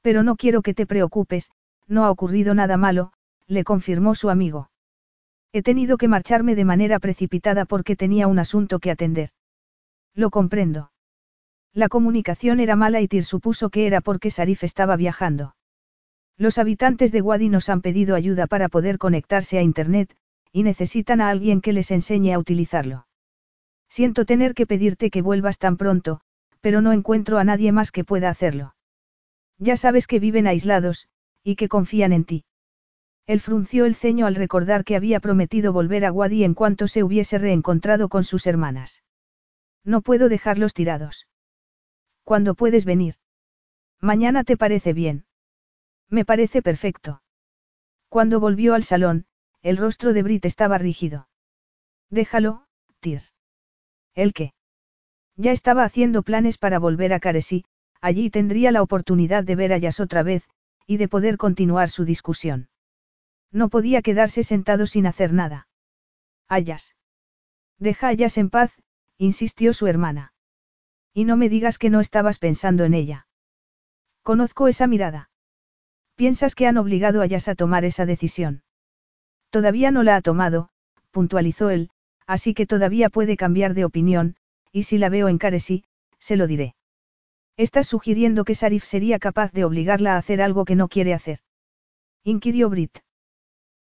Pero 0.02 0.24
no 0.24 0.36
quiero 0.36 0.62
que 0.62 0.74
te 0.74 0.86
preocupes, 0.86 1.52
no 1.88 2.06
ha 2.06 2.12
ocurrido 2.12 2.54
nada 2.54 2.78
malo, 2.78 3.12
le 3.48 3.64
confirmó 3.64 4.16
su 4.16 4.30
amigo. 4.30 4.70
He 5.52 5.64
tenido 5.64 5.98
que 5.98 6.08
marcharme 6.08 6.56
de 6.56 6.66
manera 6.66 7.00
precipitada 7.00 7.66
porque 7.66 7.96
tenía 7.96 8.28
un 8.28 8.38
asunto 8.38 8.80
que 8.80 8.92
atender. 8.92 9.32
Lo 10.14 10.30
comprendo. 10.30 10.92
La 11.74 11.90
comunicación 11.90 12.60
era 12.60 12.76
mala 12.76 13.02
y 13.02 13.08
Tir 13.08 13.24
supuso 13.24 13.70
que 13.70 13.88
era 13.88 14.02
porque 14.02 14.32
Sarif 14.32 14.64
estaba 14.64 14.96
viajando. 14.96 15.56
Los 16.38 16.58
habitantes 16.58 17.12
de 17.12 17.22
Wadi 17.22 17.50
nos 17.50 17.70
han 17.70 17.82
pedido 17.82 18.16
ayuda 18.16 18.48
para 18.48 18.70
poder 18.70 18.98
conectarse 18.98 19.58
a 19.58 19.62
Internet, 19.62 20.16
y 20.52 20.64
necesitan 20.64 21.22
a 21.22 21.30
alguien 21.30 21.62
que 21.62 21.74
les 21.74 21.92
enseñe 21.92 22.34
a 22.34 22.40
utilizarlo. 22.40 23.08
Siento 23.90 24.26
tener 24.26 24.54
que 24.54 24.66
pedirte 24.66 25.10
que 25.10 25.22
vuelvas 25.22 25.58
tan 25.58 25.78
pronto, 25.78 26.22
pero 26.62 26.82
no 26.82 26.94
encuentro 26.94 27.38
a 27.38 27.44
nadie 27.44 27.72
más 27.72 27.92
que 27.92 28.04
pueda 28.04 28.30
hacerlo. 28.30 28.76
Ya 29.58 29.78
sabes 29.78 30.08
que 30.08 30.20
viven 30.20 30.48
aislados, 30.48 31.08
y 31.44 31.56
que 31.56 31.70
confían 31.70 32.14
en 32.14 32.26
ti. 32.26 32.46
Él 33.28 33.42
frunció 33.42 33.86
el 33.86 33.96
ceño 33.96 34.26
al 34.26 34.36
recordar 34.36 34.84
que 34.84 34.96
había 34.96 35.20
prometido 35.20 35.72
volver 35.72 36.06
a 36.06 36.12
Wadi 36.12 36.44
en 36.44 36.54
cuanto 36.54 36.88
se 36.88 37.04
hubiese 37.04 37.38
reencontrado 37.38 38.10
con 38.10 38.24
sus 38.24 38.48
hermanas. 38.48 39.04
No 39.84 40.02
puedo 40.02 40.30
dejarlos 40.30 40.74
tirados. 40.74 41.28
¿Cuándo 42.24 42.56
puedes 42.56 42.86
venir? 42.86 43.16
Mañana 44.02 44.44
te 44.44 44.58
parece 44.58 44.94
bien. 44.94 45.26
Me 46.10 46.26
parece 46.26 46.62
perfecto. 46.62 47.22
Cuando 48.08 48.40
volvió 48.40 48.74
al 48.74 48.84
salón, 48.84 49.26
el 49.62 49.78
rostro 49.78 50.14
de 50.14 50.24
Brit 50.24 50.46
estaba 50.46 50.78
rígido. 50.78 51.28
Déjalo, 52.10 52.66
Tir. 53.00 53.22
¿El 54.16 54.34
qué? 54.34 54.54
Ya 55.40 55.54
estaba 55.54 55.86
haciendo 55.86 56.22
planes 56.22 56.58
para 56.58 56.80
volver 56.80 57.14
a 57.14 57.22
Caresí, 57.22 57.64
allí 58.02 58.30
tendría 58.30 58.74
la 58.74 58.82
oportunidad 58.82 59.46
de 59.46 59.56
ver 59.56 59.72
a 59.72 59.78
Yas 59.78 60.02
otra 60.02 60.22
vez, 60.22 60.44
y 60.86 60.98
de 60.98 61.08
poder 61.08 61.38
continuar 61.38 61.90
su 61.90 62.04
discusión. 62.04 62.68
No 63.50 63.70
podía 63.70 64.02
quedarse 64.02 64.44
sentado 64.44 64.86
sin 64.86 65.08
hacer 65.08 65.32
nada. 65.32 65.70
Ayas. 66.50 66.94
Deja 67.78 68.10
a 68.10 68.14
Yas 68.14 68.38
en 68.38 68.50
paz, 68.50 68.74
insistió 69.18 69.72
su 69.72 69.88
hermana. 69.88 70.34
Y 71.14 71.24
no 71.24 71.38
me 71.38 71.48
digas 71.48 71.78
que 71.78 71.90
no 71.90 72.02
estabas 72.02 72.38
pensando 72.38 72.84
en 72.84 72.94
ella. 72.94 73.26
Conozco 74.24 74.68
esa 74.68 74.88
mirada. 74.88 75.30
Piensas 76.16 76.54
que 76.54 76.68
han 76.68 76.76
obligado 76.76 77.22
a 77.22 77.28
Yas 77.28 77.48
a 77.48 77.56
tomar 77.56 77.86
esa 77.86 78.06
decisión. 78.06 78.64
Todavía 79.52 79.90
no 79.90 80.04
la 80.04 80.18
ha 80.18 80.22
tomado, 80.22 80.68
puntualizó 81.12 81.70
él, 81.70 81.92
así 82.28 82.54
que 82.54 82.68
todavía 82.68 83.10
puede 83.10 83.38
cambiar 83.38 83.74
de 83.74 83.86
opinión, 83.86 84.36
y 84.72 84.84
si 84.84 84.98
la 84.98 85.10
veo 85.10 85.28
en 85.28 85.38
Caresí, 85.38 85.84
se 86.20 86.36
lo 86.36 86.48
diré. 86.48 86.76
Estás 87.58 87.88
sugiriendo 87.88 88.46
que 88.46 88.56
Sarif 88.56 88.84
sería 88.86 89.20
capaz 89.20 89.52
de 89.52 89.66
obligarla 89.66 90.16
a 90.16 90.18
hacer 90.18 90.42
algo 90.42 90.66
que 90.66 90.76
no 90.76 90.88
quiere 90.88 91.14
hacer. 91.14 91.40
Inquirió 92.24 92.70
Brit. 92.70 93.00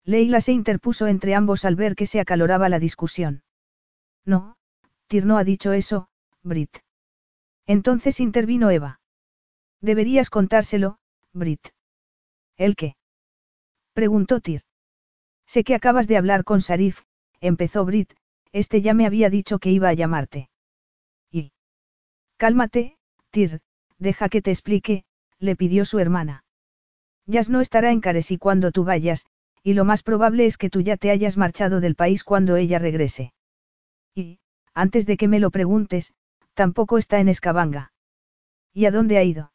Leila 0.04 0.42
se 0.42 0.54
interpuso 0.54 1.08
entre 1.08 1.36
ambos 1.36 1.66
al 1.66 1.76
ver 1.76 1.96
que 1.96 2.06
se 2.06 2.20
acaloraba 2.20 2.70
la 2.70 2.80
discusión. 2.80 3.44
No, 4.26 4.58
Tir 5.08 5.26
no 5.26 5.38
ha 5.38 5.44
dicho 5.44 5.74
eso, 5.74 6.10
Brit. 6.44 6.78
Entonces 7.66 8.20
intervino 8.20 8.72
Eva. 8.72 9.00
Deberías 9.82 10.30
contárselo, 10.30 10.98
Brit. 11.34 11.68
¿El 12.56 12.76
qué? 12.76 12.96
Preguntó 13.94 14.40
Tir. 14.40 14.62
Sé 15.46 15.64
que 15.64 15.76
acabas 15.76 16.08
de 16.08 16.18
hablar 16.18 16.44
con 16.44 16.62
Sarif, 16.62 17.02
empezó 17.42 17.86
Brit, 17.86 18.14
este 18.52 18.82
ya 18.82 18.94
me 18.94 19.06
había 19.06 19.30
dicho 19.30 19.60
que 19.60 19.72
iba 19.72 19.90
a 19.90 19.94
llamarte. 19.94 20.50
Cálmate, 22.38 22.98
Tir, 23.32 23.62
deja 23.98 24.30
que 24.30 24.42
te 24.42 24.52
explique, 24.52 25.04
le 25.40 25.56
pidió 25.56 25.86
su 25.86 26.00
hermana. 26.00 26.44
Yas 27.26 27.50
no 27.50 27.62
estará 27.62 27.92
en 27.92 28.00
Caresí 28.00 28.38
cuando 28.38 28.72
tú 28.72 28.84
vayas, 28.84 29.26
y 29.64 29.74
lo 29.74 29.86
más 29.86 30.04
probable 30.04 30.46
es 30.46 30.58
que 30.58 30.70
tú 30.70 30.82
ya 30.82 30.98
te 30.98 31.10
hayas 31.10 31.36
marchado 31.36 31.82
del 31.82 31.96
país 31.96 32.24
cuando 32.24 32.56
ella 32.56 32.80
regrese. 32.80 33.34
Y, 34.16 34.40
antes 34.74 35.06
de 35.06 35.18
que 35.18 35.28
me 35.28 35.40
lo 35.40 35.52
preguntes, 35.52 36.14
tampoco 36.54 36.98
está 36.98 37.20
en 37.20 37.28
Escabanga. 37.28 37.92
¿Y 38.72 38.86
a 38.86 38.92
dónde 38.92 39.18
ha 39.18 39.24
ido? 39.24 39.52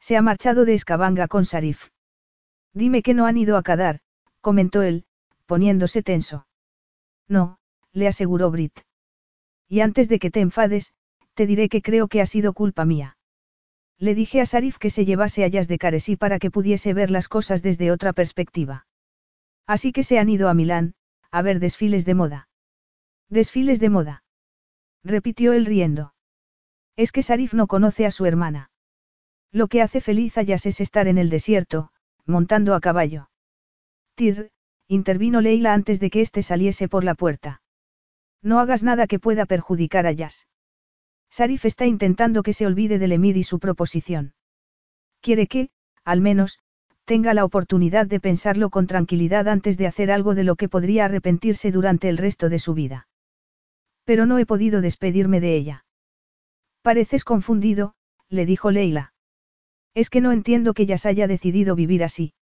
Se 0.00 0.16
ha 0.16 0.22
marchado 0.22 0.64
de 0.64 0.74
Escabanga 0.74 1.28
con 1.28 1.44
Sarif. 1.44 1.88
Dime 2.74 3.02
que 3.02 3.14
no 3.14 3.26
han 3.26 3.38
ido 3.38 3.56
a 3.56 3.62
Kadar, 3.62 4.00
comentó 4.40 4.82
él, 4.82 5.04
poniéndose 5.46 6.02
tenso. 6.02 6.46
No, 7.28 7.58
le 7.92 8.08
aseguró 8.08 8.50
Brit. 8.50 8.80
Y 9.68 9.80
antes 9.80 10.08
de 10.08 10.18
que 10.18 10.30
te 10.30 10.40
enfades, 10.40 10.92
te 11.34 11.46
diré 11.46 11.68
que 11.68 11.82
creo 11.82 12.08
que 12.08 12.20
ha 12.20 12.26
sido 12.26 12.52
culpa 12.52 12.84
mía. 12.84 13.16
Le 13.98 14.14
dije 14.14 14.40
a 14.40 14.46
Sarif 14.46 14.78
que 14.78 14.90
se 14.90 15.04
llevase 15.04 15.44
a 15.44 15.48
de 15.48 15.78
Caresí 15.78 16.16
para 16.16 16.38
que 16.38 16.50
pudiese 16.50 16.92
ver 16.92 17.10
las 17.10 17.28
cosas 17.28 17.62
desde 17.62 17.90
otra 17.92 18.12
perspectiva. 18.12 18.86
Así 19.66 19.92
que 19.92 20.02
se 20.02 20.18
han 20.18 20.28
ido 20.28 20.48
a 20.48 20.54
Milán, 20.54 20.94
a 21.30 21.42
ver 21.42 21.60
desfiles 21.60 22.04
de 22.04 22.14
moda. 22.14 22.48
Desfiles 23.28 23.80
de 23.80 23.90
moda. 23.90 24.24
Repitió 25.04 25.52
él 25.52 25.66
riendo. 25.66 26.14
Es 26.96 27.12
que 27.12 27.22
Sarif 27.22 27.54
no 27.54 27.66
conoce 27.66 28.04
a 28.06 28.10
su 28.10 28.26
hermana. 28.26 28.70
Lo 29.52 29.68
que 29.68 29.82
hace 29.82 30.00
feliz 30.00 30.36
a 30.36 30.42
Yas 30.42 30.66
es 30.66 30.80
estar 30.80 31.08
en 31.08 31.18
el 31.18 31.30
desierto, 31.30 31.90
montando 32.26 32.74
a 32.74 32.80
caballo. 32.80 33.30
Tir, 34.14 34.50
intervino 34.88 35.40
Leila 35.40 35.74
antes 35.74 36.00
de 36.00 36.10
que 36.10 36.20
éste 36.20 36.42
saliese 36.42 36.88
por 36.88 37.04
la 37.04 37.14
puerta. 37.14 37.62
No 38.42 38.60
hagas 38.60 38.82
nada 38.82 39.06
que 39.06 39.18
pueda 39.18 39.46
perjudicar 39.46 40.06
a 40.06 40.12
Yas. 40.12 40.46
Sarif 41.32 41.64
está 41.64 41.86
intentando 41.86 42.42
que 42.42 42.52
se 42.52 42.66
olvide 42.66 42.98
del 42.98 43.12
emir 43.12 43.38
y 43.38 43.42
su 43.42 43.58
proposición. 43.58 44.34
Quiere 45.22 45.46
que, 45.46 45.70
al 46.04 46.20
menos, 46.20 46.58
tenga 47.06 47.32
la 47.32 47.46
oportunidad 47.46 48.06
de 48.06 48.20
pensarlo 48.20 48.68
con 48.68 48.86
tranquilidad 48.86 49.48
antes 49.48 49.78
de 49.78 49.86
hacer 49.86 50.10
algo 50.10 50.34
de 50.34 50.44
lo 50.44 50.56
que 50.56 50.68
podría 50.68 51.06
arrepentirse 51.06 51.72
durante 51.72 52.10
el 52.10 52.18
resto 52.18 52.50
de 52.50 52.58
su 52.58 52.74
vida. 52.74 53.08
Pero 54.04 54.26
no 54.26 54.36
he 54.36 54.44
podido 54.44 54.82
despedirme 54.82 55.40
de 55.40 55.56
ella. 55.56 55.86
Pareces 56.82 57.24
confundido, 57.24 57.94
le 58.28 58.44
dijo 58.44 58.70
Leila. 58.70 59.14
Es 59.94 60.10
que 60.10 60.20
no 60.20 60.32
entiendo 60.32 60.74
que 60.74 60.84
Yas 60.84 61.06
haya 61.06 61.26
decidido 61.28 61.74
vivir 61.74 62.04
así. 62.04 62.34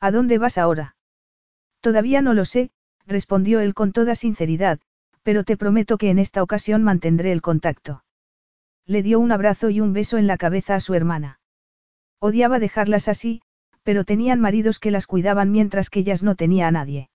¿A 0.00 0.10
dónde 0.10 0.38
vas 0.38 0.58
ahora? 0.58 0.96
Todavía 1.80 2.20
no 2.20 2.34
lo 2.34 2.44
sé, 2.44 2.72
respondió 3.06 3.60
él 3.60 3.74
con 3.74 3.92
toda 3.92 4.16
sinceridad, 4.16 4.80
pero 5.22 5.44
te 5.44 5.56
prometo 5.56 5.98
que 5.98 6.10
en 6.10 6.18
esta 6.18 6.42
ocasión 6.42 6.82
mantendré 6.82 7.30
el 7.30 7.42
contacto. 7.42 8.02
Le 8.88 9.02
dio 9.02 9.20
un 9.20 9.32
abrazo 9.32 9.68
y 9.68 9.82
un 9.82 9.92
beso 9.92 10.16
en 10.16 10.26
la 10.26 10.38
cabeza 10.38 10.74
a 10.74 10.80
su 10.80 10.94
hermana. 10.94 11.40
Odiaba 12.20 12.58
dejarlas 12.58 13.06
así, 13.06 13.42
pero 13.82 14.04
tenían 14.04 14.40
maridos 14.40 14.78
que 14.78 14.90
las 14.90 15.06
cuidaban 15.06 15.52
mientras 15.52 15.90
que 15.90 16.00
ellas 16.00 16.22
no 16.22 16.36
tenía 16.36 16.66
a 16.66 16.70
nadie. 16.70 17.10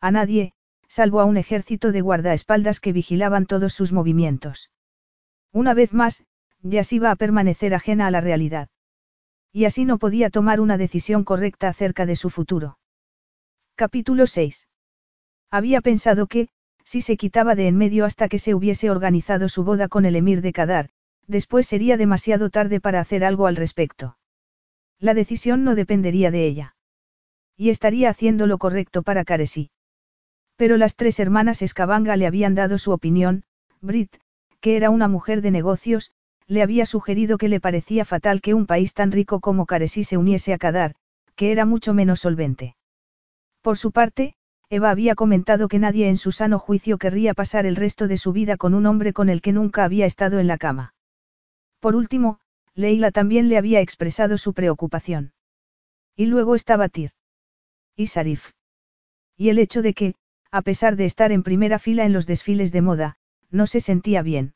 A 0.00 0.10
nadie, 0.10 0.52
salvo 0.88 1.20
a 1.20 1.24
un 1.24 1.36
ejército 1.36 1.92
de 1.92 2.00
guardaespaldas 2.00 2.80
que 2.80 2.92
vigilaban 2.92 3.46
todos 3.46 3.72
sus 3.74 3.92
movimientos. 3.92 4.70
Una 5.52 5.72
vez 5.72 5.92
más, 5.94 6.24
Jazz 6.62 6.92
iba 6.92 7.12
a 7.12 7.16
permanecer 7.16 7.74
ajena 7.74 8.08
a 8.08 8.10
la 8.10 8.20
realidad. 8.20 8.68
Y 9.52 9.66
así 9.66 9.84
no 9.84 9.98
podía 9.98 10.30
tomar 10.30 10.60
una 10.60 10.78
decisión 10.78 11.22
correcta 11.22 11.68
acerca 11.68 12.06
de 12.06 12.16
su 12.16 12.28
futuro. 12.28 12.78
Capítulo 13.76 14.26
6. 14.26 14.66
Había 15.48 15.80
pensado 15.80 16.26
que, 16.26 16.48
si 16.88 17.02
se 17.02 17.18
quitaba 17.18 17.54
de 17.54 17.68
en 17.68 17.76
medio 17.76 18.06
hasta 18.06 18.30
que 18.30 18.38
se 18.38 18.54
hubiese 18.54 18.88
organizado 18.88 19.50
su 19.50 19.62
boda 19.62 19.88
con 19.88 20.06
el 20.06 20.16
emir 20.16 20.40
de 20.40 20.54
Kadar, 20.54 20.88
después 21.26 21.66
sería 21.66 21.98
demasiado 21.98 22.48
tarde 22.48 22.80
para 22.80 22.98
hacer 22.98 23.26
algo 23.26 23.46
al 23.46 23.56
respecto. 23.56 24.16
La 24.98 25.12
decisión 25.12 25.64
no 25.64 25.74
dependería 25.74 26.30
de 26.30 26.46
ella. 26.46 26.76
Y 27.58 27.68
estaría 27.68 28.08
haciendo 28.08 28.46
lo 28.46 28.56
correcto 28.56 29.02
para 29.02 29.26
Caresí. 29.26 29.70
Pero 30.56 30.78
las 30.78 30.96
tres 30.96 31.20
hermanas 31.20 31.60
Escabanga 31.60 32.16
le 32.16 32.26
habían 32.26 32.54
dado 32.54 32.78
su 32.78 32.90
opinión, 32.92 33.44
Brit, 33.82 34.16
que 34.60 34.78
era 34.78 34.88
una 34.88 35.08
mujer 35.08 35.42
de 35.42 35.50
negocios, 35.50 36.10
le 36.46 36.62
había 36.62 36.86
sugerido 36.86 37.36
que 37.36 37.48
le 37.48 37.60
parecía 37.60 38.06
fatal 38.06 38.40
que 38.40 38.54
un 38.54 38.64
país 38.64 38.94
tan 38.94 39.12
rico 39.12 39.40
como 39.40 39.66
Caresí 39.66 40.04
se 40.04 40.16
uniese 40.16 40.54
a 40.54 40.58
Kadar, 40.58 40.94
que 41.36 41.52
era 41.52 41.66
mucho 41.66 41.92
menos 41.92 42.20
solvente. 42.20 42.76
Por 43.60 43.76
su 43.76 43.92
parte, 43.92 44.36
Eva 44.70 44.90
había 44.90 45.14
comentado 45.14 45.66
que 45.68 45.78
nadie 45.78 46.08
en 46.08 46.18
su 46.18 46.30
sano 46.30 46.58
juicio 46.58 46.98
querría 46.98 47.32
pasar 47.32 47.64
el 47.64 47.74
resto 47.74 48.06
de 48.06 48.18
su 48.18 48.32
vida 48.32 48.58
con 48.58 48.74
un 48.74 48.84
hombre 48.84 49.14
con 49.14 49.30
el 49.30 49.40
que 49.40 49.52
nunca 49.52 49.84
había 49.84 50.04
estado 50.04 50.40
en 50.40 50.46
la 50.46 50.58
cama. 50.58 50.94
Por 51.80 51.96
último, 51.96 52.40
Leila 52.74 53.10
también 53.10 53.48
le 53.48 53.56
había 53.56 53.80
expresado 53.80 54.36
su 54.36 54.52
preocupación. 54.52 55.32
Y 56.14 56.26
luego 56.26 56.54
estaba 56.54 56.88
Tir. 56.88 57.12
Y 57.96 58.08
Sarif. 58.08 58.50
Y 59.36 59.48
el 59.48 59.58
hecho 59.58 59.80
de 59.80 59.94
que, 59.94 60.14
a 60.50 60.62
pesar 60.62 60.96
de 60.96 61.06
estar 61.06 61.32
en 61.32 61.42
primera 61.42 61.78
fila 61.78 62.04
en 62.04 62.12
los 62.12 62.26
desfiles 62.26 62.70
de 62.70 62.82
moda, 62.82 63.16
no 63.50 63.66
se 63.66 63.80
sentía 63.80 64.22
bien. 64.22 64.54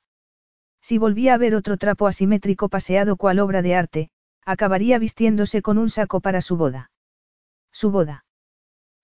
Si 0.82 0.98
volvía 0.98 1.34
a 1.34 1.38
ver 1.38 1.54
otro 1.54 1.78
trapo 1.78 2.06
asimétrico 2.06 2.68
paseado 2.68 3.16
cual 3.16 3.38
obra 3.38 3.62
de 3.62 3.74
arte, 3.74 4.10
acabaría 4.44 4.98
vistiéndose 4.98 5.62
con 5.62 5.78
un 5.78 5.88
saco 5.88 6.20
para 6.20 6.42
su 6.42 6.56
boda. 6.56 6.90
Su 7.72 7.90
boda. 7.90 8.24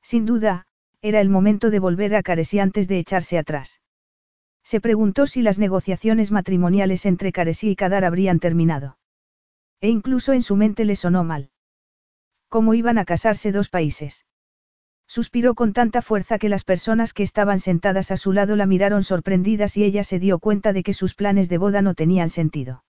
Sin 0.03 0.27
duda, 0.27 0.68
era 1.01 1.21
el 1.21 1.29
momento 1.29 1.71
de 1.71 1.79
volver 1.79 2.15
a 2.15 2.23
Caresi 2.23 2.59
antes 2.59 2.89
de 2.89 2.99
echarse 2.99 3.39
atrás. 3.39 3.81
Se 4.65 4.81
preguntó 4.81 5.27
si 5.27 5.43
las 5.43 5.59
negociaciones 5.59 6.31
matrimoniales 6.31 7.07
entre 7.07 7.33
Caresi 7.33 7.71
y 7.71 7.77
Kadar 7.77 8.05
habrían 8.05 8.41
terminado. 8.41 8.99
E 9.81 9.89
incluso 9.89 10.33
en 10.33 10.43
su 10.43 10.57
mente 10.57 10.85
le 10.85 10.97
sonó 10.97 11.25
mal. 11.25 11.51
¿Cómo 12.49 12.75
iban 12.75 12.99
a 12.99 13.05
casarse 13.05 13.53
dos 13.53 13.69
países? 13.69 14.27
Suspiró 15.07 15.55
con 15.55 15.73
tanta 15.73 16.03
fuerza 16.03 16.39
que 16.39 16.49
las 16.49 16.65
personas 16.65 17.15
que 17.15 17.23
estaban 17.23 17.61
sentadas 17.61 18.11
a 18.11 18.17
su 18.17 18.33
lado 18.33 18.57
la 18.57 18.67
miraron 18.67 19.03
sorprendidas 19.05 19.77
y 19.77 19.85
ella 19.85 20.05
se 20.05 20.19
dio 20.19 20.39
cuenta 20.39 20.73
de 20.73 20.83
que 20.83 20.93
sus 20.93 21.15
planes 21.15 21.49
de 21.49 21.59
boda 21.59 21.81
no 21.81 21.95
tenían 21.95 22.29
sentido. 22.29 22.85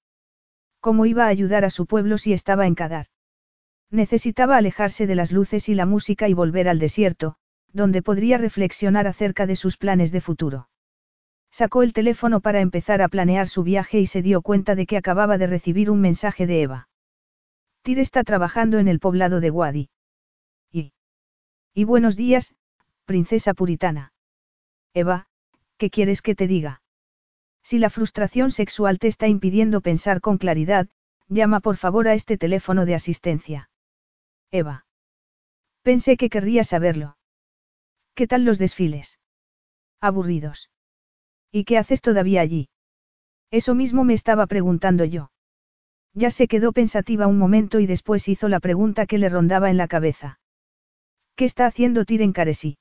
¿Cómo 0.81 1.05
iba 1.05 1.25
a 1.25 1.29
ayudar 1.29 1.63
a 1.63 1.69
su 1.69 1.85
pueblo 1.85 2.17
si 2.17 2.33
estaba 2.33 2.67
en 2.67 2.75
Kadar? 2.75 3.05
Necesitaba 3.89 4.57
alejarse 4.57 5.07
de 5.07 5.15
las 5.15 5.31
luces 5.31 5.69
y 5.69 5.75
la 5.75 5.85
música 5.85 6.27
y 6.27 6.33
volver 6.33 6.67
al 6.67 6.79
desierto, 6.79 7.37
donde 7.73 8.01
podría 8.01 8.37
reflexionar 8.37 9.07
acerca 9.07 9.45
de 9.45 9.55
sus 9.55 9.77
planes 9.77 10.11
de 10.11 10.21
futuro. 10.21 10.69
Sacó 11.51 11.83
el 11.83 11.93
teléfono 11.93 12.41
para 12.41 12.61
empezar 12.61 13.01
a 13.01 13.07
planear 13.07 13.47
su 13.47 13.63
viaje 13.63 13.99
y 13.99 14.07
se 14.07 14.21
dio 14.21 14.41
cuenta 14.41 14.75
de 14.75 14.85
que 14.85 14.97
acababa 14.97 15.37
de 15.37 15.47
recibir 15.47 15.89
un 15.89 15.99
mensaje 16.01 16.45
de 16.47 16.61
Eva. 16.61 16.89
Tyr 17.81 17.99
está 17.99 18.23
trabajando 18.23 18.77
en 18.77 18.87
el 18.87 18.99
poblado 18.99 19.39
de 19.39 19.51
Wadi. 19.51 19.89
Y. 20.71 20.93
Y 21.73 21.83
buenos 21.85 22.15
días, 22.15 22.55
princesa 23.05 23.53
puritana. 23.53 24.13
Eva, 24.93 25.27
¿qué 25.77 25.89
quieres 25.89 26.21
que 26.21 26.35
te 26.35 26.47
diga? 26.47 26.81
Si 27.63 27.79
la 27.79 27.89
frustración 27.89 28.51
sexual 28.51 28.99
te 28.99 29.07
está 29.07 29.27
impidiendo 29.27 29.81
pensar 29.81 30.21
con 30.21 30.37
claridad, 30.37 30.87
llama 31.27 31.59
por 31.59 31.77
favor 31.77 32.07
a 32.07 32.13
este 32.13 32.37
teléfono 32.37 32.85
de 32.85 32.95
asistencia. 32.95 33.69
Eva. 34.51 34.85
Pensé 35.83 36.17
que 36.17 36.29
querría 36.29 36.63
saberlo. 36.63 37.18
¿Qué 38.19 38.27
tal 38.27 38.43
los 38.43 38.59
desfiles? 38.59 39.17
Aburridos. 40.01 40.69
¿Y 41.53 41.63
qué 41.63 41.77
haces 41.77 42.01
todavía 42.01 42.41
allí? 42.41 42.67
Eso 43.49 43.75
mismo 43.75 44.03
me 44.03 44.13
estaba 44.13 44.45
preguntando 44.45 45.05
yo. 45.05 45.31
Ya 46.13 46.29
se 46.29 46.49
quedó 46.49 46.73
pensativa 46.73 47.27
un 47.27 47.37
momento 47.37 47.79
y 47.79 47.85
después 47.85 48.27
hizo 48.27 48.49
la 48.49 48.59
pregunta 48.59 49.05
que 49.05 49.19
le 49.19 49.29
rondaba 49.29 49.69
en 49.69 49.77
la 49.77 49.87
cabeza. 49.87 50.41
¿Qué 51.37 51.45
está 51.45 51.65
haciendo 51.65 52.03
Tyr 52.03 52.21
en 52.21 52.33
Caresí? 52.33 52.77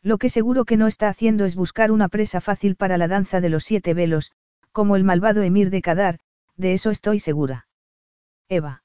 Lo 0.00 0.16
que 0.16 0.28
seguro 0.28 0.64
que 0.64 0.76
no 0.76 0.86
está 0.86 1.08
haciendo 1.08 1.44
es 1.44 1.56
buscar 1.56 1.90
una 1.90 2.08
presa 2.08 2.40
fácil 2.40 2.76
para 2.76 2.98
la 2.98 3.08
danza 3.08 3.40
de 3.40 3.48
los 3.48 3.64
siete 3.64 3.94
velos, 3.94 4.30
como 4.70 4.94
el 4.94 5.02
malvado 5.02 5.42
emir 5.42 5.70
de 5.70 5.82
Kadar, 5.82 6.20
de 6.54 6.74
eso 6.74 6.92
estoy 6.92 7.18
segura. 7.18 7.66
Eva. 8.48 8.84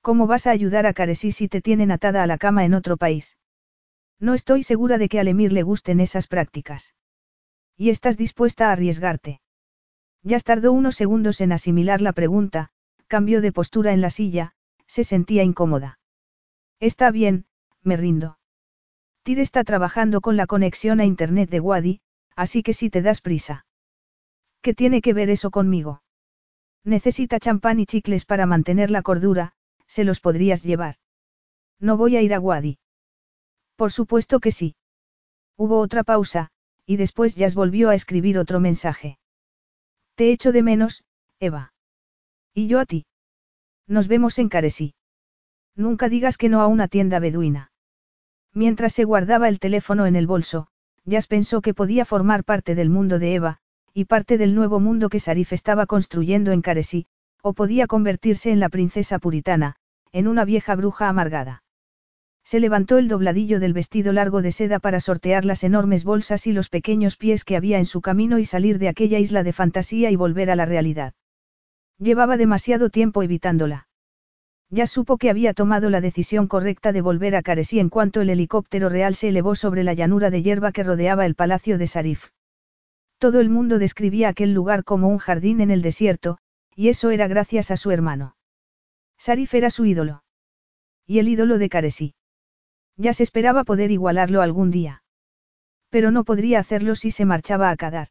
¿Cómo 0.00 0.26
vas 0.26 0.46
a 0.46 0.52
ayudar 0.52 0.86
a 0.86 0.94
Caresí 0.94 1.32
si 1.32 1.48
te 1.48 1.60
tienen 1.60 1.90
atada 1.90 2.22
a 2.22 2.26
la 2.26 2.38
cama 2.38 2.64
en 2.64 2.72
otro 2.72 2.96
país? 2.96 3.36
No 4.18 4.34
estoy 4.34 4.62
segura 4.62 4.98
de 4.98 5.08
que 5.08 5.20
al 5.20 5.28
emir 5.28 5.52
le 5.52 5.62
gusten 5.62 6.00
esas 6.00 6.26
prácticas. 6.26 6.94
¿Y 7.76 7.90
estás 7.90 8.16
dispuesta 8.16 8.68
a 8.68 8.72
arriesgarte? 8.72 9.40
Ya 10.22 10.38
tardó 10.40 10.72
unos 10.72 10.96
segundos 10.96 11.40
en 11.40 11.52
asimilar 11.52 12.00
la 12.00 12.12
pregunta, 12.12 12.70
cambió 13.06 13.40
de 13.40 13.52
postura 13.52 13.92
en 13.92 14.00
la 14.00 14.10
silla, 14.10 14.54
se 14.86 15.04
sentía 15.04 15.42
incómoda. 15.42 15.98
Está 16.80 17.10
bien, 17.10 17.46
me 17.82 17.96
rindo. 17.96 18.38
Tyr 19.22 19.40
está 19.40 19.64
trabajando 19.64 20.20
con 20.20 20.36
la 20.36 20.46
conexión 20.46 21.00
a 21.00 21.04
Internet 21.04 21.50
de 21.50 21.60
Wadi, 21.60 22.00
así 22.34 22.62
que 22.62 22.72
si 22.72 22.90
te 22.90 23.02
das 23.02 23.20
prisa. 23.20 23.66
¿Qué 24.62 24.74
tiene 24.74 25.00
que 25.00 25.12
ver 25.12 25.30
eso 25.30 25.50
conmigo? 25.50 26.02
Necesita 26.84 27.38
champán 27.38 27.80
y 27.80 27.86
chicles 27.86 28.24
para 28.24 28.46
mantener 28.46 28.90
la 28.90 29.02
cordura, 29.02 29.52
se 29.86 30.04
los 30.04 30.20
podrías 30.20 30.62
llevar. 30.62 30.96
No 31.80 31.96
voy 31.96 32.16
a 32.16 32.22
ir 32.22 32.34
a 32.34 32.40
Wadi. 32.40 32.78
Por 33.76 33.92
supuesto 33.92 34.40
que 34.40 34.52
sí. 34.52 34.74
Hubo 35.56 35.78
otra 35.78 36.02
pausa, 36.02 36.50
y 36.86 36.96
después 36.96 37.34
Jazz 37.34 37.54
volvió 37.54 37.90
a 37.90 37.94
escribir 37.94 38.38
otro 38.38 38.60
mensaje. 38.60 39.18
Te 40.14 40.32
echo 40.32 40.52
de 40.52 40.62
menos, 40.62 41.04
Eva. 41.40 41.72
Y 42.54 42.68
yo 42.68 42.80
a 42.80 42.86
ti. 42.86 43.06
Nos 43.86 44.08
vemos 44.08 44.38
en 44.38 44.48
Caresí. 44.48 44.94
Nunca 45.74 46.08
digas 46.08 46.38
que 46.38 46.48
no 46.48 46.62
a 46.62 46.66
una 46.66 46.88
tienda 46.88 47.18
beduina. 47.18 47.70
Mientras 48.54 48.94
se 48.94 49.04
guardaba 49.04 49.48
el 49.48 49.58
teléfono 49.58 50.06
en 50.06 50.16
el 50.16 50.26
bolso, 50.26 50.68
Jazz 51.04 51.26
pensó 51.26 51.60
que 51.60 51.74
podía 51.74 52.06
formar 52.06 52.44
parte 52.44 52.74
del 52.74 52.88
mundo 52.88 53.18
de 53.18 53.34
Eva, 53.34 53.58
y 53.92 54.06
parte 54.06 54.38
del 54.38 54.54
nuevo 54.54 54.80
mundo 54.80 55.10
que 55.10 55.20
Sarif 55.20 55.52
estaba 55.52 55.84
construyendo 55.86 56.52
en 56.52 56.62
Caresí, 56.62 57.06
o 57.42 57.52
podía 57.52 57.86
convertirse 57.86 58.50
en 58.50 58.60
la 58.60 58.70
princesa 58.70 59.18
puritana, 59.18 59.76
en 60.12 60.26
una 60.28 60.46
vieja 60.46 60.74
bruja 60.74 61.08
amargada. 61.08 61.62
Se 62.46 62.60
levantó 62.60 62.98
el 62.98 63.08
dobladillo 63.08 63.58
del 63.58 63.72
vestido 63.72 64.12
largo 64.12 64.40
de 64.40 64.52
seda 64.52 64.78
para 64.78 65.00
sortear 65.00 65.44
las 65.44 65.64
enormes 65.64 66.04
bolsas 66.04 66.46
y 66.46 66.52
los 66.52 66.68
pequeños 66.68 67.16
pies 67.16 67.44
que 67.44 67.56
había 67.56 67.78
en 67.78 67.86
su 67.86 68.00
camino 68.00 68.38
y 68.38 68.44
salir 68.44 68.78
de 68.78 68.86
aquella 68.86 69.18
isla 69.18 69.42
de 69.42 69.52
fantasía 69.52 70.12
y 70.12 70.16
volver 70.16 70.52
a 70.52 70.54
la 70.54 70.64
realidad. 70.64 71.12
Llevaba 71.98 72.36
demasiado 72.36 72.88
tiempo 72.88 73.24
evitándola. 73.24 73.88
Ya 74.70 74.86
supo 74.86 75.18
que 75.18 75.28
había 75.28 75.54
tomado 75.54 75.90
la 75.90 76.00
decisión 76.00 76.46
correcta 76.46 76.92
de 76.92 77.00
volver 77.00 77.34
a 77.34 77.42
Caresí 77.42 77.80
en 77.80 77.88
cuanto 77.88 78.20
el 78.20 78.30
helicóptero 78.30 78.88
real 78.90 79.16
se 79.16 79.30
elevó 79.30 79.56
sobre 79.56 79.82
la 79.82 79.94
llanura 79.94 80.30
de 80.30 80.44
hierba 80.44 80.70
que 80.70 80.84
rodeaba 80.84 81.26
el 81.26 81.34
palacio 81.34 81.78
de 81.78 81.88
Sarif. 81.88 82.28
Todo 83.18 83.40
el 83.40 83.50
mundo 83.50 83.80
describía 83.80 84.28
aquel 84.28 84.54
lugar 84.54 84.84
como 84.84 85.08
un 85.08 85.18
jardín 85.18 85.60
en 85.60 85.72
el 85.72 85.82
desierto, 85.82 86.38
y 86.76 86.90
eso 86.90 87.10
era 87.10 87.26
gracias 87.26 87.72
a 87.72 87.76
su 87.76 87.90
hermano. 87.90 88.36
Sarif 89.18 89.52
era 89.54 89.70
su 89.70 89.84
ídolo. 89.84 90.22
Y 91.08 91.18
el 91.18 91.26
ídolo 91.26 91.58
de 91.58 91.68
Caresí. 91.68 92.14
Ya 92.96 93.12
se 93.12 93.22
esperaba 93.22 93.64
poder 93.64 93.90
igualarlo 93.90 94.42
algún 94.42 94.70
día. 94.70 95.02
Pero 95.90 96.10
no 96.10 96.24
podría 96.24 96.60
hacerlo 96.60 96.94
si 96.94 97.10
se 97.10 97.24
marchaba 97.24 97.70
a 97.70 97.76
Kadar. 97.76 98.08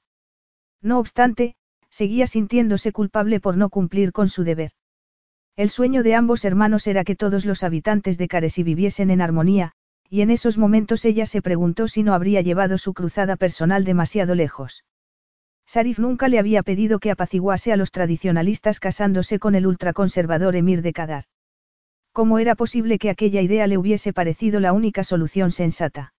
No 0.82 1.00
obstante, 1.00 1.56
seguía 1.90 2.28
sintiéndose 2.28 2.92
culpable 2.92 3.40
por 3.40 3.58
no 3.58 3.70
cumplir 3.70 4.12
con 4.12 4.30
su 4.30 4.44
deber. 4.44 4.72
El 5.56 5.70
sueño 5.70 6.04
de 6.04 6.16
ambos 6.16 6.46
hermanos 6.46 6.86
era 6.88 7.04
que 7.04 7.16
todos 7.16 7.46
los 7.46 7.64
habitantes 7.64 8.18
de 8.18 8.28
Caresi 8.28 8.64
viviesen 8.64 9.10
en 9.10 9.22
armonía, 9.22 9.72
y 10.10 10.22
en 10.22 10.30
esos 10.30 10.58
momentos 10.58 11.06
ella 11.06 11.26
se 11.26 11.42
preguntó 11.42 11.88
si 11.88 12.04
no 12.04 12.14
habría 12.14 12.42
llevado 12.42 12.78
su 12.78 12.94
cruzada 12.94 13.38
personal 13.38 13.86
demasiado 13.86 14.36
lejos. 14.36 14.84
Sarif 15.66 15.98
nunca 15.98 16.28
le 16.28 16.40
había 16.40 16.62
pedido 16.62 17.00
que 17.00 17.12
apaciguase 17.12 17.72
a 17.74 17.78
los 17.78 17.92
tradicionalistas 17.92 18.80
casándose 18.80 19.40
con 19.40 19.56
el 19.56 19.66
ultraconservador 19.66 20.56
emir 20.56 20.82
de 20.82 20.94
Kadar. 20.94 21.24
¿Cómo 22.16 22.40
era 22.40 22.56
posible 22.56 22.98
que 22.98 23.10
aquella 23.10 23.42
idea 23.42 23.68
le 23.68 23.78
hubiese 23.78 24.14
parecido 24.14 24.62
la 24.62 24.72
única 24.72 25.04
solución 25.04 25.52
sensata? 25.52 26.14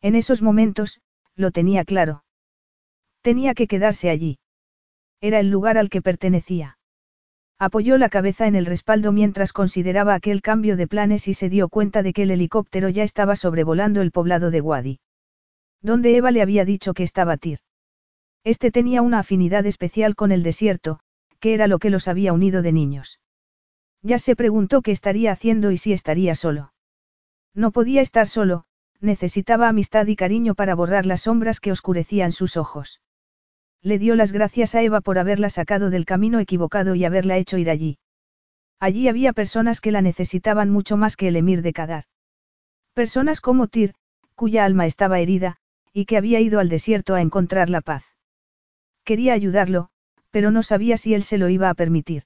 En 0.00 0.16
esos 0.16 0.42
momentos, 0.42 1.00
lo 1.36 1.52
tenía 1.52 1.84
claro. 1.84 2.24
Tenía 3.20 3.54
que 3.54 3.68
quedarse 3.68 4.10
allí. 4.10 4.40
Era 5.20 5.38
el 5.38 5.48
lugar 5.48 5.78
al 5.78 5.90
que 5.90 6.02
pertenecía. 6.02 6.76
Apoyó 7.56 7.98
la 7.98 8.08
cabeza 8.08 8.48
en 8.48 8.56
el 8.56 8.66
respaldo 8.66 9.12
mientras 9.12 9.52
consideraba 9.52 10.14
aquel 10.14 10.42
cambio 10.42 10.76
de 10.76 10.88
planes 10.88 11.28
y 11.28 11.34
se 11.34 11.48
dio 11.48 11.68
cuenta 11.68 12.02
de 12.02 12.12
que 12.12 12.24
el 12.24 12.32
helicóptero 12.32 12.88
ya 12.88 13.04
estaba 13.04 13.36
sobrevolando 13.36 14.00
el 14.00 14.10
poblado 14.10 14.50
de 14.50 14.60
Wadi. 14.60 14.98
Donde 15.82 16.16
Eva 16.16 16.32
le 16.32 16.42
había 16.42 16.64
dicho 16.64 16.94
que 16.94 17.04
estaba 17.04 17.36
Tir. 17.36 17.60
Este 18.42 18.72
tenía 18.72 19.02
una 19.02 19.20
afinidad 19.20 19.66
especial 19.66 20.16
con 20.16 20.32
el 20.32 20.42
desierto, 20.42 20.98
que 21.38 21.54
era 21.54 21.68
lo 21.68 21.78
que 21.78 21.90
los 21.90 22.08
había 22.08 22.32
unido 22.32 22.60
de 22.60 22.72
niños. 22.72 23.20
Ya 24.02 24.18
se 24.18 24.34
preguntó 24.36 24.82
qué 24.82 24.90
estaría 24.90 25.32
haciendo 25.32 25.70
y 25.70 25.78
si 25.78 25.92
estaría 25.92 26.34
solo. 26.34 26.72
No 27.54 27.70
podía 27.70 28.00
estar 28.00 28.28
solo, 28.28 28.64
necesitaba 29.00 29.68
amistad 29.68 30.06
y 30.06 30.16
cariño 30.16 30.54
para 30.54 30.74
borrar 30.74 31.06
las 31.06 31.22
sombras 31.22 31.60
que 31.60 31.72
oscurecían 31.72 32.32
sus 32.32 32.56
ojos. 32.56 33.00
Le 33.82 33.98
dio 33.98 34.14
las 34.14 34.32
gracias 34.32 34.74
a 34.74 34.82
Eva 34.82 35.00
por 35.00 35.18
haberla 35.18 35.50
sacado 35.50 35.90
del 35.90 36.04
camino 36.04 36.38
equivocado 36.38 36.94
y 36.94 37.04
haberla 37.04 37.36
hecho 37.36 37.58
ir 37.58 37.68
allí. 37.68 37.98
Allí 38.78 39.08
había 39.08 39.32
personas 39.32 39.80
que 39.80 39.92
la 39.92 40.02
necesitaban 40.02 40.70
mucho 40.70 40.96
más 40.96 41.16
que 41.16 41.28
el 41.28 41.36
emir 41.36 41.62
de 41.62 41.72
Kadar. 41.72 42.04
Personas 42.94 43.40
como 43.40 43.68
Tyr, 43.68 43.94
cuya 44.34 44.64
alma 44.64 44.86
estaba 44.86 45.20
herida, 45.20 45.56
y 45.92 46.04
que 46.06 46.16
había 46.16 46.40
ido 46.40 46.58
al 46.58 46.68
desierto 46.68 47.14
a 47.14 47.20
encontrar 47.20 47.70
la 47.70 47.80
paz. 47.80 48.04
Quería 49.04 49.34
ayudarlo, 49.34 49.90
pero 50.30 50.50
no 50.50 50.62
sabía 50.62 50.96
si 50.96 51.14
él 51.14 51.22
se 51.22 51.38
lo 51.38 51.48
iba 51.48 51.68
a 51.68 51.74
permitir. 51.74 52.24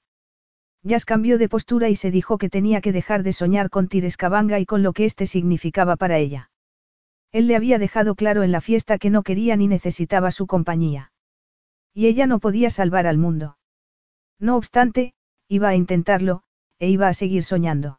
Jazz 0.86 1.04
cambió 1.04 1.36
de 1.36 1.48
postura 1.48 1.88
y 1.88 1.96
se 1.96 2.12
dijo 2.12 2.38
que 2.38 2.48
tenía 2.48 2.80
que 2.80 2.92
dejar 2.92 3.24
de 3.24 3.32
soñar 3.32 3.70
con 3.70 3.88
Tirescabanga 3.88 4.60
y 4.60 4.66
con 4.66 4.84
lo 4.84 4.92
que 4.92 5.04
éste 5.04 5.26
significaba 5.26 5.96
para 5.96 6.18
ella. 6.18 6.52
Él 7.32 7.48
le 7.48 7.56
había 7.56 7.80
dejado 7.80 8.14
claro 8.14 8.44
en 8.44 8.52
la 8.52 8.60
fiesta 8.60 8.96
que 8.96 9.10
no 9.10 9.24
quería 9.24 9.56
ni 9.56 9.66
necesitaba 9.66 10.30
su 10.30 10.46
compañía. 10.46 11.10
Y 11.92 12.06
ella 12.06 12.28
no 12.28 12.38
podía 12.38 12.70
salvar 12.70 13.08
al 13.08 13.18
mundo. 13.18 13.58
No 14.38 14.56
obstante, 14.56 15.14
iba 15.48 15.68
a 15.68 15.74
intentarlo, 15.74 16.44
e 16.78 16.88
iba 16.88 17.08
a 17.08 17.14
seguir 17.14 17.42
soñando. 17.42 17.98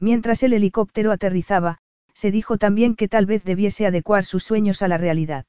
Mientras 0.00 0.42
el 0.42 0.54
helicóptero 0.54 1.12
aterrizaba, 1.12 1.78
se 2.14 2.32
dijo 2.32 2.58
también 2.58 2.96
que 2.96 3.06
tal 3.06 3.26
vez 3.26 3.44
debiese 3.44 3.86
adecuar 3.86 4.24
sus 4.24 4.42
sueños 4.42 4.82
a 4.82 4.88
la 4.88 4.98
realidad. 4.98 5.46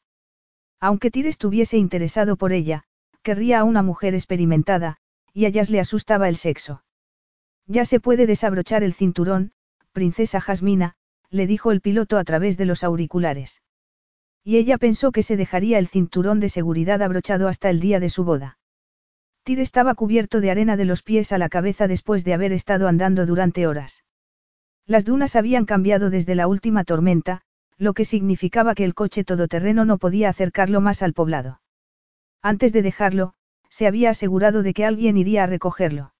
Aunque 0.80 1.10
Tyr 1.10 1.26
estuviese 1.26 1.78
interesado 1.78 2.38
por 2.38 2.54
ella, 2.54 2.84
querría 3.24 3.62
a 3.62 3.64
una 3.64 3.82
mujer 3.82 4.14
experimentada, 4.14 5.00
y 5.34 5.46
a 5.46 5.48
ellas 5.50 5.70
le 5.70 5.80
asustaba 5.80 6.30
el 6.30 6.36
sexo. 6.36 6.84
Ya 7.66 7.86
se 7.86 8.00
puede 8.00 8.28
desabrochar 8.28 8.84
el 8.84 8.94
cinturón, 8.94 9.52
princesa 9.92 10.40
Jasmina, 10.40 10.96
le 11.30 11.48
dijo 11.48 11.72
el 11.72 11.82
piloto 11.82 12.18
a 12.18 12.24
través 12.24 12.58
de 12.58 12.66
los 12.66 12.84
auriculares. 12.84 13.62
Y 14.44 14.58
ella 14.58 14.78
pensó 14.78 15.12
que 15.12 15.24
se 15.24 15.38
dejaría 15.38 15.80
el 15.80 15.88
cinturón 15.88 16.40
de 16.40 16.50
seguridad 16.50 17.02
abrochado 17.02 17.48
hasta 17.48 17.70
el 17.70 17.80
día 17.80 18.00
de 18.00 18.10
su 18.10 18.24
boda. 18.24 18.60
Tyr 19.44 19.60
estaba 19.60 19.96
cubierto 19.96 20.42
de 20.42 20.52
arena 20.52 20.78
de 20.78 20.86
los 20.86 21.02
pies 21.02 21.32
a 21.32 21.38
la 21.38 21.50
cabeza 21.50 21.88
después 21.88 22.24
de 22.24 22.34
haber 22.34 22.54
estado 22.54 22.88
andando 22.88 23.26
durante 23.26 23.68
horas. 23.68 24.04
Las 24.86 25.06
dunas 25.06 25.36
habían 25.36 25.66
cambiado 25.66 26.10
desde 26.10 26.36
la 26.36 26.48
última 26.48 26.84
tormenta, 26.84 27.42
lo 27.78 27.94
que 27.94 28.06
significaba 28.06 28.76
que 28.76 28.84
el 28.84 28.94
coche 28.94 29.24
todoterreno 29.24 29.86
no 29.86 29.98
podía 29.98 30.30
acercarlo 30.30 30.82
más 30.82 31.02
al 31.02 31.14
poblado. 31.14 31.62
Antes 32.42 32.74
de 32.74 32.82
dejarlo, 32.82 33.34
se 33.74 33.88
había 33.88 34.12
asegurado 34.12 34.62
de 34.62 34.72
que 34.76 34.86
alguien 34.86 35.18
iría 35.18 35.46
a 35.46 35.48
recogerlo. 35.48 36.14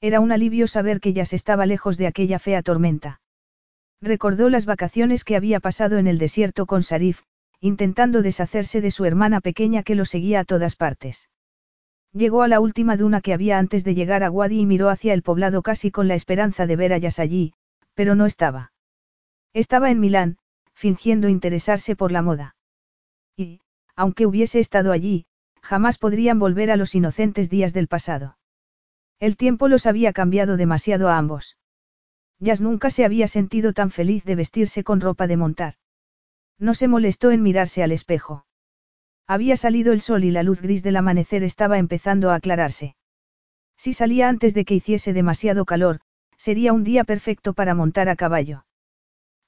Era 0.00 0.20
un 0.20 0.30
alivio 0.30 0.68
saber 0.68 1.00
que 1.00 1.12
ya 1.12 1.24
se 1.24 1.34
estaba 1.34 1.66
lejos 1.66 1.96
de 1.96 2.06
aquella 2.06 2.38
fea 2.38 2.62
tormenta. 2.62 3.20
Recordó 4.00 4.48
las 4.48 4.64
vacaciones 4.64 5.24
que 5.24 5.34
había 5.34 5.58
pasado 5.58 5.98
en 5.98 6.06
el 6.06 6.18
desierto 6.18 6.66
con 6.66 6.84
Sarif, 6.84 7.22
intentando 7.58 8.22
deshacerse 8.22 8.80
de 8.80 8.92
su 8.92 9.06
hermana 9.06 9.40
pequeña 9.40 9.82
que 9.82 9.96
lo 9.96 10.04
seguía 10.04 10.38
a 10.38 10.44
todas 10.44 10.76
partes. 10.76 11.28
Llegó 12.12 12.42
a 12.42 12.48
la 12.48 12.60
última 12.60 12.96
duna 12.96 13.22
que 13.22 13.32
había 13.32 13.58
antes 13.58 13.82
de 13.82 13.96
llegar 13.96 14.22
a 14.22 14.30
Wadi 14.30 14.60
y 14.60 14.66
miró 14.66 14.88
hacia 14.88 15.14
el 15.14 15.22
poblado 15.22 15.62
casi 15.62 15.90
con 15.90 16.06
la 16.06 16.14
esperanza 16.14 16.68
de 16.68 16.76
ver 16.76 16.92
a 16.92 16.98
Yas 16.98 17.18
allí, 17.18 17.54
pero 17.94 18.14
no 18.14 18.24
estaba. 18.24 18.70
Estaba 19.52 19.90
en 19.90 19.98
Milán, 19.98 20.38
fingiendo 20.74 21.28
interesarse 21.28 21.96
por 21.96 22.12
la 22.12 22.22
moda. 22.22 22.54
Y, 23.36 23.62
aunque 23.96 24.26
hubiese 24.26 24.60
estado 24.60 24.92
allí, 24.92 25.26
jamás 25.62 25.98
podrían 25.98 26.38
volver 26.38 26.70
a 26.70 26.76
los 26.76 26.94
inocentes 26.94 27.50
días 27.50 27.72
del 27.72 27.88
pasado. 27.88 28.38
El 29.20 29.36
tiempo 29.36 29.68
los 29.68 29.86
había 29.86 30.12
cambiado 30.12 30.56
demasiado 30.56 31.08
a 31.08 31.18
ambos. 31.18 31.56
Yas 32.38 32.60
nunca 32.60 32.90
se 32.90 33.04
había 33.04 33.26
sentido 33.26 33.72
tan 33.72 33.90
feliz 33.90 34.24
de 34.24 34.36
vestirse 34.36 34.84
con 34.84 35.00
ropa 35.00 35.26
de 35.26 35.36
montar. 35.36 35.74
No 36.58 36.74
se 36.74 36.88
molestó 36.88 37.30
en 37.30 37.42
mirarse 37.42 37.82
al 37.82 37.92
espejo. 37.92 38.46
Había 39.26 39.56
salido 39.56 39.92
el 39.92 40.00
sol 40.00 40.24
y 40.24 40.30
la 40.30 40.42
luz 40.42 40.60
gris 40.60 40.82
del 40.82 40.96
amanecer 40.96 41.42
estaba 41.42 41.78
empezando 41.78 42.30
a 42.30 42.36
aclararse. 42.36 42.96
Si 43.76 43.92
salía 43.92 44.28
antes 44.28 44.54
de 44.54 44.64
que 44.64 44.74
hiciese 44.74 45.12
demasiado 45.12 45.64
calor, 45.64 46.00
sería 46.36 46.72
un 46.72 46.84
día 46.84 47.04
perfecto 47.04 47.52
para 47.52 47.74
montar 47.74 48.08
a 48.08 48.16
caballo. 48.16 48.64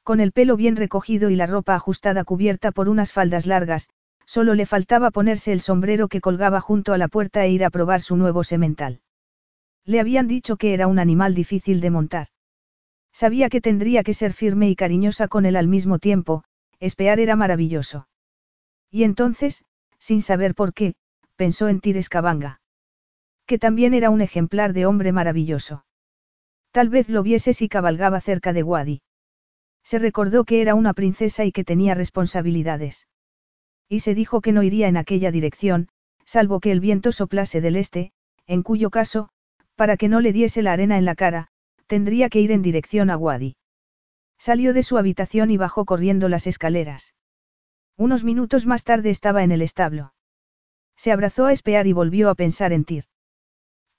Con 0.02 0.20
el 0.20 0.32
pelo 0.32 0.56
bien 0.56 0.76
recogido 0.76 1.30
y 1.30 1.36
la 1.36 1.46
ropa 1.46 1.74
ajustada 1.74 2.24
cubierta 2.24 2.72
por 2.72 2.88
unas 2.88 3.12
faldas 3.12 3.46
largas, 3.46 3.88
solo 4.30 4.54
le 4.54 4.64
faltaba 4.64 5.10
ponerse 5.10 5.50
el 5.50 5.60
sombrero 5.60 6.06
que 6.06 6.20
colgaba 6.20 6.60
junto 6.60 6.92
a 6.92 6.98
la 6.98 7.08
puerta 7.08 7.44
e 7.44 7.50
ir 7.50 7.64
a 7.64 7.70
probar 7.70 8.00
su 8.00 8.16
nuevo 8.16 8.44
semental. 8.44 9.00
Le 9.84 9.98
habían 9.98 10.28
dicho 10.28 10.56
que 10.56 10.72
era 10.72 10.86
un 10.86 11.00
animal 11.00 11.34
difícil 11.34 11.80
de 11.80 11.90
montar. 11.90 12.28
Sabía 13.12 13.48
que 13.48 13.60
tendría 13.60 14.04
que 14.04 14.14
ser 14.14 14.32
firme 14.32 14.70
y 14.70 14.76
cariñosa 14.76 15.26
con 15.26 15.46
él 15.46 15.56
al 15.56 15.66
mismo 15.66 15.98
tiempo, 15.98 16.44
Espear 16.78 17.18
era 17.18 17.34
maravilloso. 17.34 18.06
Y 18.88 19.02
entonces, 19.02 19.64
sin 19.98 20.22
saber 20.22 20.54
por 20.54 20.74
qué, 20.74 20.94
pensó 21.34 21.68
en 21.68 21.80
Tires 21.80 22.08
Cabanga. 22.08 22.60
Que 23.46 23.58
también 23.58 23.94
era 23.94 24.10
un 24.10 24.20
ejemplar 24.20 24.74
de 24.74 24.86
hombre 24.86 25.10
maravilloso. 25.10 25.84
Tal 26.70 26.88
vez 26.88 27.08
lo 27.08 27.24
viese 27.24 27.52
si 27.52 27.68
cabalgaba 27.68 28.20
cerca 28.20 28.52
de 28.52 28.62
Wadi. 28.62 29.02
Se 29.82 29.98
recordó 29.98 30.44
que 30.44 30.62
era 30.62 30.76
una 30.76 30.94
princesa 30.94 31.44
y 31.44 31.50
que 31.50 31.64
tenía 31.64 31.96
responsabilidades. 31.96 33.08
Y 33.90 34.00
se 34.00 34.14
dijo 34.14 34.40
que 34.40 34.52
no 34.52 34.62
iría 34.62 34.86
en 34.86 34.96
aquella 34.96 35.32
dirección, 35.32 35.88
salvo 36.24 36.60
que 36.60 36.70
el 36.70 36.78
viento 36.78 37.10
soplase 37.10 37.60
del 37.60 37.74
este, 37.74 38.12
en 38.46 38.62
cuyo 38.62 38.88
caso, 38.88 39.30
para 39.74 39.96
que 39.96 40.08
no 40.08 40.20
le 40.20 40.32
diese 40.32 40.62
la 40.62 40.72
arena 40.72 40.96
en 40.96 41.04
la 41.04 41.16
cara, 41.16 41.48
tendría 41.88 42.28
que 42.28 42.40
ir 42.40 42.52
en 42.52 42.62
dirección 42.62 43.10
a 43.10 43.16
Wadi. 43.16 43.56
Salió 44.38 44.72
de 44.72 44.84
su 44.84 44.96
habitación 44.96 45.50
y 45.50 45.56
bajó 45.56 45.84
corriendo 45.84 46.28
las 46.28 46.46
escaleras. 46.46 47.14
Unos 47.96 48.22
minutos 48.22 48.64
más 48.64 48.84
tarde 48.84 49.10
estaba 49.10 49.42
en 49.42 49.50
el 49.50 49.60
establo. 49.60 50.14
Se 50.96 51.10
abrazó 51.10 51.46
a 51.46 51.52
espear 51.52 51.88
y 51.88 51.92
volvió 51.92 52.30
a 52.30 52.36
pensar 52.36 52.72
en 52.72 52.84
Tyr. 52.84 53.04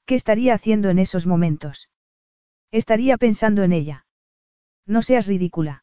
¿Qué 0.06 0.16
estaría 0.16 0.54
haciendo 0.54 0.90
en 0.90 1.00
esos 1.00 1.28
momentos? 1.28 1.90
Estaría 2.72 3.18
pensando 3.18 3.64
en 3.64 3.74
ella. 3.74 4.06
No 4.86 5.02
seas 5.02 5.28
ridícula. 5.28 5.81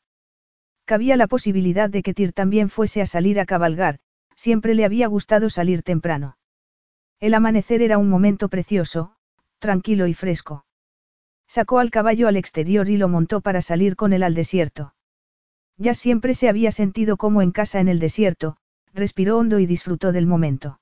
Cabía 0.88 1.18
la 1.18 1.26
posibilidad 1.26 1.90
de 1.90 2.02
que 2.02 2.14
Tyr 2.14 2.32
también 2.32 2.70
fuese 2.70 3.02
a 3.02 3.06
salir 3.06 3.38
a 3.40 3.44
cabalgar, 3.44 3.98
siempre 4.36 4.74
le 4.74 4.86
había 4.86 5.06
gustado 5.06 5.50
salir 5.50 5.82
temprano. 5.82 6.38
El 7.20 7.34
amanecer 7.34 7.82
era 7.82 7.98
un 7.98 8.08
momento 8.08 8.48
precioso, 8.48 9.12
tranquilo 9.58 10.06
y 10.06 10.14
fresco. 10.14 10.64
Sacó 11.46 11.78
al 11.78 11.90
caballo 11.90 12.26
al 12.26 12.38
exterior 12.38 12.88
y 12.88 12.96
lo 12.96 13.06
montó 13.06 13.42
para 13.42 13.60
salir 13.60 13.96
con 13.96 14.14
él 14.14 14.22
al 14.22 14.32
desierto. 14.32 14.94
Ya 15.76 15.92
siempre 15.92 16.32
se 16.32 16.48
había 16.48 16.72
sentido 16.72 17.18
como 17.18 17.42
en 17.42 17.50
casa 17.50 17.80
en 17.80 17.88
el 17.88 17.98
desierto, 17.98 18.56
respiró 18.94 19.36
hondo 19.36 19.58
y 19.58 19.66
disfrutó 19.66 20.10
del 20.10 20.24
momento. 20.24 20.80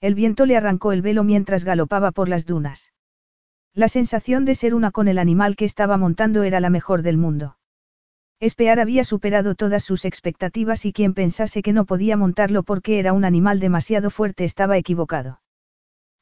El 0.00 0.14
viento 0.14 0.46
le 0.46 0.56
arrancó 0.56 0.92
el 0.92 1.02
velo 1.02 1.24
mientras 1.24 1.64
galopaba 1.64 2.12
por 2.12 2.28
las 2.28 2.46
dunas. 2.46 2.92
La 3.74 3.88
sensación 3.88 4.44
de 4.44 4.54
ser 4.54 4.72
una 4.72 4.92
con 4.92 5.08
el 5.08 5.18
animal 5.18 5.56
que 5.56 5.64
estaba 5.64 5.96
montando 5.96 6.44
era 6.44 6.60
la 6.60 6.70
mejor 6.70 7.02
del 7.02 7.16
mundo. 7.16 7.56
Espear 8.38 8.80
había 8.80 9.02
superado 9.02 9.54
todas 9.54 9.82
sus 9.82 10.04
expectativas 10.04 10.84
y 10.84 10.92
quien 10.92 11.14
pensase 11.14 11.62
que 11.62 11.72
no 11.72 11.86
podía 11.86 12.18
montarlo 12.18 12.62
porque 12.62 12.98
era 12.98 13.14
un 13.14 13.24
animal 13.24 13.60
demasiado 13.60 14.10
fuerte 14.10 14.44
estaba 14.44 14.76
equivocado. 14.76 15.40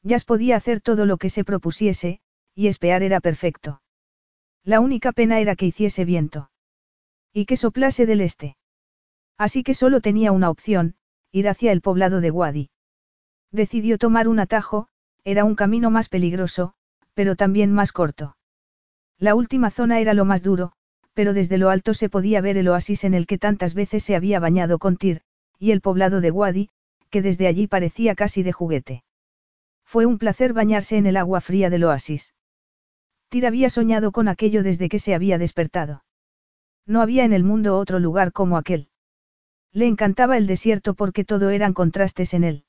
Jazz 0.01 0.23
podía 0.23 0.55
hacer 0.55 0.79
todo 0.79 1.05
lo 1.05 1.17
que 1.17 1.29
se 1.29 1.43
propusiese, 1.43 2.21
y 2.53 2.67
espear 2.67 3.03
era 3.03 3.19
perfecto. 3.19 3.81
La 4.63 4.79
única 4.79 5.11
pena 5.11 5.39
era 5.39 5.55
que 5.55 5.65
hiciese 5.65 6.05
viento. 6.05 6.51
Y 7.33 7.45
que 7.45 7.57
soplase 7.57 8.05
del 8.05 8.21
este. 8.21 8.55
Así 9.37 9.63
que 9.63 9.73
solo 9.73 9.99
tenía 9.99 10.31
una 10.31 10.49
opción, 10.49 10.95
ir 11.31 11.49
hacia 11.49 11.73
el 11.73 11.81
poblado 11.81 12.21
de 12.21 12.31
Wadi. 12.31 12.69
Decidió 13.51 13.97
tomar 13.97 14.29
un 14.29 14.39
atajo, 14.39 14.87
era 15.25 15.43
un 15.43 15.55
camino 15.55 15.91
más 15.91 16.07
peligroso, 16.07 16.75
pero 17.13 17.35
también 17.35 17.73
más 17.73 17.91
corto. 17.91 18.37
La 19.17 19.35
última 19.35 19.69
zona 19.69 19.99
era 19.99 20.13
lo 20.13 20.23
más 20.23 20.43
duro, 20.43 20.73
pero 21.15 21.33
desde 21.33 21.57
lo 21.57 21.69
alto 21.69 21.93
se 21.93 22.09
podía 22.09 22.41
ver 22.41 22.57
el 22.57 22.67
oasis 22.67 23.05
en 23.05 23.15
el 23.15 23.25
que 23.25 23.39
tantas 23.39 23.73
veces 23.73 24.03
se 24.03 24.15
había 24.15 24.39
bañado 24.39 24.77
con 24.77 24.97
Tir, 24.97 25.21
y 25.57 25.71
el 25.71 25.81
poblado 25.81 26.21
de 26.21 26.29
Wadi, 26.29 26.69
que 27.09 27.21
desde 27.21 27.47
allí 27.47 27.67
parecía 27.67 28.13
casi 28.13 28.43
de 28.43 28.51
juguete. 28.51 29.03
Fue 29.85 30.05
un 30.05 30.17
placer 30.17 30.51
bañarse 30.51 30.97
en 30.97 31.05
el 31.05 31.15
agua 31.15 31.39
fría 31.39 31.69
del 31.69 31.85
oasis. 31.85 32.33
Tyr 33.29 33.45
había 33.45 33.69
soñado 33.69 34.11
con 34.11 34.27
aquello 34.27 34.61
desde 34.61 34.89
que 34.89 34.99
se 34.99 35.15
había 35.15 35.37
despertado. 35.37 36.03
No 36.85 37.01
había 37.01 37.23
en 37.23 37.31
el 37.31 37.45
mundo 37.45 37.77
otro 37.77 37.99
lugar 37.99 38.33
como 38.33 38.57
aquel. 38.57 38.89
Le 39.71 39.87
encantaba 39.87 40.37
el 40.37 40.47
desierto 40.47 40.93
porque 40.93 41.23
todo 41.23 41.49
eran 41.49 41.73
contrastes 41.73 42.33
en 42.33 42.43
él. 42.43 42.65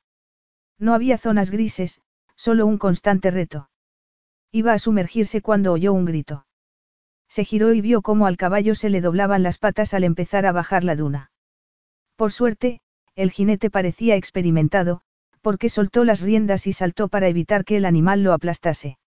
No 0.79 0.95
había 0.95 1.19
zonas 1.19 1.51
grises, 1.51 2.01
solo 2.37 2.65
un 2.65 2.79
constante 2.79 3.31
reto. 3.33 3.71
Iba 4.53 4.73
a 4.73 4.79
sumergirse 4.79 5.43
cuando 5.43 5.73
oyó 5.73 5.93
un 5.93 6.05
grito. 6.05 6.46
Se 7.29 7.45
giró 7.45 7.73
y 7.73 7.81
vio 7.81 8.03
cómo 8.03 8.27
al 8.27 8.37
caballo 8.37 8.75
se 8.75 8.91
le 8.91 9.01
doblaban 9.01 9.43
las 9.43 9.59
patas 9.59 9.95
al 9.95 10.05
empezar 10.05 10.47
a 10.47 10.53
bajar 10.53 10.85
la 10.85 10.97
duna. 10.97 11.31
Por 12.17 12.33
suerte, 12.33 12.81
el 13.15 13.31
jinete 13.31 13.71
parecía 13.71 14.17
experimentado, 14.17 15.03
porque 15.41 15.69
soltó 15.69 16.05
las 16.05 16.21
riendas 16.21 16.67
y 16.67 16.73
saltó 16.73 17.09
para 17.09 17.29
evitar 17.29 17.65
que 17.65 17.77
el 17.77 17.85
animal 17.85 18.23
lo 18.23 18.33
aplastase. 18.33 18.99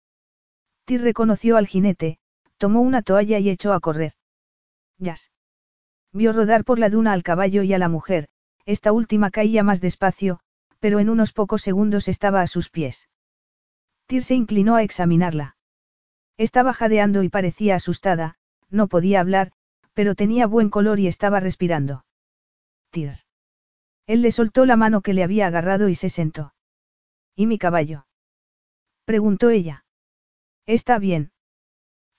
Tir 0.85 1.03
reconoció 1.03 1.57
al 1.57 1.66
jinete, 1.66 2.19
tomó 2.57 2.81
una 2.81 3.03
toalla 3.03 3.39
y 3.39 3.51
echó 3.51 3.73
a 3.73 3.81
correr. 3.81 4.12
Yas. 4.99 5.31
Vio 6.12 6.32
rodar 6.32 6.65
por 6.65 6.78
la 6.78 6.89
duna 6.89 7.12
al 7.12 7.23
caballo 7.23 7.62
y 7.62 7.74
a 7.74 7.78
la 7.78 7.89
mujer, 7.89 8.28
esta 8.65 8.93
última 8.93 9.31
caía 9.31 9.62
más 9.62 9.81
despacio, 9.81 10.40
pero 10.78 10.99
en 10.99 11.11
unos 11.11 11.32
pocos 11.32 11.62
segundos 11.62 12.09
estaba 12.09 12.40
a 12.40 12.47
sus 12.47 12.70
pies. 12.70 13.09
Tir 14.07 14.24
se 14.24 14.35
inclinó 14.35 14.77
a 14.77 14.82
examinarla. 14.82 15.58
Estaba 16.39 16.73
jadeando 16.73 17.24
y 17.24 17.28
parecía 17.28 17.74
asustada, 17.74 18.36
no 18.70 18.86
podía 18.86 19.20
hablar, 19.20 19.52
pero 19.93 20.15
tenía 20.15 20.47
buen 20.47 20.70
color 20.70 21.01
y 21.01 21.09
estaba 21.09 21.40
respirando. 21.40 22.05
Tir. 22.90 23.12
Él 24.06 24.23
le 24.23 24.31
soltó 24.31 24.65
la 24.65 24.77
mano 24.77 25.02
que 25.02 25.12
le 25.12 25.24
había 25.24 25.48
agarrado 25.48 25.89
y 25.89 25.97
se 25.97 26.09
sentó. 26.09 26.55
¿Y 27.35 27.47
mi 27.47 27.59
caballo? 27.59 28.06
preguntó 29.05 29.51
ella. 29.51 29.85
Está 30.65 30.98
bien. 30.98 31.32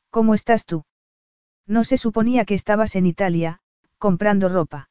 ¿Cómo 0.09 0.33
estás 0.33 0.65
tú? 0.65 0.83
No 1.65 1.83
se 1.83 1.97
suponía 1.97 2.45
que 2.45 2.55
estabas 2.55 2.95
en 2.95 3.05
Italia, 3.05 3.61
comprando 3.97 4.49
ropa. 4.49 4.89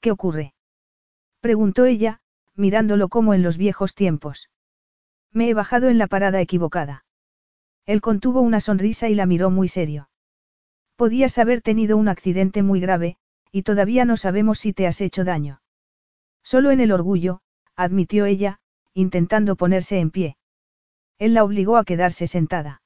¿Qué 0.00 0.10
ocurre? 0.10 0.54
preguntó 1.40 1.84
ella, 1.84 2.20
mirándolo 2.54 3.08
como 3.08 3.32
en 3.32 3.42
los 3.42 3.58
viejos 3.58 3.94
tiempos. 3.94 4.50
Me 5.30 5.48
he 5.48 5.54
bajado 5.54 5.88
en 5.88 5.98
la 5.98 6.06
parada 6.06 6.40
equivocada. 6.40 7.03
Él 7.86 8.00
contuvo 8.00 8.40
una 8.40 8.60
sonrisa 8.60 9.08
y 9.08 9.14
la 9.14 9.26
miró 9.26 9.50
muy 9.50 9.68
serio. 9.68 10.08
Podías 10.96 11.38
haber 11.38 11.60
tenido 11.60 11.96
un 11.96 12.08
accidente 12.08 12.62
muy 12.62 12.80
grave, 12.80 13.16
y 13.50 13.62
todavía 13.62 14.04
no 14.04 14.16
sabemos 14.16 14.58
si 14.58 14.72
te 14.72 14.86
has 14.86 15.00
hecho 15.00 15.24
daño. 15.24 15.60
Solo 16.42 16.70
en 16.70 16.80
el 16.80 16.92
orgullo, 16.92 17.40
admitió 17.76 18.26
ella, 18.26 18.60
intentando 18.94 19.56
ponerse 19.56 19.98
en 19.98 20.10
pie. 20.10 20.36
Él 21.18 21.34
la 21.34 21.44
obligó 21.44 21.76
a 21.76 21.84
quedarse 21.84 22.26
sentada. 22.26 22.82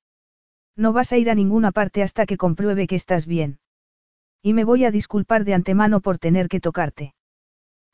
No 0.76 0.92
vas 0.92 1.12
a 1.12 1.18
ir 1.18 1.30
a 1.30 1.34
ninguna 1.34 1.72
parte 1.72 2.02
hasta 2.02 2.24
que 2.26 2.36
compruebe 2.36 2.86
que 2.86 2.96
estás 2.96 3.26
bien. 3.26 3.58
Y 4.42 4.52
me 4.52 4.64
voy 4.64 4.84
a 4.84 4.90
disculpar 4.90 5.44
de 5.44 5.54
antemano 5.54 6.00
por 6.00 6.18
tener 6.18 6.48
que 6.48 6.60
tocarte. 6.60 7.14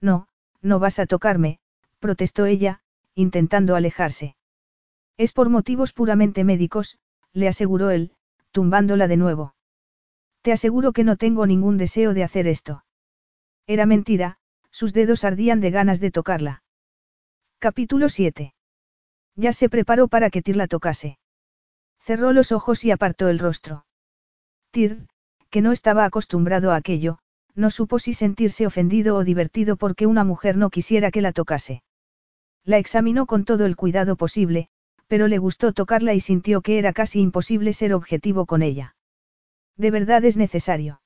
No, 0.01 0.29
no 0.61 0.79
vas 0.79 0.99
a 0.99 1.07
tocarme, 1.07 1.61
protestó 1.99 2.47
ella, 2.47 2.81
intentando 3.15 3.75
alejarse. 3.75 4.37
Es 5.17 5.33
por 5.33 5.49
motivos 5.49 5.93
puramente 5.93 6.45
médicos, 6.45 6.99
le 7.33 7.49
aseguró 7.49 7.91
él, 7.91 8.13
tumbándola 8.51 9.07
de 9.09 9.17
nuevo. 9.17 9.55
Te 10.43 10.53
aseguro 10.53 10.93
que 10.93 11.05
no 11.05 11.17
tengo 11.17 11.47
ningún 11.47 11.79
deseo 11.79 12.15
de 12.15 12.25
hacer 12.25 12.47
esto. 12.47 12.85
Era 13.67 13.87
mentira, 13.87 14.39
sus 14.71 14.93
dedos 14.93 15.25
ardían 15.25 15.61
de 15.61 15.71
ganas 15.71 16.01
de 16.01 16.11
tocarla. 16.11 16.63
Capítulo 17.59 18.09
7. 18.09 18.55
Ya 19.37 19.53
se 19.53 19.69
preparó 19.69 20.09
para 20.09 20.31
que 20.31 20.43
Tir 20.43 20.57
la 20.57 20.67
tocase. 20.67 21.19
Cerró 22.01 22.33
los 22.33 22.53
ojos 22.53 22.85
y 22.85 22.91
apartó 22.91 23.29
el 23.29 23.39
rostro. 23.39 23.87
Tir, 24.71 25.07
que 25.49 25.63
no 25.63 25.73
estaba 25.73 26.05
acostumbrado 26.05 26.73
a 26.73 26.77
aquello, 26.77 27.19
no 27.55 27.71
supo 27.71 27.99
si 27.99 28.13
sentirse 28.13 28.67
ofendido 28.67 29.17
o 29.17 29.25
divertido 29.25 29.77
porque 29.77 30.07
una 30.07 30.25
mujer 30.25 30.57
no 30.57 30.71
quisiera 30.71 31.11
que 31.11 31.23
la 31.23 31.33
tocase. 31.33 31.83
La 32.65 32.79
examinó 32.79 33.27
con 33.27 33.45
todo 33.45 33.65
el 33.65 33.77
cuidado 33.77 34.17
posible, 34.17 34.69
pero 35.07 35.29
le 35.29 35.39
gustó 35.39 35.73
tocarla 35.73 36.15
y 36.15 36.21
sintió 36.21 36.61
que 36.61 36.79
era 36.79 36.93
casi 36.93 37.21
imposible 37.21 37.73
ser 37.73 37.95
objetivo 37.95 38.47
con 38.47 38.63
ella. 38.63 38.97
¿De 39.77 39.91
verdad 39.91 40.25
es 40.25 40.37
necesario? 40.37 41.01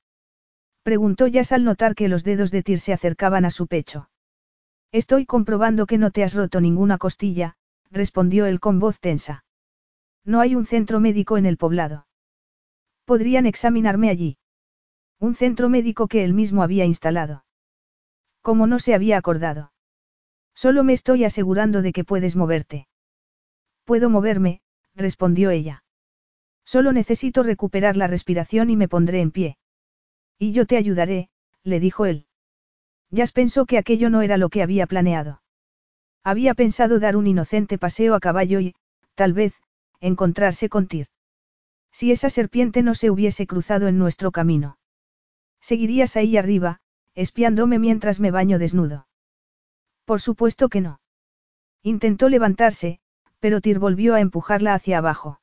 Preguntó 0.83 1.27
Jazz 1.27 1.51
al 1.51 1.63
notar 1.63 1.95
que 1.95 2.07
los 2.07 2.23
dedos 2.23 2.51
de 2.51 2.63
Tir 2.63 2.79
se 2.79 2.93
acercaban 2.93 3.45
a 3.45 3.51
su 3.51 3.67
pecho. 3.67 4.09
Estoy 4.91 5.25
comprobando 5.25 5.85
que 5.85 5.97
no 5.97 6.11
te 6.11 6.23
has 6.23 6.33
roto 6.33 6.61
ninguna 6.61 6.97
costilla, 6.97 7.55
respondió 7.91 8.45
él 8.45 8.59
con 8.59 8.79
voz 8.79 8.99
tensa. 8.99 9.43
No 10.25 10.39
hay 10.39 10.55
un 10.55 10.65
centro 10.65 10.99
médico 10.99 11.37
en 11.37 11.45
el 11.45 11.57
poblado. 11.57 12.07
Podrían 13.05 13.45
examinarme 13.45 14.09
allí. 14.09 14.37
Un 15.19 15.35
centro 15.35 15.69
médico 15.69 16.07
que 16.07 16.23
él 16.23 16.33
mismo 16.33 16.63
había 16.63 16.85
instalado. 16.85 17.43
Como 18.41 18.67
no 18.67 18.79
se 18.79 18.93
había 18.93 19.17
acordado. 19.17 19.71
Solo 20.55 20.83
me 20.83 20.93
estoy 20.93 21.23
asegurando 21.23 21.81
de 21.81 21.91
que 21.91 22.03
puedes 22.03 22.35
moverte. 22.35 22.87
Puedo 23.89 24.11
moverme, 24.11 24.61
respondió 24.93 25.49
ella. 25.49 25.83
Solo 26.63 26.91
necesito 26.91 27.41
recuperar 27.41 27.97
la 27.97 28.05
respiración 28.05 28.69
y 28.69 28.77
me 28.77 28.87
pondré 28.87 29.19
en 29.19 29.31
pie. 29.31 29.57
Y 30.37 30.51
yo 30.51 30.67
te 30.67 30.77
ayudaré, 30.77 31.31
le 31.63 31.79
dijo 31.79 32.05
él. 32.05 32.27
Jazz 33.09 33.31
pensó 33.31 33.65
que 33.65 33.79
aquello 33.79 34.11
no 34.11 34.21
era 34.21 34.37
lo 34.37 34.49
que 34.49 34.61
había 34.61 34.85
planeado. 34.85 35.41
Había 36.23 36.53
pensado 36.53 36.99
dar 36.99 37.15
un 37.15 37.25
inocente 37.25 37.79
paseo 37.79 38.13
a 38.13 38.19
caballo 38.19 38.59
y, 38.59 38.75
tal 39.15 39.33
vez, 39.33 39.55
encontrarse 39.99 40.69
con 40.69 40.87
Tyr. 40.87 41.07
Si 41.91 42.11
esa 42.11 42.29
serpiente 42.29 42.83
no 42.83 42.93
se 42.93 43.09
hubiese 43.09 43.47
cruzado 43.47 43.87
en 43.87 43.97
nuestro 43.97 44.31
camino. 44.31 44.77
Seguirías 45.61 46.15
ahí 46.15 46.37
arriba, 46.37 46.79
espiándome 47.15 47.79
mientras 47.79 48.19
me 48.19 48.29
baño 48.29 48.59
desnudo. 48.59 49.07
Por 50.05 50.21
supuesto 50.21 50.69
que 50.69 50.79
no. 50.79 51.01
Intentó 51.81 52.29
levantarse, 52.29 52.99
pero 53.39 53.61
Tyr 53.61 53.79
volvió 53.79 54.15
a 54.15 54.21
empujarla 54.21 54.73
hacia 54.73 54.97
abajo. 54.97 55.41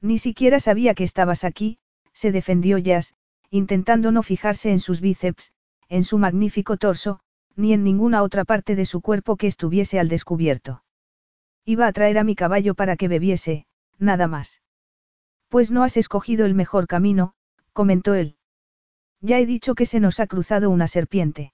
Ni 0.00 0.18
siquiera 0.18 0.60
sabía 0.60 0.94
que 0.94 1.04
estabas 1.04 1.44
aquí, 1.44 1.78
se 2.12 2.32
defendió 2.32 2.78
Jazz, 2.78 3.14
intentando 3.50 4.12
no 4.12 4.22
fijarse 4.22 4.70
en 4.70 4.80
sus 4.80 5.00
bíceps, 5.00 5.52
en 5.88 6.04
su 6.04 6.18
magnífico 6.18 6.76
torso, 6.76 7.20
ni 7.56 7.72
en 7.72 7.82
ninguna 7.82 8.22
otra 8.22 8.44
parte 8.44 8.76
de 8.76 8.84
su 8.84 9.00
cuerpo 9.00 9.36
que 9.36 9.46
estuviese 9.46 9.98
al 9.98 10.08
descubierto. 10.08 10.84
Iba 11.64 11.86
a 11.86 11.92
traer 11.92 12.18
a 12.18 12.24
mi 12.24 12.34
caballo 12.34 12.74
para 12.74 12.96
que 12.96 13.08
bebiese, 13.08 13.66
nada 13.98 14.28
más. 14.28 14.62
Pues 15.48 15.70
no 15.70 15.82
has 15.82 15.96
escogido 15.96 16.46
el 16.46 16.54
mejor 16.54 16.86
camino, 16.86 17.34
comentó 17.72 18.14
él. 18.14 18.36
Ya 19.20 19.38
he 19.38 19.46
dicho 19.46 19.74
que 19.74 19.86
se 19.86 19.98
nos 19.98 20.20
ha 20.20 20.26
cruzado 20.26 20.70
una 20.70 20.86
serpiente. 20.86 21.52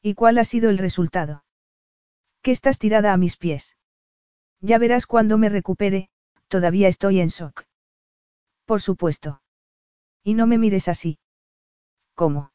¿Y 0.00 0.14
cuál 0.14 0.38
ha 0.38 0.44
sido 0.44 0.70
el 0.70 0.78
resultado? 0.78 1.44
Que 2.42 2.52
estás 2.52 2.78
tirada 2.78 3.12
a 3.12 3.16
mis 3.16 3.36
pies. 3.36 3.76
Ya 4.66 4.78
verás 4.78 5.06
cuando 5.06 5.38
me 5.38 5.48
recupere, 5.48 6.08
todavía 6.48 6.88
estoy 6.88 7.20
en 7.20 7.28
shock. 7.28 7.62
Por 8.64 8.82
supuesto. 8.82 9.40
Y 10.24 10.34
no 10.34 10.48
me 10.48 10.58
mires 10.58 10.88
así. 10.88 11.20
¿Cómo? 12.16 12.50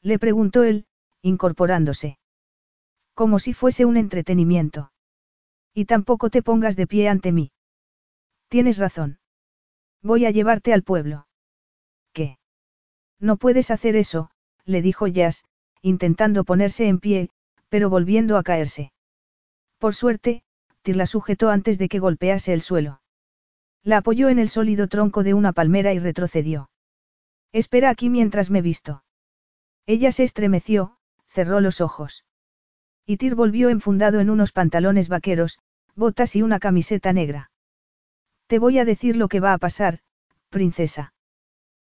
Le 0.00 0.20
preguntó 0.20 0.62
él, 0.62 0.86
incorporándose. 1.22 2.20
Como 3.14 3.40
si 3.40 3.52
fuese 3.52 3.84
un 3.84 3.96
entretenimiento. 3.96 4.92
Y 5.72 5.86
tampoco 5.86 6.30
te 6.30 6.40
pongas 6.40 6.76
de 6.76 6.86
pie 6.86 7.08
ante 7.08 7.32
mí. 7.32 7.50
Tienes 8.46 8.78
razón. 8.78 9.18
Voy 10.02 10.26
a 10.26 10.30
llevarte 10.30 10.72
al 10.72 10.84
pueblo. 10.84 11.26
¿Qué? 12.12 12.38
No 13.18 13.38
puedes 13.38 13.72
hacer 13.72 13.96
eso, 13.96 14.30
le 14.64 14.82
dijo 14.82 15.08
Jazz, 15.08 15.44
intentando 15.82 16.44
ponerse 16.44 16.86
en 16.86 17.00
pie, 17.00 17.30
pero 17.68 17.90
volviendo 17.90 18.38
a 18.38 18.44
caerse. 18.44 18.92
Por 19.78 19.96
suerte, 19.96 20.44
Tir 20.84 20.96
la 20.96 21.06
sujetó 21.06 21.48
antes 21.48 21.78
de 21.78 21.88
que 21.88 21.98
golpease 21.98 22.52
el 22.52 22.60
suelo. 22.60 23.00
La 23.82 23.96
apoyó 23.96 24.28
en 24.28 24.38
el 24.38 24.50
sólido 24.50 24.86
tronco 24.86 25.22
de 25.22 25.32
una 25.32 25.54
palmera 25.54 25.94
y 25.94 25.98
retrocedió. 25.98 26.68
Espera 27.52 27.88
aquí 27.88 28.10
mientras 28.10 28.50
me 28.50 28.60
visto. 28.60 29.02
Ella 29.86 30.12
se 30.12 30.24
estremeció, 30.24 30.98
cerró 31.26 31.60
los 31.60 31.80
ojos. 31.80 32.26
Y 33.06 33.16
Tir 33.16 33.34
volvió 33.34 33.70
enfundado 33.70 34.20
en 34.20 34.28
unos 34.28 34.52
pantalones 34.52 35.08
vaqueros, 35.08 35.58
botas 35.94 36.36
y 36.36 36.42
una 36.42 36.58
camiseta 36.58 37.14
negra. 37.14 37.50
Te 38.46 38.58
voy 38.58 38.78
a 38.78 38.84
decir 38.84 39.16
lo 39.16 39.28
que 39.28 39.40
va 39.40 39.54
a 39.54 39.58
pasar, 39.58 40.00
princesa. 40.50 41.14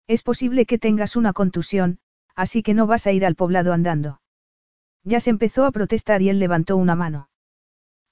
Es 0.07 0.23
posible 0.23 0.65
que 0.65 0.79
tengas 0.79 1.15
una 1.15 1.33
contusión, 1.33 1.99
así 2.35 2.63
que 2.63 2.73
no 2.73 2.87
vas 2.87 3.05
a 3.05 3.11
ir 3.11 3.27
al 3.27 3.35
poblado 3.35 3.73
andando. 3.73 4.21
Ya 5.03 5.19
se 5.19 5.29
empezó 5.29 5.65
a 5.65 5.71
protestar 5.71 6.23
y 6.23 6.29
él 6.29 6.39
levantó 6.39 6.77
una 6.77 6.95
mano. 6.95 7.29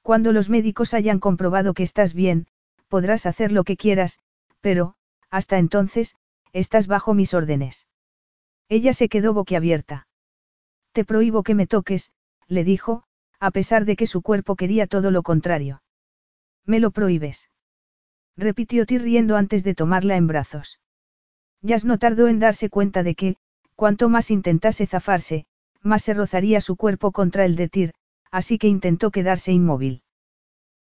Cuando 0.06 0.32
los 0.32 0.52
médicos 0.52 0.94
hayan 0.94 1.20
comprobado 1.20 1.74
que 1.74 1.82
estás 1.82 2.14
bien, 2.14 2.46
podrás 2.90 3.26
hacer 3.26 3.52
lo 3.52 3.64
que 3.64 3.76
quieras, 3.76 4.20
pero, 4.62 4.94
hasta 5.32 5.58
entonces, 5.58 6.16
estás 6.54 6.86
bajo 6.86 7.16
mis 7.16 7.34
órdenes. 7.34 7.88
Ella 8.70 8.94
se 8.94 9.10
quedó 9.10 9.34
boquiabierta. 9.34 10.08
Te 10.92 11.06
prohíbo 11.06 11.42
que 11.42 11.56
me 11.56 11.66
toques, 11.66 12.12
le 12.48 12.64
dijo, 12.64 13.02
a 13.40 13.50
pesar 13.50 13.86
de 13.86 13.96
que 13.96 14.06
su 14.06 14.22
cuerpo 14.22 14.56
quería 14.56 14.86
todo 14.86 15.10
lo 15.10 15.24
contrario. 15.24 15.82
Me 16.68 16.80
lo 16.80 16.92
prohíbes. 16.92 17.50
Repitió 18.38 18.86
Tir 18.86 19.02
riendo 19.02 19.38
antes 19.38 19.64
de 19.64 19.74
tomarla 19.74 20.18
en 20.18 20.28
brazos. 20.28 20.80
Jazz 21.64 21.84
no 21.84 21.98
tardó 21.98 22.28
en 22.28 22.38
darse 22.38 22.70
cuenta 22.70 23.02
de 23.02 23.16
que, 23.16 23.38
cuanto 23.76 24.08
más 24.08 24.30
intentase 24.30 24.86
zafarse, 24.86 25.48
más 25.82 26.04
se 26.04 26.14
rozaría 26.14 26.62
su 26.62 26.76
cuerpo 26.76 27.12
contra 27.12 27.44
el 27.44 27.56
de 27.56 27.70
Tir, 27.70 27.96
así 28.36 28.58
que 28.58 28.68
intentó 28.68 29.12
quedarse 29.12 29.54
inmóvil. 29.54 30.04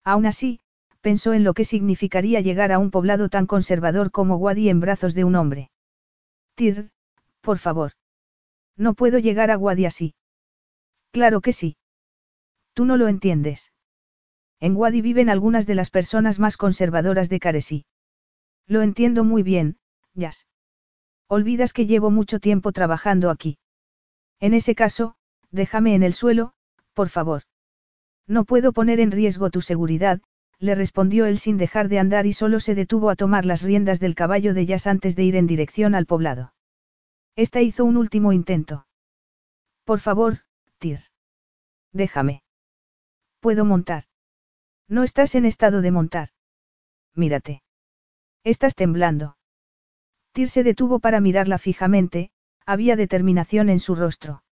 Aún 0.04 0.26
así, 0.26 0.60
pensó 1.02 1.34
en 1.34 1.44
lo 1.44 1.54
que 1.54 1.66
significaría 1.66 2.42
llegar 2.42 2.72
a 2.72 2.80
un 2.80 2.90
poblado 2.90 3.30
tan 3.30 3.46
conservador 3.46 4.10
como 4.10 4.38
Wadi 4.38 4.70
en 4.70 4.80
brazos 4.80 5.14
de 5.14 5.24
un 5.24 5.36
hombre. 5.36 5.70
Tir, 6.56 6.90
por 7.42 7.60
favor. 7.60 7.92
No 8.76 8.96
puedo 8.96 9.20
llegar 9.20 9.52
a 9.52 9.60
Wadi 9.60 9.86
así. 9.86 10.16
Claro 11.12 11.42
que 11.42 11.54
sí. 11.54 11.78
Tú 12.74 12.86
no 12.86 12.98
lo 12.98 13.08
entiendes. 13.08 13.72
En 14.60 14.76
Wadi 14.76 15.02
viven 15.04 15.30
algunas 15.30 15.68
de 15.68 15.76
las 15.76 15.92
personas 15.92 16.40
más 16.40 16.58
conservadoras 16.58 17.30
de 17.30 17.40
Caresí. 17.40 17.86
Lo 18.66 18.82
entiendo 18.82 19.24
muy 19.24 19.44
bien, 19.44 19.78
Jazz. 20.16 20.48
Olvidas 21.28 21.72
que 21.72 21.86
llevo 21.86 22.10
mucho 22.10 22.40
tiempo 22.40 22.72
trabajando 22.72 23.30
aquí. 23.30 23.60
En 24.40 24.56
ese 24.56 24.74
caso, 24.74 25.14
déjame 25.52 25.94
en 25.94 26.02
el 26.02 26.14
suelo, 26.14 26.56
por 26.94 27.10
favor. 27.10 27.44
No 28.28 28.46
puedo 28.46 28.72
poner 28.72 29.00
en 29.00 29.12
riesgo 29.12 29.50
tu 29.50 29.62
seguridad, 29.62 30.22
le 30.60 30.76
respondió 30.76 31.26
él 31.26 31.40
sin 31.40 31.58
dejar 31.58 31.90
de 31.90 32.00
andar 32.00 32.26
y 32.26 32.34
solo 32.34 32.60
se 32.60 32.76
detuvo 32.76 33.10
a 33.10 33.16
tomar 33.16 33.46
las 33.46 33.64
riendas 33.64 34.00
del 34.00 34.16
caballo 34.16 34.54
de 34.54 34.66
Jazz 34.66 34.88
antes 34.88 35.16
de 35.16 35.24
ir 35.24 35.36
en 35.36 35.48
dirección 35.48 35.94
al 35.96 36.06
poblado. 36.06 36.54
Esta 37.36 37.62
hizo 37.62 37.84
un 37.84 37.98
último 37.98 38.32
intento. 38.32 38.88
Por 39.84 40.00
favor, 40.00 40.40
Tir. 40.78 41.00
Déjame. 41.92 42.44
Puedo 43.40 43.66
montar. 43.66 44.06
No 44.88 45.04
estás 45.04 45.36
en 45.36 45.46
estado 45.46 45.82
de 45.82 45.92
montar. 45.92 46.30
Mírate. 47.14 47.64
Estás 48.44 48.76
temblando. 48.76 49.38
Tir 50.32 50.50
se 50.50 50.64
detuvo 50.64 51.00
para 51.00 51.20
mirarla 51.20 51.58
fijamente, 51.58 52.32
había 52.66 52.96
determinación 52.96 53.70
en 53.70 53.80
su 53.80 53.96
rostro. 53.96 54.44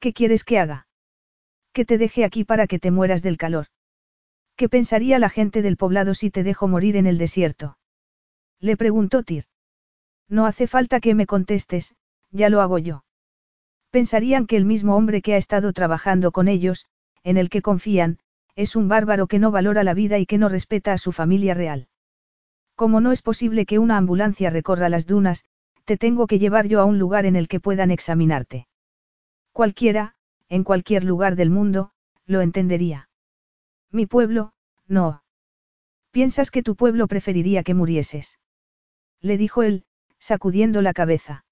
¿Qué 0.00 0.12
quieres 0.12 0.44
que 0.44 0.58
haga? 0.58 0.86
Que 1.72 1.84
te 1.84 1.98
deje 1.98 2.24
aquí 2.24 2.44
para 2.44 2.66
que 2.66 2.78
te 2.78 2.90
mueras 2.90 3.22
del 3.22 3.36
calor. 3.36 3.66
¿Qué 4.56 4.68
pensaría 4.68 5.18
la 5.18 5.30
gente 5.30 5.62
del 5.62 5.76
poblado 5.76 6.14
si 6.14 6.30
te 6.30 6.42
dejo 6.42 6.68
morir 6.68 6.96
en 6.96 7.06
el 7.06 7.18
desierto? 7.18 7.78
Le 8.60 8.76
preguntó 8.76 9.22
Tir. 9.22 9.44
No 10.28 10.46
hace 10.46 10.66
falta 10.66 11.00
que 11.00 11.14
me 11.14 11.26
contestes, 11.26 11.94
ya 12.30 12.48
lo 12.48 12.60
hago 12.60 12.78
yo. 12.78 13.04
Pensarían 13.90 14.46
que 14.46 14.56
el 14.56 14.64
mismo 14.64 14.96
hombre 14.96 15.20
que 15.22 15.34
ha 15.34 15.36
estado 15.36 15.72
trabajando 15.72 16.32
con 16.32 16.48
ellos, 16.48 16.86
en 17.24 17.36
el 17.36 17.50
que 17.50 17.62
confían, 17.62 18.18
es 18.54 18.76
un 18.76 18.88
bárbaro 18.88 19.26
que 19.26 19.38
no 19.38 19.50
valora 19.50 19.84
la 19.84 19.94
vida 19.94 20.18
y 20.18 20.26
que 20.26 20.38
no 20.38 20.48
respeta 20.48 20.92
a 20.92 20.98
su 20.98 21.12
familia 21.12 21.54
real. 21.54 21.88
Como 22.74 23.00
no 23.00 23.12
es 23.12 23.22
posible 23.22 23.66
que 23.66 23.78
una 23.78 23.96
ambulancia 23.96 24.50
recorra 24.50 24.88
las 24.88 25.06
dunas, 25.06 25.46
te 25.84 25.96
tengo 25.96 26.26
que 26.26 26.38
llevar 26.38 26.68
yo 26.68 26.80
a 26.80 26.84
un 26.84 26.98
lugar 26.98 27.26
en 27.26 27.36
el 27.36 27.48
que 27.48 27.60
puedan 27.60 27.90
examinarte. 27.90 28.66
Cualquiera, 29.52 30.14
en 30.52 30.64
cualquier 30.64 31.02
lugar 31.02 31.34
del 31.34 31.48
mundo, 31.48 31.92
lo 32.26 32.42
entendería. 32.42 33.08
Mi 33.90 34.04
pueblo, 34.04 34.52
no. 34.86 35.24
¿Piensas 36.10 36.50
que 36.50 36.62
tu 36.62 36.76
pueblo 36.76 37.08
preferiría 37.08 37.62
que 37.62 37.72
murieses? 37.72 38.38
Le 39.22 39.38
dijo 39.38 39.62
él, 39.62 39.86
sacudiendo 40.18 40.82
la 40.82 40.92
cabeza. 40.92 41.46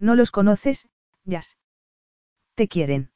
¿No 0.00 0.16
los 0.16 0.32
conoces, 0.32 0.88
Yas? 1.24 1.56
Te 2.56 2.66
quieren. 2.66 3.12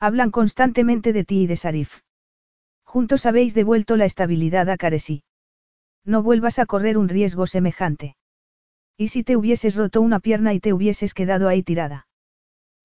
Hablan 0.00 0.30
constantemente 0.30 1.12
de 1.12 1.24
ti 1.24 1.42
y 1.42 1.46
de 1.46 1.56
Sarif. 1.56 2.00
Juntos 2.84 3.26
habéis 3.26 3.52
devuelto 3.52 3.98
la 3.98 4.06
estabilidad 4.06 4.70
a 4.70 4.78
Caresi. 4.78 5.24
No 6.06 6.22
vuelvas 6.22 6.58
a 6.58 6.64
correr 6.64 6.96
un 6.96 7.10
riesgo 7.10 7.46
semejante. 7.46 8.16
¿Y 8.96 9.08
si 9.08 9.24
te 9.24 9.36
hubieses 9.36 9.76
roto 9.76 10.00
una 10.00 10.20
pierna 10.20 10.54
y 10.54 10.60
te 10.60 10.72
hubieses 10.72 11.12
quedado 11.12 11.48
ahí 11.48 11.62
tirada? 11.62 12.06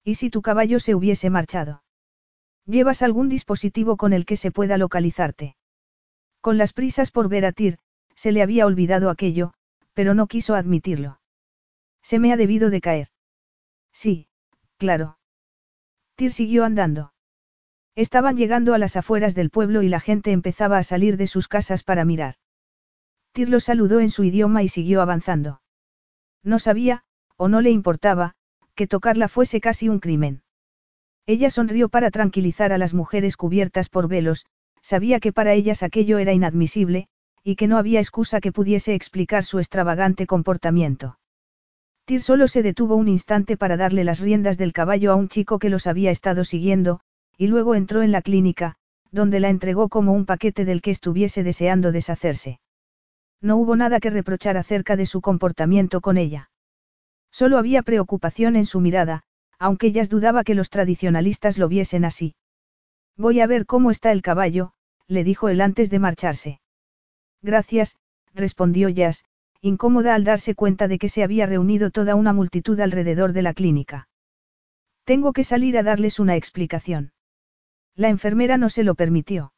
¿Y 0.08 0.14
si 0.14 0.30
tu 0.30 0.40
caballo 0.40 0.80
se 0.80 0.94
hubiese 0.94 1.28
marchado? 1.28 1.82
¿Llevas 2.64 3.02
algún 3.02 3.28
dispositivo 3.28 3.98
con 3.98 4.14
el 4.14 4.24
que 4.24 4.38
se 4.38 4.50
pueda 4.50 4.78
localizarte? 4.78 5.54
Con 6.40 6.56
las 6.56 6.72
prisas 6.72 7.10
por 7.10 7.28
ver 7.28 7.44
a 7.44 7.52
Tir, 7.52 7.76
se 8.14 8.32
le 8.32 8.40
había 8.40 8.64
olvidado 8.64 9.10
aquello, 9.10 9.52
pero 9.92 10.14
no 10.14 10.26
quiso 10.26 10.54
admitirlo. 10.54 11.20
Se 12.00 12.18
me 12.18 12.32
ha 12.32 12.38
debido 12.38 12.70
de 12.70 12.80
caer. 12.80 13.08
Sí, 13.92 14.28
claro. 14.78 15.18
Tir 16.14 16.32
siguió 16.32 16.64
andando. 16.64 17.12
Estaban 17.94 18.38
llegando 18.38 18.72
a 18.72 18.78
las 18.78 18.96
afueras 18.96 19.34
del 19.34 19.50
pueblo 19.50 19.82
y 19.82 19.90
la 19.90 20.00
gente 20.00 20.32
empezaba 20.32 20.78
a 20.78 20.84
salir 20.84 21.18
de 21.18 21.26
sus 21.26 21.48
casas 21.48 21.82
para 21.82 22.06
mirar. 22.06 22.36
Tir 23.32 23.50
lo 23.50 23.60
saludó 23.60 24.00
en 24.00 24.08
su 24.08 24.24
idioma 24.24 24.62
y 24.62 24.68
siguió 24.68 25.02
avanzando. 25.02 25.60
No 26.42 26.58
sabía, 26.58 27.04
o 27.36 27.48
no 27.48 27.60
le 27.60 27.72
importaba, 27.72 28.36
que 28.78 28.86
tocarla 28.86 29.26
fuese 29.26 29.60
casi 29.60 29.88
un 29.88 29.98
crimen. 29.98 30.42
Ella 31.26 31.50
sonrió 31.50 31.88
para 31.88 32.12
tranquilizar 32.12 32.72
a 32.72 32.78
las 32.78 32.94
mujeres 32.94 33.36
cubiertas 33.36 33.88
por 33.88 34.06
velos, 34.06 34.46
sabía 34.82 35.18
que 35.18 35.32
para 35.32 35.52
ellas 35.52 35.82
aquello 35.82 36.18
era 36.18 36.32
inadmisible, 36.32 37.08
y 37.42 37.56
que 37.56 37.66
no 37.66 37.76
había 37.76 37.98
excusa 37.98 38.40
que 38.40 38.52
pudiese 38.52 38.94
explicar 38.94 39.42
su 39.42 39.58
extravagante 39.58 40.28
comportamiento. 40.28 41.18
Tir 42.04 42.22
solo 42.22 42.46
se 42.46 42.62
detuvo 42.62 42.94
un 42.94 43.08
instante 43.08 43.56
para 43.56 43.76
darle 43.76 44.04
las 44.04 44.20
riendas 44.20 44.58
del 44.58 44.72
caballo 44.72 45.10
a 45.10 45.16
un 45.16 45.28
chico 45.28 45.58
que 45.58 45.70
los 45.70 45.88
había 45.88 46.12
estado 46.12 46.44
siguiendo, 46.44 47.00
y 47.36 47.48
luego 47.48 47.74
entró 47.74 48.02
en 48.02 48.12
la 48.12 48.22
clínica, 48.22 48.76
donde 49.10 49.40
la 49.40 49.48
entregó 49.48 49.88
como 49.88 50.12
un 50.12 50.24
paquete 50.24 50.64
del 50.64 50.82
que 50.82 50.92
estuviese 50.92 51.42
deseando 51.42 51.90
deshacerse. 51.90 52.60
No 53.42 53.56
hubo 53.56 53.74
nada 53.74 53.98
que 53.98 54.10
reprochar 54.10 54.56
acerca 54.56 54.94
de 54.94 55.04
su 55.04 55.20
comportamiento 55.20 56.00
con 56.00 56.16
ella. 56.16 56.50
Solo 57.30 57.58
había 57.58 57.82
preocupación 57.82 58.56
en 58.56 58.66
su 58.66 58.80
mirada, 58.80 59.22
aunque 59.58 59.88
ellas 59.88 60.08
dudaba 60.08 60.44
que 60.44 60.54
los 60.54 60.70
tradicionalistas 60.70 61.58
lo 61.58 61.68
viesen 61.68 62.04
así. 62.04 62.34
Voy 63.16 63.40
a 63.40 63.46
ver 63.46 63.66
cómo 63.66 63.90
está 63.90 64.12
el 64.12 64.22
caballo, 64.22 64.72
le 65.06 65.24
dijo 65.24 65.48
él 65.48 65.60
antes 65.60 65.90
de 65.90 65.98
marcharse. 65.98 66.60
Gracias, 67.42 67.96
respondió 68.34 68.88
Jazz, 68.88 69.24
incómoda 69.60 70.14
al 70.14 70.24
darse 70.24 70.54
cuenta 70.54 70.86
de 70.86 70.98
que 70.98 71.08
se 71.08 71.22
había 71.22 71.46
reunido 71.46 71.90
toda 71.90 72.14
una 72.14 72.32
multitud 72.32 72.78
alrededor 72.80 73.32
de 73.32 73.42
la 73.42 73.54
clínica. 73.54 74.08
Tengo 75.04 75.32
que 75.32 75.44
salir 75.44 75.78
a 75.78 75.82
darles 75.82 76.20
una 76.20 76.36
explicación. 76.36 77.12
La 77.96 78.08
enfermera 78.08 78.56
no 78.56 78.70
se 78.70 78.84
lo 78.84 78.94
permitió. 78.94 79.52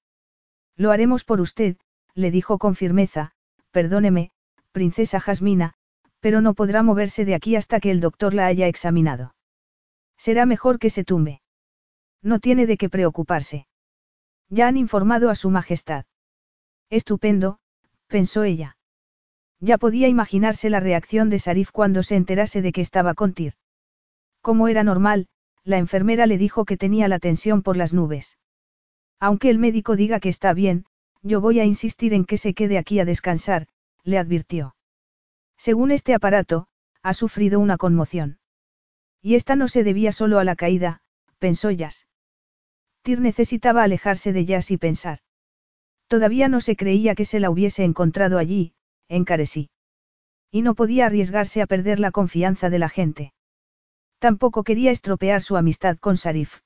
Lo 0.76 0.92
haremos 0.92 1.24
por 1.24 1.40
usted, 1.40 1.76
le 2.14 2.30
dijo 2.30 2.58
con 2.58 2.74
firmeza, 2.74 3.32
perdóneme, 3.70 4.30
princesa 4.72 5.20
Jasmina, 5.20 5.74
pero 6.20 6.40
no 6.40 6.54
podrá 6.54 6.82
moverse 6.82 7.24
de 7.24 7.34
aquí 7.34 7.56
hasta 7.56 7.80
que 7.80 7.90
el 7.90 8.00
doctor 8.00 8.34
la 8.34 8.46
haya 8.46 8.68
examinado. 8.68 9.34
Será 10.16 10.46
mejor 10.46 10.78
que 10.78 10.90
se 10.90 11.04
tumbe. 11.04 11.40
No 12.22 12.38
tiene 12.38 12.66
de 12.66 12.76
qué 12.76 12.88
preocuparse. 12.88 13.66
Ya 14.48 14.68
han 14.68 14.76
informado 14.76 15.30
a 15.30 15.34
su 15.34 15.50
majestad. 15.50 16.04
Estupendo, 16.90 17.58
pensó 18.06 18.44
ella. 18.44 18.76
Ya 19.60 19.78
podía 19.78 20.08
imaginarse 20.08 20.70
la 20.70 20.80
reacción 20.80 21.30
de 21.30 21.38
Sarif 21.38 21.70
cuando 21.70 22.02
se 22.02 22.16
enterase 22.16 22.62
de 22.62 22.72
que 22.72 22.80
estaba 22.80 23.14
con 23.14 23.32
Tir. 23.32 23.54
Como 24.40 24.68
era 24.68 24.84
normal, 24.84 25.28
la 25.64 25.78
enfermera 25.78 26.26
le 26.26 26.38
dijo 26.38 26.64
que 26.64 26.76
tenía 26.76 27.08
la 27.08 27.18
tensión 27.18 27.62
por 27.62 27.76
las 27.76 27.92
nubes. 27.92 28.38
Aunque 29.18 29.50
el 29.50 29.58
médico 29.58 29.96
diga 29.96 30.18
que 30.18 30.30
está 30.30 30.54
bien, 30.54 30.86
yo 31.22 31.40
voy 31.40 31.60
a 31.60 31.64
insistir 31.64 32.14
en 32.14 32.24
que 32.24 32.38
se 32.38 32.54
quede 32.54 32.78
aquí 32.78 32.98
a 33.00 33.04
descansar, 33.04 33.68
le 34.02 34.18
advirtió. 34.18 34.74
Según 35.60 35.90
este 35.90 36.14
aparato, 36.14 36.68
ha 37.02 37.12
sufrido 37.12 37.60
una 37.60 37.76
conmoción. 37.76 38.38
Y 39.20 39.34
esta 39.34 39.56
no 39.56 39.68
se 39.68 39.84
debía 39.84 40.10
solo 40.10 40.38
a 40.38 40.44
la 40.44 40.56
caída, 40.56 41.02
pensó 41.38 41.70
Jazz. 41.70 42.06
Tir 43.02 43.20
necesitaba 43.20 43.82
alejarse 43.82 44.32
de 44.32 44.46
Jazz 44.46 44.70
y 44.70 44.78
pensar. 44.78 45.18
Todavía 46.08 46.48
no 46.48 46.62
se 46.62 46.76
creía 46.76 47.14
que 47.14 47.26
se 47.26 47.40
la 47.40 47.50
hubiese 47.50 47.84
encontrado 47.84 48.38
allí, 48.38 48.72
en 49.06 49.26
Caresí. 49.26 49.68
Y 50.50 50.62
no 50.62 50.74
podía 50.74 51.04
arriesgarse 51.04 51.60
a 51.60 51.66
perder 51.66 52.00
la 52.00 52.10
confianza 52.10 52.70
de 52.70 52.78
la 52.78 52.88
gente. 52.88 53.34
Tampoco 54.18 54.64
quería 54.64 54.90
estropear 54.90 55.42
su 55.42 55.58
amistad 55.58 55.98
con 55.98 56.16
Sarif. 56.16 56.60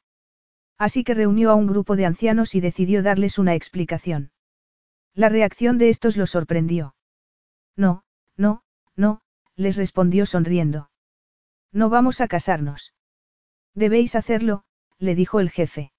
Así 0.78 1.02
que 1.02 1.14
reunió 1.14 1.50
a 1.50 1.56
un 1.56 1.66
grupo 1.66 1.96
de 1.96 2.06
ancianos 2.06 2.54
y 2.54 2.60
decidió 2.60 3.02
darles 3.02 3.40
una 3.40 3.56
explicación. 3.56 4.30
La 5.14 5.28
reacción 5.28 5.78
de 5.78 5.88
estos 5.88 6.16
lo 6.16 6.28
sorprendió. 6.28 6.94
No, 7.76 8.04
no, 8.36 8.63
no, 8.96 9.20
les 9.56 9.76
respondió 9.76 10.26
sonriendo. 10.26 10.90
No 11.72 11.88
vamos 11.88 12.20
a 12.20 12.28
casarnos. 12.28 12.94
Debéis 13.74 14.14
hacerlo, 14.14 14.64
le 14.98 15.14
dijo 15.14 15.40
el 15.40 15.50
jefe. 15.50 15.92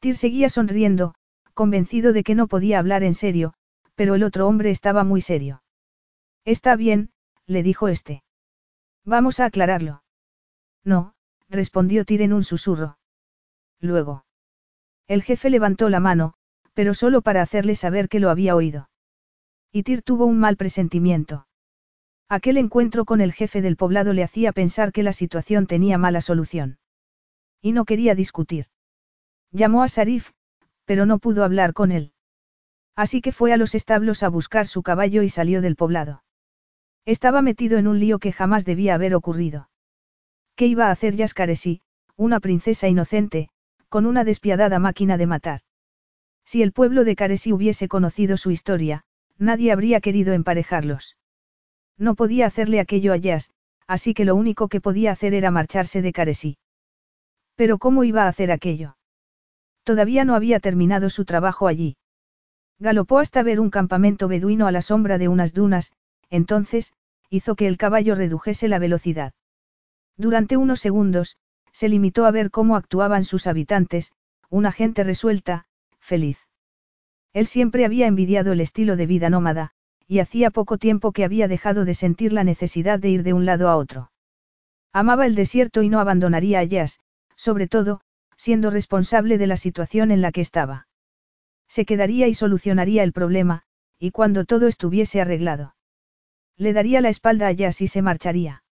Tyr 0.00 0.16
seguía 0.16 0.48
sonriendo, 0.48 1.14
convencido 1.54 2.12
de 2.12 2.22
que 2.22 2.34
no 2.34 2.46
podía 2.46 2.78
hablar 2.78 3.02
en 3.02 3.14
serio, 3.14 3.54
pero 3.94 4.14
el 4.14 4.22
otro 4.22 4.46
hombre 4.46 4.70
estaba 4.70 5.02
muy 5.04 5.20
serio. 5.20 5.62
Está 6.44 6.76
bien, 6.76 7.10
le 7.46 7.62
dijo 7.62 7.88
este. 7.88 8.22
Vamos 9.04 9.40
a 9.40 9.46
aclararlo. 9.46 10.02
No, 10.84 11.14
respondió 11.48 12.04
Tyr 12.04 12.22
en 12.22 12.32
un 12.32 12.44
susurro. 12.44 12.98
Luego. 13.80 14.24
El 15.08 15.22
jefe 15.22 15.50
levantó 15.50 15.88
la 15.88 16.00
mano, 16.00 16.34
pero 16.74 16.94
solo 16.94 17.22
para 17.22 17.42
hacerle 17.42 17.74
saber 17.74 18.08
que 18.08 18.20
lo 18.20 18.30
había 18.30 18.54
oído. 18.54 18.88
Y 19.72 19.82
Tyr 19.82 20.02
tuvo 20.02 20.26
un 20.26 20.38
mal 20.38 20.56
presentimiento. 20.56 21.47
Aquel 22.30 22.58
encuentro 22.58 23.04
con 23.04 23.20
el 23.20 23.32
jefe 23.32 23.62
del 23.62 23.76
poblado 23.76 24.12
le 24.12 24.22
hacía 24.22 24.52
pensar 24.52 24.92
que 24.92 25.02
la 25.02 25.12
situación 25.12 25.66
tenía 25.66 25.96
mala 25.98 26.20
solución. 26.20 26.78
Y 27.62 27.72
no 27.72 27.84
quería 27.84 28.14
discutir. 28.14 28.66
Llamó 29.50 29.82
a 29.82 29.88
Sarif, 29.88 30.32
pero 30.84 31.06
no 31.06 31.18
pudo 31.18 31.44
hablar 31.44 31.72
con 31.72 31.92
él. 31.92 32.12
Así 32.94 33.20
que 33.20 33.32
fue 33.32 33.52
a 33.52 33.56
los 33.56 33.74
establos 33.74 34.22
a 34.22 34.28
buscar 34.28 34.66
su 34.66 34.82
caballo 34.82 35.22
y 35.22 35.28
salió 35.28 35.62
del 35.62 35.76
poblado. 35.76 36.24
Estaba 37.04 37.42
metido 37.42 37.78
en 37.78 37.86
un 37.86 37.98
lío 38.00 38.18
que 38.18 38.32
jamás 38.32 38.64
debía 38.64 38.94
haber 38.94 39.14
ocurrido. 39.14 39.70
¿Qué 40.56 40.66
iba 40.66 40.88
a 40.88 40.90
hacer 40.90 41.14
Yascaresi, 41.14 41.80
una 42.16 42.40
princesa 42.40 42.88
inocente, 42.88 43.50
con 43.88 44.06
una 44.06 44.24
despiadada 44.24 44.78
máquina 44.78 45.16
de 45.16 45.26
matar? 45.26 45.60
Si 46.44 46.62
el 46.62 46.72
pueblo 46.72 47.04
de 47.04 47.14
Caresi 47.14 47.52
hubiese 47.52 47.88
conocido 47.88 48.36
su 48.36 48.50
historia, 48.50 49.04
nadie 49.38 49.70
habría 49.70 50.00
querido 50.00 50.32
emparejarlos. 50.32 51.17
No 51.98 52.14
podía 52.14 52.46
hacerle 52.46 52.80
aquello 52.80 53.12
a 53.12 53.16
Jazz, 53.16 53.50
así 53.86 54.14
que 54.14 54.24
lo 54.24 54.36
único 54.36 54.68
que 54.68 54.80
podía 54.80 55.12
hacer 55.12 55.34
era 55.34 55.50
marcharse 55.50 56.00
de 56.00 56.12
Caresí. 56.12 56.58
Pero 57.56 57.78
¿cómo 57.78 58.04
iba 58.04 58.24
a 58.24 58.28
hacer 58.28 58.52
aquello? 58.52 58.96
Todavía 59.82 60.24
no 60.24 60.34
había 60.34 60.60
terminado 60.60 61.10
su 61.10 61.24
trabajo 61.24 61.66
allí. 61.66 61.96
Galopó 62.78 63.18
hasta 63.18 63.42
ver 63.42 63.58
un 63.58 63.70
campamento 63.70 64.28
beduino 64.28 64.68
a 64.68 64.72
la 64.72 64.82
sombra 64.82 65.18
de 65.18 65.26
unas 65.26 65.52
dunas, 65.52 65.92
entonces, 66.30 66.92
hizo 67.30 67.56
que 67.56 67.66
el 67.66 67.76
caballo 67.76 68.14
redujese 68.14 68.68
la 68.68 68.78
velocidad. 68.78 69.32
Durante 70.16 70.56
unos 70.56 70.80
segundos, 70.80 71.36
se 71.72 71.88
limitó 71.88 72.26
a 72.26 72.30
ver 72.30 72.50
cómo 72.50 72.76
actuaban 72.76 73.24
sus 73.24 73.46
habitantes, 73.46 74.12
una 74.50 74.72
gente 74.72 75.02
resuelta, 75.02 75.66
feliz. 76.00 76.38
Él 77.32 77.46
siempre 77.46 77.84
había 77.84 78.06
envidiado 78.06 78.52
el 78.52 78.60
estilo 78.60 78.96
de 78.96 79.06
vida 79.06 79.30
nómada, 79.30 79.72
y 80.08 80.20
hacía 80.20 80.50
poco 80.50 80.78
tiempo 80.78 81.12
que 81.12 81.22
había 81.22 81.46
dejado 81.46 81.84
de 81.84 81.94
sentir 81.94 82.32
la 82.32 82.42
necesidad 82.42 82.98
de 82.98 83.10
ir 83.10 83.22
de 83.22 83.34
un 83.34 83.44
lado 83.44 83.68
a 83.68 83.76
otro. 83.76 84.10
Amaba 84.92 85.26
el 85.26 85.34
desierto 85.34 85.82
y 85.82 85.90
no 85.90 86.00
abandonaría 86.00 86.60
a 86.60 86.64
Jazz, 86.64 87.00
sobre 87.36 87.68
todo, 87.68 88.00
siendo 88.36 88.70
responsable 88.70 89.36
de 89.36 89.46
la 89.46 89.58
situación 89.58 90.10
en 90.10 90.22
la 90.22 90.32
que 90.32 90.40
estaba. 90.40 90.88
Se 91.68 91.84
quedaría 91.84 92.26
y 92.26 92.34
solucionaría 92.34 93.02
el 93.02 93.12
problema, 93.12 93.64
y 93.98 94.10
cuando 94.10 94.46
todo 94.46 94.66
estuviese 94.66 95.20
arreglado. 95.20 95.76
Le 96.56 96.72
daría 96.72 97.02
la 97.02 97.10
espalda 97.10 97.46
a 97.46 97.52
Jazz 97.52 97.82
y 97.82 97.86
se 97.86 98.00
marcharía. 98.00 98.64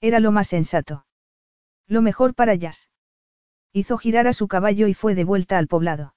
Era 0.00 0.18
lo 0.18 0.32
más 0.32 0.48
sensato. 0.48 1.04
Lo 1.86 2.00
mejor 2.00 2.34
para 2.34 2.54
Jazz. 2.54 2.90
Hizo 3.72 3.98
girar 3.98 4.26
a 4.26 4.32
su 4.32 4.48
caballo 4.48 4.86
y 4.86 4.94
fue 4.94 5.14
de 5.14 5.24
vuelta 5.24 5.58
al 5.58 5.68
poblado. 5.68 6.13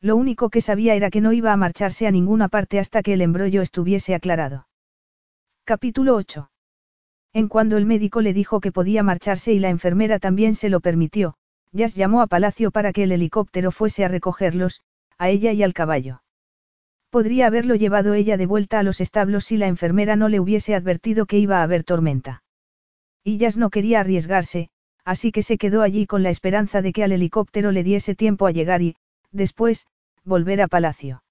Lo 0.00 0.14
único 0.16 0.48
que 0.48 0.60
sabía 0.60 0.94
era 0.94 1.10
que 1.10 1.20
no 1.20 1.32
iba 1.32 1.52
a 1.52 1.56
marcharse 1.56 2.06
a 2.06 2.12
ninguna 2.12 2.48
parte 2.48 2.78
hasta 2.78 3.02
que 3.02 3.14
el 3.14 3.20
embrollo 3.20 3.62
estuviese 3.62 4.14
aclarado. 4.14 4.68
Capítulo 5.64 6.14
8. 6.14 6.50
En 7.32 7.48
cuando 7.48 7.76
el 7.76 7.84
médico 7.84 8.20
le 8.20 8.32
dijo 8.32 8.60
que 8.60 8.72
podía 8.72 9.02
marcharse 9.02 9.52
y 9.52 9.58
la 9.58 9.70
enfermera 9.70 10.18
también 10.18 10.54
se 10.54 10.68
lo 10.68 10.80
permitió, 10.80 11.34
Jazz 11.72 11.94
llamó 11.94 12.22
a 12.22 12.26
Palacio 12.26 12.70
para 12.70 12.92
que 12.92 13.02
el 13.02 13.12
helicóptero 13.12 13.70
fuese 13.70 14.04
a 14.04 14.08
recogerlos, 14.08 14.82
a 15.18 15.28
ella 15.28 15.52
y 15.52 15.62
al 15.62 15.74
caballo. 15.74 16.22
Podría 17.10 17.48
haberlo 17.48 17.74
llevado 17.74 18.14
ella 18.14 18.36
de 18.36 18.46
vuelta 18.46 18.78
a 18.78 18.82
los 18.82 19.00
establos 19.00 19.44
si 19.44 19.56
la 19.56 19.66
enfermera 19.66 20.14
no 20.14 20.28
le 20.28 20.40
hubiese 20.40 20.74
advertido 20.74 21.26
que 21.26 21.38
iba 21.38 21.58
a 21.58 21.62
haber 21.64 21.82
tormenta. 21.84 22.42
Y 23.24 23.38
Jazz 23.38 23.56
no 23.56 23.68
quería 23.70 24.00
arriesgarse, 24.00 24.70
así 25.04 25.32
que 25.32 25.42
se 25.42 25.58
quedó 25.58 25.82
allí 25.82 26.06
con 26.06 26.22
la 26.22 26.30
esperanza 26.30 26.82
de 26.82 26.92
que 26.92 27.02
al 27.02 27.12
helicóptero 27.12 27.72
le 27.72 27.82
diese 27.82 28.14
tiempo 28.14 28.46
a 28.46 28.52
llegar 28.52 28.80
y, 28.82 28.96
después, 29.32 29.86
volver 30.24 30.60
a 30.60 30.68
Palacio. 30.68 31.22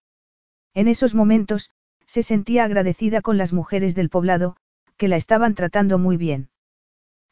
En 0.74 0.88
esos 0.88 1.16
momentos, 1.16 1.72
se 2.06 2.24
sentía 2.24 2.64
agradecida 2.64 3.22
con 3.22 3.38
las 3.38 3.54
mujeres 3.54 3.96
del 3.96 4.10
poblado, 4.10 4.56
que 4.98 5.08
la 5.08 5.16
estaban 5.16 5.56
tratando 5.56 5.98
muy 5.98 6.18
bien. 6.18 6.50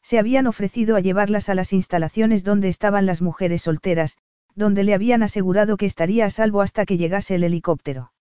Se 0.02 0.18
habían 0.18 0.46
ofrecido 0.46 0.96
a 0.96 1.00
llevarlas 1.00 1.48
a 1.48 1.54
las 1.54 1.72
instalaciones 1.72 2.44
donde 2.44 2.68
estaban 2.68 3.06
las 3.06 3.22
mujeres 3.22 3.62
solteras, 3.62 4.18
donde 4.54 4.84
le 4.84 4.94
habían 4.94 5.22
asegurado 5.22 5.76
que 5.76 5.86
estaría 5.86 6.26
a 6.26 6.30
salvo 6.30 6.60
hasta 6.62 6.86
que 6.86 6.96
llegase 6.96 7.34
el 7.34 7.44
helicóptero. 7.44 8.12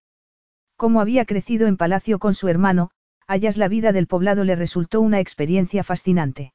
Como 0.75 0.99
había 0.99 1.25
crecido 1.25 1.67
en 1.67 1.77
palacio 1.77 2.19
con 2.19 2.33
su 2.33 2.47
hermano, 2.47 2.91
Ayas 3.27 3.57
la 3.57 3.67
vida 3.67 3.91
del 3.91 4.05
poblado 4.05 4.43
le 4.43 4.55
resultó 4.55 5.01
una 5.01 5.19
experiencia 5.19 5.83
fascinante. 5.83 6.53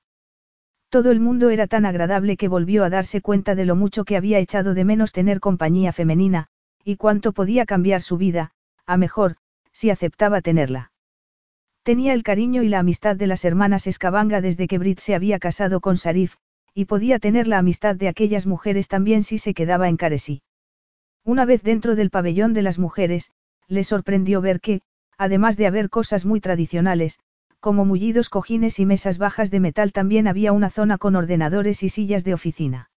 Todo 0.91 1.13
el 1.13 1.21
mundo 1.21 1.51
era 1.51 1.69
tan 1.69 1.87
agradable 1.87 2.37
que 2.37 2.49
volvió 2.49 2.83
a 2.83 2.91
darse 2.91 3.21
cuenta 3.21 3.55
de 3.55 3.65
lo 3.65 3.77
mucho 3.77 4.05
que 4.05 4.17
había 4.17 4.41
echado 4.41 4.75
de 4.75 4.85
menos 4.85 5.13
tener 5.13 5.39
compañía 5.39 5.93
femenina, 5.93 6.49
y 6.85 6.97
cuánto 6.97 7.33
podía 7.33 7.65
cambiar 7.65 8.03
su 8.03 8.17
vida, 8.17 8.51
a 8.87 8.97
mejor, 8.97 9.37
si 9.73 9.91
aceptaba 9.91 10.41
tenerla. 10.41 10.91
Tenía 11.85 12.13
el 12.13 12.25
cariño 12.25 12.65
y 12.65 12.69
la 12.69 12.81
amistad 12.81 13.15
de 13.15 13.29
las 13.29 13.45
hermanas 13.45 13.87
Escabanga 13.87 14.41
desde 14.41 14.67
que 14.67 14.79
Brit 14.79 14.99
se 14.99 15.15
había 15.15 15.39
casado 15.39 15.81
con 15.81 15.97
Sarif, 15.97 16.35
y 16.75 16.87
podía 16.87 17.21
tener 17.21 17.47
la 17.47 17.59
amistad 17.59 17.95
de 17.95 18.09
aquellas 18.09 18.47
mujeres 18.47 18.89
también 18.89 19.23
si 19.23 19.39
se 19.39 19.55
quedaba 19.55 19.89
en 19.89 19.97
Caresí. 19.97 20.43
Una 21.25 21.45
vez 21.45 21.63
dentro 21.63 21.95
del 21.95 22.11
pabellón 22.11 22.53
de 22.53 22.63
las 22.63 22.81
mujeres, 22.81 23.31
le 23.69 23.85
sorprendió 23.85 24.41
ver 24.41 24.61
que, 24.61 24.81
además 25.17 25.57
de 25.57 25.69
haber 25.69 25.89
cosas 25.89 26.27
muy 26.27 26.41
tradicionales, 26.41 27.21
como 27.61 27.85
mullidos 27.85 28.31
cojines 28.31 28.79
y 28.79 28.87
mesas 28.87 29.19
bajas 29.19 29.51
de 29.51 29.61
metal 29.61 29.93
también 29.93 30.27
había 30.27 30.53
una 30.53 30.71
zona 30.71 30.99
con 30.99 31.15
ordenadores 31.15 31.83
y 31.83 31.91
sillas 31.91 32.25
de 32.25 32.35
oficina. 32.35 32.91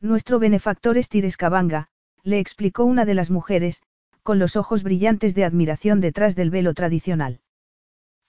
Nuestro 0.00 0.38
benefactor 0.38 0.96
es 0.96 1.08
Tirescabanga, 1.08 1.88
le 2.22 2.38
explicó 2.38 2.84
una 2.84 3.04
de 3.04 3.14
las 3.14 3.30
mujeres, 3.30 3.82
con 4.22 4.38
los 4.38 4.56
ojos 4.56 4.82
brillantes 4.82 5.34
de 5.34 5.44
admiración 5.44 6.00
detrás 6.00 6.36
del 6.36 6.50
velo 6.50 6.72
tradicional. 6.72 7.40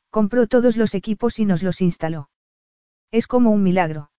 Compró 0.10 0.48
todos 0.48 0.78
los 0.78 0.94
equipos 0.96 1.40
y 1.40 1.46
nos 1.46 1.64
los 1.64 1.82
instaló. 1.82 2.30
Es 3.12 3.28
como 3.28 3.52
un 3.52 3.64
milagro. 3.64 4.12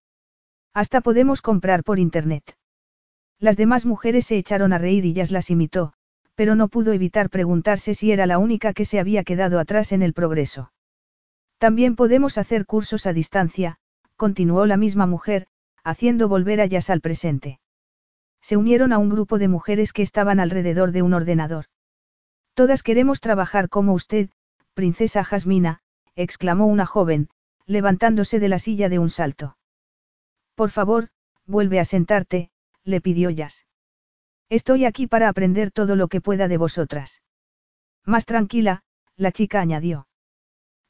Hasta 0.72 1.00
podemos 1.00 1.42
comprar 1.42 1.82
por 1.82 1.98
internet. 1.98 2.56
Las 3.38 3.56
demás 3.56 3.84
mujeres 3.84 4.26
se 4.26 4.36
echaron 4.36 4.72
a 4.72 4.78
reír 4.78 5.04
y 5.04 5.12
Jazz 5.12 5.32
las 5.32 5.50
imitó, 5.50 5.92
pero 6.34 6.54
no 6.54 6.68
pudo 6.68 6.92
evitar 6.92 7.28
preguntarse 7.28 7.94
si 7.94 8.12
era 8.12 8.26
la 8.26 8.38
única 8.38 8.72
que 8.72 8.84
se 8.84 9.00
había 9.00 9.24
quedado 9.24 9.58
atrás 9.58 9.92
en 9.92 10.02
el 10.02 10.14
progreso. 10.14 10.71
También 11.62 11.94
podemos 11.94 12.38
hacer 12.38 12.66
cursos 12.66 13.06
a 13.06 13.12
distancia, 13.12 13.78
continuó 14.16 14.66
la 14.66 14.76
misma 14.76 15.06
mujer, 15.06 15.46
haciendo 15.84 16.28
volver 16.28 16.60
a 16.60 16.66
Jazz 16.66 16.90
al 16.90 17.00
presente. 17.00 17.60
Se 18.40 18.56
unieron 18.56 18.92
a 18.92 18.98
un 18.98 19.08
grupo 19.08 19.38
de 19.38 19.46
mujeres 19.46 19.92
que 19.92 20.02
estaban 20.02 20.40
alrededor 20.40 20.90
de 20.90 21.02
un 21.02 21.14
ordenador. 21.14 21.66
Todas 22.54 22.82
queremos 22.82 23.20
trabajar 23.20 23.68
como 23.68 23.92
usted, 23.92 24.30
princesa 24.74 25.22
Jasmina, 25.22 25.78
exclamó 26.16 26.66
una 26.66 26.84
joven, 26.84 27.28
levantándose 27.64 28.40
de 28.40 28.48
la 28.48 28.58
silla 28.58 28.88
de 28.88 28.98
un 28.98 29.08
salto. 29.08 29.56
Por 30.56 30.70
favor, 30.70 31.10
vuelve 31.46 31.78
a 31.78 31.84
sentarte, 31.84 32.50
le 32.82 33.00
pidió 33.00 33.30
Jazz. 33.30 33.66
Estoy 34.48 34.84
aquí 34.84 35.06
para 35.06 35.28
aprender 35.28 35.70
todo 35.70 35.94
lo 35.94 36.08
que 36.08 36.20
pueda 36.20 36.48
de 36.48 36.56
vosotras. 36.56 37.22
Más 38.04 38.26
tranquila, 38.26 38.82
la 39.14 39.30
chica 39.30 39.60
añadió. 39.60 40.08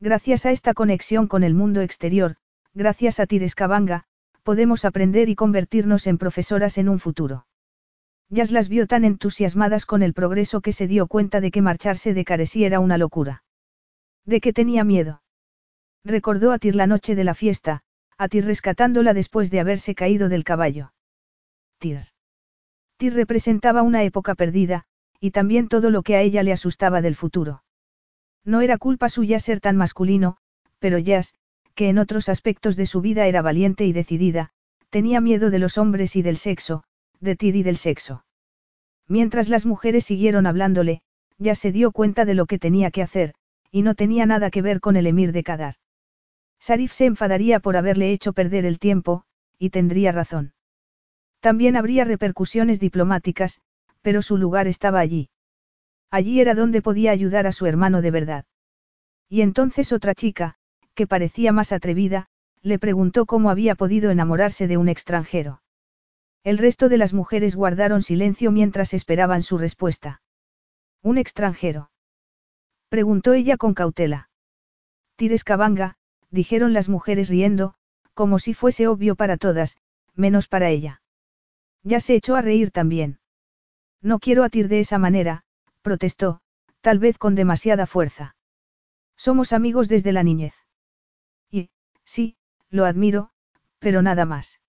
Gracias 0.03 0.47
a 0.47 0.51
esta 0.51 0.75
conexión 0.75 1.29
con 1.29 1.45
el 1.45 1.55
mundo 1.55 1.81
exterior, 1.81 2.35
gracias 2.75 3.21
a 3.21 3.27
Tirescabanga, 3.27 4.03
podemos 4.43 4.85
aprender 4.85 5.29
y 5.29 5.37
convertirnos 5.37 6.09
en 6.09 6.19
profesoras 6.19 6.77
en 6.77 6.89
un 6.89 6.99
futuro. 6.99 7.47
Jazz 8.29 8.51
las 8.51 8.69
vio 8.69 8.89
tan 8.89 9.05
entusiasmadas 9.05 9.87
con 9.87 10.03
el 10.03 10.13
progreso 10.13 10.61
que 10.61 10.73
se 10.73 10.89
dio 10.89 11.07
cuenta 11.07 11.41
de 11.41 11.53
que 11.53 11.63
marcharse 11.63 12.15
de 12.15 12.25
Caresí 12.25 12.65
era 12.65 12.81
una 12.81 12.99
locura. 12.99 13.45
¿De 14.25 14.41
qué 14.41 14.53
tenía 14.53 14.83
miedo? 14.83 15.23
Recordó 16.03 16.51
a 16.51 16.59
Tir 16.59 16.75
la 16.75 16.89
noche 16.89 17.15
de 17.15 17.23
la 17.23 17.35
fiesta, 17.35 17.85
a 18.19 18.27
Tir 18.27 18.45
rescatándola 18.45 19.15
después 19.15 19.53
de 19.53 19.61
haberse 19.61 19.95
caído 19.95 20.29
del 20.29 20.43
caballo. 20.43 20.93
Tir. 21.79 22.01
Tir 22.97 23.15
representaba 23.15 23.83
una 23.83 24.03
época 24.03 24.35
perdida, 24.35 24.83
y 25.21 25.31
también 25.31 25.69
todo 25.69 25.91
lo 25.91 26.03
que 26.03 26.17
a 26.17 26.23
ella 26.23 26.43
le 26.43 26.53
asustaba 26.53 27.03
del 27.03 27.15
futuro. 27.15 27.63
No 28.45 28.61
era 28.61 28.79
culpa 28.79 29.09
suya 29.09 29.41
ser 29.41 29.61
tan 29.61 29.77
masculino, 29.77 30.37
pero 30.79 30.99
Jazz, 30.99 31.35
que 31.75 31.89
en 31.89 31.99
otros 31.99 32.29
aspectos 32.29 32.77
de 32.77 32.87
su 32.87 33.01
vida 33.01 33.27
era 33.27 33.43
valiente 33.43 33.87
y 33.87 33.93
decidida, 33.93 34.51
tenía 34.91 35.21
miedo 35.21 35.51
de 35.51 35.59
los 35.59 35.79
hombres 35.79 36.17
y 36.17 36.23
del 36.23 36.37
sexo, 36.37 36.85
de 37.21 37.37
Tir 37.37 37.57
y 37.57 37.63
del 37.63 37.77
sexo. 37.77 38.25
Mientras 39.09 39.49
las 39.49 39.65
mujeres 39.65 40.05
siguieron 40.05 40.47
hablándole, 40.47 41.03
ya 41.39 41.55
se 41.55 41.73
dio 41.73 41.93
cuenta 41.93 42.25
de 42.25 42.35
lo 42.35 42.47
que 42.47 42.59
tenía 42.59 42.91
que 42.91 43.03
hacer, 43.03 43.35
y 43.71 43.83
no 43.83 43.95
tenía 43.95 44.27
nada 44.27 44.51
que 44.51 44.63
ver 44.63 44.81
con 44.81 44.97
el 44.97 45.07
emir 45.07 45.33
de 45.33 45.43
Kadar. 45.43 45.75
Sarif 46.59 46.93
se 46.93 47.07
enfadaría 47.07 47.59
por 47.59 47.77
haberle 47.77 48.13
hecho 48.13 48.33
perder 48.33 48.65
el 48.65 48.79
tiempo, 48.79 49.25
y 49.59 49.71
tendría 49.71 50.13
razón. 50.13 50.53
También 51.41 51.77
habría 51.77 52.05
repercusiones 52.05 52.79
diplomáticas, 52.81 53.61
pero 54.01 54.23
su 54.23 54.37
lugar 54.37 54.69
estaba 54.69 55.01
allí. 55.01 55.29
Allí 56.13 56.43
era 56.43 56.55
donde 56.55 56.83
podía 56.83 57.11
ayudar 57.11 57.47
a 57.47 57.53
su 57.53 57.65
hermano 57.65 58.03
de 58.03 58.11
verdad. 58.11 58.45
Y 59.31 59.41
entonces 59.41 59.95
otra 59.95 60.15
chica, 60.15 60.57
que 60.95 61.07
parecía 61.07 61.53
más 61.53 61.73
atrevida, 61.73 62.29
le 62.61 62.79
preguntó 62.79 63.25
cómo 63.25 63.49
había 63.49 63.75
podido 63.75 64.11
enamorarse 64.11 64.69
de 64.69 64.77
un 64.77 64.91
extranjero. 64.91 65.63
El 66.45 66.59
resto 66.59 66.91
de 66.91 66.99
las 66.99 67.15
mujeres 67.15 67.57
guardaron 67.57 68.03
silencio 68.03 68.51
mientras 68.53 68.93
esperaban 68.93 69.43
su 69.43 69.57
respuesta. 69.57 70.21
¿Un 71.03 71.17
extranjero? 71.17 71.91
Preguntó 72.91 73.33
ella 73.33 73.57
con 73.57 73.73
cautela. 73.73 74.29
Tires 75.17 75.45
Cabanga, 75.45 75.97
dijeron 76.31 76.75
las 76.75 76.91
mujeres 76.91 77.31
riendo, 77.31 77.75
como 78.13 78.39
si 78.39 78.53
fuese 78.53 78.87
obvio 78.87 79.17
para 79.17 79.39
todas, 79.39 79.79
menos 80.15 80.47
para 80.47 80.69
ella. 80.69 81.01
Ya 81.83 82.01
se 82.01 82.17
echó 82.17 82.37
a 82.37 82.43
reír 82.43 82.71
también. 82.71 83.19
No 84.03 84.19
quiero 84.19 84.45
atir 84.45 84.69
de 84.69 84.81
esa 84.81 84.99
manera, 84.99 85.45
protestó, 85.83 86.41
tal 86.81 86.99
vez 86.99 87.19
con 87.19 87.35
demasiada 87.35 87.87
fuerza. 87.87 88.37
Somos 89.17 89.53
amigos 89.53 89.89
desde 89.89 90.13
la 90.13 90.23
niñez. 90.23 90.55
Y, 91.51 91.71
sí, 92.05 92.37
lo 92.71 92.87
admiro, 92.87 93.31
pero 93.79 94.03
nada 94.03 94.25
más. 94.25 94.61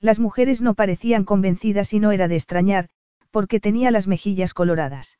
Las 0.00 0.18
mujeres 0.18 0.60
no 0.62 0.74
parecían 0.74 1.24
convencidas 1.24 1.92
y 1.92 2.00
no 2.00 2.10
era 2.10 2.26
de 2.26 2.36
extrañar, 2.36 2.88
porque 3.30 3.60
tenía 3.60 3.90
las 3.90 4.06
mejillas 4.08 4.54
coloradas. 4.54 5.18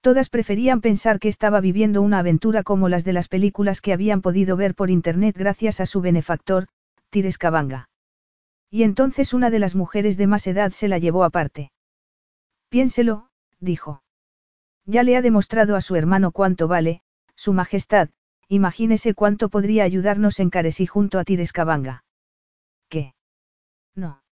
Todas 0.00 0.28
preferían 0.28 0.80
pensar 0.80 1.18
que 1.18 1.28
estaba 1.28 1.60
viviendo 1.60 2.00
una 2.02 2.20
aventura 2.20 2.62
como 2.62 2.88
las 2.88 3.04
de 3.04 3.12
las 3.12 3.28
películas 3.28 3.80
que 3.80 3.92
habían 3.92 4.22
podido 4.22 4.56
ver 4.56 4.74
por 4.74 4.90
internet 4.90 5.36
gracias 5.36 5.80
a 5.80 5.86
su 5.86 6.00
benefactor, 6.00 6.68
Tires 7.10 7.38
Cabanga. 7.38 7.88
Y 8.70 8.84
entonces 8.84 9.34
una 9.34 9.50
de 9.50 9.58
las 9.58 9.74
mujeres 9.74 10.16
de 10.16 10.26
más 10.26 10.46
edad 10.46 10.70
se 10.70 10.88
la 10.88 10.98
llevó 10.98 11.24
aparte. 11.24 11.72
Piénselo, 12.68 13.30
dijo. 13.58 14.02
Ya 14.86 15.02
le 15.02 15.16
ha 15.16 15.22
demostrado 15.22 15.74
a 15.74 15.80
su 15.80 15.96
hermano 15.96 16.30
cuánto 16.30 16.68
vale, 16.68 17.02
su 17.34 17.52
majestad, 17.52 18.08
imagínese 18.48 19.14
cuánto 19.14 19.48
podría 19.48 19.82
ayudarnos 19.82 20.38
en 20.38 20.48
Caresí 20.48 20.86
junto 20.86 21.18
a 21.18 21.24
Tirescabanga. 21.24 22.04
¿Qué? 22.88 23.14
No. 23.96 24.22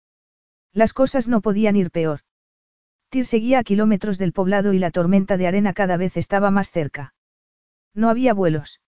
Las 0.72 0.92
cosas 0.92 1.26
no 1.26 1.40
podían 1.40 1.74
ir 1.74 1.90
peor. 1.90 2.20
Tir 3.10 3.26
seguía 3.26 3.58
a 3.58 3.64
kilómetros 3.64 4.16
del 4.16 4.32
poblado 4.32 4.72
y 4.72 4.78
la 4.78 4.90
tormenta 4.90 5.36
de 5.36 5.48
arena 5.48 5.72
cada 5.72 5.96
vez 5.96 6.16
estaba 6.16 6.50
más 6.50 6.70
cerca. 6.70 7.14
No 7.92 8.08
había 8.08 8.32
vuelos. 8.32 8.80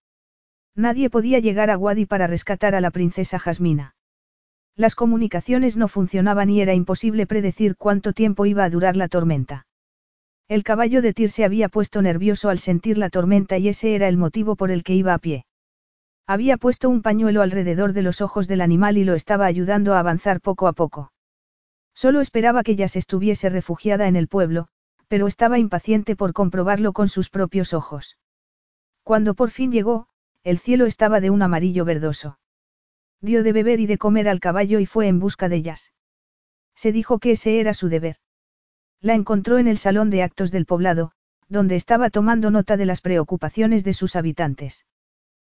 Nadie 0.75 1.09
podía 1.09 1.39
llegar 1.39 1.69
a 1.69 1.77
Wadi 1.77 2.05
para 2.05 2.27
rescatar 2.27 2.75
a 2.75 2.81
la 2.81 2.91
princesa 2.91 3.39
Jasmina. 3.39 3.95
Las 4.75 4.95
comunicaciones 4.95 5.75
no 5.75 5.87
funcionaban 5.87 6.49
y 6.49 6.61
era 6.61 6.73
imposible 6.73 7.25
predecir 7.25 7.75
cuánto 7.75 8.13
tiempo 8.13 8.45
iba 8.45 8.63
a 8.63 8.69
durar 8.69 8.95
la 8.95 9.07
tormenta. 9.07 9.66
El 10.49 10.63
caballo 10.63 11.01
de 11.01 11.13
Tir 11.13 11.29
se 11.29 11.43
había 11.43 11.67
puesto 11.67 12.01
nervioso 12.01 12.49
al 12.49 12.59
sentir 12.59 12.97
la 12.97 13.09
tormenta 13.09 13.57
y 13.57 13.67
ese 13.67 13.95
era 13.95 14.07
el 14.07 14.15
motivo 14.15 14.55
por 14.55 14.71
el 14.71 14.83
que 14.83 14.95
iba 14.95 15.13
a 15.13 15.17
pie. 15.17 15.45
Había 16.25 16.55
puesto 16.57 16.89
un 16.89 17.01
pañuelo 17.01 17.41
alrededor 17.41 17.91
de 17.91 18.01
los 18.01 18.21
ojos 18.21 18.47
del 18.47 18.61
animal 18.61 18.97
y 18.97 19.03
lo 19.03 19.13
estaba 19.13 19.45
ayudando 19.45 19.93
a 19.93 19.99
avanzar 19.99 20.39
poco 20.39 20.67
a 20.67 20.73
poco. 20.73 21.11
Solo 21.93 22.21
esperaba 22.21 22.63
que 22.63 22.77
ya 22.77 22.87
se 22.87 22.99
estuviese 22.99 23.49
refugiada 23.49 24.07
en 24.07 24.15
el 24.15 24.29
pueblo, 24.29 24.69
pero 25.09 25.27
estaba 25.27 25.59
impaciente 25.59 26.15
por 26.15 26.31
comprobarlo 26.31 26.93
con 26.93 27.09
sus 27.09 27.29
propios 27.29 27.73
ojos. 27.73 28.17
Cuando 29.03 29.33
por 29.33 29.51
fin 29.51 29.71
llegó, 29.71 30.07
el 30.43 30.59
cielo 30.59 30.85
estaba 30.85 31.19
de 31.19 31.29
un 31.29 31.41
amarillo 31.41 31.83
verdoso. 31.83 32.39
Dio 33.19 33.43
de 33.43 33.51
beber 33.51 33.81
y 33.81 33.87
de 33.87 33.97
comer 33.97 34.29
al 34.29 34.39
caballo 34.39 34.79
y 34.79 34.85
fue 34.85 35.07
en 35.07 35.19
busca 35.19 35.49
de 35.49 35.57
ellas. 35.57 35.91
Se 36.75 36.91
dijo 36.91 37.19
que 37.19 37.31
ese 37.31 37.59
era 37.59 37.73
su 37.73 37.89
deber. 37.89 38.17
La 39.01 39.13
encontró 39.13 39.57
en 39.57 39.67
el 39.67 39.77
salón 39.77 40.09
de 40.09 40.23
actos 40.23 40.51
del 40.51 40.65
poblado, 40.65 41.11
donde 41.49 41.75
estaba 41.75 42.09
tomando 42.09 42.51
nota 42.51 42.77
de 42.77 42.85
las 42.85 43.01
preocupaciones 43.01 43.83
de 43.83 43.93
sus 43.93 44.15
habitantes. 44.15 44.85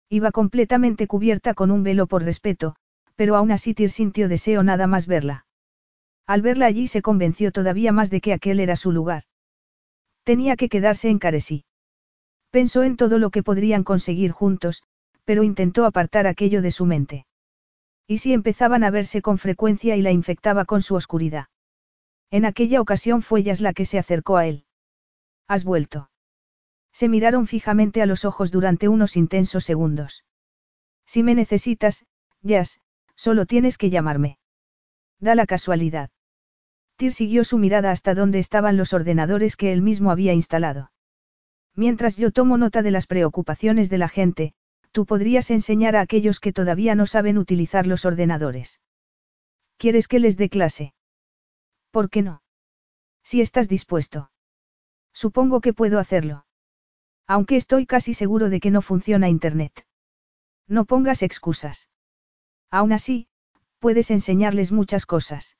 Iba 0.10 0.32
completamente 0.32 1.08
cubierta 1.08 1.54
con 1.54 1.72
un 1.72 1.84
velo 1.84 2.08
por 2.08 2.24
respeto, 2.24 2.76
pero 3.16 3.36
aún 3.36 3.52
así 3.52 3.74
Tir 3.74 3.92
sintió 3.92 4.28
deseo 4.28 4.64
nada 4.64 4.88
más 4.88 5.08
verla. 5.08 5.46
Al 6.26 6.42
verla 6.42 6.66
allí 6.68 6.88
se 6.88 7.02
convenció 7.02 7.52
todavía 7.52 7.92
más 7.92 8.10
de 8.10 8.22
que 8.22 8.34
aquel 8.34 8.60
era 8.60 8.76
su 8.76 8.92
lugar. 8.92 9.24
Tenía 10.24 10.56
que 10.56 10.70
quedarse 10.70 11.10
en 11.10 11.20
Caresí. 11.20 11.66
Pensó 12.52 12.84
en 12.84 12.98
todo 12.98 13.20
lo 13.20 13.30
que 13.30 13.44
podrían 13.44 13.84
conseguir 13.84 14.32
juntos, 14.32 14.84
pero 15.26 15.44
intentó 15.44 15.86
apartar 15.86 16.28
aquello 16.28 16.62
de 16.62 16.72
su 16.72 16.86
mente. 16.86 17.26
¿Y 18.08 18.20
si 18.20 18.34
empezaban 18.34 18.84
a 18.84 18.92
verse 18.92 19.22
con 19.22 19.38
frecuencia 19.38 19.96
y 19.96 20.02
la 20.02 20.12
infectaba 20.12 20.66
con 20.66 20.82
su 20.82 20.96
oscuridad? 20.96 21.46
En 22.32 22.46
aquella 22.46 22.82
ocasión 22.82 23.22
fue 23.22 23.44
Jazz 23.44 23.62
la 23.62 23.74
que 23.74 23.86
se 23.86 23.98
acercó 23.98 24.38
a 24.38 24.46
él. 24.46 24.66
¿Has 25.48 25.64
vuelto? 25.64 26.12
Se 26.92 27.08
miraron 27.08 27.48
fijamente 27.48 28.02
a 28.02 28.06
los 28.06 28.26
ojos 28.26 28.52
durante 28.52 28.88
unos 28.88 29.18
intensos 29.18 29.64
segundos. 29.64 30.26
Si 31.06 31.24
me 31.24 31.34
necesitas, 31.34 32.06
Jazz, 32.42 32.80
solo 33.16 33.46
tienes 33.46 33.78
que 33.78 33.90
llamarme. 33.90 34.38
Da 35.20 35.34
la 35.34 35.46
casualidad. 35.46 36.12
Tir 36.98 37.14
siguió 37.14 37.44
su 37.44 37.58
mirada 37.58 37.92
hasta 37.92 38.14
donde 38.14 38.40
estaban 38.40 38.78
los 38.78 38.94
ordenadores 38.94 39.56
que 39.56 39.74
él 39.74 39.82
mismo 39.82 40.12
había 40.12 40.34
instalado. 40.34 40.92
Mientras 41.76 42.18
yo 42.18 42.32
tomo 42.32 42.58
nota 42.58 42.82
de 42.82 42.92
las 42.92 43.08
preocupaciones 43.08 43.90
de 43.90 43.98
la 43.98 44.10
gente, 44.10 44.54
tú 44.92 45.06
podrías 45.06 45.50
enseñar 45.50 45.96
a 45.96 46.02
aquellos 46.02 46.40
que 46.40 46.54
todavía 46.54 46.96
no 46.96 47.06
saben 47.06 47.38
utilizar 47.38 47.88
los 47.88 48.06
ordenadores. 48.06 48.80
¿Quieres 49.78 50.08
que 50.08 50.20
les 50.20 50.36
dé 50.36 50.50
clase? 50.50 50.94
¿Por 51.92 52.10
qué 52.10 52.22
no? 52.22 52.42
Si 53.24 53.42
estás 53.42 53.68
dispuesto. 53.68 54.32
Supongo 55.14 55.62
que 55.62 55.74
puedo 55.74 56.00
hacerlo. 56.00 56.46
Aunque 57.28 57.56
estoy 57.56 57.86
casi 57.86 58.14
seguro 58.14 58.50
de 58.50 58.60
que 58.60 58.72
no 58.72 58.82
funciona 58.82 59.30
Internet. 59.30 59.86
No 60.68 60.86
pongas 60.86 61.24
excusas. 61.24 61.90
Aún 62.72 62.92
así, 62.92 63.28
puedes 63.80 64.12
enseñarles 64.12 64.72
muchas 64.72 65.06
cosas. 65.06 65.58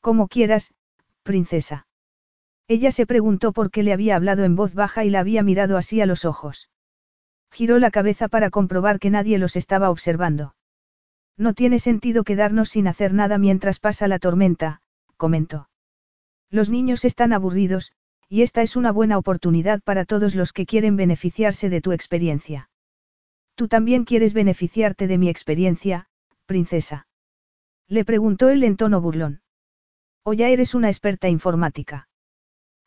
Como 0.00 0.28
quieras, 0.28 0.74
princesa. 1.22 1.86
Ella 2.68 2.90
se 2.90 3.06
preguntó 3.06 3.52
por 3.52 3.70
qué 3.70 3.82
le 3.82 3.92
había 3.92 4.16
hablado 4.16 4.44
en 4.44 4.56
voz 4.56 4.74
baja 4.74 5.04
y 5.04 5.10
la 5.10 5.20
había 5.20 5.42
mirado 5.42 5.76
así 5.76 6.00
a 6.00 6.06
los 6.06 6.24
ojos. 6.24 6.70
Giró 7.50 7.78
la 7.78 7.90
cabeza 7.90 8.28
para 8.28 8.50
comprobar 8.50 8.98
que 8.98 9.10
nadie 9.10 9.38
los 9.38 9.56
estaba 9.56 9.90
observando. 9.90 10.56
No 11.36 11.52
tiene 11.52 11.78
sentido 11.78 12.24
quedarnos 12.24 12.70
sin 12.70 12.88
hacer 12.88 13.12
nada 13.12 13.38
mientras 13.38 13.78
pasa 13.78 14.08
la 14.08 14.18
tormenta, 14.18 14.80
comentó. 15.16 15.68
Los 16.50 16.70
niños 16.70 17.04
están 17.04 17.32
aburridos, 17.32 17.92
y 18.28 18.42
esta 18.42 18.62
es 18.62 18.76
una 18.76 18.92
buena 18.92 19.18
oportunidad 19.18 19.82
para 19.82 20.04
todos 20.04 20.34
los 20.34 20.52
que 20.52 20.66
quieren 20.66 20.96
beneficiarse 20.96 21.70
de 21.70 21.80
tu 21.80 21.92
experiencia. 21.92 22.70
Tú 23.54 23.68
también 23.68 24.04
quieres 24.04 24.34
beneficiarte 24.34 25.06
de 25.06 25.18
mi 25.18 25.28
experiencia, 25.28 26.08
princesa. 26.44 27.06
Le 27.88 28.04
preguntó 28.04 28.48
él 28.48 28.64
en 28.64 28.76
tono 28.76 29.00
burlón. 29.00 29.42
O 30.24 30.32
ya 30.32 30.48
eres 30.48 30.74
una 30.74 30.88
experta 30.88 31.28
informática. 31.28 32.08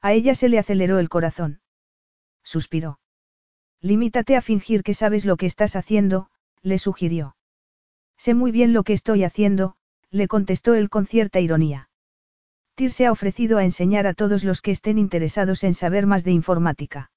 A 0.02 0.14
ella 0.14 0.36
se 0.36 0.50
le 0.50 0.60
aceleró 0.60 1.00
el 1.00 1.10
corazón. 1.10 1.62
Suspiró. 2.44 3.00
Limítate 3.82 4.36
a 4.36 4.42
fingir 4.42 4.84
que 4.84 4.94
sabes 4.94 5.26
lo 5.26 5.38
que 5.38 5.46
estás 5.46 5.76
haciendo, 5.76 6.30
le 6.62 6.78
sugirió. 6.78 7.36
Sé 8.18 8.34
muy 8.34 8.52
bien 8.52 8.74
lo 8.74 8.84
que 8.84 8.94
estoy 8.94 9.24
haciendo, 9.24 9.76
le 10.12 10.28
contestó 10.28 10.74
él 10.74 10.90
con 10.90 11.06
cierta 11.06 11.40
ironía. 11.40 11.89
Se 12.88 13.06
ha 13.06 13.12
ofrecido 13.12 13.58
a 13.58 13.66
enseñar 13.66 14.08
a 14.08 14.14
todos 14.14 14.46
los 14.46 14.62
que 14.62 14.72
estén 14.72 14.98
interesados 14.98 15.66
en 15.66 15.74
saber 15.74 16.08
más 16.08 16.24
de 16.24 16.32
informática. 16.32 17.12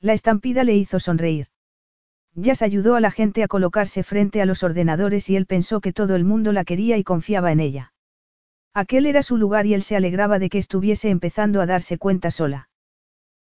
La 0.00 0.14
estampida 0.14 0.64
le 0.64 0.76
hizo 0.76 0.98
sonreír. 0.98 1.48
Jazz 2.34 2.62
ayudó 2.62 2.94
a 2.94 3.00
la 3.00 3.10
gente 3.10 3.42
a 3.42 3.48
colocarse 3.48 4.02
frente 4.02 4.40
a 4.40 4.46
los 4.46 4.62
ordenadores 4.62 5.28
y 5.28 5.36
él 5.36 5.44
pensó 5.44 5.82
que 5.82 5.92
todo 5.92 6.16
el 6.16 6.24
mundo 6.24 6.52
la 6.52 6.64
quería 6.64 6.96
y 6.96 7.04
confiaba 7.04 7.52
en 7.52 7.60
ella. 7.60 7.92
Aquel 8.72 9.04
era 9.06 9.22
su 9.22 9.36
lugar 9.36 9.66
y 9.66 9.74
él 9.74 9.82
se 9.82 9.94
alegraba 9.94 10.38
de 10.38 10.48
que 10.48 10.58
estuviese 10.58 11.10
empezando 11.10 11.60
a 11.60 11.66
darse 11.66 11.98
cuenta 11.98 12.30
sola. 12.30 12.70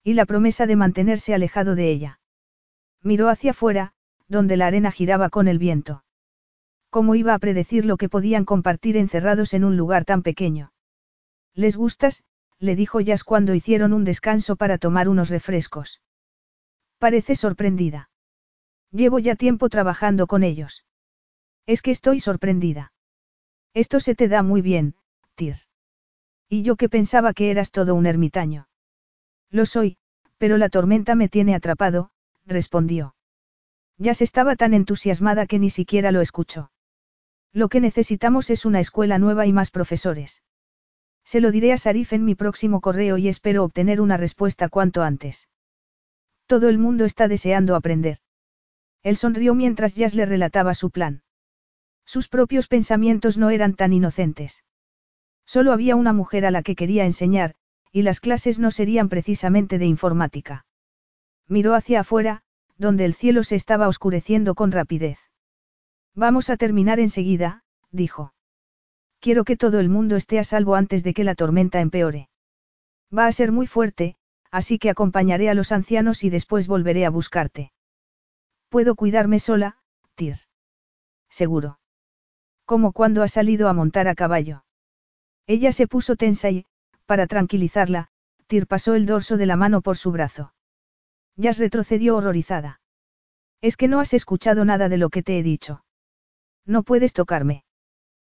Y 0.04 0.14
la 0.14 0.26
promesa 0.26 0.68
de 0.68 0.76
mantenerse 0.76 1.34
alejado 1.34 1.74
de 1.74 1.90
ella. 1.90 2.20
Miró 3.02 3.30
hacia 3.30 3.52
afuera, 3.52 3.94
donde 4.28 4.58
la 4.58 4.68
arena 4.68 4.92
giraba 4.92 5.30
con 5.30 5.48
el 5.48 5.58
viento. 5.58 6.04
¿Cómo 6.92 7.16
iba 7.16 7.34
a 7.34 7.40
predecir 7.40 7.86
lo 7.86 7.98
que 7.98 8.10
podían 8.10 8.46
compartir 8.46 8.96
encerrados 8.96 9.54
en 9.56 9.64
un 9.64 9.76
lugar 9.76 10.06
tan 10.06 10.22
pequeño? 10.22 10.71
¿Les 11.54 11.76
gustas? 11.76 12.24
le 12.60 12.76
dijo 12.76 13.02
Jazz 13.02 13.24
cuando 13.24 13.54
hicieron 13.54 13.94
un 13.94 14.04
descanso 14.04 14.56
para 14.56 14.78
tomar 14.78 15.10
unos 15.10 15.30
refrescos. 15.30 16.02
Parece 17.00 17.36
sorprendida. 17.36 18.10
Llevo 18.92 19.20
ya 19.20 19.36
tiempo 19.36 19.70
trabajando 19.70 20.28
con 20.28 20.44
ellos. 20.44 20.86
Es 21.66 21.82
que 21.82 21.92
estoy 21.92 22.20
sorprendida. 22.20 22.94
Esto 23.74 24.00
se 24.00 24.16
te 24.16 24.28
da 24.28 24.44
muy 24.44 24.62
bien, 24.62 24.96
y 26.50 26.64
yo 26.64 26.76
que 26.76 26.90
pensaba 26.90 27.34
que 27.34 27.50
eras 27.50 27.72
todo 27.72 27.96
un 27.96 28.06
ermitaño. 28.06 28.68
Lo 29.50 29.66
soy, 29.66 29.98
pero 30.38 30.58
la 30.58 30.70
tormenta 30.70 31.16
me 31.16 31.30
tiene 31.30 31.56
atrapado, 31.56 32.12
respondió. 32.46 33.16
Ya 33.98 34.14
se 34.14 34.24
estaba 34.24 34.56
tan 34.56 34.74
entusiasmada 34.74 35.46
que 35.46 35.60
ni 35.60 35.70
siquiera 35.70 36.12
lo 36.12 36.22
escuchó. 36.22 36.72
Lo 37.54 37.70
que 37.70 37.80
necesitamos 37.80 38.50
es 38.50 38.66
una 38.66 38.80
escuela 38.80 39.18
nueva 39.18 39.46
y 39.46 39.54
más 39.54 39.72
profesores. 39.72 40.44
Se 41.24 41.42
lo 41.42 41.52
diré 41.52 41.74
a 41.74 41.78
Sarif 41.78 42.14
en 42.14 42.26
mi 42.26 42.36
próximo 42.36 42.82
correo 42.82 43.18
y 43.18 43.28
espero 43.28 43.64
obtener 43.64 44.02
una 44.02 44.18
respuesta 44.18 44.70
cuanto 44.70 45.04
antes. 45.04 45.48
Todo 46.46 46.70
el 46.70 46.78
mundo 46.78 47.06
está 47.06 47.28
deseando 47.28 47.76
aprender. 47.76 48.18
Él 49.04 49.18
sonrió 49.18 49.56
mientras 49.56 49.96
Jazz 49.96 50.14
le 50.16 50.26
relataba 50.26 50.74
su 50.74 50.92
plan. 50.92 51.24
Sus 52.06 52.28
propios 52.28 52.68
pensamientos 52.68 53.38
no 53.38 53.50
eran 53.50 53.76
tan 53.76 53.94
inocentes. 53.94 54.64
Solo 55.46 55.72
había 55.72 55.96
una 55.96 56.14
mujer 56.14 56.46
a 56.46 56.52
la 56.52 56.64
que 56.64 56.76
quería 56.76 57.06
enseñar, 57.06 57.56
y 57.92 58.04
las 58.04 58.20
clases 58.20 58.60
no 58.60 58.72
serían 58.72 59.10
precisamente 59.10 59.78
de 59.78 59.86
informática. 59.86 60.66
Miró 61.48 61.74
hacia 61.74 62.02
afuera, 62.02 62.44
donde 62.78 63.06
el 63.06 63.14
cielo 63.14 63.44
se 63.44 63.56
estaba 63.56 63.88
oscureciendo 63.88 64.56
con 64.56 64.72
rapidez. 64.72 65.20
Vamos 66.16 66.50
a 66.50 66.58
terminar 66.58 67.00
enseguida, 67.00 67.64
dijo. 67.92 68.34
Quiero 69.22 69.44
que 69.44 69.56
todo 69.56 69.80
el 69.80 69.88
mundo 69.88 70.16
esté 70.16 70.40
a 70.40 70.44
salvo 70.44 70.74
antes 70.74 71.04
de 71.04 71.14
que 71.14 71.24
la 71.24 71.36
tormenta 71.36 71.80
empeore. 71.80 72.28
Va 73.16 73.28
a 73.28 73.32
ser 73.32 73.52
muy 73.52 73.68
fuerte, 73.68 74.16
así 74.50 74.80
que 74.80 74.90
acompañaré 74.90 75.48
a 75.48 75.54
los 75.54 75.72
ancianos 75.72 76.24
y 76.24 76.32
después 76.32 76.68
volveré 76.68 77.06
a 77.06 77.12
buscarte. 77.12 77.72
Puedo 78.70 78.96
cuidarme 78.96 79.40
sola, 79.40 79.78
Tir. 80.16 80.38
Seguro. 81.30 81.80
Como 82.66 82.94
cuando 82.94 83.22
ha 83.22 83.28
salido 83.28 83.70
a 83.70 83.74
montar 83.74 84.08
a 84.08 84.16
caballo. 84.16 84.66
Ella 85.46 85.72
se 85.72 85.88
puso 85.88 86.16
tensa 86.16 86.50
y, 86.50 86.66
para 87.06 87.28
tranquilizarla, 87.28 88.08
Tir 88.48 88.66
pasó 88.66 88.96
el 88.96 89.06
dorso 89.06 89.38
de 89.38 89.46
la 89.46 89.56
mano 89.56 89.82
por 89.82 89.98
su 89.98 90.12
brazo. 90.12 90.54
Jazz 91.36 91.60
retrocedió 91.60 92.18
horrorizada. 92.18 92.82
Es 93.62 93.78
que 93.78 93.88
no 93.88 94.00
has 94.00 94.16
escuchado 94.16 94.66
nada 94.66 94.90
de 94.90 94.98
lo 94.98 95.10
que 95.10 95.22
te 95.22 95.38
he 95.38 95.44
dicho. 95.44 95.86
No 96.66 96.82
puedes 96.82 97.14
tocarme. 97.14 97.66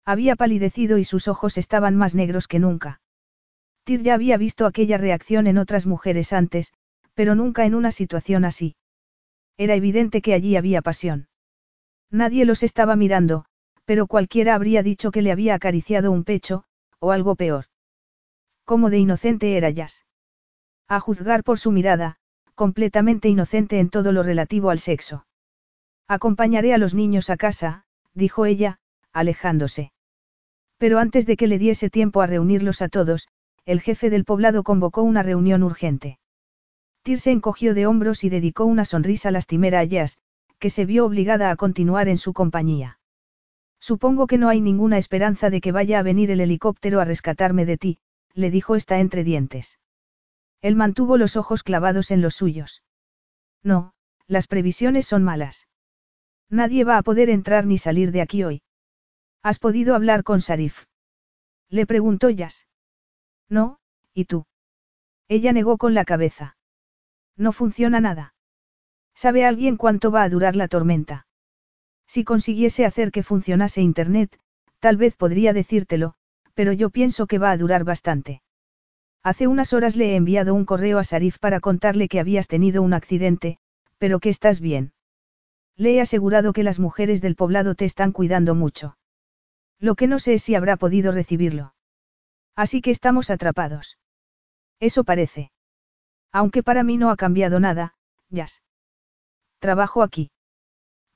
Había 0.06 0.36
palidecido 0.36 0.98
y 0.98 1.04
sus 1.04 1.28
ojos 1.28 1.58
estaban 1.58 1.96
más 1.96 2.16
negros 2.16 2.48
que 2.48 2.60
nunca. 2.60 3.02
Tir 3.84 4.02
ya 4.02 4.14
había 4.14 4.38
visto 4.38 4.66
aquella 4.66 4.98
reacción 4.98 5.48
en 5.48 5.58
otras 5.58 5.86
mujeres 5.86 6.34
antes, 6.34 6.74
pero 7.14 7.36
nunca 7.36 7.66
en 7.66 7.76
una 7.76 7.92
situación 7.92 8.46
así. 8.46 8.76
Era 9.58 9.76
evidente 9.76 10.22
que 10.22 10.34
allí 10.34 10.56
había 10.56 10.82
pasión. 10.82 11.28
Nadie 12.10 12.46
los 12.46 12.64
estaba 12.64 12.96
mirando, 12.96 13.46
pero 13.86 14.08
cualquiera 14.08 14.56
habría 14.56 14.84
dicho 14.84 15.12
que 15.12 15.22
le 15.22 15.32
había 15.32 15.56
acariciado 15.56 16.12
un 16.12 16.24
pecho, 16.24 16.64
o 17.00 17.12
algo 17.12 17.36
peor. 17.36 17.66
¿Cómo 18.66 18.90
de 18.90 19.00
inocente 19.00 19.58
era 19.58 19.70
Jazz? 19.70 20.06
A 20.88 21.00
juzgar 21.00 21.44
por 21.44 21.60
su 21.60 21.72
mirada, 21.72 22.18
completamente 22.56 23.30
inocente 23.30 23.80
en 23.80 23.90
todo 23.90 24.12
lo 24.12 24.24
relativo 24.24 24.70
al 24.70 24.80
sexo. 24.80 25.26
Acompañaré 26.08 26.74
a 26.74 26.78
los 26.78 26.94
niños 26.94 27.30
a 27.30 27.38
casa, 27.38 27.86
dijo 28.14 28.46
ella, 28.46 28.80
alejándose. 29.14 29.92
Pero 30.78 31.00
antes 31.00 31.26
de 31.26 31.38
que 31.38 31.48
le 31.48 31.60
diese 31.60 31.90
tiempo 31.90 32.22
a 32.22 32.28
reunirlos 32.28 32.82
a 32.82 32.90
todos, 32.90 33.28
el 33.66 33.82
jefe 33.82 34.10
del 34.10 34.26
poblado 34.26 34.64
convocó 34.64 35.04
una 35.04 35.24
reunión 35.24 35.64
urgente. 35.64 36.18
Tyr 37.04 37.20
se 37.20 37.32
encogió 37.32 37.74
de 37.74 37.88
hombros 37.88 38.24
y 38.24 38.30
dedicó 38.30 38.66
una 38.66 38.86
sonrisa 38.86 39.32
lastimera 39.32 39.80
a 39.80 39.84
Jazz, 39.84 40.18
que 40.60 40.70
se 40.70 40.86
vio 40.86 41.06
obligada 41.06 41.50
a 41.50 41.56
continuar 41.56 42.08
en 42.08 42.18
su 42.18 42.34
compañía. 42.34 43.00
Supongo 43.80 44.28
que 44.28 44.38
no 44.38 44.50
hay 44.50 44.62
ninguna 44.62 45.00
esperanza 45.00 45.50
de 45.50 45.62
que 45.62 45.72
vaya 45.72 46.00
a 46.00 46.04
venir 46.04 46.30
el 46.30 46.40
helicóptero 46.40 47.00
a 47.00 47.06
rescatarme 47.06 47.66
de 47.66 47.78
ti, 47.78 47.98
le 48.34 48.52
dijo 48.52 48.76
esta 48.76 49.00
entre 49.00 49.24
dientes. 49.24 49.80
Él 50.62 50.76
mantuvo 50.76 51.18
los 51.18 51.36
ojos 51.36 51.64
clavados 51.64 52.12
en 52.12 52.22
los 52.22 52.36
suyos. 52.36 52.84
No, 53.64 53.94
las 54.28 54.48
previsiones 54.48 55.08
son 55.08 55.24
malas. 55.24 55.68
Nadie 56.50 56.84
va 56.84 56.98
a 56.98 57.02
poder 57.02 57.30
entrar 57.30 57.66
ni 57.66 57.80
salir 57.80 58.12
de 58.12 58.22
aquí 58.22 58.44
hoy. 58.44 58.62
¿Has 59.44 59.58
podido 59.58 59.96
hablar 59.96 60.24
con 60.24 60.40
Sarif? 60.40 60.86
Le 61.70 61.86
preguntó 61.88 62.30
Jazz. 62.30 62.68
No, 63.50 63.80
¿y 64.14 64.26
tú? 64.26 64.46
Ella 65.28 65.52
negó 65.52 65.78
con 65.78 65.94
la 65.94 66.06
cabeza. 66.06 66.58
No 67.38 67.52
funciona 67.52 68.00
nada. 68.00 68.36
¿Sabe 69.16 69.46
alguien 69.46 69.78
cuánto 69.78 70.12
va 70.12 70.24
a 70.24 70.30
durar 70.30 70.56
la 70.56 70.68
tormenta? 70.68 71.26
Si 72.08 72.24
consiguiese 72.24 72.86
hacer 72.86 73.12
que 73.12 73.24
funcionase 73.24 73.82
Internet, 73.82 74.38
tal 74.80 74.98
vez 74.98 75.16
podría 75.16 75.54
decírtelo, 75.54 76.14
pero 76.54 76.74
yo 76.74 76.90
pienso 76.90 77.26
que 77.26 77.40
va 77.40 77.52
a 77.52 77.58
durar 77.58 77.84
bastante. 77.84 78.42
Hace 79.24 79.48
unas 79.48 79.74
horas 79.74 79.96
le 79.96 80.12
he 80.12 80.16
enviado 80.16 80.54
un 80.54 80.66
correo 80.66 81.00
a 81.00 81.04
Sarif 81.04 81.40
para 81.40 81.60
contarle 81.60 82.10
que 82.10 82.20
habías 82.20 82.48
tenido 82.48 82.82
un 82.82 82.94
accidente, 82.94 83.58
pero 83.98 84.20
que 84.20 84.30
estás 84.30 84.60
bien. 84.60 84.94
Le 85.78 85.96
he 85.96 86.02
asegurado 86.02 86.54
que 86.54 86.64
las 86.64 86.80
mujeres 86.80 87.22
del 87.22 87.36
poblado 87.36 87.76
te 87.76 87.86
están 87.86 88.12
cuidando 88.12 88.56
mucho. 88.56 88.98
Lo 89.82 89.96
que 89.96 90.08
no 90.08 90.20
sé 90.20 90.36
es 90.36 90.44
si 90.44 90.54
habrá 90.54 90.78
podido 90.78 91.12
recibirlo. 91.12 91.74
Así 92.56 92.82
que 92.82 92.92
estamos 92.92 93.32
atrapados. 93.32 93.98
Eso 94.80 95.04
parece. 95.04 95.52
Aunque 96.32 96.62
para 96.62 96.84
mí 96.84 96.98
no 96.98 97.10
ha 97.10 97.18
cambiado 97.18 97.60
nada, 97.60 97.96
Jazz. 98.30 98.62
Trabajo 99.60 100.04
aquí. 100.04 100.32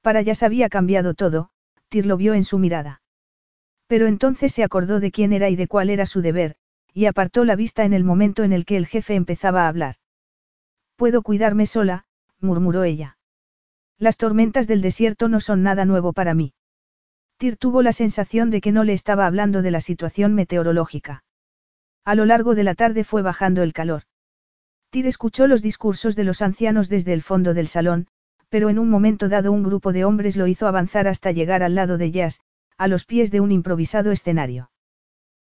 Para 0.02 0.24
Jazz 0.24 0.42
había 0.44 0.68
cambiado 0.68 1.14
todo, 1.14 1.52
Tir 1.90 2.08
lo 2.08 2.18
vio 2.18 2.34
en 2.34 2.44
su 2.44 2.58
mirada. 2.58 3.02
Pero 3.88 4.08
entonces 4.08 4.52
se 4.52 4.64
acordó 4.64 5.00
de 5.00 5.12
quién 5.12 5.32
era 5.32 5.50
y 5.50 5.56
de 5.56 5.68
cuál 5.68 5.92
era 5.92 6.08
su 6.08 6.22
deber, 6.22 6.56
y 6.92 7.06
apartó 7.06 7.46
la 7.46 7.56
vista 7.56 7.86
en 7.86 7.94
el 7.94 8.04
momento 8.04 8.44
en 8.44 8.52
el 8.52 8.66
que 8.66 8.78
el 8.78 8.88
jefe 8.88 9.14
empezaba 9.14 9.66
a 9.66 9.68
hablar. 9.68 9.98
Puedo 10.96 11.22
cuidarme 11.22 11.68
sola, 11.68 12.06
murmuró 12.40 12.84
ella. 12.84 13.18
Las 14.00 14.18
tormentas 14.18 14.66
del 14.66 14.82
desierto 14.82 15.30
no 15.30 15.40
son 15.40 15.62
nada 15.62 15.86
nuevo 15.86 16.14
para 16.14 16.34
mí. 16.34 16.54
Tir 17.38 17.58
tuvo 17.58 17.82
la 17.82 17.92
sensación 17.92 18.50
de 18.50 18.62
que 18.62 18.72
no 18.72 18.84
le 18.84 18.94
estaba 18.94 19.26
hablando 19.26 19.62
de 19.62 19.72
la 19.72 19.82
situación 19.82 20.34
meteorológica. 20.34 21.24
A 22.06 22.16
lo 22.16 22.26
largo 22.26 22.56
de 22.56 22.64
la 22.64 22.76
tarde 22.76 23.04
fue 23.04 23.22
bajando 23.22 23.62
el 23.62 23.74
calor. 23.74 24.04
Tyr 24.90 25.08
escuchó 25.08 25.48
los 25.48 25.62
discursos 25.62 26.16
de 26.16 26.24
los 26.24 26.42
ancianos 26.42 26.88
desde 26.88 27.12
el 27.12 27.22
fondo 27.22 27.54
del 27.54 27.68
salón, 27.68 28.08
pero 28.48 28.70
en 28.70 28.80
un 28.80 28.90
momento 28.90 29.28
dado 29.28 29.52
un 29.52 29.64
grupo 29.64 29.92
de 29.92 30.06
hombres 30.06 30.38
lo 30.38 30.48
hizo 30.48 30.68
avanzar 30.68 31.08
hasta 31.08 31.32
llegar 31.32 31.64
al 31.64 31.76
lado 31.76 31.98
de 31.98 32.12
Jazz, 32.12 32.40
a 32.78 32.88
los 32.88 33.04
pies 33.04 33.32
de 33.32 33.42
un 33.42 33.52
improvisado 33.52 34.12
escenario. 34.12 34.72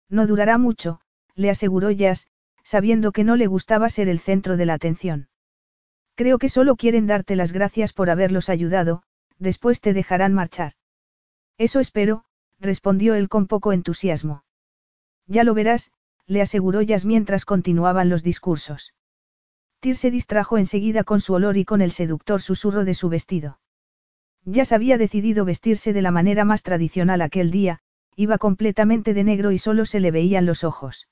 No 0.09 0.27
durará 0.27 0.57
mucho, 0.57 1.01
le 1.35 1.51
aseguró 1.51 1.91
Jazz, 1.91 2.29
sabiendo 2.63 3.13
que 3.13 3.25
no 3.25 3.37
le 3.37 3.47
gustaba 3.47 3.91
ser 3.91 4.09
el 4.09 4.19
centro 4.19 4.57
de 4.57 4.65
la 4.65 4.75
atención. 4.75 5.29
Creo 6.15 6.39
que 6.39 6.49
solo 6.49 6.77
quieren 6.77 7.07
darte 7.07 7.37
las 7.37 7.53
gracias 7.53 7.93
por 7.93 8.09
haberlos 8.09 8.49
ayudado, 8.49 9.03
después 9.39 9.81
te 9.81 9.93
dejarán 9.93 10.33
marchar. 10.33 10.73
Eso 11.63 11.79
espero, 11.79 12.25
respondió 12.59 13.15
él 13.15 13.29
con 13.29 13.47
poco 13.47 13.73
entusiasmo. 13.73 14.43
Ya 15.29 15.45
lo 15.45 15.55
verás, 15.55 15.93
le 16.27 16.43
aseguró 16.43 16.83
Jazz 16.83 17.05
mientras 17.05 17.45
continuaban 17.45 18.09
los 18.09 18.25
discursos. 18.25 18.95
Tyr 19.79 19.97
se 19.97 20.11
distrajo 20.11 20.59
enseguida 20.59 21.05
con 21.05 21.21
su 21.21 21.35
olor 21.35 21.57
y 21.57 21.65
con 21.65 21.81
el 21.81 21.93
seductor 21.93 22.43
susurro 22.43 22.85
de 22.85 22.95
su 22.95 23.09
vestido. 23.09 23.61
Ya 24.45 24.65
se 24.65 24.75
había 24.75 24.99
decidido 24.99 25.45
vestirse 25.45 25.93
de 25.93 26.03
la 26.03 26.11
manera 26.11 26.45
más 26.45 26.65
tradicional 26.65 27.23
aquel 27.23 27.53
día, 27.53 27.79
iba 28.17 28.39
completamente 28.39 29.15
de 29.15 29.23
negro 29.23 29.53
y 29.53 29.59
solo 29.59 29.85
se 29.87 30.01
le 30.01 30.11
veían 30.11 30.47
los 30.47 30.65
ojos. 30.65 31.07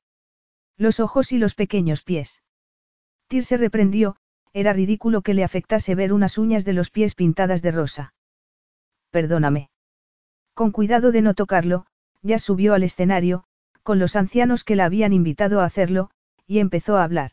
Los 0.76 0.98
ojos 0.98 1.30
y 1.30 1.38
los 1.38 1.54
pequeños 1.54 2.02
pies. 2.02 2.42
Tyr 3.28 3.44
se 3.44 3.56
reprendió, 3.56 4.16
era 4.52 4.72
ridículo 4.72 5.22
que 5.22 5.34
le 5.34 5.44
afectase 5.44 5.94
ver 5.94 6.12
unas 6.12 6.38
uñas 6.38 6.64
de 6.64 6.72
los 6.72 6.90
pies 6.90 7.14
pintadas 7.14 7.62
de 7.62 7.70
rosa. 7.70 8.14
Perdóname. 9.12 9.69
Con 10.54 10.72
cuidado 10.72 11.12
de 11.12 11.22
no 11.22 11.34
tocarlo, 11.34 11.86
ya 12.22 12.38
subió 12.38 12.74
al 12.74 12.82
escenario, 12.82 13.44
con 13.82 13.98
los 13.98 14.16
ancianos 14.16 14.64
que 14.64 14.76
la 14.76 14.84
habían 14.84 15.12
invitado 15.12 15.60
a 15.60 15.64
hacerlo, 15.64 16.10
y 16.46 16.58
empezó 16.58 16.96
a 16.96 17.04
hablar. 17.04 17.32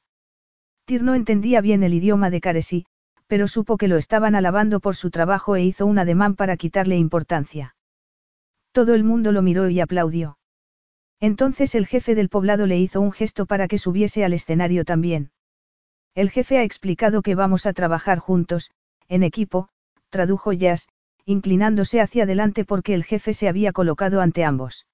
Tyr 0.85 1.03
no 1.03 1.15
entendía 1.15 1.59
bien 1.61 1.83
el 1.83 1.93
idioma 1.93 2.29
de 2.29 2.39
Caresí, 2.39 2.85
pero 3.27 3.47
supo 3.47 3.77
que 3.77 3.89
lo 3.89 3.97
estaban 3.97 4.35
alabando 4.35 4.79
por 4.79 4.95
su 4.95 5.11
trabajo 5.11 5.55
e 5.55 5.63
hizo 5.63 5.85
un 5.85 5.99
ademán 5.99 6.35
para 6.35 6.55
quitarle 6.55 6.97
importancia. 6.97 7.75
Todo 8.71 8.93
el 8.93 9.03
mundo 9.03 9.31
lo 9.31 9.41
miró 9.41 9.69
y 9.69 9.81
aplaudió. 9.81 10.37
Entonces 11.19 11.75
el 11.75 11.87
jefe 11.87 12.15
del 12.15 12.29
poblado 12.29 12.67
le 12.67 12.77
hizo 12.77 13.01
un 13.01 13.11
gesto 13.11 13.45
para 13.45 13.67
que 13.67 13.79
subiese 13.79 14.23
al 14.23 14.33
escenario 14.33 14.85
también. 14.85 15.31
El 16.15 16.29
jefe 16.29 16.57
ha 16.57 16.63
explicado 16.63 17.21
que 17.21 17.35
vamos 17.35 17.65
a 17.65 17.73
trabajar 17.73 18.19
juntos, 18.19 18.71
en 19.07 19.23
equipo, 19.23 19.69
tradujo 20.09 20.53
Jazz, 20.53 20.87
inclinándose 21.27 21.99
hacia 21.99 22.23
adelante 22.23 22.63
porque 22.63 22.93
el 22.93 23.03
jefe 23.03 23.33
se 23.33 23.49
había 23.49 23.73
colocado 23.73 24.21
ante 24.21 24.45
ambos. 24.45 24.87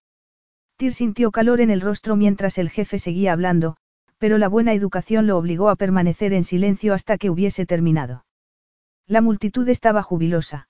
Tyr 0.78 0.92
sintió 0.92 1.30
calor 1.30 1.62
en 1.62 1.70
el 1.70 1.80
rostro 1.80 2.16
mientras 2.16 2.58
el 2.58 2.72
jefe 2.72 2.98
seguía 2.98 3.34
hablando, 3.34 3.78
pero 4.18 4.40
la 4.40 4.48
buena 4.48 4.74
educación 4.74 5.28
lo 5.28 5.38
obligó 5.38 5.70
a 5.70 5.76
permanecer 5.76 6.34
en 6.34 6.44
silencio 6.44 6.96
hasta 6.96 7.20
que 7.20 7.30
hubiese 7.30 7.68
terminado. 7.68 8.26
La 9.06 9.22
multitud 9.22 9.70
estaba 9.70 10.02
jubilosa. 10.02 10.70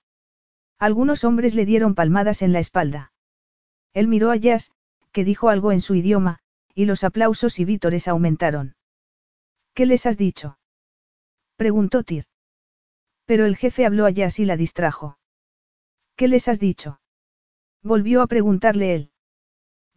Algunos 0.79 1.23
hombres 1.23 1.55
le 1.55 1.65
dieron 1.65 1.95
palmadas 1.95 2.41
en 2.41 2.51
la 2.51 2.59
espalda. 2.59 3.13
Él 3.93 4.09
miró 4.09 4.31
a 4.31 4.35
Jazz, 4.35 4.71
que 5.13 5.23
dijo 5.23 5.47
algo 5.47 5.71
en 5.71 5.79
su 5.79 5.95
idioma, 5.95 6.39
y 6.75 6.83
los 6.85 7.05
aplausos 7.05 7.57
y 7.59 7.63
vítores 7.63 8.09
aumentaron. 8.09 8.75
¿Qué 9.73 9.85
les 9.85 10.05
has 10.07 10.17
dicho? 10.17 10.57
preguntó 11.55 12.03
Tyr. 12.03 12.25
Pero 13.25 13.45
el 13.45 13.55
jefe 13.55 13.85
habló 13.85 14.05
a 14.05 14.11
Jazz 14.11 14.39
y 14.39 14.45
la 14.45 14.57
distrajo. 14.57 15.17
¿Qué 16.15 16.27
les 16.27 16.47
has 16.47 16.59
dicho? 16.59 16.99
Volvió 17.81 18.21
a 18.21 18.27
preguntarle 18.27 18.95
él. 18.95 19.11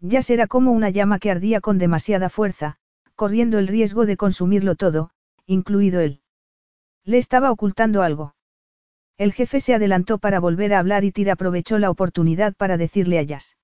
Jazz 0.01 0.31
era 0.31 0.47
como 0.47 0.73
una 0.73 0.91
llama 0.91 1.19
que 1.19 1.31
ardía 1.31 1.61
con 1.61 1.79
demasiada 1.79 2.29
fuerza, 2.29 2.77
corriendo 3.15 3.59
el 3.59 3.69
riesgo 3.69 4.07
de 4.07 4.17
consumirlo 4.17 4.75
todo, 4.75 5.11
incluido 5.47 6.01
él. 6.01 6.21
Le 7.05 7.19
estaba 7.19 7.51
ocultando 7.51 8.03
algo. 8.03 8.35
El 9.19 9.33
jefe 9.33 9.61
se 9.61 9.75
adelantó 9.75 10.19
para 10.19 10.41
volver 10.41 10.75
a 10.75 10.79
hablar 10.79 11.05
y 11.05 11.13
Tira 11.13 11.35
aprovechó 11.35 11.79
la 11.79 11.91
oportunidad 11.91 12.55
para 12.55 12.77
decirle 12.77 13.19
a 13.19 13.23
Jazz. 13.23 13.57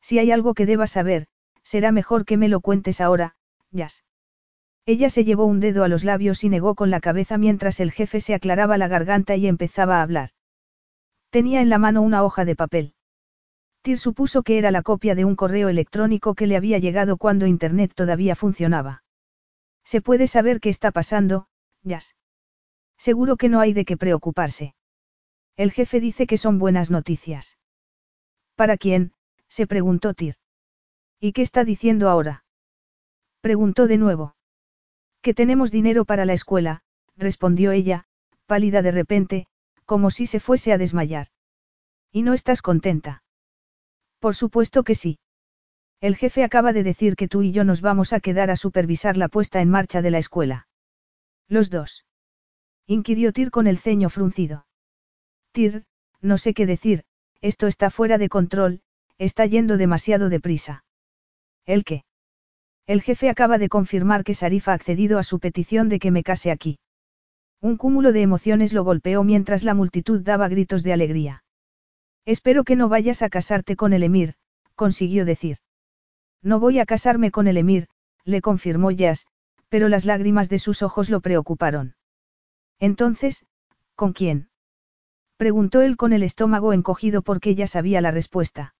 Si 0.00 0.18
hay 0.18 0.30
algo 0.30 0.54
que 0.54 0.66
debas 0.66 0.92
saber, 0.92 1.26
será 1.64 1.90
mejor 1.90 2.24
que 2.24 2.36
me 2.36 2.48
lo 2.48 2.60
cuentes 2.60 3.00
ahora, 3.00 3.34
Jazz. 3.72 4.04
Ella 4.86 5.10
se 5.10 5.24
llevó 5.24 5.44
un 5.44 5.60
dedo 5.60 5.84
a 5.84 5.88
los 5.88 6.04
labios 6.04 6.44
y 6.44 6.48
negó 6.48 6.74
con 6.74 6.90
la 6.90 7.00
cabeza 7.00 7.36
mientras 7.36 7.80
el 7.80 7.90
jefe 7.90 8.20
se 8.20 8.34
aclaraba 8.34 8.78
la 8.78 8.88
garganta 8.88 9.36
y 9.36 9.46
empezaba 9.46 9.98
a 9.98 10.02
hablar. 10.02 10.30
Tenía 11.30 11.60
en 11.60 11.68
la 11.68 11.78
mano 11.78 12.02
una 12.02 12.22
hoja 12.22 12.44
de 12.44 12.56
papel. 12.56 12.94
Tyr 13.82 13.98
supuso 13.98 14.42
que 14.42 14.58
era 14.58 14.70
la 14.70 14.82
copia 14.82 15.14
de 15.14 15.24
un 15.24 15.36
correo 15.36 15.68
electrónico 15.68 16.34
que 16.34 16.46
le 16.46 16.56
había 16.56 16.78
llegado 16.78 17.16
cuando 17.16 17.46
Internet 17.46 17.92
todavía 17.94 18.34
funcionaba. 18.34 19.02
¿Se 19.84 20.00
puede 20.00 20.26
saber 20.26 20.60
qué 20.60 20.68
está 20.68 20.90
pasando, 20.90 21.48
Jazz? 21.82 22.16
Seguro 22.96 23.36
que 23.36 23.48
no 23.48 23.60
hay 23.60 23.72
de 23.72 23.84
qué 23.84 23.96
preocuparse. 23.96 24.74
El 25.56 25.70
jefe 25.70 26.00
dice 26.00 26.26
que 26.26 26.38
son 26.38 26.58
buenas 26.58 26.90
noticias. 26.90 27.58
¿Para 28.54 28.76
quién? 28.76 29.12
se 29.48 29.66
preguntó 29.66 30.14
Tyr. 30.14 30.36
¿Y 31.20 31.32
qué 31.32 31.42
está 31.42 31.64
diciendo 31.64 32.08
ahora? 32.08 32.44
Preguntó 33.40 33.86
de 33.86 33.98
nuevo. 33.98 34.36
Que 35.22 35.34
tenemos 35.34 35.70
dinero 35.70 36.04
para 36.04 36.24
la 36.24 36.32
escuela, 36.32 36.82
respondió 37.16 37.72
ella, 37.72 38.04
pálida 38.46 38.82
de 38.82 38.90
repente, 38.92 39.46
como 39.88 40.10
si 40.10 40.26
se 40.26 40.38
fuese 40.38 40.70
a 40.74 40.78
desmayar. 40.78 41.28
¿Y 42.12 42.20
no 42.20 42.34
estás 42.34 42.60
contenta? 42.60 43.22
Por 44.18 44.34
supuesto 44.34 44.84
que 44.84 44.94
sí. 44.94 45.18
El 46.02 46.14
jefe 46.14 46.44
acaba 46.44 46.74
de 46.74 46.82
decir 46.82 47.16
que 47.16 47.26
tú 47.26 47.40
y 47.40 47.52
yo 47.52 47.64
nos 47.64 47.80
vamos 47.80 48.12
a 48.12 48.20
quedar 48.20 48.50
a 48.50 48.56
supervisar 48.56 49.16
la 49.16 49.28
puesta 49.28 49.62
en 49.62 49.70
marcha 49.70 50.02
de 50.02 50.10
la 50.10 50.18
escuela. 50.18 50.68
Los 51.48 51.70
dos. 51.70 52.04
Inquirió 52.86 53.32
Tir 53.32 53.50
con 53.50 53.66
el 53.66 53.78
ceño 53.78 54.10
fruncido. 54.10 54.66
Tir, 55.52 55.84
no 56.20 56.36
sé 56.36 56.52
qué 56.52 56.66
decir, 56.66 57.04
esto 57.40 57.66
está 57.66 57.88
fuera 57.88 58.18
de 58.18 58.28
control, 58.28 58.82
está 59.16 59.46
yendo 59.46 59.78
demasiado 59.78 60.28
deprisa. 60.28 60.84
¿El 61.64 61.82
qué? 61.84 62.04
El 62.86 63.00
jefe 63.00 63.30
acaba 63.30 63.56
de 63.56 63.70
confirmar 63.70 64.22
que 64.22 64.34
Sarif 64.34 64.68
ha 64.68 64.74
accedido 64.74 65.18
a 65.18 65.22
su 65.22 65.40
petición 65.40 65.88
de 65.88 65.98
que 65.98 66.10
me 66.10 66.22
case 66.22 66.50
aquí. 66.50 66.78
Un 67.60 67.76
cúmulo 67.76 68.12
de 68.12 68.22
emociones 68.22 68.72
lo 68.72 68.84
golpeó 68.84 69.24
mientras 69.24 69.64
la 69.64 69.74
multitud 69.74 70.20
daba 70.20 70.48
gritos 70.48 70.82
de 70.82 70.92
alegría. 70.92 71.42
Espero 72.24 72.62
que 72.62 72.76
no 72.76 72.88
vayas 72.88 73.22
a 73.22 73.28
casarte 73.28 73.74
con 73.74 73.92
el 73.92 74.02
emir, 74.02 74.34
consiguió 74.74 75.24
decir. 75.24 75.58
No 76.42 76.60
voy 76.60 76.78
a 76.78 76.86
casarme 76.86 77.30
con 77.30 77.48
el 77.48 77.56
emir, 77.56 77.88
le 78.24 78.40
confirmó 78.40 78.90
Jazz, 78.92 79.26
pero 79.68 79.88
las 79.88 80.04
lágrimas 80.04 80.48
de 80.48 80.58
sus 80.58 80.82
ojos 80.82 81.10
lo 81.10 81.20
preocuparon. 81.20 81.96
Entonces, 82.78 83.44
¿con 83.96 84.12
quién? 84.12 84.50
Preguntó 85.36 85.82
él 85.82 85.96
con 85.96 86.12
el 86.12 86.22
estómago 86.22 86.72
encogido 86.72 87.22
porque 87.22 87.54
ya 87.54 87.66
sabía 87.66 88.00
la 88.00 88.12
respuesta. 88.12 88.74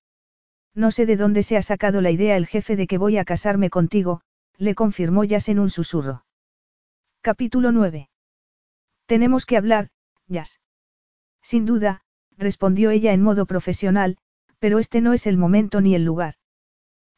No 0.74 0.92
sé 0.92 1.06
de 1.06 1.16
dónde 1.16 1.42
se 1.42 1.56
ha 1.56 1.62
sacado 1.62 2.00
la 2.00 2.10
idea 2.10 2.36
el 2.36 2.46
jefe 2.46 2.76
de 2.76 2.86
que 2.86 2.98
voy 2.98 3.16
a 3.18 3.24
casarme 3.24 3.70
contigo, 3.70 4.20
le 4.56 4.74
confirmó 4.74 5.24
Jazz 5.24 5.48
en 5.48 5.58
un 5.58 5.70
susurro. 5.70 6.24
Capítulo 7.22 7.72
9. 7.72 8.08
Tenemos 9.08 9.46
que 9.46 9.56
hablar, 9.56 9.88
Jazz. 10.26 10.60
Sin 11.40 11.64
duda, 11.64 12.02
respondió 12.36 12.90
ella 12.90 13.14
en 13.14 13.22
modo 13.22 13.46
profesional, 13.46 14.18
pero 14.58 14.78
este 14.78 15.00
no 15.00 15.14
es 15.14 15.26
el 15.26 15.38
momento 15.38 15.80
ni 15.80 15.94
el 15.94 16.04
lugar. 16.04 16.34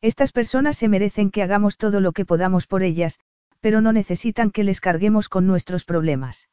Estas 0.00 0.30
personas 0.30 0.76
se 0.76 0.88
merecen 0.88 1.32
que 1.32 1.42
hagamos 1.42 1.76
todo 1.76 1.98
lo 2.00 2.12
que 2.12 2.24
podamos 2.24 2.68
por 2.68 2.84
ellas, 2.84 3.18
pero 3.58 3.80
no 3.80 3.92
necesitan 3.92 4.52
que 4.52 4.62
les 4.62 4.80
carguemos 4.80 5.28
con 5.28 5.48
nuestros 5.48 5.84
problemas. 5.84 6.48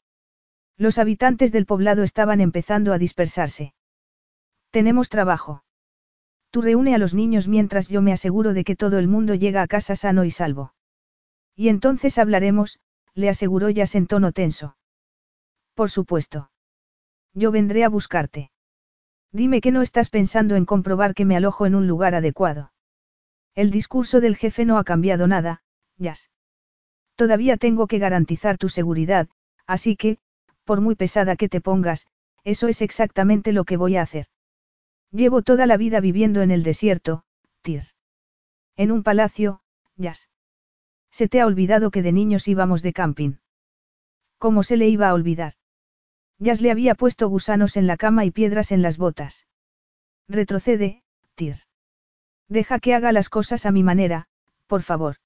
Los 0.75 0.97
habitantes 0.97 1.51
del 1.51 1.67
poblado 1.67 2.01
estaban 2.01 2.41
empezando 2.41 2.91
a 2.91 2.97
dispersarse. 2.97 3.75
Tenemos 4.71 5.07
trabajo. 5.07 5.63
Tú 6.49 6.63
reúne 6.63 6.95
a 6.95 6.97
los 6.97 7.13
niños 7.13 7.47
mientras 7.47 7.89
yo 7.89 8.01
me 8.01 8.11
aseguro 8.11 8.55
de 8.55 8.63
que 8.63 8.75
todo 8.75 8.97
el 8.97 9.07
mundo 9.07 9.35
llega 9.35 9.61
a 9.61 9.67
casa 9.67 9.95
sano 9.95 10.23
y 10.23 10.31
salvo. 10.31 10.73
Y 11.55 11.69
entonces 11.69 12.17
hablaremos, 12.17 12.79
le 13.13 13.29
aseguró 13.29 13.69
Jazz 13.69 13.93
en 13.93 14.07
tono 14.07 14.31
tenso. 14.31 14.77
Por 15.77 15.91
supuesto. 15.91 16.49
Yo 17.35 17.51
vendré 17.51 17.83
a 17.83 17.89
buscarte. 17.89 18.49
Dime 19.31 19.61
que 19.61 19.71
no 19.71 19.83
estás 19.83 20.09
pensando 20.09 20.55
en 20.55 20.65
comprobar 20.65 21.13
que 21.13 21.23
me 21.23 21.37
alojo 21.37 21.67
en 21.67 21.75
un 21.75 21.85
lugar 21.85 22.15
adecuado. 22.15 22.71
El 23.53 23.69
discurso 23.69 24.19
del 24.19 24.35
jefe 24.35 24.65
no 24.65 24.79
ha 24.79 24.83
cambiado 24.83 25.27
nada, 25.27 25.61
Jazz. 25.99 26.31
Todavía 27.13 27.57
tengo 27.57 27.85
que 27.85 27.99
garantizar 27.99 28.57
tu 28.57 28.69
seguridad, 28.69 29.29
así 29.67 29.95
que, 29.95 30.17
por 30.63 30.81
muy 30.81 30.95
pesada 30.95 31.35
que 31.35 31.47
te 31.47 31.61
pongas, 31.61 32.07
eso 32.43 32.67
es 32.67 32.81
exactamente 32.81 33.51
lo 33.51 33.63
que 33.63 33.77
voy 33.77 33.97
a 33.97 34.01
hacer. 34.01 34.25
Llevo 35.11 35.43
toda 35.43 35.67
la 35.67 35.77
vida 35.77 35.99
viviendo 35.99 36.41
en 36.41 36.49
el 36.49 36.63
desierto, 36.63 37.23
Tir. 37.61 37.83
En 38.77 38.91
un 38.91 39.03
palacio, 39.03 39.61
Jazz. 39.95 40.27
Se 41.11 41.27
te 41.27 41.39
ha 41.39 41.45
olvidado 41.45 41.91
que 41.91 42.01
de 42.01 42.13
niños 42.13 42.47
íbamos 42.47 42.81
de 42.81 42.93
camping. 42.93 43.33
¿Cómo 44.39 44.63
se 44.63 44.75
le 44.77 44.89
iba 44.89 45.09
a 45.09 45.13
olvidar? 45.13 45.53
Jazz 46.39 46.61
le 46.61 46.71
había 46.71 46.95
puesto 46.95 47.27
gusanos 47.29 47.77
en 47.77 47.87
la 47.87 47.97
cama 47.97 48.25
y 48.25 48.31
piedras 48.31 48.71
en 48.71 48.81
las 48.81 48.97
botas. 48.97 49.47
Retrocede, 50.27 51.03
Tir. 51.35 51.57
Deja 52.47 52.79
que 52.79 52.93
haga 52.93 53.11
las 53.11 53.29
cosas 53.29 53.65
a 53.65 53.71
mi 53.71 53.83
manera, 53.83 54.27
por 54.67 54.83
favor. 54.83 55.17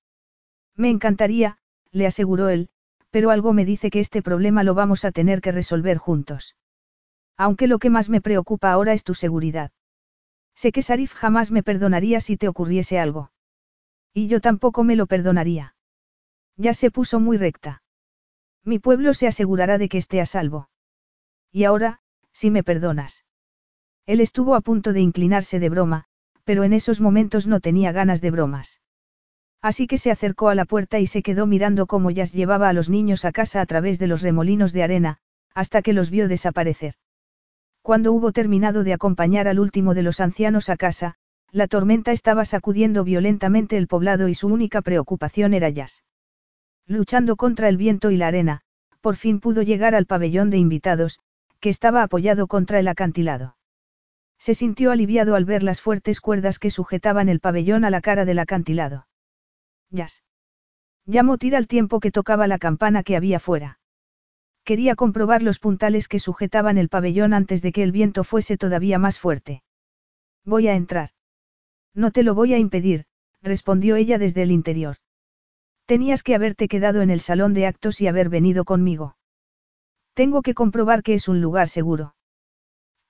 Me 0.76 0.90
encantaría, 0.90 1.58
le 1.92 2.08
aseguró 2.08 2.50
él, 2.50 2.70
pero 3.10 3.30
algo 3.30 3.54
me 3.54 3.66
dice 3.66 3.90
que 3.90 4.00
este 4.00 4.22
problema 4.22 4.64
lo 4.64 4.74
vamos 4.74 5.04
a 5.04 5.12
tener 5.12 5.42
que 5.42 5.52
resolver 5.52 5.98
juntos. 5.98 6.56
Aunque 7.38 7.68
lo 7.68 7.80
que 7.80 7.90
más 7.90 8.10
me 8.10 8.22
preocupa 8.22 8.72
ahora 8.72 8.94
es 8.94 9.04
tu 9.04 9.14
seguridad. 9.14 9.72
Sé 10.56 10.72
que 10.72 10.82
Sarif 10.82 11.14
jamás 11.14 11.52
me 11.52 11.64
perdonaría 11.64 12.22
si 12.22 12.38
te 12.38 12.48
ocurriese 12.48 13.00
algo. 13.00 13.32
Y 14.14 14.28
yo 14.28 14.42
tampoco 14.42 14.84
me 14.84 14.96
lo 14.96 15.08
perdonaría. 15.08 15.76
Ya 16.56 16.74
se 16.74 16.92
puso 16.92 17.20
muy 17.20 17.38
recta. 17.38 17.84
Mi 18.64 18.80
pueblo 18.80 19.14
se 19.14 19.28
asegurará 19.28 19.78
de 19.78 19.90
que 19.90 19.98
esté 19.98 20.22
a 20.22 20.26
salvo. 20.26 20.70
Y 21.52 21.66
ahora, 21.66 22.00
si 22.32 22.50
me 22.50 22.64
perdonas. 22.64 23.26
Él 24.06 24.22
estuvo 24.22 24.56
a 24.56 24.62
punto 24.62 24.94
de 24.94 25.02
inclinarse 25.02 25.60
de 25.60 25.70
broma, 25.70 26.06
pero 26.44 26.64
en 26.64 26.74
esos 26.74 27.02
momentos 27.02 27.48
no 27.48 27.60
tenía 27.60 27.92
ganas 27.92 28.22
de 28.22 28.32
bromas. 28.32 28.82
Así 29.62 29.86
que 29.86 29.98
se 29.98 30.12
acercó 30.12 30.50
a 30.50 30.56
la 30.56 30.66
puerta 30.66 31.00
y 31.00 31.08
se 31.08 31.22
quedó 31.22 31.46
mirando 31.46 31.86
cómo 31.86 32.10
Jazz 32.10 32.34
llevaba 32.34 32.68
a 32.70 32.74
los 32.74 32.90
niños 32.90 33.26
a 33.26 33.32
casa 33.32 33.62
a 33.62 33.66
través 33.66 34.00
de 34.00 34.08
los 34.08 34.22
remolinos 34.22 34.74
de 34.74 34.84
arena, 34.84 35.18
hasta 35.54 35.82
que 35.82 35.94
los 35.94 36.10
vio 36.10 36.28
desaparecer. 36.28 36.96
Cuando 37.82 38.12
hubo 38.14 38.32
terminado 38.32 38.84
de 38.84 38.94
acompañar 38.94 39.48
al 39.48 39.60
último 39.60 39.94
de 39.94 40.04
los 40.04 40.20
ancianos 40.20 40.70
a 40.70 40.78
casa, 40.78 41.16
la 41.52 41.68
tormenta 41.68 42.12
estaba 42.12 42.46
sacudiendo 42.46 43.04
violentamente 43.04 43.78
el 43.78 43.88
poblado 43.88 44.28
y 44.30 44.34
su 44.34 44.48
única 44.48 44.82
preocupación 44.82 45.54
era 45.54 45.70
Jazz. 45.70 46.04
Luchando 46.88 47.36
contra 47.36 47.70
el 47.70 47.78
viento 47.78 48.10
y 48.10 48.18
la 48.18 48.28
arena, 48.28 48.62
por 49.02 49.16
fin 49.16 49.40
pudo 49.40 49.62
llegar 49.62 49.94
al 49.94 50.06
pabellón 50.06 50.50
de 50.50 50.58
invitados, 50.58 51.20
que 51.62 51.70
estaba 51.70 52.04
apoyado 52.04 52.48
contra 52.48 52.80
el 52.80 52.88
acantilado. 52.88 53.56
Se 54.38 54.56
sintió 54.56 54.92
aliviado 54.92 55.36
al 55.36 55.46
ver 55.46 55.62
las 55.62 55.80
fuertes 55.80 56.20
cuerdas 56.20 56.58
que 56.58 56.72
sujetaban 56.72 57.30
el 57.30 57.40
pabellón 57.40 57.86
a 57.86 57.92
la 57.92 58.02
cara 58.02 58.26
del 58.26 58.40
acantilado. 58.40 59.08
Jazz. 59.92 60.24
Llamó 61.06 61.38
Tira 61.38 61.60
al 61.60 61.68
tiempo 61.68 62.00
que 62.00 62.12
tocaba 62.12 62.48
la 62.48 62.58
campana 62.58 63.04
que 63.04 63.16
había 63.16 63.40
fuera. 63.40 63.80
Quería 64.64 64.96
comprobar 64.96 65.44
los 65.44 65.60
puntales 65.60 66.08
que 66.08 66.20
sujetaban 66.20 66.78
el 66.78 66.90
pabellón 66.90 67.34
antes 67.34 67.62
de 67.62 67.72
que 67.72 67.84
el 67.84 67.92
viento 67.92 68.24
fuese 68.24 68.58
todavía 68.58 68.98
más 68.98 69.20
fuerte. 69.20 69.64
Voy 70.44 70.68
a 70.68 70.76
entrar. 70.76 71.12
No 71.94 72.12
te 72.12 72.24
lo 72.24 72.34
voy 72.34 72.54
a 72.54 72.58
impedir, 72.58 73.06
respondió 73.42 73.96
ella 73.96 74.18
desde 74.18 74.42
el 74.42 74.52
interior. 74.52 74.98
Tenías 75.86 76.24
que 76.24 76.36
haberte 76.36 76.68
quedado 76.68 77.02
en 77.02 77.12
el 77.12 77.20
salón 77.20 77.54
de 77.54 77.68
actos 77.68 78.02
y 78.02 78.08
haber 78.08 78.30
venido 78.30 78.66
conmigo. 78.66 79.16
Tengo 80.14 80.42
que 80.42 80.54
comprobar 80.54 81.04
que 81.04 81.14
es 81.14 81.28
un 81.28 81.42
lugar 81.42 81.70
seguro. 81.70 82.16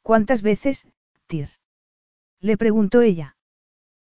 ¿Cuántas 0.01 0.41
veces, 0.41 0.87
Tir? 1.27 1.49
Le 2.39 2.57
preguntó 2.57 3.01
ella. 3.01 3.35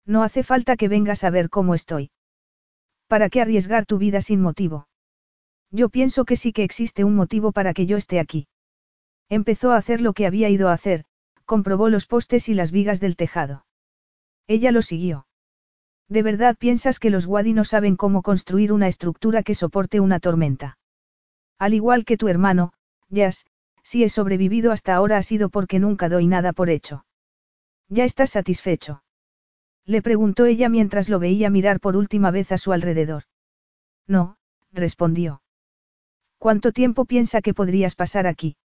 No 0.06 0.22
hace 0.22 0.42
falta 0.42 0.76
que 0.76 0.88
vengas 0.88 1.24
a 1.24 1.30
ver 1.30 1.50
cómo 1.50 1.74
estoy. 1.74 2.10
¿Para 3.06 3.28
qué 3.28 3.40
arriesgar 3.40 3.86
tu 3.86 3.98
vida 3.98 4.20
sin 4.20 4.40
motivo? 4.40 4.88
Yo 5.70 5.88
pienso 5.88 6.24
que 6.24 6.36
sí 6.36 6.52
que 6.52 6.64
existe 6.64 7.04
un 7.04 7.14
motivo 7.14 7.52
para 7.52 7.74
que 7.74 7.86
yo 7.86 7.96
esté 7.96 8.18
aquí. 8.18 8.48
Empezó 9.28 9.72
a 9.72 9.76
hacer 9.76 10.00
lo 10.00 10.12
que 10.12 10.26
había 10.26 10.48
ido 10.48 10.68
a 10.68 10.72
hacer, 10.72 11.04
comprobó 11.44 11.88
los 11.88 12.06
postes 12.06 12.48
y 12.48 12.54
las 12.54 12.72
vigas 12.72 13.00
del 13.00 13.16
tejado. 13.16 13.66
Ella 14.48 14.72
lo 14.72 14.82
siguió. 14.82 15.26
¿De 16.08 16.24
verdad 16.24 16.56
piensas 16.56 16.98
que 16.98 17.10
los 17.10 17.26
Wadi 17.26 17.52
no 17.52 17.64
saben 17.64 17.94
cómo 17.94 18.22
construir 18.22 18.72
una 18.72 18.88
estructura 18.88 19.44
que 19.44 19.54
soporte 19.54 20.00
una 20.00 20.18
tormenta? 20.18 20.78
Al 21.58 21.74
igual 21.74 22.04
que 22.04 22.16
tu 22.16 22.26
hermano, 22.26 22.72
Jazz, 23.10 23.46
si 23.82 24.04
he 24.04 24.08
sobrevivido 24.08 24.72
hasta 24.72 24.94
ahora 24.94 25.18
ha 25.18 25.22
sido 25.22 25.48
porque 25.48 25.78
nunca 25.78 26.08
doy 26.08 26.26
nada 26.26 26.52
por 26.52 26.70
hecho. 26.70 27.04
¿Ya 27.88 28.04
estás 28.04 28.30
satisfecho? 28.30 29.02
Le 29.84 30.00
preguntó 30.02 30.46
ella 30.46 30.68
mientras 30.68 31.08
lo 31.08 31.18
veía 31.18 31.50
mirar 31.50 31.80
por 31.80 31.96
última 31.96 32.30
vez 32.30 32.52
a 32.52 32.58
su 32.58 32.72
alrededor. 32.72 33.24
No, 34.06 34.36
respondió. 34.72 35.42
¿Cuánto 36.38 36.72
tiempo 36.72 37.04
piensa 37.04 37.42
que 37.42 37.52
podrías 37.52 37.94
pasar 37.96 38.26
aquí? 38.26 38.56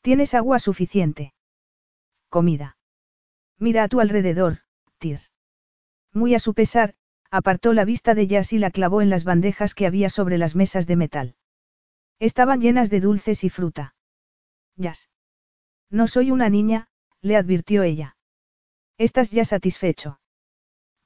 ¿Tienes 0.00 0.34
agua 0.34 0.58
suficiente? 0.58 1.34
Comida. 2.28 2.76
Mira 3.58 3.82
a 3.82 3.88
tu 3.88 4.00
alrededor, 4.00 4.58
Tir. 4.98 5.20
Muy 6.12 6.34
a 6.34 6.38
su 6.38 6.54
pesar, 6.54 6.94
apartó 7.30 7.72
la 7.72 7.84
vista 7.84 8.14
de 8.14 8.26
Jazz 8.26 8.52
y 8.52 8.58
la 8.58 8.70
clavó 8.70 9.02
en 9.02 9.10
las 9.10 9.24
bandejas 9.24 9.74
que 9.74 9.86
había 9.86 10.10
sobre 10.10 10.38
las 10.38 10.54
mesas 10.54 10.86
de 10.86 10.96
metal. 10.96 11.34
Estaban 12.18 12.60
llenas 12.60 12.90
de 12.90 13.00
dulces 13.00 13.44
y 13.44 13.50
fruta. 13.50 13.94
Jazz. 14.76 15.08
No 15.90 16.08
soy 16.08 16.30
una 16.30 16.48
niña, 16.48 16.88
le 17.20 17.36
advirtió 17.36 17.82
ella. 17.82 18.16
¿Estás 18.98 19.30
ya 19.30 19.44
satisfecho? 19.44 20.20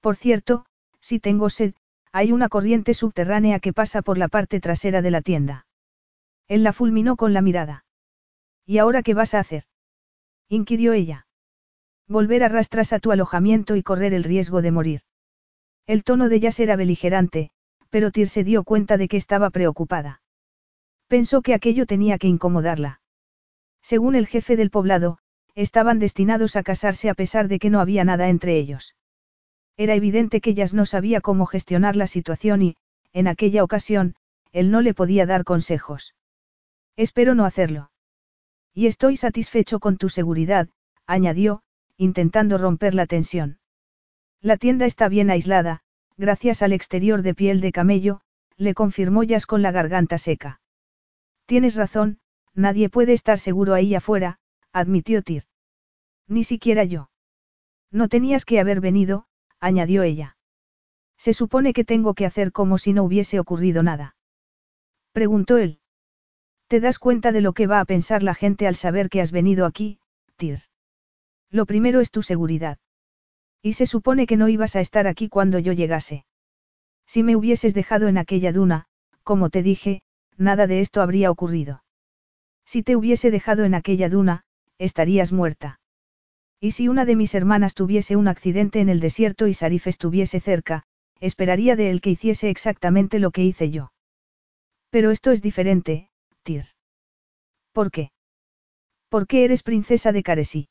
Por 0.01 0.17
cierto, 0.17 0.65
si 1.01 1.21
tengo 1.21 1.51
sed, 1.51 1.75
hay 2.13 2.33
una 2.33 2.49
corriente 2.49 2.95
subterránea 2.95 3.61
que 3.61 3.73
pasa 3.73 4.03
por 4.03 4.17
la 4.17 4.29
parte 4.29 4.61
trasera 4.61 5.03
de 5.03 5.11
la 5.11 5.23
tienda. 5.23 5.67
Él 6.49 6.63
la 6.63 6.73
fulminó 6.73 7.17
con 7.17 7.33
la 7.35 7.43
mirada. 7.43 7.85
¿Y 8.67 8.79
ahora 8.79 9.03
qué 9.03 9.15
vas 9.15 9.35
a 9.35 9.41
hacer? 9.41 9.65
inquirió 10.49 10.93
ella. 10.93 11.27
Volver 12.09 12.43
a 12.43 12.49
rastras 12.49 12.93
a 12.93 12.99
tu 12.99 13.13
alojamiento 13.13 13.77
y 13.77 13.83
correr 13.83 14.15
el 14.15 14.25
riesgo 14.25 14.63
de 14.63 14.71
morir. 14.71 15.03
El 15.87 16.05
tono 16.05 16.29
de 16.29 16.41
Jazz 16.41 16.61
era 16.61 16.77
beligerante, 16.77 17.51
pero 17.91 18.11
Tyr 18.11 18.29
se 18.29 18.45
dio 18.45 18.65
cuenta 18.65 18.97
de 18.97 19.09
que 19.09 19.17
estaba 19.17 19.51
preocupada. 19.51 20.22
Pensó 21.13 21.43
que 21.43 21.53
aquello 21.53 21.85
tenía 21.85 22.17
que 22.17 22.27
incomodarla. 22.27 23.03
Según 23.83 24.15
el 24.15 24.27
jefe 24.27 24.57
del 24.57 24.71
poblado, 24.71 25.19
estaban 25.55 25.99
destinados 25.99 26.57
a 26.57 26.63
casarse 26.63 27.11
a 27.11 27.15
pesar 27.15 27.49
de 27.49 27.59
que 27.59 27.69
no 27.69 27.81
había 27.81 28.03
nada 28.03 28.31
entre 28.31 28.57
ellos. 28.57 28.97
Era 29.77 29.95
evidente 29.95 30.41
que 30.41 30.55
Jazz 30.55 30.73
no 30.73 30.87
sabía 30.87 31.21
cómo 31.21 31.45
gestionar 31.45 31.97
la 31.97 32.07
situación 32.07 32.63
y, 32.63 32.77
en 33.13 33.29
aquella 33.29 33.63
ocasión, 33.63 34.15
él 34.53 34.71
no 34.71 34.81
le 34.81 34.95
podía 34.95 35.27
dar 35.27 35.45
consejos. 35.45 36.15
Espero 36.97 37.35
no 37.35 37.45
hacerlo. 37.45 37.91
Y 38.73 38.87
estoy 38.87 39.19
satisfecho 39.19 39.81
con 39.81 39.99
tu 39.99 40.09
seguridad, 40.09 40.71
añadió, 41.07 41.63
intentando 41.99 42.57
romper 42.57 42.95
la 42.95 43.05
tensión. 43.05 43.59
La 44.41 44.57
tienda 44.57 44.87
está 44.87 45.11
bien 45.11 45.29
aislada, 45.29 45.83
gracias 46.17 46.63
al 46.63 46.73
exterior 46.73 47.21
de 47.21 47.35
piel 47.35 47.61
de 47.61 47.71
camello, 47.71 48.23
le 48.57 48.73
confirmó 48.73 49.25
Jazz 49.25 49.45
con 49.45 49.61
la 49.61 49.73
garganta 49.73 50.17
seca. 50.17 50.62
Tienes 51.53 51.77
razón, 51.77 52.19
nadie 52.55 52.89
puede 52.89 53.13
estar 53.13 53.39
seguro 53.39 53.75
ahí 53.75 53.95
afuera, 53.95 54.39
admitió 54.73 55.21
Tyr. 55.21 55.45
Ni 56.27 56.45
siquiera 56.45 56.85
yo. 56.85 57.11
No 57.91 58.09
tenías 58.09 58.47
que 58.47 58.59
haber 58.59 58.81
venido, 58.81 59.27
añadió 59.61 60.03
ella. 60.03 60.39
Se 61.19 61.35
supone 61.35 61.75
que 61.75 61.85
tengo 61.85 62.15
que 62.15 62.25
hacer 62.25 62.53
como 62.53 62.79
si 62.79 62.95
no 62.95 63.05
hubiese 63.05 63.39
ocurrido 63.39 63.83
nada. 63.83 64.17
Preguntó 65.13 65.59
él. 65.59 65.81
¿Te 66.69 66.81
das 66.81 66.99
cuenta 66.99 67.33
de 67.33 67.43
lo 67.43 67.53
que 67.53 67.67
va 67.67 67.81
a 67.81 67.85
pensar 67.85 68.23
la 68.23 68.35
gente 68.35 68.67
al 68.67 68.75
saber 68.75 69.11
que 69.11 69.21
has 69.21 69.31
venido 69.31 69.67
aquí, 69.67 69.99
Tyr? 70.37 70.61
Lo 71.51 71.67
primero 71.67 72.01
es 72.01 72.11
tu 72.11 72.23
seguridad. 72.23 72.79
Y 73.61 73.75
se 73.75 73.85
supone 73.85 74.27
que 74.27 74.39
no 74.39 74.49
ibas 74.49 74.75
a 74.75 74.81
estar 74.81 75.07
aquí 75.07 75.29
cuando 75.29 75.59
yo 75.59 75.75
llegase. 75.75 76.25
Si 77.07 77.23
me 77.23 77.37
hubieses 77.37 77.75
dejado 77.75 78.09
en 78.09 78.17
aquella 78.17 78.53
duna, 78.53 78.87
como 79.23 79.51
te 79.51 79.63
dije, 79.63 80.03
nada 80.37 80.67
de 80.67 80.81
esto 80.81 81.03
habría 81.03 81.31
ocurrido. 81.31 81.85
Si 82.65 82.83
te 82.83 82.97
hubiese 82.97 83.31
dejado 83.31 83.65
en 83.65 83.75
aquella 83.75 84.09
duna, 84.09 84.45
estarías 84.79 85.33
muerta. 85.33 85.81
Y 86.61 86.73
si 86.73 86.89
una 86.89 87.05
de 87.05 87.17
mis 87.17 87.35
hermanas 87.35 87.75
tuviese 87.75 88.17
un 88.17 88.29
accidente 88.29 88.81
en 88.81 88.89
el 88.89 89.01
desierto 89.01 89.49
y 89.49 89.55
Sarif 89.55 89.87
estuviese 89.87 90.41
cerca, 90.41 90.85
esperaría 91.21 91.77
de 91.77 91.91
él 91.91 92.01
que 92.01 92.11
hiciese 92.11 92.51
exactamente 92.51 93.19
lo 93.19 93.31
que 93.31 93.43
hice 93.43 93.71
yo. 93.71 93.93
Pero 94.91 95.11
esto 95.11 95.31
es 95.31 95.43
diferente, 95.43 96.11
Tyr. 96.43 96.65
¿Por 97.73 97.91
qué? 97.91 98.13
Porque 99.09 99.45
eres 99.45 99.63
princesa 99.63 100.13
de 100.13 100.23
Caresí. 100.23 100.69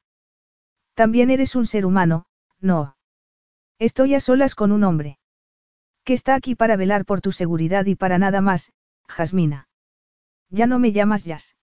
También 0.94 1.30
eres 1.30 1.56
un 1.56 1.66
ser 1.66 1.86
humano, 1.86 2.26
no. 2.60 2.96
Estoy 3.80 4.14
a 4.14 4.20
solas 4.20 4.56
con 4.56 4.72
un 4.72 4.84
hombre. 4.84 5.18
Que 6.04 6.14
está 6.14 6.36
aquí 6.36 6.56
para 6.56 6.76
velar 6.76 7.06
por 7.06 7.22
tu 7.22 7.32
seguridad 7.32 7.86
y 7.86 7.96
para 7.96 8.18
nada 8.18 8.42
más, 8.42 8.72
Jasmina. 9.12 9.68
¿Ya 10.50 10.66
no 10.66 10.80
me 10.80 10.92
llamas 10.92 11.24
Jazz? 11.24 11.56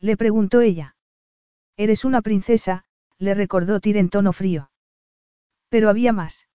Le 0.00 0.16
preguntó 0.16 0.60
ella. 0.60 0.96
Eres 1.76 2.04
una 2.04 2.20
princesa, 2.22 2.84
le 3.18 3.34
recordó 3.34 3.78
Tyr 3.78 3.96
en 3.96 4.10
tono 4.10 4.32
frío. 4.32 4.70
Pero 5.68 5.88
había 5.88 6.12
más. 6.12 6.48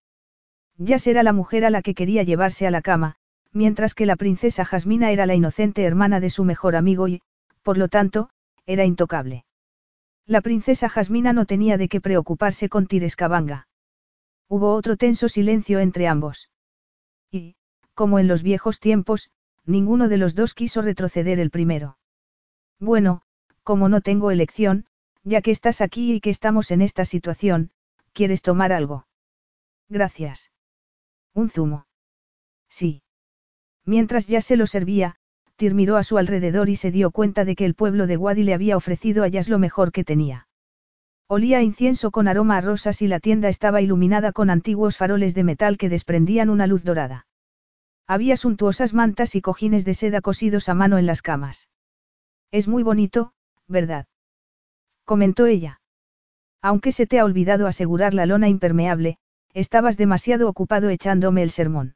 Jazz 0.78 1.08
era 1.08 1.24
la 1.24 1.34
mujer 1.34 1.66
a 1.66 1.70
la 1.70 1.82
que 1.82 1.96
quería 1.96 2.24
llevarse 2.24 2.68
a 2.68 2.72
la 2.72 2.82
cama, 2.82 3.16
mientras 3.52 3.96
que 3.96 4.06
la 4.06 4.16
princesa 4.16 4.66
Jasmina 4.66 5.12
era 5.12 5.26
la 5.26 5.34
inocente 5.34 5.84
hermana 5.84 6.20
de 6.20 6.30
su 6.30 6.44
mejor 6.44 6.76
amigo 6.76 7.08
y, 7.08 7.22
por 7.64 7.78
lo 7.78 7.88
tanto, 7.88 8.30
era 8.66 8.86
intocable. 8.86 9.46
La 10.26 10.42
princesa 10.42 10.90
Jasmina 10.90 11.34
no 11.34 11.46
tenía 11.46 11.78
de 11.78 11.88
qué 11.88 12.02
preocuparse 12.02 12.70
con 12.70 12.86
Tirescabanga. 12.86 13.68
Hubo 14.50 14.76
otro 14.76 14.98
tenso 14.98 15.30
silencio 15.30 15.80
entre 15.80 16.08
ambos. 16.08 16.50
Y, 17.32 17.56
como 17.94 18.20
en 18.20 18.28
los 18.28 18.44
viejos 18.44 18.80
tiempos, 18.80 19.32
ninguno 19.68 20.08
de 20.08 20.18
los 20.18 20.34
dos 20.34 20.56
quiso 20.56 20.82
retroceder 20.82 21.40
el 21.40 21.52
primero. 21.52 21.98
Bueno, 22.80 23.22
como 23.64 23.90
no 23.90 24.02
tengo 24.02 24.32
elección, 24.32 24.86
ya 25.24 25.42
que 25.42 25.52
estás 25.52 25.82
aquí 25.82 26.14
y 26.14 26.22
que 26.22 26.30
estamos 26.30 26.72
en 26.72 26.82
esta 26.82 27.06
situación, 27.06 27.72
¿quieres 28.14 28.42
tomar 28.42 28.72
algo? 28.72 29.06
Gracias. 29.90 30.52
Un 31.34 31.50
zumo. 31.50 31.86
Sí. 32.70 33.04
Mientras 33.86 34.28
ya 34.28 34.42
se 34.42 34.58
lo 34.58 34.68
servía, 34.68 35.18
Tyr 35.58 35.74
miró 35.74 35.98
a 35.98 36.04
su 36.04 36.18
alrededor 36.18 36.70
y 36.70 36.76
se 36.76 36.92
dio 36.92 37.12
cuenta 37.12 37.46
de 37.46 37.56
que 37.56 37.66
el 37.66 37.76
pueblo 37.76 38.08
de 38.08 38.18
Wadi 38.18 38.44
le 38.44 38.54
había 38.54 38.78
ofrecido 38.78 39.24
a 39.24 39.28
Jazz 39.28 39.50
lo 39.50 39.60
mejor 39.60 39.92
que 39.92 40.04
tenía. 40.04 40.48
Olía 41.28 41.62
incienso 41.62 42.10
con 42.10 42.28
aroma 42.28 42.58
a 42.58 42.62
rosas 42.62 43.02
y 43.02 43.08
la 43.08 43.20
tienda 43.20 43.50
estaba 43.50 43.82
iluminada 43.82 44.32
con 44.32 44.50
antiguos 44.50 44.96
faroles 44.98 45.36
de 45.36 45.44
metal 45.44 45.78
que 45.78 45.90
desprendían 45.90 46.50
una 46.50 46.68
luz 46.68 46.84
dorada. 46.86 47.27
Había 48.08 48.38
suntuosas 48.38 48.94
mantas 48.94 49.36
y 49.36 49.42
cojines 49.42 49.84
de 49.84 49.94
seda 49.94 50.22
cosidos 50.22 50.70
a 50.70 50.74
mano 50.74 50.98
en 50.98 51.06
las 51.06 51.22
camas. 51.22 51.70
Es 52.52 52.68
muy 52.68 52.82
bonito, 52.82 53.34
¿verdad? 53.68 54.08
comentó 55.04 55.46
ella. 55.46 55.82
Aunque 56.62 56.92
se 56.92 57.06
te 57.06 57.20
ha 57.20 57.26
olvidado 57.26 57.68
asegurar 57.68 58.14
la 58.14 58.26
lona 58.26 58.48
impermeable, 58.48 59.18
estabas 59.54 59.98
demasiado 59.98 60.50
ocupado 60.50 60.90
echándome 60.90 61.44
el 61.44 61.52
sermón. 61.52 61.96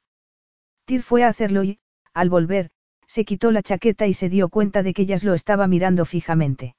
Tyr 0.85 1.01
fue 1.01 1.23
a 1.23 1.29
hacerlo 1.29 1.63
y, 1.63 1.79
al 2.13 2.29
volver, 2.29 2.71
se 3.07 3.25
quitó 3.25 3.51
la 3.51 3.63
chaqueta 3.63 4.07
y 4.07 4.13
se 4.13 4.29
dio 4.29 4.49
cuenta 4.49 4.83
de 4.83 4.93
que 4.93 5.05
Jazz 5.05 5.23
lo 5.23 5.33
estaba 5.33 5.67
mirando 5.67 6.05
fijamente. 6.05 6.75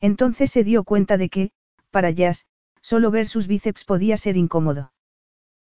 Entonces 0.00 0.50
se 0.50 0.64
dio 0.64 0.84
cuenta 0.84 1.16
de 1.16 1.28
que, 1.28 1.50
para 1.90 2.10
Jazz, 2.10 2.46
solo 2.82 3.10
ver 3.10 3.26
sus 3.26 3.46
bíceps 3.46 3.84
podía 3.84 4.16
ser 4.16 4.36
incómodo. 4.36 4.92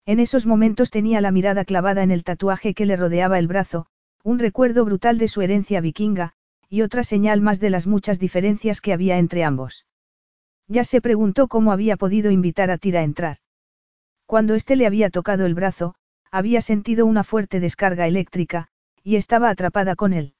En 0.07 0.19
esos 0.19 0.45
momentos 0.45 0.91
tenía 0.91 1.19
la 1.19 1.31
mirada 1.31 1.65
clavada 1.65 2.03
en 2.03 2.11
el 2.11 2.23
tatuaje 2.23 2.75
que 2.75 2.85
le 2.85 2.95
rodeaba 2.95 3.39
el 3.39 3.47
brazo, 3.47 3.87
un 4.23 4.37
recuerdo 4.37 4.85
brutal 4.85 5.17
de 5.17 5.27
su 5.27 5.41
herencia 5.41 5.81
vikinga, 5.81 6.33
y 6.69 6.83
otra 6.83 7.03
señal 7.03 7.41
más 7.41 7.59
de 7.59 7.71
las 7.71 7.87
muchas 7.87 8.19
diferencias 8.19 8.81
que 8.81 8.93
había 8.93 9.17
entre 9.17 9.43
ambos. 9.43 9.85
Ya 10.67 10.83
se 10.83 11.01
preguntó 11.01 11.47
cómo 11.47 11.71
había 11.71 11.97
podido 11.97 12.29
invitar 12.29 12.69
a 12.69 12.77
Tyr 12.77 12.97
a 12.97 13.03
entrar. 13.03 13.37
Cuando 14.27 14.55
éste 14.55 14.75
le 14.75 14.85
había 14.85 15.09
tocado 15.09 15.45
el 15.45 15.55
brazo, 15.55 15.95
había 16.31 16.61
sentido 16.61 17.05
una 17.05 17.23
fuerte 17.23 17.59
descarga 17.59 18.07
eléctrica, 18.07 18.67
y 19.03 19.15
estaba 19.15 19.49
atrapada 19.49 19.95
con 19.95 20.13
él. 20.13 20.33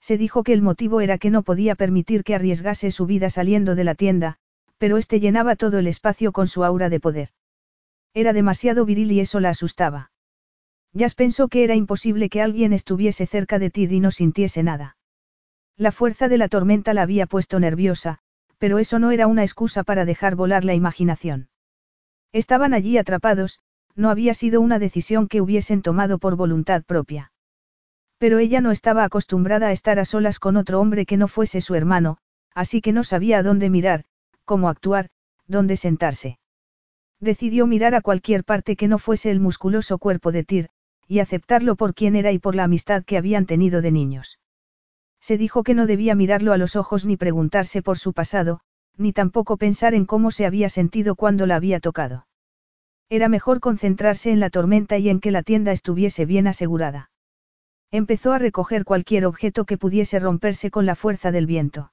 Se 0.00 0.16
dijo 0.16 0.42
que 0.42 0.52
el 0.52 0.62
motivo 0.62 1.00
era 1.00 1.18
que 1.18 1.30
no 1.30 1.42
podía 1.42 1.74
permitir 1.74 2.24
que 2.24 2.34
arriesgase 2.34 2.90
su 2.90 3.04
vida 3.04 3.28
saliendo 3.28 3.74
de 3.74 3.84
la 3.84 3.94
tienda, 3.94 4.36
pero 4.78 4.96
este 4.96 5.20
llenaba 5.20 5.56
todo 5.56 5.78
el 5.78 5.88
espacio 5.88 6.32
con 6.32 6.46
su 6.46 6.64
aura 6.64 6.88
de 6.88 7.00
poder. 7.00 7.30
Era 8.18 8.32
demasiado 8.32 8.84
viril 8.84 9.12
y 9.12 9.20
eso 9.20 9.38
la 9.38 9.50
asustaba. 9.50 10.10
Jazz 10.92 11.14
pensó 11.14 11.46
que 11.46 11.62
era 11.62 11.76
imposible 11.76 12.28
que 12.28 12.42
alguien 12.42 12.72
estuviese 12.72 13.26
cerca 13.28 13.60
de 13.60 13.70
ti 13.70 13.86
y 13.88 14.00
no 14.00 14.10
sintiese 14.10 14.64
nada. 14.64 14.96
La 15.76 15.92
fuerza 15.92 16.26
de 16.26 16.36
la 16.36 16.48
tormenta 16.48 16.94
la 16.94 17.02
había 17.02 17.28
puesto 17.28 17.60
nerviosa, 17.60 18.18
pero 18.58 18.80
eso 18.80 18.98
no 18.98 19.12
era 19.12 19.28
una 19.28 19.44
excusa 19.44 19.84
para 19.84 20.04
dejar 20.04 20.34
volar 20.34 20.64
la 20.64 20.74
imaginación. 20.74 21.50
Estaban 22.32 22.74
allí 22.74 22.98
atrapados, 22.98 23.60
no 23.94 24.10
había 24.10 24.34
sido 24.34 24.60
una 24.60 24.80
decisión 24.80 25.28
que 25.28 25.40
hubiesen 25.40 25.80
tomado 25.80 26.18
por 26.18 26.34
voluntad 26.34 26.82
propia. 26.82 27.30
Pero 28.18 28.40
ella 28.40 28.60
no 28.60 28.72
estaba 28.72 29.04
acostumbrada 29.04 29.68
a 29.68 29.72
estar 29.72 30.00
a 30.00 30.04
solas 30.04 30.40
con 30.40 30.56
otro 30.56 30.80
hombre 30.80 31.06
que 31.06 31.18
no 31.18 31.28
fuese 31.28 31.60
su 31.60 31.76
hermano, 31.76 32.18
así 32.52 32.80
que 32.80 32.90
no 32.90 33.04
sabía 33.04 33.38
a 33.38 33.42
dónde 33.44 33.70
mirar, 33.70 34.06
cómo 34.44 34.70
actuar, 34.70 35.08
dónde 35.46 35.76
sentarse. 35.76 36.40
Decidió 37.20 37.66
mirar 37.66 37.94
a 37.94 38.00
cualquier 38.00 38.44
parte 38.44 38.76
que 38.76 38.88
no 38.88 38.98
fuese 38.98 39.30
el 39.30 39.40
musculoso 39.40 39.98
cuerpo 39.98 40.30
de 40.30 40.44
Tyr, 40.44 40.68
y 41.08 41.18
aceptarlo 41.18 41.74
por 41.74 41.94
quien 41.94 42.14
era 42.14 42.32
y 42.32 42.38
por 42.38 42.54
la 42.54 42.64
amistad 42.64 43.04
que 43.04 43.16
habían 43.16 43.46
tenido 43.46 43.82
de 43.82 43.90
niños. 43.90 44.38
Se 45.20 45.36
dijo 45.36 45.64
que 45.64 45.74
no 45.74 45.86
debía 45.86 46.14
mirarlo 46.14 46.52
a 46.52 46.58
los 46.58 46.76
ojos 46.76 47.04
ni 47.04 47.16
preguntarse 47.16 47.82
por 47.82 47.98
su 47.98 48.12
pasado, 48.12 48.60
ni 48.96 49.12
tampoco 49.12 49.56
pensar 49.56 49.94
en 49.94 50.06
cómo 50.06 50.30
se 50.30 50.46
había 50.46 50.68
sentido 50.68 51.16
cuando 51.16 51.46
la 51.46 51.56
había 51.56 51.80
tocado. 51.80 52.26
Era 53.08 53.28
mejor 53.28 53.60
concentrarse 53.60 54.30
en 54.30 54.38
la 54.38 54.50
tormenta 54.50 54.98
y 54.98 55.08
en 55.08 55.20
que 55.20 55.30
la 55.30 55.42
tienda 55.42 55.72
estuviese 55.72 56.26
bien 56.26 56.46
asegurada. 56.46 57.10
Empezó 57.90 58.32
a 58.32 58.38
recoger 58.38 58.84
cualquier 58.84 59.24
objeto 59.24 59.64
que 59.64 59.78
pudiese 59.78 60.18
romperse 60.18 60.70
con 60.70 60.84
la 60.84 60.94
fuerza 60.94 61.32
del 61.32 61.46
viento. 61.46 61.92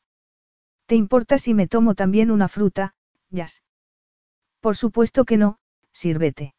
¿Te 0.87 0.95
importa 0.95 1.37
si 1.37 1.53
me 1.53 1.67
tomo 1.67 1.95
también 1.95 2.31
una 2.31 2.49
fruta, 2.49 2.95
Jazz? 3.29 3.63
Por 4.65 4.75
supuesto 4.75 5.25
que 5.25 5.37
no, 5.37 5.59
sírvete. 5.91 6.55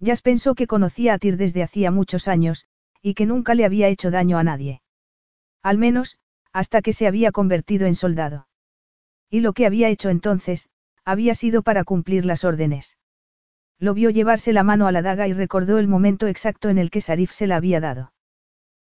Jazz 0.00 0.22
pensó 0.22 0.54
que 0.54 0.66
conocía 0.66 1.12
a 1.12 1.18
Tyr 1.18 1.36
desde 1.36 1.62
hacía 1.62 1.90
muchos 1.90 2.26
años, 2.26 2.64
y 3.02 3.12
que 3.12 3.26
nunca 3.26 3.54
le 3.54 3.66
había 3.66 3.88
hecho 3.88 4.10
daño 4.10 4.38
a 4.38 4.44
nadie. 4.44 4.80
Al 5.62 5.76
menos, 5.76 6.16
hasta 6.54 6.80
que 6.80 6.94
se 6.94 7.06
había 7.06 7.30
convertido 7.30 7.86
en 7.86 7.96
soldado. 7.96 8.48
Y 9.28 9.40
lo 9.40 9.52
que 9.52 9.66
había 9.66 9.90
hecho 9.90 10.08
entonces, 10.08 10.70
había 11.04 11.34
sido 11.34 11.60
para 11.60 11.84
cumplir 11.84 12.24
las 12.24 12.44
órdenes. 12.44 12.96
Lo 13.78 13.92
vio 13.92 14.08
llevarse 14.08 14.54
la 14.54 14.62
mano 14.62 14.86
a 14.86 14.92
la 14.92 15.02
daga 15.02 15.28
y 15.28 15.34
recordó 15.34 15.76
el 15.76 15.86
momento 15.86 16.28
exacto 16.28 16.70
en 16.70 16.78
el 16.78 16.90
que 16.90 17.02
Sarif 17.02 17.32
se 17.32 17.46
la 17.46 17.56
había 17.56 17.78
dado. 17.78 18.14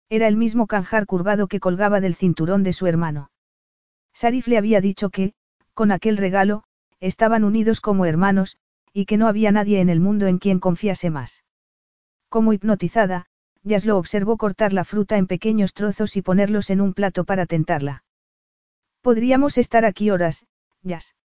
Era 0.08 0.26
el 0.26 0.36
mismo 0.36 0.66
canjar 0.66 1.06
curvado 1.06 1.46
que 1.46 1.60
colgaba 1.60 2.00
del 2.00 2.16
cinturón 2.16 2.64
de 2.64 2.72
su 2.72 2.88
hermano. 2.88 3.30
Sarif 4.12 4.48
le 4.48 4.58
había 4.58 4.80
dicho 4.80 5.10
que, 5.10 5.32
con 5.74 5.92
aquel 5.92 6.16
regalo, 6.16 6.64
estaban 7.02 7.42
unidos 7.42 7.80
como 7.80 8.06
hermanos, 8.06 8.58
y 8.92 9.06
que 9.06 9.16
no 9.16 9.26
había 9.26 9.50
nadie 9.50 9.80
en 9.80 9.88
el 9.88 9.98
mundo 9.98 10.28
en 10.28 10.38
quien 10.38 10.60
confiase 10.60 11.10
más. 11.10 11.44
Como 12.28 12.52
hipnotizada, 12.52 13.26
Yas 13.64 13.84
lo 13.84 13.98
observó 13.98 14.36
cortar 14.36 14.72
la 14.72 14.84
fruta 14.84 15.16
en 15.18 15.26
pequeños 15.26 15.74
trozos 15.74 16.16
y 16.16 16.22
ponerlos 16.22 16.70
en 16.70 16.80
un 16.80 16.94
plato 16.94 17.24
para 17.24 17.46
tentarla. 17.46 18.04
Podríamos 19.00 19.58
estar 19.58 19.84
aquí 19.84 20.10
horas, 20.10 20.46
Yas. 20.82 21.16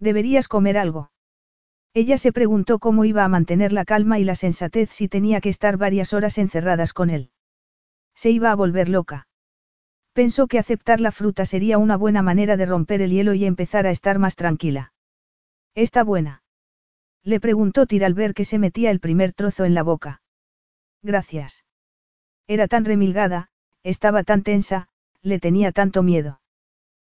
Deberías 0.00 0.48
comer 0.48 0.78
algo. 0.78 1.10
Ella 1.92 2.16
se 2.16 2.32
preguntó 2.32 2.78
cómo 2.78 3.04
iba 3.04 3.24
a 3.24 3.28
mantener 3.28 3.74
la 3.74 3.84
calma 3.84 4.18
y 4.18 4.24
la 4.24 4.34
sensatez 4.34 4.90
si 4.90 5.08
tenía 5.08 5.42
que 5.42 5.50
estar 5.50 5.76
varias 5.76 6.14
horas 6.14 6.38
encerradas 6.38 6.94
con 6.94 7.10
él. 7.10 7.30
Se 8.14 8.30
iba 8.30 8.50
a 8.50 8.54
volver 8.54 8.88
loca. 8.88 9.28
Pensó 10.14 10.46
que 10.46 10.58
aceptar 10.58 11.00
la 11.00 11.12
fruta 11.12 11.44
sería 11.44 11.76
una 11.76 11.96
buena 11.96 12.22
manera 12.22 12.56
de 12.56 12.64
romper 12.64 13.02
el 13.02 13.10
hielo 13.10 13.34
y 13.34 13.44
empezar 13.44 13.86
a 13.86 13.90
estar 13.90 14.18
más 14.18 14.34
tranquila. 14.34 14.93
¿Está 15.74 16.04
buena? 16.04 16.42
Le 17.22 17.40
preguntó 17.40 17.86
Tir 17.86 18.04
al 18.04 18.14
ver 18.14 18.34
que 18.34 18.44
se 18.44 18.58
metía 18.58 18.90
el 18.90 19.00
primer 19.00 19.32
trozo 19.32 19.64
en 19.64 19.74
la 19.74 19.82
boca. 19.82 20.22
Gracias. 21.02 21.64
Era 22.46 22.68
tan 22.68 22.84
remilgada, 22.84 23.48
estaba 23.82 24.22
tan 24.22 24.42
tensa, 24.42 24.88
le 25.22 25.38
tenía 25.38 25.72
tanto 25.72 26.02
miedo. 26.02 26.40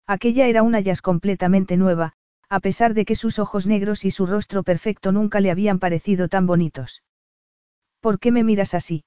Aquella 0.07 0.47
era 0.47 0.63
una 0.63 0.81
jazz 0.81 1.03
completamente 1.03 1.77
nueva, 1.77 2.15
a 2.49 2.61
pesar 2.61 2.95
de 2.95 3.05
que 3.05 3.15
sus 3.15 3.39
ojos 3.39 3.67
negros 3.67 4.05
y 4.05 4.11
su 4.11 4.27
rostro 4.27 4.63
perfecto 4.63 5.13
nunca 5.13 5.41
le 5.41 5.51
habían 5.51 5.79
parecido 5.79 6.29
tan 6.29 6.47
bonitos. 6.47 7.03
¿Por 8.01 8.19
qué 8.19 8.33
me 8.33 8.43
miras 8.43 8.75
así? 8.75 9.05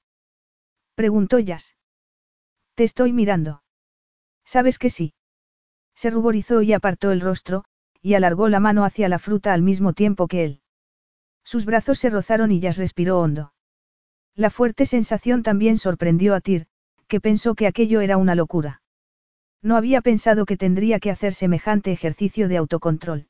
Preguntó 0.95 1.39
Jazz. 1.39 1.75
Te 2.75 2.83
estoy 2.83 3.13
mirando. 3.13 3.63
¿Sabes 4.45 4.77
que 4.77 4.89
sí? 4.89 5.13
Se 5.95 6.09
ruborizó 6.09 6.61
y 6.61 6.73
apartó 6.73 7.11
el 7.11 7.21
rostro, 7.21 7.63
y 8.01 8.15
alargó 8.15 8.49
la 8.49 8.59
mano 8.59 8.83
hacia 8.83 9.09
la 9.09 9.19
fruta 9.19 9.53
al 9.53 9.61
mismo 9.61 9.93
tiempo 9.93 10.27
que 10.27 10.43
él. 10.43 10.61
Sus 11.43 11.65
brazos 11.65 11.99
se 11.99 12.09
rozaron 12.09 12.51
y 12.51 12.59
Jazz 12.59 12.77
respiró 12.77 13.19
hondo. 13.19 13.53
La 14.35 14.49
fuerte 14.49 14.85
sensación 14.85 15.43
también 15.43 15.77
sorprendió 15.77 16.33
a 16.33 16.41
Tyr, 16.41 16.67
que 17.07 17.19
pensó 17.19 17.55
que 17.55 17.67
aquello 17.67 18.01
era 18.01 18.17
una 18.17 18.35
locura. 18.35 18.81
No 19.61 19.75
había 19.75 20.01
pensado 20.01 20.45
que 20.45 20.57
tendría 20.57 20.99
que 20.99 21.11
hacer 21.11 21.33
semejante 21.33 21.91
ejercicio 21.91 22.47
de 22.47 22.57
autocontrol. 22.57 23.27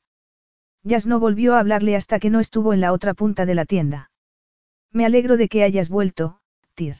Jazz 0.84 1.06
no 1.06 1.20
volvió 1.20 1.54
a 1.54 1.60
hablarle 1.60 1.96
hasta 1.96 2.18
que 2.18 2.30
no 2.30 2.40
estuvo 2.40 2.72
en 2.72 2.80
la 2.80 2.92
otra 2.92 3.14
punta 3.14 3.46
de 3.46 3.54
la 3.54 3.64
tienda. 3.64 4.10
Me 4.90 5.04
alegro 5.04 5.36
de 5.36 5.48
que 5.48 5.62
hayas 5.62 5.88
vuelto, 5.88 6.40
Tyr. 6.74 6.96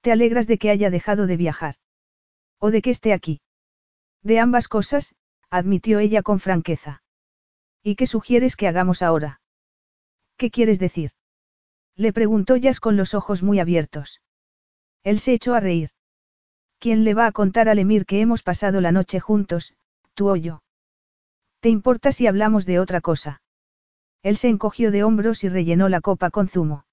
¿Te 0.00 0.12
alegras 0.12 0.46
de 0.46 0.58
que 0.58 0.70
haya 0.70 0.90
dejado 0.90 1.26
de 1.26 1.36
viajar? 1.36 1.74
¿O 2.58 2.70
de 2.70 2.82
que 2.82 2.90
esté 2.90 3.12
aquí? 3.12 3.40
De 4.22 4.38
ambas 4.38 4.68
cosas, 4.68 5.14
admitió 5.50 5.98
ella 5.98 6.22
con 6.22 6.40
franqueza. 6.40 7.02
¿Y 7.82 7.96
qué 7.96 8.06
sugieres 8.06 8.56
que 8.56 8.68
hagamos 8.68 9.02
ahora? 9.02 9.40
¿Qué 10.36 10.50
quieres 10.50 10.78
decir? 10.78 11.10
Le 11.96 12.12
preguntó 12.12 12.56
Jazz 12.56 12.80
con 12.80 12.96
los 12.96 13.14
ojos 13.14 13.42
muy 13.42 13.60
abiertos. 13.60 14.20
Él 15.02 15.18
se 15.18 15.32
echó 15.32 15.54
a 15.54 15.60
reír. 15.60 15.90
¿Quién 16.78 17.04
le 17.04 17.14
va 17.14 17.26
a 17.26 17.32
contar 17.32 17.68
al 17.68 17.78
Emir 17.78 18.06
que 18.06 18.20
hemos 18.20 18.42
pasado 18.42 18.80
la 18.80 18.92
noche 18.92 19.20
juntos, 19.20 19.74
tú 20.14 20.30
o 20.30 20.36
yo? 20.36 20.62
¿Te 21.60 21.68
importa 21.68 22.10
si 22.12 22.26
hablamos 22.26 22.64
de 22.64 22.78
otra 22.78 23.00
cosa? 23.00 23.42
Él 24.22 24.36
se 24.36 24.48
encogió 24.48 24.90
de 24.90 25.04
hombros 25.04 25.44
y 25.44 25.48
rellenó 25.48 25.88
la 25.88 26.00
copa 26.00 26.30
con 26.30 26.48
zumo. 26.48 26.86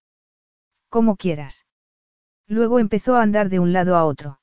Como 0.90 1.16
quieras. 1.16 1.66
Luego 2.48 2.80
empezó 2.80 3.16
a 3.16 3.22
andar 3.22 3.50
de 3.50 3.60
un 3.60 3.72
lado 3.72 3.96
a 3.96 4.06
otro. 4.06 4.40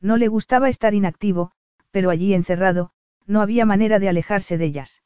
No 0.00 0.16
le 0.16 0.28
gustaba 0.28 0.68
estar 0.68 0.94
inactivo, 0.94 1.52
pero 1.90 2.10
allí 2.10 2.34
encerrado, 2.34 2.92
no 3.26 3.40
había 3.40 3.64
manera 3.64 3.98
de 3.98 4.08
alejarse 4.08 4.58
de 4.58 4.64
ellas. 4.64 5.02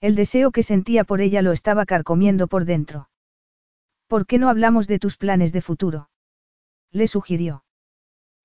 El 0.00 0.14
deseo 0.14 0.50
que 0.50 0.62
sentía 0.62 1.04
por 1.04 1.20
ella 1.20 1.42
lo 1.42 1.52
estaba 1.52 1.86
carcomiendo 1.86 2.48
por 2.48 2.64
dentro. 2.64 3.08
¿Por 4.08 4.26
qué 4.26 4.38
no 4.38 4.48
hablamos 4.48 4.86
de 4.86 4.98
tus 4.98 5.16
planes 5.16 5.52
de 5.52 5.62
futuro? 5.62 6.10
Le 6.90 7.06
sugirió. 7.06 7.64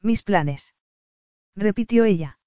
Mis 0.01 0.23
planes. 0.23 0.75
Repitió 1.55 2.05
ella. 2.05 2.39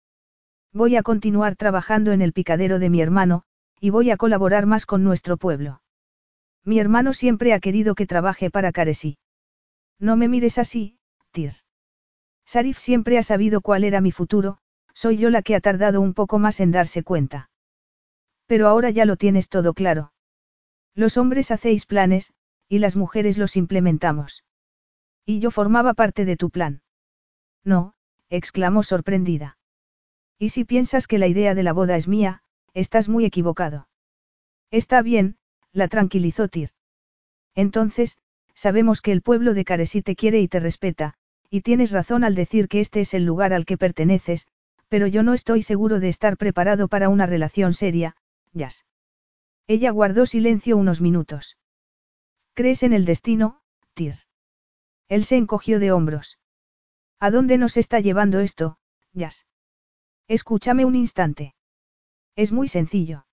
Voy 0.73 0.97
a 0.97 1.03
continuar 1.03 1.57
trabajando 1.57 2.13
en 2.13 2.23
el 2.23 2.33
picadero 2.33 2.79
de 2.79 2.91
mi 2.91 3.01
hermano, 3.01 3.43
y 3.81 3.91
voy 3.91 4.11
a 4.11 4.17
colaborar 4.17 4.67
más 4.67 4.87
con 4.87 5.03
nuestro 5.03 5.37
pueblo. 5.37 5.83
Mi 6.65 6.79
hermano 6.79 7.13
siempre 7.13 7.53
ha 7.53 7.61
querido 7.61 7.95
que 7.95 8.07
trabaje 8.07 8.51
para 8.51 8.71
Caresi. 8.71 9.19
No 9.99 10.17
me 10.17 10.29
mires 10.29 10.59
así, 10.59 10.99
Tir. 11.33 11.55
Sarif 12.47 12.79
siempre 12.79 13.19
ha 13.19 13.23
sabido 13.23 13.61
cuál 13.61 13.85
era 13.85 14.01
mi 14.01 14.13
futuro, 14.13 14.60
soy 15.01 15.17
yo 15.17 15.31
la 15.31 15.41
que 15.41 15.55
ha 15.55 15.61
tardado 15.63 16.03
un 16.03 16.13
poco 16.13 16.39
más 16.39 16.61
en 16.61 16.73
darse 16.73 17.03
cuenta. 17.03 17.49
Pero 18.45 18.69
ahora 18.69 18.91
ya 18.91 19.07
lo 19.07 19.17
tienes 19.17 19.49
todo 19.49 19.73
claro. 19.73 20.13
Los 20.95 21.17
hombres 21.17 21.51
hacéis 21.51 21.87
planes, 21.87 22.35
y 22.69 22.81
las 22.81 22.97
mujeres 22.97 23.39
los 23.39 23.57
implementamos. 23.57 24.45
Y 25.25 25.39
yo 25.39 25.51
formaba 25.51 25.95
parte 25.95 26.27
de 26.27 26.37
tu 26.37 26.51
plan. 26.51 26.83
No, 27.65 27.95
exclamó 28.29 28.83
sorprendida. 28.83 29.57
Y 30.39 30.51
si 30.51 30.67
piensas 30.67 31.07
que 31.07 31.17
la 31.17 31.29
idea 31.29 31.55
de 31.55 31.63
la 31.63 31.73
boda 31.73 31.97
es 31.97 32.07
mía, 32.07 32.43
estás 32.75 33.09
muy 33.09 33.25
equivocado. 33.25 33.89
Está 34.71 35.01
bien, 35.01 35.39
la 35.73 35.89
tranquilizó 35.89 36.49
Tir. 36.49 36.73
Entonces, 37.55 38.19
sabemos 38.53 39.01
que 39.01 39.13
el 39.13 39.23
pueblo 39.23 39.55
de 39.55 39.65
Caresi 39.65 40.03
te 40.03 40.15
quiere 40.15 40.41
y 40.43 40.49
te 40.49 40.61
respeta, 40.61 41.15
y 41.49 41.63
tienes 41.63 41.91
razón 41.91 42.23
al 42.23 42.35
decir 42.35 42.69
que 42.69 42.81
este 42.81 43.01
es 43.01 43.15
el 43.15 43.25
lugar 43.25 43.55
al 43.55 43.65
que 43.65 43.79
perteneces, 43.79 44.47
pero 44.91 45.07
yo 45.07 45.23
no 45.23 45.35
estoy 45.35 45.63
seguro 45.63 46.01
de 46.01 46.09
estar 46.09 46.37
preparado 46.37 46.89
para 46.89 47.09
una 47.09 47.25
relación 47.25 47.73
seria, 47.75 48.17
Jazz. 48.53 48.85
Ella 49.69 49.93
guardó 49.93 50.27
silencio 50.27 50.77
unos 50.77 51.01
minutos. 51.01 51.57
¿Crees 52.55 52.83
en 52.83 52.93
el 52.93 53.05
destino, 53.05 53.63
Tir? 53.95 54.17
Él 55.09 55.25
se 55.25 55.37
encogió 55.37 55.79
de 55.79 55.93
hombros. 55.93 56.41
¿A 57.21 57.31
dónde 57.31 57.57
nos 57.57 57.77
está 57.77 58.01
llevando 58.01 58.41
esto, 58.41 58.79
Jazz? 59.13 59.47
Escúchame 60.27 60.85
un 60.85 60.97
instante. 60.97 61.55
Es 62.35 62.51
muy 62.51 62.67
sencillo. 62.67 63.27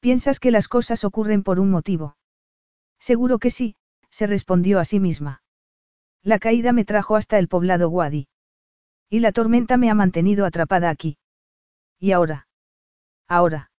¿Piensas 0.00 0.40
que 0.40 0.50
las 0.50 0.66
cosas 0.66 1.04
ocurren 1.04 1.44
por 1.44 1.60
un 1.60 1.70
motivo? 1.70 2.16
Seguro 2.98 3.38
que 3.38 3.50
sí, 3.50 3.76
se 4.10 4.26
respondió 4.26 4.80
a 4.80 4.84
sí 4.84 4.98
misma. 4.98 5.42
La 6.22 6.40
caída 6.40 6.72
me 6.72 6.84
trajo 6.84 7.14
hasta 7.14 7.38
el 7.38 7.46
poblado 7.46 7.88
Wadi. 7.88 8.26
Y 9.08 9.20
la 9.20 9.32
tormenta 9.32 9.76
me 9.76 9.90
ha 9.90 9.94
mantenido 9.94 10.44
atrapada 10.44 10.90
aquí. 10.90 11.18
¿Y 11.98 12.12
ahora? 12.12 12.48
Ahora. 13.28 13.70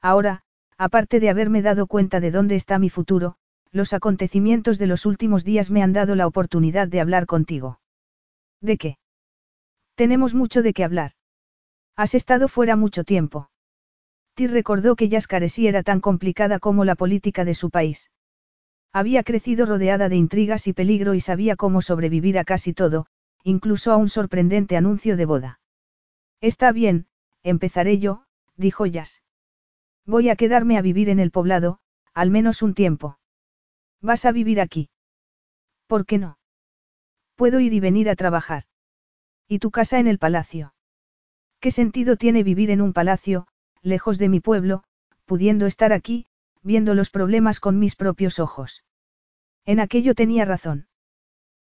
Ahora, 0.00 0.42
aparte 0.78 1.20
de 1.20 1.30
haberme 1.30 1.62
dado 1.62 1.86
cuenta 1.86 2.20
de 2.20 2.30
dónde 2.30 2.56
está 2.56 2.78
mi 2.78 2.90
futuro, 2.90 3.36
los 3.72 3.92
acontecimientos 3.92 4.78
de 4.78 4.86
los 4.86 5.06
últimos 5.06 5.44
días 5.44 5.70
me 5.70 5.82
han 5.82 5.92
dado 5.92 6.14
la 6.14 6.26
oportunidad 6.26 6.88
de 6.88 7.00
hablar 7.00 7.26
contigo. 7.26 7.80
¿De 8.60 8.78
qué? 8.78 8.98
Tenemos 9.94 10.34
mucho 10.34 10.62
de 10.62 10.72
qué 10.72 10.84
hablar. 10.84 11.12
Has 11.96 12.14
estado 12.14 12.48
fuera 12.48 12.76
mucho 12.76 13.04
tiempo. 13.04 13.50
Ti 14.34 14.46
recordó 14.46 14.96
que 14.96 15.08
Yascaresi 15.08 15.66
era 15.66 15.82
tan 15.82 16.00
complicada 16.00 16.58
como 16.58 16.84
la 16.84 16.94
política 16.94 17.44
de 17.44 17.54
su 17.54 17.70
país. 17.70 18.10
Había 18.92 19.22
crecido 19.22 19.66
rodeada 19.66 20.08
de 20.08 20.16
intrigas 20.16 20.66
y 20.66 20.72
peligro 20.72 21.14
y 21.14 21.20
sabía 21.20 21.56
cómo 21.56 21.82
sobrevivir 21.82 22.38
a 22.38 22.44
casi 22.44 22.72
todo, 22.72 23.06
incluso 23.46 23.92
a 23.92 23.96
un 23.96 24.08
sorprendente 24.08 24.76
anuncio 24.76 25.16
de 25.16 25.24
boda. 25.24 25.60
Está 26.40 26.72
bien, 26.72 27.06
empezaré 27.44 28.00
yo, 28.00 28.24
dijo 28.56 28.86
Jazz. 28.86 29.22
Voy 30.04 30.30
a 30.30 30.34
quedarme 30.34 30.76
a 30.76 30.82
vivir 30.82 31.08
en 31.08 31.20
el 31.20 31.30
poblado, 31.30 31.78
al 32.12 32.30
menos 32.30 32.60
un 32.60 32.74
tiempo. 32.74 33.20
¿Vas 34.00 34.24
a 34.24 34.32
vivir 34.32 34.60
aquí? 34.60 34.90
¿Por 35.86 36.06
qué 36.06 36.18
no? 36.18 36.38
Puedo 37.36 37.60
ir 37.60 37.72
y 37.72 37.78
venir 37.78 38.10
a 38.10 38.16
trabajar. 38.16 38.64
¿Y 39.46 39.60
tu 39.60 39.70
casa 39.70 40.00
en 40.00 40.08
el 40.08 40.18
palacio? 40.18 40.74
¿Qué 41.60 41.70
sentido 41.70 42.16
tiene 42.16 42.42
vivir 42.42 42.72
en 42.72 42.80
un 42.80 42.92
palacio, 42.92 43.46
lejos 43.80 44.18
de 44.18 44.28
mi 44.28 44.40
pueblo, 44.40 44.82
pudiendo 45.24 45.66
estar 45.66 45.92
aquí, 45.92 46.26
viendo 46.62 46.94
los 46.94 47.10
problemas 47.10 47.60
con 47.60 47.78
mis 47.78 47.94
propios 47.94 48.40
ojos? 48.40 48.82
En 49.64 49.78
aquello 49.78 50.16
tenía 50.16 50.44
razón. 50.44 50.88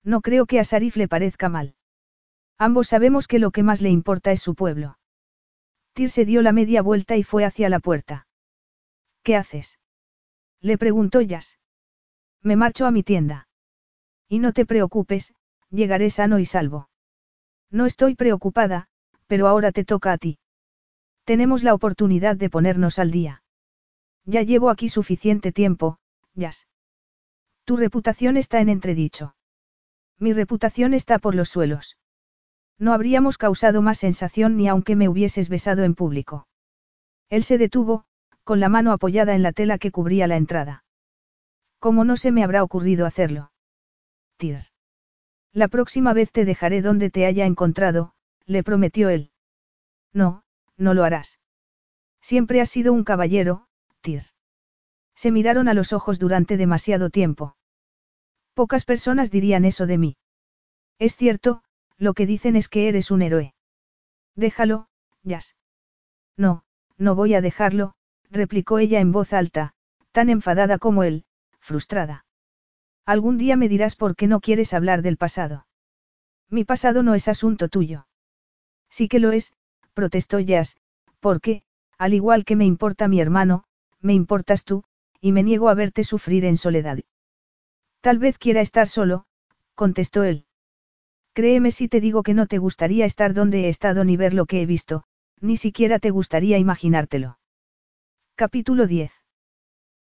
No 0.05 0.21
creo 0.21 0.47
que 0.47 0.61
a 0.61 0.65
Sarif 0.65 0.97
le 0.97 1.09
parezca 1.09 1.49
mal. 1.49 1.75
Ambos 2.59 2.89
sabemos 2.89 3.27
que 3.27 3.39
lo 3.39 3.51
que 3.51 3.63
más 3.63 3.81
le 3.81 3.91
importa 3.91 4.33
es 4.33 4.41
su 4.41 4.55
pueblo. 4.55 4.99
Tyr 5.95 6.11
se 6.11 6.25
dio 6.25 6.43
la 6.43 6.53
media 6.53 6.83
vuelta 6.83 7.17
y 7.17 7.23
fue 7.23 7.45
hacia 7.45 7.69
la 7.69 7.81
puerta. 7.81 8.27
¿Qué 9.23 9.37
haces? 9.37 9.79
Le 10.61 10.79
preguntó 10.79 11.21
Jazz. 11.21 11.59
Me 12.43 12.57
marcho 12.57 12.87
a 12.87 12.91
mi 12.91 13.03
tienda. 13.03 13.49
Y 14.29 14.39
no 14.39 14.53
te 14.53 14.65
preocupes, 14.65 15.35
llegaré 15.71 16.11
sano 16.11 16.39
y 16.39 16.47
salvo. 16.47 16.89
No 17.71 17.87
estoy 17.87 18.15
preocupada, 18.15 18.89
pero 19.27 19.47
ahora 19.47 19.73
te 19.73 19.85
toca 19.85 20.13
a 20.13 20.19
ti. 20.19 20.39
Tenemos 21.25 21.63
la 21.63 21.75
oportunidad 21.75 22.37
de 22.37 22.51
ponernos 22.51 22.99
al 22.99 23.11
día. 23.11 23.43
Ya 24.25 24.43
llevo 24.43 24.71
aquí 24.71 24.89
suficiente 24.89 25.53
tiempo, 25.53 25.99
Jazz. 26.35 26.69
Tu 27.65 27.77
reputación 27.77 28.37
está 28.37 28.61
en 28.61 28.69
entredicho. 28.69 29.35
Mi 30.21 30.35
reputación 30.35 30.95
está 30.95 31.19
por 31.19 31.35
los 31.35 31.49
suelos. 31.49 31.97
No 32.79 32.93
habríamos 32.93 33.39
causado 33.39 33.83
más 33.83 33.99
sensación 33.99 34.57
ni 34.57 34.69
aunque 34.69 34.95
me 34.95 35.09
hubieses 35.09 35.49
besado 35.49 35.83
en 35.83 35.95
público. 35.95 36.47
Él 37.31 37.43
se 37.43 37.59
detuvo, 37.59 38.05
con 38.45 38.61
la 38.61 38.69
mano 38.69 38.93
apoyada 38.93 39.35
en 39.35 39.43
la 39.43 39.53
tela 39.53 39.79
que 39.79 39.91
cubría 39.91 40.27
la 40.27 40.37
entrada. 40.37 40.85
¿Cómo 41.79 42.05
no 42.05 42.17
se 42.17 42.33
me 42.33 42.45
habrá 42.45 42.63
ocurrido 42.63 43.07
hacerlo? 43.07 43.51
Tir. 44.37 44.61
La 45.53 45.69
próxima 45.69 46.13
vez 46.13 46.31
te 46.31 46.45
dejaré 46.45 46.83
donde 46.83 47.11
te 47.11 47.25
haya 47.25 47.47
encontrado, 47.47 48.13
le 48.45 48.63
prometió 48.63 49.09
él. 49.09 49.31
No, 50.13 50.43
no 50.77 50.93
lo 50.93 51.05
harás. 51.05 51.41
Siempre 52.21 52.61
has 52.61 52.69
sido 52.69 52.93
un 52.93 53.05
caballero, 53.05 53.67
Tir. 54.03 54.25
Se 55.15 55.31
miraron 55.31 55.69
a 55.69 55.75
los 55.75 55.93
ojos 55.93 56.19
durante 56.19 56.57
demasiado 56.57 57.09
tiempo. 57.11 57.57
Pocas 58.61 58.85
personas 58.85 59.31
dirían 59.31 59.65
eso 59.65 59.87
de 59.87 59.97
mí. 59.97 60.17
Es 60.99 61.17
cierto, 61.17 61.63
lo 61.97 62.13
que 62.13 62.27
dicen 62.27 62.57
es 62.57 62.69
que 62.69 62.91
eres 62.91 63.11
un 63.11 63.23
héroe. 63.23 63.55
Déjalo, 64.37 64.89
Jazz. 65.23 65.57
No, 66.37 66.65
no 66.99 67.15
voy 67.15 67.33
a 67.33 67.41
dejarlo, 67.41 67.95
replicó 68.31 68.79
ella 68.79 69.01
en 69.01 69.13
voz 69.13 69.33
alta, 69.33 69.73
tan 70.13 70.29
enfadada 70.29 70.77
como 70.77 71.05
él, 71.05 71.25
frustrada. 71.59 72.27
Algún 73.07 73.39
día 73.39 73.57
me 73.57 73.67
dirás 73.67 73.97
por 73.97 74.15
qué 74.15 74.27
no 74.27 74.41
quieres 74.41 74.75
hablar 74.75 75.01
del 75.01 75.17
pasado. 75.17 75.67
Mi 76.51 76.67
pasado 76.67 77.03
no 77.03 77.15
es 77.15 77.29
asunto 77.29 77.71
tuyo. 77.71 78.09
Sí 78.91 79.09
que 79.09 79.21
lo 79.21 79.33
es, 79.33 79.55
protestó 79.95 80.39
Jazz, 80.39 80.77
porque, 81.19 81.63
al 81.97 82.13
igual 82.13 82.45
que 82.45 82.57
me 82.57 82.67
importa 82.67 83.09
mi 83.09 83.23
hermano, 83.23 83.65
me 84.03 84.13
importas 84.13 84.67
tú, 84.67 84.85
y 85.19 85.33
me 85.33 85.43
niego 85.43 85.71
a 85.71 85.75
verte 85.75 86.05
sufrir 86.05 86.45
en 86.45 86.59
soledad. 86.59 86.99
Tal 88.01 88.19
vez 88.19 88.39
quiera 88.39 88.61
estar 88.61 88.89
solo, 88.89 89.27
contestó 89.75 90.25
él. 90.25 90.47
Créeme 91.35 91.71
si 91.71 91.89
te 91.89 92.01
digo 92.01 92.23
que 92.23 92.35
no 92.35 92.47
te 92.47 92.59
gustaría 92.59 93.05
estar 93.05 93.35
donde 93.35 93.65
he 93.65 93.69
estado 93.69 94.05
ni 94.05 94.17
ver 94.17 94.35
lo 94.35 94.47
que 94.47 94.63
he 94.63 94.67
visto, 94.67 95.05
ni 95.41 95.57
siquiera 95.57 95.99
te 95.99 96.11
gustaría 96.11 96.59
imaginártelo. 96.59 97.39
Capítulo 98.35 98.87
10. 98.87 99.13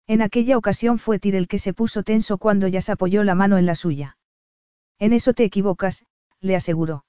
En 0.07 0.21
aquella 0.21 0.57
ocasión 0.57 0.97
fue 0.97 1.19
Tir 1.19 1.35
el 1.35 1.47
que 1.47 1.59
se 1.59 1.73
puso 1.73 2.03
tenso 2.03 2.37
cuando 2.37 2.67
ya 2.67 2.81
se 2.81 2.93
apoyó 2.93 3.23
la 3.23 3.35
mano 3.35 3.57
en 3.57 3.65
la 3.65 3.75
suya. 3.75 4.17
En 4.97 5.13
eso 5.13 5.33
te 5.33 5.43
equivocas, 5.43 6.05
le 6.39 6.55
aseguró. 6.55 7.05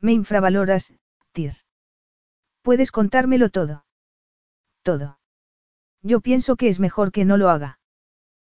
Me 0.00 0.12
infravaloras, 0.12 0.92
Tir. 1.32 1.54
Puedes 2.62 2.92
contármelo 2.92 3.50
todo. 3.50 3.84
Todo. 4.82 5.18
Yo 6.02 6.20
pienso 6.20 6.56
que 6.56 6.68
es 6.68 6.78
mejor 6.78 7.12
que 7.12 7.24
no 7.24 7.36
lo 7.36 7.48
haga. 7.48 7.78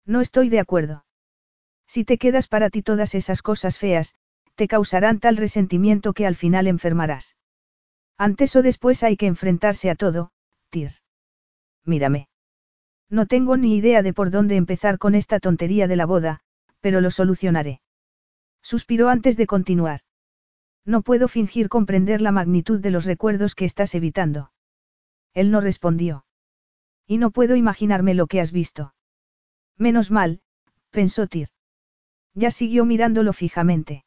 No 0.06 0.20
estoy 0.20 0.48
de 0.48 0.60
acuerdo. 0.60 1.05
Si 1.89 2.05
te 2.05 2.19
quedas 2.19 2.47
para 2.47 2.70
ti 2.70 2.82
todas 2.82 3.15
esas 3.15 3.43
cosas 3.43 3.78
feas, 3.78 4.15
te 4.55 4.69
causarán 4.69 5.19
tal 5.19 5.36
resentimiento 5.36 6.12
que 6.12 6.27
al 6.27 6.36
final 6.36 6.66
enfermarás. 6.66 7.36
Antes 8.19 8.55
o 8.56 8.62
después 8.62 9.02
hay 9.02 9.16
que 9.16 9.27
enfrentarse 9.27 9.89
a 9.89 9.94
todo, 9.94 10.31
Tir. 10.70 10.93
Mírame. 11.85 12.28
No 13.09 13.27
tengo 13.27 13.56
ni 13.56 13.77
idea 13.77 14.02
de 14.02 14.12
por 14.12 14.31
dónde 14.31 14.56
empezar 14.56 14.98
con 14.98 15.15
esta 15.15 15.40
tontería 15.40 15.89
de 15.89 15.97
la 15.97 16.05
boda, 16.05 16.40
pero 16.81 17.01
lo 17.01 17.10
solucionaré. 17.10 17.81
Suspiró 18.62 19.09
antes 19.09 19.39
de 19.39 19.47
continuar. 19.47 20.01
No 20.85 21.02
puedo 21.02 21.27
fingir 21.28 21.69
comprender 21.69 22.20
la 22.20 22.32
magnitud 22.32 22.81
de 22.81 22.90
los 22.90 23.06
recuerdos 23.06 23.55
que 23.55 23.65
estás 23.65 23.94
evitando. 23.94 24.52
Él 25.32 25.51
no 25.51 25.60
respondió. 25.60 26.27
Y 27.06 27.16
no 27.16 27.31
puedo 27.31 27.56
imaginarme 27.56 28.12
lo 28.12 28.27
que 28.27 28.40
has 28.40 28.52
visto. 28.52 28.94
Menos 29.78 30.10
mal, 30.10 30.43
pensó 30.90 31.27
Tir. 31.27 31.48
Ya 32.39 32.52
siguió 32.52 32.85
mirándolo 32.85 33.32
fijamente. 33.32 34.05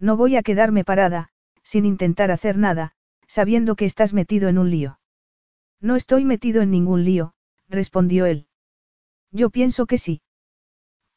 No 0.00 0.16
voy 0.16 0.36
a 0.36 0.42
quedarme 0.42 0.84
parada, 0.84 1.28
sin 1.62 1.84
intentar 1.84 2.30
hacer 2.30 2.56
nada, 2.56 2.92
sabiendo 3.26 3.76
que 3.76 3.84
estás 3.84 4.14
metido 4.14 4.48
en 4.48 4.56
un 4.56 4.70
lío. 4.70 4.98
No 5.78 5.96
estoy 5.96 6.24
metido 6.24 6.62
en 6.62 6.70
ningún 6.70 7.04
lío, 7.04 7.34
respondió 7.68 8.24
él. 8.24 8.46
Yo 9.32 9.50
pienso 9.50 9.84
que 9.84 9.98
sí. 9.98 10.22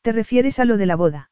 ¿Te 0.02 0.12
refieres 0.12 0.60
a 0.60 0.66
lo 0.66 0.76
de 0.76 0.86
la 0.86 0.98
boda? 0.98 1.32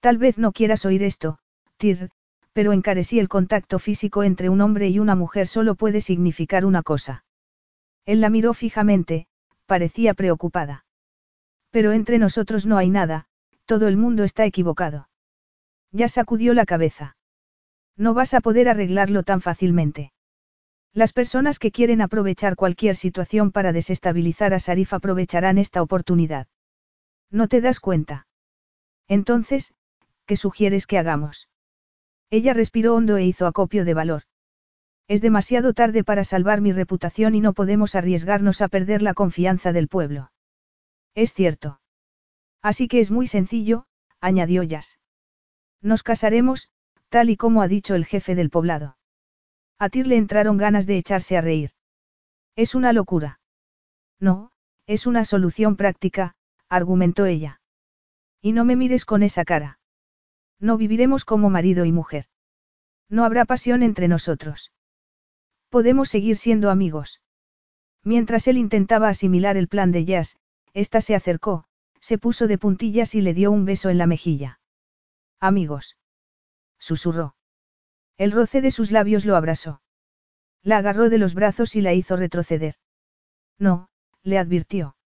Tal 0.00 0.18
vez 0.18 0.36
no 0.36 0.52
quieras 0.52 0.84
oír 0.84 1.02
esto, 1.02 1.38
Tir, 1.78 2.10
pero 2.52 2.74
encarecí 2.74 3.18
el 3.20 3.28
contacto 3.30 3.78
físico 3.78 4.22
entre 4.22 4.50
un 4.50 4.60
hombre 4.60 4.90
y 4.90 4.98
una 4.98 5.14
mujer 5.14 5.46
solo 5.46 5.76
puede 5.76 6.02
significar 6.02 6.66
una 6.66 6.82
cosa. 6.82 7.24
Él 8.04 8.20
la 8.20 8.28
miró 8.28 8.52
fijamente, 8.52 9.28
parecía 9.64 10.12
preocupada. 10.12 10.84
Pero 11.70 11.92
entre 11.92 12.18
nosotros 12.18 12.66
no 12.66 12.76
hay 12.76 12.90
nada, 12.90 13.29
todo 13.70 13.86
el 13.86 13.96
mundo 13.96 14.24
está 14.24 14.44
equivocado. 14.46 15.08
Ya 15.92 16.08
sacudió 16.08 16.54
la 16.54 16.66
cabeza. 16.66 17.16
No 17.96 18.14
vas 18.14 18.34
a 18.34 18.40
poder 18.40 18.68
arreglarlo 18.68 19.22
tan 19.22 19.40
fácilmente. 19.40 20.12
Las 20.92 21.12
personas 21.12 21.60
que 21.60 21.70
quieren 21.70 22.00
aprovechar 22.00 22.56
cualquier 22.56 22.96
situación 22.96 23.52
para 23.52 23.72
desestabilizar 23.72 24.54
a 24.54 24.58
Sarif 24.58 24.92
aprovecharán 24.92 25.56
esta 25.56 25.82
oportunidad. 25.82 26.48
¿No 27.30 27.46
te 27.46 27.60
das 27.60 27.78
cuenta? 27.78 28.26
Entonces, 29.06 29.72
¿qué 30.26 30.34
sugieres 30.34 30.88
que 30.88 30.98
hagamos? 30.98 31.48
Ella 32.28 32.54
respiró 32.54 32.96
hondo 32.96 33.18
e 33.18 33.24
hizo 33.24 33.46
acopio 33.46 33.84
de 33.84 33.94
valor. 33.94 34.22
Es 35.06 35.22
demasiado 35.22 35.74
tarde 35.74 36.02
para 36.02 36.24
salvar 36.24 36.60
mi 36.60 36.72
reputación 36.72 37.36
y 37.36 37.40
no 37.40 37.52
podemos 37.52 37.94
arriesgarnos 37.94 38.62
a 38.62 38.68
perder 38.68 39.00
la 39.00 39.14
confianza 39.14 39.72
del 39.72 39.86
pueblo. 39.86 40.32
Es 41.14 41.34
cierto. 41.34 41.80
Así 42.62 42.88
que 42.88 43.00
es 43.00 43.10
muy 43.10 43.26
sencillo, 43.26 43.86
añadió 44.20 44.62
Jazz. 44.62 44.98
Nos 45.80 46.02
casaremos, 46.02 46.70
tal 47.08 47.30
y 47.30 47.36
como 47.36 47.62
ha 47.62 47.68
dicho 47.68 47.94
el 47.94 48.04
jefe 48.04 48.34
del 48.34 48.50
poblado. 48.50 48.96
A 49.78 49.88
Tir 49.88 50.06
le 50.06 50.16
entraron 50.16 50.58
ganas 50.58 50.86
de 50.86 50.98
echarse 50.98 51.36
a 51.36 51.40
reír. 51.40 51.70
Es 52.56 52.74
una 52.74 52.92
locura. 52.92 53.40
No, 54.18 54.52
es 54.86 55.06
una 55.06 55.24
solución 55.24 55.76
práctica, 55.76 56.34
argumentó 56.68 57.24
ella. 57.24 57.60
Y 58.42 58.52
no 58.52 58.64
me 58.64 58.76
mires 58.76 59.04
con 59.06 59.22
esa 59.22 59.44
cara. 59.44 59.78
No 60.58 60.76
viviremos 60.76 61.24
como 61.24 61.48
marido 61.48 61.86
y 61.86 61.92
mujer. 61.92 62.26
No 63.08 63.24
habrá 63.24 63.46
pasión 63.46 63.82
entre 63.82 64.08
nosotros. 64.08 64.72
Podemos 65.70 66.10
seguir 66.10 66.36
siendo 66.36 66.70
amigos. 66.70 67.22
Mientras 68.04 68.46
él 68.48 68.58
intentaba 68.58 69.08
asimilar 69.08 69.56
el 69.56 69.68
plan 69.68 69.92
de 69.92 70.04
Jazz, 70.04 70.36
ésta 70.74 71.00
se 71.00 71.14
acercó, 71.14 71.64
se 72.00 72.18
puso 72.18 72.46
de 72.46 72.58
puntillas 72.58 73.14
y 73.14 73.20
le 73.20 73.34
dio 73.34 73.50
un 73.50 73.64
beso 73.64 73.90
en 73.90 73.98
la 73.98 74.06
mejilla. 74.06 74.60
Amigos. 75.38 75.96
Susurró. 76.78 77.36
El 78.16 78.32
roce 78.32 78.60
de 78.60 78.70
sus 78.70 78.90
labios 78.90 79.24
lo 79.24 79.36
abrazó. 79.36 79.82
La 80.62 80.78
agarró 80.78 81.08
de 81.08 81.18
los 81.18 81.34
brazos 81.34 81.76
y 81.76 81.80
la 81.80 81.94
hizo 81.94 82.16
retroceder. 82.16 82.74
No, 83.58 83.88
le 84.22 84.38
advirtió. 84.38 84.96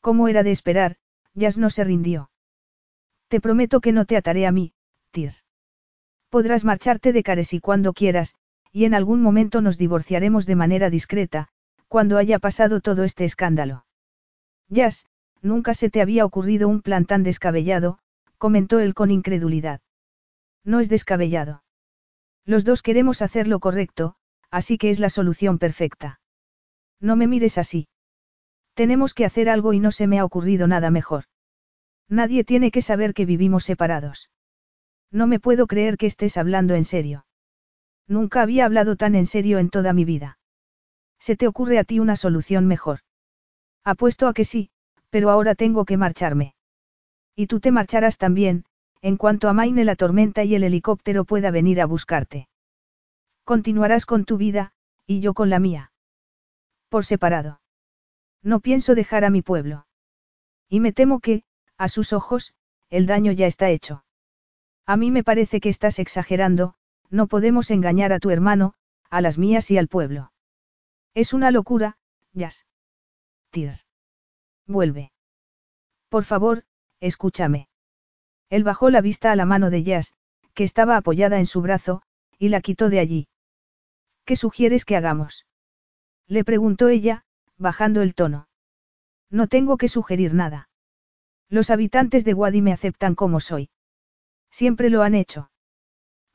Como 0.00 0.28
era 0.28 0.42
de 0.42 0.50
esperar, 0.50 0.96
Jazz 1.34 1.58
no 1.58 1.70
se 1.70 1.84
rindió. 1.84 2.30
Te 3.28 3.40
prometo 3.40 3.80
que 3.80 3.92
no 3.92 4.04
te 4.04 4.16
ataré 4.16 4.46
a 4.46 4.52
mí, 4.52 4.72
Tir. 5.10 5.32
Podrás 6.28 6.64
marcharte 6.64 7.12
de 7.12 7.22
Caresi 7.22 7.60
cuando 7.60 7.92
quieras, 7.92 8.34
y 8.72 8.84
en 8.84 8.94
algún 8.94 9.22
momento 9.22 9.60
nos 9.60 9.78
divorciaremos 9.78 10.46
de 10.46 10.56
manera 10.56 10.90
discreta, 10.90 11.48
cuando 11.88 12.18
haya 12.18 12.38
pasado 12.38 12.80
todo 12.80 13.04
este 13.04 13.24
escándalo. 13.24 13.86
Jazz, 14.68 15.06
nunca 15.42 15.74
se 15.74 15.90
te 15.90 16.00
había 16.00 16.24
ocurrido 16.24 16.68
un 16.68 16.82
plan 16.82 17.04
tan 17.04 17.22
descabellado, 17.22 17.98
comentó 18.38 18.78
él 18.80 18.94
con 18.94 19.10
incredulidad. 19.10 19.80
No 20.64 20.80
es 20.80 20.88
descabellado. 20.88 21.62
Los 22.44 22.64
dos 22.64 22.82
queremos 22.82 23.22
hacer 23.22 23.46
lo 23.46 23.60
correcto, 23.60 24.16
así 24.50 24.78
que 24.78 24.90
es 24.90 25.00
la 25.00 25.10
solución 25.10 25.58
perfecta. 25.58 26.20
No 27.00 27.16
me 27.16 27.26
mires 27.26 27.58
así. 27.58 27.88
Tenemos 28.74 29.12
que 29.14 29.24
hacer 29.24 29.48
algo 29.48 29.72
y 29.72 29.80
no 29.80 29.90
se 29.90 30.06
me 30.06 30.18
ha 30.18 30.24
ocurrido 30.24 30.66
nada 30.66 30.90
mejor. 30.90 31.24
Nadie 32.08 32.44
tiene 32.44 32.70
que 32.70 32.82
saber 32.82 33.12
que 33.12 33.26
vivimos 33.26 33.64
separados. 33.64 34.30
No 35.10 35.26
me 35.26 35.40
puedo 35.40 35.66
creer 35.66 35.96
que 35.96 36.06
estés 36.06 36.36
hablando 36.36 36.74
en 36.74 36.84
serio. 36.84 37.26
Nunca 38.06 38.40
había 38.40 38.64
hablado 38.64 38.96
tan 38.96 39.14
en 39.14 39.26
serio 39.26 39.58
en 39.58 39.68
toda 39.68 39.92
mi 39.92 40.04
vida. 40.04 40.38
¿Se 41.18 41.36
te 41.36 41.46
ocurre 41.46 41.78
a 41.78 41.84
ti 41.84 41.98
una 41.98 42.16
solución 42.16 42.66
mejor? 42.66 43.00
Apuesto 43.84 44.28
a 44.28 44.32
que 44.32 44.44
sí, 44.44 44.70
pero 45.10 45.30
ahora 45.30 45.54
tengo 45.54 45.84
que 45.84 45.96
marcharme. 45.96 46.54
Y 47.34 47.46
tú 47.46 47.60
te 47.60 47.70
marcharás 47.70 48.18
también, 48.18 48.64
en 49.00 49.16
cuanto 49.16 49.48
a 49.48 49.52
Maine 49.52 49.84
la 49.84 49.96
tormenta 49.96 50.44
y 50.44 50.54
el 50.54 50.64
helicóptero 50.64 51.24
pueda 51.24 51.50
venir 51.50 51.80
a 51.80 51.86
buscarte. 51.86 52.48
Continuarás 53.44 54.06
con 54.06 54.24
tu 54.24 54.36
vida, 54.36 54.72
y 55.06 55.20
yo 55.20 55.34
con 55.34 55.50
la 55.50 55.58
mía. 55.58 55.92
Por 56.88 57.04
separado. 57.04 57.60
No 58.42 58.60
pienso 58.60 58.94
dejar 58.94 59.24
a 59.24 59.30
mi 59.30 59.42
pueblo. 59.42 59.86
Y 60.68 60.80
me 60.80 60.92
temo 60.92 61.20
que, 61.20 61.44
a 61.76 61.88
sus 61.88 62.12
ojos, 62.12 62.54
el 62.90 63.06
daño 63.06 63.32
ya 63.32 63.46
está 63.46 63.70
hecho. 63.70 64.04
A 64.86 64.96
mí 64.96 65.10
me 65.10 65.24
parece 65.24 65.60
que 65.60 65.68
estás 65.68 65.98
exagerando, 65.98 66.74
no 67.10 67.26
podemos 67.26 67.70
engañar 67.70 68.12
a 68.12 68.18
tu 68.18 68.30
hermano, 68.30 68.74
a 69.10 69.20
las 69.20 69.38
mías 69.38 69.70
y 69.70 69.78
al 69.78 69.88
pueblo. 69.88 70.32
Es 71.14 71.32
una 71.32 71.50
locura, 71.50 71.98
Jazz. 72.32 72.66
Tir. 73.50 73.87
Vuelve. 74.68 75.10
Por 76.10 76.24
favor, 76.24 76.64
escúchame. 77.00 77.68
Él 78.50 78.64
bajó 78.64 78.90
la 78.90 79.00
vista 79.00 79.32
a 79.32 79.36
la 79.36 79.46
mano 79.46 79.70
de 79.70 79.82
Jazz, 79.82 80.12
que 80.54 80.62
estaba 80.62 80.96
apoyada 80.96 81.38
en 81.38 81.46
su 81.46 81.62
brazo, 81.62 82.02
y 82.38 82.50
la 82.50 82.60
quitó 82.60 82.90
de 82.90 83.00
allí. 83.00 83.28
¿Qué 84.24 84.36
sugieres 84.36 84.84
que 84.84 84.96
hagamos? 84.96 85.46
Le 86.26 86.44
preguntó 86.44 86.88
ella, 86.88 87.24
bajando 87.56 88.02
el 88.02 88.14
tono. 88.14 88.48
No 89.30 89.48
tengo 89.48 89.78
que 89.78 89.88
sugerir 89.88 90.34
nada. 90.34 90.68
Los 91.48 91.70
habitantes 91.70 92.24
de 92.24 92.34
Wadi 92.34 92.60
me 92.60 92.72
aceptan 92.72 93.14
como 93.14 93.40
soy. 93.40 93.70
Siempre 94.50 94.90
lo 94.90 95.02
han 95.02 95.14
hecho. 95.14 95.50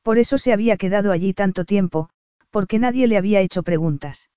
Por 0.01 0.17
eso 0.17 0.37
se 0.37 0.53
había 0.53 0.77
quedado 0.77 1.11
allí 1.11 1.33
tanto 1.33 1.65
tiempo, 1.65 2.09
porque 2.49 2.79
nadie 2.79 3.07
le 3.07 3.17
había 3.17 3.41
hecho 3.41 3.61
preguntas. 3.63 4.29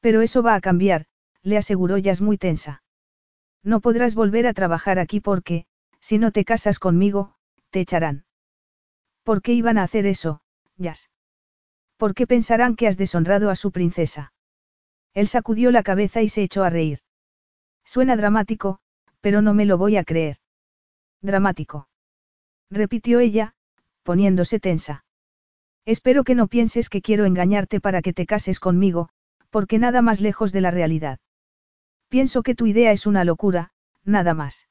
Pero 0.00 0.20
eso 0.20 0.42
va 0.42 0.54
a 0.54 0.60
cambiar, 0.60 1.06
le 1.42 1.56
aseguró 1.56 1.96
Jazz 1.98 2.20
muy 2.20 2.38
tensa. 2.38 2.82
No 3.66 3.80
podrás 3.80 4.14
volver 4.14 4.46
a 4.46 4.54
trabajar 4.54 5.00
aquí 5.00 5.18
porque, 5.18 5.66
si 6.00 6.18
no 6.18 6.30
te 6.30 6.44
casas 6.44 6.78
conmigo, 6.78 7.34
te 7.70 7.80
echarán. 7.80 8.24
¿Por 9.24 9.42
qué 9.42 9.54
iban 9.54 9.76
a 9.76 9.82
hacer 9.82 10.06
eso, 10.06 10.40
Jazz? 10.76 11.10
¿Por 11.96 12.14
qué 12.14 12.28
pensarán 12.28 12.76
que 12.76 12.86
has 12.86 12.96
deshonrado 12.96 13.50
a 13.50 13.56
su 13.56 13.72
princesa? 13.72 14.32
Él 15.14 15.26
sacudió 15.26 15.72
la 15.72 15.82
cabeza 15.82 16.22
y 16.22 16.28
se 16.28 16.44
echó 16.44 16.62
a 16.62 16.70
reír. 16.70 17.00
Suena 17.84 18.16
dramático, 18.16 18.78
pero 19.20 19.42
no 19.42 19.52
me 19.52 19.66
lo 19.66 19.78
voy 19.78 19.96
a 19.96 20.04
creer. 20.04 20.36
Dramático. 21.20 21.88
Repitió 22.70 23.18
ella, 23.18 23.56
poniéndose 24.04 24.60
tensa. 24.60 25.04
Espero 25.84 26.22
que 26.22 26.36
no 26.36 26.46
pienses 26.46 26.88
que 26.88 27.02
quiero 27.02 27.24
engañarte 27.24 27.80
para 27.80 28.00
que 28.00 28.12
te 28.12 28.26
cases 28.26 28.60
conmigo, 28.60 29.08
porque 29.50 29.80
nada 29.80 30.02
más 30.02 30.20
lejos 30.20 30.52
de 30.52 30.60
la 30.60 30.70
realidad. 30.70 31.18
Pienso 32.16 32.42
que 32.42 32.54
tu 32.54 32.64
idea 32.64 32.92
es 32.92 33.06
una 33.06 33.24
locura, 33.24 33.72
nada 34.02 34.32
más. 34.32 34.68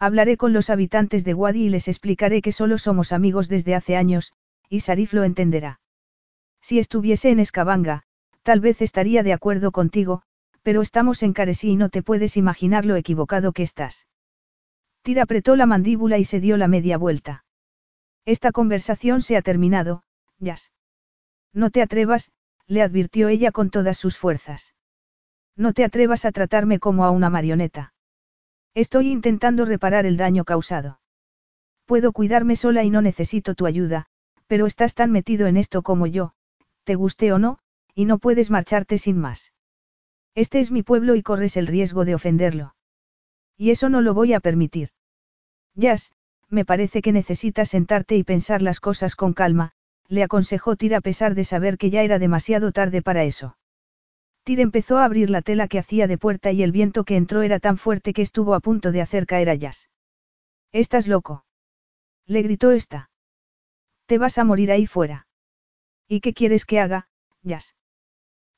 Hablaré 0.00 0.36
con 0.36 0.52
los 0.52 0.68
habitantes 0.68 1.24
de 1.24 1.32
Wadi 1.32 1.66
y 1.66 1.68
les 1.68 1.86
explicaré 1.86 2.42
que 2.42 2.50
solo 2.50 2.76
somos 2.76 3.12
amigos 3.12 3.48
desde 3.48 3.76
hace 3.76 3.96
años, 3.96 4.32
y 4.68 4.80
Sarif 4.80 5.12
lo 5.12 5.22
entenderá. 5.22 5.78
Si 6.60 6.80
estuviese 6.80 7.30
en 7.30 7.38
Escabanga, 7.38 8.02
tal 8.42 8.58
vez 8.58 8.82
estaría 8.82 9.22
de 9.22 9.32
acuerdo 9.32 9.70
contigo, 9.70 10.22
pero 10.64 10.82
estamos 10.82 11.22
en 11.22 11.34
Caresí 11.34 11.70
y 11.70 11.76
no 11.76 11.88
te 11.88 12.02
puedes 12.02 12.36
imaginar 12.36 12.84
lo 12.84 12.96
equivocado 12.96 13.52
que 13.52 13.62
estás. 13.62 14.08
Tira 15.02 15.22
apretó 15.22 15.54
la 15.54 15.66
mandíbula 15.66 16.18
y 16.18 16.24
se 16.24 16.40
dio 16.40 16.56
la 16.56 16.66
media 16.66 16.98
vuelta. 16.98 17.44
Esta 18.24 18.50
conversación 18.50 19.22
se 19.22 19.36
ha 19.36 19.42
terminado, 19.42 20.02
Jazz. 20.40 20.72
No 21.52 21.70
te 21.70 21.80
atrevas, 21.80 22.32
le 22.66 22.82
advirtió 22.82 23.28
ella 23.28 23.52
con 23.52 23.70
todas 23.70 23.96
sus 23.96 24.18
fuerzas. 24.18 24.74
No 25.56 25.72
te 25.72 25.84
atrevas 25.84 26.24
a 26.24 26.32
tratarme 26.32 26.78
como 26.78 27.04
a 27.04 27.10
una 27.10 27.30
marioneta. 27.30 27.94
Estoy 28.74 29.10
intentando 29.10 29.64
reparar 29.64 30.04
el 30.04 30.18
daño 30.18 30.44
causado. 30.44 31.00
Puedo 31.86 32.12
cuidarme 32.12 32.56
sola 32.56 32.84
y 32.84 32.90
no 32.90 33.00
necesito 33.00 33.54
tu 33.54 33.66
ayuda, 33.66 34.06
pero 34.46 34.66
estás 34.66 34.94
tan 34.94 35.10
metido 35.10 35.46
en 35.46 35.56
esto 35.56 35.82
como 35.82 36.06
yo, 36.06 36.34
te 36.84 36.94
guste 36.94 37.32
o 37.32 37.38
no, 37.38 37.58
y 37.94 38.04
no 38.04 38.18
puedes 38.18 38.50
marcharte 38.50 38.98
sin 38.98 39.18
más. 39.18 39.52
Este 40.34 40.60
es 40.60 40.70
mi 40.70 40.82
pueblo 40.82 41.14
y 41.14 41.22
corres 41.22 41.56
el 41.56 41.66
riesgo 41.66 42.04
de 42.04 42.14
ofenderlo. 42.14 42.74
Y 43.56 43.70
eso 43.70 43.88
no 43.88 44.02
lo 44.02 44.12
voy 44.12 44.34
a 44.34 44.40
permitir. 44.40 44.90
Jazz, 45.74 46.12
me 46.50 46.66
parece 46.66 47.00
que 47.00 47.12
necesitas 47.12 47.70
sentarte 47.70 48.16
y 48.16 48.24
pensar 48.24 48.60
las 48.60 48.80
cosas 48.80 49.16
con 49.16 49.32
calma, 49.32 49.72
le 50.08 50.22
aconsejó 50.22 50.76
Tir 50.76 50.94
a 50.94 51.00
pesar 51.00 51.34
de 51.34 51.44
saber 51.44 51.78
que 51.78 51.90
ya 51.90 52.02
era 52.02 52.18
demasiado 52.18 52.70
tarde 52.72 53.00
para 53.00 53.24
eso. 53.24 53.56
Tir 54.46 54.60
empezó 54.60 54.98
a 54.98 55.04
abrir 55.04 55.28
la 55.28 55.42
tela 55.42 55.66
que 55.66 55.80
hacía 55.80 56.06
de 56.06 56.18
puerta 56.18 56.52
y 56.52 56.62
el 56.62 56.70
viento 56.70 57.02
que 57.02 57.16
entró 57.16 57.42
era 57.42 57.58
tan 57.58 57.78
fuerte 57.78 58.12
que 58.12 58.22
estuvo 58.22 58.54
a 58.54 58.60
punto 58.60 58.92
de 58.92 59.02
hacer 59.02 59.26
caer 59.26 59.50
a 59.50 59.56
Jazz. 59.56 59.90
¿Estás 60.70 61.08
loco? 61.08 61.44
Le 62.26 62.42
gritó 62.42 62.70
esta. 62.70 63.10
Te 64.06 64.18
vas 64.18 64.38
a 64.38 64.44
morir 64.44 64.70
ahí 64.70 64.86
fuera. 64.86 65.26
¿Y 66.06 66.20
qué 66.20 66.32
quieres 66.32 66.64
que 66.64 66.78
haga, 66.78 67.08
Jazz? 67.42 67.74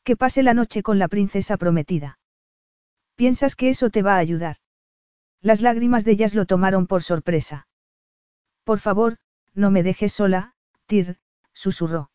Que 0.05 0.15
pase 0.15 0.43
la 0.43 0.53
noche 0.53 0.83
con 0.83 0.99
la 0.99 1.09
princesa 1.09 1.57
prometida. 1.57 2.19
¿Piensas 3.15 3.57
que 3.57 3.71
eso 3.71 3.89
te 3.89 4.03
va 4.03 4.17
a 4.17 4.19
ayudar? 4.19 4.57
Las 5.41 5.63
lágrimas 5.63 6.05
de 6.05 6.17
Jazz 6.17 6.35
lo 6.35 6.45
tomaron 6.45 6.87
por 6.87 7.03
sorpresa. 7.03 7.67
Por 8.63 8.79
favor, 8.79 9.17
no 9.55 9.71
me 9.71 9.83
dejes 9.83 10.13
sola, 10.13 10.53
Tir, 10.85 11.17
susurró. 11.55 12.11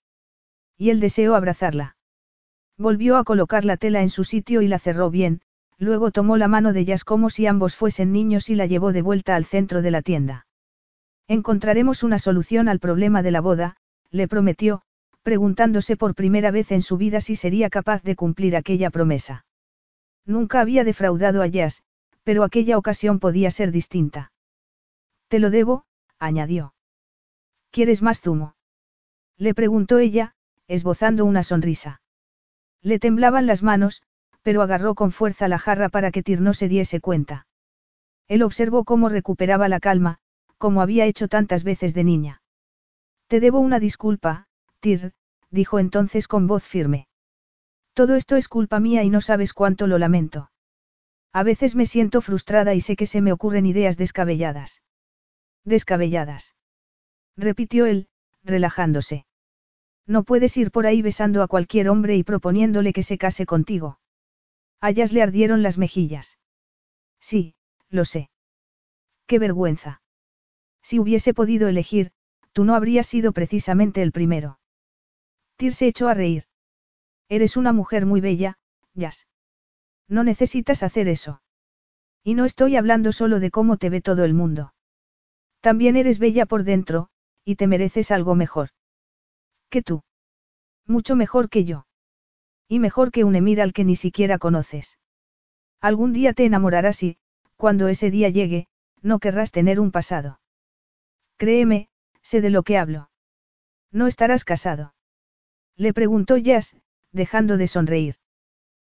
Y 0.78 0.92
él 0.92 1.00
deseó 1.00 1.34
abrazarla. 1.34 1.98
Volvió 2.78 3.18
a 3.18 3.24
colocar 3.24 3.66
la 3.66 3.78
tela 3.78 4.02
en 4.02 4.10
su 4.10 4.24
sitio 4.24 4.62
y 4.62 4.68
la 4.68 4.80
cerró 4.80 5.10
bien, 5.10 5.42
luego 5.78 6.12
tomó 6.12 6.38
la 6.38 6.48
mano 6.48 6.74
de 6.74 6.86
Jazz 6.86 7.04
como 7.04 7.30
si 7.30 7.46
ambos 7.46 7.76
fuesen 7.76 8.12
niños 8.12 8.50
y 8.50 8.56
la 8.56 8.66
llevó 8.66 8.92
de 8.92 9.02
vuelta 9.02 9.36
al 9.36 9.46
centro 9.46 9.82
de 9.82 9.92
la 9.92 10.02
tienda. 10.02 10.48
Encontraremos 11.28 12.04
una 12.04 12.20
solución 12.20 12.68
al 12.68 12.80
problema 12.80 13.22
de 13.24 13.32
la 13.32 13.42
boda, 13.42 13.76
le 14.12 14.28
prometió, 14.28 14.82
preguntándose 15.24 15.96
por 15.96 16.16
primera 16.16 16.52
vez 16.52 16.72
en 16.72 16.82
su 16.82 16.98
vida 16.98 17.22
si 17.22 17.36
sería 17.36 17.70
capaz 17.70 18.04
de 18.04 18.16
cumplir 18.16 18.56
aquella 18.56 18.90
promesa. 18.90 19.46
Nunca 20.26 20.62
había 20.62 20.84
defraudado 20.84 21.42
a 21.42 21.48
Jazz, 21.48 21.84
pero 22.24 22.44
aquella 22.44 22.78
ocasión 22.78 23.20
podía 23.20 23.52
ser 23.52 23.72
distinta. 23.72 24.32
Te 25.28 25.40
lo 25.40 25.50
debo, 25.50 25.86
añadió. 26.20 26.74
¿Quieres 27.72 28.02
más 28.02 28.22
zumo? 28.22 28.56
Le 29.38 29.54
preguntó 29.54 29.98
ella, 29.98 30.36
esbozando 30.68 31.26
una 31.26 31.44
sonrisa. 31.44 32.03
Le 32.84 33.00
temblaban 33.00 33.48
las 33.48 33.64
manos, 33.64 34.04
pero 34.42 34.62
agarró 34.62 34.94
con 34.94 35.12
fuerza 35.12 35.48
la 35.48 35.58
jarra 35.58 35.90
para 35.90 36.12
que 36.12 36.22
Tir 36.22 36.42
no 36.42 36.54
se 36.54 36.68
diese 36.68 37.00
cuenta. 37.00 37.48
Él 38.28 38.44
observó 38.44 38.84
cómo 38.84 39.10
recuperaba 39.10 39.70
la 39.70 39.80
calma, 39.80 40.20
como 40.58 40.82
había 40.82 41.06
hecho 41.06 41.28
tantas 41.28 41.64
veces 41.64 41.94
de 41.94 42.04
niña. 42.04 42.42
Te 43.28 43.40
debo 43.40 43.60
una 43.60 43.80
disculpa, 43.80 44.48
Tir, 44.82 45.14
dijo 45.50 45.80
entonces 45.80 46.28
con 46.28 46.46
voz 46.46 46.64
firme. 46.64 47.08
Todo 47.94 48.16
esto 48.16 48.36
es 48.36 48.48
culpa 48.48 48.80
mía 48.80 49.04
y 49.04 49.10
no 49.10 49.22
sabes 49.22 49.54
cuánto 49.54 49.88
lo 49.88 49.98
lamento. 49.98 50.52
A 51.32 51.44
veces 51.44 51.76
me 51.76 51.86
siento 51.86 52.22
frustrada 52.22 52.74
y 52.74 52.82
sé 52.82 52.96
que 52.96 53.06
se 53.06 53.22
me 53.22 53.32
ocurren 53.32 53.66
ideas 53.66 53.98
descabelladas. 53.98 54.84
Descabelladas. 55.64 56.56
Repitió 57.38 57.86
él, 57.86 58.08
relajándose. 58.44 59.26
No 60.06 60.24
puedes 60.24 60.58
ir 60.58 60.72
por 60.72 60.86
ahí 60.86 61.02
besando 61.02 61.42
a 61.42 61.48
cualquier 61.48 61.90
hombre 61.90 62.18
y 62.18 62.24
proponiéndole 62.24 62.94
que 62.94 63.04
se 63.04 63.18
case 63.18 63.46
contigo. 63.46 64.00
A 64.82 64.92
le 64.92 65.22
ardieron 65.22 65.64
las 65.64 65.78
mejillas. 65.78 66.40
Sí, 67.20 67.56
lo 67.90 68.04
sé. 68.04 68.30
Qué 69.28 69.40
vergüenza. 69.40 70.02
Si 70.82 71.00
hubiese 71.00 71.34
podido 71.34 71.70
elegir, 71.70 72.12
tú 72.52 72.66
no 72.66 72.76
habrías 72.76 73.08
sido 73.08 73.32
precisamente 73.32 74.02
el 74.02 74.12
primero. 74.12 74.60
Tyr 75.56 75.74
se 75.74 75.88
echó 75.88 76.10
a 76.10 76.14
reír. 76.14 76.44
Eres 77.30 77.56
una 77.56 77.72
mujer 77.72 78.06
muy 78.06 78.20
bella, 78.20 78.58
Jazz. 78.94 79.28
No 80.10 80.26
necesitas 80.26 80.84
hacer 80.84 81.08
eso. 81.08 81.42
Y 82.24 82.36
no 82.36 82.44
estoy 82.44 82.76
hablando 82.76 83.14
solo 83.14 83.40
de 83.40 83.52
cómo 83.52 83.78
te 83.78 83.90
ve 83.90 84.02
todo 84.02 84.26
el 84.26 84.34
mundo. 84.34 84.74
También 85.62 85.96
eres 85.96 86.20
bella 86.20 86.46
por 86.46 86.66
dentro, 86.66 87.10
y 87.46 87.56
te 87.56 87.68
mereces 87.68 88.12
algo 88.12 88.36
mejor. 88.36 88.70
Que 89.74 89.82
tú. 89.82 90.04
Mucho 90.86 91.16
mejor 91.16 91.50
que 91.50 91.66
yo. 91.66 91.88
Y 92.68 92.78
mejor 92.78 93.10
que 93.10 93.24
un 93.24 93.36
emir 93.36 93.60
al 93.60 93.74
que 93.74 93.84
ni 93.84 93.96
siquiera 93.96 94.38
conoces. 94.38 95.00
Algún 95.82 96.14
día 96.14 96.34
te 96.34 96.46
enamorarás 96.46 97.02
y, 97.02 97.18
cuando 97.58 97.88
ese 97.88 98.12
día 98.12 98.30
llegue, 98.30 98.68
no 99.02 99.18
querrás 99.18 99.50
tener 99.50 99.80
un 99.80 99.90
pasado. 99.90 100.40
Créeme, 101.38 101.90
sé 102.22 102.40
de 102.40 102.52
lo 102.52 102.62
que 102.62 102.78
hablo. 102.78 103.10
No 103.92 104.06
estarás 104.06 104.46
casado. 104.46 104.94
Le 105.76 105.92
preguntó 105.92 106.38
Jazz, 106.38 106.76
dejando 107.12 107.58
de 107.58 107.66
sonreír. 107.66 108.18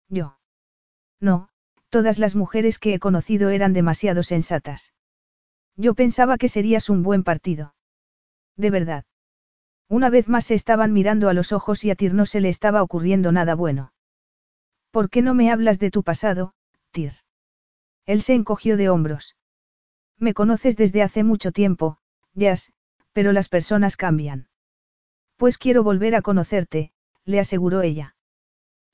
Yo. 0.10 0.40
No, 1.20 1.50
todas 1.90 2.18
las 2.18 2.34
mujeres 2.34 2.80
que 2.80 2.96
he 2.96 3.00
conocido 3.00 3.52
eran 3.52 3.74
demasiado 3.74 4.24
sensatas. 4.24 4.94
Yo 5.76 5.94
pensaba 5.94 6.40
que 6.40 6.50
serías 6.50 6.90
un 6.90 7.04
buen 7.04 7.24
partido. 7.24 7.76
De 8.58 8.72
verdad. 8.72 9.06
Una 9.92 10.10
vez 10.10 10.30
más 10.30 10.46
se 10.46 10.54
estaban 10.54 10.94
mirando 10.94 11.28
a 11.28 11.34
los 11.34 11.52
ojos 11.52 11.84
y 11.84 11.92
a 11.92 11.96
Tyr 11.96 12.14
no 12.14 12.26
se 12.26 12.40
le 12.40 12.48
estaba 12.48 12.82
ocurriendo 12.82 13.34
nada 13.34 13.56
bueno. 13.56 13.92
¿Por 14.90 15.10
qué 15.10 15.22
no 15.22 15.34
me 15.34 15.52
hablas 15.52 15.80
de 15.80 15.92
tu 15.92 16.02
pasado, 16.02 16.54
Tyr? 16.92 17.12
Él 18.06 18.22
se 18.22 18.34
encogió 18.34 18.78
de 18.78 18.88
hombros. 18.88 19.36
Me 20.18 20.34
conoces 20.34 20.78
desde 20.78 21.04
hace 21.04 21.26
mucho 21.26 21.52
tiempo, 21.52 21.98
Jazz, 22.34 22.72
pero 23.12 23.34
las 23.34 23.50
personas 23.50 23.98
cambian. 23.98 24.48
Pues 25.36 25.58
quiero 25.58 25.84
volver 25.84 26.16
a 26.16 26.22
conocerte, 26.22 26.94
le 27.26 27.42
aseguró 27.42 27.82
ella. 27.82 28.16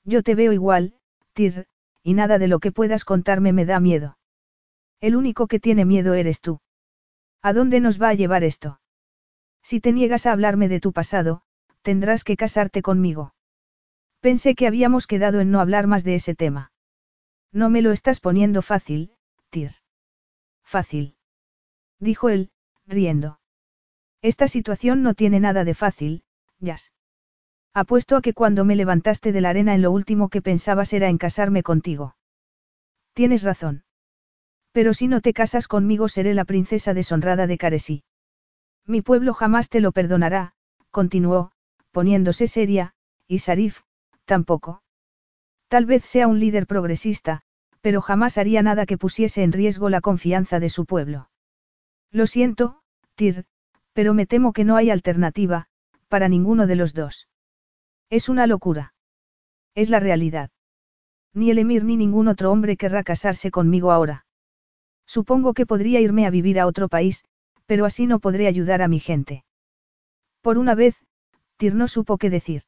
Yo 0.02 0.24
te 0.24 0.34
veo 0.34 0.52
igual, 0.52 0.94
Tyr, 1.32 1.68
y 2.02 2.14
nada 2.14 2.40
de 2.40 2.48
lo 2.48 2.58
que 2.58 2.72
puedas 2.72 3.04
contarme 3.04 3.52
me 3.52 3.66
da 3.66 3.78
miedo. 3.78 4.18
El 5.00 5.14
único 5.14 5.46
que 5.46 5.60
tiene 5.60 5.84
miedo 5.84 6.14
eres 6.14 6.40
tú. 6.40 6.58
¿A 7.40 7.52
dónde 7.52 7.78
nos 7.78 8.02
va 8.02 8.08
a 8.08 8.14
llevar 8.14 8.42
esto? 8.42 8.80
Si 9.68 9.80
te 9.80 9.92
niegas 9.92 10.24
a 10.24 10.32
hablarme 10.32 10.66
de 10.66 10.80
tu 10.80 10.94
pasado, 10.94 11.42
tendrás 11.82 12.24
que 12.24 12.38
casarte 12.38 12.80
conmigo. 12.80 13.34
Pensé 14.20 14.54
que 14.54 14.66
habíamos 14.66 15.06
quedado 15.06 15.40
en 15.40 15.50
no 15.50 15.60
hablar 15.60 15.86
más 15.86 16.04
de 16.04 16.14
ese 16.14 16.34
tema. 16.34 16.72
No 17.52 17.68
me 17.68 17.82
lo 17.82 17.92
estás 17.92 18.18
poniendo 18.18 18.62
fácil, 18.62 19.12
Tir. 19.50 19.72
Fácil. 20.64 21.18
Dijo 22.00 22.30
él, 22.30 22.50
riendo. 22.86 23.40
Esta 24.22 24.48
situación 24.48 25.02
no 25.02 25.12
tiene 25.12 25.38
nada 25.38 25.64
de 25.64 25.74
fácil, 25.74 26.22
Jazz. 26.60 26.94
Apuesto 27.74 28.16
a 28.16 28.22
que 28.22 28.32
cuando 28.32 28.64
me 28.64 28.74
levantaste 28.74 29.32
de 29.32 29.42
la 29.42 29.50
arena 29.50 29.74
en 29.74 29.82
lo 29.82 29.90
último 29.90 30.30
que 30.30 30.40
pensabas 30.40 30.94
era 30.94 31.10
en 31.10 31.18
casarme 31.18 31.62
contigo. 31.62 32.16
Tienes 33.12 33.42
razón. 33.42 33.84
Pero 34.72 34.94
si 34.94 35.08
no 35.08 35.20
te 35.20 35.34
casas 35.34 35.68
conmigo 35.68 36.08
seré 36.08 36.32
la 36.32 36.46
princesa 36.46 36.94
deshonrada 36.94 37.46
de 37.46 37.58
Caresí. 37.58 38.04
Mi 38.88 39.02
pueblo 39.02 39.34
jamás 39.34 39.68
te 39.68 39.80
lo 39.80 39.92
perdonará, 39.92 40.54
continuó, 40.90 41.52
poniéndose 41.92 42.46
seria, 42.46 42.94
y 43.26 43.40
Sarif, 43.40 43.82
tampoco. 44.24 44.82
Tal 45.68 45.84
vez 45.84 46.04
sea 46.04 46.26
un 46.26 46.40
líder 46.40 46.66
progresista, 46.66 47.42
pero 47.82 48.00
jamás 48.00 48.38
haría 48.38 48.62
nada 48.62 48.86
que 48.86 48.96
pusiese 48.96 49.42
en 49.42 49.52
riesgo 49.52 49.90
la 49.90 50.00
confianza 50.00 50.58
de 50.58 50.70
su 50.70 50.86
pueblo. 50.86 51.28
Lo 52.10 52.26
siento, 52.26 52.80
Tir, 53.14 53.44
pero 53.92 54.14
me 54.14 54.24
temo 54.24 54.54
que 54.54 54.64
no 54.64 54.76
hay 54.76 54.88
alternativa, 54.88 55.66
para 56.08 56.28
ninguno 56.28 56.66
de 56.66 56.76
los 56.76 56.94
dos. 56.94 57.28
Es 58.08 58.30
una 58.30 58.46
locura. 58.46 58.94
Es 59.74 59.90
la 59.90 60.00
realidad. 60.00 60.50
Ni 61.34 61.50
el 61.50 61.58
emir 61.58 61.84
ni 61.84 61.98
ningún 61.98 62.26
otro 62.26 62.50
hombre 62.50 62.78
querrá 62.78 63.04
casarse 63.04 63.50
conmigo 63.50 63.92
ahora. 63.92 64.24
Supongo 65.06 65.52
que 65.52 65.66
podría 65.66 66.00
irme 66.00 66.26
a 66.26 66.30
vivir 66.30 66.58
a 66.58 66.66
otro 66.66 66.88
país, 66.88 67.24
pero 67.68 67.84
así 67.84 68.06
no 68.06 68.18
podré 68.18 68.46
ayudar 68.46 68.80
a 68.80 68.88
mi 68.88 68.98
gente. 68.98 69.44
Por 70.40 70.56
una 70.56 70.74
vez, 70.74 70.96
Tyr 71.58 71.74
no 71.74 71.86
supo 71.86 72.16
qué 72.16 72.30
decir. 72.30 72.62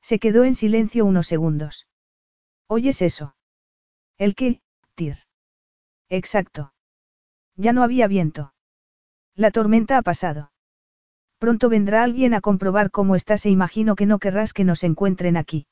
Se 0.00 0.20
quedó 0.20 0.44
en 0.44 0.54
silencio 0.54 1.04
unos 1.04 1.26
segundos. 1.26 1.88
¿Oyes 2.68 3.02
eso? 3.02 3.34
¿El 4.18 4.36
qué, 4.36 4.62
Tyr? 4.94 5.16
Exacto. 6.08 6.72
Ya 7.56 7.72
no 7.72 7.82
había 7.82 8.06
viento. 8.06 8.54
La 9.34 9.50
tormenta 9.50 9.98
ha 9.98 10.02
pasado. 10.02 10.52
Pronto 11.38 11.68
vendrá 11.68 12.04
alguien 12.04 12.32
a 12.32 12.40
comprobar 12.40 12.92
cómo 12.92 13.16
estás 13.16 13.44
e 13.46 13.50
imagino 13.50 13.96
que 13.96 14.06
no 14.06 14.20
querrás 14.20 14.52
que 14.52 14.62
nos 14.62 14.84
encuentren 14.84 15.36
aquí. 15.36 15.66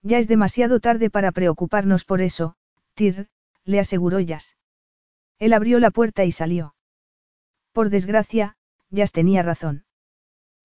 Ya 0.00 0.16
es 0.16 0.28
demasiado 0.28 0.80
tarde 0.80 1.10
para 1.10 1.30
preocuparnos 1.30 2.04
por 2.06 2.22
eso, 2.22 2.56
Tir, 2.94 3.28
le 3.64 3.80
aseguró 3.80 4.18
Jazz. 4.20 4.56
Él 5.38 5.52
abrió 5.52 5.78
la 5.78 5.90
puerta 5.90 6.24
y 6.24 6.32
salió. 6.32 6.75
Por 7.76 7.90
desgracia, 7.90 8.56
Jazz 8.88 9.12
tenía 9.12 9.42
razón. 9.42 9.84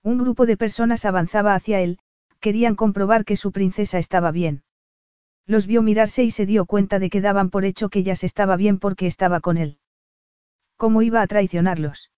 Un 0.01 0.17
grupo 0.17 0.45
de 0.45 0.55
personas 0.55 1.03
avanzaba 1.03 1.55
hacia 1.55 1.81
él, 1.81 1.99
querían 2.39 2.77
comprobar 2.77 3.25
que 3.25 3.35
su 3.35 3.51
princesa 3.51 3.97
estaba 3.99 4.31
bien. 4.31 4.63
Los 5.45 5.67
vio 5.67 5.81
mirarse 5.81 6.23
y 6.23 6.31
se 6.31 6.45
dio 6.45 6.65
cuenta 6.65 6.99
de 6.99 7.09
que 7.09 7.19
daban 7.19 7.49
por 7.49 7.65
hecho 7.65 7.89
que 7.89 8.03
Jazz 8.03 8.23
estaba 8.23 8.55
bien 8.55 8.79
porque 8.79 9.07
estaba 9.07 9.41
con 9.41 9.57
él. 9.57 9.77
¿Cómo 10.77 11.01
iba 11.01 11.21
a 11.21 11.27
traicionarlos? 11.27 12.11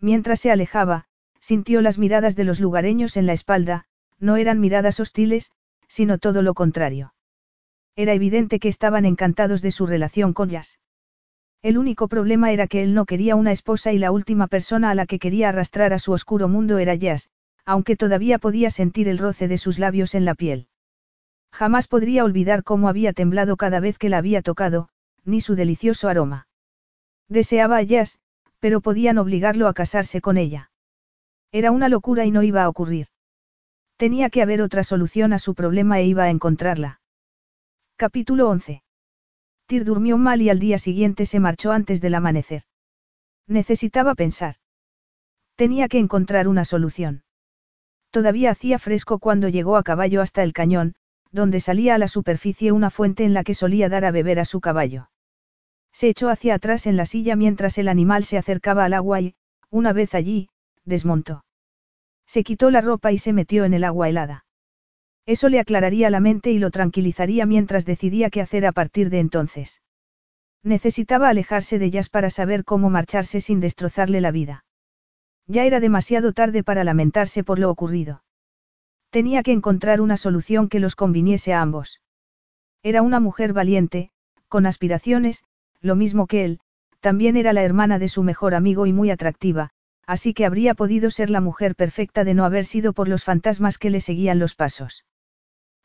Mientras 0.00 0.40
se 0.40 0.50
alejaba, 0.50 1.04
sintió 1.38 1.80
las 1.80 1.96
miradas 1.96 2.34
de 2.34 2.42
los 2.42 2.58
lugareños 2.58 3.16
en 3.16 3.26
la 3.26 3.34
espalda, 3.34 3.84
no 4.18 4.34
eran 4.34 4.58
miradas 4.58 4.98
hostiles, 4.98 5.52
sino 5.86 6.18
todo 6.18 6.42
lo 6.42 6.54
contrario. 6.54 7.14
Era 7.94 8.14
evidente 8.14 8.58
que 8.58 8.68
estaban 8.68 9.04
encantados 9.04 9.62
de 9.62 9.70
su 9.70 9.86
relación 9.86 10.32
con 10.32 10.48
Jazz. 10.48 10.80
El 11.62 11.76
único 11.76 12.06
problema 12.06 12.52
era 12.52 12.68
que 12.68 12.82
él 12.82 12.94
no 12.94 13.04
quería 13.04 13.34
una 13.34 13.50
esposa 13.50 13.92
y 13.92 13.98
la 13.98 14.12
última 14.12 14.46
persona 14.46 14.90
a 14.90 14.94
la 14.94 15.06
que 15.06 15.18
quería 15.18 15.48
arrastrar 15.48 15.92
a 15.92 15.98
su 15.98 16.12
oscuro 16.12 16.46
mundo 16.46 16.78
era 16.78 16.94
Jazz, 16.94 17.30
aunque 17.64 17.96
todavía 17.96 18.38
podía 18.38 18.70
sentir 18.70 19.08
el 19.08 19.18
roce 19.18 19.48
de 19.48 19.58
sus 19.58 19.78
labios 19.78 20.14
en 20.14 20.24
la 20.24 20.34
piel. 20.34 20.68
Jamás 21.52 21.88
podría 21.88 22.24
olvidar 22.24 22.62
cómo 22.62 22.88
había 22.88 23.12
temblado 23.12 23.56
cada 23.56 23.80
vez 23.80 23.98
que 23.98 24.08
la 24.08 24.18
había 24.18 24.42
tocado, 24.42 24.88
ni 25.24 25.40
su 25.40 25.56
delicioso 25.56 26.08
aroma. 26.08 26.46
Deseaba 27.28 27.78
a 27.78 27.82
Jazz, 27.82 28.20
pero 28.60 28.80
podían 28.80 29.18
obligarlo 29.18 29.66
a 29.66 29.74
casarse 29.74 30.20
con 30.20 30.36
ella. 30.36 30.70
Era 31.50 31.72
una 31.72 31.88
locura 31.88 32.24
y 32.24 32.30
no 32.30 32.42
iba 32.42 32.62
a 32.62 32.68
ocurrir. 32.68 33.08
Tenía 33.96 34.30
que 34.30 34.42
haber 34.42 34.62
otra 34.62 34.84
solución 34.84 35.32
a 35.32 35.38
su 35.38 35.54
problema 35.54 35.98
e 35.98 36.06
iba 36.06 36.24
a 36.24 36.30
encontrarla. 36.30 37.00
Capítulo 37.96 38.48
11. 38.48 38.82
Tyr 39.68 39.84
durmió 39.84 40.16
mal 40.16 40.40
y 40.40 40.48
al 40.48 40.58
día 40.58 40.78
siguiente 40.78 41.26
se 41.26 41.40
marchó 41.40 41.72
antes 41.72 42.00
del 42.00 42.14
amanecer. 42.14 42.62
Necesitaba 43.46 44.14
pensar. 44.14 44.56
Tenía 45.56 45.88
que 45.88 45.98
encontrar 45.98 46.48
una 46.48 46.64
solución. 46.64 47.22
Todavía 48.10 48.50
hacía 48.50 48.78
fresco 48.78 49.18
cuando 49.18 49.50
llegó 49.50 49.76
a 49.76 49.82
caballo 49.82 50.22
hasta 50.22 50.42
el 50.42 50.54
cañón, 50.54 50.94
donde 51.32 51.60
salía 51.60 51.94
a 51.94 51.98
la 51.98 52.08
superficie 52.08 52.72
una 52.72 52.88
fuente 52.88 53.24
en 53.24 53.34
la 53.34 53.44
que 53.44 53.54
solía 53.54 53.90
dar 53.90 54.06
a 54.06 54.10
beber 54.10 54.40
a 54.40 54.46
su 54.46 54.62
caballo. 54.62 55.10
Se 55.92 56.08
echó 56.08 56.30
hacia 56.30 56.54
atrás 56.54 56.86
en 56.86 56.96
la 56.96 57.04
silla 57.04 57.36
mientras 57.36 57.76
el 57.76 57.88
animal 57.88 58.24
se 58.24 58.38
acercaba 58.38 58.86
al 58.86 58.94
agua 58.94 59.20
y, 59.20 59.34
una 59.68 59.92
vez 59.92 60.14
allí, 60.14 60.48
desmontó. 60.86 61.44
Se 62.26 62.42
quitó 62.42 62.70
la 62.70 62.80
ropa 62.80 63.12
y 63.12 63.18
se 63.18 63.34
metió 63.34 63.66
en 63.66 63.74
el 63.74 63.84
agua 63.84 64.08
helada. 64.08 64.46
Eso 65.28 65.50
le 65.50 65.60
aclararía 65.60 66.08
la 66.08 66.20
mente 66.20 66.52
y 66.52 66.58
lo 66.58 66.70
tranquilizaría 66.70 67.44
mientras 67.44 67.84
decidía 67.84 68.30
qué 68.30 68.40
hacer 68.40 68.64
a 68.64 68.72
partir 68.72 69.10
de 69.10 69.20
entonces. 69.20 69.82
Necesitaba 70.62 71.28
alejarse 71.28 71.78
de 71.78 71.84
ellas 71.84 72.08
para 72.08 72.30
saber 72.30 72.64
cómo 72.64 72.88
marcharse 72.88 73.42
sin 73.42 73.60
destrozarle 73.60 74.22
la 74.22 74.30
vida. 74.30 74.64
Ya 75.46 75.66
era 75.66 75.80
demasiado 75.80 76.32
tarde 76.32 76.64
para 76.64 76.82
lamentarse 76.82 77.44
por 77.44 77.58
lo 77.58 77.68
ocurrido. 77.68 78.22
Tenía 79.10 79.42
que 79.42 79.52
encontrar 79.52 80.00
una 80.00 80.16
solución 80.16 80.70
que 80.70 80.80
los 80.80 80.96
conviniese 80.96 81.52
a 81.52 81.60
ambos. 81.60 82.00
Era 82.82 83.02
una 83.02 83.20
mujer 83.20 83.52
valiente, 83.52 84.10
con 84.48 84.64
aspiraciones, 84.64 85.44
lo 85.82 85.94
mismo 85.94 86.26
que 86.26 86.46
él, 86.46 86.60
también 87.00 87.36
era 87.36 87.52
la 87.52 87.64
hermana 87.64 87.98
de 87.98 88.08
su 88.08 88.22
mejor 88.22 88.54
amigo 88.54 88.86
y 88.86 88.94
muy 88.94 89.10
atractiva, 89.10 89.72
así 90.06 90.32
que 90.32 90.46
habría 90.46 90.72
podido 90.72 91.10
ser 91.10 91.28
la 91.28 91.42
mujer 91.42 91.74
perfecta 91.74 92.24
de 92.24 92.32
no 92.32 92.46
haber 92.46 92.64
sido 92.64 92.94
por 92.94 93.08
los 93.08 93.24
fantasmas 93.24 93.76
que 93.76 93.90
le 93.90 94.00
seguían 94.00 94.38
los 94.38 94.54
pasos. 94.54 95.04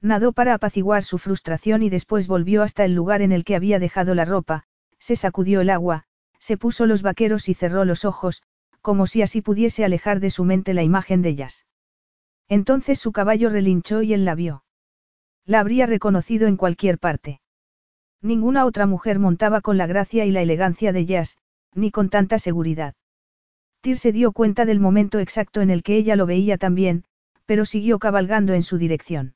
Nadó 0.03 0.33
para 0.33 0.53
apaciguar 0.53 1.01
su 1.01 1.17
frustración 1.17 1.81
y 1.81 1.89
después 1.89 2.27
volvió 2.27 2.61
hasta 2.61 2.83
el 2.83 2.93
lugar 2.93 3.21
en 3.21 3.31
el 3.31 3.45
que 3.45 3.55
había 3.55 3.79
dejado 3.79 4.13
la 4.15 4.25
ropa, 4.25 4.65
se 4.99 5.15
sacudió 5.15 5.61
el 5.61 5.69
agua, 5.69 6.03
se 6.39 6.57
puso 6.57 6.85
los 6.85 7.01
vaqueros 7.01 7.47
y 7.47 7.53
cerró 7.53 7.85
los 7.85 8.03
ojos, 8.03 8.43
como 8.81 9.07
si 9.07 9.21
así 9.21 9.41
pudiese 9.41 9.85
alejar 9.85 10.19
de 10.19 10.29
su 10.29 10.43
mente 10.43 10.73
la 10.73 10.83
imagen 10.83 11.21
de 11.21 11.29
ellas. 11.29 11.65
Entonces 12.49 12.99
su 12.99 13.13
caballo 13.13 13.49
relinchó 13.49 14.01
y 14.01 14.13
él 14.13 14.25
la 14.25 14.35
vio. 14.35 14.65
La 15.45 15.61
habría 15.61 15.85
reconocido 15.85 16.47
en 16.47 16.57
cualquier 16.57 16.99
parte. 16.99 17.39
Ninguna 18.21 18.65
otra 18.65 18.85
mujer 18.85 19.19
montaba 19.19 19.61
con 19.61 19.77
la 19.77 19.87
gracia 19.87 20.25
y 20.25 20.31
la 20.31 20.41
elegancia 20.41 20.91
de 20.91 21.05
Jazz, 21.05 21.37
ni 21.73 21.91
con 21.91 22.09
tanta 22.09 22.39
seguridad. 22.39 22.93
Tyr 23.79 23.97
se 23.97 24.11
dio 24.11 24.33
cuenta 24.33 24.65
del 24.65 24.81
momento 24.81 25.19
exacto 25.19 25.61
en 25.61 25.69
el 25.69 25.81
que 25.81 25.95
ella 25.95 26.17
lo 26.17 26.25
veía 26.25 26.57
también, 26.57 27.05
pero 27.45 27.63
siguió 27.63 27.99
cabalgando 27.99 28.53
en 28.53 28.63
su 28.63 28.77
dirección. 28.77 29.35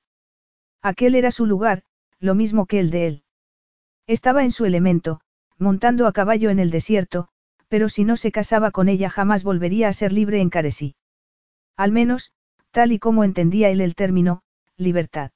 Aquel 0.88 1.16
era 1.16 1.32
su 1.32 1.46
lugar, 1.46 1.84
lo 2.18 2.34
mismo 2.34 2.66
que 2.66 2.80
el 2.80 2.92
de 2.92 3.08
él. 3.08 3.24
Estaba 4.08 4.46
en 4.46 4.52
su 4.52 4.64
elemento, 4.64 5.20
montando 5.58 6.08
a 6.08 6.14
caballo 6.14 6.50
en 6.50 6.60
el 6.60 6.72
desierto, 6.72 7.28
pero 7.68 7.90
si 7.90 8.06
no 8.06 8.16
se 8.16 8.32
casaba 8.32 8.72
con 8.72 8.88
ella 8.88 9.10
jamás 9.10 9.44
volvería 9.44 9.90
a 9.90 9.94
ser 9.94 10.14
libre 10.14 10.40
en 10.40 10.50
Caresí. 10.50 10.96
Al 11.76 11.92
menos, 11.92 12.32
tal 12.72 12.94
y 12.94 13.00
como 13.00 13.26
entendía 13.26 13.70
él 13.70 13.82
el 13.82 13.96
término, 13.96 14.44
libertad. 14.78 15.32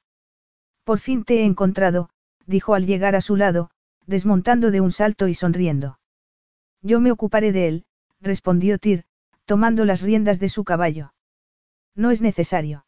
Por 0.85 0.99
fin 0.99 1.25
te 1.25 1.41
he 1.41 1.45
encontrado, 1.45 2.09
dijo 2.45 2.73
al 2.73 2.85
llegar 2.85 3.17
a 3.17 3.21
su 3.21 3.35
lado, 3.35 3.71
desmontando 4.05 4.71
de 4.71 4.79
un 4.79 4.93
salto 4.93 5.27
y 5.27 5.33
sonriendo. 5.33 5.99
Yo 6.81 7.01
me 7.01 7.11
ocuparé 7.11 7.51
de 7.51 7.67
él, 7.67 7.85
respondió 8.21 8.77
Tyr, 8.77 9.03
tomando 9.43 9.83
las 9.83 10.01
riendas 10.01 10.39
de 10.39 10.47
su 10.47 10.63
caballo. 10.63 11.13
No 11.93 12.09
es 12.09 12.21
necesario. 12.21 12.85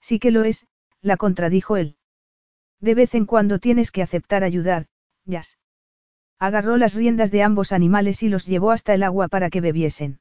Sí 0.00 0.18
que 0.18 0.30
lo 0.30 0.44
es, 0.44 0.66
la 1.04 1.16
contradijo 1.18 1.76
él. 1.76 1.96
De 2.80 2.94
vez 2.94 3.14
en 3.14 3.26
cuando 3.26 3.58
tienes 3.58 3.90
que 3.90 4.02
aceptar 4.02 4.42
ayudar, 4.42 4.86
Jazz. 5.26 5.58
Agarró 6.38 6.76
las 6.76 6.94
riendas 6.94 7.30
de 7.30 7.42
ambos 7.42 7.72
animales 7.72 8.22
y 8.22 8.28
los 8.28 8.46
llevó 8.46 8.70
hasta 8.70 8.94
el 8.94 9.02
agua 9.02 9.28
para 9.28 9.50
que 9.50 9.60
bebiesen. 9.60 10.18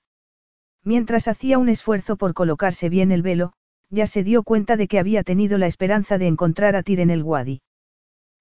Mientras 0.84 1.28
hacía 1.28 1.58
un 1.58 1.70
esfuerzo 1.70 2.18
por 2.18 2.34
colocarse 2.34 2.90
bien 2.90 3.12
el 3.12 3.22
velo, 3.22 3.54
ya 3.90 4.08
se 4.08 4.24
dio 4.24 4.44
cuenta 4.44 4.76
de 4.76 4.88
que 4.88 5.00
había 5.00 5.24
tenido 5.24 5.58
la 5.58 5.68
esperanza 5.68 6.18
de 6.18 6.28
encontrar 6.28 6.76
a 6.76 6.84
Tyr 6.84 7.00
en 7.00 7.10
el 7.10 7.24
Wadi. 7.24 7.62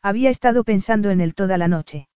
Había 0.03 0.29
estado 0.29 0.65
pensando 0.65 1.11
en 1.11 1.21
él 1.21 1.35
toda 1.35 1.59
la 1.59 1.69
noche. 1.69 2.09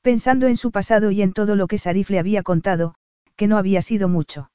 Pensando 0.00 0.46
en 0.46 0.56
su 0.56 0.70
pasado 0.70 1.10
y 1.10 1.22
en 1.22 1.32
todo 1.32 1.56
lo 1.56 1.66
que 1.66 1.78
Sarif 1.78 2.08
le 2.10 2.20
había 2.20 2.44
contado, 2.44 2.94
que 3.34 3.48
no 3.48 3.58
había 3.58 3.82
sido 3.82 4.08
mucho. 4.08 4.50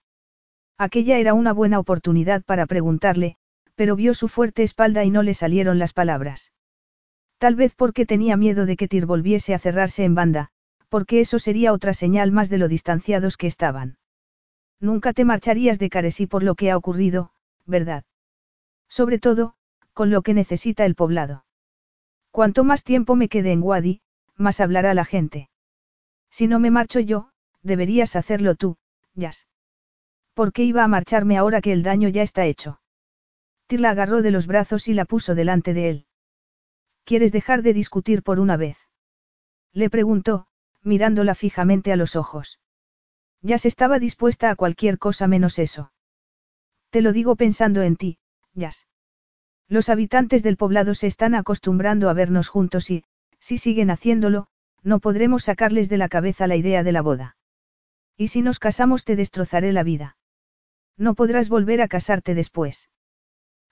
Aquella 0.78 1.18
era 1.18 1.34
una 1.34 1.52
buena 1.52 1.80
oportunidad 1.80 2.44
para 2.44 2.66
preguntarle, 2.66 3.38
pero 3.76 3.96
vio 3.96 4.14
su 4.14 4.28
fuerte 4.28 4.64
espalda 4.64 5.04
y 5.04 5.12
no 5.12 5.22
le 5.24 5.34
salieron 5.34 5.80
las 5.80 5.94
palabras. 5.94 6.52
Tal 7.38 7.56
vez 7.56 7.76
porque 7.76 8.06
tenía 8.06 8.38
miedo 8.38 8.66
de 8.66 8.78
que 8.78 8.88
Tir 8.88 9.06
volviese 9.06 9.54
a 9.54 9.60
cerrarse 9.60 10.04
en 10.04 10.16
banda, 10.16 10.50
porque 10.90 11.20
eso 11.20 11.40
sería 11.40 11.74
otra 11.74 11.94
señal 11.94 12.32
más 12.32 12.50
de 12.50 12.58
lo 12.58 12.68
distanciados 12.68 13.38
que 13.38 13.48
estaban. 13.48 13.98
Nunca 14.80 15.14
te 15.14 15.26
marcharías 15.26 15.80
de 15.80 15.90
Caresí 15.90 16.28
por 16.28 16.44
lo 16.44 16.56
que 16.56 16.72
ha 16.72 16.78
ocurrido, 16.78 17.32
¿verdad? 17.66 18.04
Sobre 18.88 19.20
todo, 19.20 19.56
con 19.94 20.10
lo 20.10 20.22
que 20.22 20.34
necesita 20.34 20.86
el 20.86 20.96
poblado. 20.96 21.46
Cuanto 22.32 22.64
más 22.64 22.84
tiempo 22.84 23.16
me 23.16 23.30
quede 23.30 23.52
en 23.52 23.64
Wadi, 23.64 24.02
más 24.36 24.60
hablará 24.60 24.94
la 24.94 25.06
gente. 25.06 25.50
Si 26.30 26.48
no 26.48 26.60
me 26.60 26.72
marcho 26.72 27.00
yo, 27.00 27.30
deberías 27.62 28.16
hacerlo 28.16 28.56
tú, 28.56 28.78
Jazz. 29.14 29.48
¿Por 30.34 30.52
qué 30.52 30.64
iba 30.64 30.84
a 30.84 30.88
marcharme 30.88 31.38
ahora 31.38 31.62
que 31.62 31.72
el 31.72 31.82
daño 31.82 32.10
ya 32.10 32.22
está 32.22 32.46
hecho? 32.46 32.82
Tir 33.68 33.82
la 33.82 33.92
agarró 33.92 34.22
de 34.22 34.32
los 34.32 34.48
brazos 34.48 34.88
y 34.88 34.94
la 34.94 35.06
puso 35.06 35.36
delante 35.36 35.74
de 35.74 35.90
él. 35.90 36.06
¿Quieres 37.04 37.32
dejar 37.32 37.62
de 37.62 37.74
discutir 37.74 38.24
por 38.24 38.40
una 38.40 38.58
vez? 38.58 38.78
Le 39.74 39.90
preguntó, 39.90 40.48
mirándola 40.82 41.36
fijamente 41.36 41.92
a 41.92 41.96
los 41.96 42.16
ojos. 42.16 42.60
Jazz 43.42 43.66
estaba 43.66 44.00
dispuesta 44.00 44.50
a 44.50 44.56
cualquier 44.56 44.98
cosa 44.98 45.28
menos 45.28 45.60
eso. 45.60 45.92
Te 46.90 47.02
lo 47.02 47.12
digo 47.12 47.36
pensando 47.36 47.82
en 47.82 47.96
ti, 47.96 48.20
Jazz. 48.54 48.88
Los 49.68 49.90
habitantes 49.90 50.44
del 50.44 50.58
poblado 50.58 50.94
se 50.94 51.08
están 51.08 51.36
acostumbrando 51.36 52.10
a 52.10 52.14
vernos 52.14 52.50
juntos 52.50 52.90
y, 52.90 53.04
si 53.40 53.58
siguen 53.58 53.90
haciéndolo, 53.90 54.48
no 54.84 55.00
podremos 55.00 55.44
sacarles 55.44 55.90
de 55.90 55.98
la 55.98 56.10
cabeza 56.10 56.48
la 56.48 56.56
idea 56.56 56.84
de 56.84 56.92
la 56.92 57.02
boda. 57.02 57.38
Y 58.16 58.30
si 58.30 58.42
nos 58.42 58.60
casamos 58.60 59.04
te 59.04 59.16
destrozaré 59.16 59.74
la 59.74 59.84
vida. 59.84 60.18
No 60.98 61.16
podrás 61.16 61.50
volver 61.50 61.82
a 61.82 61.88
casarte 61.88 62.36
después. 62.36 62.90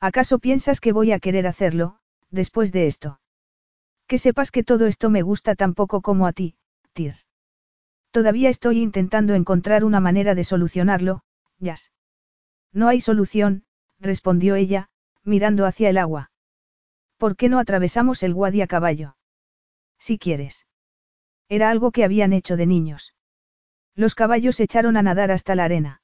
¿Acaso 0.04 0.40
piensas 0.40 0.82
que 0.82 0.92
voy 0.92 1.14
a 1.14 1.20
querer 1.20 1.48
hacerlo, 1.48 1.96
después 2.30 2.74
de 2.74 2.88
esto? 2.88 3.22
Que 4.06 4.18
sepas 4.18 4.52
que 4.52 4.62
todo 4.62 4.86
esto 4.86 5.10
me 5.10 5.22
gusta 5.22 5.56
tan 5.56 5.74
poco 5.74 6.02
como 6.02 6.28
a 6.28 6.34
ti, 6.34 6.58
Tir. 6.92 7.14
Todavía 8.12 8.50
estoy 8.50 8.82
intentando 8.82 9.34
encontrar 9.34 9.86
una 9.86 10.02
manera 10.02 10.36
de 10.36 10.44
solucionarlo, 10.44 11.24
Jazz. 11.58 11.94
No 12.74 12.90
hay 12.90 13.00
solución, 13.00 13.64
respondió 13.98 14.56
ella, 14.56 14.90
mirando 15.24 15.66
hacia 15.66 15.90
el 15.90 15.98
agua. 15.98 16.32
¿Por 17.16 17.38
qué 17.38 17.48
no 17.48 17.58
atravesamos 17.58 18.24
el 18.24 18.34
Wadi 18.34 18.62
a 18.62 18.68
caballo? 18.68 19.16
Si 20.00 20.20
quieres. 20.20 20.68
Era 21.48 21.70
algo 21.70 21.92
que 21.92 22.04
habían 22.04 22.34
hecho 22.34 22.58
de 22.58 22.66
niños. 22.66 23.16
Los 23.96 24.16
caballos 24.16 24.60
echaron 24.60 24.98
a 24.98 25.02
nadar 25.02 25.32
hasta 25.32 25.56
la 25.56 25.64
arena. 25.64 26.02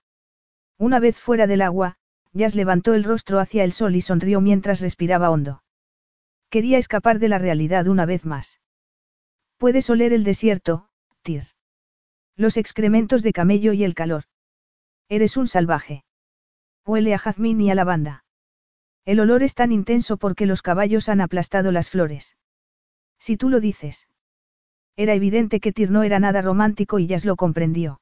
Una 0.77 1.01
vez 1.01 1.17
fuera 1.17 1.47
del 1.47 1.61
agua, 1.61 1.98
Jazz 2.33 2.55
levantó 2.55 2.93
el 2.93 3.03
rostro 3.03 3.39
hacia 3.39 3.63
el 3.63 3.71
sol 3.71 3.95
y 3.95 4.01
sonrió 4.01 4.41
mientras 4.41 4.81
respiraba 4.81 5.31
hondo. 5.31 5.63
Quería 6.49 6.77
escapar 6.77 7.19
de 7.19 7.29
la 7.29 7.37
realidad 7.37 7.87
una 7.87 8.05
vez 8.05 8.25
más. 8.25 8.61
Puedes 9.57 9.89
oler 9.89 10.13
el 10.13 10.23
desierto, 10.23 10.89
Tyr. 11.21 11.43
Los 12.35 12.57
excrementos 12.57 13.23
de 13.23 13.33
camello 13.33 13.73
y 13.73 13.83
el 13.83 13.93
calor. 13.93 14.23
Eres 15.09 15.37
un 15.37 15.47
salvaje. 15.47 16.03
Huele 16.85 17.13
a 17.13 17.17
jazmín 17.17 17.59
y 17.61 17.71
a 17.71 17.75
lavanda. 17.75 18.23
El 19.05 19.19
olor 19.19 19.43
es 19.43 19.55
tan 19.55 19.71
intenso 19.71 20.17
porque 20.17 20.45
los 20.45 20.61
caballos 20.61 21.09
han 21.09 21.21
aplastado 21.21 21.71
las 21.71 21.89
flores. 21.89 22.37
Si 23.19 23.37
tú 23.37 23.49
lo 23.49 23.59
dices. 23.59 24.07
Era 24.95 25.13
evidente 25.13 25.59
que 25.59 25.71
Tyr 25.71 25.91
no 25.91 26.03
era 26.03 26.19
nada 26.19 26.41
romántico 26.41 26.99
y 26.99 27.07
Jazz 27.07 27.25
lo 27.25 27.35
comprendió. 27.35 28.01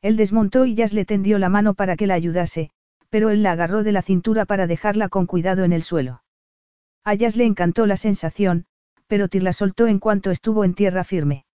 Él 0.00 0.16
desmontó 0.16 0.64
y 0.64 0.74
Jazz 0.74 0.92
le 0.92 1.04
tendió 1.04 1.38
la 1.38 1.48
mano 1.48 1.74
para 1.74 1.96
que 1.96 2.06
la 2.06 2.14
ayudase, 2.14 2.70
pero 3.10 3.30
él 3.30 3.42
la 3.42 3.52
agarró 3.52 3.82
de 3.82 3.92
la 3.92 4.02
cintura 4.02 4.44
para 4.44 4.66
dejarla 4.66 5.08
con 5.08 5.26
cuidado 5.26 5.64
en 5.64 5.72
el 5.72 5.82
suelo. 5.82 6.22
A 7.04 7.14
Jazz 7.14 7.36
le 7.36 7.44
encantó 7.44 7.86
la 7.86 7.96
sensación, 7.96 8.66
pero 9.06 9.28
Tyr 9.28 9.42
la 9.42 9.52
soltó 9.52 9.86
en 9.86 9.98
cuanto 9.98 10.30
estuvo 10.30 10.64
en 10.64 10.74
tierra 10.74 11.04
firme. 11.04 11.46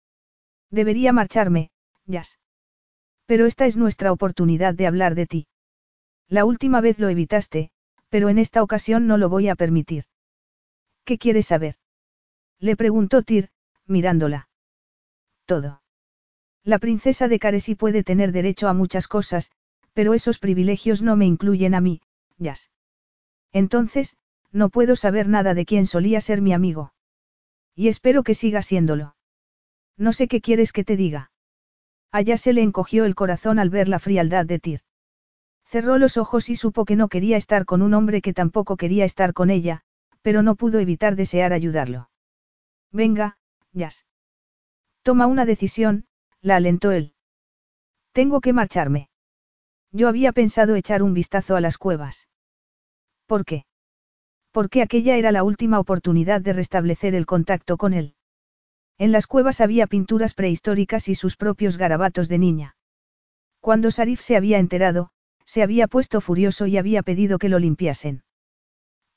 Debería 0.71 1.13
marcharme, 1.13 1.71
Jazz. 2.07 2.39
Pero 3.27 3.47
esta 3.47 3.67
es 3.67 3.77
nuestra 3.77 4.13
oportunidad 4.13 4.75
de 4.75 4.87
hablar 4.87 5.15
de 5.15 5.27
ti. 5.27 5.47
La 6.29 6.45
última 6.45 6.81
vez 6.81 6.99
lo 6.99 7.09
evitaste, 7.09 7.71
pero 8.09 8.29
en 8.29 8.39
esta 8.39 8.63
ocasión 8.63 9.07
no 9.07 9.19
lo 9.19 9.29
voy 9.29 9.49
a 9.49 9.55
permitir. 9.55 10.05
¿Qué 11.05 11.19
quieres 11.19 11.47
saber? 11.47 11.77
Le 12.59 12.77
preguntó 12.77 13.23
Tyr, 13.23 13.51
mirándola. 13.87 14.49
Todo. 15.45 15.83
La 16.65 16.79
princesa 16.79 17.29
de 17.29 17.39
Caresi 17.39 17.75
puede 17.75 18.05
tener 18.05 18.33
derecho 18.33 18.69
a 18.69 18.73
muchas 18.73 19.09
cosas, 19.09 19.51
pero 19.93 20.15
esos 20.15 20.39
privilegios 20.39 21.03
no 21.03 21.17
me 21.17 21.27
incluyen 21.27 21.75
a 21.75 21.81
mí, 21.81 22.01
Jazz. 22.39 22.71
Entonces, 23.53 24.17
no 24.51 24.69
puedo 24.69 24.97
saber 24.97 25.29
nada 25.29 25.55
de 25.55 25.65
quién 25.65 25.87
solía 25.87 26.21
ser 26.21 26.43
mi 26.43 26.53
amigo. 26.53 26.93
Y 27.75 27.89
espero 27.89 28.23
que 28.23 28.35
siga 28.35 28.63
siéndolo. 28.63 29.17
No 29.97 30.13
sé 30.13 30.29
qué 30.29 30.41
quieres 30.41 30.73
que 30.73 30.85
te 30.85 30.97
diga. 30.97 31.31
Allá 32.11 32.37
se 32.37 32.53
le 32.53 32.63
encogió 32.63 33.05
el 33.05 33.15
corazón 33.15 33.59
al 33.59 33.71
ver 33.71 33.89
la 33.89 33.99
frialdad 33.99 34.45
de 34.45 34.59
Tyr. 34.59 34.81
Cerró 35.65 35.97
los 35.97 36.19
ojos 36.19 36.51
y 36.51 36.57
supo 36.57 36.85
que 36.85 36.97
no 36.97 37.09
quería 37.09 37.39
estar 37.39 37.65
con 37.65 37.81
un 37.81 37.95
hombre 37.95 38.21
que 38.21 38.35
tampoco 38.35 38.77
quería 38.77 39.07
estar 39.07 39.33
con 39.33 39.49
ella, 39.49 39.83
pero 40.21 40.43
no 40.43 40.55
pudo 40.55 40.79
evitar 40.79 41.17
desear 41.17 41.55
ayudarlo. 41.55 42.11
Venga, 42.91 43.39
Jazz. 43.73 44.05
Toma 45.03 45.27
una 45.27 45.47
decisión, 45.47 46.07
la 46.43 46.57
alentó 46.57 46.91
él. 46.91 47.15
Tengo 48.13 48.43
que 48.43 48.53
marcharme. 48.53 49.09
Yo 49.93 50.09
había 50.09 50.33
pensado 50.33 50.75
echar 50.75 51.03
un 51.03 51.13
vistazo 51.13 51.55
a 51.55 51.61
las 51.61 51.77
cuevas. 51.77 52.29
¿Por 53.27 53.45
qué? 53.45 53.67
Porque 54.51 54.83
aquella 54.83 55.17
era 55.17 55.33
la 55.33 55.45
última 55.45 55.79
oportunidad 55.79 56.41
de 56.41 56.55
restablecer 56.55 57.15
el 57.15 57.27
contacto 57.27 57.77
con 57.77 57.93
él. 57.93 58.15
En 58.99 59.13
las 59.13 59.27
cuevas 59.27 59.61
había 59.61 59.87
pinturas 59.87 60.35
prehistóricas 60.35 61.09
y 61.09 61.15
sus 61.15 61.37
propios 61.37 61.77
garabatos 61.77 62.29
de 62.29 62.39
niña. 62.39 62.77
Cuando 63.61 63.91
Sarif 63.91 64.21
se 64.21 64.37
había 64.37 64.59
enterado, 64.59 65.11
se 65.45 65.63
había 65.63 65.89
puesto 65.89 66.21
furioso 66.21 66.67
y 66.67 66.79
había 66.79 67.03
pedido 67.03 67.39
que 67.39 67.49
lo 67.49 67.59
limpiasen. 67.59 68.23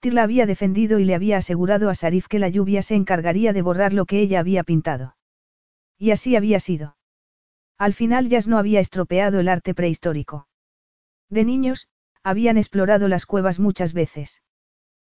Tir 0.01 0.13
la 0.13 0.23
había 0.23 0.45
defendido 0.45 0.99
y 0.99 1.05
le 1.05 1.15
había 1.15 1.37
asegurado 1.37 1.89
a 1.89 1.95
Sarif 1.95 2.27
que 2.27 2.39
la 2.39 2.49
lluvia 2.49 2.81
se 2.81 2.95
encargaría 2.95 3.53
de 3.53 3.61
borrar 3.61 3.93
lo 3.93 4.05
que 4.05 4.19
ella 4.19 4.39
había 4.39 4.63
pintado. 4.63 5.15
Y 5.97 6.11
así 6.11 6.35
había 6.35 6.59
sido. 6.59 6.97
Al 7.77 7.93
final 7.93 8.29
Jazz 8.29 8.47
no 8.47 8.57
había 8.57 8.79
estropeado 8.79 9.39
el 9.39 9.47
arte 9.47 9.73
prehistórico. 9.73 10.47
De 11.35 11.43
niños, 11.43 11.89
habían 12.23 12.57
explorado 12.57 13.09
las 13.09 13.25
cuevas 13.25 13.59
muchas 13.59 13.91
veces. 13.91 14.41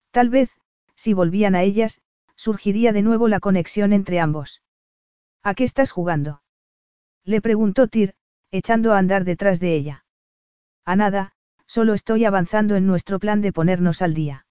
Tal 0.10 0.30
vez, 0.30 0.50
si 0.96 1.14
volvían 1.14 1.54
a 1.54 1.62
ellas, 1.62 2.02
surgiría 2.36 2.92
de 2.92 3.04
nuevo 3.04 3.28
la 3.28 3.40
conexión 3.40 3.94
entre 3.94 4.20
ambos. 4.20 4.64
¿A 5.44 5.54
qué 5.54 5.64
estás 5.64 5.92
jugando? 5.92 6.42
Le 7.24 7.40
preguntó 7.40 7.88
Tyr, 7.88 8.16
echando 8.50 8.94
a 8.94 8.98
andar 8.98 9.26
detrás 9.26 9.60
de 9.60 9.76
ella. 9.76 10.06
A 10.86 10.96
nada, 10.96 11.34
solo 11.68 11.94
estoy 11.94 12.26
avanzando 12.26 12.76
en 12.76 12.88
nuestro 12.88 13.20
plan 13.20 13.42
de 13.42 13.54
ponernos 13.54 14.02
al 14.02 14.16
día. 14.16 14.48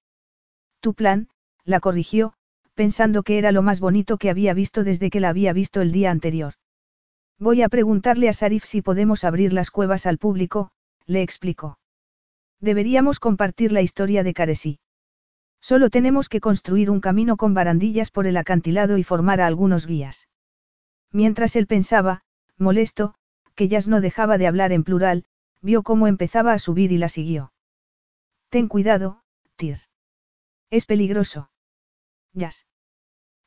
Tu 0.78 0.94
plan, 0.94 1.30
la 1.64 1.80
corrigió, 1.80 2.34
pensando 2.74 3.24
que 3.24 3.38
era 3.38 3.50
lo 3.50 3.62
más 3.62 3.80
bonito 3.80 4.18
que 4.18 4.30
había 4.30 4.54
visto 4.54 4.84
desde 4.84 5.10
que 5.10 5.18
la 5.18 5.30
había 5.30 5.52
visto 5.52 5.80
el 5.80 5.90
día 5.90 6.12
anterior. 6.12 6.54
Voy 7.40 7.62
a 7.62 7.68
preguntarle 7.68 8.28
a 8.28 8.32
Sarif 8.34 8.64
si 8.66 8.82
podemos 8.82 9.24
abrir 9.24 9.52
las 9.52 9.72
cuevas 9.72 10.06
al 10.06 10.18
público, 10.18 10.70
le 11.06 11.22
explicó. 11.22 11.78
Deberíamos 12.60 13.20
compartir 13.20 13.72
la 13.72 13.82
historia 13.82 14.22
de 14.22 14.34
Caresi. 14.34 14.80
Solo 15.60 15.90
tenemos 15.90 16.28
que 16.28 16.40
construir 16.40 16.90
un 16.90 17.00
camino 17.00 17.36
con 17.36 17.54
barandillas 17.54 18.10
por 18.10 18.26
el 18.26 18.36
acantilado 18.36 18.98
y 18.98 19.04
formar 19.04 19.40
a 19.40 19.46
algunos 19.46 19.86
guías. 19.86 20.28
Mientras 21.12 21.56
él 21.56 21.66
pensaba, 21.66 22.22
molesto, 22.56 23.14
que 23.54 23.68
Jazz 23.68 23.88
no 23.88 24.00
dejaba 24.00 24.38
de 24.38 24.46
hablar 24.46 24.72
en 24.72 24.84
plural, 24.84 25.24
vio 25.62 25.82
cómo 25.82 26.06
empezaba 26.06 26.52
a 26.52 26.58
subir 26.58 26.92
y 26.92 26.98
la 26.98 27.08
siguió. 27.08 27.52
Ten 28.48 28.68
cuidado, 28.68 29.22
Tyr. 29.56 29.78
Es 30.70 30.86
peligroso. 30.86 31.50
Jazz. 32.32 32.66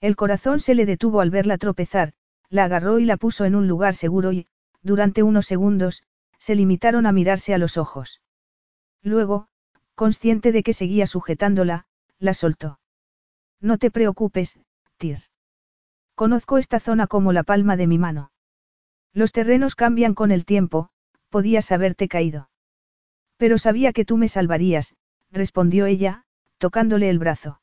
El 0.02 0.16
corazón 0.16 0.60
se 0.60 0.76
le 0.76 0.86
detuvo 0.86 1.22
al 1.22 1.30
verla 1.30 1.58
tropezar, 1.58 2.14
la 2.50 2.66
agarró 2.66 3.00
y 3.00 3.06
la 3.06 3.18
puso 3.18 3.46
en 3.46 3.56
un 3.56 3.68
lugar 3.68 3.94
seguro 3.94 4.32
y, 4.32 4.48
durante 4.82 5.24
unos 5.24 5.46
segundos, 5.46 6.04
se 6.50 6.56
limitaron 6.56 7.06
a 7.06 7.12
mirarse 7.12 7.54
a 7.54 7.60
los 7.60 7.78
ojos. 7.78 8.24
Luego, 9.04 9.50
consciente 9.94 10.52
de 10.52 10.64
que 10.64 10.74
seguía 10.74 11.06
sujetándola, 11.06 11.86
la 12.18 12.34
soltó. 12.34 12.80
No 13.62 13.78
te 13.78 13.92
preocupes, 13.92 14.60
Tyr. 14.98 15.20
Conozco 16.16 16.58
esta 16.58 16.80
zona 16.80 17.06
como 17.06 17.34
la 17.34 17.44
palma 17.44 17.78
de 17.78 17.86
mi 17.86 18.00
mano. 18.00 18.32
Los 19.14 19.32
terrenos 19.32 19.76
cambian 19.76 20.16
con 20.16 20.32
el 20.32 20.44
tiempo, 20.44 20.90
podías 21.30 21.72
haberte 21.72 22.08
caído. 22.08 22.50
Pero 23.38 23.60
sabía 23.60 23.94
que 23.94 24.04
tú 24.04 24.18
me 24.18 24.28
salvarías, 24.28 24.96
respondió 25.30 25.86
ella, 25.86 26.24
tocándole 26.58 27.12
el 27.12 27.20
brazo. 27.20 27.62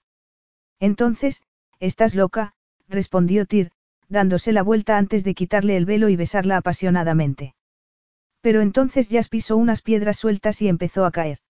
Entonces, 0.78 1.42
estás 1.80 2.14
loca, 2.14 2.54
respondió 2.86 3.46
Tyr, 3.46 3.72
dándose 4.08 4.52
la 4.52 4.62
vuelta 4.62 4.96
antes 4.96 5.24
de 5.24 5.34
quitarle 5.34 5.76
el 5.76 5.86
velo 5.86 6.08
y 6.08 6.14
besarla 6.14 6.56
apasionadamente. 6.56 7.56
Pero 8.46 8.60
entonces 8.60 9.08
Jazz 9.08 9.28
pisó 9.28 9.56
unas 9.56 9.82
piedras 9.82 10.18
sueltas 10.18 10.62
y 10.62 10.68
empezó 10.68 11.04
a 11.04 11.10
caer. 11.10 11.40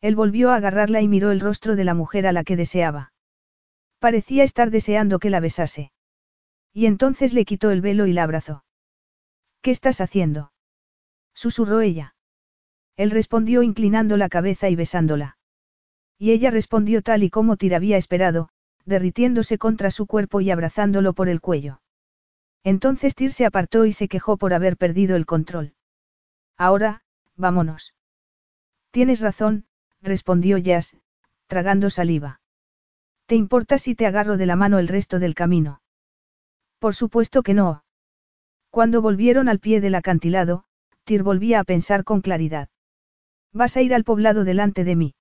Él 0.00 0.16
volvió 0.16 0.52
a 0.52 0.56
agarrarla 0.56 1.02
y 1.02 1.06
miró 1.06 1.30
el 1.30 1.38
rostro 1.38 1.76
de 1.76 1.84
la 1.84 1.92
mujer 1.92 2.26
a 2.26 2.32
la 2.32 2.44
que 2.44 2.56
deseaba. 2.56 3.12
Parecía 3.98 4.42
estar 4.42 4.70
deseando 4.70 5.18
que 5.18 5.28
la 5.28 5.40
besase. 5.40 5.92
Y 6.72 6.86
entonces 6.86 7.34
le 7.34 7.44
quitó 7.44 7.70
el 7.70 7.82
velo 7.82 8.06
y 8.06 8.14
la 8.14 8.22
abrazó. 8.22 8.64
¿Qué 9.60 9.70
estás 9.70 10.00
haciendo? 10.00 10.50
susurró 11.34 11.82
ella. 11.82 12.16
Él 12.96 13.10
respondió 13.10 13.62
inclinando 13.62 14.16
la 14.16 14.30
cabeza 14.30 14.70
y 14.70 14.76
besándola. 14.76 15.36
Y 16.18 16.30
ella 16.30 16.50
respondió 16.50 17.02
tal 17.02 17.22
y 17.22 17.28
como 17.28 17.58
Tir 17.58 17.74
había 17.74 17.98
esperado, 17.98 18.48
derritiéndose 18.86 19.58
contra 19.58 19.90
su 19.90 20.06
cuerpo 20.06 20.40
y 20.40 20.50
abrazándolo 20.50 21.12
por 21.12 21.28
el 21.28 21.42
cuello. 21.42 21.82
Entonces 22.62 23.14
Tir 23.14 23.30
se 23.30 23.44
apartó 23.44 23.84
y 23.84 23.92
se 23.92 24.08
quejó 24.08 24.38
por 24.38 24.54
haber 24.54 24.78
perdido 24.78 25.16
el 25.16 25.26
control. 25.26 25.74
Ahora, 26.56 27.02
vámonos. 27.36 27.94
Tienes 28.90 29.20
razón, 29.20 29.66
respondió 30.00 30.58
Jazz, 30.58 30.96
tragando 31.46 31.90
saliva. 31.90 32.40
¿Te 33.26 33.34
importa 33.34 33.78
si 33.78 33.94
te 33.94 34.06
agarro 34.06 34.36
de 34.36 34.46
la 34.46 34.56
mano 34.56 34.78
el 34.78 34.88
resto 34.88 35.18
del 35.18 35.34
camino? 35.34 35.82
Por 36.78 36.94
supuesto 36.94 37.42
que 37.42 37.54
no. 37.54 37.84
Cuando 38.70 39.00
volvieron 39.00 39.48
al 39.48 39.60
pie 39.60 39.80
del 39.80 39.94
acantilado, 39.94 40.64
Tyr 41.04 41.22
volvía 41.22 41.60
a 41.60 41.64
pensar 41.64 42.04
con 42.04 42.20
claridad. 42.20 42.68
Vas 43.52 43.76
a 43.76 43.82
ir 43.82 43.94
al 43.94 44.04
poblado 44.04 44.44
delante 44.44 44.84
de 44.84 44.96
mí. 44.96 45.14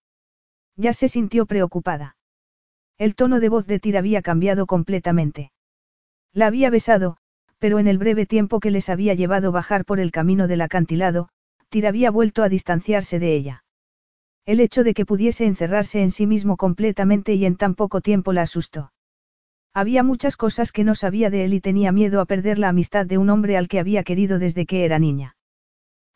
Ya 0.76 0.94
se 0.94 1.08
sintió 1.08 1.45
preocupada. 1.45 2.18
El 2.98 3.16
tono 3.16 3.40
de 3.40 3.50
voz 3.50 3.68
de 3.68 3.80
Tyr 3.80 3.98
había 3.98 4.22
cambiado 4.22 4.66
completamente. 4.66 5.52
La 6.32 6.48
había 6.48 6.70
besado, 6.70 7.18
pero 7.64 7.80
en 7.80 7.88
el 7.88 7.98
breve 7.98 8.25
tiempo 8.25 8.59
que 8.59 8.72
les 8.72 8.90
había 8.90 9.14
llevado 9.14 9.53
bajar 9.53 9.85
por 9.85 10.01
el 10.01 10.11
camino 10.11 10.50
del 10.50 10.59
acantilado, 10.59 11.30
Tyr 11.69 11.88
había 11.88 12.11
vuelto 12.11 12.43
a 12.43 12.50
distanciarse 12.50 13.19
de 13.19 13.33
ella. 13.38 13.64
El 14.45 14.59
hecho 14.59 14.83
de 14.83 14.93
que 14.93 15.06
pudiese 15.06 15.45
encerrarse 15.45 16.01
en 16.01 16.11
sí 16.11 16.27
mismo 16.27 16.58
completamente 16.58 17.35
y 17.35 17.45
en 17.45 17.56
tan 17.56 17.75
poco 17.75 18.01
tiempo 18.01 18.33
la 18.33 18.42
asustó. 18.42 18.92
Había 19.74 20.03
muchas 20.03 20.35
cosas 20.35 20.74
que 20.74 20.83
no 20.83 20.93
sabía 20.93 21.30
de 21.30 21.45
él 21.45 21.53
y 21.53 21.61
tenía 21.61 21.93
miedo 21.93 22.19
a 22.19 22.25
perder 22.25 22.59
la 22.59 22.67
amistad 22.67 23.06
de 23.06 23.17
un 23.17 23.30
hombre 23.30 23.56
al 23.56 23.69
que 23.69 23.80
había 23.80 24.03
querido 24.03 24.40
desde 24.40 24.66
que 24.66 24.83
era 24.83 25.00
niña. 25.00 25.38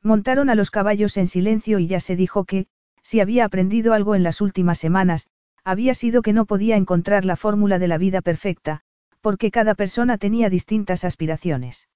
Montaron 0.03 0.49
a 0.49 0.55
los 0.55 0.69
caballos 0.69 1.15
en 1.15 1.27
silencio 1.27 1.79
y 1.79 1.87
ya 1.87 2.01
se 2.01 2.17
dijo 2.17 2.43
que, 2.43 2.67
si 3.03 3.21
había 3.21 3.45
aprendido 3.45 3.93
algo 3.93 4.15
en 4.15 4.23
las 4.23 4.41
últimas 4.41 4.79
semanas, 4.79 5.29
había 5.63 5.93
sido 5.93 6.21
que 6.21 6.33
no 6.33 6.45
podía 6.45 6.75
encontrar 6.75 7.23
la 7.23 7.37
fórmula 7.37 7.79
de 7.79 7.87
la 7.87 7.97
vida 7.97 8.21
perfecta, 8.21 8.83
porque 9.21 9.51
cada 9.51 9.75
persona 9.75 10.17
tenía 10.17 10.49
distintas 10.49 11.03
aspiraciones. 11.03 11.89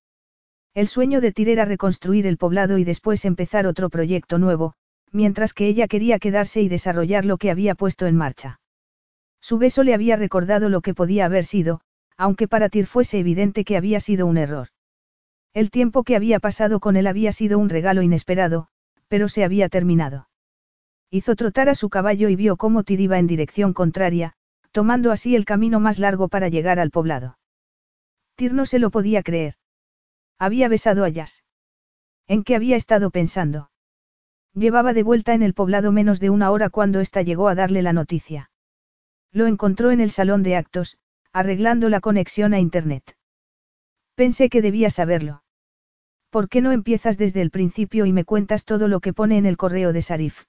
El 0.74 0.88
sueño 0.88 1.22
de 1.22 1.32
Tir 1.32 1.50
era 1.50 1.66
reconstruir 1.66 2.26
el 2.28 2.38
poblado 2.38 2.78
y 2.78 2.84
después 2.84 3.26
empezar 3.26 3.68
otro 3.68 3.90
proyecto 3.90 4.38
nuevo, 4.38 4.74
mientras 5.12 5.54
que 5.54 5.68
ella 5.68 5.88
quería 5.88 6.20
quedarse 6.20 6.62
y 6.62 6.70
desarrollar 6.70 7.26
lo 7.26 7.38
que 7.38 7.52
había 7.52 7.76
puesto 7.76 8.06
en 8.06 8.16
marcha. 8.16 8.60
Su 9.42 9.58
beso 9.58 9.84
le 9.84 9.94
había 9.94 10.16
recordado 10.16 10.70
lo 10.70 10.82
que 10.82 10.94
podía 10.94 11.26
haber 11.26 11.46
sido, 11.46 11.82
aunque 12.16 12.48
para 12.48 12.70
Tir 12.70 12.86
fuese 12.86 13.20
evidente 13.20 13.66
que 13.66 13.76
había 13.76 14.00
sido 14.00 14.28
un 14.28 14.38
error. 14.38 14.68
El 15.54 15.72
tiempo 15.72 16.04
que 16.04 16.16
había 16.16 16.40
pasado 16.40 16.80
con 16.80 16.96
él 16.96 17.08
había 17.08 17.34
sido 17.34 17.60
un 17.60 17.68
regalo 17.68 18.02
inesperado, 18.02 18.68
pero 19.10 19.28
se 19.28 19.44
había 19.44 19.68
terminado. 19.68 20.30
Hizo 21.10 21.36
trotar 21.36 21.68
a 21.68 21.76
su 21.76 21.90
caballo 21.90 22.30
y 22.30 22.38
vio 22.38 22.56
cómo 22.56 22.84
Tir 22.84 23.02
iba 23.02 23.20
en 23.20 23.28
dirección 23.28 23.74
contraria, 23.74 24.34
tomando 24.72 25.12
así 25.12 25.36
el 25.36 25.46
camino 25.46 25.80
más 25.80 26.00
largo 26.00 26.28
para 26.28 26.50
llegar 26.50 26.80
al 26.80 26.92
poblado. 26.92 27.38
Tir 28.36 28.54
no 28.54 28.66
se 28.66 28.80
lo 28.80 28.90
podía 28.90 29.24
creer. 29.24 29.56
Había 30.40 30.68
besado 30.68 31.04
a 31.04 31.10
Jazz. 31.10 31.44
¿En 32.28 32.44
qué 32.44 32.56
había 32.56 32.76
estado 32.76 33.12
pensando? 33.12 33.70
Llevaba 34.54 34.94
de 34.94 35.04
vuelta 35.04 35.34
en 35.34 35.44
el 35.44 35.54
poblado 35.54 35.92
menos 35.92 36.20
de 36.20 36.30
una 36.30 36.52
hora 36.52 36.70
cuando 36.70 37.00
ésta 37.00 37.22
llegó 37.22 37.48
a 37.48 37.56
darle 37.56 37.82
la 37.82 37.94
noticia. 37.94 38.52
Lo 39.32 39.48
encontró 39.48 39.92
en 39.92 40.02
el 40.02 40.12
salón 40.12 40.44
de 40.44 40.56
actos, 40.56 40.98
arreglando 41.32 41.90
la 41.90 42.02
conexión 42.02 42.54
a 42.54 42.60
Internet. 42.60 43.16
Pensé 44.16 44.50
que 44.50 44.62
debía 44.62 44.90
saberlo. 44.90 45.44
¿Por 46.30 46.50
qué 46.50 46.62
no 46.62 46.72
empiezas 46.72 47.18
desde 47.18 47.42
el 47.42 47.52
principio 47.52 48.06
y 48.06 48.14
me 48.14 48.26
cuentas 48.26 48.66
todo 48.66 48.88
lo 48.88 49.00
que 49.00 49.14
pone 49.14 49.38
en 49.38 49.46
el 49.46 49.58
correo 49.58 49.94
de 49.94 50.02
Sarif? 50.02 50.44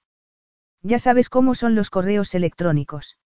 Ya 0.81 0.99
sabes 0.99 1.29
cómo 1.29 1.55
son 1.55 1.75
los 1.75 1.89
correos 1.89 2.35
electrónicos. 2.35 3.17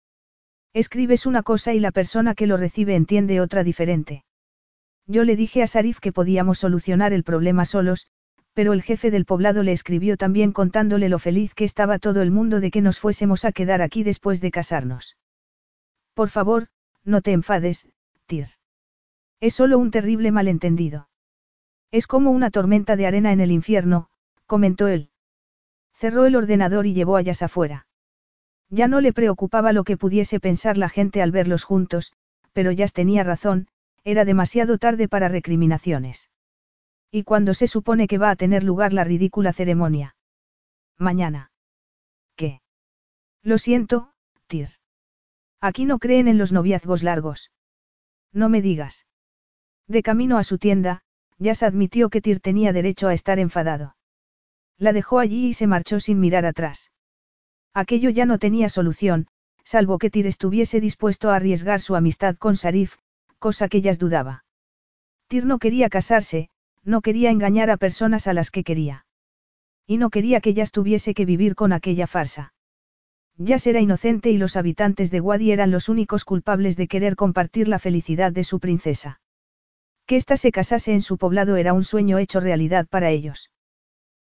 Escribes 0.78 1.26
una 1.26 1.42
cosa 1.42 1.74
y 1.74 1.80
la 1.80 1.90
persona 1.90 2.36
que 2.36 2.46
lo 2.46 2.56
recibe 2.56 2.94
entiende 2.94 3.42
otra 3.42 3.64
diferente. 3.64 4.24
Yo 5.08 5.24
le 5.24 5.36
dije 5.36 5.64
a 5.64 5.68
Sarif 5.68 6.00
que 6.00 6.12
podíamos 6.12 6.60
solucionar 6.60 7.14
el 7.14 7.24
problema 7.24 7.66
solos, 7.66 8.06
pero 8.54 8.74
el 8.74 8.84
jefe 8.84 9.10
del 9.10 9.26
poblado 9.26 9.64
le 9.64 9.72
escribió 9.72 10.18
también 10.18 10.52
contándole 10.52 11.10
lo 11.10 11.18
feliz 11.18 11.56
que 11.56 11.64
estaba 11.64 11.98
todo 11.98 12.22
el 12.22 12.30
mundo 12.30 12.60
de 12.60 12.70
que 12.70 12.84
nos 12.84 13.00
fuésemos 13.00 13.44
a 13.44 13.54
quedar 13.54 13.82
aquí 13.82 14.04
después 14.04 14.40
de 14.40 14.52
casarnos. 14.52 15.18
Por 16.14 16.30
favor, 16.30 16.68
no 17.04 17.24
te 17.24 17.32
enfades, 17.32 17.88
Tir. 18.28 18.46
Es 19.40 19.56
solo 19.56 19.80
un 19.80 19.90
terrible 19.90 20.32
malentendido. 20.32 21.10
Es 21.90 22.06
como 22.06 22.30
una 22.30 22.52
tormenta 22.52 22.96
de 22.96 23.08
arena 23.08 23.32
en 23.32 23.42
el 23.42 23.52
infierno, 23.52 24.12
comentó 24.46 24.88
él. 24.88 25.10
Cerró 25.96 26.28
el 26.28 26.36
ordenador 26.36 26.86
y 26.86 26.94
llevó 26.94 27.18
a 27.18 27.24
Yas 27.24 27.42
afuera. 27.42 27.87
Ya 28.70 28.88
no 28.88 29.02
le 29.02 29.14
preocupaba 29.14 29.72
lo 29.72 29.84
que 29.84 29.98
pudiese 29.98 30.40
pensar 30.40 30.78
la 30.78 30.90
gente 30.90 31.22
al 31.22 31.32
verlos 31.32 31.64
juntos, 31.64 32.14
pero 32.54 32.72
Yas 32.72 32.94
tenía 32.94 33.24
razón, 33.24 33.68
era 34.04 34.26
demasiado 34.26 34.78
tarde 34.78 35.08
para 35.08 35.30
recriminaciones. 35.30 36.30
¿Y 37.12 37.24
cuándo 37.24 37.54
se 37.54 37.68
supone 37.68 38.08
que 38.08 38.18
va 38.18 38.30
a 38.30 38.36
tener 38.36 38.64
lugar 38.64 38.94
la 38.94 39.04
ridícula 39.04 39.54
ceremonia? 39.54 40.16
Mañana. 40.98 41.52
¿Qué? 42.36 42.62
Lo 43.44 43.58
siento, 43.58 44.12
Tir. 44.48 44.70
Aquí 45.62 45.86
no 45.86 46.00
creen 46.00 46.28
en 46.28 46.38
los 46.38 46.52
noviazgos 46.52 47.04
largos. 47.04 47.52
No 48.34 48.50
me 48.50 48.62
digas. 48.62 49.06
De 49.88 50.04
camino 50.04 50.38
a 50.38 50.44
su 50.44 50.58
tienda, 50.58 51.04
Jazz 51.40 51.64
admitió 51.64 52.10
que 52.10 52.22
Tir 52.22 52.40
tenía 52.40 52.74
derecho 52.74 53.08
a 53.08 53.14
estar 53.14 53.40
enfadado. 53.40 53.96
La 54.78 54.92
dejó 54.92 55.20
allí 55.20 55.48
y 55.48 55.54
se 55.54 55.68
marchó 55.68 56.00
sin 56.00 56.20
mirar 56.20 56.46
atrás. 56.46 56.92
Aquello 57.74 58.10
ya 58.10 58.26
no 58.26 58.40
tenía 58.40 58.70
solución, 58.70 59.28
salvo 59.64 59.98
que 59.98 60.10
Tir 60.10 60.28
estuviese 60.28 60.80
dispuesto 60.80 61.30
a 61.30 61.36
arriesgar 61.36 61.82
su 61.82 61.96
amistad 61.96 62.36
con 62.38 62.56
Sarif, 62.56 62.96
cosa 63.40 63.68
que 63.68 63.82
Jazz 63.82 64.00
dudaba. 64.00 64.46
Tir 65.28 65.46
no 65.46 65.60
quería 65.60 65.90
casarse, 65.90 66.50
no 66.84 67.02
quería 67.02 67.32
engañar 67.32 67.70
a 67.70 67.78
personas 67.78 68.28
a 68.28 68.34
las 68.34 68.50
que 68.50 68.64
quería. 68.64 69.06
Y 69.86 69.98
no 69.98 70.10
quería 70.10 70.42
que 70.42 70.54
Jazz 70.54 70.72
tuviese 70.72 71.14
que 71.14 71.26
vivir 71.26 71.56
con 71.56 71.74
aquella 71.74 72.08
farsa. 72.08 72.54
Jazz 73.38 73.68
era 73.68 73.80
inocente 73.80 74.32
y 74.32 74.38
los 74.38 74.56
habitantes 74.56 75.12
de 75.12 75.22
Wadi 75.22 75.52
eran 75.52 75.70
los 75.70 75.90
únicos 75.90 76.26
culpables 76.26 76.76
de 76.76 76.88
querer 76.88 77.16
compartir 77.16 77.68
la 77.68 77.78
felicidad 77.78 78.32
de 78.32 78.44
su 78.44 78.60
princesa. 78.60 79.22
Que 80.08 80.16
ésta 80.16 80.38
se 80.38 80.52
casase 80.52 80.94
en 80.94 81.02
su 81.02 81.18
poblado 81.18 81.58
era 81.58 81.74
un 81.74 81.84
sueño 81.84 82.18
hecho 82.18 82.40
realidad 82.40 82.88
para 82.88 83.10
ellos. 83.10 83.52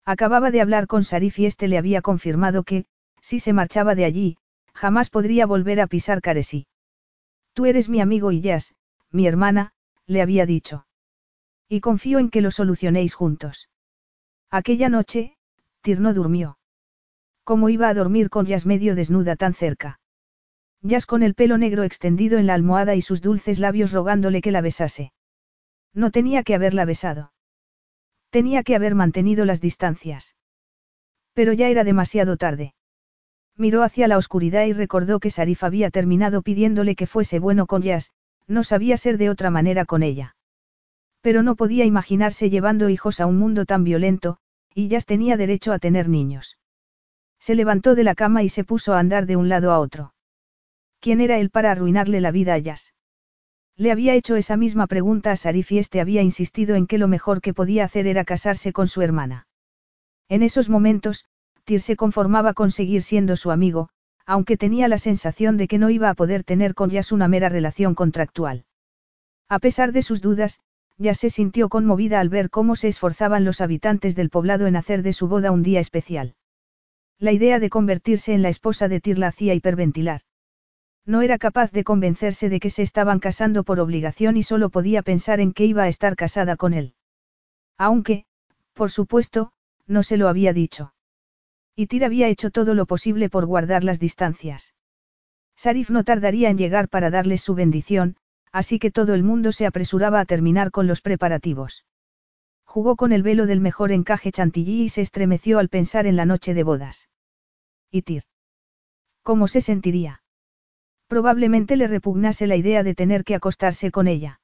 Acababa 0.05 0.51
de 0.51 0.61
hablar 0.61 0.87
con 0.87 1.03
Sarif 1.03 1.39
y 1.39 1.47
este 1.47 1.67
le 1.67 1.79
había 1.79 2.03
confirmado 2.03 2.63
que, 2.63 2.85
si 3.23 3.41
se 3.41 3.53
marchaba 3.53 3.95
de 3.95 4.05
allí, 4.05 4.39
jamás 4.73 5.11
podría 5.11 5.47
volver 5.47 5.81
a 5.81 5.87
pisar 5.87 6.21
Caresí. 6.21 6.67
Tú 7.53 7.67
eres 7.67 7.89
mi 7.89 8.01
amigo 8.01 8.33
y 8.33 8.41
Jazz, 8.41 8.75
mi 9.11 9.27
hermana, 9.27 9.73
le 10.07 10.23
había 10.23 10.47
dicho. 10.47 10.87
Y 11.69 11.81
confío 11.81 12.19
en 12.19 12.31
que 12.31 12.41
lo 12.41 12.51
solucionéis 12.51 13.15
juntos. 13.15 13.69
Aquella 14.51 14.89
noche, 14.89 15.37
Tirno 15.83 16.13
durmió. 16.15 16.59
¿Cómo 17.45 17.69
iba 17.69 17.89
a 17.89 17.95
dormir 17.95 18.31
con 18.31 18.47
Jazz 18.47 18.67
medio 18.67 18.95
desnuda 18.95 19.37
tan 19.37 19.55
cerca? 19.55 20.01
Jazz 20.83 21.07
con 21.07 21.23
el 21.23 21.35
pelo 21.35 21.59
negro 21.59 21.83
extendido 21.83 22.39
en 22.39 22.47
la 22.47 22.55
almohada 22.55 22.95
y 22.95 23.03
sus 23.03 23.21
dulces 23.21 23.59
labios 23.59 23.93
rogándole 23.93 24.41
que 24.41 24.51
la 24.51 24.61
besase. 24.61 25.13
No 25.93 26.11
tenía 26.11 26.43
que 26.43 26.55
haberla 26.55 26.85
besado. 26.85 27.33
Tenía 28.31 28.63
que 28.63 28.77
haber 28.77 28.95
mantenido 28.95 29.45
las 29.45 29.61
distancias. 29.61 30.37
Pero 31.35 31.53
ya 31.53 31.69
era 31.69 31.85
demasiado 31.85 32.37
tarde. 32.37 32.75
Miró 33.61 33.83
hacia 33.83 34.09
la 34.09 34.17
oscuridad 34.17 34.65
y 34.65 34.73
recordó 34.73 35.21
que 35.21 35.29
Sarif 35.29 35.65
había 35.65 35.91
terminado 35.91 36.41
pidiéndole 36.41 36.97
que 36.97 37.07
fuese 37.07 37.39
bueno 37.39 37.67
con 37.67 37.83
Jazz, 37.83 38.11
no 38.47 38.65
sabía 38.65 38.97
ser 38.97 39.19
de 39.19 39.29
otra 39.29 39.51
manera 39.51 39.85
con 39.85 40.03
ella. 40.03 40.35
Pero 41.21 41.43
no 41.43 41.57
podía 41.57 41.85
imaginarse 41.85 42.49
llevando 42.49 42.89
hijos 42.89 43.21
a 43.21 43.27
un 43.27 43.37
mundo 43.37 43.67
tan 43.67 43.85
violento, 43.85 44.39
y 44.75 44.89
ya 44.89 44.99
tenía 45.03 45.37
derecho 45.37 45.75
a 45.75 45.79
tener 45.79 46.09
niños. 46.09 46.57
Se 47.39 47.55
levantó 47.55 47.95
de 47.95 48.03
la 48.03 48.15
cama 48.15 48.43
y 48.43 48.49
se 48.49 48.65
puso 48.65 48.95
a 48.95 48.99
andar 48.99 49.27
de 49.27 49.37
un 49.37 49.51
lado 49.51 49.73
a 49.73 49.79
otro. 49.79 50.15
¿Quién 50.99 51.21
era 51.21 51.39
él 51.39 51.51
para 51.51 51.71
arruinarle 51.71 52.23
la 52.23 52.31
vida 52.31 52.55
a 52.55 52.59
Jazz? 52.59 52.95
Le 53.77 53.93
había 53.93 54.15
hecho 54.15 54.37
esa 54.37 54.57
misma 54.57 54.87
pregunta 54.87 55.33
a 55.33 55.37
Sarif 55.37 55.71
y 55.73 55.81
este 55.81 56.01
había 56.01 56.23
insistido 56.23 56.77
en 56.77 56.87
que 56.87 56.97
lo 56.97 57.09
mejor 57.09 57.43
que 57.43 57.53
podía 57.53 57.85
hacer 57.85 58.07
era 58.07 58.25
casarse 58.25 58.73
con 58.73 58.89
su 58.89 59.03
hermana. 59.03 59.49
En 60.31 60.43
esos 60.43 60.71
momentos, 60.71 61.27
Tyr 61.71 61.83
se 61.83 61.95
conformaba 61.95 62.53
con 62.53 62.73
seguir 62.73 63.05
siendo 63.05 63.37
su 63.37 63.53
amigo, 63.53 63.91
aunque 64.27 64.57
tenía 64.57 64.89
la 64.89 64.99
sensación 64.99 65.57
de 65.57 65.69
que 65.69 65.79
no 65.79 65.89
iba 65.89 66.11
a 66.11 66.15
poder 66.15 66.43
tener 66.43 66.75
con 66.75 66.91
Jazz 66.91 67.13
una 67.13 67.29
mera 67.29 67.49
relación 67.49 67.95
contractual. 67.95 68.65
A 69.49 69.61
pesar 69.61 69.93
de 69.93 70.03
sus 70.03 70.21
dudas, 70.21 70.59
ya 70.99 71.15
se 71.15 71.31
sintió 71.31 71.69
conmovida 71.69 72.19
al 72.19 72.29
ver 72.29 72.51
cómo 72.51 72.75
se 72.75 72.89
esforzaban 72.89 73.45
los 73.45 73.61
habitantes 73.61 74.17
del 74.17 74.31
poblado 74.31 74.67
en 74.67 74.75
hacer 74.75 75.05
de 75.05 75.13
su 75.13 75.29
boda 75.29 75.53
un 75.53 75.63
día 75.63 75.79
especial. 75.79 76.35
La 77.21 77.31
idea 77.31 77.61
de 77.61 77.71
convertirse 77.71 78.35
en 78.35 78.43
la 78.43 78.49
esposa 78.49 78.89
de 78.89 79.01
Tir 79.01 79.21
la 79.21 79.29
hacía 79.29 79.55
hiperventilar. 79.55 80.23
No 81.07 81.23
era 81.23 81.39
capaz 81.39 81.71
de 81.71 81.85
convencerse 81.85 82.49
de 82.49 82.59
que 82.59 82.71
se 82.71 82.83
estaban 82.83 83.21
casando 83.21 83.63
por 83.63 83.79
obligación 83.79 84.37
y 84.37 84.43
solo 84.43 84.71
podía 84.71 85.03
pensar 85.03 85.39
en 85.39 85.53
que 85.53 85.67
iba 85.67 85.85
a 85.85 85.89
estar 85.89 86.17
casada 86.17 86.57
con 86.57 86.75
él. 86.75 86.95
Aunque, 87.79 88.25
por 88.75 88.91
supuesto, 88.91 89.53
no 89.87 90.03
se 90.03 90.17
lo 90.17 90.27
había 90.27 90.53
dicho. 90.53 90.95
Y 91.77 91.87
Tir 91.87 92.05
había 92.05 92.29
hecho 92.29 92.51
todo 92.51 92.75
lo 92.75 92.87
posible 92.87 93.29
por 93.31 93.47
guardar 93.47 93.85
las 93.85 94.01
distancias. 94.01 94.75
Sarif 95.57 95.91
no 95.91 96.05
tardaría 96.05 96.51
en 96.51 96.59
llegar 96.59 96.89
para 96.89 97.11
darles 97.11 97.43
su 97.43 97.55
bendición, 97.55 98.17
así 98.53 98.79
que 98.79 98.91
todo 98.91 99.15
el 99.15 99.23
mundo 99.23 99.53
se 99.53 99.67
apresuraba 99.67 100.21
a 100.21 100.25
terminar 100.25 100.71
con 100.71 100.87
los 100.87 101.01
preparativos. 101.01 101.85
Jugó 102.65 102.97
con 102.97 103.13
el 103.13 103.23
velo 103.23 103.47
del 103.47 103.61
mejor 103.61 103.93
encaje 103.93 104.33
chantilly 104.33 104.85
y 104.85 104.89
se 104.89 105.03
estremeció 105.03 105.59
al 105.59 105.69
pensar 105.69 106.07
en 106.07 106.17
la 106.17 106.25
noche 106.25 106.55
de 106.55 106.63
bodas. 106.63 107.09
¿Y 107.91 108.03
Tir? 108.03 108.23
¿Cómo 109.23 109.49
se 109.49 109.61
sentiría? 109.61 110.23
Probablemente 111.09 111.77
le 111.77 111.89
repugnase 111.89 112.47
la 112.47 112.57
idea 112.57 112.83
de 112.83 112.95
tener 112.95 113.25
que 113.25 113.35
acostarse 113.35 113.91
con 113.91 114.09
ella. 114.09 114.41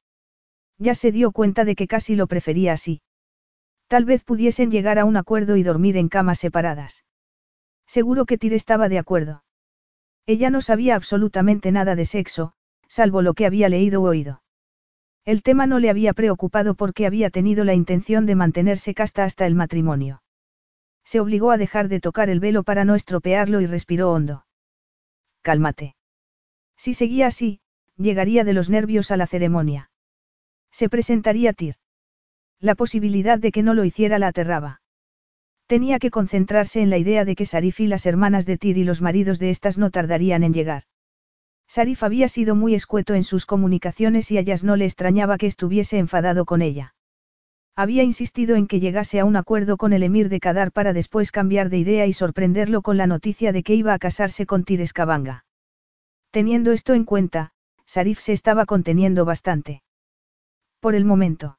Ya 0.78 0.94
se 0.94 1.12
dio 1.12 1.32
cuenta 1.32 1.64
de 1.64 1.76
que 1.76 1.86
casi 1.86 2.16
lo 2.16 2.26
prefería 2.26 2.74
así. 2.74 3.00
Tal 3.86 4.04
vez 4.04 4.22
pudiesen 4.22 4.70
llegar 4.70 4.98
a 4.98 5.04
un 5.06 5.16
acuerdo 5.16 5.56
y 5.56 5.62
dormir 5.62 5.96
en 5.96 6.08
camas 6.08 6.40
separadas. 6.40 7.05
Seguro 7.86 8.26
que 8.26 8.38
Tir 8.38 8.54
estaba 8.54 8.88
de 8.88 8.98
acuerdo. 8.98 9.44
Ella 10.26 10.50
no 10.50 10.60
sabía 10.60 10.96
absolutamente 10.96 11.70
nada 11.70 11.94
de 11.94 12.04
sexo, 12.04 12.52
salvo 12.88 13.22
lo 13.22 13.34
que 13.34 13.46
había 13.46 13.68
leído 13.68 14.02
o 14.02 14.08
oído. 14.08 14.42
El 15.24 15.42
tema 15.42 15.66
no 15.66 15.78
le 15.78 15.90
había 15.90 16.12
preocupado 16.12 16.74
porque 16.74 17.06
había 17.06 17.30
tenido 17.30 17.64
la 17.64 17.74
intención 17.74 18.26
de 18.26 18.34
mantenerse 18.34 18.94
casta 18.94 19.24
hasta 19.24 19.46
el 19.46 19.54
matrimonio. 19.54 20.22
Se 21.04 21.20
obligó 21.20 21.50
a 21.50 21.56
dejar 21.56 21.88
de 21.88 22.00
tocar 22.00 22.30
el 22.30 22.40
velo 22.40 22.64
para 22.64 22.84
no 22.84 22.94
estropearlo 22.94 23.60
y 23.60 23.66
respiró 23.66 24.12
hondo. 24.12 24.46
Cálmate. 25.42 25.94
Si 26.76 26.94
seguía 26.94 27.28
así, 27.28 27.60
llegaría 27.96 28.44
de 28.44 28.52
los 28.52 28.68
nervios 28.70 29.10
a 29.10 29.16
la 29.16 29.26
ceremonia. 29.26 29.90
Se 30.70 30.88
presentaría 30.88 31.52
Tir. 31.52 31.76
La 32.60 32.74
posibilidad 32.74 33.38
de 33.38 33.52
que 33.52 33.62
no 33.62 33.74
lo 33.74 33.84
hiciera 33.84 34.18
la 34.18 34.28
aterraba. 34.28 34.80
Tenía 35.66 35.98
que 35.98 36.10
concentrarse 36.10 36.80
en 36.80 36.90
la 36.90 36.98
idea 36.98 37.24
de 37.24 37.34
que 37.34 37.44
Sarif 37.44 37.80
y 37.80 37.88
las 37.88 38.06
hermanas 38.06 38.46
de 38.46 38.56
Tir 38.56 38.78
y 38.78 38.84
los 38.84 39.02
maridos 39.02 39.38
de 39.40 39.50
estas 39.50 39.78
no 39.78 39.90
tardarían 39.90 40.44
en 40.44 40.54
llegar. 40.54 40.84
Sarif 41.66 42.04
había 42.04 42.28
sido 42.28 42.54
muy 42.54 42.74
escueto 42.74 43.14
en 43.14 43.24
sus 43.24 43.46
comunicaciones 43.46 44.30
y 44.30 44.38
a 44.38 44.42
Yas 44.42 44.62
no 44.62 44.76
le 44.76 44.84
extrañaba 44.84 45.38
que 45.38 45.46
estuviese 45.46 45.98
enfadado 45.98 46.44
con 46.44 46.62
ella. 46.62 46.94
Había 47.74 48.04
insistido 48.04 48.54
en 48.54 48.68
que 48.68 48.78
llegase 48.78 49.18
a 49.18 49.24
un 49.24 49.36
acuerdo 49.36 49.76
con 49.76 49.92
el 49.92 50.04
emir 50.04 50.28
de 50.28 50.40
Kadar 50.40 50.70
para 50.70 50.92
después 50.92 51.32
cambiar 51.32 51.68
de 51.68 51.78
idea 51.78 52.06
y 52.06 52.12
sorprenderlo 52.12 52.80
con 52.80 52.96
la 52.96 53.08
noticia 53.08 53.52
de 53.52 53.62
que 53.64 53.74
iba 53.74 53.92
a 53.92 53.98
casarse 53.98 54.46
con 54.46 54.64
Tires 54.64 54.92
Kabanga. 54.92 55.44
Teniendo 56.30 56.72
esto 56.72 56.94
en 56.94 57.04
cuenta, 57.04 57.52
Sarif 57.84 58.20
se 58.20 58.32
estaba 58.32 58.66
conteniendo 58.66 59.24
bastante. 59.24 59.82
Por 60.80 60.94
el 60.94 61.04
momento. 61.04 61.58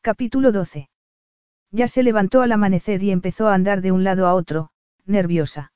Capítulo 0.00 0.50
12. 0.50 0.88
Ya 1.72 1.88
se 1.88 2.02
levantó 2.02 2.42
al 2.42 2.52
amanecer 2.52 3.02
y 3.02 3.10
empezó 3.10 3.48
a 3.48 3.54
andar 3.54 3.80
de 3.80 3.92
un 3.92 4.04
lado 4.04 4.26
a 4.26 4.34
otro, 4.34 4.70
nerviosa. 5.06 5.72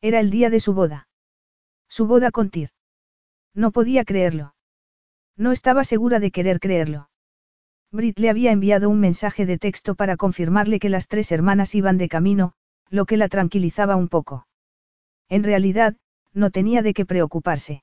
Era 0.00 0.18
el 0.18 0.30
día 0.30 0.48
de 0.48 0.60
su 0.60 0.72
boda. 0.72 1.08
Su 1.88 2.06
boda 2.06 2.30
con 2.30 2.48
Tir. 2.48 2.70
No 3.54 3.70
podía 3.70 4.04
creerlo. 4.04 4.54
No 5.36 5.52
estaba 5.52 5.84
segura 5.84 6.20
de 6.20 6.30
querer 6.30 6.58
creerlo. 6.58 7.10
Brit 7.92 8.18
le 8.18 8.30
había 8.30 8.52
enviado 8.52 8.88
un 8.88 9.00
mensaje 9.00 9.44
de 9.44 9.58
texto 9.58 9.94
para 9.94 10.16
confirmarle 10.16 10.78
que 10.78 10.88
las 10.88 11.06
tres 11.06 11.32
hermanas 11.32 11.74
iban 11.74 11.98
de 11.98 12.08
camino, 12.08 12.54
lo 12.88 13.04
que 13.04 13.16
la 13.16 13.28
tranquilizaba 13.28 13.96
un 13.96 14.08
poco. 14.08 14.46
En 15.28 15.42
realidad, 15.42 15.96
no 16.32 16.50
tenía 16.50 16.82
de 16.82 16.94
qué 16.94 17.04
preocuparse. 17.04 17.82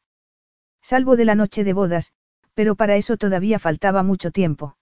Salvo 0.82 1.18
de 1.18 1.26
la 1.26 1.36
noche 1.36 1.64
de 1.64 1.74
bodas, 1.74 2.14
pero 2.54 2.76
para 2.76 2.96
eso 2.96 3.18
todavía 3.18 3.60
faltaba 3.60 4.02
mucho 4.02 4.32
tiempo. 4.32 4.78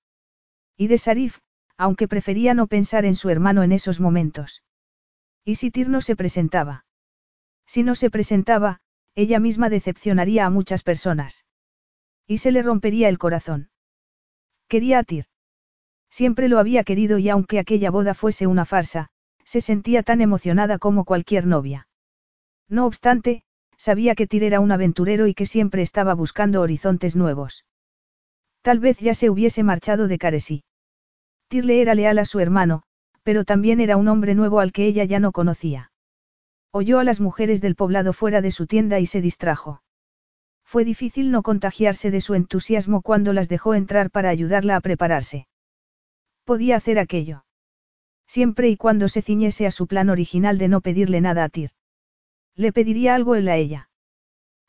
Y 0.78 0.88
de 0.88 0.98
Sarif, 0.98 1.40
aunque 1.78 2.08
prefería 2.08 2.54
no 2.54 2.68
pensar 2.68 3.06
en 3.06 3.16
su 3.16 3.30
hermano 3.30 3.64
en 3.64 3.72
esos 3.72 4.00
momentos. 4.00 4.64
¿Y 5.44 5.56
si 5.56 5.72
Tir 5.72 5.90
no 5.90 6.02
se 6.02 6.16
presentaba? 6.16 6.86
Si 7.66 7.84
no 7.84 7.96
se 7.96 8.10
presentaba, 8.10 8.82
ella 9.16 9.40
misma 9.40 9.70
decepcionaría 9.70 10.46
a 10.46 10.50
muchas 10.50 10.84
personas. 10.84 11.46
Y 12.28 12.40
se 12.40 12.52
le 12.52 12.62
rompería 12.62 13.10
el 13.10 13.18
corazón. 13.18 13.70
Quería 14.68 15.00
a 15.00 15.04
Tir. 15.04 15.26
Siempre 16.10 16.48
lo 16.50 16.60
había 16.60 16.84
querido 16.84 17.18
y 17.18 17.30
aunque 17.30 17.60
aquella 17.60 17.92
boda 17.92 18.14
fuese 18.14 18.48
una 18.48 18.66
farsa, 18.66 19.10
se 19.44 19.62
sentía 19.62 20.02
tan 20.02 20.22
emocionada 20.22 20.80
como 20.80 21.06
cualquier 21.06 21.46
novia. 21.46 21.88
No 22.68 22.86
obstante, 22.86 23.44
sabía 23.78 24.16
que 24.16 24.28
Tir 24.28 24.44
era 24.44 24.60
un 24.60 24.72
aventurero 24.72 25.28
y 25.28 25.34
que 25.34 25.46
siempre 25.46 25.82
estaba 25.82 26.14
buscando 26.14 26.62
horizontes 26.62 27.16
nuevos. 27.16 27.66
Tal 28.62 28.80
vez 28.80 28.98
ya 29.00 29.14
se 29.14 29.30
hubiese 29.30 29.62
marchado 29.64 30.08
de 30.08 30.18
Caresí. 30.18 30.64
Tir 31.48 31.66
le 31.66 31.82
era 31.82 31.96
leal 31.96 32.20
a 32.20 32.26
su 32.26 32.40
hermano, 32.40 32.84
pero 33.24 33.44
también 33.44 33.80
era 33.80 33.98
un 33.98 34.08
hombre 34.08 34.36
nuevo 34.36 34.60
al 34.60 34.72
que 34.72 34.86
ella 34.86 35.04
ya 35.04 35.20
no 35.20 35.32
conocía. 35.32 35.92
Oyó 36.72 37.00
a 37.00 37.04
las 37.04 37.20
mujeres 37.20 37.62
del 37.62 37.76
poblado 37.76 38.14
fuera 38.14 38.42
de 38.42 38.52
su 38.52 38.68
tienda 38.68 39.00
y 39.00 39.06
se 39.06 39.22
distrajo. 39.22 39.82
Fue 40.64 40.84
difícil 40.84 41.32
no 41.32 41.42
contagiarse 41.42 42.12
de 42.12 42.22
su 42.22 42.36
entusiasmo 42.36 43.02
cuando 43.02 43.34
las 43.34 43.50
dejó 43.50 43.74
entrar 43.74 44.12
para 44.12 44.30
ayudarla 44.30 44.76
a 44.76 44.82
prepararse. 44.82 45.48
Podía 46.44 46.76
hacer 46.76 47.00
aquello. 47.00 47.46
Siempre 48.28 48.70
y 48.70 48.78
cuando 48.78 49.08
se 49.08 49.22
ciñese 49.22 49.66
a 49.66 49.72
su 49.72 49.88
plan 49.88 50.10
original 50.10 50.58
de 50.58 50.68
no 50.68 50.82
pedirle 50.82 51.22
nada 51.22 51.44
a 51.44 51.50
Tir. 51.50 51.72
Le 52.56 52.72
pediría 52.72 53.16
algo 53.16 53.36
él 53.36 53.48
a 53.48 53.56
ella. 53.56 53.90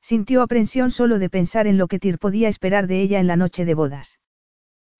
Sintió 0.01 0.41
aprensión 0.41 0.91
solo 0.91 1.19
de 1.19 1.29
pensar 1.29 1.67
en 1.67 1.77
lo 1.77 1.89
que 1.89 1.99
Tir 1.99 2.19
podía 2.19 2.49
esperar 2.49 2.87
de 2.87 3.01
ella 3.03 3.21
en 3.21 3.27
la 3.27 3.37
noche 3.37 3.65
de 3.65 3.75
bodas. 3.75 4.21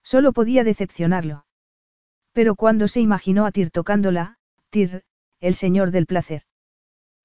Solo 0.03 0.33
podía 0.33 0.63
decepcionarlo. 0.63 1.46
Pero 2.37 2.55
cuando 2.55 2.87
se 2.87 3.01
imaginó 3.01 3.47
a 3.47 3.51
Tir 3.51 3.71
tocándola, 3.71 4.37
Tir, 4.69 5.03
el 5.39 5.55
señor 5.55 5.89
del 5.89 6.05
placer. 6.05 6.43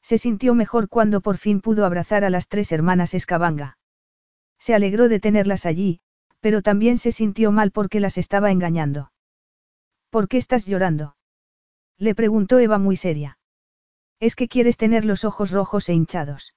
Se 0.01 0.17
sintió 0.17 0.55
mejor 0.55 0.89
cuando 0.89 1.21
por 1.21 1.37
fin 1.37 1.61
pudo 1.61 1.85
abrazar 1.85 2.25
a 2.25 2.31
las 2.31 2.49
tres 2.49 2.73
hermanas 2.73 3.13
Escabanga. 3.13 3.77
Se 4.59 4.75
alegró 4.75 5.11
de 5.11 5.21
tenerlas 5.21 5.67
allí, 5.67 6.01
pero 6.41 6.63
también 6.63 6.97
se 6.97 7.13
sintió 7.13 7.53
mal 7.53 7.73
porque 7.73 8.01
las 8.01 8.17
estaba 8.17 8.53
engañando. 8.53 9.13
¿Por 10.09 10.29
qué 10.29 10.39
estás 10.39 10.65
llorando? 10.65 11.15
Le 11.99 12.15
preguntó 12.15 12.59
Eva 12.59 12.79
muy 12.79 12.97
seria. 12.97 13.37
Es 14.19 14.35
que 14.35 14.49
quieres 14.49 14.79
tener 14.79 15.05
los 15.05 15.25
ojos 15.27 15.51
rojos 15.51 15.91
e 15.91 15.93
hinchados. 15.93 16.55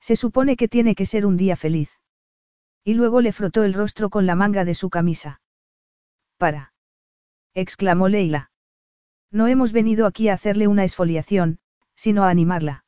Se 0.00 0.16
supone 0.16 0.56
que 0.56 0.68
tiene 0.68 0.94
que 0.94 1.04
ser 1.04 1.26
un 1.26 1.36
día 1.36 1.56
feliz. 1.56 1.90
Y 2.84 2.94
luego 2.94 3.20
le 3.20 3.32
frotó 3.32 3.64
el 3.64 3.74
rostro 3.74 4.08
con 4.08 4.24
la 4.24 4.34
manga 4.34 4.64
de 4.64 4.72
su 4.72 4.88
camisa. 4.88 5.42
Para. 6.38 6.72
Exclamó 7.56 8.08
Leila. 8.08 8.50
No 9.32 9.46
hemos 9.46 9.72
venido 9.72 10.06
aquí 10.06 10.28
a 10.28 10.34
hacerle 10.34 10.68
una 10.68 10.84
esfoliación, 10.84 11.58
sino 11.94 12.24
a 12.24 12.28
animarla. 12.28 12.84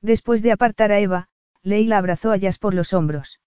Después 0.00 0.42
de 0.42 0.50
apartar 0.50 0.92
a 0.92 0.98
Eva, 0.98 1.28
Leila 1.62 1.98
abrazó 1.98 2.32
a 2.32 2.38
Jazz 2.38 2.58
por 2.58 2.72
los 2.72 2.94
hombros. 2.94 3.40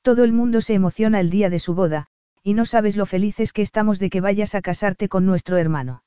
Todo 0.00 0.24
el 0.24 0.32
mundo 0.32 0.62
se 0.62 0.72
emociona 0.72 1.20
el 1.20 1.28
día 1.28 1.50
de 1.50 1.58
su 1.58 1.74
boda, 1.74 2.06
y 2.42 2.54
no 2.54 2.64
sabes 2.64 2.96
lo 2.96 3.04
felices 3.04 3.52
que 3.52 3.60
estamos 3.60 3.98
de 3.98 4.08
que 4.08 4.22
vayas 4.22 4.54
a 4.54 4.62
casarte 4.62 5.10
con 5.10 5.26
nuestro 5.26 5.58
hermano. 5.58 6.02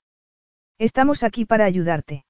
Estamos 0.79 1.21
aquí 1.21 1.45
para 1.45 1.65
ayudarte. 1.65 2.25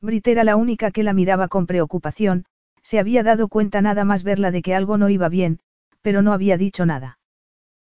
Brit 0.00 0.26
era 0.26 0.42
la 0.42 0.56
única 0.56 0.90
que 0.90 1.02
la 1.02 1.12
miraba 1.12 1.48
con 1.48 1.66
preocupación, 1.66 2.46
se 2.82 2.98
había 2.98 3.22
dado 3.22 3.48
cuenta 3.48 3.82
nada 3.82 4.06
más 4.06 4.24
verla 4.24 4.50
de 4.50 4.62
que 4.62 4.74
algo 4.74 4.96
no 4.96 5.10
iba 5.10 5.28
bien, 5.28 5.60
pero 6.00 6.22
no 6.22 6.32
había 6.32 6.56
dicho 6.56 6.86
nada. 6.86 7.15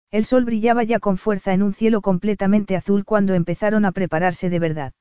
El 0.10 0.24
sol 0.24 0.46
brillaba 0.46 0.84
ya 0.84 1.00
con 1.00 1.18
fuerza 1.18 1.54
en 1.54 1.62
un 1.62 1.74
cielo 1.74 2.02
completamente 2.02 2.76
azul 2.76 3.04
cuando 3.04 3.34
empezaron 3.34 3.84
a 3.84 3.92
prepararse 3.92 4.50
de 4.50 4.60
verdad. 4.60 4.94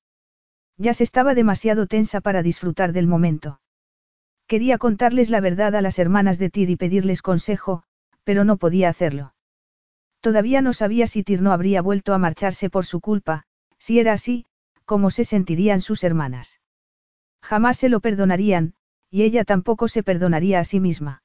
Ya 0.76 0.94
se 0.94 1.04
estaba 1.04 1.34
demasiado 1.34 1.86
tensa 1.86 2.20
para 2.20 2.42
disfrutar 2.42 2.92
del 2.92 3.06
momento. 3.06 3.60
Quería 4.46 4.78
contarles 4.78 5.30
la 5.30 5.40
verdad 5.40 5.74
a 5.74 5.82
las 5.82 5.98
hermanas 5.98 6.38
de 6.38 6.50
Tyr 6.50 6.70
y 6.70 6.76
pedirles 6.76 7.22
consejo, 7.22 7.84
pero 8.24 8.44
no 8.44 8.56
podía 8.56 8.88
hacerlo. 8.88 9.34
Todavía 10.20 10.60
no 10.60 10.72
sabía 10.72 11.06
si 11.06 11.22
Tyr 11.22 11.40
no 11.40 11.52
habría 11.52 11.82
vuelto 11.82 12.12
a 12.12 12.18
marcharse 12.18 12.68
por 12.68 12.84
su 12.84 13.00
culpa, 13.00 13.44
si 13.78 14.00
era 14.00 14.12
así, 14.12 14.46
cómo 14.84 15.10
se 15.10 15.24
sentirían 15.24 15.80
sus 15.80 16.04
hermanas. 16.04 16.60
Jamás 17.42 17.76
se 17.78 17.88
lo 17.88 18.00
perdonarían, 18.00 18.74
y 19.10 19.22
ella 19.22 19.44
tampoco 19.44 19.88
se 19.88 20.02
perdonaría 20.02 20.58
a 20.60 20.64
sí 20.64 20.80
misma. 20.80 21.22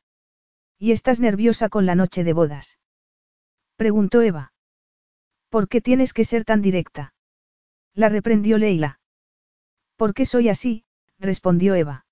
¿Y 0.77 0.91
estás 0.91 1.19
nerviosa 1.19 1.69
con 1.69 1.85
la 1.85 1.95
noche 1.95 2.23
de 2.23 2.33
bodas? 2.33 2.77
Preguntó 3.81 4.21
Eva. 4.21 4.53
¿Por 5.49 5.67
qué 5.67 5.81
tienes 5.81 6.13
que 6.13 6.23
ser 6.23 6.45
tan 6.45 6.61
directa? 6.61 7.15
La 7.95 8.09
reprendió 8.09 8.59
Leila. 8.59 8.99
¿Por 9.95 10.13
qué 10.13 10.27
soy 10.27 10.49
así? 10.49 10.85
respondió 11.17 11.73
Eva. 11.73 12.05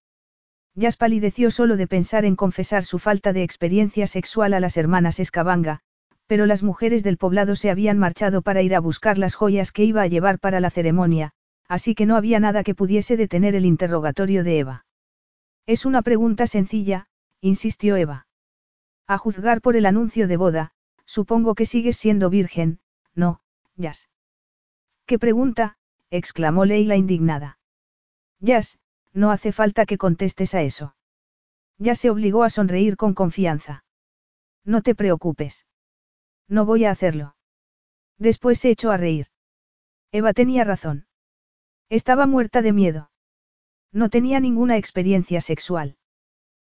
Yas 0.73 0.97
palideció 0.97 1.51
solo 1.51 1.77
de 1.77 1.85
pensar 1.85 2.25
en 2.25 2.35
confesar 2.35 2.85
su 2.85 2.97
falta 2.97 3.33
de 3.33 3.43
experiencia 3.43 4.07
sexual 4.07 4.55
a 4.55 4.59
las 4.59 4.77
hermanas 4.77 5.19
Escabanga, 5.19 5.81
pero 6.25 6.47
las 6.47 6.63
mujeres 6.63 7.03
del 7.03 7.17
poblado 7.17 7.55
se 7.55 7.69
habían 7.69 7.99
marchado 7.99 8.41
para 8.41 8.63
ir 8.63 8.73
a 8.73 8.79
buscar 8.79 9.19
las 9.19 9.35
joyas 9.35 9.71
que 9.71 9.83
iba 9.83 10.01
a 10.01 10.07
llevar 10.07 10.39
para 10.39 10.59
la 10.59 10.71
ceremonia, 10.71 11.33
así 11.67 11.93
que 11.93 12.07
no 12.07 12.15
había 12.15 12.39
nada 12.39 12.63
que 12.63 12.73
pudiese 12.73 13.15
detener 13.15 13.53
el 13.53 13.65
interrogatorio 13.67 14.43
de 14.43 14.57
Eva. 14.57 14.85
Es 15.67 15.85
una 15.85 16.01
pregunta 16.01 16.47
sencilla, 16.47 17.05
insistió 17.41 17.95
Eva. 17.95 18.25
A 19.05 19.19
juzgar 19.19 19.61
por 19.61 19.75
el 19.75 19.85
anuncio 19.85 20.27
de 20.27 20.35
boda, 20.35 20.73
supongo 21.09 21.55
que 21.55 21.65
sigues 21.65 21.97
siendo 21.97 22.29
virgen, 22.29 22.79
no, 23.15 23.41
Yas. 23.75 24.09
¿Qué 25.07 25.17
pregunta? 25.17 25.79
exclamó 26.11 26.65
Leila 26.65 26.97
indignada. 26.97 27.57
Jazz, 28.39 28.77
no 29.11 29.31
hace 29.31 29.51
falta 29.51 29.87
que 29.87 29.97
contestes 29.97 30.53
a 30.53 30.61
eso. 30.61 30.95
Ya 31.79 31.95
se 31.95 32.11
obligó 32.11 32.43
a 32.43 32.51
sonreír 32.51 32.95
con 32.95 33.15
confianza. 33.15 33.83
No 34.63 34.83
te 34.83 34.93
preocupes. 34.93 35.65
No 36.47 36.63
voy 36.65 36.85
a 36.85 36.91
hacerlo. 36.91 37.35
Después 38.19 38.59
se 38.59 38.69
echó 38.69 38.91
a 38.91 38.97
reír. 38.97 39.27
Eva 40.11 40.33
tenía 40.33 40.63
razón. 40.63 41.07
Estaba 41.89 42.27
muerta 42.27 42.61
de 42.61 42.71
miedo. 42.71 43.09
No 43.91 44.09
tenía 44.09 44.39
ninguna 44.39 44.77
experiencia 44.77 45.41
sexual. 45.41 45.97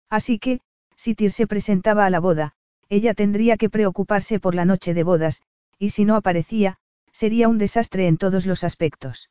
Así 0.09 0.39
que, 0.39 0.61
si 0.95 1.13
Tyr 1.13 1.33
se 1.33 1.45
presentaba 1.45 2.05
a 2.05 2.09
la 2.09 2.21
boda, 2.21 2.55
ella 2.89 3.13
tendría 3.13 3.57
que 3.57 3.69
preocuparse 3.69 4.39
por 4.39 4.55
la 4.55 4.65
noche 4.65 4.93
de 4.93 5.03
bodas, 5.03 5.43
y 5.77 5.91
si 5.91 6.05
no 6.05 6.15
aparecía, 6.15 6.77
sería 7.11 7.47
un 7.47 7.57
desastre 7.57 8.07
en 8.07 8.17
todos 8.17 8.45
los 8.45 8.63
aspectos. 8.63 9.29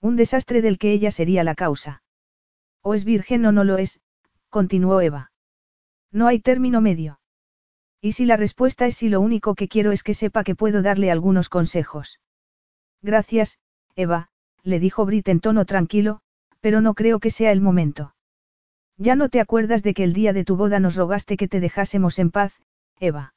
Un 0.00 0.16
desastre 0.16 0.62
del 0.62 0.78
que 0.78 0.92
ella 0.92 1.10
sería 1.10 1.44
la 1.44 1.54
causa. 1.54 2.02
O 2.82 2.94
es 2.94 3.04
virgen 3.04 3.44
o 3.46 3.52
no 3.52 3.64
lo 3.64 3.78
es, 3.78 4.00
continuó 4.48 5.00
Eva. 5.00 5.32
No 6.12 6.26
hay 6.26 6.38
término 6.38 6.80
medio. 6.80 7.20
Y 8.00 8.12
si 8.12 8.24
la 8.24 8.36
respuesta 8.36 8.86
es 8.86 8.96
sí, 8.96 9.08
lo 9.08 9.20
único 9.20 9.54
que 9.54 9.68
quiero 9.68 9.90
es 9.90 10.02
que 10.02 10.14
sepa 10.14 10.44
que 10.44 10.54
puedo 10.54 10.82
darle 10.82 11.10
algunos 11.10 11.48
consejos. 11.48 12.20
Gracias, 13.02 13.58
Eva, 13.96 14.28
le 14.62 14.78
dijo 14.78 15.04
Brit 15.04 15.28
en 15.28 15.40
tono 15.40 15.64
tranquilo, 15.64 16.20
pero 16.60 16.80
no 16.80 16.94
creo 16.94 17.18
que 17.18 17.30
sea 17.30 17.50
el 17.50 17.60
momento. 17.60 18.14
Ya 18.96 19.16
no 19.16 19.28
te 19.28 19.40
acuerdas 19.40 19.82
de 19.82 19.94
que 19.94 20.04
el 20.04 20.12
día 20.12 20.32
de 20.32 20.44
tu 20.44 20.56
boda 20.56 20.80
nos 20.80 20.96
rogaste 20.96 21.36
que 21.36 21.48
te 21.48 21.60
dejásemos 21.60 22.18
en 22.18 22.30
paz, 22.30 22.60
Eva. 23.00 23.34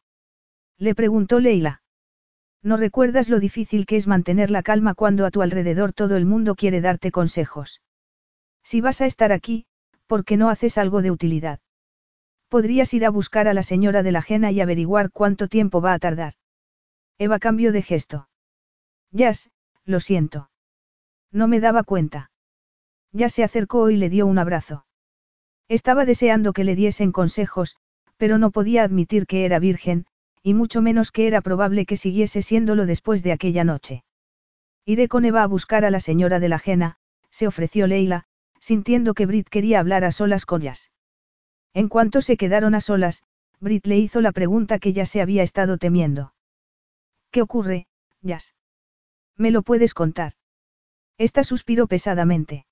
Le 0.77 0.95
preguntó 0.95 1.39
Leila. 1.39 1.81
No 2.63 2.77
recuerdas 2.77 3.29
lo 3.29 3.39
difícil 3.39 3.85
que 3.85 3.97
es 3.97 4.07
mantener 4.07 4.51
la 4.51 4.63
calma 4.63 4.93
cuando 4.93 5.25
a 5.25 5.31
tu 5.31 5.41
alrededor 5.41 5.93
todo 5.93 6.15
el 6.15 6.25
mundo 6.25 6.55
quiere 6.55 6.81
darte 6.81 7.11
consejos. 7.11 7.81
Si 8.63 8.81
vas 8.81 9.01
a 9.01 9.05
estar 9.05 9.31
aquí, 9.31 9.65
¿por 10.07 10.25
qué 10.25 10.37
no 10.37 10.49
haces 10.49 10.77
algo 10.77 11.01
de 11.01 11.11
utilidad? 11.11 11.59
Podrías 12.49 12.93
ir 12.93 13.05
a 13.05 13.09
buscar 13.09 13.47
a 13.47 13.53
la 13.53 13.63
señora 13.63 14.03
de 14.03 14.11
la 14.11 14.19
ajena 14.19 14.51
y 14.51 14.61
averiguar 14.61 15.11
cuánto 15.11 15.47
tiempo 15.47 15.81
va 15.81 15.93
a 15.93 15.99
tardar. 15.99 16.33
Eva 17.17 17.39
cambió 17.39 17.71
de 17.71 17.81
gesto. 17.81 18.27
Jazz, 19.11 19.51
lo 19.85 19.99
siento. 19.99 20.49
No 21.31 21.47
me 21.47 21.59
daba 21.59 21.83
cuenta. 21.83 22.31
Ya 23.11 23.29
se 23.29 23.43
acercó 23.43 23.89
y 23.89 23.97
le 23.97 24.09
dio 24.09 24.25
un 24.25 24.37
abrazo. 24.37 24.85
Estaba 25.67 26.05
deseando 26.05 26.53
que 26.53 26.63
le 26.63 26.75
diesen 26.75 27.11
consejos, 27.11 27.77
pero 28.21 28.37
no 28.37 28.51
podía 28.51 28.83
admitir 28.83 29.25
que 29.25 29.45
era 29.45 29.57
virgen, 29.57 30.05
y 30.43 30.53
mucho 30.53 30.83
menos 30.83 31.11
que 31.11 31.25
era 31.25 31.41
probable 31.41 31.87
que 31.87 31.97
siguiese 31.97 32.43
siéndolo 32.43 32.85
después 32.85 33.23
de 33.23 33.31
aquella 33.31 33.63
noche. 33.63 34.03
Iré 34.85 35.07
con 35.07 35.25
Eva 35.25 35.41
a 35.41 35.47
buscar 35.47 35.85
a 35.85 35.89
la 35.89 35.99
señora 35.99 36.39
de 36.39 36.47
la 36.47 36.59
Jena, 36.59 36.97
se 37.31 37.47
ofreció 37.47 37.87
Leila, 37.87 38.25
sintiendo 38.59 39.15
que 39.15 39.25
Brit 39.25 39.49
quería 39.49 39.79
hablar 39.79 40.03
a 40.03 40.11
solas 40.11 40.45
con 40.45 40.61
Jazz. 40.61 40.91
En 41.73 41.87
cuanto 41.87 42.21
se 42.21 42.37
quedaron 42.37 42.75
a 42.75 42.81
solas, 42.81 43.23
Brit 43.59 43.87
le 43.87 43.97
hizo 43.97 44.21
la 44.21 44.33
pregunta 44.33 44.77
que 44.77 44.93
ya 44.93 45.07
se 45.07 45.19
había 45.19 45.41
estado 45.41 45.79
temiendo. 45.79 46.35
¿Qué 47.31 47.41
ocurre, 47.41 47.87
Jazz? 48.21 48.53
¿Me 49.35 49.49
lo 49.49 49.63
puedes 49.63 49.95
contar? 49.95 50.33
Esta 51.17 51.43
suspiró 51.43 51.87
pesadamente. 51.87 52.67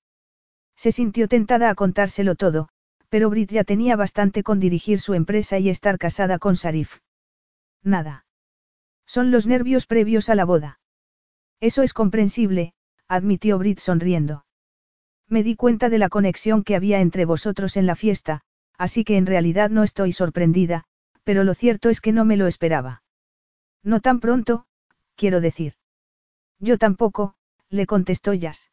Se 0.76 0.92
sintió 0.92 1.26
tentada 1.26 1.70
a 1.70 1.74
contárselo 1.74 2.36
todo, 2.36 2.68
pero 3.10 3.28
Brit 3.28 3.50
ya 3.50 3.64
tenía 3.64 3.96
bastante 3.96 4.42
con 4.42 4.60
dirigir 4.60 5.00
su 5.00 5.14
empresa 5.14 5.58
y 5.58 5.68
estar 5.68 5.98
casada 5.98 6.38
con 6.38 6.56
Sarif. 6.56 6.98
Nada. 7.82 8.24
Son 9.04 9.30
los 9.30 9.46
nervios 9.46 9.86
previos 9.86 10.30
a 10.30 10.34
la 10.34 10.44
boda. 10.44 10.80
Eso 11.60 11.82
es 11.82 11.92
comprensible, 11.92 12.72
admitió 13.08 13.58
Brit 13.58 13.80
sonriendo. 13.80 14.46
Me 15.28 15.42
di 15.42 15.56
cuenta 15.56 15.88
de 15.88 15.98
la 15.98 16.08
conexión 16.08 16.62
que 16.62 16.76
había 16.76 17.00
entre 17.00 17.24
vosotros 17.24 17.76
en 17.76 17.86
la 17.86 17.96
fiesta, 17.96 18.42
así 18.78 19.04
que 19.04 19.16
en 19.16 19.26
realidad 19.26 19.70
no 19.70 19.82
estoy 19.82 20.12
sorprendida, 20.12 20.84
pero 21.24 21.44
lo 21.44 21.54
cierto 21.54 21.90
es 21.90 22.00
que 22.00 22.12
no 22.12 22.24
me 22.24 22.36
lo 22.36 22.46
esperaba. 22.46 23.02
No 23.82 24.00
tan 24.00 24.20
pronto, 24.20 24.66
quiero 25.16 25.40
decir. 25.40 25.74
Yo 26.58 26.78
tampoco, 26.78 27.34
le 27.68 27.86
contestó 27.86 28.34
Jazz. 28.34 28.70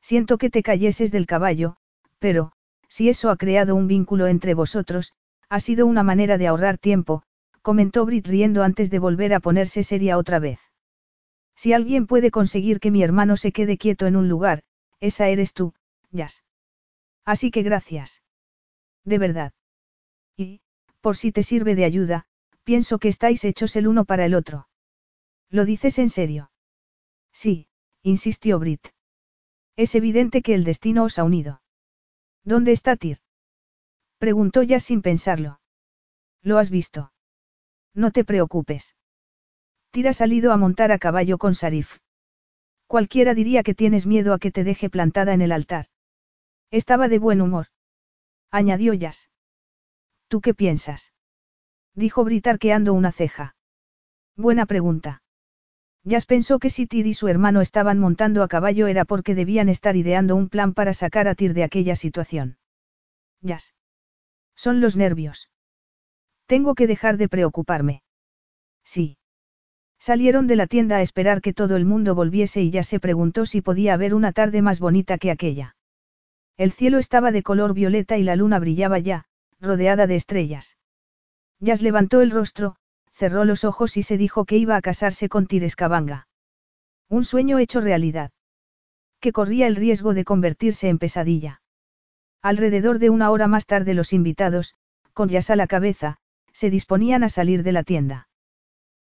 Siento 0.00 0.38
que 0.38 0.50
te 0.50 0.62
cayeses 0.62 1.10
del 1.10 1.26
caballo, 1.26 1.76
pero, 2.18 2.52
si 2.98 3.08
eso 3.08 3.30
ha 3.30 3.36
creado 3.36 3.76
un 3.76 3.86
vínculo 3.86 4.26
entre 4.26 4.54
vosotros, 4.54 5.12
ha 5.48 5.60
sido 5.60 5.86
una 5.86 6.02
manera 6.02 6.36
de 6.36 6.48
ahorrar 6.48 6.78
tiempo, 6.78 7.22
comentó 7.62 8.04
Brit 8.04 8.26
riendo 8.26 8.64
antes 8.64 8.90
de 8.90 8.98
volver 8.98 9.34
a 9.34 9.38
ponerse 9.38 9.84
seria 9.84 10.18
otra 10.18 10.40
vez. 10.40 10.58
Si 11.54 11.72
alguien 11.72 12.08
puede 12.08 12.32
conseguir 12.32 12.80
que 12.80 12.90
mi 12.90 13.04
hermano 13.04 13.36
se 13.36 13.52
quede 13.52 13.78
quieto 13.78 14.08
en 14.08 14.16
un 14.16 14.28
lugar, 14.28 14.64
esa 14.98 15.28
eres 15.28 15.54
tú, 15.54 15.74
Jazz. 16.10 16.42
Así 17.24 17.52
que 17.52 17.62
gracias. 17.62 18.20
De 19.04 19.18
verdad. 19.18 19.52
Y, 20.36 20.60
por 21.00 21.16
si 21.16 21.30
te 21.30 21.44
sirve 21.44 21.76
de 21.76 21.84
ayuda, 21.84 22.26
pienso 22.64 22.98
que 22.98 23.06
estáis 23.06 23.44
hechos 23.44 23.76
el 23.76 23.86
uno 23.86 24.06
para 24.06 24.24
el 24.24 24.34
otro. 24.34 24.66
¿Lo 25.50 25.64
dices 25.64 26.00
en 26.00 26.10
serio? 26.10 26.50
Sí, 27.32 27.68
insistió 28.02 28.58
Brit. 28.58 28.88
Es 29.76 29.94
evidente 29.94 30.42
que 30.42 30.54
el 30.54 30.64
destino 30.64 31.04
os 31.04 31.20
ha 31.20 31.22
unido. 31.22 31.60
¿Dónde 32.48 32.72
está 32.72 32.96
Tyr? 32.96 33.18
Preguntó 34.16 34.62
ya 34.62 34.80
sin 34.80 35.02
pensarlo. 35.02 35.60
¿Lo 36.40 36.56
has 36.56 36.70
visto? 36.70 37.12
No 37.94 38.10
te 38.10 38.24
preocupes. 38.24 38.96
Tyr 39.90 40.08
ha 40.08 40.14
salido 40.14 40.50
a 40.52 40.56
montar 40.56 40.90
a 40.90 40.98
caballo 40.98 41.36
con 41.36 41.54
Sarif. 41.54 41.98
Cualquiera 42.86 43.34
diría 43.34 43.62
que 43.62 43.74
tienes 43.74 44.06
miedo 44.06 44.32
a 44.32 44.38
que 44.38 44.50
te 44.50 44.64
deje 44.64 44.88
plantada 44.88 45.34
en 45.34 45.42
el 45.42 45.52
altar. 45.52 45.88
Estaba 46.70 47.08
de 47.08 47.18
buen 47.18 47.42
humor. 47.42 47.66
Añadió 48.50 48.94
Jazz. 48.94 49.28
¿Tú 50.28 50.40
qué 50.40 50.54
piensas? 50.54 51.12
Dijo 51.94 52.24
Brit 52.24 52.46
arqueando 52.46 52.94
una 52.94 53.12
ceja. 53.12 53.56
Buena 54.36 54.64
pregunta. 54.64 55.20
Jazz 56.04 56.26
pensó 56.26 56.58
que 56.58 56.70
si 56.70 56.86
Tyr 56.86 57.06
y 57.06 57.14
su 57.14 57.28
hermano 57.28 57.60
estaban 57.60 57.98
montando 57.98 58.42
a 58.42 58.48
caballo 58.48 58.86
era 58.86 59.04
porque 59.04 59.34
debían 59.34 59.68
estar 59.68 59.96
ideando 59.96 60.36
un 60.36 60.48
plan 60.48 60.74
para 60.74 60.94
sacar 60.94 61.28
a 61.28 61.34
Tyr 61.34 61.54
de 61.54 61.64
aquella 61.64 61.96
situación. 61.96 62.56
Jazz. 63.42 63.74
Son 64.56 64.80
los 64.80 64.96
nervios. 64.96 65.50
Tengo 66.46 66.74
que 66.74 66.86
dejar 66.86 67.16
de 67.16 67.28
preocuparme. 67.28 68.02
Sí. 68.84 69.18
Salieron 69.98 70.46
de 70.46 70.56
la 70.56 70.66
tienda 70.66 70.96
a 70.96 71.02
esperar 71.02 71.40
que 71.40 71.52
todo 71.52 71.76
el 71.76 71.84
mundo 71.84 72.14
volviese 72.14 72.62
y 72.62 72.70
ya 72.70 72.82
se 72.82 73.00
preguntó 73.00 73.46
si 73.46 73.60
podía 73.60 73.94
haber 73.94 74.14
una 74.14 74.32
tarde 74.32 74.62
más 74.62 74.80
bonita 74.80 75.18
que 75.18 75.30
aquella. 75.30 75.76
El 76.56 76.72
cielo 76.72 76.98
estaba 76.98 77.32
de 77.32 77.42
color 77.42 77.74
violeta 77.74 78.16
y 78.16 78.22
la 78.22 78.34
luna 78.34 78.58
brillaba 78.58 78.98
ya, 78.98 79.26
rodeada 79.60 80.06
de 80.06 80.16
estrellas. 80.16 80.76
Jazz 81.60 81.82
levantó 81.82 82.20
el 82.20 82.30
rostro, 82.30 82.76
cerró 83.18 83.44
los 83.44 83.64
ojos 83.64 83.96
y 83.96 84.04
se 84.04 84.16
dijo 84.16 84.44
que 84.44 84.56
iba 84.56 84.76
a 84.76 84.80
casarse 84.80 85.28
con 85.28 85.48
Tirescabanga. 85.48 86.28
Un 87.08 87.24
sueño 87.24 87.58
hecho 87.58 87.80
realidad. 87.80 88.30
Que 89.20 89.32
corría 89.32 89.66
el 89.66 89.74
riesgo 89.74 90.14
de 90.14 90.24
convertirse 90.24 90.88
en 90.88 90.98
pesadilla. 90.98 91.60
Alrededor 92.42 93.00
de 93.00 93.10
una 93.10 93.32
hora 93.32 93.48
más 93.48 93.66
tarde 93.66 93.92
los 93.92 94.12
invitados, 94.12 94.74
con 95.14 95.28
Yas 95.28 95.50
a 95.50 95.56
la 95.56 95.66
cabeza, 95.66 96.18
se 96.52 96.70
disponían 96.70 97.24
a 97.24 97.28
salir 97.28 97.64
de 97.64 97.72
la 97.72 97.82
tienda. 97.82 98.28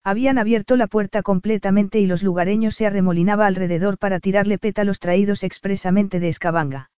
Habían 0.04 0.38
abierto 0.38 0.76
la 0.76 0.86
puerta 0.86 1.24
completamente 1.24 2.00
y 2.00 2.06
los 2.06 2.22
lugareños 2.22 2.76
se 2.76 2.86
arremolinaba 2.86 3.48
alrededor 3.48 3.98
para 3.98 4.20
tirarle 4.20 4.60
pétalos 4.60 5.00
traídos 5.00 5.44
expresamente 5.44 6.20
de 6.20 6.28
Escabanga. 6.28 6.92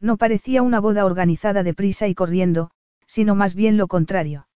No 0.00 0.16
parecía 0.16 0.62
una 0.62 0.80
boda 0.80 1.04
organizada 1.04 1.62
deprisa 1.62 2.08
y 2.08 2.16
corriendo, 2.16 2.72
sino 3.06 3.36
más 3.36 3.54
bien 3.54 3.76
lo 3.76 3.86
contrario. 3.86 4.48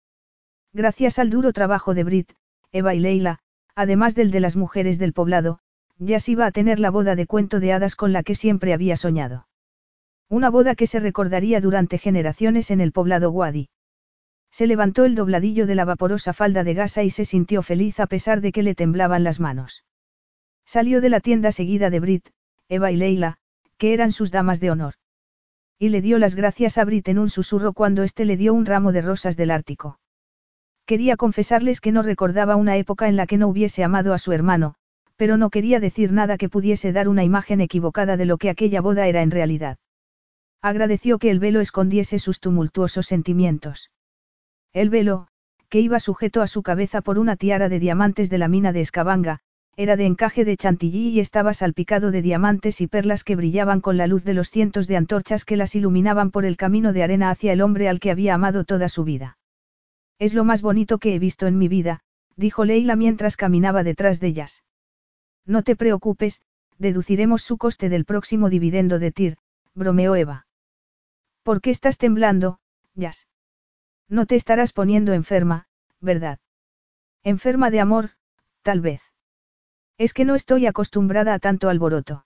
Gracias 0.75 1.19
al 1.19 1.29
duro 1.29 1.53
trabajo 1.53 1.93
de 1.93 2.03
Brit, 2.03 2.33
Eva 2.73 2.93
y 2.93 2.99
Leila, 2.99 3.39
además 3.75 4.13
del 4.13 4.29
de 4.29 4.41
las 4.41 4.57
mujeres 4.57 4.99
del 4.99 5.13
poblado, 5.13 5.59
ya 5.99 6.19
se 6.19 6.33
iba 6.33 6.45
a 6.45 6.51
tener 6.51 6.81
la 6.81 6.91
boda 6.91 7.15
de 7.15 7.27
cuento 7.27 7.61
de 7.61 7.71
hadas 7.71 7.95
con 7.95 8.11
la 8.11 8.23
que 8.23 8.35
siempre 8.35 8.73
había 8.73 8.97
soñado. 8.97 9.47
Una 10.27 10.49
boda 10.49 10.75
que 10.75 10.85
se 10.85 10.99
recordaría 10.99 11.61
durante 11.61 11.97
generaciones 11.97 12.71
en 12.71 12.81
el 12.81 12.91
poblado 12.91 13.31
Wadi. 13.31 13.69
Se 14.51 14.67
levantó 14.67 15.05
el 15.05 15.15
dobladillo 15.15 15.65
de 15.65 15.75
la 15.75 15.85
vaporosa 15.85 16.33
falda 16.33 16.65
de 16.65 16.73
gasa 16.73 17.03
y 17.03 17.09
se 17.09 17.23
sintió 17.23 17.61
feliz 17.61 18.01
a 18.01 18.07
pesar 18.07 18.41
de 18.41 18.51
que 18.51 18.61
le 18.61 18.75
temblaban 18.75 19.23
las 19.23 19.39
manos. 19.39 19.85
Salió 20.65 20.99
de 20.99 21.07
la 21.07 21.21
tienda 21.21 21.53
seguida 21.53 21.89
de 21.89 22.01
Brit, 22.01 22.29
Eva 22.67 22.91
y 22.91 22.97
Leila, 22.97 23.37
que 23.77 23.93
eran 23.93 24.11
sus 24.11 24.29
damas 24.29 24.59
de 24.59 24.71
honor. 24.71 24.95
Y 25.79 25.87
le 25.87 26.01
dio 26.01 26.19
las 26.19 26.35
gracias 26.35 26.77
a 26.77 26.83
Brit 26.83 27.07
en 27.07 27.19
un 27.19 27.29
susurro 27.29 27.71
cuando 27.71 28.03
éste 28.03 28.25
le 28.25 28.35
dio 28.35 28.53
un 28.53 28.65
ramo 28.65 28.91
de 28.91 29.01
rosas 29.01 29.37
del 29.37 29.51
Ártico. 29.51 29.99
Quería 30.85 31.17
confesarles 31.17 31.81
que 31.81 31.91
no 31.91 32.03
recordaba 32.03 32.55
una 32.55 32.77
época 32.77 33.07
en 33.07 33.15
la 33.15 33.25
que 33.25 33.37
no 33.37 33.47
hubiese 33.47 33.83
amado 33.83 34.13
a 34.13 34.19
su 34.19 34.31
hermano, 34.33 34.75
pero 35.15 35.35
no 35.37 35.49
quería 35.49 35.79
decir 35.79 36.11
nada 36.11 36.37
que 36.37 36.49
pudiese 36.49 36.91
dar 36.91 37.07
una 37.07 37.23
imagen 37.23 37.59
equivocada 37.59 38.17
de 38.17 38.25
lo 38.25 38.37
que 38.37 38.49
aquella 38.49 38.81
boda 38.81 39.07
era 39.07 39.21
en 39.21 39.31
realidad. 39.31 39.77
Agradeció 40.61 41.17
que 41.17 41.31
el 41.31 41.39
velo 41.39 41.59
escondiese 41.59 42.19
sus 42.19 42.39
tumultuosos 42.39 43.07
sentimientos. 43.07 43.91
El 44.73 44.89
velo, 44.89 45.27
que 45.69 45.79
iba 45.79 45.99
sujeto 45.99 46.41
a 46.41 46.47
su 46.47 46.63
cabeza 46.63 47.01
por 47.01 47.17
una 47.17 47.35
tiara 47.35 47.69
de 47.69 47.79
diamantes 47.79 48.29
de 48.29 48.37
la 48.37 48.47
mina 48.47 48.71
de 48.71 48.81
Escabanga, 48.81 49.39
era 49.77 49.95
de 49.95 50.05
encaje 50.05 50.45
de 50.45 50.55
chantilly 50.55 51.09
y 51.09 51.19
estaba 51.19 51.53
salpicado 51.53 52.11
de 52.11 52.21
diamantes 52.21 52.79
y 52.79 52.87
perlas 52.87 53.23
que 53.23 53.35
brillaban 53.35 53.81
con 53.81 53.97
la 53.97 54.07
luz 54.07 54.23
de 54.23 54.33
los 54.33 54.49
cientos 54.49 54.87
de 54.87 54.97
antorchas 54.97 55.45
que 55.45 55.57
las 55.57 55.75
iluminaban 55.75 56.31
por 56.31 56.45
el 56.45 56.57
camino 56.57 56.93
de 56.93 57.03
arena 57.03 57.29
hacia 57.29 57.53
el 57.53 57.61
hombre 57.61 57.89
al 57.89 57.99
que 57.99 58.11
había 58.11 58.35
amado 58.35 58.63
toda 58.63 58.87
su 58.87 59.03
vida. 59.03 59.37
Es 60.19 60.33
lo 60.33 60.43
más 60.43 60.61
bonito 60.61 60.97
que 60.97 61.13
he 61.13 61.19
visto 61.19 61.47
en 61.47 61.57
mi 61.57 61.67
vida, 61.67 62.01
dijo 62.35 62.65
Leila 62.65 62.95
mientras 62.95 63.37
caminaba 63.37 63.83
detrás 63.83 64.19
de 64.19 64.27
ellas. 64.27 64.63
No 65.45 65.63
te 65.63 65.75
preocupes, 65.75 66.41
deduciremos 66.77 67.41
su 67.43 67.57
coste 67.57 67.89
del 67.89 68.05
próximo 68.05 68.49
dividendo 68.49 68.99
de 68.99 69.11
TIR, 69.11 69.37
bromeó 69.73 70.15
Eva. 70.15 70.47
¿Por 71.43 71.61
qué 71.61 71.69
estás 71.69 71.97
temblando, 71.97 72.59
Jazz? 72.95 73.27
No 74.07 74.25
te 74.25 74.35
estarás 74.35 74.73
poniendo 74.73 75.13
enferma, 75.13 75.67
¿verdad? 75.99 76.39
Enferma 77.23 77.69
de 77.69 77.79
amor, 77.79 78.11
tal 78.61 78.81
vez. 78.81 79.01
Es 79.97 80.13
que 80.13 80.25
no 80.25 80.35
estoy 80.35 80.65
acostumbrada 80.65 81.33
a 81.33 81.39
tanto 81.39 81.69
alboroto. 81.69 82.25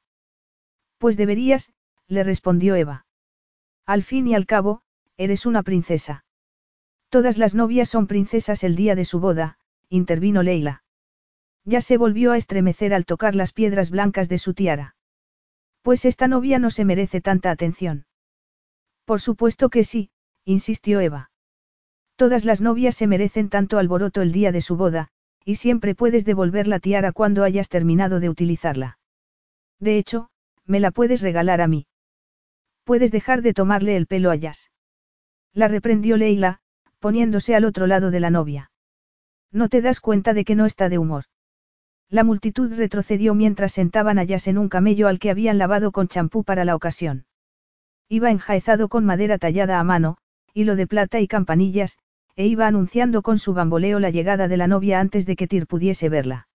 Pues 0.98 1.18
deberías, 1.18 1.72
le 2.08 2.24
respondió 2.24 2.76
Eva. 2.76 3.06
Al 3.86 4.04
fin 4.04 4.28
y 4.28 4.36
al 4.36 4.46
cabo, 4.46 4.82
eres 5.18 5.46
una 5.46 5.64
princesa. 5.64 6.26
Todas 7.10 7.40
las 7.40 7.56
novias 7.56 7.90
son 7.90 8.06
princesas 8.06 8.64
el 8.64 8.76
día 8.76 8.96
de 8.96 9.04
su 9.04 9.20
boda, 9.20 9.58
intervino 9.90 10.44
Leila. 10.44 10.84
Ya 11.66 11.82
se 11.82 11.98
volvió 11.98 12.32
a 12.32 12.38
estremecer 12.38 12.94
al 12.94 13.06
tocar 13.06 13.36
las 13.36 13.52
piedras 13.52 13.90
blancas 13.90 14.30
de 14.30 14.38
su 14.38 14.54
tiara. 14.54 14.96
Pues 15.82 16.06
esta 16.06 16.28
novia 16.28 16.60
no 16.60 16.70
se 16.70 16.86
merece 16.86 17.20
tanta 17.20 17.50
atención. 17.50 18.06
Por 19.06 19.22
supuesto 19.22 19.70
que 19.70 19.84
sí, 19.84 20.12
insistió 20.46 21.00
Eva. 21.00 21.32
Todas 22.16 22.46
las 22.46 22.62
novias 22.62 22.96
se 22.96 23.08
merecen 23.08 23.50
tanto 23.50 23.80
alboroto 23.80 24.22
el 24.22 24.32
día 24.32 24.52
de 24.52 24.62
su 24.62 24.76
boda, 24.76 25.08
y 25.44 25.56
siempre 25.56 25.96
puedes 25.96 26.26
devolver 26.26 26.68
la 26.68 26.80
tiara 26.80 27.12
cuando 27.12 27.44
hayas 27.44 27.70
terminado 27.70 28.20
de 28.20 28.30
utilizarla. 28.30 29.00
De 29.80 29.98
hecho, 29.98 30.30
me 30.66 30.80
la 30.80 30.92
puedes 30.92 31.22
regalar 31.22 31.62
a 31.62 31.68
mí. 31.68 31.88
Puedes 32.84 33.12
dejar 33.12 33.42
de 33.42 33.54
tomarle 33.54 33.96
el 33.96 34.06
pelo 34.06 34.30
a 34.30 34.36
Jazz. 34.36 34.70
La 35.54 35.68
reprendió 35.68 36.18
Leila, 36.18 36.60
poniéndose 37.00 37.56
al 37.56 37.66
otro 37.66 37.88
lado 37.88 38.12
de 38.12 38.20
la 38.20 38.30
novia. 38.30 38.72
No 39.52 39.70
te 39.70 39.82
das 39.82 40.00
cuenta 40.00 40.34
de 40.34 40.46
que 40.46 40.56
no 40.56 40.66
está 40.66 40.90
de 40.90 40.98
humor. 40.98 41.26
La 42.10 42.24
multitud 42.24 42.74
retrocedió 42.74 43.36
mientras 43.36 43.72
sentaban 43.72 44.20
a 44.20 44.24
Jazz 44.24 44.48
en 44.48 44.58
un 44.58 44.70
camello 44.70 45.08
al 45.08 45.20
que 45.20 45.30
habían 45.30 45.58
lavado 45.58 45.92
con 45.92 46.08
champú 46.08 46.44
para 46.44 46.66
la 46.66 46.76
ocasión. 46.76 47.26
Iba 48.10 48.32
enjaezado 48.32 48.90
con 48.90 49.06
madera 49.06 49.38
tallada 49.38 49.80
a 49.80 49.84
mano, 49.84 50.18
hilo 50.54 50.76
de 50.76 50.88
plata 50.88 51.20
y 51.20 51.28
campanillas, 51.28 51.98
e 52.36 52.48
iba 52.48 52.66
anunciando 52.68 53.22
con 53.22 53.38
su 53.38 53.54
bamboleo 53.54 54.00
la 54.00 54.10
llegada 54.10 54.48
de 54.48 54.58
la 54.58 54.68
novia 54.68 55.00
antes 55.00 55.26
de 55.26 55.36
que 55.36 55.48
Tir 55.48 55.68
pudiese 55.68 56.10
verla. 56.10 56.48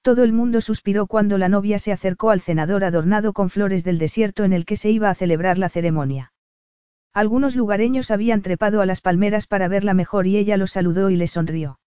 Todo 0.00 0.24
el 0.24 0.32
mundo 0.32 0.60
suspiró 0.60 1.06
cuando 1.06 1.38
la 1.38 1.48
novia 1.48 1.78
se 1.78 1.92
acercó 1.92 2.30
al 2.30 2.40
cenador 2.40 2.82
adornado 2.84 3.32
con 3.32 3.50
flores 3.50 3.84
del 3.84 3.98
desierto 3.98 4.44
en 4.44 4.52
el 4.52 4.64
que 4.64 4.76
se 4.76 4.90
iba 4.90 5.10
a 5.10 5.14
celebrar 5.14 5.58
la 5.58 5.68
ceremonia. 5.68 6.31
Algunos 7.14 7.56
lugareños 7.56 8.10
habían 8.10 8.40
trepado 8.40 8.80
a 8.80 8.86
las 8.86 9.02
palmeras 9.02 9.46
para 9.46 9.68
verla 9.68 9.92
mejor 9.92 10.26
y 10.26 10.38
ella 10.38 10.56
los 10.56 10.72
saludó 10.72 11.10
y 11.10 11.16
le 11.16 11.26
sonrió. 11.26 11.78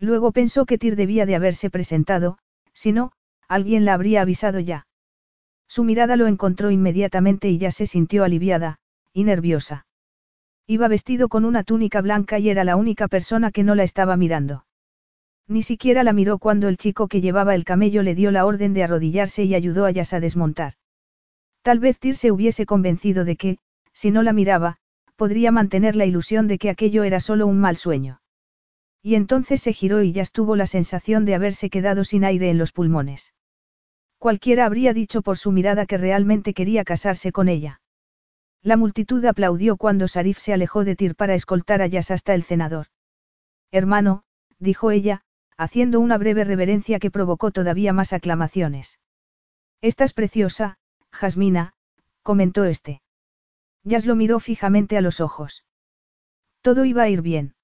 Luego 0.00 0.32
pensó 0.32 0.66
que 0.66 0.78
Tir 0.78 0.96
debía 0.96 1.24
de 1.24 1.36
haberse 1.36 1.70
presentado, 1.70 2.38
si 2.72 2.92
no, 2.92 3.12
alguien 3.48 3.84
la 3.84 3.94
habría 3.94 4.22
avisado 4.22 4.58
ya. 4.58 4.86
Su 5.68 5.84
mirada 5.84 6.16
lo 6.16 6.26
encontró 6.26 6.72
inmediatamente 6.72 7.48
y 7.48 7.58
ya 7.58 7.70
se 7.70 7.86
sintió 7.86 8.24
aliviada, 8.24 8.78
y 9.12 9.22
nerviosa. 9.22 9.86
Iba 10.66 10.88
vestido 10.88 11.28
con 11.28 11.44
una 11.44 11.62
túnica 11.62 12.00
blanca 12.00 12.38
y 12.38 12.48
era 12.48 12.64
la 12.64 12.76
única 12.76 13.06
persona 13.06 13.52
que 13.52 13.62
no 13.62 13.76
la 13.76 13.84
estaba 13.84 14.16
mirando. 14.16 14.66
Ni 15.46 15.62
siquiera 15.62 16.02
la 16.02 16.12
miró 16.12 16.38
cuando 16.38 16.68
el 16.68 16.76
chico 16.76 17.06
que 17.06 17.20
llevaba 17.20 17.54
el 17.54 17.64
camello 17.64 18.02
le 18.02 18.14
dio 18.14 18.30
la 18.30 18.46
orden 18.46 18.72
de 18.72 18.84
arrodillarse 18.84 19.44
y 19.44 19.54
ayudó 19.54 19.84
a 19.84 19.90
Yas 19.90 20.12
a 20.12 20.20
desmontar. 20.20 20.74
Tal 21.62 21.78
vez 21.78 21.98
Tir 21.98 22.16
se 22.16 22.32
hubiese 22.32 22.66
convencido 22.66 23.24
de 23.24 23.36
que, 23.36 23.58
si 23.92 24.10
no 24.10 24.22
la 24.22 24.32
miraba, 24.32 24.78
podría 25.16 25.52
mantener 25.52 25.96
la 25.96 26.06
ilusión 26.06 26.48
de 26.48 26.58
que 26.58 26.70
aquello 26.70 27.04
era 27.04 27.20
solo 27.20 27.46
un 27.46 27.60
mal 27.60 27.76
sueño. 27.76 28.22
Y 29.02 29.14
entonces 29.14 29.60
se 29.60 29.72
giró 29.72 30.02
y 30.02 30.12
ya 30.12 30.24
tuvo 30.24 30.56
la 30.56 30.66
sensación 30.66 31.24
de 31.24 31.34
haberse 31.34 31.70
quedado 31.70 32.04
sin 32.04 32.24
aire 32.24 32.50
en 32.50 32.58
los 32.58 32.72
pulmones. 32.72 33.34
Cualquiera 34.18 34.66
habría 34.66 34.92
dicho 34.92 35.22
por 35.22 35.38
su 35.38 35.52
mirada 35.52 35.86
que 35.86 35.96
realmente 35.96 36.52
quería 36.54 36.84
casarse 36.84 37.32
con 37.32 37.48
ella. 37.48 37.80
La 38.62 38.76
multitud 38.76 39.24
aplaudió 39.24 39.78
cuando 39.78 40.08
Sarif 40.08 40.38
se 40.38 40.52
alejó 40.52 40.84
de 40.84 40.96
Tir 40.96 41.14
para 41.14 41.34
escoltar 41.34 41.80
a 41.80 41.86
Yas 41.86 42.10
hasta 42.10 42.34
el 42.34 42.42
cenador. 42.42 42.86
Hermano, 43.70 44.24
dijo 44.58 44.90
ella, 44.90 45.22
haciendo 45.56 46.00
una 46.00 46.18
breve 46.18 46.44
reverencia 46.44 46.98
que 46.98 47.10
provocó 47.10 47.50
todavía 47.50 47.92
más 47.92 48.12
aclamaciones. 48.12 48.98
Estás 49.80 50.12
preciosa, 50.12 50.78
Jasmina, 51.10 51.72
comentó 52.22 52.64
este. 52.64 53.00
Yas 53.84 54.06
lo 54.06 54.14
miró 54.14 54.40
fijamente 54.40 54.96
a 54.96 55.00
los 55.00 55.20
ojos. 55.20 55.64
Todo 56.60 56.84
iba 56.84 57.02
a 57.02 57.08
ir 57.08 57.22
bien. 57.22 57.54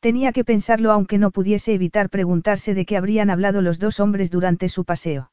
Tenía 0.00 0.32
que 0.32 0.44
pensarlo 0.44 0.92
aunque 0.92 1.18
no 1.18 1.30
pudiese 1.30 1.74
evitar 1.74 2.08
preguntarse 2.10 2.74
de 2.74 2.86
qué 2.86 2.96
habrían 2.96 3.30
hablado 3.30 3.62
los 3.62 3.78
dos 3.78 4.00
hombres 4.00 4.30
durante 4.30 4.68
su 4.68 4.84
paseo. 4.84 5.32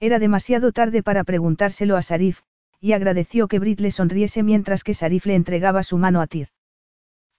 Era 0.00 0.18
demasiado 0.18 0.72
tarde 0.72 1.02
para 1.02 1.24
preguntárselo 1.24 1.96
a 1.96 2.02
Sarif, 2.02 2.40
y 2.80 2.92
agradeció 2.92 3.48
que 3.48 3.58
Brit 3.58 3.80
le 3.80 3.90
sonriese 3.90 4.42
mientras 4.42 4.84
que 4.84 4.94
Sarif 4.94 5.26
le 5.26 5.34
entregaba 5.34 5.82
su 5.82 5.96
mano 5.98 6.20
a 6.20 6.26
Tir. 6.26 6.48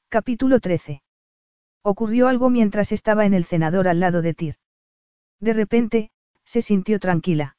Capítulo 0.09 0.59
13. 0.59 1.03
Ocurrió 1.83 2.27
algo 2.27 2.49
mientras 2.49 2.91
estaba 2.91 3.25
en 3.25 3.33
el 3.33 3.45
cenador 3.45 3.87
al 3.87 3.99
lado 3.99 4.21
de 4.21 4.33
Tir. 4.33 4.55
De 5.39 5.53
repente, 5.53 6.11
se 6.43 6.61
sintió 6.61 6.99
tranquila. 6.99 7.57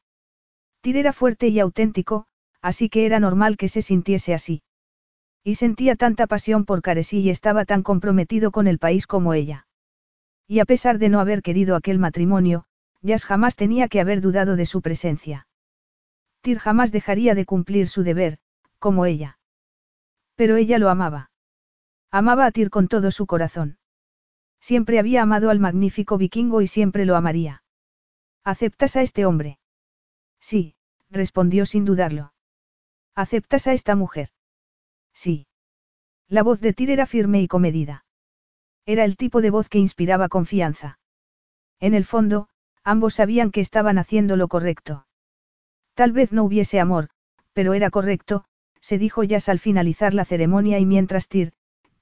Tir 0.81 0.97
era 0.97 1.13
fuerte 1.13 1.49
y 1.49 1.61
auténtico, 1.61 2.27
así 2.63 2.89
que 2.89 3.07
era 3.07 3.21
normal 3.21 3.57
que 3.57 3.69
se 3.69 3.83
sintiese 3.83 4.35
así. 4.35 4.63
Y 5.45 5.55
sentía 5.55 5.97
tanta 5.97 6.27
pasión 6.27 6.65
por 6.65 6.83
Caresí 6.83 7.21
y 7.21 7.31
estaba 7.31 7.65
tan 7.65 7.83
comprometido 7.83 8.51
con 8.51 8.67
el 8.67 8.79
país 8.79 9.07
como 9.07 9.33
ella. 9.33 9.67
Y 10.49 10.61
a 10.61 10.65
pesar 10.65 10.99
de 10.99 11.09
no 11.09 11.21
haber 11.21 11.43
querido 11.43 11.77
aquel 11.77 11.99
matrimonio, 11.99 12.65
Jazz 13.03 13.25
jamás 13.25 13.57
tenía 13.57 13.89
que 13.89 14.01
haber 14.01 14.21
dudado 14.21 14.57
de 14.57 14.67
su 14.67 14.83
presencia. 14.83 15.47
Tir 16.41 16.59
jamás 16.59 16.93
dejaría 16.93 17.35
de 17.35 17.45
cumplir 17.45 17.89
su 17.89 18.03
deber, 18.03 18.39
como 18.79 19.07
ella. 19.07 19.39
Pero 20.35 20.57
ella 20.57 20.79
lo 20.79 20.91
amaba. 20.91 21.31
Amaba 22.11 22.47
a 22.47 22.53
Tir 22.53 22.71
con 22.71 22.89
todo 22.89 23.11
su 23.11 23.27
corazón. 23.27 23.79
Siempre 24.61 24.99
había 24.99 25.23
amado 25.23 25.51
al 25.51 25.61
magnífico 25.61 26.19
vikingo 26.19 26.61
y 26.63 26.67
siempre 26.67 27.05
lo 27.05 27.17
amaría. 27.17 27.63
¿Aceptas 28.45 28.97
a 28.97 29.03
este 29.03 29.27
hombre? 29.27 29.59
Sí, 30.41 30.77
respondió 31.11 31.67
sin 31.67 31.85
dudarlo. 31.85 32.33
¿Aceptas 33.17 33.67
a 33.67 33.73
esta 33.73 33.97
mujer? 33.97 34.29
Sí. 35.15 35.47
La 36.29 36.43
voz 36.43 36.61
de 36.61 36.75
Tyr 36.75 36.91
era 36.91 37.07
firme 37.07 37.41
y 37.41 37.49
comedida. 37.49 38.05
Era 38.85 39.05
el 39.05 39.17
tipo 39.17 39.41
de 39.41 39.49
voz 39.49 39.71
que 39.71 39.79
inspiraba 39.79 40.29
confianza. 40.29 40.99
En 41.81 41.95
el 41.95 42.05
fondo, 42.05 42.49
ambos 42.85 43.15
sabían 43.15 43.53
que 43.53 43.63
estaban 43.63 43.97
haciendo 43.97 44.37
lo 44.37 44.49
correcto. 44.49 45.07
Tal 45.95 46.13
vez 46.13 46.31
no 46.31 46.45
hubiese 46.45 46.79
amor, 46.79 47.09
pero 47.55 47.73
era 47.73 47.89
correcto, 47.89 48.45
se 48.83 48.99
dijo 48.99 49.25
Jazz 49.25 49.49
al 49.49 49.61
finalizar 49.61 50.13
la 50.13 50.27
ceremonia 50.27 50.79
y 50.79 50.85
mientras 50.85 51.29
Tyr, 51.29 51.55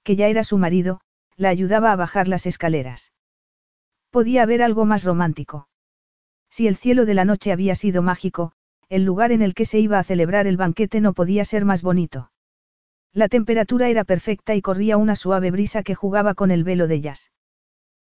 que 0.03 0.17
ya 0.17 0.27
era 0.27 0.43
su 0.43 0.59
marido, 0.59 1.01
la 1.37 1.49
ayudaba 1.49 1.93
a 1.93 1.97
bajar 1.97 2.27
las 2.27 2.45
escaleras. 2.45 3.13
Podía 4.11 4.43
haber 4.43 4.63
algo 4.63 4.85
más 4.85 5.05
romántico. 5.05 5.69
Si 6.51 6.67
el 6.67 6.75
cielo 6.75 7.07
de 7.07 7.15
la 7.15 7.25
noche 7.25 7.53
había 7.53 7.77
sido 7.77 8.03
mágico, 8.03 8.53
el 8.89 9.05
lugar 9.05 9.33
en 9.33 9.43
el 9.43 9.55
que 9.55 9.65
se 9.65 9.79
iba 9.79 9.99
a 9.99 10.05
celebrar 10.05 10.47
el 10.47 10.57
banquete 10.57 11.01
no 11.01 11.13
podía 11.13 11.45
ser 11.45 11.65
más 11.65 11.83
bonito. 11.83 12.31
La 13.13 13.29
temperatura 13.29 13.89
era 13.89 14.05
perfecta 14.05 14.55
y 14.55 14.63
corría 14.63 14.97
una 14.97 15.17
suave 15.17 15.51
brisa 15.51 15.83
que 15.83 15.95
jugaba 15.95 16.35
con 16.35 16.51
el 16.51 16.65
velo 16.65 16.89
de 16.89 16.97
ellas. 16.97 17.31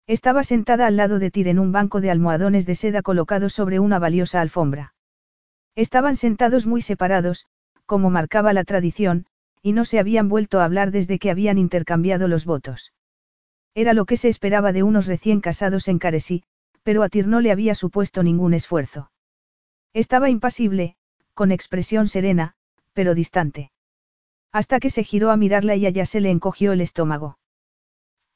Estaba 0.06 0.43
sentada 0.43 0.88
al 0.88 0.97
lado 0.97 1.19
de 1.19 1.31
Tir 1.31 1.47
en 1.47 1.59
un 1.59 1.72
banco 1.72 2.01
de 2.01 2.11
almohadones 2.11 2.65
de 2.65 2.75
seda 2.75 3.01
colocados 3.01 3.53
sobre 3.53 3.80
una 3.80 3.99
valiosa 3.99 4.41
alfombra. 4.41 4.93
Estaban 5.75 6.15
sentados 6.15 6.65
muy 6.65 6.81
separados, 6.81 7.45
como 7.85 8.09
marcaba 8.09 8.53
la 8.53 8.64
tradición, 8.64 9.25
y 9.61 9.73
no 9.73 9.85
se 9.85 9.99
habían 9.99 10.30
vuelto 10.30 10.59
a 10.59 10.65
hablar 10.65 10.91
desde 10.91 11.19
que 11.19 11.31
habían 11.31 11.57
intercambiado 11.57 12.27
los 12.27 12.45
votos. 12.45 12.93
Era 13.75 13.93
lo 13.93 14.06
que 14.06 14.17
se 14.17 14.30
esperaba 14.30 14.72
de 14.72 14.83
unos 14.83 15.07
recién 15.07 15.39
casados 15.39 15.88
en 15.88 15.99
Caresí, 15.99 16.43
pero 16.83 17.03
a 17.03 17.09
Tir 17.09 17.27
no 17.27 17.41
le 17.41 17.51
había 17.51 17.75
supuesto 17.75 18.23
ningún 18.23 18.53
esfuerzo. 18.53 19.11
Estaba 19.93 20.30
impasible, 20.30 20.95
con 21.33 21.51
expresión 21.51 22.07
serena, 22.07 22.56
pero 22.93 23.16
distante. 23.16 23.72
Hasta 24.51 24.80
que 24.80 24.90
se 24.90 25.03
giró 25.03 25.32
a 25.32 25.38
mirarla 25.38 25.75
y 25.75 25.85
allá 25.85 26.06
se 26.06 26.22
le 26.22 26.32
encogió 26.32 26.72
el 26.72 26.82
estómago. 26.82 27.38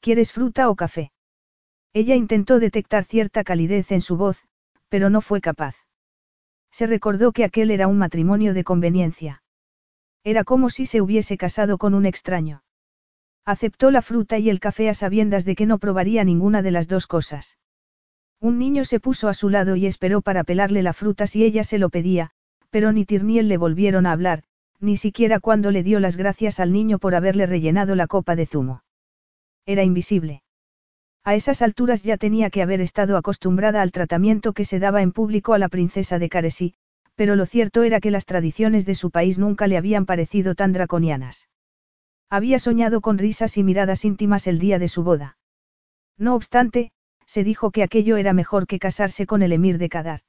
¿Quieres 0.00 0.32
fruta 0.32 0.68
o 0.70 0.76
café? 0.76 1.12
Ella 1.92 2.14
intentó 2.14 2.58
detectar 2.58 3.04
cierta 3.04 3.44
calidez 3.44 3.92
en 3.92 4.00
su 4.00 4.16
voz, 4.16 4.42
pero 4.88 5.10
no 5.10 5.20
fue 5.20 5.40
capaz. 5.40 5.76
Se 6.70 6.86
recordó 6.86 7.32
que 7.32 7.44
aquel 7.44 7.70
era 7.70 7.86
un 7.86 7.98
matrimonio 7.98 8.54
de 8.54 8.64
conveniencia. 8.64 9.42
Era 10.24 10.44
como 10.44 10.70
si 10.70 10.86
se 10.86 11.00
hubiese 11.00 11.36
casado 11.36 11.78
con 11.78 11.94
un 11.94 12.06
extraño. 12.06 12.62
Aceptó 13.44 13.90
la 13.90 14.02
fruta 14.02 14.38
y 14.38 14.48
el 14.48 14.60
café 14.60 14.88
a 14.88 14.94
sabiendas 14.94 15.44
de 15.44 15.56
que 15.56 15.66
no 15.66 15.78
probaría 15.78 16.24
ninguna 16.24 16.62
de 16.62 16.70
las 16.70 16.88
dos 16.88 17.06
cosas. 17.06 17.58
Un 18.42 18.58
niño 18.58 18.84
se 18.84 18.98
puso 18.98 19.28
a 19.28 19.34
su 19.34 19.48
lado 19.50 19.76
y 19.76 19.86
esperó 19.86 20.20
para 20.20 20.42
pelarle 20.42 20.82
la 20.82 20.92
fruta 20.92 21.28
si 21.28 21.44
ella 21.44 21.62
se 21.62 21.78
lo 21.78 21.90
pedía, 21.90 22.32
pero 22.70 22.90
ni 22.90 23.04
Tirniel 23.04 23.46
le 23.46 23.56
volvieron 23.56 24.04
a 24.04 24.10
hablar, 24.10 24.42
ni 24.80 24.96
siquiera 24.96 25.38
cuando 25.38 25.70
le 25.70 25.84
dio 25.84 26.00
las 26.00 26.16
gracias 26.16 26.58
al 26.58 26.72
niño 26.72 26.98
por 26.98 27.14
haberle 27.14 27.46
rellenado 27.46 27.94
la 27.94 28.08
copa 28.08 28.34
de 28.34 28.46
zumo. 28.46 28.82
Era 29.64 29.84
invisible. 29.84 30.42
A 31.22 31.36
esas 31.36 31.62
alturas 31.62 32.02
ya 32.02 32.16
tenía 32.16 32.50
que 32.50 32.62
haber 32.62 32.80
estado 32.80 33.16
acostumbrada 33.16 33.80
al 33.80 33.92
tratamiento 33.92 34.54
que 34.54 34.64
se 34.64 34.80
daba 34.80 35.02
en 35.02 35.12
público 35.12 35.54
a 35.54 35.58
la 35.58 35.68
princesa 35.68 36.18
de 36.18 36.28
Caresí, 36.28 36.74
pero 37.14 37.36
lo 37.36 37.46
cierto 37.46 37.84
era 37.84 38.00
que 38.00 38.10
las 38.10 38.26
tradiciones 38.26 38.86
de 38.86 38.96
su 38.96 39.12
país 39.12 39.38
nunca 39.38 39.68
le 39.68 39.76
habían 39.76 40.04
parecido 40.04 40.56
tan 40.56 40.72
draconianas. 40.72 41.48
Había 42.28 42.58
soñado 42.58 43.02
con 43.02 43.18
risas 43.18 43.56
y 43.56 43.62
miradas 43.62 44.04
íntimas 44.04 44.48
el 44.48 44.58
día 44.58 44.80
de 44.80 44.88
su 44.88 45.04
boda. 45.04 45.36
No 46.18 46.34
obstante, 46.34 46.90
se 47.32 47.44
dijo 47.44 47.70
que 47.70 47.82
aquello 47.82 48.18
era 48.18 48.34
mejor 48.34 48.66
que 48.66 48.78
casarse 48.78 49.26
con 49.26 49.40
el 49.40 49.54
emir 49.54 49.78
de 49.78 49.88
Kadar. 49.88 50.20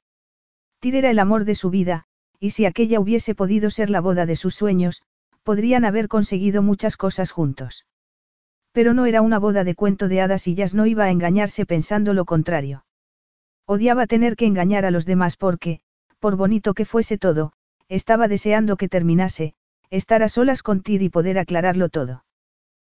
Tir 0.80 0.96
era 0.96 1.10
el 1.10 1.18
amor 1.18 1.44
de 1.44 1.54
su 1.54 1.68
vida, 1.68 2.06
y 2.40 2.52
si 2.52 2.64
aquella 2.64 2.98
hubiese 2.98 3.34
podido 3.34 3.68
ser 3.68 3.90
la 3.90 4.00
boda 4.00 4.24
de 4.24 4.36
sus 4.36 4.54
sueños, 4.54 5.02
podrían 5.42 5.84
haber 5.84 6.08
conseguido 6.08 6.62
muchas 6.62 6.96
cosas 6.96 7.30
juntos. 7.30 7.84
Pero 8.72 8.94
no 8.94 9.04
era 9.04 9.20
una 9.20 9.38
boda 9.38 9.64
de 9.64 9.74
cuento 9.74 10.08
de 10.08 10.22
hadas 10.22 10.48
y 10.48 10.54
Jazz 10.54 10.72
no 10.72 10.86
iba 10.86 11.04
a 11.04 11.10
engañarse 11.10 11.66
pensando 11.66 12.14
lo 12.14 12.24
contrario. 12.24 12.86
Odiaba 13.66 14.06
tener 14.06 14.34
que 14.34 14.46
engañar 14.46 14.86
a 14.86 14.90
los 14.90 15.04
demás 15.04 15.36
porque, 15.36 15.80
por 16.20 16.36
bonito 16.36 16.72
que 16.72 16.86
fuese 16.86 17.18
todo, 17.18 17.52
estaba 17.88 18.28
deseando 18.28 18.78
que 18.78 18.88
terminase, 18.88 19.52
estar 19.90 20.22
a 20.22 20.30
solas 20.30 20.62
con 20.62 20.80
Tir 20.80 21.02
y 21.02 21.10
poder 21.10 21.38
aclararlo 21.38 21.90
todo. 21.90 22.24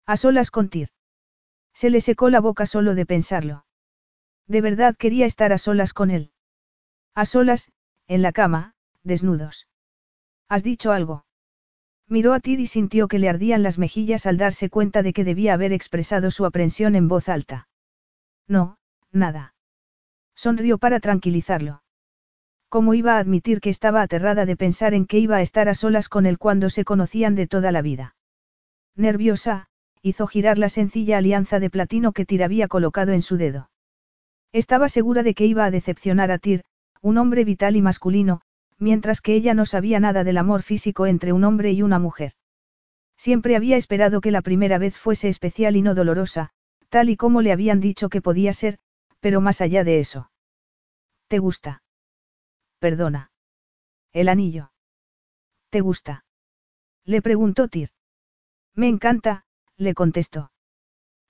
A 0.04 0.18
solas 0.18 0.50
con 0.50 0.68
Tir. 0.68 0.90
Se 1.72 1.88
le 1.88 2.02
secó 2.02 2.28
la 2.28 2.40
boca 2.40 2.66
solo 2.66 2.94
de 2.94 3.06
pensarlo. 3.06 3.63
De 4.46 4.60
verdad 4.60 4.94
quería 4.96 5.26
estar 5.26 5.52
a 5.52 5.58
solas 5.58 5.92
con 5.92 6.10
él. 6.10 6.30
A 7.14 7.24
solas, 7.24 7.70
en 8.06 8.22
la 8.22 8.32
cama, 8.32 8.74
desnudos. 9.02 9.68
¿Has 10.48 10.62
dicho 10.62 10.92
algo? 10.92 11.24
Miró 12.08 12.34
a 12.34 12.40
Tir 12.40 12.60
y 12.60 12.66
sintió 12.66 13.08
que 13.08 13.18
le 13.18 13.28
ardían 13.28 13.62
las 13.62 13.78
mejillas 13.78 14.26
al 14.26 14.36
darse 14.36 14.68
cuenta 14.68 15.02
de 15.02 15.12
que 15.12 15.24
debía 15.24 15.54
haber 15.54 15.72
expresado 15.72 16.30
su 16.30 16.44
aprensión 16.44 16.94
en 16.96 17.08
voz 17.08 17.28
alta. 17.28 17.68
No, 18.46 18.76
nada. 19.10 19.54
Sonrió 20.34 20.76
para 20.78 21.00
tranquilizarlo. 21.00 21.82
¿Cómo 22.68 22.92
iba 22.92 23.16
a 23.16 23.18
admitir 23.20 23.60
que 23.60 23.70
estaba 23.70 24.02
aterrada 24.02 24.44
de 24.44 24.56
pensar 24.56 24.94
en 24.94 25.06
que 25.06 25.18
iba 25.18 25.36
a 25.36 25.42
estar 25.42 25.68
a 25.68 25.74
solas 25.74 26.08
con 26.08 26.26
él 26.26 26.38
cuando 26.38 26.68
se 26.70 26.84
conocían 26.84 27.36
de 27.36 27.46
toda 27.46 27.72
la 27.72 27.82
vida? 27.82 28.16
Nerviosa, 28.96 29.68
hizo 30.02 30.26
girar 30.26 30.58
la 30.58 30.68
sencilla 30.68 31.18
alianza 31.18 31.60
de 31.60 31.70
platino 31.70 32.12
que 32.12 32.26
Tyr 32.26 32.42
había 32.42 32.68
colocado 32.68 33.12
en 33.12 33.22
su 33.22 33.36
dedo. 33.36 33.70
Estaba 34.54 34.88
segura 34.88 35.24
de 35.24 35.34
que 35.34 35.46
iba 35.46 35.64
a 35.64 35.72
decepcionar 35.72 36.30
a 36.30 36.38
Tyr, 36.38 36.62
un 37.02 37.18
hombre 37.18 37.44
vital 37.44 37.74
y 37.74 37.82
masculino, 37.82 38.40
mientras 38.78 39.20
que 39.20 39.34
ella 39.34 39.52
no 39.52 39.66
sabía 39.66 39.98
nada 39.98 40.22
del 40.22 40.38
amor 40.38 40.62
físico 40.62 41.06
entre 41.06 41.32
un 41.32 41.42
hombre 41.42 41.72
y 41.72 41.82
una 41.82 41.98
mujer. 41.98 42.34
Siempre 43.16 43.56
había 43.56 43.76
esperado 43.76 44.20
que 44.20 44.30
la 44.30 44.42
primera 44.42 44.78
vez 44.78 44.96
fuese 44.96 45.28
especial 45.28 45.74
y 45.74 45.82
no 45.82 45.96
dolorosa, 45.96 46.50
tal 46.88 47.10
y 47.10 47.16
como 47.16 47.42
le 47.42 47.50
habían 47.50 47.80
dicho 47.80 48.08
que 48.08 48.22
podía 48.22 48.52
ser, 48.52 48.78
pero 49.18 49.40
más 49.40 49.60
allá 49.60 49.82
de 49.82 49.98
eso. 49.98 50.30
¿Te 51.26 51.40
gusta? 51.40 51.82
Perdona. 52.78 53.32
El 54.12 54.28
anillo. 54.28 54.70
¿Te 55.70 55.80
gusta? 55.80 56.24
Le 57.04 57.20
preguntó 57.22 57.66
Tyr. 57.66 57.90
Me 58.72 58.86
encanta, 58.86 59.46
le 59.76 59.94
contestó. 59.94 60.52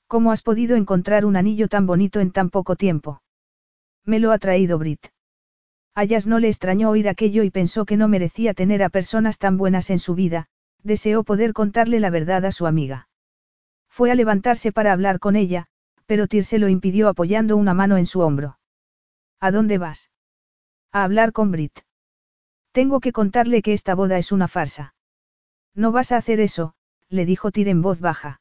¿Cómo 0.07 0.33
has 0.33 0.43
podido 0.43 0.77
encontrar 0.77 1.25
un 1.25 1.37
anillo 1.37 1.69
tan 1.69 1.87
bonito 1.87 2.21
en 2.21 2.31
tan 2.31 2.51
poco 2.51 2.77
tiempo? 2.77 3.23
Me 4.05 4.19
lo 4.19 4.33
ha 4.33 4.39
traído 4.39 4.79
Brit. 4.79 5.07
Ayas 5.95 6.27
no 6.27 6.39
le 6.39 6.49
extrañó 6.49 6.91
oír 6.91 7.09
aquello 7.09 7.43
y 7.43 7.51
pensó 7.51 7.85
que 7.85 7.97
no 7.97 8.09
merecía 8.09 8.53
tener 8.53 8.83
a 8.83 8.89
personas 8.89 9.39
tan 9.39 9.57
buenas 9.57 9.91
en 9.91 9.99
su 9.99 10.15
vida, 10.15 10.47
deseó 10.83 11.25
poder 11.25 11.53
contarle 11.53 12.01
la 12.01 12.11
verdad 12.11 12.45
a 12.45 12.53
su 12.53 12.67
amiga. 12.67 13.09
Fue 13.89 14.11
a 14.11 14.15
levantarse 14.15 14.73
para 14.73 14.93
hablar 14.93 15.21
con 15.21 15.37
ella, 15.37 15.67
pero 16.07 16.27
Tyr 16.27 16.45
se 16.45 16.59
lo 16.59 16.69
impidió 16.69 17.09
apoyando 17.09 17.57
una 17.57 17.75
mano 17.75 17.97
en 17.97 18.07
su 18.07 18.21
hombro. 18.21 18.59
¿A 19.41 19.51
dónde 19.51 19.79
vas? 19.79 20.11
A 20.93 21.05
hablar 21.05 21.33
con 21.33 21.51
Brit. 21.51 21.81
Tengo 22.73 23.01
que 23.01 23.13
contarle 23.13 23.63
que 23.63 23.73
esta 23.73 23.95
boda 23.95 24.19
es 24.19 24.33
una 24.33 24.49
farsa. 24.49 24.95
No 25.75 25.93
vas 25.93 26.13
a 26.13 26.17
hacer 26.17 26.41
eso, 26.41 26.75
le 27.09 27.25
dijo 27.25 27.53
Tyr 27.53 27.69
en 27.69 27.83
voz 27.83 28.01
baja. 28.01 28.41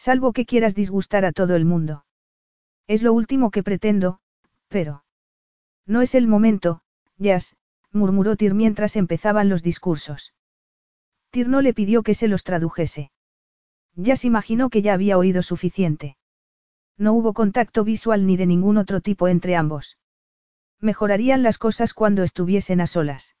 Salvo 0.00 0.32
que 0.32 0.46
quieras 0.46 0.74
disgustar 0.74 1.26
a 1.26 1.32
todo 1.32 1.54
el 1.56 1.66
mundo. 1.66 2.06
Es 2.86 3.02
lo 3.02 3.12
último 3.12 3.50
que 3.50 3.62
pretendo, 3.62 4.18
pero... 4.68 5.04
No 5.86 6.00
es 6.00 6.14
el 6.14 6.26
momento, 6.26 6.80
Jazz, 7.18 7.54
murmuró 7.92 8.34
Tyr 8.34 8.54
mientras 8.54 8.96
empezaban 8.96 9.50
los 9.50 9.62
discursos. 9.62 10.32
Tyr 11.28 11.50
no 11.50 11.60
le 11.60 11.74
pidió 11.74 12.02
que 12.02 12.14
se 12.14 12.28
los 12.28 12.44
tradujese. 12.44 13.10
Jazz 13.94 14.24
imaginó 14.24 14.70
que 14.70 14.80
ya 14.80 14.94
había 14.94 15.18
oído 15.18 15.42
suficiente. 15.42 16.16
No 16.96 17.12
hubo 17.12 17.34
contacto 17.34 17.84
visual 17.84 18.26
ni 18.26 18.38
de 18.38 18.46
ningún 18.46 18.78
otro 18.78 19.02
tipo 19.02 19.28
entre 19.28 19.54
ambos. 19.54 19.98
Mejorarían 20.80 21.42
las 21.42 21.58
cosas 21.58 21.92
cuando 21.92 22.22
estuviesen 22.22 22.80
a 22.80 22.86
solas. 22.86 23.36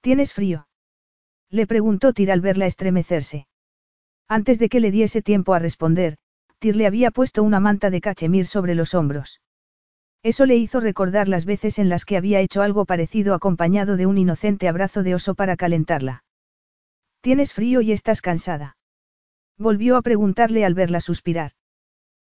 ¿Tienes 0.00 0.32
frío? 0.32 0.66
Le 1.50 1.66
preguntó 1.66 2.14
Tyr 2.14 2.32
al 2.32 2.40
verla 2.40 2.64
estremecerse. 2.64 3.48
Antes 4.28 4.58
de 4.58 4.68
que 4.68 4.80
le 4.80 4.90
diese 4.90 5.22
tiempo 5.22 5.54
a 5.54 5.58
responder, 5.58 6.18
Tyr 6.58 6.76
le 6.76 6.86
había 6.86 7.10
puesto 7.10 7.42
una 7.42 7.60
manta 7.60 7.88
de 7.88 8.00
cachemir 8.00 8.46
sobre 8.46 8.74
los 8.74 8.94
hombros. 8.94 9.40
Eso 10.22 10.46
le 10.46 10.56
hizo 10.56 10.80
recordar 10.80 11.28
las 11.28 11.44
veces 11.44 11.78
en 11.78 11.88
las 11.88 12.04
que 12.04 12.16
había 12.16 12.40
hecho 12.40 12.60
algo 12.62 12.84
parecido 12.84 13.34
acompañado 13.34 13.96
de 13.96 14.06
un 14.06 14.18
inocente 14.18 14.68
abrazo 14.68 15.02
de 15.02 15.14
oso 15.14 15.34
para 15.34 15.56
calentarla. 15.56 16.24
¿Tienes 17.20 17.52
frío 17.52 17.80
y 17.80 17.92
estás 17.92 18.20
cansada? 18.20 18.76
Volvió 19.56 19.96
a 19.96 20.02
preguntarle 20.02 20.64
al 20.64 20.74
verla 20.74 21.00
suspirar. 21.00 21.52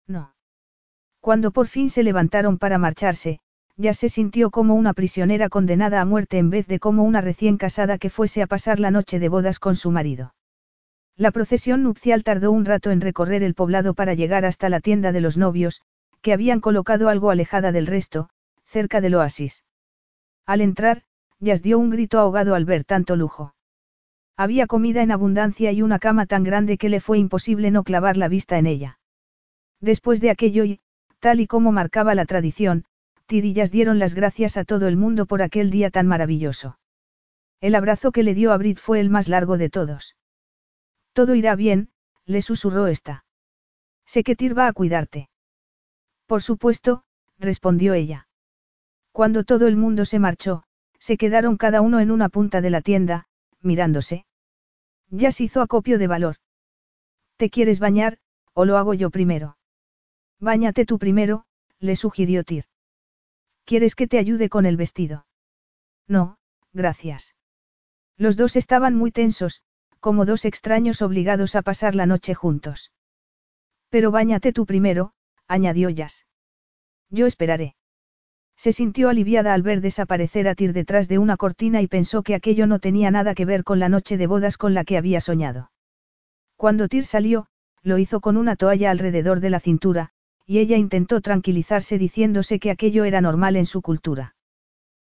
No. 0.06 0.34
Cuando 1.20 1.50
por 1.50 1.66
fin 1.66 1.90
se 1.90 2.02
levantaron 2.02 2.58
para 2.58 2.78
marcharse, 2.78 3.40
ya 3.76 3.94
se 3.94 4.08
sintió 4.08 4.50
como 4.50 4.74
una 4.74 4.94
prisionera 4.94 5.48
condenada 5.48 6.00
a 6.00 6.04
muerte 6.04 6.38
en 6.38 6.50
vez 6.50 6.66
de 6.66 6.78
como 6.78 7.04
una 7.04 7.20
recién 7.20 7.56
casada 7.56 7.98
que 7.98 8.10
fuese 8.10 8.42
a 8.42 8.46
pasar 8.46 8.80
la 8.80 8.90
noche 8.90 9.18
de 9.18 9.28
bodas 9.28 9.58
con 9.58 9.76
su 9.76 9.90
marido. 9.90 10.32
La 11.20 11.32
procesión 11.32 11.82
nupcial 11.82 12.24
tardó 12.24 12.50
un 12.50 12.64
rato 12.64 12.90
en 12.90 13.02
recorrer 13.02 13.42
el 13.42 13.52
poblado 13.52 13.92
para 13.92 14.14
llegar 14.14 14.46
hasta 14.46 14.70
la 14.70 14.80
tienda 14.80 15.12
de 15.12 15.20
los 15.20 15.36
novios, 15.36 15.82
que 16.22 16.32
habían 16.32 16.60
colocado 16.60 17.10
algo 17.10 17.28
alejada 17.28 17.72
del 17.72 17.86
resto, 17.86 18.30
cerca 18.64 19.02
del 19.02 19.16
oasis. 19.16 19.62
Al 20.46 20.62
entrar, 20.62 21.02
Jazz 21.38 21.60
dio 21.60 21.78
un 21.78 21.90
grito 21.90 22.18
ahogado 22.18 22.54
al 22.54 22.64
ver 22.64 22.84
tanto 22.84 23.16
lujo. 23.16 23.54
Había 24.34 24.66
comida 24.66 25.02
en 25.02 25.10
abundancia 25.10 25.72
y 25.72 25.82
una 25.82 25.98
cama 25.98 26.24
tan 26.24 26.42
grande 26.42 26.78
que 26.78 26.88
le 26.88 27.00
fue 27.00 27.18
imposible 27.18 27.70
no 27.70 27.84
clavar 27.84 28.16
la 28.16 28.28
vista 28.28 28.56
en 28.56 28.66
ella. 28.66 28.98
Después 29.78 30.22
de 30.22 30.30
aquello 30.30 30.64
y, 30.64 30.80
tal 31.18 31.40
y 31.40 31.46
como 31.46 31.70
marcaba 31.70 32.14
la 32.14 32.24
tradición, 32.24 32.86
Tirillas 33.26 33.70
dieron 33.70 33.98
las 33.98 34.14
gracias 34.14 34.56
a 34.56 34.64
todo 34.64 34.88
el 34.88 34.96
mundo 34.96 35.26
por 35.26 35.42
aquel 35.42 35.70
día 35.70 35.90
tan 35.90 36.06
maravilloso. 36.06 36.78
El 37.60 37.74
abrazo 37.74 38.10
que 38.10 38.22
le 38.22 38.32
dio 38.32 38.54
a 38.54 38.56
Brit 38.56 38.78
fue 38.78 39.00
el 39.00 39.10
más 39.10 39.28
largo 39.28 39.58
de 39.58 39.68
todos. 39.68 40.16
Todo 41.12 41.34
irá 41.34 41.56
bien, 41.56 41.90
le 42.24 42.42
susurró 42.42 42.86
esta. 42.86 43.24
Sé 44.06 44.22
que 44.22 44.36
Tir 44.36 44.56
va 44.56 44.66
a 44.66 44.72
cuidarte. 44.72 45.28
Por 46.26 46.42
supuesto, 46.42 47.04
respondió 47.38 47.94
ella. 47.94 48.28
Cuando 49.12 49.44
todo 49.44 49.66
el 49.66 49.76
mundo 49.76 50.04
se 50.04 50.18
marchó, 50.18 50.64
se 50.98 51.16
quedaron 51.16 51.56
cada 51.56 51.80
uno 51.80 52.00
en 52.00 52.10
una 52.10 52.28
punta 52.28 52.60
de 52.60 52.70
la 52.70 52.80
tienda, 52.80 53.26
mirándose. 53.60 54.26
Ya 55.08 55.32
se 55.32 55.44
hizo 55.44 55.60
acopio 55.60 55.98
de 55.98 56.06
valor. 56.06 56.36
¿Te 57.36 57.50
quieres 57.50 57.80
bañar, 57.80 58.18
o 58.52 58.64
lo 58.64 58.76
hago 58.76 58.94
yo 58.94 59.10
primero? 59.10 59.56
Báñate 60.38 60.86
tú 60.86 60.98
primero, 60.98 61.44
le 61.78 61.96
sugirió 61.96 62.44
Tir. 62.44 62.64
¿Quieres 63.64 63.94
que 63.94 64.06
te 64.06 64.18
ayude 64.18 64.48
con 64.48 64.66
el 64.66 64.76
vestido? 64.76 65.26
No, 66.06 66.38
gracias. 66.72 67.34
Los 68.16 68.36
dos 68.36 68.56
estaban 68.56 68.94
muy 68.94 69.10
tensos, 69.10 69.62
como 70.00 70.24
dos 70.24 70.44
extraños 70.44 71.02
obligados 71.02 71.54
a 71.54 71.62
pasar 71.62 71.94
la 71.94 72.06
noche 72.06 72.34
juntos. 72.34 72.90
Pero 73.90 74.10
báñate 74.10 74.52
tú 74.52 74.66
primero, 74.66 75.12
añadió 75.46 75.90
Jazz. 75.90 76.26
Yo 77.10 77.26
esperaré. 77.26 77.76
Se 78.56 78.72
sintió 78.72 79.08
aliviada 79.08 79.54
al 79.54 79.62
ver 79.62 79.80
desaparecer 79.80 80.46
a 80.46 80.54
Tir 80.54 80.72
detrás 80.72 81.08
de 81.08 81.18
una 81.18 81.36
cortina 81.36 81.80
y 81.80 81.86
pensó 81.86 82.22
que 82.22 82.34
aquello 82.34 82.66
no 82.66 82.78
tenía 82.78 83.10
nada 83.10 83.34
que 83.34 83.44
ver 83.44 83.64
con 83.64 83.78
la 83.78 83.88
noche 83.88 84.16
de 84.16 84.26
bodas 84.26 84.58
con 84.58 84.74
la 84.74 84.84
que 84.84 84.98
había 84.98 85.20
soñado. 85.20 85.70
Cuando 86.56 86.88
Tir 86.88 87.04
salió, 87.04 87.46
lo 87.82 87.96
hizo 87.96 88.20
con 88.20 88.36
una 88.36 88.56
toalla 88.56 88.90
alrededor 88.90 89.40
de 89.40 89.50
la 89.50 89.60
cintura, 89.60 90.10
y 90.46 90.58
ella 90.58 90.76
intentó 90.76 91.20
tranquilizarse 91.20 91.96
diciéndose 91.96 92.58
que 92.58 92.70
aquello 92.70 93.04
era 93.04 93.20
normal 93.20 93.56
en 93.56 93.66
su 93.66 93.80
cultura. 93.82 94.34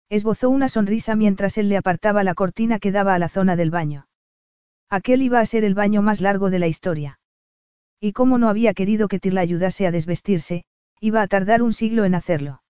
Esbozó 0.10 0.50
una 0.50 0.68
sonrisa 0.68 1.16
mientras 1.16 1.58
él 1.58 1.70
le 1.70 1.78
apartaba 1.78 2.24
la 2.24 2.34
cortina 2.34 2.80
que 2.80 2.92
daba 2.92 3.14
a 3.14 3.20
la 3.20 3.30
zona 3.30 3.56
del 3.56 3.70
baño. 3.70 4.08
Aquel 4.94 5.24
iba 5.24 5.40
a 5.40 5.46
ser 5.48 5.64
el 5.64 5.74
baño 5.74 6.04
más 6.04 6.22
largo 6.22 6.52
de 6.52 6.60
la 6.60 6.68
historia. 6.68 7.18
Y 8.00 8.14
como 8.14 8.38
no 8.38 8.48
había 8.48 8.76
querido 8.76 9.08
que 9.08 9.20
Tir 9.20 9.34
la 9.34 9.42
ayudase 9.42 9.88
a 9.88 9.92
desvestirse, 9.92 10.66
iba 11.00 11.24
a 11.24 11.28
tardar 11.28 11.64
un 11.64 11.74
siglo 11.74 12.06
en 12.06 12.14
hacerlo. 12.14 12.62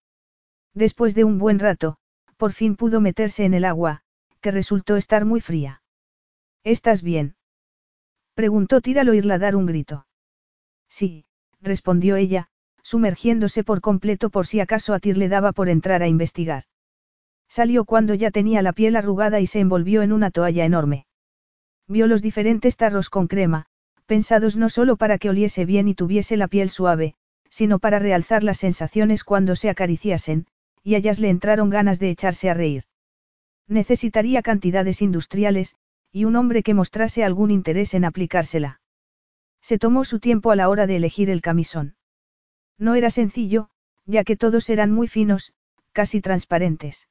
Después 0.74 1.16
de 1.16 1.26
un 1.26 1.38
buen 1.38 1.60
rato, 1.60 1.98
por 2.38 2.53
fin 2.53 2.77
pudo 2.77 3.02
meterse 3.02 3.43
en 3.43 3.53
el 3.53 3.66
agua, 3.66 4.03
que 4.40 4.52
resultó 4.52 4.95
estar 4.95 5.26
muy 5.26 5.42
fría. 5.42 5.82
¿Estás 6.64 7.03
bien? 7.03 7.35
Preguntó 8.35 8.80
Tir 8.80 9.00
al 9.00 9.10
oírla 9.10 9.38
dar 9.38 9.58
un 9.58 9.66
grito. 9.66 10.08
Sí, 10.88 11.26
respondió 11.60 12.16
ella, 12.16 12.48
sumergiéndose 12.84 13.66
por 13.66 13.82
completo 13.82 14.30
por 14.30 14.48
si 14.48 14.61
acaso 14.61 14.93
a 14.93 15.00
Tir 15.02 15.18
le 15.18 15.27
daba 15.27 15.52
por 15.52 15.68
entrar 15.68 16.02
a 16.02 16.08
investigar. 16.08 16.64
Salió 17.50 17.84
cuando 17.84 18.14
ya 18.14 18.32
tenía 18.32 18.61
la 18.61 18.72
piel 18.72 18.95
arrugada 18.95 19.42
y 19.42 19.48
se 19.48 19.60
envolvió 19.60 20.03
en 20.03 20.14
una 20.14 20.32
toalla 20.32 20.64
enorme. 20.64 21.06
Vio 21.88 22.08
los 22.08 22.22
diferentes 22.22 22.78
tarros 22.78 23.10
con 23.10 23.28
crema, 23.28 23.66
pensados 24.06 24.56
no 24.56 24.70
solo 24.70 24.95
para 24.95 25.18
que 25.18 25.30
oliese 25.30 25.66
bien 25.66 25.88
y 25.88 25.95
tuviese 25.95 26.38
la 26.38 26.48
piel 26.48 26.70
suave, 26.70 27.16
sino 27.50 27.80
para 27.80 28.00
realzar 28.00 28.44
las 28.44 28.58
sensaciones 28.58 29.24
cuando 29.24 29.56
se 29.56 29.70
acariciasen, 29.70 30.48
y 30.84 30.95
ellas 30.95 31.20
le 31.20 31.30
entraron 31.30 31.70
ganas 31.70 32.00
de 32.00 32.10
echarse 32.10 32.50
a 32.50 32.53
reír. 32.53 32.84
Necesitaría 33.68 34.42
cantidades 34.42 35.02
industriales, 35.02 35.76
y 36.12 36.26
un 36.26 36.36
hombre 36.36 36.64
que 36.64 36.74
mostrase 36.74 37.24
algún 37.24 37.52
interés 37.52 37.94
en 37.94 38.06
aplicársela. 38.06 38.82
Se 39.62 39.78
tomó 39.78 40.03
su 40.03 40.20
tiempo 40.20 40.52
a 40.52 40.56
la 40.56 40.70
hora 40.70 40.88
de 40.88 40.98
elegir 40.98 41.30
el 41.30 41.42
camisón. 41.42 41.95
No 42.78 42.95
era 42.95 43.10
sencillo, 43.10 43.70
ya 44.06 44.24
que 44.24 44.36
todos 44.36 44.70
eran 44.70 44.92
muy 44.92 45.08
finos, 45.08 45.53
casi 45.92 46.22
transparentes. 46.22 47.08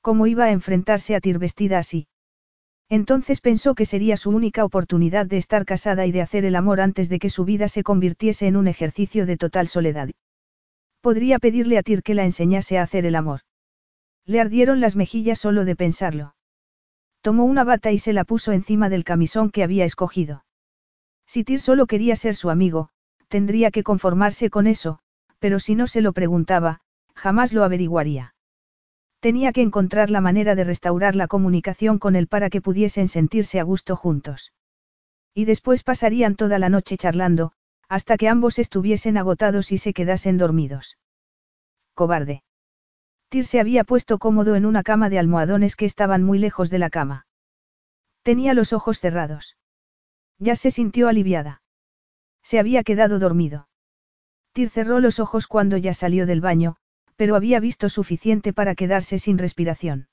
¿Cómo 0.00 0.26
iba 0.26 0.44
a 0.44 0.50
enfrentarse 0.50 1.14
a 1.14 1.20
Tir 1.20 1.38
vestida 1.38 1.78
así? 1.78 2.08
Entonces 2.90 3.40
pensó 3.40 3.76
que 3.76 3.86
sería 3.86 4.16
su 4.16 4.30
única 4.30 4.64
oportunidad 4.64 5.24
de 5.24 5.36
estar 5.36 5.64
casada 5.64 6.06
y 6.06 6.12
de 6.12 6.22
hacer 6.22 6.44
el 6.44 6.56
amor 6.56 6.80
antes 6.80 7.08
de 7.08 7.20
que 7.20 7.30
su 7.30 7.44
vida 7.44 7.68
se 7.68 7.84
convirtiese 7.84 8.48
en 8.48 8.56
un 8.56 8.66
ejercicio 8.66 9.26
de 9.26 9.36
total 9.36 9.68
soledad. 9.68 10.10
Podría 11.00 11.38
pedirle 11.38 11.78
a 11.78 11.84
Tir 11.84 12.02
que 12.02 12.14
la 12.14 12.24
enseñase 12.24 12.78
a 12.78 12.82
hacer 12.82 13.06
el 13.06 13.14
amor. 13.14 13.42
Le 14.26 14.40
ardieron 14.40 14.80
las 14.80 14.96
mejillas 14.96 15.38
solo 15.38 15.64
de 15.64 15.76
pensarlo. 15.76 16.34
Tomó 17.22 17.44
una 17.44 17.62
bata 17.62 17.92
y 17.92 18.00
se 18.00 18.12
la 18.12 18.24
puso 18.24 18.50
encima 18.50 18.88
del 18.88 19.04
camisón 19.04 19.50
que 19.50 19.62
había 19.62 19.84
escogido. 19.84 20.44
Si 21.26 21.44
Tir 21.44 21.60
solo 21.60 21.86
quería 21.86 22.16
ser 22.16 22.34
su 22.34 22.50
amigo, 22.50 22.88
tendría 23.28 23.70
que 23.70 23.84
conformarse 23.84 24.50
con 24.50 24.66
eso, 24.66 24.98
pero 25.38 25.60
si 25.60 25.76
no 25.76 25.86
se 25.86 26.00
lo 26.00 26.12
preguntaba, 26.12 26.80
jamás 27.14 27.52
lo 27.52 27.62
averiguaría. 27.62 28.34
Tenía 29.20 29.52
que 29.52 29.60
encontrar 29.60 30.10
la 30.10 30.22
manera 30.22 30.54
de 30.54 30.64
restaurar 30.64 31.14
la 31.14 31.28
comunicación 31.28 31.98
con 31.98 32.16
él 32.16 32.26
para 32.26 32.48
que 32.48 32.62
pudiesen 32.62 33.06
sentirse 33.06 33.60
a 33.60 33.62
gusto 33.62 33.94
juntos. 33.94 34.54
Y 35.34 35.44
después 35.44 35.82
pasarían 35.82 36.36
toda 36.36 36.58
la 36.58 36.70
noche 36.70 36.96
charlando, 36.96 37.52
hasta 37.88 38.16
que 38.16 38.28
ambos 38.28 38.58
estuviesen 38.58 39.18
agotados 39.18 39.72
y 39.72 39.78
se 39.78 39.92
quedasen 39.92 40.38
dormidos. 40.38 40.96
Cobarde. 41.94 42.42
Tyr 43.28 43.44
se 43.44 43.60
había 43.60 43.84
puesto 43.84 44.18
cómodo 44.18 44.56
en 44.56 44.64
una 44.64 44.82
cama 44.82 45.10
de 45.10 45.18
almohadones 45.18 45.76
que 45.76 45.84
estaban 45.84 46.22
muy 46.22 46.38
lejos 46.38 46.70
de 46.70 46.78
la 46.78 46.88
cama. 46.88 47.26
Tenía 48.22 48.54
los 48.54 48.72
ojos 48.72 49.00
cerrados. 49.00 49.56
Ya 50.38 50.56
se 50.56 50.70
sintió 50.70 51.08
aliviada. 51.08 51.62
Se 52.42 52.58
había 52.58 52.82
quedado 52.82 53.18
dormido. 53.18 53.68
Tyr 54.52 54.70
cerró 54.70 54.98
los 54.98 55.20
ojos 55.20 55.46
cuando 55.46 55.76
ya 55.76 55.94
salió 55.94 56.26
del 56.26 56.40
baño, 56.40 56.76
pero 57.20 57.36
había 57.36 57.60
visto 57.60 57.90
suficiente 57.90 58.54
para 58.54 58.74
quedarse 58.74 59.18
sin 59.18 59.36
respiración. 59.36 60.08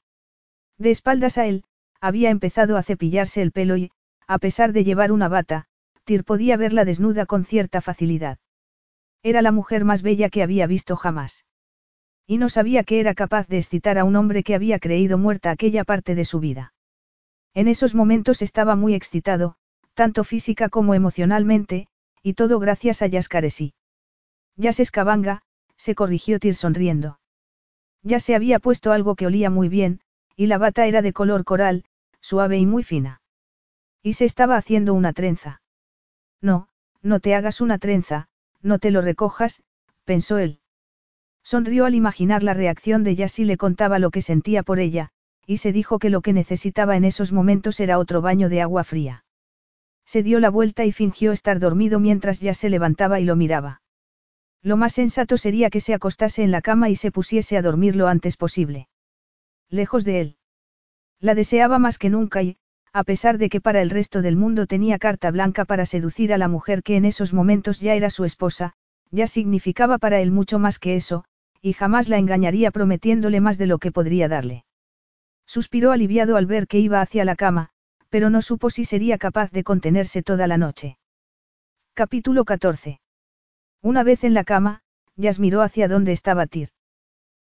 De 0.77 0.91
espaldas 0.91 1.37
a 1.37 1.45
él, 1.45 1.63
había 2.01 2.31
empezado 2.31 2.75
a 2.75 2.83
cepillarse 2.83 3.41
el 3.41 3.53
pelo 3.53 3.77
y, 3.77 3.91
a 4.27 4.39
pesar 4.39 4.73
de 4.73 4.83
llevar 4.83 5.13
una 5.13 5.29
bata, 5.29 5.67
Tyr 6.03 6.25
podía 6.25 6.57
verla 6.57 6.83
desnuda 6.83 7.25
con 7.25 7.45
cierta 7.45 7.79
facilidad. 7.79 8.39
Era 9.23 9.41
la 9.41 9.53
mujer 9.53 9.85
más 9.85 10.01
bella 10.01 10.27
que 10.27 10.43
había 10.43 10.67
visto 10.67 10.97
jamás. 10.97 11.45
Y 12.25 12.39
no 12.39 12.49
sabía 12.49 12.83
que 12.83 12.99
era 12.99 13.13
capaz 13.13 13.47
de 13.47 13.59
excitar 13.59 13.97
a 13.97 14.03
un 14.03 14.17
hombre 14.17 14.43
que 14.43 14.53
había 14.53 14.77
creído 14.77 15.17
muerta 15.17 15.51
aquella 15.51 15.85
parte 15.85 16.13
de 16.13 16.25
su 16.25 16.41
vida. 16.41 16.73
En 17.53 17.69
esos 17.69 17.95
momentos 17.95 18.41
estaba 18.41 18.75
muy 18.75 18.95
excitado, 18.95 19.55
tanto 19.93 20.25
física 20.25 20.67
como 20.67 20.93
emocionalmente, 20.93 21.87
y 22.21 22.33
todo 22.33 22.59
gracias 22.59 23.01
a 23.01 23.07
Yascaresi. 23.07 23.75
Yas 24.57 24.81
Escabanga, 24.81 25.43
se 25.77 25.95
corrigió 25.95 26.39
Tir 26.39 26.55
sonriendo. 26.55 27.19
Ya 28.03 28.19
se 28.19 28.35
había 28.35 28.59
puesto 28.59 28.91
algo 28.91 29.15
que 29.15 29.25
olía 29.25 29.49
muy 29.49 29.69
bien, 29.69 30.01
y 30.35 30.47
la 30.47 30.57
bata 30.57 30.85
era 30.85 31.01
de 31.01 31.13
color 31.13 31.43
coral, 31.43 31.85
suave 32.21 32.57
y 32.57 32.65
muy 32.65 32.83
fina. 32.83 33.21
Y 34.03 34.13
se 34.13 34.25
estaba 34.25 34.57
haciendo 34.57 34.93
una 34.93 35.13
trenza. 35.13 35.61
No, 36.41 36.67
no 37.01 37.19
te 37.19 37.35
hagas 37.35 37.61
una 37.61 37.77
trenza, 37.77 38.27
no 38.61 38.79
te 38.79 38.91
lo 38.91 39.01
recojas, 39.01 39.63
pensó 40.05 40.37
él. 40.37 40.59
Sonrió 41.43 41.85
al 41.85 41.95
imaginar 41.95 42.43
la 42.43 42.53
reacción 42.53 43.03
de 43.03 43.15
Yas 43.15 43.39
y 43.39 43.45
le 43.45 43.57
contaba 43.57 43.99
lo 43.99 44.11
que 44.11 44.21
sentía 44.21 44.63
por 44.63 44.79
ella, 44.79 45.11
y 45.45 45.57
se 45.57 45.71
dijo 45.71 45.97
que 45.97 46.09
lo 46.09 46.21
que 46.21 46.33
necesitaba 46.33 46.97
en 46.97 47.05
esos 47.05 47.31
momentos 47.31 47.79
era 47.79 47.99
otro 47.99 48.21
baño 48.21 48.49
de 48.49 48.61
agua 48.61 48.83
fría. 48.83 49.23
Se 50.05 50.23
dio 50.23 50.39
la 50.39 50.49
vuelta 50.49 50.85
y 50.85 50.91
fingió 50.91 51.31
estar 51.31 51.59
dormido 51.59 51.99
mientras 51.99 52.39
ya 52.39 52.53
se 52.53 52.69
levantaba 52.69 53.19
y 53.19 53.25
lo 53.25 53.35
miraba. 53.35 53.81
Lo 54.67 54.75
más 54.75 54.91
sensato 54.91 55.37
sería 55.37 55.69
que 55.69 55.79
se 55.79 55.93
acostase 55.93 56.43
en 56.43 56.51
la 56.51 56.61
cama 56.61 56.89
y 56.89 56.97
se 56.97 57.09
pusiese 57.09 57.55
a 57.55 57.61
dormir 57.61 57.95
lo 57.95 58.09
antes 58.09 58.35
posible. 58.35 58.89
Lejos 59.69 60.03
de 60.03 60.19
él. 60.19 60.35
La 61.21 61.35
deseaba 61.35 61.79
más 61.79 61.97
que 61.97 62.09
nunca 62.09 62.43
y, 62.43 62.57
a 62.91 63.05
pesar 63.05 63.37
de 63.37 63.47
que 63.47 63.61
para 63.61 63.81
el 63.81 63.89
resto 63.89 64.21
del 64.21 64.35
mundo 64.35 64.67
tenía 64.67 64.99
carta 64.99 65.31
blanca 65.31 65.63
para 65.63 65.85
seducir 65.85 66.33
a 66.33 66.37
la 66.37 66.49
mujer 66.49 66.83
que 66.83 66.97
en 66.97 67.05
esos 67.05 67.31
momentos 67.31 67.79
ya 67.79 67.95
era 67.95 68.09
su 68.09 68.25
esposa, 68.25 68.73
ya 69.09 69.27
significaba 69.27 69.99
para 69.99 70.19
él 70.19 70.31
mucho 70.31 70.59
más 70.59 70.79
que 70.79 70.97
eso, 70.97 71.23
y 71.61 71.71
jamás 71.71 72.09
la 72.09 72.17
engañaría 72.17 72.69
prometiéndole 72.69 73.39
más 73.39 73.57
de 73.57 73.67
lo 73.67 73.77
que 73.77 73.93
podría 73.93 74.27
darle. 74.27 74.65
Suspiró 75.45 75.93
aliviado 75.93 76.35
al 76.35 76.45
ver 76.45 76.67
que 76.67 76.79
iba 76.79 76.99
hacia 76.99 77.23
la 77.23 77.37
cama, 77.37 77.69
pero 78.09 78.29
no 78.29 78.41
supo 78.41 78.69
si 78.69 78.83
sería 78.83 79.17
capaz 79.17 79.49
de 79.51 79.63
contenerse 79.63 80.23
toda 80.23 80.45
la 80.45 80.57
noche. 80.57 80.97
Capítulo 81.93 82.43
14. 82.43 82.99
Una 83.81 84.03
vez 84.03 84.23
en 84.23 84.33
la 84.33 84.43
cama, 84.43 84.81
Yas 85.15 85.39
miró 85.39 85.61
hacia 85.61 85.87
donde 85.87 86.11
estaba 86.11 86.47
Tir. 86.47 86.69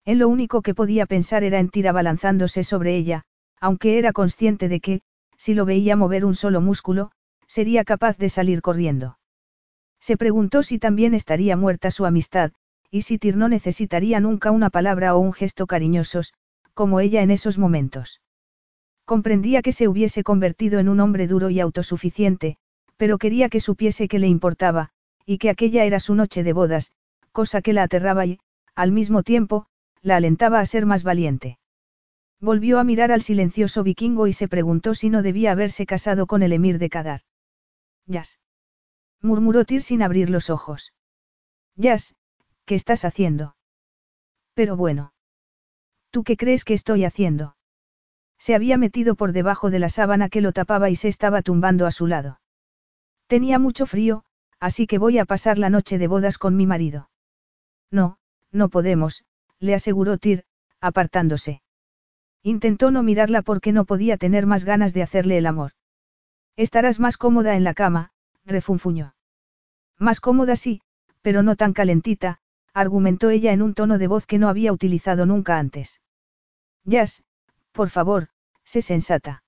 En 0.05 0.19
lo 0.19 0.29
único 0.29 0.63
que 0.63 0.75
podía 0.75 1.07
pensar 1.07 1.45
era 1.45 1.59
en 1.59 1.69
Tir 1.69 1.89
abalanzándose 1.89 2.65
sobre 2.65 2.97
ella, 2.97 3.25
aunque 3.61 3.99
era 3.99 4.13
consciente 4.13 4.69
de 4.69 4.81
que, 4.81 5.01
si 5.37 5.55
lo 5.55 5.65
veía 5.65 5.97
mover 5.97 6.25
un 6.25 6.35
solo 6.35 6.61
músculo, 6.61 7.11
sería 7.47 7.85
capaz 7.85 8.17
de 8.19 8.29
salir 8.29 8.63
corriendo. 8.63 9.19
Se 10.01 10.17
preguntó 10.17 10.63
si 10.63 10.79
también 10.79 11.15
estaría 11.15 11.57
muerta 11.57 11.91
su 11.91 12.07
amistad, 12.07 12.53
y 12.91 13.03
si 13.03 13.19
Tir 13.19 13.37
no 13.37 13.49
necesitaría 13.49 14.21
nunca 14.21 14.51
una 14.51 14.71
palabra 14.71 15.15
o 15.15 15.19
un 15.19 15.33
gesto 15.33 15.67
cariñosos, 15.67 16.35
como 16.75 17.01
ella 17.01 17.23
en 17.23 17.31
esos 17.31 17.59
momentos. 17.59 18.23
Comprendía 19.05 19.63
que 19.63 19.73
se 19.73 19.89
hubiese 19.89 20.23
convertido 20.23 20.79
en 20.79 20.89
un 20.89 21.01
hombre 21.01 21.27
duro 21.27 21.51
y 21.51 21.61
autosuficiente, 21.61 22.57
pero 22.97 23.19
quería 23.19 23.49
que 23.49 23.61
supiese 23.61 24.09
que 24.09 24.19
le 24.19 24.29
importaba, 24.29 24.91
y 25.29 25.37
que 25.37 25.51
aquella 25.51 25.85
era 25.85 26.01
su 26.01 26.15
noche 26.15 26.43
de 26.43 26.55
bodas, 26.55 26.91
cosa 27.33 27.61
que 27.61 27.75
la 27.75 27.83
aterraba 27.83 28.25
y, 28.25 28.41
al 28.75 28.93
mismo 28.93 29.23
tiempo, 29.23 29.67
la 30.01 30.17
alentaba 30.17 30.59
a 30.59 30.65
ser 30.65 30.87
más 30.87 31.03
valiente. 31.03 31.59
Volvió 32.41 32.79
a 32.79 32.85
mirar 32.85 33.13
al 33.13 33.21
silencioso 33.21 33.83
vikingo 33.83 34.27
y 34.27 34.33
se 34.33 34.49
preguntó 34.49 34.95
si 34.95 35.11
no 35.11 35.21
debía 35.21 35.53
haberse 35.53 35.85
casado 35.85 36.27
con 36.27 36.43
el 36.43 36.55
emir 36.55 36.79
de 36.79 36.89
Kadar. 36.89 37.21
Yas. 38.07 38.41
murmuró 39.21 39.67
Tyr 39.67 39.83
sin 39.83 40.01
abrir 40.01 40.31
los 40.31 40.49
ojos. 40.49 40.95
Yas, 41.77 42.17
¿qué 42.65 42.75
estás 42.75 43.05
haciendo? 43.05 43.55
Pero 44.55 44.79
bueno. 44.79 45.13
¿Tú 46.11 46.25
qué 46.25 46.39
crees 46.39 46.65
que 46.65 46.73
estoy 46.73 47.05
haciendo? 47.05 47.55
Se 48.39 48.55
había 48.55 48.79
metido 48.79 49.15
por 49.15 49.33
debajo 49.33 49.69
de 49.69 49.79
la 49.79 49.91
sábana 49.91 50.31
que 50.31 50.41
lo 50.41 50.53
tapaba 50.53 50.89
y 50.89 50.97
se 50.97 51.09
estaba 51.09 51.43
tumbando 51.43 51.85
a 51.85 51.91
su 51.91 52.07
lado. 52.07 52.41
Tenía 53.27 53.59
mucho 53.59 53.85
frío, 53.85 54.25
así 54.61 54.87
que 54.87 54.99
voy 54.99 55.19
a 55.19 55.25
pasar 55.25 55.59
la 55.59 55.71
noche 55.71 55.99
de 55.99 56.09
bodas 56.09 56.39
con 56.39 56.57
mi 56.57 56.67
marido. 56.67 57.11
No, 57.91 58.19
no 58.53 58.69
podemos, 58.69 59.25
le 59.61 59.75
aseguró 59.75 60.19
Tyr, 60.19 60.45
apartándose. 60.81 61.63
Intentó 62.43 62.91
no 62.91 63.03
mirarla 63.03 63.43
porque 63.43 63.73
no 63.73 63.85
podía 63.85 64.17
tener 64.17 64.47
más 64.47 64.65
ganas 64.65 64.95
de 64.95 65.03
hacerle 65.03 65.39
el 65.39 65.47
amor. 65.47 65.73
Estarás 66.57 67.01
más 67.01 67.17
cómoda 67.17 67.57
en 67.57 67.65
la 67.65 67.75
cama, 67.75 68.13
refunfuñó. 68.45 69.15
Más 69.99 70.21
cómoda 70.21 70.57
sí, 70.57 70.81
pero 71.23 71.43
no 71.43 71.57
tan 71.57 71.73
calentita, 71.73 72.39
argumentó 72.73 73.31
ella 73.31 73.53
en 73.53 73.63
un 73.63 73.75
tono 73.75 73.99
de 73.99 74.07
voz 74.07 74.27
que 74.27 74.39
no 74.39 74.49
había 74.49 74.73
utilizado 74.73 75.27
nunca 75.27 75.59
antes. 75.59 76.01
Jazz, 76.85 77.23
por 77.73 77.91
favor, 77.91 78.29
sé 78.65 78.83
sensata. 78.83 79.43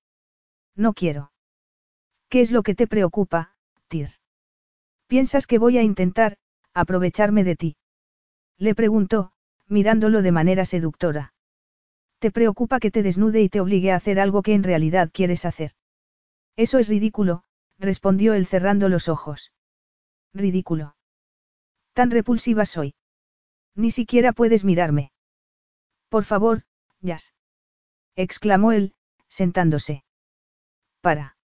No 0.77 0.93
quiero. 0.93 1.33
¿Qué 2.29 2.41
es 2.41 2.51
lo 2.51 2.63
que 2.63 2.75
te 2.75 2.87
preocupa, 2.87 3.55
Tyr? 3.89 4.20
¿Piensas 5.11 5.49
que 5.49 5.59
voy 5.59 5.77
a 5.77 5.83
intentar, 5.83 6.37
aprovecharme 6.73 7.43
de 7.43 7.57
ti? 7.57 7.77
Le 8.59 8.77
preguntó, 8.77 9.33
mirándolo 9.67 10.23
de 10.23 10.31
manera 10.31 10.65
seductora. 10.65 11.35
¿Te 12.21 12.31
preocupa 12.31 12.79
que 12.79 12.93
te 12.93 13.03
desnude 13.03 13.43
y 13.43 13.49
te 13.49 13.61
obligue 13.61 13.91
a 13.91 13.97
hacer 13.97 14.21
algo 14.21 14.43
que 14.43 14.55
en 14.55 14.63
realidad 14.63 15.11
quieres 15.13 15.47
hacer? 15.47 15.73
Eso 16.55 16.79
es 16.79 16.87
ridículo, 16.87 17.43
respondió 17.77 18.35
él 18.35 18.47
cerrando 18.47 18.89
los 18.89 19.09
ojos. 19.09 19.53
Ridículo. 20.33 20.95
Tan 21.93 22.13
repulsiva 22.13 22.65
soy. 22.65 22.95
Ni 23.75 23.91
siquiera 23.91 24.33
puedes 24.33 24.63
mirarme. 24.63 25.11
Por 26.09 26.23
favor, 26.23 26.63
Jazz. 27.01 27.35
exclamó 28.15 28.71
él, 28.71 28.95
sentándose. 29.27 30.05
Para. 31.01 31.37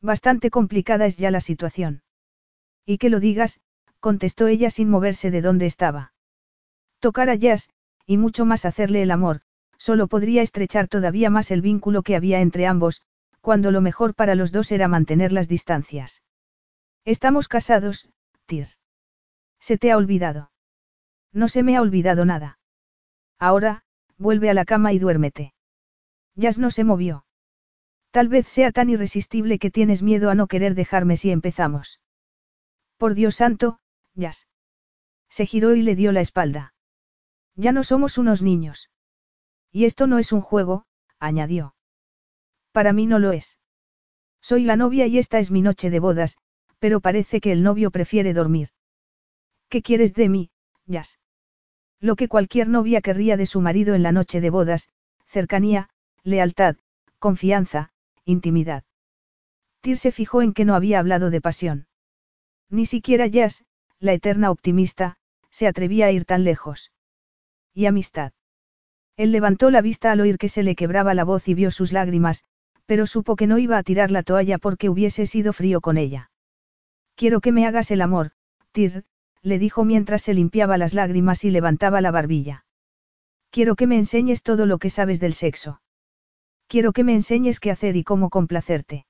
Bastante 0.00 0.48
complicada 0.50 1.06
es 1.06 1.16
ya 1.16 1.32
la 1.32 1.40
situación. 1.40 2.03
Y 2.86 2.98
que 2.98 3.10
lo 3.10 3.20
digas, 3.20 3.60
contestó 4.00 4.46
ella 4.46 4.70
sin 4.70 4.90
moverse 4.90 5.30
de 5.30 5.40
donde 5.40 5.66
estaba. 5.66 6.12
Tocar 6.98 7.30
a 7.30 7.34
Jazz, 7.34 7.70
y 8.06 8.18
mucho 8.18 8.44
más 8.44 8.64
hacerle 8.64 9.02
el 9.02 9.10
amor, 9.10 9.40
solo 9.78 10.06
podría 10.08 10.42
estrechar 10.42 10.88
todavía 10.88 11.30
más 11.30 11.50
el 11.50 11.62
vínculo 11.62 12.02
que 12.02 12.16
había 12.16 12.40
entre 12.40 12.66
ambos, 12.66 13.02
cuando 13.40 13.70
lo 13.70 13.80
mejor 13.80 14.14
para 14.14 14.34
los 14.34 14.52
dos 14.52 14.72
era 14.72 14.88
mantener 14.88 15.32
las 15.32 15.48
distancias. 15.48 16.22
Estamos 17.04 17.48
casados, 17.48 18.08
Tyr. 18.46 18.68
Se 19.60 19.78
te 19.78 19.90
ha 19.90 19.96
olvidado. 19.96 20.50
No 21.32 21.48
se 21.48 21.62
me 21.62 21.76
ha 21.76 21.82
olvidado 21.82 22.24
nada. 22.24 22.58
Ahora, 23.38 23.82
vuelve 24.16 24.50
a 24.50 24.54
la 24.54 24.64
cama 24.64 24.92
y 24.92 24.98
duérmete. 24.98 25.52
Jazz 26.36 26.58
no 26.58 26.70
se 26.70 26.84
movió. 26.84 27.24
Tal 28.10 28.28
vez 28.28 28.46
sea 28.46 28.70
tan 28.70 28.90
irresistible 28.90 29.58
que 29.58 29.70
tienes 29.70 30.02
miedo 30.02 30.30
a 30.30 30.34
no 30.34 30.46
querer 30.46 30.74
dejarme 30.74 31.16
si 31.16 31.30
empezamos. 31.30 32.00
Por 33.04 33.12
Dios 33.14 33.34
santo, 33.34 33.80
Jazz. 34.14 34.48
Se 35.28 35.44
giró 35.44 35.74
y 35.74 35.82
le 35.82 35.94
dio 35.94 36.10
la 36.10 36.22
espalda. 36.22 36.72
Ya 37.54 37.70
no 37.70 37.84
somos 37.84 38.16
unos 38.16 38.40
niños. 38.40 38.88
Y 39.70 39.84
esto 39.84 40.06
no 40.06 40.18
es 40.18 40.32
un 40.32 40.40
juego, 40.40 40.86
añadió. 41.18 41.74
Para 42.72 42.94
mí 42.94 43.04
no 43.04 43.18
lo 43.18 43.32
es. 43.32 43.58
Soy 44.40 44.64
la 44.64 44.76
novia 44.76 45.06
y 45.06 45.18
esta 45.18 45.38
es 45.38 45.50
mi 45.50 45.60
noche 45.60 45.90
de 45.90 46.00
bodas, 46.00 46.38
pero 46.78 47.00
parece 47.00 47.42
que 47.42 47.52
el 47.52 47.62
novio 47.62 47.90
prefiere 47.90 48.32
dormir. 48.32 48.70
¿Qué 49.68 49.82
quieres 49.82 50.14
de 50.14 50.30
mí, 50.30 50.50
Jazz? 50.86 51.20
Lo 52.00 52.16
que 52.16 52.28
cualquier 52.28 52.68
novia 52.68 53.02
querría 53.02 53.36
de 53.36 53.44
su 53.44 53.60
marido 53.60 53.94
en 53.94 54.02
la 54.02 54.12
noche 54.12 54.40
de 54.40 54.48
bodas, 54.48 54.88
cercanía, 55.26 55.90
lealtad, 56.22 56.76
confianza, 57.18 57.92
intimidad. 58.24 58.84
Tyr 59.82 59.98
se 59.98 60.10
fijó 60.10 60.40
en 60.40 60.54
que 60.54 60.64
no 60.64 60.74
había 60.74 61.00
hablado 61.00 61.28
de 61.28 61.42
pasión. 61.42 61.86
Ni 62.70 62.86
siquiera 62.86 63.26
Jazz, 63.26 63.64
la 63.98 64.12
eterna 64.12 64.50
optimista, 64.50 65.16
se 65.50 65.66
atrevía 65.66 66.06
a 66.06 66.10
ir 66.12 66.24
tan 66.24 66.44
lejos. 66.44 66.92
Y 67.72 67.86
amistad. 67.86 68.32
Él 69.16 69.30
levantó 69.30 69.70
la 69.70 69.80
vista 69.80 70.10
al 70.10 70.20
oír 70.20 70.38
que 70.38 70.48
se 70.48 70.62
le 70.62 70.74
quebraba 70.74 71.14
la 71.14 71.24
voz 71.24 71.48
y 71.48 71.54
vio 71.54 71.70
sus 71.70 71.92
lágrimas, 71.92 72.44
pero 72.86 73.06
supo 73.06 73.36
que 73.36 73.46
no 73.46 73.58
iba 73.58 73.78
a 73.78 73.82
tirar 73.82 74.10
la 74.10 74.22
toalla 74.22 74.58
porque 74.58 74.88
hubiese 74.88 75.26
sido 75.26 75.52
frío 75.52 75.80
con 75.80 75.96
ella. 75.96 76.30
Quiero 77.14 77.40
que 77.40 77.52
me 77.52 77.66
hagas 77.66 77.90
el 77.90 78.02
amor, 78.02 78.32
Tir, 78.72 79.04
le 79.42 79.58
dijo 79.58 79.84
mientras 79.84 80.22
se 80.22 80.34
limpiaba 80.34 80.78
las 80.78 80.94
lágrimas 80.94 81.44
y 81.44 81.50
levantaba 81.50 82.00
la 82.00 82.10
barbilla. 82.10 82.64
Quiero 83.50 83.76
que 83.76 83.86
me 83.86 83.96
enseñes 83.96 84.42
todo 84.42 84.66
lo 84.66 84.78
que 84.78 84.90
sabes 84.90 85.20
del 85.20 85.34
sexo. 85.34 85.80
Quiero 86.66 86.92
que 86.92 87.04
me 87.04 87.14
enseñes 87.14 87.60
qué 87.60 87.70
hacer 87.70 87.94
y 87.96 88.02
cómo 88.02 88.30
complacerte. 88.30 89.06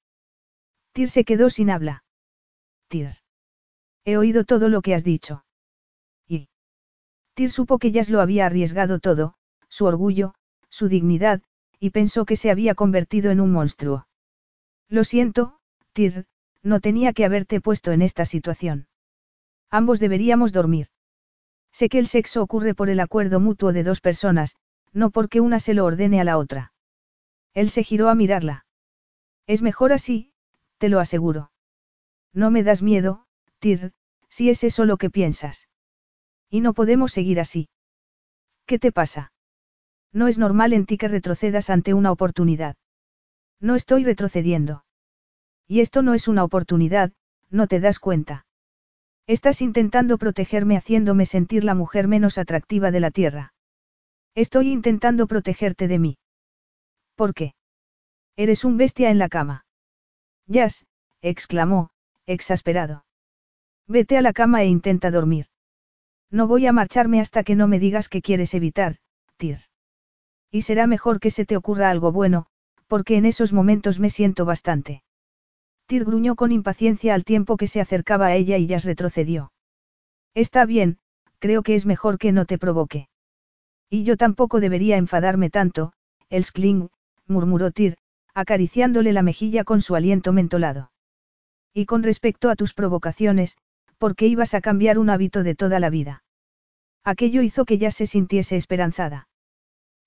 Tir 0.92 1.08
se 1.08 1.24
quedó 1.24 1.48
sin 1.48 1.70
habla. 1.70 2.04
Tir. 2.88 3.23
He 4.04 4.16
oído 4.16 4.44
todo 4.44 4.68
lo 4.68 4.82
que 4.82 4.94
has 4.94 5.04
dicho. 5.04 5.44
Y. 6.28 6.48
Tir 7.34 7.50
supo 7.50 7.78
que 7.78 7.90
Jazz 7.90 8.10
lo 8.10 8.20
había 8.20 8.46
arriesgado 8.46 8.98
todo, 8.98 9.34
su 9.68 9.86
orgullo, 9.86 10.34
su 10.68 10.88
dignidad, 10.88 11.42
y 11.80 11.90
pensó 11.90 12.24
que 12.24 12.36
se 12.36 12.50
había 12.50 12.74
convertido 12.74 13.30
en 13.30 13.40
un 13.40 13.50
monstruo. 13.52 14.06
Lo 14.88 15.04
siento, 15.04 15.58
Tir, 15.92 16.26
no 16.62 16.80
tenía 16.80 17.12
que 17.12 17.24
haberte 17.24 17.60
puesto 17.60 17.92
en 17.92 18.02
esta 18.02 18.24
situación. 18.24 18.88
Ambos 19.70 20.00
deberíamos 20.00 20.52
dormir. 20.52 20.88
Sé 21.72 21.88
que 21.88 21.98
el 21.98 22.06
sexo 22.06 22.42
ocurre 22.42 22.74
por 22.74 22.88
el 22.88 23.00
acuerdo 23.00 23.40
mutuo 23.40 23.72
de 23.72 23.82
dos 23.82 24.00
personas, 24.00 24.56
no 24.92 25.10
porque 25.10 25.40
una 25.40 25.58
se 25.58 25.74
lo 25.74 25.84
ordene 25.84 26.20
a 26.20 26.24
la 26.24 26.38
otra. 26.38 26.72
Él 27.52 27.70
se 27.70 27.82
giró 27.82 28.08
a 28.08 28.14
mirarla. 28.14 28.64
Es 29.46 29.62
mejor 29.62 29.92
así, 29.92 30.32
te 30.78 30.88
lo 30.88 31.00
aseguro. 31.00 31.50
No 32.32 32.50
me 32.50 32.62
das 32.62 32.82
miedo, 32.82 33.23
Tir, 33.58 33.92
si 34.28 34.50
es 34.50 34.64
eso 34.64 34.84
lo 34.84 34.96
que 34.96 35.10
piensas. 35.10 35.68
Y 36.50 36.60
no 36.60 36.74
podemos 36.74 37.12
seguir 37.12 37.40
así. 37.40 37.68
¿Qué 38.66 38.78
te 38.78 38.92
pasa? 38.92 39.32
No 40.12 40.28
es 40.28 40.38
normal 40.38 40.72
en 40.72 40.86
ti 40.86 40.96
que 40.96 41.08
retrocedas 41.08 41.70
ante 41.70 41.94
una 41.94 42.12
oportunidad. 42.12 42.76
No 43.60 43.74
estoy 43.74 44.04
retrocediendo. 44.04 44.84
Y 45.66 45.80
esto 45.80 46.02
no 46.02 46.14
es 46.14 46.28
una 46.28 46.44
oportunidad, 46.44 47.12
no 47.50 47.66
te 47.66 47.80
das 47.80 47.98
cuenta. 47.98 48.46
Estás 49.26 49.62
intentando 49.62 50.18
protegerme 50.18 50.76
haciéndome 50.76 51.24
sentir 51.24 51.64
la 51.64 51.74
mujer 51.74 52.08
menos 52.08 52.36
atractiva 52.36 52.90
de 52.90 53.00
la 53.00 53.10
Tierra. 53.10 53.54
Estoy 54.34 54.70
intentando 54.70 55.26
protegerte 55.26 55.88
de 55.88 55.98
mí. 55.98 56.18
¿Por 57.14 57.34
qué? 57.34 57.54
Eres 58.36 58.64
un 58.64 58.76
bestia 58.76 59.10
en 59.10 59.18
la 59.18 59.28
cama. 59.28 59.64
Jazz, 60.46 60.86
exclamó, 61.22 61.90
exasperado. 62.26 63.03
Vete 63.86 64.16
a 64.16 64.22
la 64.22 64.32
cama 64.32 64.62
e 64.62 64.66
intenta 64.66 65.10
dormir. 65.10 65.46
No 66.30 66.46
voy 66.46 66.66
a 66.66 66.72
marcharme 66.72 67.20
hasta 67.20 67.44
que 67.44 67.54
no 67.54 67.68
me 67.68 67.78
digas 67.78 68.08
que 68.08 68.22
quieres 68.22 68.54
evitar, 68.54 68.96
Tir. 69.36 69.58
Y 70.50 70.62
será 70.62 70.86
mejor 70.86 71.20
que 71.20 71.30
se 71.30 71.44
te 71.44 71.56
ocurra 71.56 71.90
algo 71.90 72.10
bueno, 72.10 72.46
porque 72.86 73.16
en 73.16 73.26
esos 73.26 73.52
momentos 73.52 74.00
me 74.00 74.10
siento 74.10 74.44
bastante. 74.44 75.02
Tir 75.86 76.04
gruñó 76.04 76.34
con 76.34 76.50
impaciencia 76.50 77.14
al 77.14 77.24
tiempo 77.24 77.56
que 77.56 77.66
se 77.66 77.80
acercaba 77.80 78.26
a 78.26 78.34
ella 78.34 78.56
y 78.56 78.66
ya 78.66 78.78
retrocedió. 78.78 79.52
Está 80.34 80.64
bien, 80.64 80.98
creo 81.38 81.62
que 81.62 81.74
es 81.74 81.84
mejor 81.84 82.18
que 82.18 82.32
no 82.32 82.46
te 82.46 82.56
provoque. 82.56 83.08
Y 83.90 84.04
yo 84.04 84.16
tampoco 84.16 84.60
debería 84.60 84.96
enfadarme 84.96 85.50
tanto, 85.50 85.92
el 86.30 86.44
skling, 86.44 86.88
murmuró 87.26 87.70
Tir, 87.70 87.98
acariciándole 88.32 89.12
la 89.12 89.22
mejilla 89.22 89.62
con 89.64 89.82
su 89.82 89.94
aliento 89.94 90.32
mentolado. 90.32 90.90
Y 91.72 91.86
con 91.86 92.02
respecto 92.02 92.48
a 92.48 92.56
tus 92.56 92.72
provocaciones, 92.72 93.58
¿por 93.98 94.16
qué 94.16 94.26
ibas 94.26 94.54
a 94.54 94.60
cambiar 94.60 94.98
un 94.98 95.10
hábito 95.10 95.42
de 95.42 95.54
toda 95.54 95.80
la 95.80 95.90
vida? 95.90 96.24
Aquello 97.04 97.42
hizo 97.42 97.64
que 97.64 97.78
ya 97.78 97.90
se 97.90 98.06
sintiese 98.06 98.56
esperanzada. 98.56 99.28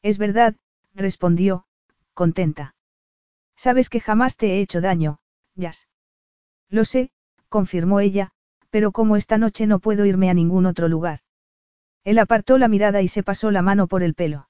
Es 0.02 0.18
verdad, 0.18 0.56
respondió, 0.94 1.66
contenta. 2.14 2.76
Sabes 3.56 3.90
que 3.90 4.00
jamás 4.00 4.38
te 4.38 4.54
he 4.54 4.62
hecho 4.62 4.82
daño, 4.82 5.20
Jazz. 5.56 5.88
Lo 6.70 6.86
sé, 6.86 7.12
confirmó 7.50 8.00
ella, 8.00 8.32
pero 8.70 8.92
como 8.92 9.16
esta 9.16 9.38
noche 9.38 9.66
no 9.66 9.80
puedo 9.80 10.06
irme 10.06 10.30
a 10.30 10.34
ningún 10.34 10.66
otro 10.66 10.88
lugar. 10.88 11.22
Él 12.04 12.20
apartó 12.20 12.58
la 12.58 12.68
mirada 12.68 13.02
y 13.02 13.08
se 13.08 13.24
pasó 13.24 13.50
la 13.52 13.62
mano 13.62 13.88
por 13.88 14.04
el 14.04 14.14
pelo. 14.14 14.50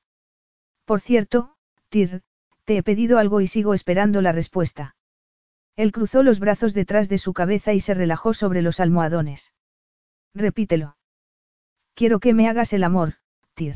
Por 0.86 1.00
cierto, 1.00 1.56
Tir, 1.90 2.22
te 2.66 2.78
he 2.78 2.84
pedido 2.84 3.18
algo 3.18 3.40
y 3.40 3.48
sigo 3.48 3.74
esperando 3.74 4.22
la 4.22 4.34
respuesta. 4.34 4.97
Él 5.78 5.92
cruzó 5.92 6.24
los 6.24 6.40
brazos 6.40 6.74
detrás 6.74 7.08
de 7.08 7.20
su 7.20 7.34
cabeza 7.34 7.72
y 7.72 7.80
se 7.80 7.94
relajó 7.94 8.34
sobre 8.34 8.64
los 8.64 8.80
almohadones. 8.80 9.54
Repítelo. 10.34 10.98
Quiero 11.94 12.20
que 12.20 12.34
me 12.34 12.50
hagas 12.50 12.74
el 12.74 12.84
amor, 12.84 13.14
Tir. 13.54 13.76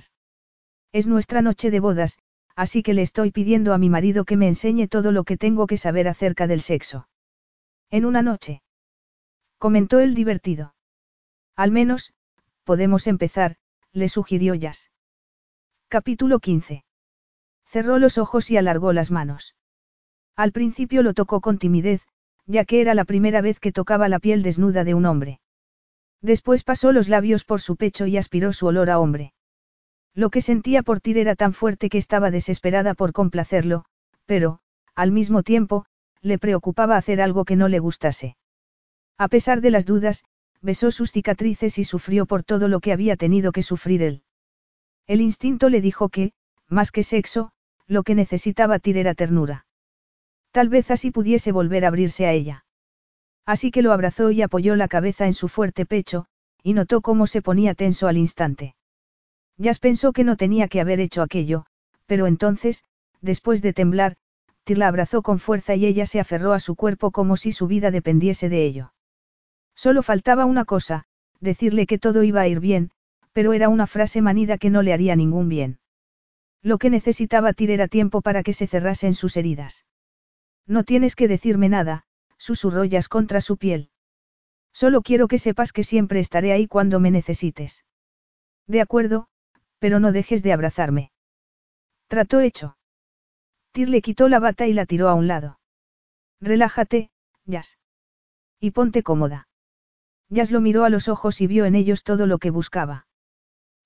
Es 0.92 1.06
nuestra 1.06 1.44
noche 1.44 1.70
de 1.70 1.80
bodas, 1.80 2.18
así 2.56 2.82
que 2.82 2.96
le 2.96 3.04
estoy 3.04 3.32
pidiendo 3.32 3.74
a 3.74 3.78
mi 3.78 3.90
marido 3.90 4.26
que 4.26 4.36
me 4.36 4.48
enseñe 4.48 4.88
todo 4.88 5.12
lo 5.12 5.24
que 5.24 5.38
tengo 5.38 5.68
que 5.68 5.78
saber 5.78 6.08
acerca 6.08 6.48
del 6.48 6.62
sexo. 6.62 7.08
En 7.92 8.06
una 8.06 8.24
noche. 8.24 8.64
Comentó 9.60 10.00
el 10.00 10.16
divertido. 10.16 10.74
Al 11.56 11.70
menos, 11.70 12.14
podemos 12.64 13.06
empezar, 13.06 13.58
le 13.94 14.10
sugirió 14.10 14.56
Jazz. 14.56 14.90
Capítulo 15.88 16.40
15. 16.40 16.84
Cerró 17.66 18.00
los 18.00 18.18
ojos 18.18 18.50
y 18.50 18.58
alargó 18.58 18.92
las 18.92 19.12
manos. 19.12 19.56
Al 20.42 20.54
principio 20.54 21.04
lo 21.04 21.14
tocó 21.14 21.40
con 21.40 21.60
timidez, 21.60 22.02
ya 22.48 22.66
que 22.66 22.82
era 22.82 22.96
la 22.96 23.06
primera 23.06 23.42
vez 23.42 23.60
que 23.60 23.72
tocaba 23.72 24.10
la 24.10 24.18
piel 24.18 24.42
desnuda 24.42 24.84
de 24.84 24.96
un 24.96 25.06
hombre. 25.06 25.40
Después 26.20 26.64
pasó 26.64 26.92
los 26.92 27.10
labios 27.10 27.44
por 27.44 27.62
su 27.62 27.76
pecho 27.76 28.08
y 28.08 28.18
aspiró 28.18 28.52
su 28.52 28.66
olor 28.66 28.90
a 28.90 29.00
hombre. 29.00 29.34
Lo 30.16 30.32
que 30.32 30.42
sentía 30.42 30.82
por 30.82 31.00
Tir 31.00 31.20
era 31.20 31.36
tan 31.36 31.54
fuerte 31.54 31.90
que 31.90 32.00
estaba 32.00 32.32
desesperada 32.32 32.96
por 32.96 33.14
complacerlo, 33.14 33.86
pero, 34.26 34.62
al 34.96 35.12
mismo 35.12 35.44
tiempo, 35.44 35.86
le 36.24 36.40
preocupaba 36.40 36.98
hacer 36.98 37.22
algo 37.22 37.46
que 37.46 37.56
no 37.56 37.68
le 37.68 37.78
gustase. 37.78 38.36
A 39.20 39.28
pesar 39.28 39.62
de 39.62 39.70
las 39.70 39.86
dudas, 39.86 40.24
besó 40.60 40.90
sus 40.90 41.12
cicatrices 41.12 41.78
y 41.78 41.84
sufrió 41.84 42.26
por 42.26 42.42
todo 42.42 42.68
lo 42.68 42.80
que 42.80 42.94
había 42.94 43.16
tenido 43.16 43.52
que 43.52 43.62
sufrir 43.62 44.02
él. 44.02 44.24
El 45.06 45.22
instinto 45.22 45.70
le 45.70 45.82
dijo 45.82 46.10
que, 46.10 46.34
más 46.68 46.92
que 46.92 47.04
sexo, 47.04 47.52
lo 47.86 48.02
que 48.02 48.16
necesitaba 48.16 48.80
Tir 48.80 48.98
era 48.98 49.14
ternura. 49.14 49.68
Tal 50.52 50.70
vez 50.70 50.92
así 50.92 51.12
pudiese 51.12 51.52
volver 51.52 51.86
a 51.86 51.88
abrirse 51.88 52.26
a 52.26 52.34
ella. 52.34 52.66
Así 53.46 53.72
que 53.72 53.82
lo 53.82 53.94
abrazó 53.94 54.32
y 54.32 54.42
apoyó 54.42 54.76
la 54.76 54.88
cabeza 54.88 55.26
en 55.26 55.34
su 55.34 55.48
fuerte 55.48 55.86
pecho, 55.86 56.26
y 56.62 56.74
notó 56.74 57.02
cómo 57.02 57.26
se 57.26 57.42
ponía 57.42 57.74
tenso 57.74 58.08
al 58.08 58.18
instante. 58.18 58.76
Jazz 59.58 59.80
pensó 59.80 60.12
que 60.14 60.24
no 60.24 60.38
tenía 60.38 60.68
que 60.68 60.82
haber 60.82 61.00
hecho 61.00 61.22
aquello, 61.22 61.66
pero 62.06 62.28
entonces, 62.28 62.84
después 63.22 63.62
de 63.62 63.74
temblar, 63.74 64.18
Tir 64.64 64.78
la 64.78 64.88
abrazó 64.88 65.22
con 65.22 65.40
fuerza 65.40 65.76
y 65.76 65.86
ella 65.86 66.06
se 66.06 66.20
aferró 66.20 66.54
a 66.54 66.60
su 66.60 66.76
cuerpo 66.76 67.12
como 67.12 67.36
si 67.36 67.52
su 67.52 67.68
vida 67.68 67.90
dependiese 67.90 68.48
de 68.48 68.66
ello. 68.66 68.94
Solo 69.76 70.04
faltaba 70.04 70.46
una 70.46 70.66
cosa, 70.66 71.06
decirle 71.40 71.88
que 71.88 71.98
todo 71.98 72.24
iba 72.24 72.42
a 72.42 72.48
ir 72.48 72.60
bien, 72.60 72.92
pero 73.34 73.54
era 73.54 73.70
una 73.70 73.88
frase 73.88 74.22
manida 74.22 74.58
que 74.58 74.70
no 74.70 74.82
le 74.84 74.94
haría 74.94 75.16
ningún 75.16 75.50
bien. 75.50 75.80
Lo 76.62 76.78
que 76.78 76.90
necesitaba 76.90 77.54
Tir 77.54 77.72
era 77.72 77.88
tiempo 77.88 78.22
para 78.22 78.44
que 78.44 78.54
se 78.54 78.68
cerrasen 78.68 79.16
sus 79.16 79.36
heridas. 79.36 79.86
No 80.68 80.84
tienes 80.84 81.16
que 81.16 81.28
decirme 81.28 81.70
nada, 81.70 82.06
susurró 82.38 82.84
Jazz 82.86 83.08
contra 83.08 83.42
su 83.42 83.58
piel. 83.58 83.90
Solo 84.74 85.02
quiero 85.02 85.28
que 85.28 85.38
sepas 85.38 85.74
que 85.74 85.84
siempre 85.84 86.20
estaré 86.20 86.54
ahí 86.54 86.68
cuando 86.68 87.00
me 87.00 87.12
necesites. 87.12 87.86
De 88.68 88.82
acuerdo, 88.82 89.28
pero 89.80 90.00
no 90.00 90.12
dejes 90.12 90.44
de 90.44 90.54
abrazarme. 90.54 91.12
Trató 92.08 92.40
hecho. 92.40 92.78
Tir 93.72 93.90
le 93.90 94.02
quitó 94.02 94.30
la 94.30 94.40
bata 94.40 94.68
y 94.68 94.74
la 94.74 94.86
tiró 94.86 95.10
a 95.10 95.14
un 95.14 95.28
lado. 95.28 95.60
Relájate, 96.40 97.12
Jazz. 97.46 97.78
Y 98.60 98.72
ponte 98.72 99.04
cómoda. 99.04 99.48
Jazz 100.30 100.52
lo 100.52 100.62
miró 100.62 100.84
a 100.86 100.90
los 100.90 101.08
ojos 101.08 101.42
y 101.42 101.48
vio 101.48 101.66
en 101.66 101.76
ellos 101.76 102.04
todo 102.04 102.28
lo 102.28 102.38
que 102.38 102.52
buscaba. 102.52 103.08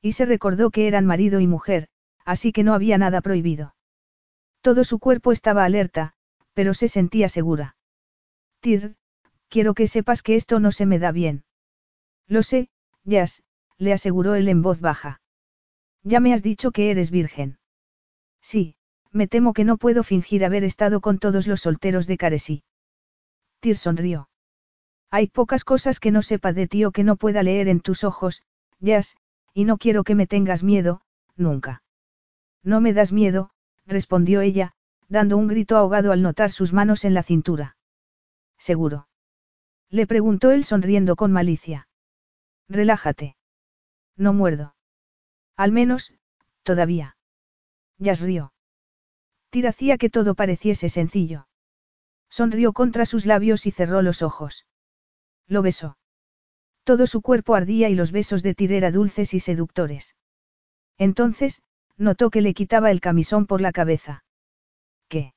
Y 0.02 0.14
se 0.14 0.26
recordó 0.26 0.70
que 0.70 0.88
eran 0.88 1.06
marido 1.06 1.40
y 1.40 1.48
mujer, 1.48 1.88
así 2.26 2.52
que 2.52 2.64
no 2.64 2.74
había 2.74 2.98
nada 2.98 3.22
prohibido. 3.22 3.76
Todo 4.62 4.84
su 4.84 5.00
cuerpo 5.00 5.32
estaba 5.32 5.64
alerta, 5.64 6.15
pero 6.56 6.74
se 6.74 6.88
sentía 6.88 7.30
segura. 7.30 7.76
Tir, 8.62 8.96
quiero 9.50 9.76
que 9.76 9.88
sepas 9.88 10.24
que 10.24 10.36
esto 10.36 10.60
no 10.60 10.72
se 10.72 10.88
me 10.88 10.98
da 10.98 11.12
bien. 11.12 11.44
Lo 12.28 12.42
sé, 12.42 12.70
Jazz, 13.04 13.44
le 13.78 13.94
aseguró 13.94 14.34
él 14.34 14.48
en 14.48 14.64
voz 14.64 14.80
baja. 14.82 15.22
Ya 16.02 16.20
me 16.20 16.34
has 16.34 16.42
dicho 16.42 16.72
que 16.72 16.90
eres 16.90 17.12
virgen. 17.12 17.60
Sí, 18.42 18.78
me 19.12 19.28
temo 19.28 19.54
que 19.54 19.66
no 19.66 19.78
puedo 19.78 20.02
fingir 20.04 20.46
haber 20.46 20.64
estado 20.64 21.02
con 21.02 21.20
todos 21.20 21.46
los 21.46 21.62
solteros 21.62 22.08
de 22.08 22.18
Caresí. 22.18 22.64
Tyr 23.60 23.78
sonrió. 23.78 24.30
Hay 25.12 25.28
pocas 25.28 25.64
cosas 25.64 26.00
que 26.00 26.12
no 26.12 26.22
sepa 26.22 26.54
de 26.54 26.68
ti 26.68 26.86
o 26.86 26.92
que 26.92 27.04
no 27.04 27.16
pueda 27.18 27.44
leer 27.44 27.68
en 27.68 27.82
tus 27.82 28.04
ojos, 28.04 28.44
Jazz, 28.80 29.18
y 29.54 29.66
no 29.66 29.78
quiero 29.78 30.04
que 30.04 30.16
me 30.16 30.28
tengas 30.28 30.64
miedo, 30.64 31.02
nunca. 31.36 31.84
No 32.64 32.82
me 32.82 32.94
das 32.94 33.12
miedo, 33.12 33.52
respondió 33.86 34.42
ella, 34.42 34.74
dando 35.08 35.38
un 35.38 35.48
grito 35.48 35.78
ahogado 35.78 36.12
al 36.12 36.22
notar 36.22 36.52
sus 36.52 36.74
manos 36.74 37.06
en 37.06 37.14
la 37.14 37.24
cintura. 37.24 37.78
¿Seguro? 38.58 39.08
Le 39.90 40.08
preguntó 40.08 40.52
él 40.52 40.64
sonriendo 40.64 41.16
con 41.16 41.32
malicia. 41.32 41.88
Relájate. 42.68 43.38
No 44.18 44.34
muerdo. 44.34 44.76
Al 45.56 45.72
menos, 45.72 46.14
todavía. 46.64 47.16
Jazz 47.98 48.22
rió. 48.22 48.54
Tir 49.52 49.68
hacía 49.68 49.98
que 49.98 50.10
todo 50.10 50.36
pareciese 50.36 50.90
sencillo. 50.90 51.48
Sonrió 52.30 52.74
contra 52.74 53.06
sus 53.06 53.26
labios 53.26 53.66
y 53.66 53.72
cerró 53.72 54.02
los 54.02 54.22
ojos. 54.22 54.66
Lo 55.48 55.62
besó. 55.62 55.98
Todo 56.84 57.08
su 57.08 57.22
cuerpo 57.22 57.56
ardía 57.56 57.88
y 57.88 57.96
los 57.96 58.12
besos 58.12 58.44
de 58.44 58.54
Tir 58.54 58.74
eran 58.74 58.92
dulces 58.92 59.34
y 59.34 59.40
seductores. 59.40 60.16
Entonces, 60.98 61.62
notó 61.98 62.30
que 62.30 62.42
le 62.42 62.54
quitaba 62.54 62.92
el 62.92 63.00
camisón 63.00 63.46
por 63.46 63.62
la 63.62 63.72
cabeza. 63.72 64.25
¿Qué? 65.08 65.34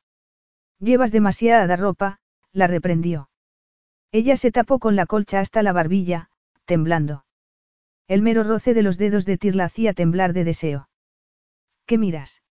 Llevas 0.78 1.12
demasiada 1.12 1.76
ropa, 1.76 2.18
la 2.52 2.66
reprendió. 2.66 3.30
Ella 4.12 4.36
se 4.36 4.50
tapó 4.50 4.78
con 4.78 4.96
la 4.96 5.06
colcha 5.06 5.40
hasta 5.40 5.62
la 5.62 5.72
barbilla, 5.72 6.30
temblando. 6.64 7.24
El 8.06 8.22
mero 8.22 8.42
roce 8.42 8.72
de 8.72 8.82
los 8.82 8.96
dedos 8.96 9.26
de 9.26 9.36
Tir 9.36 9.54
la 9.54 9.66
hacía 9.66 9.92
temblar 9.92 10.32
de 10.32 10.44
deseo. 10.44 10.88
¿Qué 11.84 11.98
miras? 11.98 12.42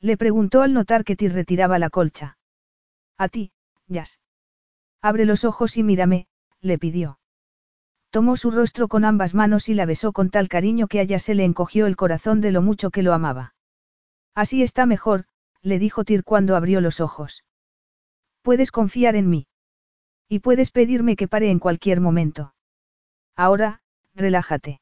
Le 0.00 0.18
preguntó 0.18 0.60
al 0.60 0.74
notar 0.74 1.04
que 1.04 1.16
Tir 1.16 1.32
retiraba 1.32 1.78
la 1.78 1.88
colcha. 1.88 2.36
A 3.16 3.28
ti, 3.28 3.52
Jazz. 3.86 4.20
Abre 5.00 5.24
los 5.24 5.44
ojos 5.44 5.76
y 5.78 5.82
mírame, 5.82 6.26
le 6.60 6.78
pidió. 6.78 7.18
Tomó 8.10 8.36
su 8.36 8.50
rostro 8.50 8.88
con 8.88 9.04
ambas 9.04 9.34
manos 9.34 9.68
y 9.68 9.74
la 9.74 9.86
besó 9.86 10.12
con 10.12 10.30
tal 10.30 10.48
cariño 10.48 10.86
que 10.86 11.00
a 11.00 11.02
ella 11.02 11.18
se 11.18 11.34
le 11.34 11.44
encogió 11.44 11.86
el 11.86 11.96
corazón 11.96 12.40
de 12.40 12.52
lo 12.52 12.62
mucho 12.62 12.90
que 12.90 13.02
lo 13.02 13.12
amaba. 13.12 13.54
Así 14.34 14.62
está 14.62 14.86
mejor, 14.86 15.26
le 15.64 15.78
dijo 15.78 16.04
Tir 16.04 16.22
cuando 16.24 16.56
abrió 16.56 16.80
los 16.80 17.00
ojos. 17.00 17.42
Puedes 18.42 18.70
confiar 18.70 19.16
en 19.16 19.30
mí. 19.30 19.46
Y 20.28 20.40
puedes 20.40 20.70
pedirme 20.70 21.16
que 21.16 21.26
pare 21.26 21.50
en 21.50 21.58
cualquier 21.58 22.00
momento. 22.00 22.54
Ahora, 23.34 23.80
relájate. 24.14 24.80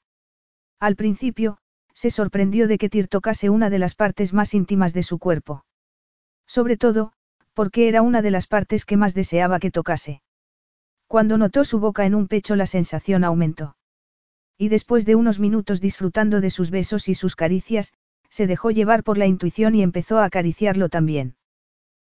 Al 0.80 0.96
principio, 0.96 1.58
se 1.94 2.10
sorprendió 2.10 2.66
de 2.66 2.78
que 2.78 2.88
Tir 2.88 3.06
tocase 3.06 3.48
una 3.48 3.70
de 3.70 3.78
las 3.78 3.94
partes 3.94 4.32
más 4.32 4.54
íntimas 4.54 4.92
de 4.92 5.04
su 5.04 5.18
cuerpo. 5.18 5.64
Sobre 6.46 6.76
todo, 6.76 7.12
porque 7.54 7.88
era 7.88 8.02
una 8.02 8.20
de 8.20 8.32
las 8.32 8.48
partes 8.48 8.84
que 8.84 8.96
más 8.96 9.14
deseaba 9.14 9.60
que 9.60 9.70
tocase. 9.70 10.20
Cuando 11.06 11.38
notó 11.38 11.64
su 11.64 11.78
boca 11.78 12.06
en 12.06 12.16
un 12.16 12.26
pecho 12.26 12.56
la 12.56 12.66
sensación 12.66 13.22
aumentó. 13.22 13.76
Y 14.58 14.68
después 14.68 15.06
de 15.06 15.14
unos 15.14 15.38
minutos 15.38 15.80
disfrutando 15.80 16.40
de 16.40 16.50
sus 16.50 16.70
besos 16.70 17.08
y 17.08 17.14
sus 17.14 17.36
caricias, 17.36 17.92
se 18.32 18.46
dejó 18.46 18.70
llevar 18.70 19.04
por 19.04 19.18
la 19.18 19.26
intuición 19.26 19.74
y 19.74 19.82
empezó 19.82 20.18
a 20.18 20.24
acariciarlo 20.24 20.88
también. 20.88 21.36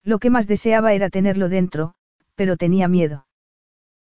Lo 0.02 0.18
que 0.18 0.30
más 0.30 0.46
deseaba 0.46 0.94
era 0.94 1.10
tenerlo 1.10 1.50
dentro, 1.50 1.94
pero 2.34 2.56
tenía 2.56 2.88
miedo. 2.88 3.26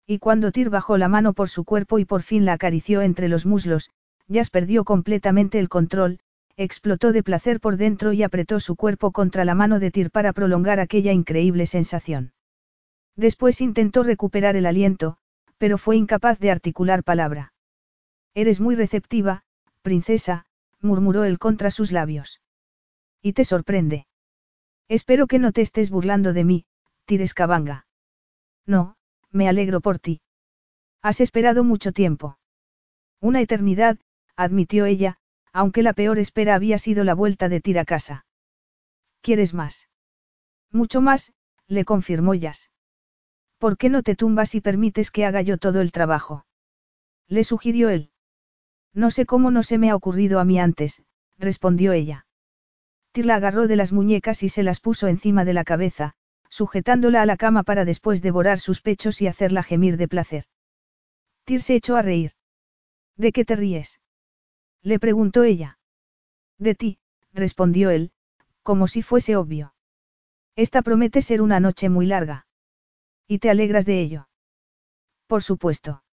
Y 0.06 0.20
cuando 0.20 0.52
Tir 0.52 0.70
bajó 0.70 0.96
la 0.96 1.08
mano 1.08 1.32
por 1.32 1.48
su 1.48 1.64
cuerpo 1.64 1.98
y 1.98 2.04
por 2.04 2.22
fin 2.22 2.44
la 2.44 2.52
acarició 2.52 3.02
entre 3.02 3.28
los 3.28 3.46
muslos, 3.46 3.90
Jazz 4.28 4.50
perdió 4.50 4.84
completamente 4.84 5.58
el 5.58 5.68
control, 5.68 6.20
explotó 6.56 7.10
de 7.10 7.24
placer 7.24 7.58
por 7.58 7.76
dentro 7.76 8.12
y 8.12 8.22
apretó 8.22 8.60
su 8.60 8.76
cuerpo 8.76 9.10
contra 9.10 9.44
la 9.44 9.56
mano 9.56 9.80
de 9.80 9.90
Tir 9.90 10.12
para 10.12 10.32
prolongar 10.32 10.78
aquella 10.78 11.12
increíble 11.12 11.66
sensación. 11.66 12.32
Después 13.16 13.60
intentó 13.60 14.04
recuperar 14.04 14.54
el 14.54 14.66
aliento, 14.66 15.16
pero 15.58 15.78
fue 15.78 15.96
incapaz 15.96 16.38
de 16.38 16.52
articular 16.52 17.02
palabra. 17.02 17.54
Eres 18.34 18.60
muy 18.60 18.76
receptiva, 18.76 19.42
princesa, 19.82 20.46
murmuró 20.84 21.24
él 21.24 21.38
contra 21.38 21.70
sus 21.70 21.90
labios. 21.90 22.40
Y 23.20 23.32
te 23.32 23.44
sorprende. 23.44 24.06
Espero 24.88 25.26
que 25.26 25.38
no 25.38 25.50
te 25.50 25.62
estés 25.62 25.90
burlando 25.90 26.32
de 26.32 26.44
mí, 26.44 26.66
Tirescabanga. 27.06 27.86
No, 28.66 28.96
me 29.30 29.48
alegro 29.48 29.80
por 29.80 29.98
ti. 29.98 30.20
Has 31.02 31.20
esperado 31.20 31.64
mucho 31.64 31.92
tiempo. 31.92 32.38
Una 33.20 33.40
eternidad, 33.40 33.98
admitió 34.36 34.84
ella, 34.84 35.18
aunque 35.52 35.82
la 35.82 35.92
peor 35.92 36.18
espera 36.18 36.54
había 36.54 36.78
sido 36.78 37.04
la 37.04 37.14
vuelta 37.14 37.48
de 37.48 37.60
Tira 37.60 37.82
a 37.82 37.84
casa. 37.84 38.26
¿Quieres 39.20 39.54
más? 39.54 39.88
Mucho 40.70 41.00
más, 41.00 41.32
le 41.66 41.84
confirmó 41.84 42.34
Jazz. 42.34 42.70
¿Por 43.58 43.78
qué 43.78 43.88
no 43.88 44.02
te 44.02 44.16
tumbas 44.16 44.54
y 44.54 44.60
permites 44.60 45.10
que 45.10 45.24
haga 45.24 45.40
yo 45.40 45.56
todo 45.56 45.80
el 45.80 45.92
trabajo? 45.92 46.44
Le 47.28 47.44
sugirió 47.44 47.88
él. 47.88 48.10
No 48.94 49.10
sé 49.10 49.26
cómo 49.26 49.50
no 49.50 49.62
se 49.62 49.76
me 49.76 49.90
ha 49.90 49.96
ocurrido 49.96 50.38
a 50.38 50.44
mí 50.44 50.58
antes, 50.58 51.02
respondió 51.36 51.92
ella. 51.92 52.26
Tir 53.12 53.26
la 53.26 53.36
agarró 53.36 53.66
de 53.66 53.76
las 53.76 53.92
muñecas 53.92 54.42
y 54.42 54.48
se 54.48 54.62
las 54.62 54.80
puso 54.80 55.08
encima 55.08 55.44
de 55.44 55.52
la 55.52 55.64
cabeza, 55.64 56.14
sujetándola 56.48 57.22
a 57.22 57.26
la 57.26 57.36
cama 57.36 57.64
para 57.64 57.84
después 57.84 58.22
devorar 58.22 58.60
sus 58.60 58.80
pechos 58.80 59.20
y 59.20 59.26
hacerla 59.26 59.62
gemir 59.62 59.96
de 59.96 60.08
placer. 60.08 60.44
Tir 61.44 61.60
se 61.60 61.74
echó 61.74 61.96
a 61.96 62.02
reír. 62.02 62.32
¿De 63.16 63.32
qué 63.32 63.44
te 63.44 63.56
ríes? 63.56 64.00
Le 64.82 64.98
preguntó 64.98 65.42
ella. 65.42 65.78
De 66.58 66.74
ti, 66.74 66.98
respondió 67.32 67.90
él, 67.90 68.12
como 68.62 68.86
si 68.86 69.02
fuese 69.02 69.36
obvio. 69.36 69.74
Esta 70.56 70.82
promete 70.82 71.20
ser 71.20 71.42
una 71.42 71.58
noche 71.58 71.88
muy 71.88 72.06
larga. 72.06 72.46
¿Y 73.26 73.38
te 73.38 73.50
alegras 73.50 73.86
de 73.86 74.00
ello? 74.00 74.28
Por 75.26 75.42
supuesto. 75.42 76.04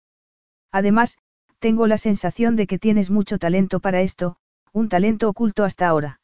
Además, 0.71 1.17
tengo 1.61 1.85
la 1.85 1.99
sensación 1.99 2.55
de 2.55 2.65
que 2.65 2.79
tienes 2.79 3.11
mucho 3.11 3.37
talento 3.37 3.79
para 3.79 4.01
esto, 4.01 4.35
un 4.73 4.89
talento 4.89 5.29
oculto 5.29 5.63
hasta 5.63 5.87
ahora. 5.87 6.19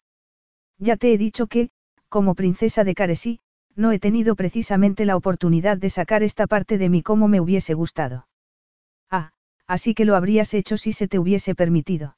Ya 0.80 0.98
te 0.98 1.14
he 1.14 1.17
dicho 1.19 1.45
que, 1.45 1.69
como 2.09 2.33
princesa 2.33 2.83
de 2.83 2.95
Caresí, 2.95 3.40
no 3.75 3.91
he 3.91 3.99
tenido 3.99 4.35
precisamente 4.35 5.06
la 5.06 5.16
oportunidad 5.16 5.77
de 5.77 5.91
sacar 5.91 6.24
esta 6.24 6.48
parte 6.48 6.80
de 6.80 6.90
mí 6.90 7.03
como 7.03 7.27
me 7.27 7.40
hubiese 7.40 7.75
gustado. 7.75 8.27
Ah, 9.11 9.32
así 9.67 9.93
que 9.93 10.06
lo 10.06 10.16
habrías 10.16 10.56
hecho 10.56 10.75
si 10.75 10.91
se 10.91 11.07
te 11.07 11.19
hubiese 11.19 11.53
permitido. 11.53 12.17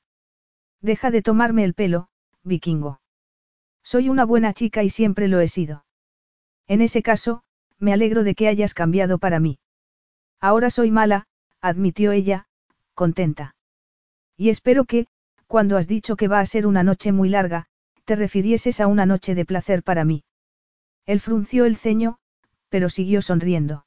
Deja 0.82 1.12
de 1.12 1.22
tomarme 1.22 1.66
el 1.66 1.74
pelo, 1.74 2.08
vikingo. 2.44 3.02
Soy 3.84 4.08
una 4.08 4.24
buena 4.24 4.54
chica 4.54 4.82
y 4.82 4.90
siempre 4.90 5.28
lo 5.28 5.42
he 5.42 5.50
sido. 5.50 5.84
En 6.68 6.82
ese 6.82 7.02
caso, 7.02 7.44
me 7.80 7.92
alegro 7.92 8.24
de 8.24 8.34
que 8.34 8.48
hayas 8.48 8.74
cambiado 8.74 9.18
para 9.18 9.42
mí. 9.42 9.60
Ahora 10.40 10.70
soy 10.70 10.90
mala, 10.90 11.28
admitió 11.60 12.14
ella, 12.14 12.46
contenta. 13.04 13.56
Y 14.36 14.50
espero 14.50 14.84
que, 14.84 15.08
cuando 15.48 15.78
has 15.78 15.88
dicho 15.88 16.18
que 16.18 16.28
va 16.28 16.42
a 16.42 16.46
ser 16.46 16.68
una 16.68 16.84
noche 16.84 17.14
muy 17.14 17.30
larga, 17.30 17.68
te 18.04 18.18
refirieses 18.18 18.82
a 18.82 18.88
una 18.88 19.06
noche 19.06 19.36
de 19.36 19.46
placer 19.46 19.84
para 19.84 20.04
mí. 20.04 20.26
Él 21.06 21.22
frunció 21.22 21.64
el 21.64 21.78
ceño, 21.78 22.18
pero 22.68 22.90
siguió 22.90 23.22
sonriendo. 23.22 23.86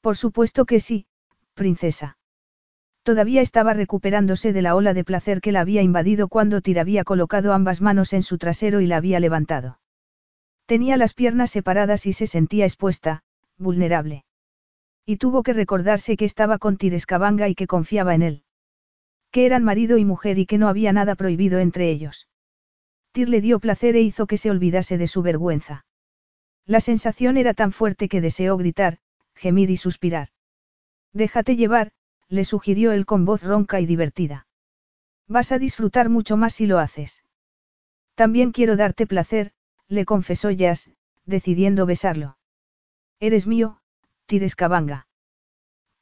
Por 0.00 0.16
supuesto 0.16 0.64
que 0.64 0.80
sí, 0.80 1.04
princesa. 1.52 2.16
Todavía 3.02 3.42
estaba 3.42 3.74
recuperándose 3.74 4.54
de 4.54 4.62
la 4.62 4.74
ola 4.74 4.94
de 4.94 5.04
placer 5.04 5.42
que 5.42 5.52
la 5.52 5.60
había 5.60 5.82
invadido 5.82 6.28
cuando 6.28 6.62
Tir 6.62 6.80
había 6.80 7.04
colocado 7.04 7.52
ambas 7.52 7.82
manos 7.82 8.14
en 8.14 8.22
su 8.22 8.38
trasero 8.38 8.80
y 8.80 8.86
la 8.86 8.96
había 8.96 9.20
levantado. 9.20 9.78
Tenía 10.64 10.96
las 10.96 11.12
piernas 11.12 11.50
separadas 11.50 12.06
y 12.06 12.14
se 12.14 12.26
sentía 12.26 12.64
expuesta, 12.64 13.24
vulnerable. 13.58 14.25
Y 15.06 15.18
tuvo 15.18 15.44
que 15.44 15.52
recordarse 15.52 16.16
que 16.16 16.24
estaba 16.24 16.58
con 16.58 16.76
Tir 16.76 16.92
Escabanga 16.92 17.48
y 17.48 17.54
que 17.54 17.68
confiaba 17.68 18.14
en 18.16 18.22
él. 18.22 18.42
Que 19.30 19.46
eran 19.46 19.62
marido 19.62 19.98
y 19.98 20.04
mujer 20.04 20.38
y 20.38 20.46
que 20.46 20.58
no 20.58 20.68
había 20.68 20.92
nada 20.92 21.14
prohibido 21.14 21.60
entre 21.60 21.88
ellos. 21.90 22.28
Tir 23.12 23.28
le 23.28 23.40
dio 23.40 23.60
placer 23.60 23.94
e 23.94 24.00
hizo 24.02 24.26
que 24.26 24.36
se 24.36 24.50
olvidase 24.50 24.98
de 24.98 25.06
su 25.06 25.22
vergüenza. 25.22 25.86
La 26.66 26.80
sensación 26.80 27.36
era 27.36 27.54
tan 27.54 27.70
fuerte 27.70 28.08
que 28.08 28.20
deseó 28.20 28.56
gritar, 28.56 28.98
gemir 29.34 29.70
y 29.70 29.76
suspirar. 29.76 30.28
Déjate 31.12 31.54
llevar, 31.54 31.92
le 32.28 32.44
sugirió 32.44 32.90
él 32.90 33.06
con 33.06 33.24
voz 33.24 33.44
ronca 33.44 33.80
y 33.80 33.86
divertida. 33.86 34.48
Vas 35.28 35.52
a 35.52 35.58
disfrutar 35.58 36.08
mucho 36.08 36.36
más 36.36 36.54
si 36.54 36.66
lo 36.66 36.78
haces. 36.78 37.22
También 38.16 38.50
quiero 38.50 38.76
darte 38.76 39.06
placer, 39.06 39.52
le 39.86 40.04
confesó 40.04 40.50
Jazz, 40.50 40.90
decidiendo 41.24 41.86
besarlo. 41.86 42.38
Eres 43.20 43.46
mío, 43.46 43.80
Tirescabanga. 44.26 45.06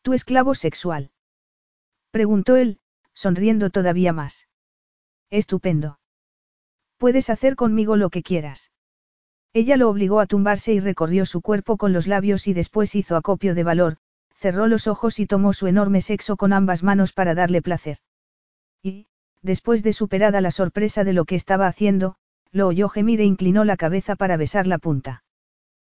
Tu 0.00 0.14
esclavo 0.14 0.54
sexual. 0.54 1.10
Preguntó 2.10 2.56
él, 2.56 2.80
sonriendo 3.12 3.68
todavía 3.68 4.14
más. 4.14 4.48
Estupendo. 5.28 5.98
Puedes 6.96 7.28
hacer 7.28 7.54
conmigo 7.54 7.96
lo 7.96 8.08
que 8.08 8.22
quieras. 8.22 8.70
Ella 9.52 9.76
lo 9.76 9.90
obligó 9.90 10.20
a 10.20 10.26
tumbarse 10.26 10.72
y 10.72 10.80
recorrió 10.80 11.26
su 11.26 11.42
cuerpo 11.42 11.76
con 11.76 11.92
los 11.92 12.06
labios 12.06 12.48
y 12.48 12.54
después 12.54 12.94
hizo 12.94 13.16
acopio 13.16 13.54
de 13.54 13.62
valor, 13.62 13.98
cerró 14.36 14.68
los 14.68 14.86
ojos 14.86 15.18
y 15.18 15.26
tomó 15.26 15.52
su 15.52 15.66
enorme 15.66 16.00
sexo 16.00 16.36
con 16.36 16.54
ambas 16.54 16.82
manos 16.82 17.12
para 17.12 17.34
darle 17.34 17.60
placer. 17.60 17.98
Y, 18.82 19.06
después 19.42 19.82
de 19.82 19.92
superada 19.92 20.40
la 20.40 20.50
sorpresa 20.50 21.04
de 21.04 21.12
lo 21.12 21.26
que 21.26 21.34
estaba 21.34 21.66
haciendo, 21.66 22.16
lo 22.52 22.68
oyó 22.68 22.88
gemir 22.88 23.20
e 23.20 23.24
inclinó 23.24 23.64
la 23.64 23.76
cabeza 23.76 24.16
para 24.16 24.38
besar 24.38 24.66
la 24.66 24.78
punta. 24.78 25.23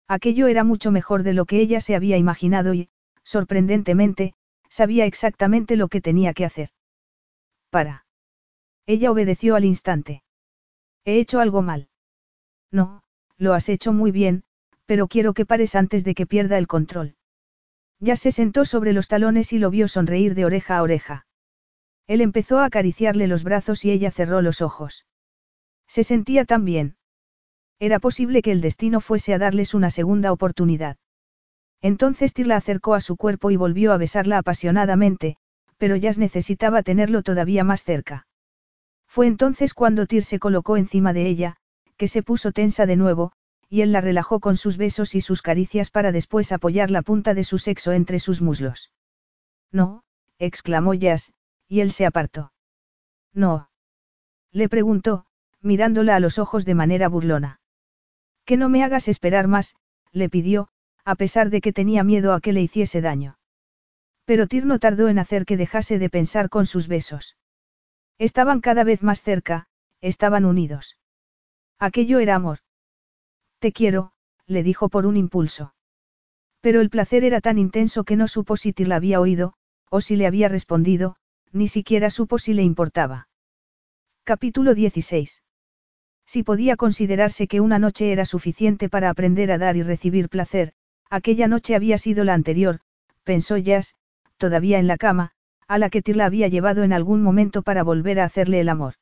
Aquello 0.09 0.47
era 0.47 0.65
mucho 0.65 0.91
mejor 0.91 1.23
de 1.23 1.35
lo 1.35 1.45
que 1.45 1.61
ella 1.61 1.83
se 1.83 1.95
había 1.95 2.17
imaginado 2.17 2.73
y, 2.73 2.89
sorprendentemente, 3.25 4.35
sabía 4.71 5.05
exactamente 5.05 5.77
lo 5.77 5.89
que 5.89 6.01
tenía 6.01 6.33
que 6.33 6.47
hacer. 6.47 6.71
Para. 7.71 8.07
Ella 8.87 9.11
obedeció 9.11 9.55
al 9.55 9.67
instante. 9.67 10.23
He 11.05 11.19
hecho 11.19 11.41
algo 11.41 11.61
mal. 11.61 11.89
No, 12.71 13.03
lo 13.37 13.53
has 13.53 13.69
hecho 13.69 13.93
muy 13.93 14.11
bien, 14.11 14.45
pero 14.87 15.09
quiero 15.09 15.35
que 15.35 15.45
pares 15.45 15.75
antes 15.75 16.05
de 16.05 16.15
que 16.15 16.27
pierda 16.27 16.57
el 16.57 16.67
control. 16.67 17.17
Ya 18.01 18.17
se 18.17 18.33
sentó 18.33 18.65
sobre 18.65 18.93
los 18.93 19.09
talones 19.09 19.53
y 19.53 19.59
lo 19.59 19.71
vio 19.71 19.89
sonreír 19.89 20.35
de 20.35 20.45
oreja 20.45 20.79
a 20.79 20.83
oreja. 20.83 21.27
Él 22.07 22.23
empezó 22.23 22.59
a 22.59 22.65
acariciarle 22.65 23.27
los 23.27 23.45
brazos 23.45 23.85
y 23.85 23.91
ella 23.91 24.11
cerró 24.11 24.41
los 24.41 24.63
ojos. 24.63 25.05
Se 25.87 26.05
sentía 26.05 26.45
tan 26.45 26.65
bien. 26.65 26.98
Era 27.81 28.01
posible 28.01 28.43
que 28.43 28.53
el 28.53 28.61
destino 28.61 29.01
fuese 29.01 29.35
a 29.35 29.39
darles 29.39 29.73
una 29.75 29.91
segunda 29.91 30.33
oportunidad. 30.33 30.97
Entonces 31.81 32.35
Tir 32.35 32.49
la 32.49 32.57
acercó 32.57 32.95
a 32.95 33.01
su 33.01 33.17
cuerpo 33.17 33.51
y 33.51 33.57
volvió 33.57 33.93
a 33.93 33.99
besarla 33.99 34.39
apasionadamente, 34.39 35.37
pero 35.77 35.95
Jazz 35.95 36.19
necesitaba 36.19 36.83
tenerlo 36.83 37.23
todavía 37.23 37.63
más 37.63 37.85
cerca. 37.85 38.27
Fue 39.07 39.27
entonces 39.27 39.75
cuando 39.75 40.07
Tir 40.07 40.25
se 40.25 40.41
colocó 40.41 40.77
encima 40.77 41.13
de 41.13 41.27
ella, 41.27 41.57
que 41.97 42.09
se 42.09 42.23
puso 42.23 42.51
tensa 42.51 42.85
de 42.85 42.97
nuevo, 42.97 43.33
y 43.69 43.83
él 43.83 43.93
la 43.93 44.01
relajó 44.01 44.41
con 44.41 44.57
sus 44.57 44.77
besos 44.77 45.15
y 45.15 45.21
sus 45.21 45.41
caricias 45.41 45.91
para 45.91 46.11
después 46.11 46.51
apoyar 46.53 46.91
la 46.91 47.03
punta 47.03 47.35
de 47.35 47.45
su 47.45 47.59
sexo 47.59 47.93
entre 47.93 48.19
sus 48.19 48.41
muslos. 48.41 48.93
No, 49.71 50.03
exclamó 50.39 50.95
Jazz, 50.95 51.33
y 51.69 51.81
él 51.81 51.93
se 51.93 52.07
apartó. 52.07 52.53
No. 53.33 53.71
Le 54.51 54.69
preguntó, 54.69 55.27
mirándola 55.61 56.17
a 56.17 56.21
los 56.21 56.39
ojos 56.39 56.65
de 56.65 56.75
manera 56.75 57.09
burlona. 57.09 57.61
Que 58.49 58.57
no 58.57 58.71
me 58.71 58.83
hagas 58.83 59.09
esperar 59.09 59.47
más, 59.47 59.77
le 60.11 60.31
pidió, 60.31 60.71
a 61.05 61.17
pesar 61.17 61.51
de 61.51 61.61
que 61.61 61.75
tenía 61.75 62.03
miedo 62.03 62.33
a 62.33 62.41
que 62.41 62.55
le 62.55 62.63
hiciese 62.63 63.03
daño. 63.03 63.39
Pero 64.25 64.47
Tir 64.47 64.65
no 64.65 64.79
tardó 64.79 65.09
en 65.09 65.19
hacer 65.19 65.45
que 65.45 65.59
dejase 65.59 65.99
de 65.99 66.09
pensar 66.09 66.49
con 66.49 66.65
sus 66.65 66.89
besos. 66.89 67.37
Estaban 68.17 68.63
cada 68.63 68.85
vez 68.85 69.03
más 69.03 69.21
cerca, 69.21 69.67
estaban 70.01 70.47
unidos. 70.47 70.97
Aquello 71.79 72.21
era 72.21 72.37
amor. 72.37 72.61
Te 73.59 73.71
quiero, 73.71 74.13
le 74.47 74.63
dijo 74.63 74.89
por 74.89 75.05
un 75.05 75.19
impulso. 75.19 75.75
Pero 76.63 76.81
el 76.81 76.89
placer 76.89 77.25
era 77.25 77.43
tan 77.43 77.59
intenso 77.59 78.05
que 78.05 78.17
no 78.17 78.29
supo 78.29 78.57
si 78.57 78.73
Tir 78.73 78.89
la 78.89 78.97
había 78.97 79.21
oído, 79.21 79.53
o 79.91 80.01
si 80.01 80.17
le 80.17 80.27
había 80.27 80.49
respondido, 80.49 81.17
ni 81.53 81.69
siquiera 81.69 82.09
supo 82.09 82.39
si 82.39 82.55
le 82.55 82.63
importaba. 82.63 83.29
Capítulo 84.25 84.73
16. 84.73 85.43
Si 86.29 86.43
podía 86.43 86.77
considerarse 86.77 87.49
que 87.49 87.63
una 87.63 87.79
noche 87.79 88.13
era 88.13 88.27
suficiente 88.27 88.91
para 88.91 89.09
aprender 89.09 89.51
a 89.51 89.57
dar 89.57 89.79
y 89.79 89.83
recibir 89.83 90.29
placer, 90.29 90.75
aquella 91.09 91.49
noche 91.49 91.75
había 91.75 91.97
sido 91.97 92.23
la 92.23 92.35
anterior, 92.35 92.81
pensó 93.25 93.57
Jazz, 93.57 93.97
todavía 94.37 94.79
en 94.79 94.87
la 94.87 94.99
cama, 94.99 95.31
a 95.67 95.79
la 95.79 95.89
que 95.89 96.03
Tir 96.03 96.17
la 96.17 96.27
había 96.27 96.49
llevado 96.49 96.83
en 96.83 96.93
algún 96.93 97.23
momento 97.23 97.63
para 97.63 97.83
volver 97.83 98.21
a 98.21 98.27
hacerle 98.27 98.61
el 98.61 98.69
amor. 98.69 98.97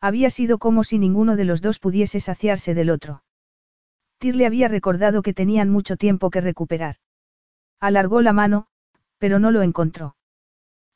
Había 0.00 0.28
sido 0.28 0.58
como 0.58 0.82
si 0.82 0.98
ninguno 0.98 1.36
de 1.36 1.44
los 1.44 1.62
dos 1.62 1.78
pudiese 1.78 2.18
saciarse 2.18 2.74
del 2.74 2.90
otro. 2.90 3.22
Tir 4.18 4.34
le 4.34 4.44
había 4.44 4.66
recordado 4.66 5.22
que 5.22 5.32
tenían 5.32 5.70
mucho 5.70 5.96
tiempo 5.96 6.30
que 6.30 6.40
recuperar. 6.40 6.96
Alargó 7.78 8.22
la 8.22 8.32
mano, 8.32 8.66
pero 9.18 9.38
no 9.38 9.52
lo 9.52 9.62
encontró. 9.62 10.16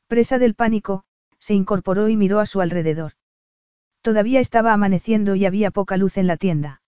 Presa 0.07 0.37
del 0.37 0.53
pánico, 0.53 1.05
se 1.39 1.53
incorporó 1.53 2.09
y 2.09 2.17
miró 2.17 2.41
a 2.41 2.45
su 2.45 2.59
alrededor. 2.59 3.13
Todavía 4.05 4.39
estaba 4.39 4.71
amaneciendo 4.71 5.33
y 5.33 5.47
había 5.47 5.71
poca 5.71 5.97
luz 5.97 6.19
en 6.19 6.27
la 6.27 6.37
tienda. 6.37 6.83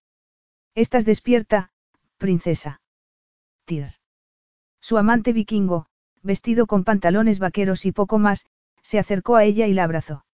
Estás 0.76 1.04
despierta, 1.04 1.72
princesa. 2.20 2.80
Tyr. 3.66 3.88
Su 4.82 5.00
amante 5.00 5.34
vikingo, 5.34 5.88
vestido 6.22 6.68
con 6.68 6.84
pantalones 6.84 7.40
vaqueros 7.40 7.88
y 7.88 7.92
poco 7.92 8.20
más, 8.20 8.46
se 8.84 9.00
acercó 9.00 9.36
a 9.36 9.46
ella 9.46 9.66
y 9.66 9.74
la 9.74 9.86
abrazó. 9.86 10.26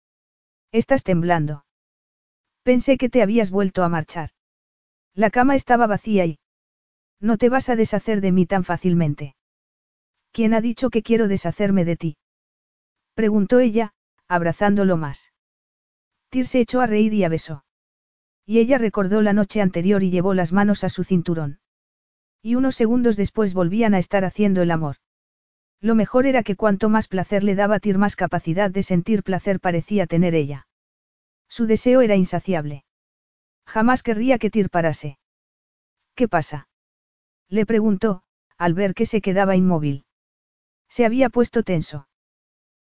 Estás 0.73 1.05
temblando. 1.05 1.65
Pensé 2.65 2.99
que 2.99 3.09
te 3.09 3.23
habías 3.23 3.53
vuelto 3.53 3.85
a 3.85 3.89
marchar. 3.89 4.31
La 5.15 5.31
cama 5.31 5.55
estaba 5.55 5.87
vacía 5.87 6.27
y... 6.27 6.41
No 7.21 7.39
te 7.39 7.49
vas 7.49 7.69
a 7.69 7.77
deshacer 7.77 8.21
de 8.21 8.33
mí 8.33 8.45
tan 8.45 8.65
fácilmente. 8.65 9.37
¿Quién 10.33 10.53
ha 10.53 10.61
dicho 10.61 10.91
que 10.91 11.05
quiero 11.05 11.29
deshacerme 11.29 11.85
de 11.85 11.97
ti? 11.97 12.17
Preguntó 13.15 13.61
ella, 13.61 13.95
abrazándolo 14.27 14.97
más. 14.97 15.32
Tyr 16.33 16.47
se 16.47 16.61
echó 16.61 16.81
a 16.81 16.87
reír 16.87 17.13
y 17.13 17.25
a 17.25 17.29
besó. 17.29 17.63
Y 18.47 18.59
ella 18.59 18.79
recordó 18.79 19.21
la 19.21 19.35
noche 19.35 19.61
anterior 19.61 20.03
y 20.03 20.11
llevó 20.11 20.33
las 20.33 20.51
manos 20.51 20.83
a 20.83 20.89
su 20.89 21.05
cinturón. 21.05 21.61
Y 22.41 22.55
unos 22.55 22.75
segundos 22.75 23.17
después 23.19 23.53
volvían 23.53 23.93
a 23.93 23.99
estar 23.99 24.25
haciendo 24.25 24.63
el 24.63 24.71
amor. 24.71 24.97
Lo 25.83 25.95
mejor 25.95 26.25
era 26.25 26.43
que 26.43 26.57
cuanto 26.57 26.89
más 26.89 27.07
placer 27.07 27.45
le 27.45 27.55
daba 27.55 27.81
Tyr 27.81 27.99
más 27.99 28.17
capacidad 28.17 28.71
de 28.71 28.83
sentir 28.83 29.23
placer 29.23 29.61
parecía 29.61 30.07
tener 30.07 30.35
ella. 30.35 30.67
Su 31.51 31.67
deseo 31.67 32.01
era 32.01 32.17
insaciable. 32.17 32.87
Jamás 33.67 34.03
querría 34.03 34.39
que 34.39 34.49
Tyr 34.49 34.71
parase. 34.71 35.19
¿Qué 36.15 36.29
pasa? 36.29 36.67
Le 37.51 37.67
preguntó, 37.67 38.23
al 38.57 38.73
ver 38.73 38.95
que 38.95 39.05
se 39.05 39.21
quedaba 39.21 39.55
inmóvil. 39.55 40.07
Se 40.89 41.05
había 41.05 41.29
puesto 41.29 41.63
tenso. 41.63 42.09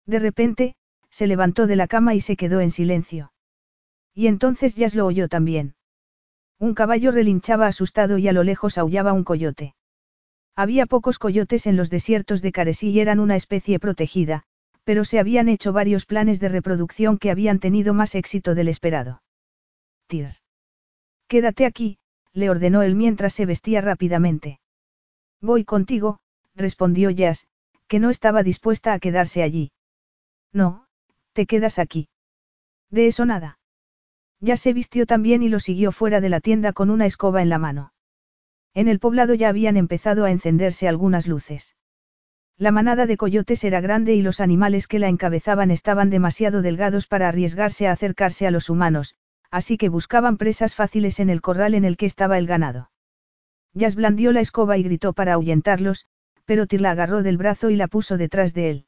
De 0.04 0.18
repente, 0.18 0.76
se 1.08 1.26
levantó 1.26 1.66
de 1.66 1.76
la 1.76 1.88
cama 1.88 2.14
y 2.14 2.20
se 2.20 2.36
quedó 2.36 2.60
en 2.60 2.70
silencio. 2.70 3.32
Y 4.18 4.26
entonces 4.26 4.74
Jazz 4.74 4.96
lo 4.96 5.06
oyó 5.06 5.28
también. 5.28 5.76
Un 6.58 6.74
caballo 6.74 7.12
relinchaba 7.12 7.68
asustado 7.68 8.18
y 8.18 8.26
a 8.26 8.32
lo 8.32 8.42
lejos 8.42 8.76
aullaba 8.76 9.12
un 9.12 9.22
coyote. 9.22 9.76
Había 10.56 10.86
pocos 10.86 11.20
coyotes 11.20 11.68
en 11.68 11.76
los 11.76 11.88
desiertos 11.88 12.42
de 12.42 12.50
Caresí 12.50 12.90
y 12.90 12.98
eran 12.98 13.20
una 13.20 13.36
especie 13.36 13.78
protegida, 13.78 14.42
pero 14.82 15.04
se 15.04 15.20
habían 15.20 15.48
hecho 15.48 15.72
varios 15.72 16.04
planes 16.04 16.40
de 16.40 16.48
reproducción 16.48 17.18
que 17.18 17.30
habían 17.30 17.60
tenido 17.60 17.94
más 17.94 18.16
éxito 18.16 18.56
del 18.56 18.66
esperado. 18.66 19.22
Tir. 20.08 20.30
Quédate 21.28 21.64
aquí, 21.64 21.98
le 22.32 22.50
ordenó 22.50 22.82
él 22.82 22.96
mientras 22.96 23.34
se 23.34 23.46
vestía 23.46 23.82
rápidamente. 23.82 24.58
Voy 25.40 25.64
contigo, 25.64 26.18
respondió 26.56 27.10
Jazz, 27.10 27.46
que 27.86 28.00
no 28.00 28.10
estaba 28.10 28.42
dispuesta 28.42 28.94
a 28.94 28.98
quedarse 28.98 29.44
allí. 29.44 29.70
No, 30.52 30.88
te 31.34 31.46
quedas 31.46 31.78
aquí. 31.78 32.08
De 32.90 33.06
eso 33.06 33.24
nada. 33.24 33.57
Ya 34.40 34.56
se 34.56 34.72
vistió 34.72 35.06
también 35.06 35.42
y 35.42 35.48
lo 35.48 35.60
siguió 35.60 35.92
fuera 35.92 36.20
de 36.20 36.28
la 36.28 36.40
tienda 36.40 36.72
con 36.72 36.90
una 36.90 37.06
escoba 37.06 37.42
en 37.42 37.48
la 37.48 37.58
mano. 37.58 37.92
En 38.74 38.86
el 38.86 39.00
poblado 39.00 39.34
ya 39.34 39.48
habían 39.48 39.76
empezado 39.76 40.24
a 40.24 40.30
encenderse 40.30 40.86
algunas 40.86 41.26
luces. 41.26 41.74
La 42.56 42.70
manada 42.70 43.06
de 43.06 43.16
coyotes 43.16 43.62
era 43.64 43.80
grande 43.80 44.14
y 44.14 44.22
los 44.22 44.40
animales 44.40 44.86
que 44.86 44.98
la 44.98 45.08
encabezaban 45.08 45.70
estaban 45.70 46.10
demasiado 46.10 46.62
delgados 46.62 47.06
para 47.06 47.28
arriesgarse 47.28 47.86
a 47.86 47.92
acercarse 47.92 48.46
a 48.46 48.50
los 48.50 48.68
humanos, 48.68 49.16
así 49.50 49.76
que 49.76 49.88
buscaban 49.88 50.36
presas 50.36 50.74
fáciles 50.74 51.20
en 51.20 51.30
el 51.30 51.40
corral 51.40 51.74
en 51.74 51.84
el 51.84 51.96
que 51.96 52.06
estaba 52.06 52.38
el 52.38 52.46
ganado. 52.46 52.90
Jazz 53.74 53.94
blandió 53.94 54.32
la 54.32 54.40
escoba 54.40 54.76
y 54.76 54.82
gritó 54.82 55.12
para 55.12 55.34
ahuyentarlos, 55.34 56.06
pero 56.44 56.66
Tir 56.66 56.80
la 56.80 56.92
agarró 56.92 57.22
del 57.22 57.36
brazo 57.36 57.70
y 57.70 57.76
la 57.76 57.86
puso 57.86 58.16
detrás 58.16 58.54
de 58.54 58.70
él. 58.70 58.86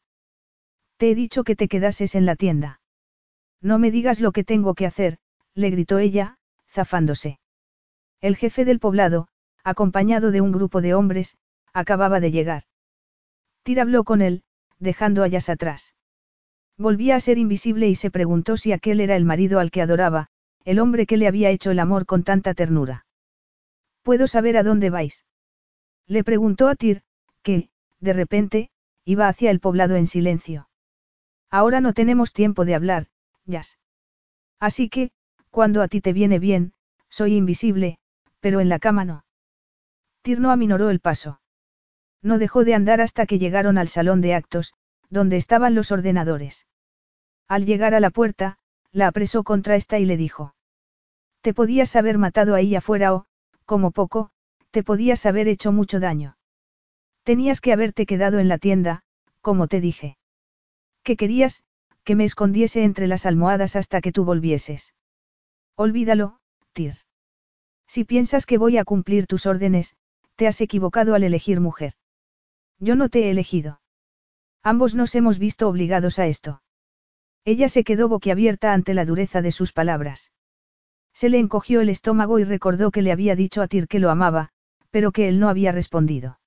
Te 0.96 1.10
he 1.10 1.14
dicho 1.14 1.44
que 1.44 1.56
te 1.56 1.68
quedases 1.68 2.14
en 2.14 2.26
la 2.26 2.36
tienda. 2.36 2.80
No 3.60 3.78
me 3.78 3.90
digas 3.90 4.20
lo 4.20 4.32
que 4.32 4.44
tengo 4.44 4.74
que 4.74 4.86
hacer, 4.86 5.18
le 5.54 5.70
gritó 5.70 5.98
ella, 5.98 6.38
zafándose. 6.68 7.38
El 8.20 8.36
jefe 8.36 8.64
del 8.64 8.80
poblado, 8.80 9.28
acompañado 9.64 10.30
de 10.30 10.40
un 10.40 10.52
grupo 10.52 10.80
de 10.80 10.94
hombres, 10.94 11.38
acababa 11.72 12.20
de 12.20 12.30
llegar. 12.30 12.64
Tira 13.62 13.82
habló 13.82 14.04
con 14.04 14.22
él, 14.22 14.42
dejando 14.78 15.22
a 15.22 15.28
Yas 15.28 15.48
atrás. 15.48 15.94
Volvía 16.76 17.16
a 17.16 17.20
ser 17.20 17.38
invisible 17.38 17.88
y 17.88 17.94
se 17.94 18.10
preguntó 18.10 18.56
si 18.56 18.72
aquel 18.72 19.00
era 19.00 19.16
el 19.16 19.24
marido 19.24 19.60
al 19.60 19.70
que 19.70 19.82
adoraba, 19.82 20.28
el 20.64 20.78
hombre 20.78 21.06
que 21.06 21.16
le 21.16 21.26
había 21.26 21.50
hecho 21.50 21.70
el 21.70 21.78
amor 21.78 22.06
con 22.06 22.22
tanta 22.24 22.54
ternura. 22.54 23.06
¿Puedo 24.02 24.26
saber 24.26 24.56
a 24.56 24.62
dónde 24.62 24.88
vais? 24.88 25.26
Le 26.06 26.24
preguntó 26.24 26.68
a 26.68 26.74
Tir, 26.74 27.02
que, 27.42 27.68
de 28.00 28.12
repente, 28.12 28.70
iba 29.04 29.28
hacia 29.28 29.50
el 29.50 29.60
poblado 29.60 29.96
en 29.96 30.06
silencio. 30.06 30.68
Ahora 31.50 31.80
no 31.80 31.92
tenemos 31.92 32.32
tiempo 32.32 32.64
de 32.64 32.74
hablar, 32.74 33.08
Yas. 33.44 33.78
Así 34.58 34.88
que, 34.88 35.10
cuando 35.50 35.82
a 35.82 35.88
ti 35.88 36.00
te 36.00 36.12
viene 36.12 36.38
bien, 36.38 36.72
soy 37.08 37.36
invisible, 37.36 37.98
pero 38.40 38.60
en 38.60 38.68
la 38.68 38.78
cama 38.78 39.04
no. 39.04 39.24
Tirno 40.22 40.50
aminoró 40.50 40.90
el 40.90 41.00
paso. 41.00 41.40
No 42.22 42.38
dejó 42.38 42.64
de 42.64 42.74
andar 42.74 43.00
hasta 43.00 43.26
que 43.26 43.38
llegaron 43.38 43.78
al 43.78 43.88
salón 43.88 44.20
de 44.20 44.34
actos, 44.34 44.74
donde 45.08 45.36
estaban 45.36 45.74
los 45.74 45.90
ordenadores. 45.90 46.66
Al 47.48 47.66
llegar 47.66 47.94
a 47.94 48.00
la 48.00 48.10
puerta, 48.10 48.58
la 48.92 49.08
apresó 49.08 49.42
contra 49.42 49.76
esta 49.76 49.98
y 49.98 50.04
le 50.04 50.16
dijo. 50.16 50.54
Te 51.40 51.54
podías 51.54 51.96
haber 51.96 52.18
matado 52.18 52.54
ahí 52.54 52.74
afuera 52.76 53.14
o, 53.14 53.26
como 53.64 53.90
poco, 53.90 54.30
te 54.70 54.82
podías 54.82 55.26
haber 55.26 55.48
hecho 55.48 55.72
mucho 55.72 56.00
daño. 56.00 56.36
Tenías 57.24 57.60
que 57.60 57.72
haberte 57.72 58.06
quedado 58.06 58.38
en 58.38 58.48
la 58.48 58.58
tienda, 58.58 59.02
como 59.40 59.66
te 59.66 59.80
dije. 59.80 60.16
¿Qué 61.02 61.16
querías? 61.16 61.62
Que 62.04 62.14
me 62.14 62.24
escondiese 62.24 62.84
entre 62.84 63.06
las 63.06 63.26
almohadas 63.26 63.76
hasta 63.76 64.00
que 64.00 64.12
tú 64.12 64.24
volvieses. 64.24 64.92
Olvídalo, 65.82 66.36
Tyr. 66.74 66.96
Si 67.88 68.04
piensas 68.04 68.44
que 68.44 68.58
voy 68.58 68.76
a 68.76 68.84
cumplir 68.84 69.26
tus 69.26 69.46
órdenes, 69.46 69.94
te 70.36 70.46
has 70.46 70.60
equivocado 70.60 71.14
al 71.14 71.22
elegir 71.24 71.58
mujer. 71.58 71.94
Yo 72.78 72.96
no 72.96 73.08
te 73.08 73.20
he 73.20 73.30
elegido. 73.30 73.80
Ambos 74.62 74.94
nos 74.94 75.14
hemos 75.14 75.38
visto 75.38 75.70
obligados 75.70 76.18
a 76.18 76.26
esto. 76.26 76.60
Ella 77.46 77.70
se 77.70 77.82
quedó 77.82 78.10
boquiabierta 78.10 78.74
ante 78.74 78.92
la 78.92 79.06
dureza 79.06 79.40
de 79.40 79.52
sus 79.52 79.72
palabras. 79.72 80.32
Se 81.14 81.30
le 81.30 81.38
encogió 81.38 81.80
el 81.80 81.88
estómago 81.88 82.38
y 82.38 82.44
recordó 82.44 82.90
que 82.90 83.00
le 83.00 83.10
había 83.10 83.34
dicho 83.34 83.62
a 83.62 83.66
Tyr 83.66 83.88
que 83.88 84.00
lo 84.00 84.10
amaba, 84.10 84.50
pero 84.90 85.12
que 85.12 85.30
él 85.30 85.40
no 85.40 85.48
había 85.48 85.72
respondido. 85.72 86.40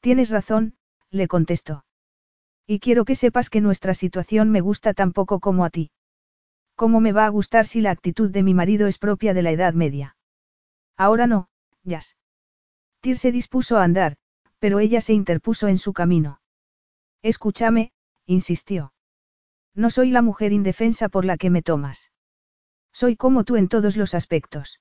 Tienes 0.00 0.28
razón, 0.28 0.74
le 1.08 1.28
contestó. 1.28 1.86
Y 2.66 2.80
quiero 2.80 3.06
que 3.06 3.14
sepas 3.14 3.48
que 3.48 3.62
nuestra 3.62 3.94
situación 3.94 4.50
me 4.50 4.60
gusta 4.60 4.92
tan 4.92 5.14
poco 5.14 5.40
como 5.40 5.64
a 5.64 5.70
ti. 5.70 5.92
¿Cómo 6.76 7.00
me 7.00 7.12
va 7.12 7.26
a 7.26 7.28
gustar 7.28 7.66
si 7.66 7.80
la 7.80 7.90
actitud 7.90 8.30
de 8.30 8.42
mi 8.42 8.54
marido 8.54 8.86
es 8.86 8.98
propia 8.98 9.32
de 9.34 9.42
la 9.42 9.52
Edad 9.52 9.74
Media? 9.74 10.16
Ahora 10.96 11.26
no, 11.26 11.48
Jazz. 11.84 12.16
Tyr 13.00 13.18
se 13.18 13.32
dispuso 13.32 13.76
a 13.76 13.84
andar, 13.84 14.16
pero 14.58 14.80
ella 14.80 15.00
se 15.00 15.12
interpuso 15.12 15.68
en 15.68 15.78
su 15.78 15.92
camino. 15.92 16.40
Escúchame, 17.22 17.92
insistió. 18.26 18.92
No 19.74 19.90
soy 19.90 20.10
la 20.10 20.22
mujer 20.22 20.52
indefensa 20.52 21.08
por 21.08 21.24
la 21.24 21.36
que 21.36 21.50
me 21.50 21.62
tomas. 21.62 22.10
Soy 22.92 23.16
como 23.16 23.44
tú 23.44 23.56
en 23.56 23.68
todos 23.68 23.96
los 23.96 24.14
aspectos. 24.14 24.80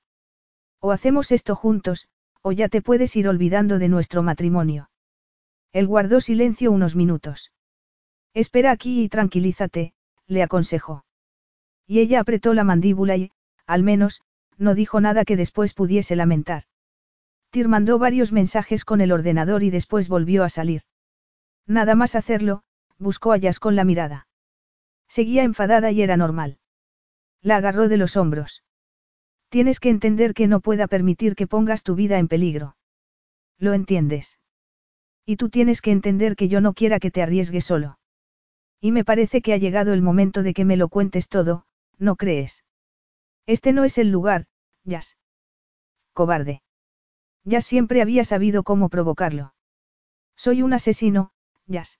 O 0.79 0.91
hacemos 0.91 1.31
esto 1.31 1.55
juntos, 1.55 2.07
o 2.41 2.51
ya 2.51 2.69
te 2.69 2.81
puedes 2.81 3.15
ir 3.15 3.27
olvidando 3.27 3.79
de 3.79 3.89
nuestro 3.89 4.23
matrimonio. 4.23 4.89
Él 5.71 5.87
guardó 5.87 6.21
silencio 6.21 6.71
unos 6.71 6.95
minutos. 6.95 7.51
Espera 8.33 8.71
aquí 8.71 9.03
y 9.03 9.09
tranquilízate, 9.09 9.93
le 10.27 10.43
aconsejó. 10.43 11.05
Y 11.87 11.99
ella 11.99 12.19
apretó 12.19 12.53
la 12.53 12.63
mandíbula 12.63 13.17
y, 13.17 13.31
al 13.65 13.83
menos, 13.83 14.21
no 14.57 14.75
dijo 14.75 15.01
nada 15.01 15.25
que 15.25 15.37
después 15.37 15.73
pudiese 15.73 16.15
lamentar. 16.15 16.63
Tir 17.51 17.67
mandó 17.67 17.99
varios 17.99 18.31
mensajes 18.31 18.85
con 18.85 19.01
el 19.01 19.11
ordenador 19.11 19.63
y 19.63 19.69
después 19.69 20.09
volvió 20.09 20.43
a 20.43 20.49
salir. 20.49 20.81
Nada 21.67 21.95
más 21.95 22.15
hacerlo, 22.15 22.63
buscó 22.97 23.31
a 23.31 23.37
Jazz 23.37 23.59
con 23.59 23.75
la 23.75 23.83
mirada. 23.83 24.27
Seguía 25.07 25.43
enfadada 25.43 25.91
y 25.91 26.01
era 26.01 26.17
normal. 26.17 26.57
La 27.41 27.57
agarró 27.57 27.89
de 27.89 27.97
los 27.97 28.17
hombros. 28.17 28.63
Tienes 29.49 29.79
que 29.79 29.89
entender 29.89 30.33
que 30.33 30.47
no 30.47 30.61
pueda 30.61 30.87
permitir 30.87 31.35
que 31.35 31.45
pongas 31.45 31.83
tu 31.83 31.93
vida 31.93 32.17
en 32.17 32.27
peligro. 32.27 32.75
¿Lo 33.59 33.73
entiendes? 33.73 34.39
Y 35.25 35.35
tú 35.35 35.49
tienes 35.49 35.81
que 35.81 35.91
entender 35.91 36.35
que 36.35 36.47
yo 36.47 36.59
no 36.59 36.73
quiera 36.73 36.99
que 36.99 37.11
te 37.11 37.21
arriesgues 37.21 37.65
solo. 37.65 37.99
Y 38.81 38.91
me 38.91 39.05
parece 39.05 39.41
que 39.41 39.53
ha 39.53 39.57
llegado 39.57 39.93
el 39.93 40.01
momento 40.01 40.41
de 40.41 40.53
que 40.53 40.65
me 40.65 40.75
lo 40.75 40.89
cuentes 40.89 41.29
todo, 41.29 41.65
¿no 41.97 42.15
crees? 42.15 42.63
Este 43.45 43.73
no 43.73 43.83
es 43.83 43.97
el 43.97 44.09
lugar, 44.09 44.47
Jazz. 44.83 45.17
Cobarde. 46.13 46.61
Ya 47.43 47.61
siempre 47.61 48.01
había 48.01 48.23
sabido 48.23 48.63
cómo 48.63 48.89
provocarlo. 48.89 49.53
Soy 50.35 50.61
un 50.61 50.73
asesino, 50.73 51.31
Jazz. 51.67 51.99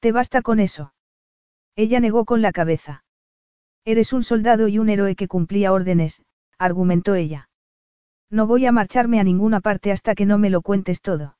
¿Te 0.00 0.12
basta 0.12 0.42
con 0.42 0.60
eso? 0.60 0.94
Ella 1.74 2.00
negó 2.00 2.24
con 2.24 2.42
la 2.42 2.52
cabeza. 2.52 3.04
Eres 3.84 4.12
un 4.12 4.22
soldado 4.22 4.68
y 4.68 4.78
un 4.78 4.88
héroe 4.88 5.14
que 5.14 5.28
cumplía 5.28 5.72
órdenes, 5.72 6.22
argumentó 6.58 7.14
ella. 7.14 7.48
No 8.30 8.46
voy 8.46 8.66
a 8.66 8.72
marcharme 8.72 9.20
a 9.20 9.24
ninguna 9.24 9.60
parte 9.60 9.92
hasta 9.92 10.14
que 10.14 10.26
no 10.26 10.38
me 10.38 10.50
lo 10.50 10.62
cuentes 10.62 11.00
todo. 11.00 11.36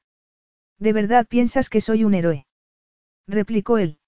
¿De 0.78 0.92
verdad 0.92 1.26
piensas 1.26 1.68
que 1.68 1.80
soy 1.80 2.04
un 2.04 2.14
héroe? 2.14 2.46
replicó 3.26 3.78
él. 3.78 3.98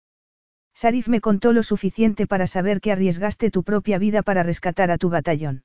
Sarif 0.80 1.08
me 1.08 1.20
contó 1.20 1.52
lo 1.52 1.64
suficiente 1.64 2.28
para 2.28 2.46
saber 2.46 2.80
que 2.80 2.92
arriesgaste 2.92 3.50
tu 3.50 3.64
propia 3.64 3.98
vida 3.98 4.22
para 4.22 4.44
rescatar 4.44 4.92
a 4.92 4.96
tu 4.96 5.10
batallón. 5.10 5.64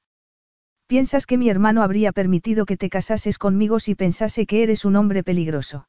¿Piensas 0.88 1.28
que 1.28 1.38
mi 1.38 1.52
hermano 1.52 1.84
habría 1.84 2.12
permitido 2.12 2.66
que 2.66 2.78
te 2.78 2.90
casases 2.90 3.38
conmigo 3.38 3.80
si 3.80 3.94
pensase 3.94 4.48
que 4.48 4.64
eres 4.64 4.86
un 4.86 4.96
hombre 4.96 5.24
peligroso? 5.24 5.88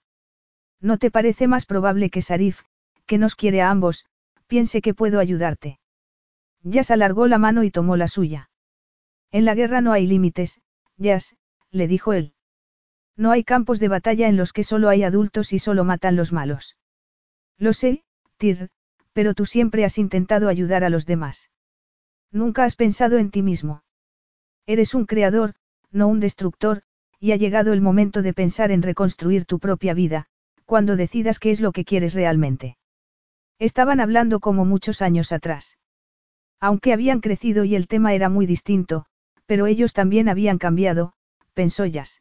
¿No 0.79 0.99
te 0.99 1.11
parece 1.11 1.49
más 1.49 1.65
probable 1.65 2.11
que 2.11 2.21
Sarif, 2.21 2.65
que 3.07 3.17
nos 3.17 3.35
quiere 3.35 3.63
a 3.63 3.71
ambos, 3.71 4.05
piense 4.47 4.83
que 4.83 4.93
puedo 4.93 5.19
ayudarte? 5.21 5.79
Yas 6.63 6.91
alargó 6.91 7.27
la 7.27 7.39
mano 7.39 7.63
y 7.65 7.71
tomó 7.71 7.97
la 7.97 8.09
suya. 8.09 8.51
En 9.31 9.47
la 9.47 9.55
guerra 9.55 9.81
no 9.81 9.93
hay 9.93 10.07
límites, 10.07 10.61
Yas, 10.99 11.35
le 11.71 11.89
dijo 11.89 12.13
él. 12.13 12.35
No 13.17 13.31
hay 13.31 13.43
campos 13.43 13.81
de 13.81 13.89
batalla 13.89 14.29
en 14.29 14.37
los 14.37 14.53
que 14.53 14.65
solo 14.65 14.91
hay 14.91 15.03
adultos 15.03 15.55
y 15.55 15.59
solo 15.59 15.83
matan 15.83 16.15
los 16.15 16.31
malos. 16.31 16.77
Lo 17.57 17.73
sé, 17.73 18.05
Tir, 18.37 18.69
pero 19.15 19.33
tú 19.33 19.47
siempre 19.47 19.85
has 19.87 19.97
intentado 19.97 20.49
ayudar 20.49 20.85
a 20.85 20.91
los 20.91 21.07
demás. 21.07 21.51
Nunca 22.31 22.65
has 22.65 22.77
pensado 22.77 23.17
en 23.17 23.31
ti 23.31 23.43
mismo. 23.43 23.85
Eres 24.67 24.93
un 24.95 25.07
creador, 25.07 25.55
no 25.91 26.09
un 26.09 26.21
destructor, 26.21 26.83
y 27.21 27.33
ha 27.33 27.37
llegado 27.37 27.73
el 27.73 27.81
momento 27.81 28.21
de 28.21 28.35
pensar 28.35 28.71
en 28.71 28.83
reconstruir 28.83 29.47
tu 29.47 29.59
propia 29.59 29.95
vida, 29.95 30.27
cuando 30.67 30.97
decidas 30.97 31.39
qué 31.39 31.51
es 31.51 31.61
lo 31.61 31.73
que 31.73 31.85
quieres 31.85 32.15
realmente. 32.15 32.77
Estaban 33.59 34.01
hablando 34.01 34.41
como 34.41 34.65
muchos 34.65 35.01
años 35.01 35.33
atrás. 35.33 35.79
Aunque 36.61 36.93
habían 36.93 37.21
crecido 37.21 37.65
y 37.65 37.77
el 37.77 37.87
tema 37.87 38.15
era 38.15 38.29
muy 38.29 38.47
distinto, 38.47 39.07
pero 39.47 39.67
ellos 39.67 39.93
también 39.93 40.29
habían 40.29 40.59
cambiado, 40.59 41.13
pensó 41.53 41.87
Jazz. 41.87 42.21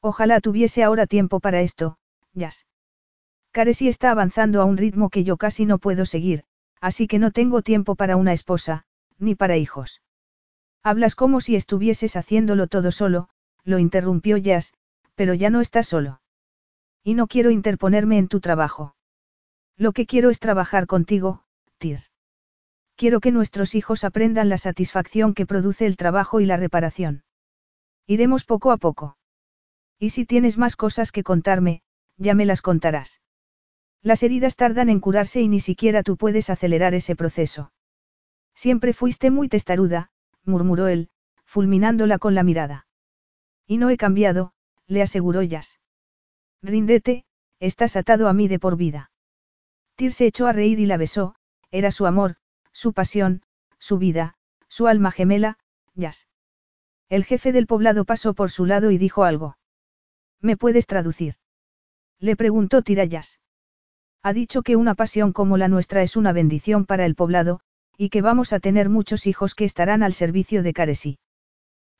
Ojalá 0.00 0.40
tuviese 0.40 0.82
ahora 0.82 1.06
tiempo 1.06 1.40
para 1.40 1.62
esto, 1.62 1.96
Jazz. 2.34 2.66
Caresi 3.52 3.86
está 3.86 4.10
avanzando 4.10 4.62
a 4.62 4.64
un 4.64 4.78
ritmo 4.78 5.10
que 5.10 5.24
yo 5.24 5.36
casi 5.36 5.66
no 5.66 5.78
puedo 5.78 6.06
seguir, 6.06 6.44
así 6.80 7.06
que 7.06 7.18
no 7.18 7.30
tengo 7.30 7.60
tiempo 7.60 7.94
para 7.94 8.16
una 8.16 8.32
esposa, 8.32 8.84
ni 9.18 9.34
para 9.34 9.58
hijos. 9.58 10.00
Hablas 10.82 11.14
como 11.14 11.42
si 11.42 11.54
estuvieses 11.54 12.16
haciéndolo 12.16 12.66
todo 12.66 12.90
solo, 12.90 13.28
lo 13.62 13.78
interrumpió 13.78 14.38
Jazz, 14.38 14.72
pero 15.14 15.34
ya 15.34 15.50
no 15.50 15.60
estás 15.60 15.86
solo. 15.86 16.22
Y 17.04 17.12
no 17.12 17.26
quiero 17.26 17.50
interponerme 17.50 18.16
en 18.16 18.28
tu 18.28 18.40
trabajo. 18.40 18.96
Lo 19.76 19.92
que 19.92 20.06
quiero 20.06 20.30
es 20.30 20.38
trabajar 20.38 20.86
contigo, 20.86 21.44
Tir. 21.76 22.00
Quiero 22.96 23.20
que 23.20 23.32
nuestros 23.32 23.74
hijos 23.74 24.02
aprendan 24.02 24.48
la 24.48 24.58
satisfacción 24.58 25.34
que 25.34 25.46
produce 25.46 25.86
el 25.86 25.96
trabajo 25.96 26.40
y 26.40 26.46
la 26.46 26.56
reparación. 26.56 27.24
Iremos 28.06 28.44
poco 28.44 28.70
a 28.70 28.78
poco. 28.78 29.18
Y 29.98 30.10
si 30.10 30.24
tienes 30.24 30.56
más 30.56 30.74
cosas 30.76 31.12
que 31.12 31.22
contarme, 31.22 31.82
ya 32.16 32.34
me 32.34 32.46
las 32.46 32.62
contarás. 32.62 33.20
Las 34.02 34.24
heridas 34.24 34.56
tardan 34.56 34.88
en 34.88 34.98
curarse 34.98 35.40
y 35.40 35.48
ni 35.48 35.60
siquiera 35.60 36.02
tú 36.02 36.16
puedes 36.16 36.50
acelerar 36.50 36.92
ese 36.94 37.14
proceso. 37.14 37.72
Siempre 38.54 38.92
fuiste 38.92 39.30
muy 39.30 39.48
testaruda, 39.48 40.10
murmuró 40.44 40.88
él, 40.88 41.08
fulminándola 41.44 42.18
con 42.18 42.34
la 42.34 42.42
mirada. 42.42 42.86
Y 43.66 43.78
no 43.78 43.90
he 43.90 43.96
cambiado, 43.96 44.52
le 44.86 45.02
aseguró 45.02 45.42
Jazz. 45.42 45.78
Ríndete, 46.62 47.24
estás 47.60 47.96
atado 47.96 48.28
a 48.28 48.32
mí 48.32 48.48
de 48.48 48.58
por 48.58 48.76
vida. 48.76 49.10
Tyr 49.94 50.12
se 50.12 50.26
echó 50.26 50.46
a 50.48 50.52
reír 50.52 50.80
y 50.80 50.86
la 50.86 50.96
besó, 50.96 51.36
era 51.70 51.90
su 51.92 52.06
amor, 52.06 52.36
su 52.72 52.92
pasión, 52.92 53.42
su 53.78 53.98
vida, 53.98 54.34
su 54.68 54.88
alma 54.88 55.12
gemela, 55.12 55.58
Jazz. 55.94 56.26
El 57.08 57.24
jefe 57.24 57.52
del 57.52 57.66
poblado 57.66 58.04
pasó 58.04 58.34
por 58.34 58.50
su 58.50 58.66
lado 58.66 58.90
y 58.90 58.98
dijo 58.98 59.24
algo. 59.24 59.58
¿Me 60.40 60.56
puedes 60.56 60.86
traducir? 60.86 61.36
Le 62.18 62.36
preguntó 62.36 62.82
Tirayas. 62.82 63.38
Ha 64.22 64.32
dicho 64.32 64.62
que 64.62 64.76
una 64.76 64.94
pasión 64.94 65.32
como 65.32 65.56
la 65.56 65.68
nuestra 65.68 66.02
es 66.02 66.16
una 66.16 66.32
bendición 66.32 66.86
para 66.86 67.06
el 67.06 67.16
poblado, 67.16 67.60
y 67.98 68.08
que 68.08 68.22
vamos 68.22 68.52
a 68.52 68.60
tener 68.60 68.88
muchos 68.88 69.26
hijos 69.26 69.54
que 69.54 69.64
estarán 69.64 70.02
al 70.02 70.12
servicio 70.12 70.62
de 70.62 70.72
Caresí. 70.72 71.18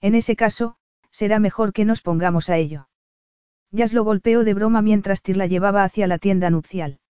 En 0.01 0.15
ese 0.15 0.36
caso, 0.36 0.76
será 1.10 1.41
mejor 1.41 1.73
que 1.73 1.84
nos 1.84 2.01
pongamos 2.01 2.49
a 2.49 2.57
ello. 2.57 2.89
Jazz 3.73 3.92
lo 3.92 4.05
golpeó 4.05 4.44
de 4.44 4.55
broma 4.55 4.83
mientras 4.83 5.23
Tir 5.23 5.36
la 5.36 5.47
llevaba 5.47 5.83
hacia 5.83 6.07
la 6.07 6.18
tienda 6.18 6.51
nupcial. 6.51 7.01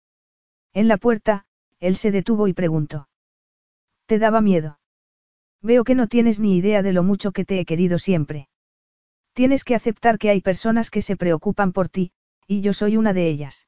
En 0.72 0.88
la 0.88 0.96
puerta, 0.96 1.44
él 1.80 1.96
se 1.96 2.10
detuvo 2.10 2.48
y 2.48 2.54
preguntó. 2.54 3.08
¿Te 4.06 4.18
daba 4.18 4.40
miedo? 4.40 4.78
Veo 5.60 5.84
que 5.84 5.94
no 5.94 6.06
tienes 6.06 6.40
ni 6.40 6.56
idea 6.56 6.82
de 6.82 6.92
lo 6.92 7.02
mucho 7.02 7.32
que 7.32 7.44
te 7.44 7.60
he 7.60 7.64
querido 7.64 7.98
siempre. 7.98 8.48
Tienes 9.32 9.64
que 9.64 9.74
aceptar 9.74 10.18
que 10.18 10.30
hay 10.30 10.40
personas 10.40 10.90
que 10.90 11.02
se 11.02 11.16
preocupan 11.16 11.72
por 11.72 11.88
ti, 11.88 12.12
y 12.46 12.60
yo 12.62 12.72
soy 12.72 12.96
una 12.96 13.12
de 13.12 13.28
ellas. 13.28 13.66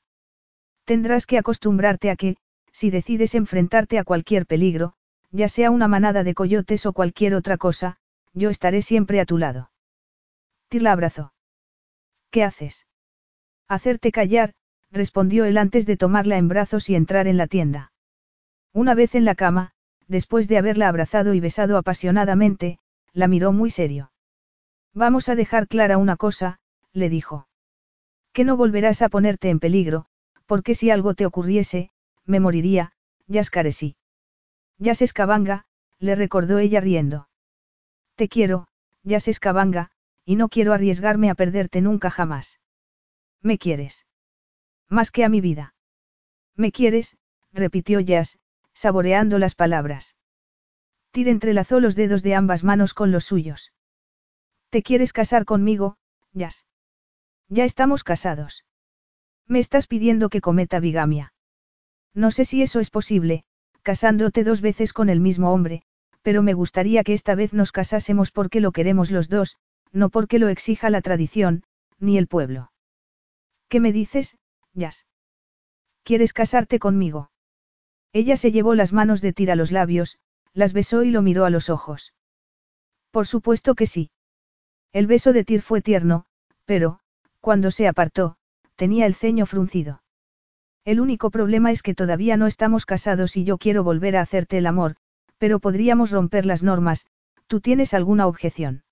Tendrás 0.85 1.27
que 1.27 1.39
acostumbrarte 1.39 2.11
a 2.11 2.17
que, 2.17 2.37
si 2.73 2.91
decides 2.91 3.35
enfrentarte 3.35 3.99
a 3.99 4.05
cualquier 4.05 4.47
peligro, 4.47 4.95
ya 5.31 5.49
sea 5.49 5.71
una 5.71 5.89
manada 5.89 6.25
de 6.25 6.35
coyotes 6.35 6.87
o 6.87 6.93
cualquier 6.93 7.35
otra 7.35 7.57
cosa, 7.57 7.97
yo 8.35 8.51
estaré 8.51 8.83
siempre 8.83 9.21
a 9.21 9.25
tu 9.25 9.39
lado. 9.39 9.71
Tir 10.69 10.83
la 10.83 10.93
abrazó. 10.93 11.33
¿Qué 12.31 12.45
haces? 12.45 12.87
Hacerte 13.69 14.13
callar, 14.13 14.55
respondió 14.91 15.45
él 15.45 15.57
antes 15.57 15.87
de 15.87 15.97
tomarla 15.97 16.37
en 16.37 16.49
brazos 16.49 16.91
y 16.91 16.95
entrar 16.95 17.27
en 17.27 17.37
la 17.37 17.47
tienda. 17.47 17.93
Una 18.73 18.95
vez 18.95 19.15
en 19.15 19.25
la 19.25 19.35
cama, 19.35 19.73
después 20.09 20.49
de 20.49 20.59
haberla 20.59 20.89
abrazado 20.89 21.35
y 21.35 21.41
besado 21.41 21.79
apasionadamente, 21.79 22.79
la 23.13 23.29
miró 23.29 23.53
muy 23.53 23.71
serio. 23.71 24.13
Vamos 24.93 25.29
a 25.29 25.35
dejar 25.35 25.69
clara 25.69 25.97
una 25.97 26.17
cosa, 26.17 26.59
le 26.93 27.09
dijo. 27.09 27.49
Que 28.33 28.45
no 28.45 28.57
volverás 28.57 29.03
a 29.03 29.09
ponerte 29.09 29.49
en 29.49 29.61
peligro, 29.61 30.07
porque 30.47 30.75
si 30.75 30.91
algo 30.91 31.15
te 31.15 31.27
ocurriese, 31.27 31.91
me 32.25 32.41
moriría, 32.41 32.93
ya 33.27 33.41
escarecí. 33.41 33.97
Ya 34.79 34.95
se 34.95 35.05
escabanga, 35.05 35.67
le 35.99 36.15
recordó 36.15 36.59
ella 36.59 36.81
riendo. 36.81 37.29
Te 38.17 38.29
quiero, 38.29 38.67
ya 39.03 39.21
se 39.21 39.31
escabanga, 39.31 39.91
y 40.25 40.37
no 40.37 40.49
quiero 40.49 40.73
arriesgarme 40.73 41.31
a 41.31 41.35
perderte 41.35 41.81
nunca 41.81 42.11
jamás. 42.11 42.61
¿Me 43.41 43.59
quieres? 43.59 44.07
Más 44.89 45.11
que 45.11 45.25
a 45.25 45.29
mi 45.29 45.41
vida. 45.41 45.75
¿Me 46.57 46.73
quieres? 46.73 47.17
repitió 47.53 48.01
Jazz, 48.01 48.39
saboreando 48.73 49.39
las 49.39 49.55
palabras. 49.55 50.17
Tyr 51.13 51.29
entrelazó 51.29 51.79
los 51.81 51.95
dedos 51.95 52.23
de 52.23 52.35
ambas 52.35 52.65
manos 52.65 52.95
con 52.95 53.13
los 53.13 53.25
suyos. 53.25 53.73
¿Te 54.71 54.83
quieres 54.83 55.13
casar 55.13 55.45
conmigo, 55.45 55.97
Jazz? 56.33 56.67
Ya 57.49 57.65
estamos 57.65 58.03
casados. 58.03 58.65
Me 59.47 59.59
estás 59.59 59.87
pidiendo 59.87 60.29
que 60.31 60.41
cometa 60.41 60.81
bigamia. 60.81 61.33
No 62.15 62.31
sé 62.31 62.45
si 62.45 62.63
eso 62.63 62.81
es 62.81 62.91
posible, 62.91 63.45
casándote 63.83 64.45
dos 64.45 64.61
veces 64.61 64.93
con 64.93 65.09
el 65.09 65.21
mismo 65.21 65.53
hombre, 65.53 65.83
pero 66.23 66.43
me 66.43 66.55
gustaría 66.55 67.05
que 67.05 67.13
esta 67.13 67.35
vez 67.35 67.53
nos 67.53 67.73
casásemos 67.73 68.31
porque 68.31 68.61
lo 68.61 68.73
queremos 68.73 69.11
los 69.11 69.29
dos, 69.29 69.57
no 69.93 70.09
porque 70.09 70.39
lo 70.39 70.49
exija 70.49 70.91
la 70.91 71.03
tradición, 71.03 71.65
ni 71.99 72.17
el 72.17 72.27
pueblo. 72.27 72.73
¿Qué 73.69 73.81
me 73.81 73.93
dices, 73.93 74.39
Jazz? 74.73 75.07
¿Quieres 76.03 76.33
casarte 76.33 76.79
conmigo? 76.79 77.31
Ella 78.13 78.37
se 78.37 78.53
llevó 78.53 78.75
las 78.75 78.93
manos 78.93 79.21
de 79.21 79.33
Tira 79.33 79.55
a 79.55 79.57
los 79.57 79.73
labios, 79.73 80.19
las 80.53 80.73
besó 80.73 81.03
y 81.03 81.11
lo 81.11 81.21
miró 81.21 81.45
a 81.45 81.51
los 81.51 81.69
ojos. 81.69 82.15
Por 83.11 83.27
supuesto 83.27 83.75
que 83.75 83.87
sí. 83.87 84.11
El 84.93 85.07
beso 85.07 85.33
de 85.33 85.45
Tir 85.45 85.63
fue 85.63 85.83
tierno, 85.83 86.27
pero, 86.65 87.01
cuando 87.41 87.71
se 87.71 87.89
apartó, 87.89 88.37
tenía 88.77 89.07
el 89.07 89.15
ceño 89.15 89.47
fruncido. 89.47 90.03
El 90.85 91.01
único 91.01 91.31
problema 91.31 91.71
es 91.71 91.83
que 91.83 91.95
todavía 91.95 92.37
no 92.37 92.47
estamos 92.47 92.85
casados 92.87 93.37
y 93.37 93.45
yo 93.45 93.59
quiero 93.59 93.85
volver 93.85 94.17
a 94.17 94.21
hacerte 94.21 94.59
el 94.59 94.67
amor, 94.67 94.97
pero 95.39 95.59
podríamos 95.59 96.11
romper 96.11 96.47
las 96.47 96.63
normas, 96.63 97.07
¿tú 97.47 97.61
tienes 97.61 97.95
alguna 97.95 98.27
objeción? 98.27 98.85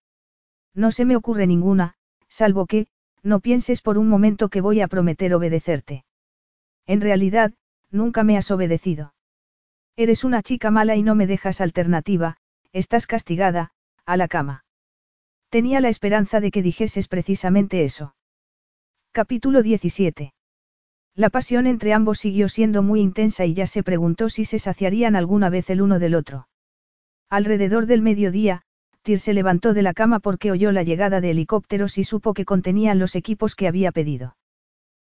No 0.74 0.90
se 0.90 1.04
me 1.04 1.16
ocurre 1.16 1.46
ninguna, 1.46 1.94
salvo 2.28 2.66
que, 2.66 2.86
no 3.22 3.40
pienses 3.40 3.82
por 3.82 3.98
un 3.98 4.08
momento 4.08 4.48
que 4.48 4.60
voy 4.60 4.80
a 4.80 4.88
prometer 4.88 5.34
obedecerte. 5.34 6.04
En 6.86 7.00
realidad, 7.00 7.52
nunca 7.90 8.24
me 8.24 8.36
has 8.36 8.50
obedecido. 8.50 9.14
Eres 9.96 10.24
una 10.24 10.42
chica 10.42 10.70
mala 10.70 10.96
y 10.96 11.02
no 11.02 11.14
me 11.14 11.26
dejas 11.26 11.60
alternativa, 11.60 12.38
estás 12.72 13.06
castigada, 13.06 13.72
a 14.06 14.16
la 14.16 14.28
cama. 14.28 14.64
Tenía 15.50 15.80
la 15.80 15.90
esperanza 15.90 16.40
de 16.40 16.50
que 16.50 16.62
dijeses 16.62 17.08
precisamente 17.08 17.84
eso. 17.84 18.14
Capítulo 19.14 19.62
17. 19.62 20.32
La 21.14 21.28
pasión 21.28 21.66
entre 21.66 21.92
ambos 21.92 22.18
siguió 22.18 22.48
siendo 22.48 22.82
muy 22.82 23.02
intensa 23.02 23.44
y 23.44 23.52
ya 23.52 23.66
se 23.66 23.82
preguntó 23.82 24.30
si 24.30 24.46
se 24.46 24.58
saciarían 24.58 25.16
alguna 25.16 25.50
vez 25.50 25.68
el 25.68 25.82
uno 25.82 25.98
del 25.98 26.14
otro. 26.14 26.48
Alrededor 27.28 27.84
del 27.84 28.00
mediodía, 28.00 28.62
Tyr 29.02 29.20
se 29.20 29.34
levantó 29.34 29.74
de 29.74 29.82
la 29.82 29.92
cama 29.92 30.18
porque 30.18 30.50
oyó 30.50 30.72
la 30.72 30.82
llegada 30.82 31.20
de 31.20 31.32
helicópteros 31.32 31.98
y 31.98 32.04
supo 32.04 32.32
que 32.32 32.46
contenían 32.46 32.98
los 32.98 33.14
equipos 33.14 33.54
que 33.54 33.68
había 33.68 33.92
pedido. 33.92 34.38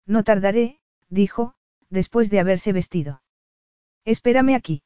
No 0.06 0.24
tardaré, 0.24 0.80
dijo, 1.10 1.52
después 1.90 2.30
de 2.30 2.40
haberse 2.40 2.72
vestido. 2.72 3.20
Espérame 4.06 4.54
aquí. 4.54 4.82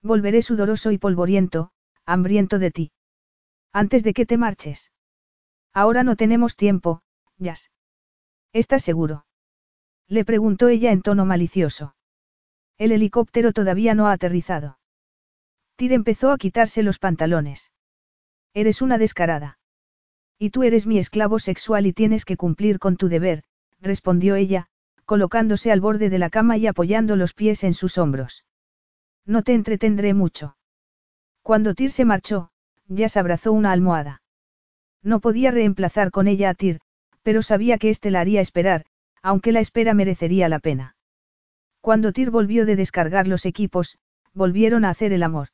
Volveré 0.00 0.42
sudoroso 0.42 0.92
y 0.92 0.98
polvoriento, 0.98 1.72
hambriento 2.06 2.60
de 2.60 2.70
ti. 2.70 2.92
Antes 3.72 4.04
de 4.04 4.14
que 4.14 4.26
te 4.26 4.36
marches. 4.36 4.92
Ahora 5.74 6.04
no 6.04 6.14
tenemos 6.14 6.54
tiempo, 6.54 7.02
Jazz. 7.36 7.72
¿Estás 8.52 8.82
seguro? 8.82 9.26
Le 10.08 10.24
preguntó 10.24 10.68
ella 10.68 10.90
en 10.90 11.02
tono 11.02 11.26
malicioso. 11.26 11.94
El 12.78 12.92
helicóptero 12.92 13.52
todavía 13.52 13.94
no 13.94 14.08
ha 14.08 14.12
aterrizado. 14.12 14.78
Tyr 15.76 15.92
empezó 15.92 16.30
a 16.30 16.38
quitarse 16.38 16.82
los 16.82 16.98
pantalones. 16.98 17.72
Eres 18.54 18.82
una 18.82 18.98
descarada. 18.98 19.58
Y 20.38 20.50
tú 20.50 20.62
eres 20.62 20.86
mi 20.86 20.98
esclavo 20.98 21.38
sexual 21.38 21.86
y 21.86 21.92
tienes 21.92 22.24
que 22.24 22.36
cumplir 22.36 22.78
con 22.78 22.96
tu 22.96 23.08
deber, 23.08 23.42
respondió 23.80 24.34
ella, 24.34 24.68
colocándose 25.04 25.70
al 25.70 25.80
borde 25.80 26.10
de 26.10 26.18
la 26.18 26.30
cama 26.30 26.56
y 26.56 26.66
apoyando 26.66 27.16
los 27.16 27.34
pies 27.34 27.64
en 27.64 27.74
sus 27.74 27.98
hombros. 27.98 28.44
No 29.26 29.42
te 29.42 29.54
entretendré 29.54 30.14
mucho. 30.14 30.56
Cuando 31.42 31.74
Tyr 31.74 31.90
se 31.90 32.04
marchó, 32.04 32.50
ya 32.86 33.08
se 33.08 33.18
abrazó 33.18 33.52
una 33.52 33.72
almohada. 33.72 34.22
No 35.02 35.20
podía 35.20 35.50
reemplazar 35.50 36.10
con 36.10 36.28
ella 36.28 36.50
a 36.50 36.54
Tyr, 36.54 36.80
pero 37.28 37.42
sabía 37.42 37.76
que 37.76 37.90
éste 37.90 38.10
la 38.10 38.20
haría 38.20 38.40
esperar, 38.40 38.86
aunque 39.20 39.52
la 39.52 39.60
espera 39.60 39.92
merecería 39.92 40.48
la 40.48 40.60
pena. 40.60 40.96
Cuando 41.82 42.14
Tyr 42.14 42.30
volvió 42.30 42.64
de 42.64 42.74
descargar 42.74 43.28
los 43.28 43.44
equipos, 43.44 43.98
volvieron 44.32 44.86
a 44.86 44.88
hacer 44.88 45.12
el 45.12 45.22
amor. 45.22 45.48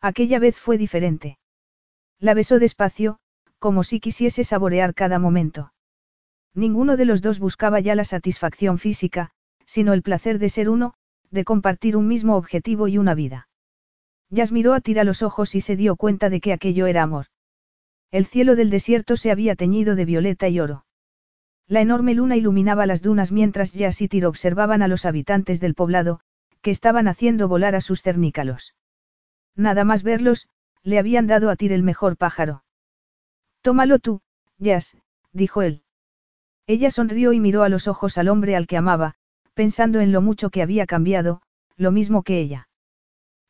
Aquella 0.00 0.38
vez 0.38 0.56
fue 0.56 0.78
diferente. 0.78 1.38
La 2.18 2.32
besó 2.32 2.58
despacio, 2.58 3.18
como 3.58 3.84
si 3.84 4.00
quisiese 4.00 4.42
saborear 4.42 4.94
cada 4.94 5.18
momento. 5.18 5.74
Ninguno 6.54 6.96
de 6.96 7.04
los 7.04 7.20
dos 7.20 7.40
buscaba 7.40 7.78
ya 7.80 7.94
la 7.94 8.04
satisfacción 8.04 8.78
física, 8.78 9.32
sino 9.66 9.92
el 9.92 10.00
placer 10.00 10.38
de 10.38 10.48
ser 10.48 10.70
uno, 10.70 10.94
de 11.30 11.44
compartir 11.44 11.98
un 11.98 12.08
mismo 12.08 12.36
objetivo 12.36 12.88
y 12.88 12.96
una 12.96 13.14
vida. 13.14 13.50
Yas 14.30 14.50
miró 14.50 14.72
a 14.72 14.80
Tira 14.80 15.04
los 15.04 15.20
ojos 15.20 15.54
y 15.54 15.60
se 15.60 15.76
dio 15.76 15.96
cuenta 15.96 16.30
de 16.30 16.40
que 16.40 16.54
aquello 16.54 16.86
era 16.86 17.02
amor. 17.02 17.26
El 18.10 18.24
cielo 18.24 18.56
del 18.56 18.70
desierto 18.70 19.18
se 19.18 19.30
había 19.30 19.56
teñido 19.56 19.94
de 19.94 20.06
violeta 20.06 20.48
y 20.48 20.58
oro. 20.58 20.85
La 21.68 21.80
enorme 21.80 22.14
luna 22.14 22.36
iluminaba 22.36 22.86
las 22.86 23.02
dunas 23.02 23.32
mientras 23.32 23.72
Jazz 23.72 24.00
y 24.00 24.08
Tiro 24.08 24.28
observaban 24.28 24.82
a 24.82 24.88
los 24.88 25.04
habitantes 25.04 25.60
del 25.60 25.74
poblado, 25.74 26.20
que 26.62 26.70
estaban 26.70 27.08
haciendo 27.08 27.48
volar 27.48 27.74
a 27.74 27.80
sus 27.80 28.02
cernícalos. 28.02 28.74
Nada 29.56 29.84
más 29.84 30.02
verlos, 30.02 30.48
le 30.82 30.98
habían 30.98 31.26
dado 31.26 31.50
a 31.50 31.56
Tir 31.56 31.72
el 31.72 31.82
mejor 31.82 32.16
pájaro. 32.16 32.62
Tómalo 33.62 33.98
tú, 33.98 34.20
Jazz, 34.58 34.96
dijo 35.32 35.62
él. 35.62 35.82
Ella 36.68 36.90
sonrió 36.90 37.32
y 37.32 37.40
miró 37.40 37.64
a 37.64 37.68
los 37.68 37.88
ojos 37.88 38.16
al 38.18 38.28
hombre 38.28 38.54
al 38.54 38.66
que 38.66 38.76
amaba, 38.76 39.14
pensando 39.54 40.00
en 40.00 40.12
lo 40.12 40.20
mucho 40.22 40.50
que 40.50 40.62
había 40.62 40.86
cambiado, 40.86 41.42
lo 41.76 41.90
mismo 41.90 42.22
que 42.22 42.38
ella. 42.38 42.68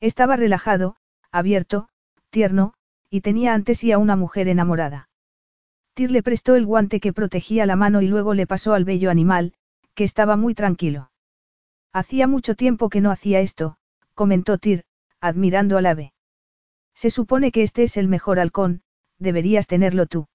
Estaba 0.00 0.36
relajado, 0.36 0.96
abierto, 1.30 1.88
tierno, 2.30 2.74
y 3.10 3.20
tenía 3.20 3.54
ante 3.54 3.74
sí 3.74 3.92
a 3.92 3.98
una 3.98 4.16
mujer 4.16 4.48
enamorada. 4.48 5.08
Tyr 5.96 6.10
le 6.10 6.22
prestó 6.22 6.56
el 6.56 6.66
guante 6.66 7.00
que 7.00 7.14
protegía 7.14 7.64
la 7.64 7.74
mano 7.74 8.02
y 8.02 8.06
luego 8.06 8.34
le 8.34 8.46
pasó 8.46 8.74
al 8.74 8.84
bello 8.84 9.10
animal, 9.10 9.54
que 9.94 10.04
estaba 10.04 10.36
muy 10.36 10.54
tranquilo. 10.54 11.10
Hacía 11.90 12.26
mucho 12.26 12.54
tiempo 12.54 12.90
que 12.90 13.00
no 13.00 13.10
hacía 13.10 13.40
esto, 13.40 13.78
comentó 14.12 14.58
Tyr, 14.58 14.84
admirando 15.22 15.78
al 15.78 15.86
ave. 15.86 16.12
Se 16.94 17.08
supone 17.08 17.50
que 17.50 17.62
este 17.62 17.82
es 17.82 17.96
el 17.96 18.08
mejor 18.08 18.38
halcón, 18.38 18.82
deberías 19.18 19.68
tenerlo 19.68 20.04
tú. 20.04 20.28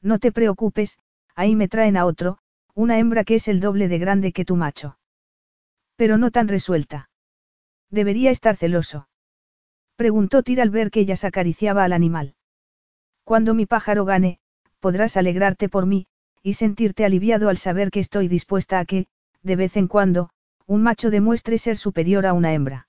No 0.00 0.18
te 0.18 0.32
preocupes, 0.32 0.98
ahí 1.34 1.54
me 1.54 1.68
traen 1.68 1.98
a 1.98 2.06
otro, 2.06 2.38
una 2.74 2.98
hembra 2.98 3.24
que 3.24 3.34
es 3.34 3.46
el 3.48 3.60
doble 3.60 3.88
de 3.88 3.98
grande 3.98 4.32
que 4.32 4.46
tu 4.46 4.56
macho. 4.56 4.98
Pero 5.96 6.16
no 6.16 6.30
tan 6.30 6.48
resuelta. 6.48 7.10
Debería 7.90 8.30
estar 8.30 8.56
celoso. 8.56 9.06
Preguntó 9.96 10.42
Tyr 10.42 10.62
al 10.62 10.70
ver 10.70 10.90
que 10.90 11.00
ella 11.00 11.16
acariciaba 11.22 11.84
al 11.84 11.92
animal. 11.92 12.36
Cuando 13.24 13.52
mi 13.52 13.66
pájaro 13.66 14.06
gane, 14.06 14.40
podrás 14.80 15.16
alegrarte 15.16 15.68
por 15.68 15.86
mí, 15.86 16.06
y 16.42 16.54
sentirte 16.54 17.04
aliviado 17.04 17.48
al 17.48 17.56
saber 17.56 17.90
que 17.90 18.00
estoy 18.00 18.28
dispuesta 18.28 18.78
a 18.78 18.84
que, 18.84 19.06
de 19.42 19.56
vez 19.56 19.76
en 19.76 19.88
cuando, 19.88 20.30
un 20.66 20.82
macho 20.82 21.10
demuestre 21.10 21.58
ser 21.58 21.76
superior 21.76 22.26
a 22.26 22.32
una 22.32 22.52
hembra. 22.52 22.88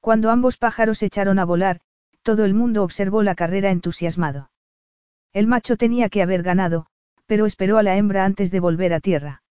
Cuando 0.00 0.30
ambos 0.30 0.56
pájaros 0.56 1.02
echaron 1.02 1.38
a 1.38 1.44
volar, 1.44 1.80
todo 2.22 2.44
el 2.44 2.54
mundo 2.54 2.82
observó 2.82 3.22
la 3.22 3.34
carrera 3.34 3.70
entusiasmado. 3.70 4.50
El 5.32 5.46
macho 5.46 5.76
tenía 5.76 6.08
que 6.08 6.22
haber 6.22 6.42
ganado, 6.42 6.86
pero 7.26 7.46
esperó 7.46 7.78
a 7.78 7.82
la 7.82 7.96
hembra 7.96 8.24
antes 8.24 8.50
de 8.50 8.60
volver 8.60 8.94
a 8.94 9.00
tierra. 9.00 9.42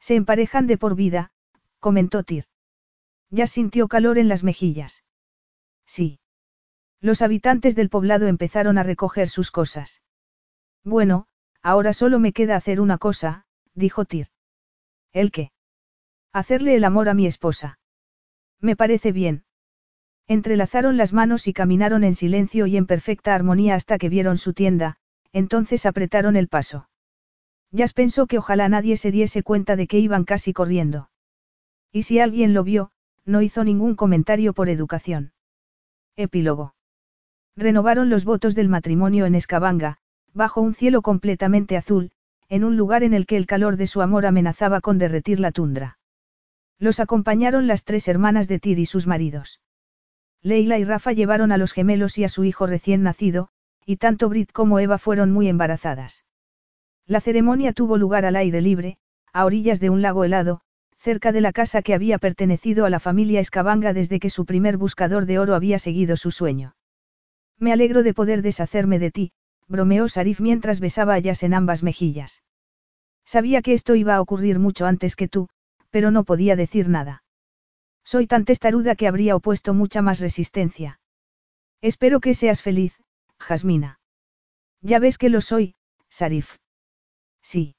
Se 0.00 0.14
emparejan 0.14 0.66
de 0.66 0.78
por 0.78 0.94
vida, 0.94 1.32
comentó 1.78 2.22
Tyr. 2.22 2.46
Ya 3.30 3.46
sintió 3.46 3.88
calor 3.88 4.18
en 4.18 4.28
las 4.28 4.42
mejillas. 4.42 5.04
Sí. 5.86 6.20
Los 7.00 7.22
habitantes 7.22 7.74
del 7.74 7.88
poblado 7.88 8.26
empezaron 8.26 8.78
a 8.78 8.82
recoger 8.82 9.28
sus 9.28 9.50
cosas. 9.50 10.00
Bueno, 10.84 11.26
ahora 11.62 11.92
solo 11.92 12.18
me 12.18 12.32
queda 12.32 12.56
hacer 12.56 12.80
una 12.80 12.98
cosa, 12.98 13.46
dijo 13.74 14.04
Tyr. 14.04 14.28
¿El 15.12 15.30
qué? 15.30 15.52
Hacerle 16.32 16.74
el 16.74 16.84
amor 16.84 17.08
a 17.08 17.14
mi 17.14 17.26
esposa. 17.26 17.78
Me 18.60 18.76
parece 18.76 19.12
bien. 19.12 19.44
Entrelazaron 20.28 20.96
las 20.96 21.12
manos 21.12 21.46
y 21.46 21.52
caminaron 21.52 22.04
en 22.04 22.14
silencio 22.14 22.66
y 22.66 22.76
en 22.76 22.86
perfecta 22.86 23.34
armonía 23.34 23.74
hasta 23.74 23.98
que 23.98 24.08
vieron 24.08 24.38
su 24.38 24.54
tienda, 24.54 24.96
entonces 25.32 25.84
apretaron 25.86 26.36
el 26.36 26.48
paso. 26.48 26.88
Jazz 27.70 27.92
pensó 27.92 28.26
que 28.26 28.38
ojalá 28.38 28.68
nadie 28.68 28.96
se 28.96 29.10
diese 29.10 29.42
cuenta 29.42 29.76
de 29.76 29.86
que 29.86 29.98
iban 29.98 30.24
casi 30.24 30.52
corriendo. 30.52 31.10
Y 31.90 32.04
si 32.04 32.18
alguien 32.18 32.54
lo 32.54 32.64
vio, 32.64 32.90
no 33.24 33.42
hizo 33.42 33.64
ningún 33.64 33.94
comentario 33.94 34.52
por 34.52 34.68
educación. 34.68 35.32
Epílogo. 36.16 36.74
Renovaron 37.56 38.10
los 38.10 38.24
votos 38.24 38.54
del 38.54 38.68
matrimonio 38.68 39.26
en 39.26 39.34
Escabanga, 39.34 39.98
bajo 40.34 40.60
un 40.60 40.74
cielo 40.74 41.02
completamente 41.02 41.76
azul, 41.76 42.10
en 42.48 42.64
un 42.64 42.76
lugar 42.76 43.02
en 43.02 43.14
el 43.14 43.26
que 43.26 43.36
el 43.36 43.46
calor 43.46 43.76
de 43.76 43.86
su 43.86 44.02
amor 44.02 44.26
amenazaba 44.26 44.80
con 44.80 44.98
derretir 44.98 45.40
la 45.40 45.52
tundra. 45.52 45.98
Los 46.78 47.00
acompañaron 47.00 47.66
las 47.66 47.84
tres 47.84 48.08
hermanas 48.08 48.48
de 48.48 48.58
Tyr 48.58 48.78
y 48.78 48.86
sus 48.86 49.06
maridos. 49.06 49.60
Leila 50.42 50.78
y 50.78 50.84
Rafa 50.84 51.12
llevaron 51.12 51.52
a 51.52 51.56
los 51.56 51.72
gemelos 51.72 52.18
y 52.18 52.24
a 52.24 52.28
su 52.28 52.44
hijo 52.44 52.66
recién 52.66 53.02
nacido, 53.02 53.48
y 53.86 53.96
tanto 53.96 54.28
Brit 54.28 54.52
como 54.52 54.80
Eva 54.80 54.98
fueron 54.98 55.30
muy 55.30 55.48
embarazadas. 55.48 56.24
La 57.06 57.20
ceremonia 57.20 57.72
tuvo 57.72 57.96
lugar 57.96 58.24
al 58.24 58.36
aire 58.36 58.60
libre, 58.60 58.96
a 59.32 59.44
orillas 59.44 59.80
de 59.80 59.90
un 59.90 60.02
lago 60.02 60.24
helado, 60.24 60.60
cerca 60.96 61.32
de 61.32 61.40
la 61.40 61.52
casa 61.52 61.82
que 61.82 61.94
había 61.94 62.18
pertenecido 62.18 62.84
a 62.84 62.90
la 62.90 63.00
familia 63.00 63.40
Escabanga 63.40 63.92
desde 63.92 64.20
que 64.20 64.30
su 64.30 64.44
primer 64.44 64.76
buscador 64.76 65.26
de 65.26 65.38
oro 65.38 65.54
había 65.54 65.78
seguido 65.78 66.16
su 66.16 66.30
sueño. 66.30 66.76
Me 67.58 67.72
alegro 67.72 68.02
de 68.02 68.14
poder 68.14 68.42
deshacerme 68.42 68.98
de 68.98 69.10
ti, 69.10 69.32
bromeó 69.68 70.08
Sarif 70.08 70.40
mientras 70.40 70.80
besaba 70.80 71.14
a 71.14 71.18
Yas 71.18 71.42
en 71.42 71.54
ambas 71.54 71.82
mejillas. 71.82 72.42
Sabía 73.24 73.62
que 73.62 73.72
esto 73.72 73.94
iba 73.94 74.16
a 74.16 74.20
ocurrir 74.20 74.58
mucho 74.58 74.86
antes 74.86 75.16
que 75.16 75.28
tú, 75.28 75.48
pero 75.90 76.10
no 76.10 76.24
podía 76.24 76.56
decir 76.56 76.88
nada. 76.88 77.22
Soy 78.04 78.26
tan 78.26 78.44
testaruda 78.44 78.96
que 78.96 79.06
habría 79.06 79.36
opuesto 79.36 79.74
mucha 79.74 80.02
más 80.02 80.20
resistencia. 80.20 81.00
Espero 81.80 82.20
que 82.20 82.34
seas 82.34 82.62
feliz, 82.62 83.00
Jasmina. 83.38 84.00
Ya 84.80 84.98
ves 84.98 85.18
que 85.18 85.28
lo 85.28 85.40
soy, 85.40 85.74
Sarif. 86.08 86.56
Sí. 87.42 87.76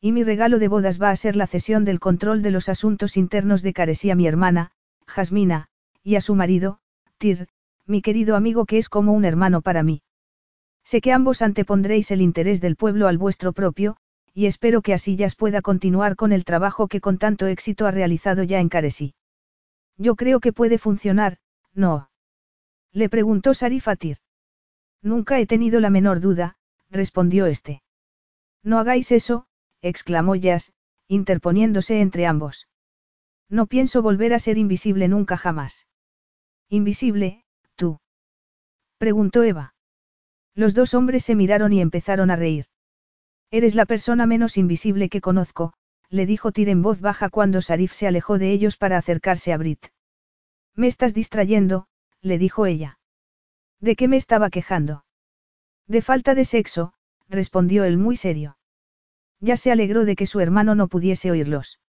Y 0.00 0.12
mi 0.12 0.24
regalo 0.24 0.58
de 0.58 0.68
bodas 0.68 1.00
va 1.00 1.10
a 1.10 1.16
ser 1.16 1.36
la 1.36 1.46
cesión 1.46 1.84
del 1.84 2.00
control 2.00 2.42
de 2.42 2.50
los 2.50 2.68
asuntos 2.68 3.16
internos 3.16 3.62
de 3.62 3.72
Caresí 3.72 4.10
a 4.10 4.14
mi 4.14 4.26
hermana, 4.26 4.72
Jasmina, 5.06 5.68
y 6.02 6.16
a 6.16 6.20
su 6.20 6.34
marido, 6.34 6.78
Tir, 7.18 7.48
mi 7.86 8.02
querido 8.02 8.36
amigo 8.36 8.66
que 8.66 8.78
es 8.78 8.88
como 8.88 9.12
un 9.12 9.24
hermano 9.24 9.62
para 9.62 9.82
mí. 9.82 10.02
Sé 10.86 11.00
que 11.00 11.12
ambos 11.12 11.42
antepondréis 11.42 12.12
el 12.12 12.20
interés 12.20 12.60
del 12.60 12.76
pueblo 12.76 13.08
al 13.08 13.18
vuestro 13.18 13.52
propio, 13.52 13.96
y 14.32 14.46
espero 14.46 14.82
que 14.82 14.96
ya 14.96 15.26
pueda 15.36 15.60
continuar 15.60 16.14
con 16.14 16.30
el 16.30 16.44
trabajo 16.44 16.86
que 16.86 17.00
con 17.00 17.18
tanto 17.18 17.48
éxito 17.48 17.86
ha 17.86 17.90
realizado 17.90 18.44
ya 18.44 18.60
en 18.60 18.68
Caresí. 18.68 19.16
Yo 19.96 20.14
creo 20.14 20.38
que 20.38 20.52
puede 20.52 20.78
funcionar, 20.78 21.38
¿no? 21.74 22.08
Le 22.92 23.08
preguntó 23.08 23.52
Sarif 23.52 23.88
a 23.88 23.96
Tir. 23.96 24.18
Nunca 25.02 25.40
he 25.40 25.46
tenido 25.46 25.80
la 25.80 25.90
menor 25.90 26.20
duda, 26.20 26.56
respondió 26.88 27.46
este. 27.46 27.82
No 28.62 28.78
hagáis 28.78 29.10
eso, 29.10 29.48
exclamó 29.82 30.36
Jazz, 30.36 30.72
interponiéndose 31.08 32.00
entre 32.00 32.26
ambos. 32.26 32.68
No 33.48 33.66
pienso 33.66 34.02
volver 34.02 34.34
a 34.34 34.38
ser 34.38 34.56
invisible 34.56 35.08
nunca 35.08 35.36
jamás. 35.36 35.88
Invisible, 36.68 37.44
tú. 37.74 37.98
Preguntó 38.98 39.42
Eva. 39.42 39.75
Los 40.56 40.72
dos 40.72 40.94
hombres 40.94 41.22
se 41.22 41.34
miraron 41.34 41.74
y 41.74 41.82
empezaron 41.82 42.30
a 42.30 42.36
reír. 42.36 42.64
Eres 43.50 43.74
la 43.74 43.84
persona 43.84 44.26
menos 44.26 44.56
invisible 44.56 45.10
que 45.10 45.20
conozco, 45.20 45.74
le 46.08 46.24
dijo 46.24 46.50
Tyr 46.50 46.70
en 46.70 46.80
voz 46.80 47.02
baja 47.02 47.28
cuando 47.28 47.60
Sarif 47.60 47.92
se 47.92 48.06
alejó 48.06 48.38
de 48.38 48.52
ellos 48.52 48.78
para 48.78 48.96
acercarse 48.96 49.52
a 49.52 49.58
Brit. 49.58 49.88
Me 50.74 50.86
estás 50.86 51.12
distrayendo, 51.12 51.88
le 52.22 52.38
dijo 52.38 52.64
ella. 52.64 52.98
¿De 53.80 53.96
qué 53.96 54.08
me 54.08 54.16
estaba 54.16 54.48
quejando? 54.48 55.04
De 55.86 56.00
falta 56.00 56.34
de 56.34 56.46
sexo, 56.46 56.94
respondió 57.28 57.84
él 57.84 57.98
muy 57.98 58.16
serio. 58.16 58.56
Ya 59.40 59.58
se 59.58 59.70
alegró 59.70 60.06
de 60.06 60.16
que 60.16 60.26
su 60.26 60.40
hermano 60.40 60.74
no 60.74 60.88
pudiese 60.88 61.30
oírlos. 61.30 61.80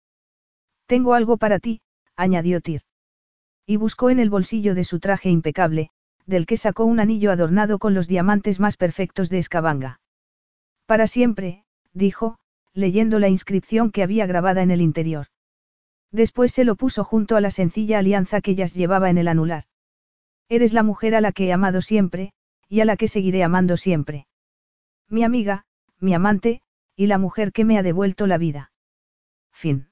Tengo 0.86 1.14
algo 1.14 1.36
para 1.36 1.60
ti, 1.60 1.82
añadió 2.16 2.60
Tyr. 2.60 2.82
Y 3.64 3.76
buscó 3.76 4.10
en 4.10 4.18
el 4.18 4.28
bolsillo 4.28 4.74
de 4.74 4.82
su 4.82 4.98
traje 4.98 5.30
impecable, 5.30 5.90
del 6.26 6.46
que 6.46 6.56
sacó 6.56 6.84
un 6.84 7.00
anillo 7.00 7.30
adornado 7.30 7.78
con 7.78 7.94
los 7.94 8.08
diamantes 8.08 8.60
más 8.60 8.76
perfectos 8.76 9.28
de 9.30 9.38
Escabanga. 9.38 10.00
Para 10.86 11.06
siempre, 11.06 11.64
dijo, 11.92 12.38
leyendo 12.74 13.18
la 13.18 13.28
inscripción 13.28 13.90
que 13.90 14.02
había 14.02 14.26
grabada 14.26 14.62
en 14.62 14.70
el 14.70 14.80
interior. 14.80 15.26
Después 16.12 16.52
se 16.52 16.64
lo 16.64 16.76
puso 16.76 17.04
junto 17.04 17.36
a 17.36 17.40
la 17.40 17.50
sencilla 17.50 17.98
alianza 17.98 18.40
que 18.40 18.52
ellas 18.52 18.74
llevaba 18.74 19.10
en 19.10 19.18
el 19.18 19.28
anular. 19.28 19.64
Eres 20.48 20.72
la 20.72 20.82
mujer 20.82 21.14
a 21.14 21.20
la 21.20 21.32
que 21.32 21.46
he 21.46 21.52
amado 21.52 21.80
siempre, 21.82 22.32
y 22.68 22.80
a 22.80 22.84
la 22.84 22.96
que 22.96 23.08
seguiré 23.08 23.42
amando 23.42 23.76
siempre. 23.76 24.26
Mi 25.08 25.24
amiga, 25.24 25.64
mi 25.98 26.14
amante, 26.14 26.60
y 26.96 27.06
la 27.06 27.18
mujer 27.18 27.52
que 27.52 27.64
me 27.64 27.78
ha 27.78 27.82
devuelto 27.82 28.26
la 28.26 28.38
vida. 28.38 28.72
Fin. 29.52 29.88